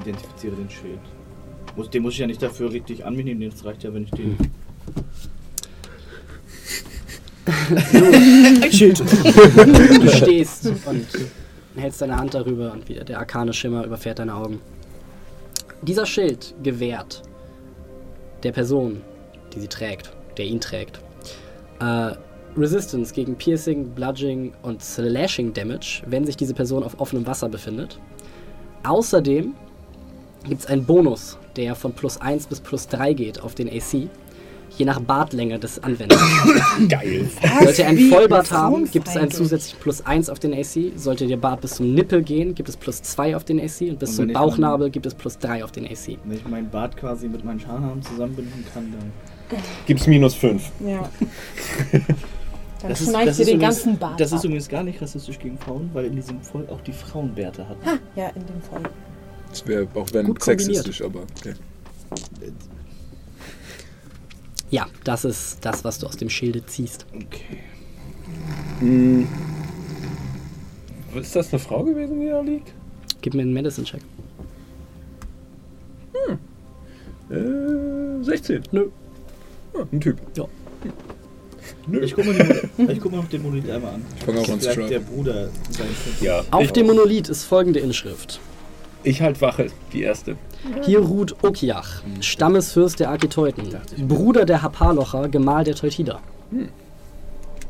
identifiziere 0.00 0.56
den 0.56 0.70
Schild. 0.70 1.00
Muss, 1.76 1.90
den 1.90 2.02
muss 2.02 2.14
ich 2.14 2.20
ja 2.20 2.26
nicht 2.26 2.42
dafür 2.42 2.72
richtig 2.72 3.04
an 3.04 3.16
mich 3.16 3.24
nehmen, 3.26 3.50
das 3.50 3.64
reicht 3.64 3.82
ja, 3.82 3.92
wenn 3.92 4.04
ich 4.04 4.10
den. 4.10 4.36
Schild. 8.70 9.00
Du 9.00 10.08
stehst 10.16 10.66
und 10.66 11.06
hältst 11.76 12.02
deine 12.02 12.16
Hand 12.16 12.34
darüber 12.34 12.72
und 12.72 12.88
wieder 12.88 13.04
der 13.04 13.18
arkane 13.18 13.52
Schimmer 13.52 13.84
überfährt 13.84 14.18
deine 14.18 14.34
Augen. 14.34 14.60
Dieser 15.82 16.06
Schild 16.06 16.54
gewährt 16.62 17.22
der 18.42 18.52
Person, 18.52 19.02
die 19.54 19.60
sie 19.60 19.68
trägt, 19.68 20.12
der 20.36 20.46
ihn 20.46 20.60
trägt, 20.60 21.00
äh, 21.80 22.12
Resistance 22.56 23.12
gegen 23.12 23.36
Piercing, 23.36 23.90
Bludging 23.90 24.52
und 24.62 24.82
Slashing 24.82 25.52
Damage, 25.52 26.02
wenn 26.06 26.24
sich 26.24 26.36
diese 26.36 26.54
Person 26.54 26.82
auf 26.82 26.98
offenem 26.98 27.26
Wasser 27.26 27.48
befindet. 27.48 28.00
Außerdem 28.82 29.54
gibt 30.44 30.62
es 30.62 30.66
einen 30.66 30.84
Bonus, 30.84 31.38
der 31.56 31.74
von 31.74 31.92
plus 31.92 32.18
1 32.20 32.46
bis 32.46 32.60
plus 32.60 32.88
3 32.88 33.12
geht 33.12 33.40
auf 33.42 33.54
den 33.54 33.68
AC, 33.68 34.08
je 34.76 34.84
nach 34.84 35.00
Bartlänge 35.00 35.58
des 35.58 35.82
Anwenders. 35.82 36.20
Geil. 36.88 37.28
Sollte 37.62 37.82
er 37.82 37.88
einen 37.88 38.10
Vollbart 38.10 38.50
haben, 38.50 38.90
gibt 38.90 39.08
es 39.08 39.16
einen 39.16 39.30
zusätzlichen 39.30 39.78
plus 39.80 40.04
1 40.04 40.28
auf 40.28 40.38
den 40.38 40.52
AC. 40.54 40.92
Sollte 40.96 41.26
der 41.26 41.36
Bart 41.36 41.60
bis 41.62 41.76
zum 41.76 41.94
Nippel 41.94 42.22
gehen, 42.22 42.54
gibt 42.54 42.68
es 42.68 42.76
plus 42.76 43.02
2 43.02 43.36
auf 43.36 43.44
den 43.44 43.58
AC. 43.60 43.82
Und 43.82 43.98
bis 43.98 44.10
Und 44.10 44.16
zum 44.16 44.32
Bauchnabel 44.32 44.90
gibt 44.90 45.06
es 45.06 45.14
plus 45.14 45.38
3 45.38 45.64
auf 45.64 45.72
den 45.72 45.84
AC. 45.86 46.18
Wenn 46.24 46.36
ich 46.36 46.46
meinen 46.46 46.70
Bart 46.70 46.96
quasi 46.96 47.28
mit 47.28 47.44
meinen 47.44 47.60
Schamhaaren 47.60 48.02
zusammenbinden 48.02 48.64
kann, 48.72 48.92
dann. 48.92 49.60
Gibt's 49.86 50.06
minus 50.06 50.34
5. 50.34 50.62
Ja. 50.86 51.08
Dann 52.82 52.90
Das 52.90 53.00
ist- 53.00 53.08
schneid 53.08 53.26
das 53.28 53.36
dir 53.36 53.42
ist 53.44 53.48
den 53.48 53.56
übrigens- 53.56 53.76
ganzen 53.76 53.98
Bart 53.98 54.20
Das 54.20 54.32
ist 54.32 54.44
übrigens 54.44 54.68
gar 54.68 54.82
nicht 54.82 55.00
rassistisch 55.00 55.38
gegen 55.38 55.56
Frauen, 55.56 55.88
weil 55.94 56.04
in 56.06 56.16
diesem 56.16 56.42
Volk 56.42 56.68
auch 56.68 56.80
die 56.82 56.92
Frauen 56.92 57.34
Bärte 57.34 57.66
hatten. 57.66 57.86
Ha, 57.86 57.92
ja, 58.14 58.26
in 58.28 58.44
dem 58.46 58.60
Fall. 58.60 58.82
Das 59.48 59.66
wäre 59.66 59.86
auch 59.94 60.06
wenn 60.12 60.26
Gut 60.26 60.42
sexistisch, 60.42 61.00
aber 61.02 61.20
okay. 61.38 61.54
Ja, 64.70 64.86
das 65.04 65.24
ist 65.24 65.64
das, 65.64 65.84
was 65.84 65.98
du 65.98 66.06
aus 66.06 66.16
dem 66.16 66.28
Schilde 66.28 66.64
ziehst. 66.66 67.06
Okay. 67.14 67.60
Hm. 68.80 69.26
Ist 71.14 71.34
das 71.34 71.52
eine 71.52 71.58
Frau 71.58 71.82
gewesen, 71.82 72.20
die 72.20 72.26
da 72.26 72.40
liegt? 72.40 72.72
Gib 73.22 73.34
mir 73.34 73.42
einen 73.42 73.54
Medicine-Check. 73.54 74.02
Äh, 77.30 78.22
16. 78.22 78.62
Nö. 78.72 78.88
Ah, 79.74 79.84
ein 79.90 80.00
Typ. 80.00 80.18
Ich 82.00 82.14
gucke 82.14 82.28
mir, 82.28 82.98
guck 83.00 83.12
mir 83.12 83.18
noch 83.18 83.28
den 83.30 83.42
Monolith 83.42 83.70
einmal 83.70 83.94
an. 83.94 84.06
Ich 84.16 84.24
fange 84.24 84.40
auch 84.40 84.48
an 84.48 84.60
zu 84.60 84.86
der. 84.86 85.00
Bruder 85.00 85.48
sein 85.70 85.88
könnte. 86.04 86.24
Ja. 86.24 86.44
Auf 86.50 86.72
dem 86.72 86.86
Monolith 86.86 87.28
ist 87.28 87.44
folgende 87.44 87.80
Inschrift. 87.80 88.40
Ich 89.02 89.22
halt 89.22 89.40
Wache, 89.40 89.68
die 89.92 90.02
erste. 90.02 90.36
Hier 90.84 91.00
ruht 91.00 91.36
Okiach, 91.42 92.02
Stammesfürst 92.20 93.00
der 93.00 93.10
Arkiteuten, 93.10 93.76
Bruder 94.08 94.44
der 94.44 94.62
Hapalocher, 94.62 95.28
Gemahl 95.28 95.64
der 95.64 95.74
Teutida. 95.74 96.20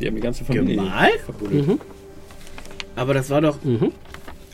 Die 0.00 0.06
haben 0.06 0.14
die 0.16 0.20
ganze 0.20 0.44
Familie 0.44 0.76
Gemahl? 0.76 1.10
verbuddelt. 1.24 1.66
Mhm. 1.66 1.80
Aber 2.96 3.14
das 3.14 3.30
war 3.30 3.40
doch. 3.40 3.58
Mhm. 3.62 3.92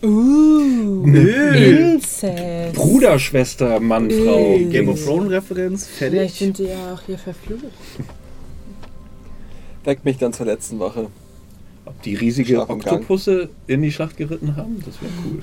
Uh, 0.05 1.07
Inzest. 1.07 2.75
Bruder, 2.75 3.19
Schwester, 3.21 3.79
Mann, 3.79 4.11
Frau. 4.11 4.57
Äh, 4.57 4.65
Game 4.65 4.89
of 4.89 4.97
Dings. 4.97 5.07
Thrones 5.07 5.31
Referenz, 5.31 5.87
Vielleicht 5.87 6.37
fertig. 6.37 6.39
sind 6.39 6.59
die 6.59 6.65
ja 6.73 6.95
auch 6.95 7.01
hier 7.07 7.19
verflucht. 7.19 7.63
Weckt 9.85 10.05
mich 10.05 10.19
dann 10.19 10.33
zur 10.33 10.47
letzten 10.47 10.81
Wache. 10.81 11.07
Ob 11.85 12.03
die 12.03 12.15
riesige. 12.17 12.69
Oktopusse 12.69 13.51
in 13.69 13.83
die 13.83 13.93
Schlacht 13.93 14.17
geritten 14.17 14.57
haben, 14.57 14.83
das 14.85 15.01
wäre 15.01 15.13
cool. 15.25 15.43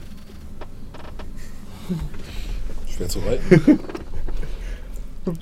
Schwer 2.99 3.07
zu 3.07 3.19
reiten. 3.19 3.79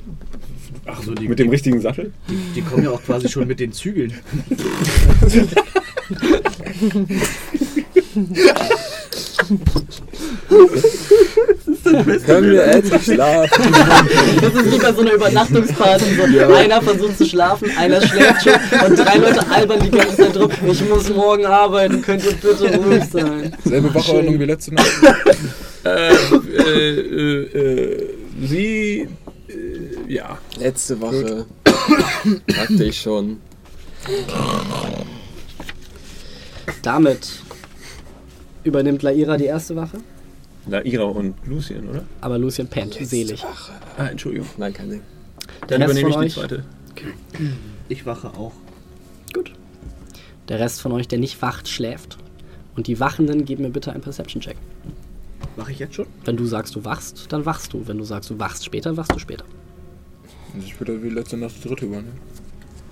Ach 0.86 1.02
so, 1.02 1.16
die- 1.16 1.28
mit 1.28 1.40
dem 1.40 1.50
richtigen 1.50 1.82
Sattel? 1.82 2.14
Die 2.56 2.62
kommen 2.62 2.84
ja 2.84 2.92
auch 2.92 3.02
quasi 3.02 3.28
schon 3.28 3.48
mit 3.48 3.60
den 3.60 3.74
Zügeln. 3.74 4.14
Können 12.26 12.52
wir 12.52 12.64
endlich 12.66 13.04
schlafen? 13.04 13.74
Das 14.42 14.54
ist 14.54 14.72
wie 14.74 14.78
bei 14.80 14.94
so 14.94 15.02
einer 15.02 15.14
Übernachtungsparty. 15.14 16.06
So 16.16 16.54
Einer 16.54 16.82
versucht 16.82 17.18
zu 17.18 17.26
schlafen, 17.26 17.72
einer 17.78 18.02
schläft 18.02 18.44
schon 18.44 18.54
und 18.90 19.00
drei 19.00 19.18
Leute 19.18 19.48
albern 19.50 19.80
die 19.84 19.92
ganze 19.92 20.18
Zeit 20.18 20.36
drum. 20.36 20.52
Ich 20.70 20.88
muss 20.88 21.10
morgen 21.10 21.46
arbeiten, 21.46 22.02
könnt 22.02 22.24
ihr 22.26 22.32
bitte 22.34 22.76
ruhig 22.78 23.04
sein. 23.12 23.56
Selbe 23.64 23.94
Wachordnung 23.94 24.40
wie 24.40 24.46
letzte 24.46 24.74
Nacht. 24.74 24.88
Äh, 25.88 26.14
äh, 26.14 27.00
äh, 27.00 27.94
äh, 27.94 28.14
sie. 28.42 29.08
Äh, 29.48 30.14
ja. 30.14 30.38
Letzte 30.58 31.00
Wache. 31.02 31.46
Sagte 32.48 32.84
ich 32.84 33.00
schon. 33.00 33.40
Damit 36.82 37.28
übernimmt 38.64 39.02
Laira 39.02 39.38
die 39.38 39.46
erste 39.46 39.76
Wache, 39.76 39.98
Laira 40.70 41.04
und 41.04 41.36
Lucien, 41.46 41.88
oder? 41.90 42.04
aber 42.22 42.38
Lucien 42.38 42.68
pennt, 42.68 42.94
selig. 43.02 43.44
Ah, 43.98 44.08
Entschuldigung. 44.08 44.48
Nein, 44.58 44.74
kein 44.74 44.90
Ding. 44.90 45.02
Der 45.70 45.80
Dann 45.80 45.90
Rest 45.90 46.00
übernehme 46.02 46.26
ich 46.26 46.34
die 46.34 46.40
zweite. 46.40 46.64
Ich 47.90 48.06
wache 48.06 48.30
auch. 48.30 48.54
gut. 49.34 49.54
Der 50.50 50.60
Rest 50.60 50.82
von 50.82 50.92
euch, 50.92 51.08
der 51.08 51.20
nicht 51.20 51.42
wacht, 51.42 51.68
schläft. 51.68 52.18
Und 52.76 52.88
die 52.88 53.00
Wachenden 53.00 53.46
geben 53.46 53.64
mir 53.64 53.70
bitte 53.70 53.92
einen 53.92 54.02
Perception-Check. 54.02 54.58
Wache 55.58 55.72
ich 55.72 55.80
jetzt 55.80 55.96
schon? 55.96 56.06
Wenn 56.24 56.38
du 56.38 56.46
sagst, 56.46 56.76
du 56.76 56.86
wachst, 56.86 57.26
dann 57.30 57.46
wachst 57.46 57.74
du. 57.74 57.88
Wenn 57.88 57.98
du 57.98 58.04
sagst, 58.04 58.30
du 58.30 58.38
wachst 58.40 58.64
später, 58.64 58.96
wachst 58.96 59.14
du 59.14 59.20
später. 59.20 59.44
Und 60.54 60.64
ich 60.64 60.80
würde 60.80 61.02
wie 61.04 61.10
letzte 61.10 61.38
Nacht 61.38 61.56
die 61.58 61.64
dritte 61.68 61.86
übernehmen. 61.86 62.20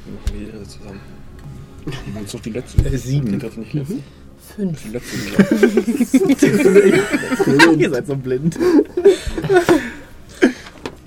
Wir 0.05 0.13
machen 0.13 0.33
die 0.33 0.51
zusammen. 0.67 0.99
Und 1.85 2.21
jetzt 2.21 2.33
noch 2.33 2.41
die 2.41 2.49
letzte. 2.49 2.85
Äh, 2.85 2.97
sieben. 2.97 3.39
Das 3.39 3.55
nicht 3.55 3.73
letzte. 3.73 3.99
Fünf. 4.55 4.83
Die 4.83 4.89
letzte. 4.89 5.15
Ihr 7.77 7.89
seid 7.89 8.07
so 8.07 8.15
blind. 8.15 8.57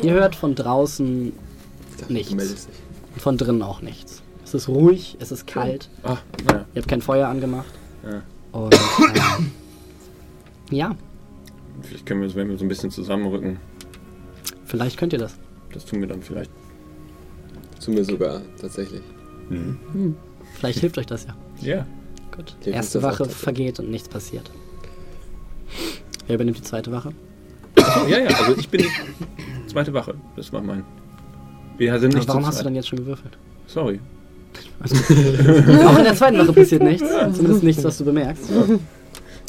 Ihr 0.01 0.13
hört 0.13 0.37
von 0.37 0.55
draußen 0.55 1.33
dachte, 1.99 2.13
Nichts. 2.13 2.33
Und 2.33 3.23
von 3.23 3.37
drinnen 3.37 3.63
auch 3.63 3.83
nichts. 3.83 4.23
Es 4.45 4.55
ist 4.55 4.69
ruhig, 4.69 5.17
es 5.21 5.33
ist 5.33 5.47
kalt. 5.47 5.91
Ah, 6.03 6.17
naja. 6.47 6.65
Ihr 6.75 6.81
habt 6.81 6.89
kein 6.89 7.03
Feuer 7.03 7.29
angemacht. 7.29 7.73
Ja. 8.05 8.23
Und 8.53 8.75
ähm, 8.75 9.51
ja, 10.71 10.97
Vielleicht 11.83 12.07
können 12.07 12.21
wir 12.21 12.27
uns, 12.27 12.35
wenn 12.35 12.49
wir 12.49 12.59
so 12.59 12.65
ein 12.65 12.69
bisschen 12.69 12.91
zusammenrücken, 12.91 13.59
vielleicht 14.65 14.99
könnt 14.99 15.13
ihr 15.13 15.19
das. 15.19 15.37
das 15.73 15.85
tun 15.85 16.01
wir 16.01 16.09
dann 16.09 16.23
vielleicht. 16.23 16.51
Zu 17.79 17.91
mir 17.93 18.05
sogar, 18.05 18.43
tatsächlich. 18.61 19.03
Vielleicht 20.55 20.81
hilft 20.81 20.99
euch 20.99 21.07
das 21.07 21.27
ja. 21.27 21.37
Ja. 21.61 21.87
Gut. 22.35 22.55
Hilft 22.61 22.77
Erste 22.77 23.03
Wache 23.03 23.25
vergeht 23.27 23.79
und 23.79 23.91
nichts 23.91 24.09
passiert. 24.09 24.51
Wer 26.27 26.35
übernimmt 26.35 26.59
die 26.59 26.63
zweite 26.63 26.93
Wache? 26.93 27.13
Achso, 27.77 28.07
ja, 28.07 28.19
ja, 28.19 28.29
also 28.29 28.57
ich 28.59 28.69
bin 28.69 28.83
die 28.83 29.67
zweite 29.71 29.93
Wache. 29.95 30.15
Das 30.37 30.53
war 30.53 30.61
mein. 30.61 30.85
Wir 31.79 31.99
sind 31.99 32.11
Aber 32.11 32.19
nicht 32.19 32.29
warum 32.29 32.43
zu 32.43 32.49
hast 32.49 32.61
du 32.61 32.65
dann 32.65 32.75
jetzt 32.75 32.89
schon 32.89 32.99
gewürfelt? 32.99 33.39
Sorry. 33.67 34.01
Auch 34.81 35.99
in 35.99 36.05
der 36.05 36.15
zweiten 36.15 36.39
Wache 36.39 36.53
passiert 36.53 36.83
nichts. 36.83 37.09
Zumindest 37.33 37.63
nichts, 37.63 37.85
was 37.85 37.99
du 37.99 38.05
bemerkst. 38.05 38.45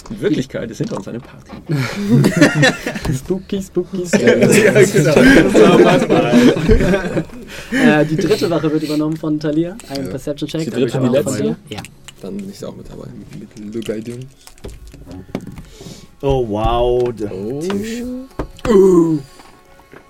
In 0.10 0.22
Wirklichkeit 0.22 0.72
ist 0.72 0.80
hinter 0.80 0.98
uns 0.98 1.08
eine 1.08 1.20
Party. 1.20 1.52
Spooky, 3.16 3.62
spooky, 3.62 4.04
Ja, 4.14 4.20
äh, 8.02 8.06
Die 8.06 8.16
dritte 8.16 8.50
Wache 8.50 8.72
wird 8.72 8.84
übernommen 8.84 9.18
von 9.18 9.40
Talia. 9.40 9.76
Ein 9.90 10.04
Ja. 10.06 10.10
Perception-Check. 10.10 10.64
Die 10.66 10.70
dritte, 10.72 11.00
die 11.00 11.08
letzte? 11.08 11.56
Ja. 11.70 11.80
Dann 12.22 12.38
bin 12.38 12.50
ich 12.50 12.64
auch 12.66 12.76
mit 12.76 12.90
dabei. 12.90 13.08
Mit 13.40 13.74
Le 13.76 13.82
Guiding. 13.82 14.26
Oh 16.22 16.46
wow. 16.50 17.14
der 17.14 17.32
Oh. 17.34 17.62
Tisch. 17.62 18.04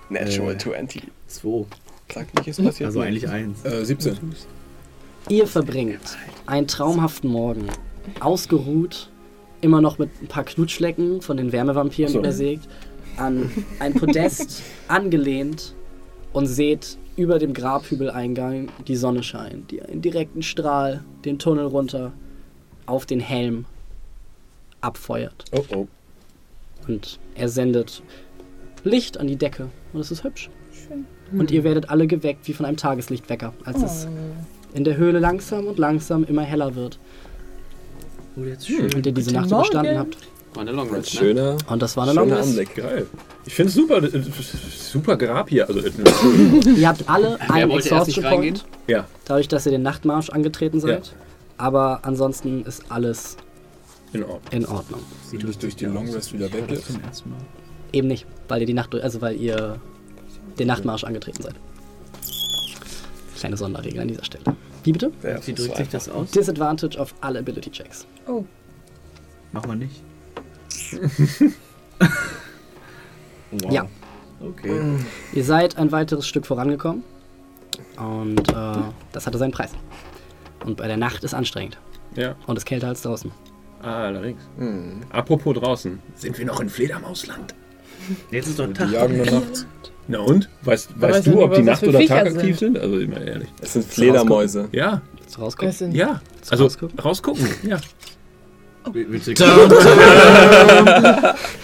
Natural 0.09 0.53
Äh. 0.53 0.57
20. 0.57 1.03
Zwei. 1.27 1.65
Sag 2.11 2.33
nicht, 2.35 2.47
ist 2.47 2.63
passiert. 2.63 2.87
Also 2.87 3.01
eigentlich 3.01 3.29
eins. 3.29 3.63
Äh, 3.63 3.85
17. 3.85 4.17
Ihr 5.29 5.45
verbringt 5.45 5.99
einen 6.47 6.65
traumhaften 6.67 7.29
Morgen. 7.29 7.67
Ausgeruht, 8.19 9.11
immer 9.61 9.81
noch 9.81 9.97
mit 9.97 10.09
ein 10.21 10.27
paar 10.27 10.43
Knutschlecken 10.43 11.21
von 11.21 11.37
den 11.37 11.51
Wärmevampiren 11.51 12.11
So. 12.11 12.19
übersägt, 12.19 12.67
an 13.17 13.51
ein 13.79 13.93
Podest 13.93 14.61
angelehnt 14.87 15.73
und 16.33 16.47
seht 16.47 16.97
über 17.15 17.39
dem 17.39 17.53
Grabhügeleingang 17.53 18.69
die 18.87 18.95
Sonne 18.95 19.23
scheinen, 19.23 19.67
die 19.67 19.81
einen 19.81 20.01
direkten 20.01 20.41
Strahl 20.41 21.03
den 21.25 21.37
Tunnel 21.37 21.65
runter 21.65 22.13
auf 22.85 23.05
den 23.05 23.19
Helm 23.19 23.65
abfeuert. 24.81 25.45
Oh 25.51 25.63
oh. 25.75 25.87
Und 26.87 27.19
er 27.35 27.49
sendet 27.49 28.01
Licht 28.83 29.17
an 29.17 29.27
die 29.27 29.35
Decke 29.35 29.69
und 29.91 29.99
es 29.99 30.11
ist 30.11 30.23
hübsch. 30.23 30.49
Und 31.31 31.51
ihr 31.51 31.63
werdet 31.63 31.89
alle 31.89 32.07
geweckt 32.07 32.47
wie 32.47 32.53
von 32.53 32.65
einem 32.65 32.77
Tageslichtwecker, 32.77 33.53
als 33.63 33.83
es 33.83 34.07
in 34.73 34.83
der 34.83 34.97
Höhle 34.97 35.19
langsam 35.19 35.67
und 35.67 35.77
langsam 35.77 36.23
immer 36.23 36.41
heller 36.41 36.75
wird 36.75 36.99
Oh, 38.39 38.43
jetzt 38.45 38.67
schön. 38.67 38.93
und 38.93 39.05
ihr 39.05 39.11
diese 39.11 39.31
Nacht 39.33 39.47
überstanden 39.47 39.97
habt. 39.97 40.17
War 40.53 40.61
eine 40.61 40.71
Long 40.71 40.87
Ein 40.89 40.95
Rest, 40.95 41.13
ne? 41.13 41.19
schöner, 41.19 41.57
Und 41.69 41.81
das 41.81 41.95
war 41.95 42.05
eine 42.05 42.13
Long 42.13 42.31
Rest. 42.31 42.49
Anblick. 42.49 42.75
Geil. 42.75 43.05
Ich 43.45 43.53
finde 43.53 43.69
es 43.69 43.75
super. 43.75 44.01
äh, 44.03 44.09
Super 44.75 45.15
Grab 45.15 45.49
hier. 45.49 45.67
Also, 45.67 45.79
äh, 45.79 45.91
Ihr 46.75 46.87
habt 46.87 47.07
alle 47.07 47.39
einen 47.49 47.69
Exhaustion? 47.71 48.25
Point, 48.25 48.65
ja. 48.87 49.05
dadurch, 49.25 49.47
dass 49.47 49.65
ihr 49.67 49.71
den 49.71 49.83
Nachtmarsch 49.83 50.29
angetreten 50.31 50.79
seid. 50.79 51.13
Aber 51.57 51.99
ansonsten 52.03 52.63
ist 52.63 52.83
alles 52.89 53.37
In 54.13 54.23
Ordnung. 54.23 54.39
in 54.51 54.65
Ordnung. 54.65 55.01
Sieht 55.29 55.43
durch, 55.43 55.57
durch 55.59 55.75
die 55.75 55.85
Long 55.85 56.09
Rest 56.09 56.33
wieder 56.33 56.51
weg 56.51 56.71
ist. 56.71 56.87
Zum 56.87 57.01
ersten 57.03 57.29
Mal. 57.29 57.39
Eben 57.93 58.07
nicht, 58.07 58.25
weil 58.47 58.61
ihr 58.61 58.67
die 58.67 58.73
Nacht, 58.73 58.95
also 58.95 59.21
weil 59.21 59.35
ihr 59.35 59.79
den 60.57 60.67
Nachtmarsch 60.67 61.03
angetreten 61.03 61.43
seid. 61.43 61.55
Kleine 63.39 63.55
Sonderregel 63.55 64.01
an 64.01 64.07
dieser 64.09 64.25
Stelle. 64.25 64.43
Wie 64.83 64.91
bitte? 64.91 65.11
Ja, 65.23 65.39
Wie 65.47 65.53
drückt 65.53 65.77
sich 65.77 65.87
das 65.89 66.09
aus? 66.09 66.29
Disadvantage 66.31 66.99
auf 66.99 67.15
alle 67.21 67.39
Ability 67.39 67.71
Checks. 67.71 68.05
Mach 69.53 69.65
mal 69.65 69.77
nicht. 69.77 70.01
wow. 73.51 73.71
Ja. 73.71 73.87
Okay. 74.41 74.97
Ihr 75.33 75.43
seid 75.43 75.77
ein 75.77 75.91
weiteres 75.91 76.27
Stück 76.27 76.45
vorangekommen 76.45 77.03
und 77.97 78.49
äh, 78.49 78.77
das 79.11 79.25
hatte 79.25 79.37
seinen 79.37 79.51
Preis. 79.51 79.71
Und 80.65 80.77
bei 80.77 80.87
der 80.87 80.97
Nacht 80.97 81.23
ist 81.23 81.33
anstrengend 81.33 81.77
Ja. 82.15 82.35
und 82.47 82.57
ist 82.57 82.65
kälter 82.65 82.87
als 82.89 83.01
draußen. 83.01 83.31
Ah, 83.81 84.07
allerdings. 84.07 84.41
Hm. 84.57 85.01
Apropos 85.11 85.55
draußen. 85.55 85.99
Sind 86.15 86.37
wir 86.37 86.45
noch 86.45 86.59
in 86.59 86.69
Fledermausland? 86.69 87.55
Jetzt 88.31 88.47
ist 88.47 88.59
doch 88.59 88.67
Die 88.67 88.73
Tag. 88.73 88.91
jagen 88.91 89.17
nur 89.17 89.25
nachts. 89.25 89.65
Na 90.11 90.19
und? 90.19 90.49
Weißt, 90.63 90.89
weiß 90.99 91.17
weißt 91.17 91.27
du, 91.27 91.39
ob 91.43 91.53
die 91.53 91.61
Nacht- 91.61 91.83
oder 91.83 92.03
tagaktiv 92.03 92.57
sind. 92.57 92.73
sind? 92.75 92.79
Also, 92.79 92.97
immer 92.97 93.21
ehrlich. 93.21 93.47
Es 93.61 93.73
sind 93.73 93.85
Fledermäuse. 93.85 94.67
Ja, 94.71 95.03
Willst 95.19 95.37
du 95.37 95.41
rausgucken? 95.41 95.67
Das 95.69 95.77
sind 95.77 95.93
ja. 95.95 96.19
du 96.43 96.49
Also, 96.49 96.63
rausgucken? 96.63 96.99
rausgucken. 96.99 97.47
Ja. 97.63 97.77
Willst 98.91 99.27
du 99.27 99.31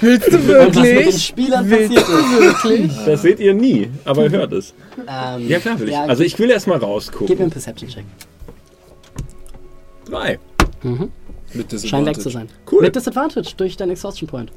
Willst 0.01 0.31
du 0.31 0.37
Und 0.37 0.75
was 0.75 0.83
wirklich? 0.83 1.25
Spielern 1.25 1.67
Willst 1.69 1.95
passiert 1.95 2.07
wirklich? 2.39 2.91
Das 3.05 3.21
seht 3.23 3.39
ihr 3.39 3.53
nie, 3.55 3.89
aber 4.03 4.25
ihr 4.25 4.29
hört 4.31 4.51
es. 4.53 4.73
Ähm, 5.07 5.47
Ja, 5.47 5.57
klar 5.59 5.79
will 5.79 5.87
ich. 5.87 5.93
ja, 5.93 6.03
Also, 6.05 6.21
ich 6.23 6.37
will 6.37 6.51
erst 6.51 6.67
mal 6.67 6.75
Gib 6.75 6.81
mir 6.83 6.87
rausgucken. 6.87 7.39
einen 7.41 7.49
Perception-Check. 7.49 8.05
Drei. 10.07 10.37
Mhm. 10.83 11.09
Mit 11.53 11.81
Scheint 11.87 12.05
weg 12.05 12.21
zu 12.21 12.29
sein. 12.29 12.47
Cool. 12.71 12.81
Mit 12.83 12.95
Disadvantage 12.95 13.53
durch 13.57 13.75
deinen 13.77 13.91
Exhaustion 13.91 14.27
Point. 14.29 14.51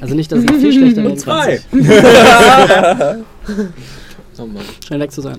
Also 0.00 0.14
nicht, 0.14 0.30
dass 0.30 0.38
es 0.40 0.44
noch 0.44 0.54
viel 0.56 0.72
schlechter 0.72 1.02
Drei. 1.16 1.58
kann. 1.58 3.24
Oh 4.38 4.46
Mann. 4.46 4.64
Scheint 4.86 5.00
weg 5.02 5.12
zu 5.12 5.20
sein. 5.20 5.38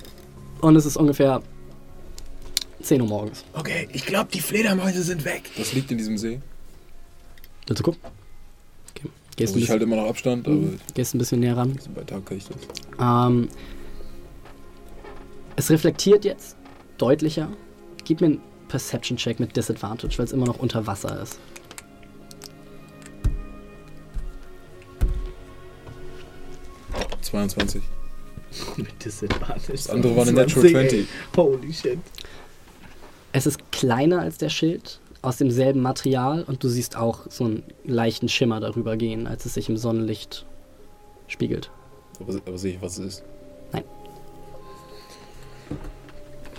Und 0.61 0.75
es 0.75 0.85
ist 0.85 0.97
ungefähr 0.97 1.41
10 2.81 3.01
Uhr 3.01 3.07
morgens. 3.07 3.43
Okay, 3.53 3.87
ich 3.91 4.05
glaube, 4.05 4.29
die 4.33 4.39
Fledermäuse 4.41 5.01
sind 5.03 5.25
weg. 5.25 5.49
Das 5.57 5.73
liegt 5.73 5.91
in 5.91 5.97
diesem 5.97 6.17
See. 6.17 6.41
Willst 7.67 7.79
du 7.79 7.83
gucken? 7.83 8.01
Okay. 8.91 9.09
Gehst, 9.35 9.39
Also 9.39 9.41
ein 9.41 9.47
ich 9.47 9.53
bisschen, 9.53 9.71
halte 9.71 9.83
immer 9.85 9.95
noch 9.95 10.09
Abstand, 10.09 10.47
aber 10.47 10.57
gehst 10.93 11.15
ein 11.15 11.17
bisschen 11.17 11.39
näher 11.39 11.57
ran. 11.57 11.77
bei 11.95 12.03
Tag 12.03 12.25
kann 12.25 12.37
ich 12.37 12.45
das. 12.47 12.57
Ähm, 12.99 13.47
es 15.55 15.69
reflektiert 15.69 16.25
jetzt 16.25 16.55
deutlicher. 16.97 17.49
Gib 18.05 18.21
mir 18.21 18.27
einen 18.27 18.41
Perception-Check 18.67 19.39
mit 19.39 19.55
Disadvantage, 19.55 20.17
weil 20.17 20.25
es 20.25 20.31
immer 20.33 20.45
noch 20.45 20.59
unter 20.59 20.85
Wasser 20.87 21.21
ist. 21.21 21.39
22. 27.21 27.81
Mit 28.77 29.03
Disadvantage. 29.03 29.71
Das 29.71 29.89
andere 29.89 30.15
war 30.15 30.23
eine 30.23 30.33
Natural 30.33 30.69
20. 30.69 31.07
Holy 31.35 31.73
shit. 31.73 31.99
Es 33.31 33.47
ist 33.47 33.71
kleiner 33.71 34.19
als 34.21 34.37
der 34.37 34.49
Schild, 34.49 34.99
aus 35.23 35.37
demselben 35.37 35.81
Material 35.81 36.43
und 36.43 36.63
du 36.63 36.69
siehst 36.69 36.95
auch 36.95 37.21
so 37.29 37.45
einen 37.45 37.63
leichten 37.83 38.29
Schimmer 38.29 38.59
darüber 38.59 38.95
gehen, 38.95 39.25
als 39.25 39.45
es 39.45 39.55
sich 39.55 39.69
im 39.69 39.77
Sonnenlicht 39.77 40.45
spiegelt. 41.27 41.71
Aber, 42.19 42.33
aber 42.45 42.57
sehe 42.57 42.75
ich, 42.75 42.81
was 42.81 42.99
es 42.99 43.05
ist. 43.05 43.23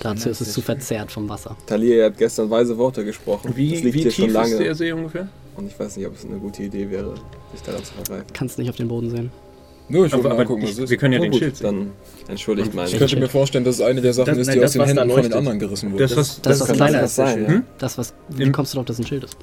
Dazu 0.00 0.28
ist 0.28 0.40
es 0.40 0.52
zu 0.52 0.60
verzerrt 0.60 1.12
vom 1.12 1.28
Wasser. 1.28 1.56
Talia, 1.66 1.94
ihr 1.96 2.04
habt 2.06 2.18
gestern 2.18 2.50
weise 2.50 2.76
Worte 2.76 3.04
gesprochen. 3.04 3.48
das 3.48 3.56
Wie, 3.56 3.70
liegt 3.76 3.84
wie 3.84 3.90
hier 4.02 4.10
tief 4.10 4.14
schon 4.16 4.30
lange. 4.30 4.50
ist 4.50 4.58
der 4.58 4.74
See 4.74 4.92
ungefähr? 4.92 5.28
Und 5.56 5.68
ich 5.68 5.78
weiß 5.78 5.96
nicht, 5.96 6.06
ob 6.06 6.14
es 6.14 6.24
eine 6.24 6.38
gute 6.38 6.64
Idee 6.64 6.90
wäre, 6.90 7.14
sich 7.52 7.62
daran 7.62 7.84
zu 7.84 7.94
vergreifen. 7.94 8.26
Kannst 8.34 8.58
nicht 8.58 8.68
auf 8.68 8.76
den 8.76 8.88
Boden 8.88 9.08
sehen. 9.10 9.30
Nur, 9.88 10.06
ich 10.06 10.12
wollte 10.12 10.24
Aber, 10.26 10.28
mal 10.36 10.40
aber 10.40 10.44
gucken, 10.46 10.64
was 10.64 10.78
ist. 10.78 10.88
wir 10.90 10.96
können 10.96 11.12
ja 11.12 11.18
Oh, 11.18 11.22
den 11.22 11.30
gut, 11.32 11.40
Schild 11.40 11.56
sehen. 11.56 11.66
Dann 11.66 11.92
entschuldigt 12.28 12.72
mein 12.74 12.86
Ich 12.88 12.96
könnte 12.98 13.16
mir 13.18 13.28
vorstellen, 13.28 13.64
dass 13.64 13.74
es 13.76 13.80
eine 13.82 14.00
der 14.00 14.14
Sachen 14.14 14.28
Das- 14.30 14.38
ist, 14.38 14.46
nein, 14.46 14.54
die 14.56 14.60
das, 14.62 14.70
aus 14.70 14.86
den 14.86 14.98
Händen 14.98 15.10
von 15.10 15.22
den 15.22 15.32
anderen 15.34 15.58
gerissen 15.58 15.92
wurde. 15.92 16.04
Das, 16.04 16.16
was, 16.16 16.40
Das, 16.40 16.58
Das 16.60 16.68
im 16.70 16.76
kleiner 16.76 17.02
ist. 17.02 17.16
sein. 17.16 17.46
Hm? 17.46 17.62
Das, 17.78 17.98
was. 17.98 18.14
Wie 18.30 18.42
Im- 18.44 18.52
kommst 18.52 18.72
du 18.72 18.76
darauf, 18.76 18.86
dass 18.86 18.96
es 18.98 19.04
ein 19.04 19.06
Schild 19.08 19.24
ist? 19.24 19.36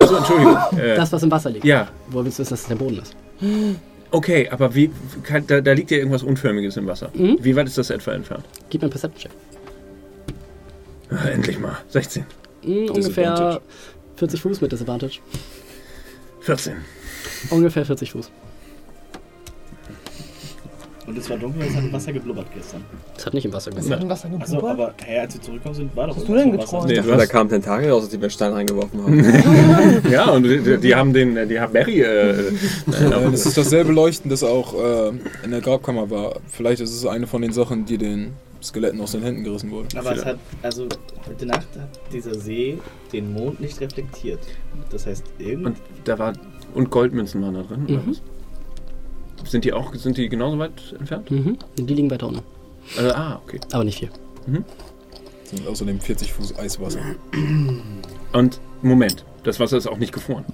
so, 0.00 0.16
Entschuldigung. 0.16 0.56
Äh, 0.78 0.94
Das, 0.96 1.12
was 1.12 1.22
im 1.24 1.30
Wasser 1.30 1.50
liegt. 1.50 1.64
ja, 1.64 1.88
Wo 2.08 2.24
willst 2.24 2.38
du 2.38 2.42
wissen, 2.42 2.50
dass 2.50 2.60
es 2.62 2.66
der 2.68 2.76
Boden 2.76 2.98
ist? 3.00 3.16
okay, 4.12 4.48
aber 4.48 4.74
wie, 4.76 4.90
kann, 5.24 5.44
da, 5.46 5.60
da 5.60 5.72
liegt 5.72 5.90
ja 5.90 5.96
irgendwas 5.98 6.22
Unförmiges 6.22 6.76
im 6.76 6.86
Wasser. 6.86 7.10
Mhm. 7.14 7.38
Wie 7.40 7.56
weit 7.56 7.66
ist 7.66 7.76
das 7.76 7.90
etwa 7.90 8.12
entfernt? 8.12 8.44
Gib 8.70 8.80
mir 8.80 8.86
einen 8.86 8.92
Perception-Check. 8.92 9.32
Endlich 11.32 11.58
mal. 11.58 11.78
16. 11.88 12.24
Hm, 12.62 12.90
ungefähr 12.90 12.94
Disadvantage. 13.32 13.60
40 14.16 14.40
Fuß 14.40 14.60
mit 14.60 14.72
Disadvantage. 14.72 15.18
14. 16.40 16.74
Ungefähr 17.50 17.84
40 17.84 18.12
Fuß. 18.12 18.30
Und 21.06 21.18
es 21.18 21.28
war 21.28 21.36
dunkel, 21.36 21.62
es 21.68 21.74
hat 21.76 21.84
im 21.84 21.92
Wasser 21.92 22.12
geblubbert 22.12 22.46
gestern. 22.54 22.82
Das 23.14 23.26
hat 23.26 23.34
nicht 23.34 23.44
im 23.44 23.52
Wasser 23.52 23.70
geblubbert. 23.70 24.02
Im 24.02 24.08
Wasser 24.08 24.28
Achso, 24.40 24.56
geblubbert? 24.56 24.70
aber 24.80 24.94
hey, 25.04 25.18
als 25.18 25.34
wir 25.34 25.42
zurückgekommen 25.42 25.74
sind, 25.74 25.96
war 25.96 26.06
doch 26.06 26.16
hast 26.16 26.26
du 26.28 26.34
denn 26.34 26.52
geträumt? 26.52 26.86
Nee, 26.88 26.94
da 26.96 27.16
hast, 27.16 27.28
kam 27.28 27.48
Tentakel 27.48 27.90
raus, 27.90 28.02
als 28.04 28.10
die 28.10 28.16
mir 28.16 28.22
einen 28.24 28.30
Stein 28.30 28.52
reingeworfen 28.52 29.02
haben. 29.02 30.02
ja, 30.10 30.30
und 30.30 30.44
die, 30.44 30.78
die 30.78 30.94
haben 30.94 31.12
den, 31.12 31.48
die 31.48 31.60
haben 31.60 31.72
Barry. 31.72 32.00
Äh, 32.00 32.30
Äh, 32.30 32.50
das 33.30 33.46
ist 33.46 33.56
dasselbe 33.58 33.92
Leuchten, 33.92 34.30
das 34.30 34.42
auch 34.42 34.74
äh, 34.74 35.08
in 35.44 35.50
der 35.50 35.60
Grabkammer 35.60 36.08
war. 36.10 36.36
Vielleicht 36.48 36.80
ist 36.80 36.90
es 36.94 37.04
eine 37.06 37.26
von 37.26 37.42
den 37.42 37.52
Sachen, 37.52 37.84
die 37.84 37.98
den 37.98 38.32
Skeletten 38.62 38.98
aus 39.02 39.12
den 39.12 39.22
Händen 39.22 39.44
gerissen 39.44 39.70
wurden. 39.70 39.88
Aber 39.98 40.12
es 40.16 40.24
hat, 40.24 40.38
also 40.62 40.86
heute 41.28 41.44
Nacht 41.44 41.66
hat 41.78 42.00
dieser 42.12 42.34
See 42.34 42.78
den 43.12 43.30
Mond 43.34 43.60
nicht 43.60 43.78
reflektiert. 43.80 44.38
Das 44.90 45.06
heißt, 45.06 45.24
irgend 45.38 45.66
und 45.66 45.76
da 46.04 46.18
war 46.18 46.32
und 46.74 46.90
Goldmünzen 46.90 47.42
waren 47.42 47.54
da 47.54 47.62
drin. 47.62 47.84
Oder 47.84 47.98
Mhm. 48.02 48.10
was? 48.10 48.22
Sind 49.44 49.64
die 49.64 49.72
auch, 49.72 49.94
sind 49.94 50.16
die 50.16 50.28
genauso 50.28 50.58
weit 50.58 50.94
entfernt? 50.98 51.30
Mhm. 51.30 51.58
Die 51.76 51.94
liegen 51.94 52.10
weiter 52.10 52.28
unten. 52.28 52.42
Also, 52.96 53.14
ah, 53.14 53.40
okay. 53.44 53.60
Aber 53.72 53.84
nicht 53.84 53.98
viel. 53.98 54.10
Das 54.46 55.50
sind 55.50 55.68
außerdem 55.68 56.00
40 56.00 56.32
Fuß 56.32 56.58
Eiswasser. 56.58 57.00
Und 58.32 58.60
Moment, 58.82 59.24
das 59.42 59.60
Wasser 59.60 59.76
ist 59.76 59.86
auch 59.86 59.98
nicht 59.98 60.12
gefroren. 60.12 60.44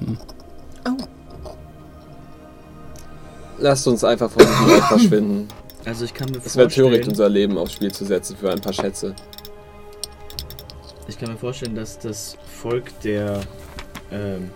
Lasst 3.58 3.86
uns 3.86 4.04
einfach 4.04 4.30
von 4.30 4.42
diesem 4.42 4.70
Ort 4.70 4.84
verschwinden. 4.84 5.48
Also 5.84 6.04
ich 6.04 6.14
kann 6.14 6.30
mir 6.30 6.38
Es 6.44 6.56
wäre 6.56 6.68
töricht, 6.68 6.76
vorstellen, 6.76 7.08
unser 7.08 7.28
Leben 7.28 7.58
aufs 7.58 7.72
Spiel 7.72 7.92
zu 7.92 8.04
setzen 8.04 8.36
für 8.36 8.50
ein 8.50 8.60
paar 8.60 8.72
Schätze. 8.72 9.14
ich 11.08 11.18
kann 11.18 11.30
mir 11.30 11.38
vorstellen, 11.38 11.74
dass 11.74 11.98
das 11.98 12.36
Volk 12.46 12.98
der 13.00 13.40
ähm, 14.12 14.50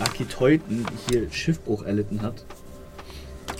Architeuten 0.00 0.86
hier 1.08 1.30
Schiffbruch 1.30 1.84
erlitten 1.84 2.22
hat 2.22 2.44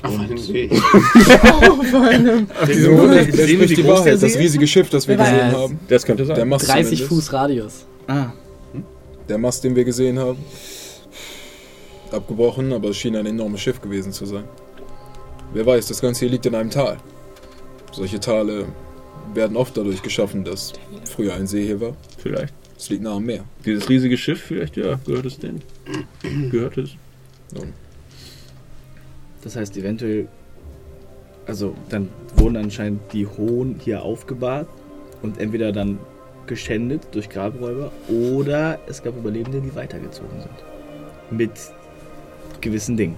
Auf 0.09 0.19
einem 0.21 0.37
See. 0.39 0.69
Auf 0.71 1.95
einem. 1.95 2.47
Wer, 2.65 2.75
diesem 2.75 2.99
Wunder- 2.99 3.25
Sehen 3.25 3.61
wir, 3.61 3.67
die 3.67 3.85
Wahrheit? 3.87 4.23
Das 4.23 4.33
See 4.33 4.39
riesige 4.39 4.67
Schiff, 4.67 4.91
das 4.91 5.09
wir 5.09 5.17
gesehen 5.17 5.53
haben. 5.53 5.79
Das 5.89 6.05
könnte 6.05 6.27
sein. 6.27 6.37
Der 6.37 6.45
Mast 6.45 6.69
30 6.69 6.83
zumindest. 6.85 7.09
Fuß 7.09 7.33
Radius. 7.33 7.87
Ah, 8.07 8.27
Der 9.29 9.39
Mast, 9.39 9.65
den 9.65 9.75
wir 9.75 9.85
gesehen 9.85 10.19
haben. 10.19 10.39
Abgebrochen, 12.11 12.73
aber 12.73 12.91
es 12.91 12.97
schien 12.99 13.17
ein 13.17 13.27
enormes 13.27 13.61
Schiff 13.61 13.81
gewesen 13.81 14.13
zu 14.13 14.27
sein. 14.27 14.45
Wer 15.53 15.67
weiß, 15.67 15.87
das 15.87 16.01
Ganze 16.01 16.21
hier 16.21 16.29
liegt 16.31 16.47
in 16.47 16.55
einem 16.55 16.71
Tal. 16.71 16.99
Solche 17.93 18.21
Tale 18.21 18.67
werden 19.33 19.57
oft 19.57 19.77
dadurch 19.77 20.03
geschaffen, 20.03 20.45
dass 20.45 20.73
früher 21.11 21.35
ein 21.35 21.47
See 21.47 21.65
hier 21.65 21.81
war. 21.81 21.97
Vielleicht. 22.19 22.53
Es 22.77 22.91
liegt 22.91 23.03
nah 23.03 23.15
am 23.17 23.25
Meer. 23.25 23.45
Dieses 23.65 23.89
riesige 23.89 24.17
Schiff, 24.19 24.43
vielleicht, 24.43 24.77
ja, 24.77 24.99
gehört 25.07 25.27
es 25.27 25.39
denn? 25.39 25.63
Gehört 26.51 26.77
es? 26.77 26.91
Das 29.45 29.57
heißt 29.57 29.77
eventuell. 29.77 30.29
Also, 31.47 31.75
dann 31.91 32.09
wurden 32.37 32.57
anscheinend 32.57 33.01
die 33.13 33.27
Hohen 33.27 33.79
hier 33.79 34.03
aufgebahrt 34.03 34.67
und 35.23 35.39
entweder 35.39 35.73
dann 35.73 35.99
geschändet 36.47 37.03
durch 37.13 37.29
Grabräuber 37.29 37.93
oder 38.09 38.79
es 38.87 39.03
gab 39.03 39.17
Überlebende, 39.17 39.61
die 39.61 39.75
weitergezogen 39.75 40.41
sind. 40.41 41.39
Mit 41.39 41.51
gewissen 42.61 42.97
Dingen. 42.97 43.17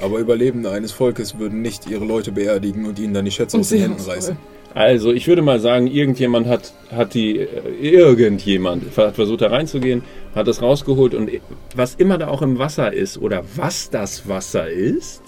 Aber 0.00 0.18
Überlebende 0.18 0.70
eines 0.70 0.92
Volkes 0.92 1.38
würden 1.38 1.62
nicht 1.62 1.88
ihre 1.88 2.04
Leute 2.04 2.32
beerdigen 2.32 2.86
und 2.86 2.98
ihnen 2.98 3.14
dann 3.14 3.24
die 3.24 3.30
Schätze 3.30 3.56
Und 3.56 3.62
aus 3.62 3.68
den 3.68 3.80
Händen 3.80 4.02
reißen. 4.02 4.36
Also, 4.74 5.12
ich 5.12 5.26
würde 5.26 5.42
mal 5.42 5.60
sagen, 5.60 5.86
irgendjemand 5.86 6.46
hat, 6.46 6.72
hat 6.92 7.14
die, 7.14 7.38
äh, 7.38 7.48
irgendjemand 7.80 8.96
hat 8.96 9.14
versucht 9.14 9.40
da 9.40 9.48
reinzugehen, 9.48 10.02
hat 10.34 10.46
es 10.46 10.62
rausgeholt 10.62 11.14
und 11.14 11.30
was 11.74 11.94
immer 11.94 12.18
da 12.18 12.28
auch 12.28 12.42
im 12.42 12.58
Wasser 12.58 12.92
ist 12.92 13.18
oder 13.18 13.44
was 13.56 13.90
das 13.90 14.28
Wasser 14.28 14.68
ist, 14.68 15.22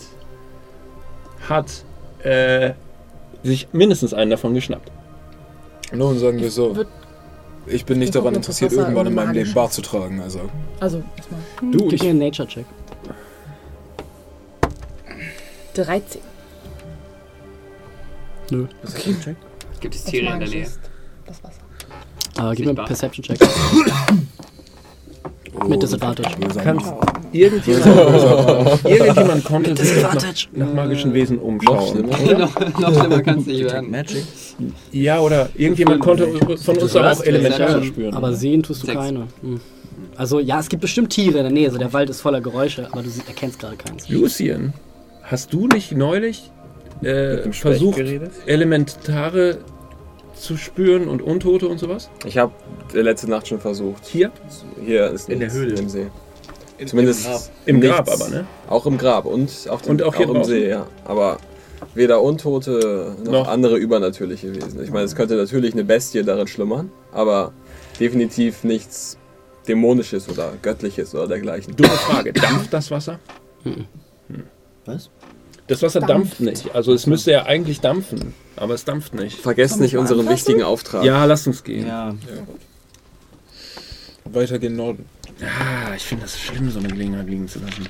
hat 1.51 1.85
äh, 2.25 2.73
sich 3.43 3.69
mindestens 3.73 4.15
einen 4.15 4.31
davon 4.31 4.55
geschnappt. 4.55 4.91
Nun 5.93 6.19
sagen 6.19 6.39
wir 6.41 6.51
so. 6.51 6.77
Ich 7.67 7.85
bin 7.85 7.99
nicht 7.99 8.15
daran 8.15 8.35
interessiert, 8.35 8.73
irgendwann 8.73 9.07
in 9.07 9.15
meinem 9.15 9.33
Leben 9.33 9.53
Bart 9.53 9.73
zu 9.73 9.83
tragen. 9.83 10.21
Also, 10.21 10.41
Also, 10.81 11.03
erstmal. 11.17 11.41
Du, 11.73 11.79
Gib 11.85 11.93
ich, 11.95 12.03
mir 12.03 12.11
einen 12.11 12.19
Nature-Check. 12.21 12.65
13. 15.75 16.21
Nö. 18.51 18.67
Was 18.83 18.95
du 18.95 19.15
gecheckt? 19.15 19.43
Gibt 19.81 19.95
es 19.95 20.05
Tiere 20.05 20.33
in 20.33 20.41
der 20.41 20.49
Nähe? 20.49 20.67
Das 21.27 21.43
Wasser. 21.45 22.51
Äh, 22.51 22.55
gib 22.55 22.67
mir 22.67 22.75
einen. 22.75 22.87
Perception-Check. 22.87 23.39
oh, 25.55 25.65
Mit 25.65 25.83
Disadvantage. 25.83 26.31
kannst 26.63 26.93
Irgendjemand, 27.33 28.85
irgendjemand 28.85 29.45
konnte 29.45 29.77
sich 29.77 30.03
nach, 30.03 30.17
nach 30.53 30.75
magischen 30.75 31.15
Wesen 31.15 31.37
Noch 31.37 31.45
umschauen. 31.45 31.89
schlimmer. 31.91 32.21
oder? 32.21 32.39
noch, 32.39 32.79
noch 32.79 33.01
schlimmer 33.01 33.23
kann 33.23 33.39
es 33.39 33.47
nicht 33.47 33.65
werden. 33.65 33.91
Magic. 33.91 34.25
Ja, 34.93 35.21
oder 35.21 35.49
irgendjemand 35.57 36.01
konnte 36.01 36.27
von 36.57 36.79
uns 36.79 36.97
auch 36.97 37.23
Elementare 37.25 37.85
spüren. 37.85 38.15
Aber 38.15 38.29
oder? 38.29 38.37
sehen 38.37 38.63
tust 38.63 38.83
du 38.83 38.87
Sechs. 38.87 38.99
keine. 38.99 39.27
Hm. 39.43 39.61
Also 40.17 40.41
ja, 40.41 40.59
es 40.61 40.69
gibt 40.69 40.83
bestimmt 40.83 41.11
Tiere 41.11 41.39
in 41.39 41.45
der 41.45 41.53
Nähe. 41.53 41.71
So 41.71 41.79
der 41.79 41.93
Wald 41.93 42.11
ist 42.11 42.21
voller 42.21 42.41
Geräusche, 42.41 42.89
aber 42.91 43.03
du 43.03 43.11
erkennst 43.27 43.61
gerade 43.61 43.77
keins. 43.77 44.09
Lucien, 44.09 44.73
hast 45.23 45.53
du 45.53 45.67
nicht 45.69 45.93
neulich 45.93 46.51
äh, 47.03 47.51
versucht, 47.53 47.97
geredet? 47.97 48.33
Elementare 48.47 49.59
zu 50.35 50.57
spüren 50.57 51.09
und 51.09 51.23
Untote 51.23 51.69
und 51.69 51.79
sowas? 51.79 52.11
Ich 52.25 52.39
habe 52.39 52.53
letzte 52.93 53.31
Nacht 53.31 53.49
schon 53.49 53.61
versucht. 53.61 54.07
Hier? 54.07 54.31
Hier 54.85 55.11
ist 55.11 55.29
In 55.29 55.41
der 55.41 55.53
Höhle. 55.53 55.75
Im 55.79 55.89
See. 55.89 56.07
Zumindest 56.87 57.51
Im 57.67 57.79
nichts. 57.79 57.97
Grab 57.97 58.11
aber, 58.11 58.29
ne? 58.29 58.47
Auch 58.69 58.87
im 58.87 58.97
Grab 58.99 59.27
und 59.27 59.51
auf 59.69 59.83
dem, 59.83 59.91
Und 59.93 60.03
auch 60.03 60.15
hier 60.15 60.27
im 60.27 60.35
draußen? 60.35 60.53
See, 60.53 60.69
ja. 60.69 60.87
Aber 61.05 61.39
weder 61.95 62.23
Untote 62.23 63.17
noch, 63.25 63.33
Noch. 63.33 63.49
andere 63.49 63.77
übernatürliche 63.77 64.55
Wesen. 64.55 64.83
Ich 64.83 64.91
meine, 64.91 65.05
es 65.05 65.15
könnte 65.15 65.35
natürlich 65.37 65.73
eine 65.75 65.85
Bestie 65.85 66.23
darin 66.23 66.47
schlummern, 66.47 66.91
aber 67.13 67.53
definitiv 67.99 68.65
nichts 68.65 69.19
Dämonisches 69.69 70.29
oder 70.29 70.53
Göttliches 70.63 71.15
oder 71.15 71.29
dergleichen. 71.29 71.77
Dumme 71.77 71.91
Frage. 71.91 72.33
Dampft 72.33 72.73
das 72.73 72.91
Wasser? 72.91 73.19
Was? 74.87 75.11
Das 75.67 75.83
Wasser 75.83 76.01
dampft, 76.01 76.41
Dampft. 76.41 76.41
nicht. 76.41 76.75
Also 76.75 76.93
es 76.95 77.07
müsste 77.07 77.31
ja 77.31 77.45
eigentlich 77.45 77.81
dampfen, 77.81 78.35
aber 78.57 78.75
es 78.75 78.85
dampft 78.85 79.15
nicht. 79.15 79.39
Vergesst 79.39 79.79
nicht 79.81 79.97
unseren 79.97 80.21
anfassen? 80.21 80.37
wichtigen 80.37 80.63
Auftrag. 80.63 81.05
Ja, 81.05 81.25
lass 81.27 81.47
uns 81.47 81.63
gehen. 81.63 81.87
Ja. 81.87 82.15
Weiter 84.25 84.59
gen 84.59 84.77
Norden. 84.77 85.07
Ah, 85.43 85.95
ich 85.97 86.03
finde 86.03 86.25
das 86.25 86.39
schlimm, 86.39 86.71
so 86.71 86.79
eine 86.79 86.89
Gelegenheit 86.89 87.27
liegen 87.29 87.49
zu 87.49 87.59
lassen. 87.61 87.87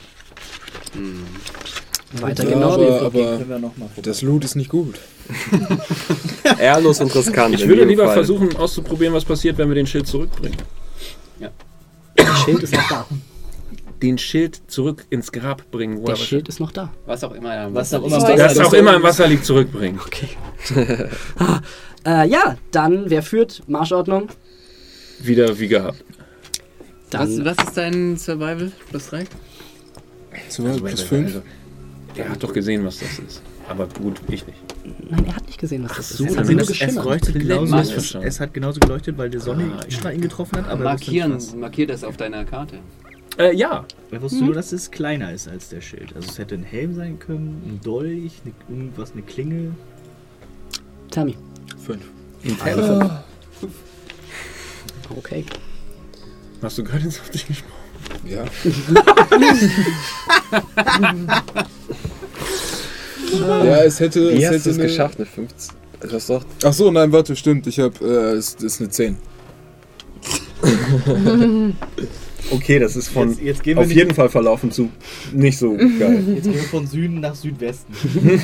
Weiter 2.20 2.44
Ja, 2.44 2.50
genau. 2.50 2.72
aber, 2.74 3.02
aber 3.02 3.10
Können 3.38 3.48
wir 3.48 3.58
noch 3.58 3.76
mal 3.76 3.86
vorbei. 3.88 4.02
das 4.02 4.22
Loot 4.22 4.44
ist 4.44 4.56
nicht 4.56 4.68
gut. 4.70 4.98
Ehrlos 6.58 7.00
und 7.00 7.14
riskant. 7.14 7.54
Ich 7.54 7.66
würde 7.68 7.84
lieber 7.84 8.06
Fall. 8.06 8.14
versuchen 8.14 8.56
auszuprobieren, 8.56 9.14
was 9.14 9.24
passiert, 9.24 9.58
wenn 9.58 9.68
wir 9.68 9.74
den 9.76 9.86
Schild 9.86 10.06
zurückbringen. 10.06 10.56
Der 12.18 12.34
Schild 12.44 12.62
ist 12.62 12.74
noch 12.74 12.88
da. 12.88 13.06
Den 14.02 14.18
Schild 14.18 14.60
zurück 14.68 15.06
ins 15.10 15.30
Grab 15.30 15.70
bringen. 15.70 15.98
Wo 16.00 16.06
Der 16.06 16.14
er 16.14 16.18
Schild 16.18 16.48
ist 16.48 16.58
noch 16.58 16.72
da. 16.72 16.92
Was 17.06 17.22
auch 17.22 17.32
immer. 17.32 17.72
Was 17.74 17.92
auch 17.94 18.02
immer- 18.04 18.16
immer. 18.16 18.36
das 18.36 18.58
auch 18.58 18.72
immer 18.72 18.94
im 18.96 19.02
Wasser 19.02 19.26
liegt, 19.28 19.44
zurückbringen. 19.44 20.00
Okay. 20.04 20.28
äh, 22.06 22.28
ja, 22.28 22.56
dann, 22.72 23.08
wer 23.08 23.22
führt? 23.22 23.62
Marschordnung? 23.68 24.28
Wieder 25.20 25.58
wie 25.58 25.68
gehabt. 25.68 26.02
Dann 27.10 27.44
Was, 27.44 27.58
was 27.58 27.66
ist 27.68 27.76
dein 27.76 28.16
Survival 28.16 28.72
plus 28.90 29.06
3? 29.08 29.24
Zu 30.48 30.62
plus 30.62 31.02
5. 31.02 31.42
Er 32.16 32.28
hat 32.28 32.42
doch 32.42 32.52
gesehen, 32.52 32.84
was 32.84 32.98
das 32.98 33.18
ist. 33.18 33.42
Aber 33.68 33.86
gut, 33.86 34.20
ich 34.28 34.47
nicht. 34.47 34.58
Nein, 35.10 35.24
er 35.26 35.36
hat 35.36 35.47
nicht 35.47 35.58
gesehen, 35.58 35.84
was 35.84 35.97
das 35.97 36.08
so, 36.10 36.24
ist. 36.24 36.30
Es 36.30 36.36
dann 36.36 36.44
hat 36.47 36.52
nur 36.52 36.60
ist- 36.62 36.70
Es 36.70 36.78
geschimmert. 36.78 37.05
leuchtet 37.05 37.34
genauso, 37.40 37.76
es, 37.76 38.14
es 38.14 38.40
hat 38.40 38.55
genauso 38.55 38.80
geleuchtet, 38.80 39.16
weil 39.16 39.30
der 39.30 39.40
Sonne 39.40 39.72
Ah, 40.05 40.10
ihn 40.10 40.20
getroffen 40.20 40.56
hat, 40.58 40.68
aber 40.68 40.84
er 40.84 40.90
Markieren, 40.90 41.39
markier 41.60 41.86
das 41.86 42.02
auf 42.02 42.16
deiner 42.16 42.44
Karte. 42.44 42.78
Äh, 43.39 43.55
ja. 43.55 43.84
Er 44.10 44.22
wusste 44.22 44.44
nur, 44.44 44.55
dass 44.55 44.72
es 44.72 44.90
kleiner 44.90 45.32
ist 45.32 45.47
als 45.48 45.68
der 45.68 45.80
Schild. 45.80 46.14
Also 46.16 46.28
es 46.30 46.39
hätte 46.39 46.56
ein 46.56 46.64
Helm 46.64 46.94
sein 46.97 47.18
können, 47.20 47.62
ein 47.64 47.80
Dolch, 47.82 48.32
eine, 48.44 48.55
irgendwas, 48.68 49.12
eine 49.12 49.22
Klinge. 49.22 49.70
Tammy. 51.10 51.36
5. 51.86 52.00
Intelligent. 52.42 53.10
Okay. 55.16 55.44
Hast 56.62 56.78
du 56.78 56.84
gerade 56.84 57.06
auf 57.08 57.30
dich 57.30 57.47
gesprochen? 57.47 57.72
Ja. 58.26 58.44
ja, 63.64 63.82
es 63.84 64.00
hätte. 64.00 64.32
Wie 64.32 64.42
es 64.42 64.47
hast 64.47 64.55
hätte 64.55 64.64
du 64.64 64.70
es 64.70 64.78
eine- 64.78 64.86
geschafft? 64.89 65.16
Eine 65.18 65.26
15? 65.26 65.76
Du 66.00 66.10
hast 66.12 66.30
doch 66.30 66.44
Ach 66.64 66.72
so, 66.72 66.90
nein, 66.90 67.12
warte, 67.12 67.36
stimmt. 67.36 67.66
Ich 67.66 67.78
habe. 67.78 67.94
Äh, 68.05 68.36
es 68.36 68.55
ist 68.55 68.80
eine 68.80 68.89
10. 68.90 69.16
Okay, 72.52 72.80
das 72.80 72.97
ist 72.97 73.08
von 73.08 73.28
Jetzt, 73.28 73.40
jetzt, 73.42 73.62
gehen 73.62 73.76
wir 73.76 73.84
auf 73.84 73.92
jeden 73.92 74.12
Fall 74.14 74.28
verlaufen 74.28 74.72
zu 74.72 74.90
nicht 75.32 75.56
so 75.58 75.76
geil. 75.76 76.24
jetzt 76.34 76.44
gehen 76.44 76.55
wir 76.55 76.62
von 76.64 76.84
Süden 76.86 77.20
nach 77.20 77.34
Südwesten. 77.36 77.92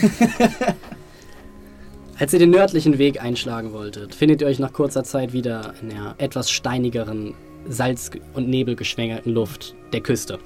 Als 2.19 2.33
ihr 2.33 2.39
den 2.39 2.51
nördlichen 2.51 2.99
Weg 2.99 3.21
einschlagen 3.21 3.73
wolltet, 3.73 4.15
findet 4.15 4.43
ihr 4.43 4.47
euch 4.47 4.61
nach 4.61 4.73
kurzer 4.73 5.03
Zeit 5.03 5.33
wieder 5.33 5.75
in 5.83 5.89
der 5.89 6.15
etwas 6.19 6.51
steinigeren, 6.51 7.35
salz- 7.69 8.11
und 8.35 8.49
nebelgeschwängerten 8.49 9.33
Luft 9.33 9.75
der 9.93 10.01
Küste. 10.01 10.39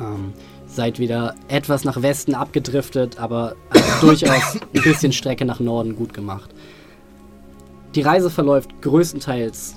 Ähm, 0.00 0.32
seid 0.66 0.98
wieder 0.98 1.34
etwas 1.48 1.84
nach 1.84 2.02
Westen 2.02 2.34
abgedriftet, 2.34 3.18
aber 3.18 3.56
durchaus 4.00 4.58
ein 4.74 4.82
bisschen 4.82 5.12
Strecke 5.12 5.44
nach 5.44 5.60
Norden 5.60 5.96
gut 5.96 6.12
gemacht. 6.12 6.50
Die 7.94 8.02
Reise 8.02 8.28
verläuft 8.28 8.82
größtenteils 8.82 9.76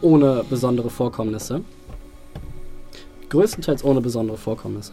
ohne 0.00 0.44
besondere 0.48 0.90
Vorkommnisse. 0.90 1.62
Größtenteils 3.28 3.82
ohne 3.82 4.00
besondere 4.00 4.36
Vorkommnisse. 4.36 4.92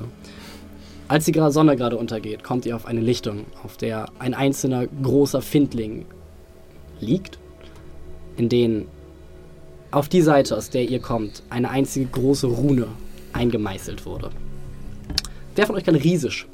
Als 1.08 1.26
die 1.26 1.34
Sonne 1.50 1.76
gerade 1.76 1.98
untergeht, 1.98 2.44
kommt 2.44 2.66
ihr 2.66 2.76
auf 2.76 2.88
eine 2.88 3.02
Lichtung, 3.02 3.46
auf 3.64 3.78
der 3.78 4.08
ein 4.18 4.34
einzelner 4.34 4.88
großer 4.88 5.42
Findling 5.42 6.06
liegt, 7.00 7.38
in 8.38 8.50
den 8.50 8.88
auf 9.94 10.10
die 10.10 10.22
Seite, 10.22 10.58
aus 10.58 10.70
der 10.70 10.84
ihr 10.90 11.00
kommt, 11.00 11.44
eine 11.50 11.70
einzige 11.70 12.08
große 12.08 12.48
Rune 12.48 12.88
eingemeißelt 13.32 14.06
wurde. 14.06 14.32
Wer 15.56 15.68
von 15.68 15.76
euch 15.76 15.84
kann 15.84 15.96
Riesisch? 15.96 16.48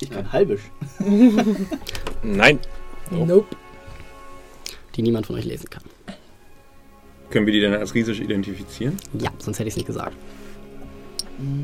Ich 0.00 0.10
kann 0.10 0.30
Halbisch. 0.32 0.62
Nein. 2.22 2.58
Nope. 3.10 3.56
Die 4.96 5.02
niemand 5.02 5.26
von 5.26 5.36
euch 5.36 5.44
lesen 5.44 5.68
kann. 5.70 5.82
Können 7.30 7.46
wir 7.46 7.52
die 7.52 7.60
denn 7.60 7.74
als 7.74 7.94
riesig 7.94 8.20
identifizieren? 8.20 8.96
Ja, 9.18 9.30
sonst 9.38 9.58
hätte 9.58 9.68
ich 9.68 9.74
es 9.74 9.76
nicht 9.76 9.86
gesagt. 9.86 10.16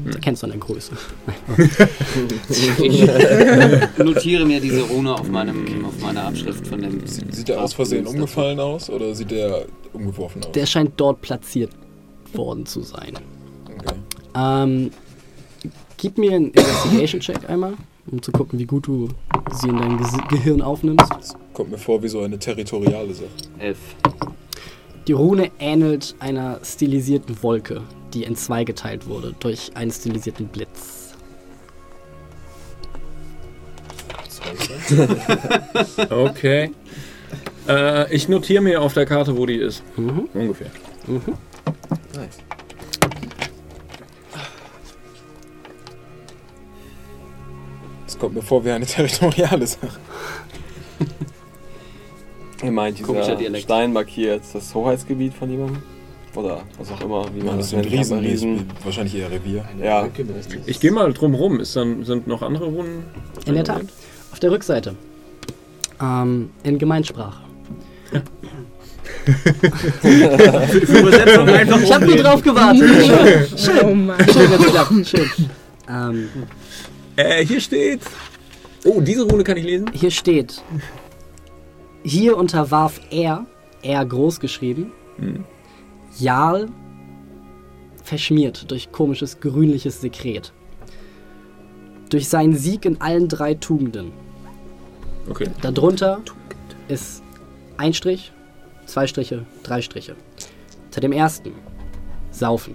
Das 0.05 0.15
erkennst 0.17 0.43
du 0.43 0.47
an 0.47 0.53
der 0.53 0.61
Größe. 0.61 0.93
Ich 2.83 3.07
notiere 3.99 4.45
mir 4.45 4.61
diese 4.61 4.83
Rune 4.83 5.15
auf, 5.15 5.29
meinem, 5.29 5.85
auf 5.85 6.01
meiner 6.01 6.25
Abschrift 6.27 6.67
von 6.67 6.81
dem. 6.81 7.07
Sieht 7.07 7.49
der 7.49 7.61
aus 7.61 7.75
Versehen 7.75 8.07
umgefallen 8.07 8.61
aus 8.61 8.91
oder 8.91 9.15
sieht 9.15 9.31
der 9.31 9.67
umgeworfen 9.93 10.45
aus? 10.45 10.53
Der 10.53 10.67
scheint 10.67 10.93
dort 10.97 11.21
platziert 11.23 11.71
worden 12.33 12.67
zu 12.67 12.83
sein. 12.83 13.19
Okay. 13.79 13.95
Ähm, 14.35 14.91
Gib 15.99 16.19
mir 16.19 16.33
einen 16.33 16.51
Investigation-Check 16.51 17.49
einmal, 17.49 17.75
um 18.11 18.21
zu 18.21 18.31
gucken, 18.31 18.59
wie 18.59 18.67
gut 18.67 18.87
du 18.87 19.09
sie 19.51 19.69
in 19.69 19.79
dein 19.79 19.99
Gehirn 20.29 20.61
aufnimmst. 20.61 21.37
Kommt 21.55 21.71
mir 21.71 21.79
vor 21.79 22.03
wie 22.03 22.09
so 22.09 22.21
eine 22.21 22.39
territoriale 22.39 23.15
Sache. 23.15 23.31
Elf. 23.59 23.79
Die 25.09 25.13
Rune 25.13 25.51
ähnelt 25.59 26.15
einer 26.19 26.61
stilisierten 26.63 27.43
Wolke, 27.43 27.81
die 28.17 28.25
in 28.25 28.35
zwei 28.35 28.65
geteilt 28.65 29.07
wurde 29.07 29.35
durch 29.41 29.73
einen 29.75 29.91
stilisierten 29.91 30.49
Blitz. 30.49 31.03
Okay. 36.11 36.71
Äh, 37.69 38.15
ich 38.15 38.29
notiere 38.29 38.63
mir 38.63 38.81
auf 38.81 38.95
der 38.95 39.05
Karte, 39.05 39.37
wo 39.37 39.45
die 39.45 39.57
ist. 39.57 39.83
Mhm. 39.97 40.29
Ungefähr. 40.33 40.71
Nice. 42.15 42.39
Das 48.05 48.19
kommt 48.19 48.35
mir 48.35 48.43
vor 48.43 48.65
wie 48.65 48.71
eine 48.71 48.87
territoriale 48.87 49.67
Sache. 49.67 49.99
Ihr 52.63 52.71
meint, 52.71 52.99
dieser. 52.99 53.57
Stein 53.57 53.93
markiert 53.93 54.43
das 54.53 54.73
Hoheitsgebiet 54.75 55.35
von 55.35 55.51
jemandem? 55.51 55.83
Oder 56.37 56.63
was 56.79 56.93
auch 56.93 57.01
immer, 57.01 57.25
wie 57.35 57.39
man 57.39 57.57
Das 57.57 57.71
das 57.71 57.71
sind 57.71 57.81
nennt. 57.81 57.93
Riesen, 57.93 58.19
Riesen. 58.21 58.67
wahrscheinlich 58.85 59.15
eher 59.17 59.31
Revier. 59.31 59.65
Ja. 59.83 60.07
Ich 60.67 60.79
gehe 60.81 60.93
mal 60.93 61.13
drum 61.13 61.35
rum. 61.35 61.59
Ist 61.61 61.75
dann, 61.77 62.05
sind 62.05 62.27
noch 62.27 62.43
andere 62.43 62.67
Runden? 62.67 63.05
In 63.47 63.55
der 63.55 63.65
Tat. 63.65 63.83
Auf 64.33 64.39
der 64.41 64.51
Rückseite. 64.51 64.95
Ähm, 66.01 66.51
in 66.63 66.79
Gemeinsprache. 66.79 67.41
Für 70.03 70.99
Übersetzung 70.99 71.49
einfach 71.49 71.81
Ich 71.81 71.93
habe 71.93 72.07
nur 72.07 72.17
drauf 72.17 72.43
gewartet. 72.43 72.89
Schön, 73.59 73.79
Oh 73.85 73.95
Mann. 73.95 74.19
schön, 74.29 74.53
es 74.53 74.67
klappt. 74.67 75.07
Schön. 75.07 75.31
Ähm, 75.89 76.29
Äh, 77.17 77.45
hier 77.47 77.61
steht. 77.61 78.01
Oh, 78.85 79.01
diese 79.01 79.23
Rune 79.25 79.43
kann 79.43 79.57
ich 79.57 79.65
lesen? 79.65 79.91
hier 79.93 80.11
steht. 80.11 80.63
Hier 82.05 82.37
unterwarf 82.37 83.01
er, 83.11 83.47
er 83.83 84.05
groß 84.05 84.39
geschrieben, 84.39 84.93
Jarl 86.19 86.69
verschmiert 88.03 88.71
durch 88.71 88.93
komisches 88.93 89.41
grünliches 89.41 90.01
Sekret. 90.01 90.53
Durch 92.09 92.29
seinen 92.29 92.57
Sieg 92.57 92.85
in 92.85 93.01
allen 93.01 93.29
drei 93.29 93.55
Tugenden. 93.55 94.13
Okay. 95.29 95.49
Darunter 95.61 96.21
ist 96.89 97.23
ein 97.77 97.93
Strich, 97.93 98.33
zwei 98.87 99.07
Striche, 99.07 99.45
drei 99.65 99.83
Striche. 99.83 100.15
Zu 100.91 101.01
dem 101.01 101.13
ersten 101.13 101.53
Saufen. 102.31 102.75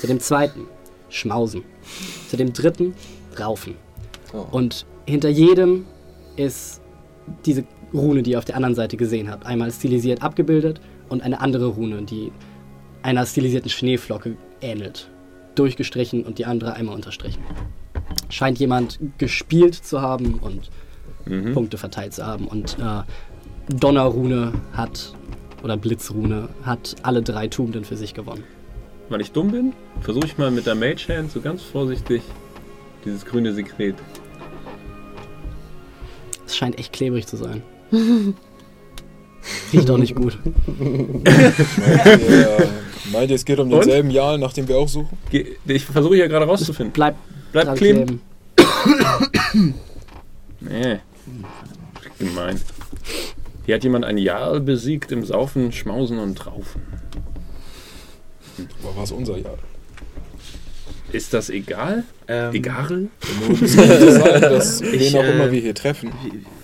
Zu 0.00 0.06
dem 0.08 0.18
zweiten 0.18 0.66
Schmausen. 1.08 1.62
Zu 2.28 2.36
dem 2.36 2.52
dritten 2.52 2.94
Raufen. 3.38 3.76
Oh. 4.32 4.44
Und 4.50 4.86
hinter 5.06 5.28
jedem 5.28 5.86
ist 6.34 6.80
diese 7.44 7.64
Rune, 7.94 8.22
die 8.22 8.32
ihr 8.32 8.38
auf 8.38 8.44
der 8.44 8.56
anderen 8.56 8.74
Seite 8.74 8.96
gesehen 8.96 9.30
habt, 9.30 9.46
einmal 9.46 9.70
stilisiert 9.70 10.22
abgebildet 10.22 10.80
und 11.08 11.22
eine 11.22 11.40
andere 11.40 11.66
Rune, 11.66 12.02
die 12.02 12.32
einer 13.02 13.24
stilisierten 13.26 13.70
Schneeflocke 13.70 14.36
ähnelt. 14.60 15.10
Durchgestrichen 15.54 16.24
und 16.24 16.38
die 16.38 16.44
andere 16.44 16.74
einmal 16.74 16.94
unterstrichen. 16.94 17.42
Scheint 18.28 18.58
jemand 18.58 18.98
gespielt 19.18 19.74
zu 19.74 20.02
haben 20.02 20.34
und 20.34 20.70
Punkte 21.54 21.78
verteilt 21.78 22.14
zu 22.14 22.24
haben. 22.26 22.46
Und 22.46 22.76
äh, 22.78 23.02
Donnerrune 23.74 24.52
hat, 24.72 25.14
oder 25.62 25.76
Blitzrune, 25.76 26.48
hat 26.62 26.96
alle 27.02 27.22
drei 27.22 27.48
Tugenden 27.48 27.84
für 27.84 27.96
sich 27.96 28.14
gewonnen. 28.14 28.44
Weil 29.08 29.20
ich 29.20 29.32
dumm 29.32 29.50
bin, 29.50 29.72
versuche 30.00 30.26
ich 30.26 30.38
mal 30.38 30.50
mit 30.50 30.66
der 30.66 30.74
Mage 30.74 31.06
Hand 31.08 31.32
so 31.32 31.40
ganz 31.40 31.62
vorsichtig 31.62 32.22
dieses 33.04 33.24
grüne 33.24 33.52
Sekret. 33.52 33.96
Es 36.44 36.56
scheint 36.56 36.78
echt 36.78 36.92
klebrig 36.92 37.26
zu 37.26 37.36
sein. 37.36 37.62
Riecht 39.72 39.90
auch 39.90 39.98
nicht 39.98 40.14
gut. 40.14 40.38
Meint 40.78 41.26
ihr, 42.28 42.68
meint 43.12 43.30
ihr, 43.30 43.36
es 43.36 43.44
geht 43.44 43.58
um 43.58 43.68
denselben 43.70 44.10
Jarl, 44.10 44.38
nach 44.38 44.52
dem 44.52 44.68
wir 44.68 44.78
auch 44.78 44.88
suchen? 44.88 45.16
Ge- 45.30 45.56
Ich 45.66 45.84
versuche 45.84 46.16
ja 46.16 46.26
gerade 46.28 46.46
rauszufinden. 46.46 46.92
Bleib, 46.92 47.16
Bleib 47.52 47.64
dran 47.66 47.76
kleben. 47.76 48.20
Nee. 50.60 50.98
Gemein. 52.18 52.60
Hier 53.66 53.74
hat 53.74 53.84
jemand 53.84 54.04
einen 54.04 54.18
Jarl 54.18 54.60
besiegt 54.60 55.12
im 55.12 55.24
Saufen, 55.24 55.72
Schmausen 55.72 56.18
und 56.18 56.46
Raufen. 56.46 56.82
Aber 58.82 58.96
war 58.96 59.04
es 59.04 59.12
unser 59.12 59.36
Jarl? 59.36 59.58
Ist 61.12 61.32
das 61.32 61.50
egal? 61.50 62.04
Ähm, 62.28 62.54
Egal? 62.54 63.08
Nur 63.48 63.62
es 63.62 63.76
könnte 63.76 64.12
sein, 64.12 64.40
dass 64.42 64.80
Ich, 64.80 65.12
wen 65.14 65.16
auch 65.20 65.24
äh, 65.24 65.32
immer 65.32 65.52
wir 65.52 65.60
hier 65.60 65.74
treffen, 65.74 66.10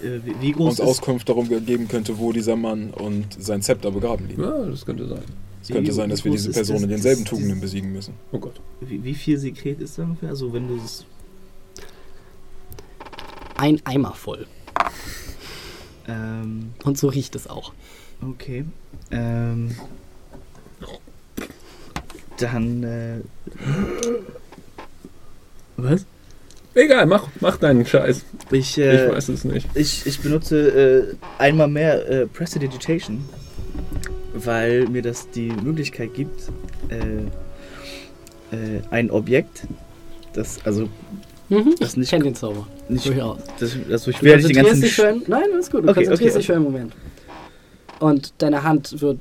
Wie, 0.02 0.06
äh, 0.06 0.20
wie, 0.40 0.54
uns 0.54 0.74
ist, 0.74 0.80
Auskunft 0.80 1.28
darum 1.28 1.48
geben 1.48 1.86
könnte, 1.88 2.18
wo 2.18 2.32
dieser 2.32 2.56
Mann 2.56 2.90
und 2.90 3.26
sein 3.38 3.62
Zepter 3.62 3.90
begraben 3.92 4.26
liegen. 4.28 4.42
Ja, 4.42 4.64
das 4.66 4.84
könnte 4.84 5.06
sein. 5.06 5.22
Es 5.62 5.68
könnte 5.68 5.90
wie- 5.92 5.94
sein, 5.94 6.10
dass 6.10 6.24
wir 6.24 6.32
diese 6.32 6.50
Person 6.50 6.74
das- 6.76 6.82
in 6.82 6.88
denselben 6.90 7.24
Tugenden 7.24 7.60
besiegen 7.60 7.92
müssen. 7.92 8.14
Oh 8.32 8.38
Gott. 8.38 8.60
Wie, 8.80 9.02
wie 9.04 9.14
viel 9.14 9.38
Sekret 9.38 9.80
ist 9.80 9.96
da 9.98 10.02
ungefähr? 10.02 10.30
Also 10.30 10.52
wenn 10.52 10.66
du 10.66 10.76
es. 10.84 11.04
Ein 13.56 13.80
Eimer 13.84 14.12
voll. 14.14 14.46
Ähm, 16.08 16.72
Und 16.82 16.98
so 16.98 17.06
riecht 17.08 17.36
es 17.36 17.46
auch. 17.46 17.72
okay. 18.20 18.64
Ähm, 19.12 19.76
dann. 22.38 22.82
Äh, 22.82 23.20
was? 25.76 26.06
Egal, 26.74 27.06
mach, 27.06 27.28
mach 27.40 27.56
deinen 27.58 27.84
Scheiß. 27.84 28.24
Ich, 28.50 28.78
äh, 28.78 29.06
ich 29.06 29.12
weiß 29.12 29.28
es 29.28 29.44
nicht. 29.44 29.68
Ich, 29.74 30.06
ich 30.06 30.20
benutze 30.20 31.10
äh, 31.10 31.14
einmal 31.38 31.68
mehr 31.68 32.08
äh, 32.08 32.26
Prestidigitation, 32.26 33.22
weil 34.34 34.86
mir 34.88 35.02
das 35.02 35.30
die 35.30 35.50
Möglichkeit 35.50 36.14
gibt, 36.14 36.48
äh, 36.88 36.96
äh, 38.56 38.80
ein 38.90 39.10
Objekt, 39.10 39.64
das 40.32 40.58
also 40.64 40.88
Mhm. 41.48 41.74
Das 41.78 41.90
ich 41.90 41.96
nicht- 41.98 42.08
kenne 42.10 42.24
den 42.24 42.34
Zauber. 42.34 42.66
nicht, 42.88 43.06
Durchaus. 43.06 43.38
das, 43.60 43.76
also 43.90 44.10
ich 44.10 44.16
Du 44.18 44.24
werde 44.24 44.42
die 44.42 44.54
konzentrierst 44.54 44.54
ganzen 44.54 44.80
dich 44.80 44.94
für 44.94 45.08
einen, 45.08 45.22
Nein, 45.26 45.42
alles 45.52 45.70
gut. 45.70 45.84
Du 45.84 45.88
Okay, 45.90 45.94
konzentrierst 46.04 46.22
okay, 46.36 46.38
dich 46.38 46.46
für 46.46 46.54
einen 46.54 46.64
Moment. 46.64 46.92
Und 47.98 48.32
deine 48.38 48.62
Hand 48.62 49.02
wird. 49.02 49.18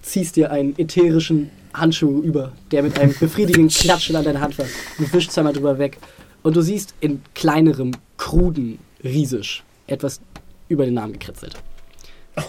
ziehst 0.00 0.36
dir 0.36 0.50
einen 0.50 0.74
ätherischen 0.78 1.50
Handschuh 1.74 2.22
über, 2.22 2.52
der 2.70 2.82
mit 2.82 2.98
einem 2.98 3.14
befriedigenden 3.18 3.68
Klatschen 3.68 4.16
an 4.16 4.24
deine 4.24 4.40
Hand 4.40 4.54
fällt. 4.54 4.70
Du 4.98 5.12
wischst 5.12 5.36
einmal 5.38 5.52
drüber 5.52 5.78
weg. 5.78 5.98
Und 6.42 6.56
du 6.56 6.60
siehst 6.60 6.94
in 7.00 7.22
kleinerem, 7.34 7.92
kruden 8.16 8.78
Riesisch 9.04 9.64
etwas 9.86 10.20
über 10.68 10.84
den 10.84 10.94
Namen 10.94 11.12
gekritzelt. 11.14 11.54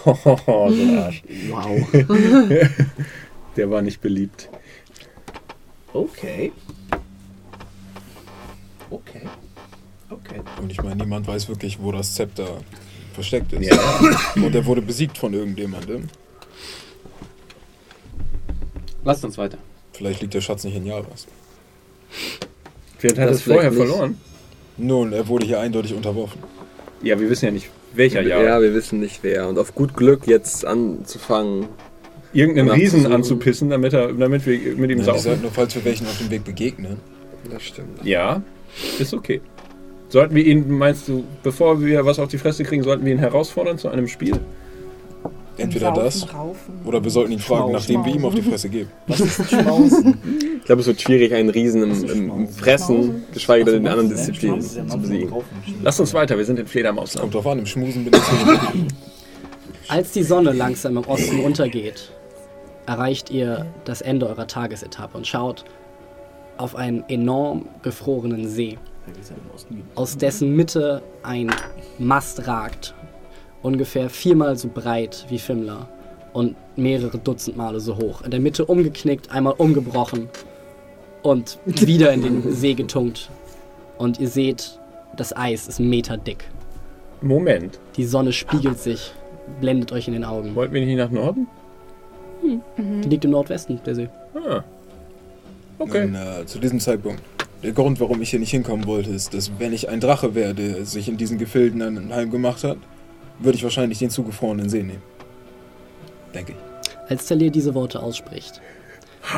Oh, 0.05 0.15
so 0.23 0.37
ein 0.47 0.97
Arsch. 0.97 1.23
Wow. 1.49 1.87
Der 3.55 3.69
war 3.69 3.81
nicht 3.81 4.01
beliebt. 4.01 4.49
Okay. 5.93 6.51
Okay. 8.89 9.21
Okay. 10.09 10.41
Und 10.61 10.71
ich 10.71 10.81
meine, 10.81 11.03
niemand 11.03 11.27
weiß 11.27 11.49
wirklich, 11.49 11.79
wo 11.79 11.91
das 11.91 12.13
Zepter 12.13 12.61
versteckt 13.13 13.53
ist. 13.53 13.65
Ja. 13.65 13.99
Und 14.35 14.55
er 14.55 14.65
wurde 14.65 14.81
besiegt 14.81 15.17
von 15.17 15.33
irgendjemandem. 15.33 16.07
Lasst 19.05 19.23
uns 19.25 19.37
weiter. 19.37 19.57
Vielleicht 19.93 20.21
liegt 20.21 20.33
der 20.33 20.41
Schatz 20.41 20.63
nicht 20.63 20.75
in 20.75 20.85
Javas. 20.85 21.27
Vielleicht 22.97 23.17
hat 23.19 23.29
Das 23.29 23.37
es 23.37 23.41
vorher 23.43 23.69
nicht. 23.69 23.77
verloren. 23.79 24.17
Nun, 24.77 25.13
er 25.13 25.27
wurde 25.27 25.45
hier 25.45 25.59
eindeutig 25.59 25.93
unterworfen. 25.93 26.41
Ja, 27.01 27.19
wir 27.19 27.29
wissen 27.29 27.45
ja 27.45 27.51
nicht, 27.51 27.69
welcher 27.93 28.21
Ja, 28.21 28.41
Jahr. 28.41 28.61
wir 28.61 28.73
wissen 28.73 28.99
nicht 28.99 29.19
wer. 29.23 29.47
Und 29.49 29.59
auf 29.59 29.75
gut 29.75 29.93
Glück 29.95 30.25
jetzt 30.25 30.65
anzufangen. 30.65 31.67
Irgendeinen 32.33 32.69
Ja, 32.69 32.73
Riesen 32.73 33.05
anzupissen, 33.11 33.69
damit, 33.69 33.93
er, 33.93 34.11
damit 34.13 34.45
wir 34.47 34.75
mit 34.75 34.89
ihm 34.89 34.99
Ja, 34.99 35.03
saufen. 35.05 35.21
sag 35.21 35.41
nur, 35.41 35.51
falls 35.51 35.75
wir 35.75 35.85
welchen 35.85 36.07
auf 36.07 36.17
dem 36.17 36.31
Weg 36.31 36.43
begegnen. 36.45 36.97
Das 37.51 37.61
stimmt. 37.61 38.03
Ja, 38.03 38.41
ist 38.97 39.13
okay. 39.13 39.41
Sollten 40.09 40.33
wir 40.33 40.43
ihn, 40.45 40.69
meinst 40.71 41.07
du, 41.07 41.23
bevor 41.43 41.81
wir 41.81 42.05
was 42.05 42.17
auf 42.19 42.29
die 42.29 42.37
Fresse 42.37 42.63
kriegen, 42.63 42.81
sollten 42.83 43.05
wir 43.05 43.11
ihn 43.11 43.19
herausfordern 43.19 43.77
zu 43.77 43.89
einem 43.89 44.07
Spiel? 44.07 44.39
Entweder 45.57 45.87
Saufen, 45.87 46.03
das 46.03 46.33
Raufen. 46.33 46.73
oder 46.85 47.03
wir 47.03 47.11
sollten 47.11 47.31
ihn 47.31 47.39
fragen, 47.39 47.69
Schmausen. 47.69 47.73
nachdem 47.73 48.05
wir 48.05 48.15
ihm 48.15 48.25
auf 48.25 48.35
die 48.35 48.41
Fresse 48.41 48.69
geben. 48.69 48.89
Was 49.07 49.19
ist 49.19 49.49
Schmausen? 49.49 50.17
Ich 50.63 50.67
glaube, 50.67 50.79
es 50.79 50.87
wird 50.87 51.01
schwierig, 51.01 51.33
einen 51.33 51.49
Riesen 51.49 51.83
im, 51.83 52.03
im, 52.05 52.29
im 52.29 52.47
Fressen, 52.47 53.25
geschweige 53.33 53.65
denn 53.65 53.81
in 53.81 53.87
anderen 53.87 54.07
Disziplinen 54.09 54.61
zu 54.61 54.81
besiegen. 54.97 55.27
vom 55.27 55.39
Raufen. 55.39 55.57
Lass 55.83 55.99
uns 55.99 56.13
weiter, 56.13 56.37
wir 56.37 56.45
sind 56.45 56.57
in 56.57 56.67
Fledermausland. 56.67 57.21
Kommt 57.21 57.33
drauf 57.33 57.47
an, 57.47 57.59
im 57.59 57.65
Schmusen 57.65 58.05
bin 58.05 58.13
ich 58.13 59.91
Als 59.91 60.11
die 60.13 60.23
Sonne 60.23 60.53
langsam 60.53 60.95
im 60.95 61.03
Osten 61.03 61.41
untergeht, 61.41 62.11
erreicht 62.85 63.29
ihr 63.29 63.65
das 63.83 63.99
Ende 63.99 64.27
eurer 64.27 64.47
Tagesetappe 64.47 65.17
und 65.17 65.27
schaut 65.27 65.65
auf 66.55 66.75
einen 66.77 67.03
enorm 67.09 67.67
gefrorenen 67.81 68.47
See, 68.47 68.77
aus 69.95 70.15
dessen 70.17 70.55
Mitte 70.55 71.01
ein 71.23 71.51
Mast 71.99 72.47
ragt, 72.47 72.93
ungefähr 73.63 74.09
viermal 74.09 74.55
so 74.55 74.67
breit 74.67 75.25
wie 75.29 75.39
Fimler 75.39 75.87
und 76.33 76.55
mehrere 76.75 77.17
Dutzend 77.17 77.57
Male 77.57 77.79
so 77.79 77.97
hoch. 77.97 78.21
In 78.21 78.31
der 78.31 78.39
Mitte 78.39 78.65
umgeknickt, 78.65 79.31
einmal 79.31 79.53
umgebrochen 79.57 80.29
und 81.23 81.57
wieder 81.65 82.13
in 82.13 82.21
den 82.21 82.53
See 82.53 82.75
getunkt. 82.75 83.29
Und 83.97 84.19
ihr 84.19 84.27
seht, 84.27 84.79
das 85.15 85.35
Eis 85.35 85.67
ist 85.67 85.79
meterdick. 85.79 86.43
Moment. 87.21 87.79
Die 87.95 88.05
Sonne 88.05 88.33
spiegelt 88.33 88.79
sich, 88.79 89.13
blendet 89.61 89.91
euch 89.91 90.07
in 90.07 90.13
den 90.13 90.25
Augen. 90.25 90.55
Wollten 90.55 90.73
wir 90.73 90.85
nicht 90.85 90.97
nach 90.97 91.11
Norden? 91.11 91.47
Die 92.77 93.07
liegt 93.07 93.23
im 93.23 93.31
Nordwesten, 93.31 93.79
der 93.85 93.95
See. 93.95 94.09
Ah. 94.35 94.63
Okay. 95.79 96.07
Nun, 96.07 96.15
äh, 96.15 96.45
zu 96.45 96.59
diesem 96.59 96.79
Zeitpunkt. 96.81 97.21
Der 97.63 97.71
Grund, 97.71 98.01
warum 98.01 98.21
ich 98.21 98.31
hier 98.31 98.39
nicht 98.39 98.51
hinkommen 98.51 98.85
wollte, 98.85 99.11
ist, 99.11 99.33
dass 99.33 99.51
wenn 99.57 99.71
ich 99.71 99.87
ein 99.87 100.01
Drache 100.01 100.35
wäre, 100.35 100.53
der 100.53 100.85
sich 100.85 101.07
in 101.07 101.15
diesen 101.15 101.37
Gefilden 101.37 101.81
ein 101.81 102.13
Heim 102.13 102.29
gemacht 102.29 102.65
hat, 102.65 102.77
würde 103.39 103.57
ich 103.57 103.63
wahrscheinlich 103.63 103.99
den 103.99 104.09
zugefrorenen 104.09 104.69
See 104.69 104.83
nehmen. 104.83 105.01
Denke 106.33 106.53
ich. 106.53 106.57
Als 107.09 107.27
Talir 107.27 107.51
diese 107.51 107.75
Worte 107.75 108.01
ausspricht, 108.01 108.61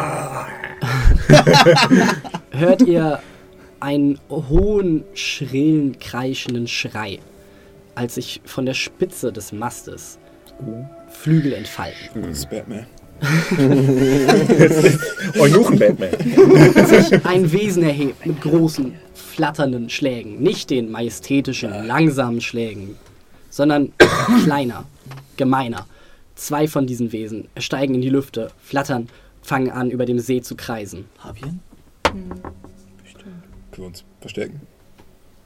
hört 2.52 2.82
ihr 2.84 3.20
einen 3.80 4.20
hohen, 4.30 5.04
schrillen, 5.14 6.00
kreischenden 6.00 6.68
Schrei, 6.68 7.20
als 7.94 8.16
sich 8.16 8.42
von 8.46 8.66
der 8.66 8.74
Spitze 8.74 9.32
des 9.32 9.52
Mastes 9.52 10.18
Flügel 11.10 11.54
entfalten. 11.54 12.24
Das 12.24 12.40
ist 12.40 12.50
Batman. 12.50 12.88
Eunuchen-Batman. 15.40 16.10
sich 16.86 17.26
ein 17.26 17.52
Wesen 17.52 17.84
erhebt 17.84 18.26
mit 18.26 18.42
großen, 18.42 18.96
flatternden 19.14 19.90
Schlägen. 19.90 20.42
Nicht 20.42 20.70
den 20.70 20.92
majestätischen, 20.92 21.88
langsamen 21.88 22.42
Schlägen, 22.42 22.96
sondern 23.56 23.94
kleiner, 24.44 24.86
gemeiner. 25.38 25.88
Zwei 26.36 26.68
von 26.68 26.86
diesen 26.86 27.14
Wesen 27.14 27.48
steigen 27.58 27.96
in 27.96 28.02
die 28.02 28.10
Lüfte, 28.10 28.52
flattern, 28.62 29.08
fangen 29.42 29.72
an, 29.72 29.90
über 29.90 30.06
dem 30.06 30.20
See 30.20 30.42
zu 30.42 30.58
kreisen. 30.58 31.06
Fabian? 31.18 31.62
Können 32.04 32.42
wir 33.78 33.86
uns 33.86 34.04
verstecken? 34.20 34.60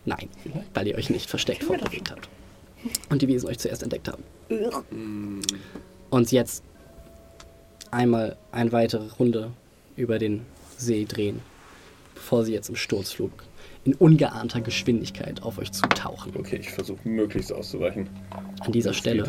Nein, 0.06 0.28
weil 0.74 0.88
ihr 0.88 0.96
euch 0.96 1.12
nicht 1.12 1.30
versteckt 1.30 1.64
fortbewegt 1.64 2.10
habt. 2.10 2.28
Und 3.10 3.22
die 3.22 3.28
Wesen 3.28 3.48
euch 3.48 3.60
zuerst 3.60 3.84
entdeckt 3.84 4.08
haben. 4.08 4.24
Und 6.10 6.32
jetzt 6.32 6.64
einmal 7.92 8.38
eine 8.52 8.72
weitere 8.72 9.08
Runde 9.20 9.52
über 9.96 10.18
den 10.18 10.48
See 10.78 11.06
drehen, 11.06 11.42
bevor 12.16 12.44
sie 12.44 12.54
jetzt 12.54 12.70
im 12.70 12.76
Sturzflug 12.76 13.44
in 13.90 13.96
ungeahnter 13.96 14.62
Geschwindigkeit 14.62 15.42
auf 15.42 15.58
euch 15.58 15.72
zutauchen. 15.72 16.32
Okay, 16.38 16.58
ich 16.62 16.70
versuche 16.70 17.00
möglichst 17.08 17.52
auszuweichen. 17.52 18.08
An 18.60 18.72
dieser 18.72 18.94
Stelle 18.94 19.24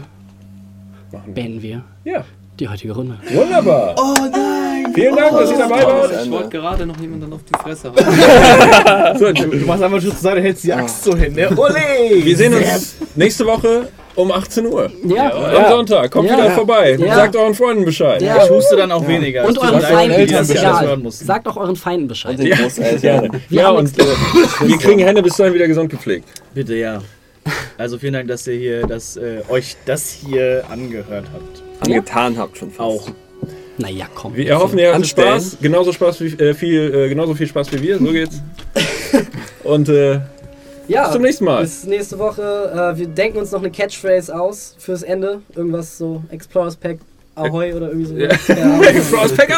Machen 1.13 1.27
wir. 1.29 1.35
beenden 1.35 1.63
wir 1.63 1.83
Ja. 2.05 2.25
die 2.59 2.69
heutige 2.69 2.93
Runde. 2.93 3.19
Wunderbar. 3.33 3.95
Oh 3.99 4.15
nein! 4.31 4.93
Vielen 4.95 5.17
Dank, 5.17 5.31
dass 5.33 5.51
ihr 5.51 5.59
dabei 5.59 5.83
wart. 5.85 6.13
Ich 6.25 6.31
wollte 6.31 6.49
gerade 6.51 6.85
noch 6.85 6.99
jemanden 7.01 7.33
auf 7.33 7.41
die 7.45 7.59
Fresse 7.59 7.89
hauen. 7.91 7.97
So, 9.19 9.33
Du 9.33 9.67
machst 9.67 9.83
einfach 9.83 10.01
schon 10.01 10.11
zur 10.11 10.19
Seite, 10.21 10.41
hältst 10.43 10.65
die 10.65 10.73
Axt 10.73 11.05
so 11.05 11.17
hin, 11.17 11.33
ne? 11.35 11.49
Ole! 11.57 11.75
wir 12.25 12.37
sehen 12.37 12.53
uns 12.55 12.97
nächste 13.15 13.47
Woche 13.47 13.89
um 14.17 14.33
18 14.33 14.67
Uhr. 14.67 14.91
Ja, 15.05 15.33
Am 15.33 15.73
Sonntag. 15.73 16.11
Kommt 16.11 16.29
Ja. 16.29 16.37
wieder 16.37 16.51
vorbei. 16.51 16.97
Ja. 16.99 17.15
Sagt 17.15 17.37
euren 17.37 17.55
Freunden 17.55 17.85
Bescheid. 17.85 18.21
Ja. 18.23 18.45
Ich 18.45 18.51
huste 18.51 18.77
dann 18.77 18.91
auch 18.93 19.07
weniger. 19.07 19.45
und 19.47 19.59
euren 19.59 19.81
Feinden, 19.81 21.03
mussten. 21.03 21.25
Sagt 21.25 21.47
auch 21.49 21.57
euren 21.57 21.77
Feinden 21.77 22.09
Bescheid. 22.09 22.39
Und 22.39 22.45
den 22.45 22.53
Großeltern. 22.57 23.41
Wir 23.49 23.61
Ja, 23.61 23.69
haben 23.69 23.79
und 23.79 23.99
äh, 23.99 24.05
wir 24.63 24.79
kriegen 24.79 25.01
Hände 25.01 25.23
bis 25.23 25.37
dahin 25.37 25.55
wieder 25.55 25.69
gesund 25.69 25.91
gepflegt. 25.91 26.29
Bitte, 26.55 26.75
ja. 26.75 27.01
Also 27.79 27.99
vielen 27.99 28.13
Dank, 28.13 28.29
dass 28.29 28.47
ihr 28.47 28.55
hier, 28.55 28.87
dass 28.87 29.17
äh, 29.17 29.43
euch 29.49 29.77
das 29.87 30.11
hier 30.11 30.65
angehört 30.71 31.25
habt. 31.33 31.63
Angetan 31.87 32.37
habt 32.37 32.59
schon 32.59 32.71
fast. 32.71 32.81
Auch. 32.81 33.09
Naja, 33.79 34.07
komm. 34.15 34.37
Wir 34.37 34.51
erhoffen, 34.51 34.79
ihr 34.79 34.93
hattet. 34.93 35.07
Spaß. 35.07 35.57
Genauso, 35.63 35.93
Spaß 35.93 36.21
wie, 36.21 36.27
äh, 36.43 36.53
viel, 36.53 36.95
äh, 36.95 37.09
genauso 37.09 37.35
viel 37.35 37.47
Spaß 37.47 37.73
wie 37.73 37.83
wir. 37.83 37.99
So 37.99 38.13
geht's. 38.13 38.43
Und 39.65 39.89
äh, 39.89 40.21
Ja, 40.91 41.05
bis 41.05 41.13
zum 41.13 41.23
nächsten 41.23 41.45
Mal. 41.45 41.63
Bis 41.63 41.85
nächste 41.85 42.19
Woche. 42.19 42.93
Äh, 42.95 42.99
wir 42.99 43.07
denken 43.07 43.39
uns 43.39 43.53
noch 43.53 43.61
eine 43.61 43.71
Catchphrase 43.71 44.39
aus 44.39 44.75
fürs 44.79 45.03
Ende. 45.03 45.41
Irgendwas 45.55 45.97
so 45.97 46.23
Explorers 46.31 46.77
Pack 46.77 46.99
Ahoy 47.37 47.73
oder 47.73 47.91
irgendwie 47.91 48.07
so. 48.07 48.17
Ja. 48.17 48.29
Ja. 48.29 48.93
Frostpack 49.03 49.51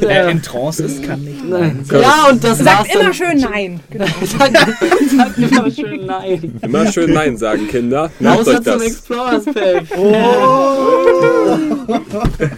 Wer 0.00 0.28
in 0.30 0.42
Trance 0.42 0.84
ist, 0.84 1.02
kann 1.02 1.22
nicht. 1.22 1.44
Nein. 1.44 1.84
ja, 1.90 2.28
und 2.30 2.42
das 2.42 2.64
war's 2.64 2.88
Sagt 2.88 2.94
immer 2.94 3.04
dann. 3.04 3.14
schön 3.14 3.40
Nein. 3.40 3.80
Genau. 3.90 4.06
Sagt, 4.24 5.38
immer 5.38 5.70
schön 5.70 6.06
nein. 6.06 6.58
Immer 6.62 6.90
schön 6.90 7.12
Nein 7.12 7.36
sagen, 7.36 7.68
Kinder. 7.68 8.10
Merkt 8.18 8.40
euch 8.40 8.48
Außer 8.48 8.62
zum 8.62 8.64
das. 8.64 8.82
Explorers 8.82 9.44
Pack. 9.44 9.84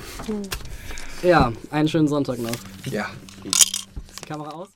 ja, 1.22 1.52
einen 1.70 1.88
schönen 1.88 2.08
Sonntag 2.08 2.38
noch. 2.38 2.50
Ja. 2.90 3.06
Ist 3.44 4.22
die 4.22 4.26
Kamera 4.26 4.50
aus? 4.50 4.68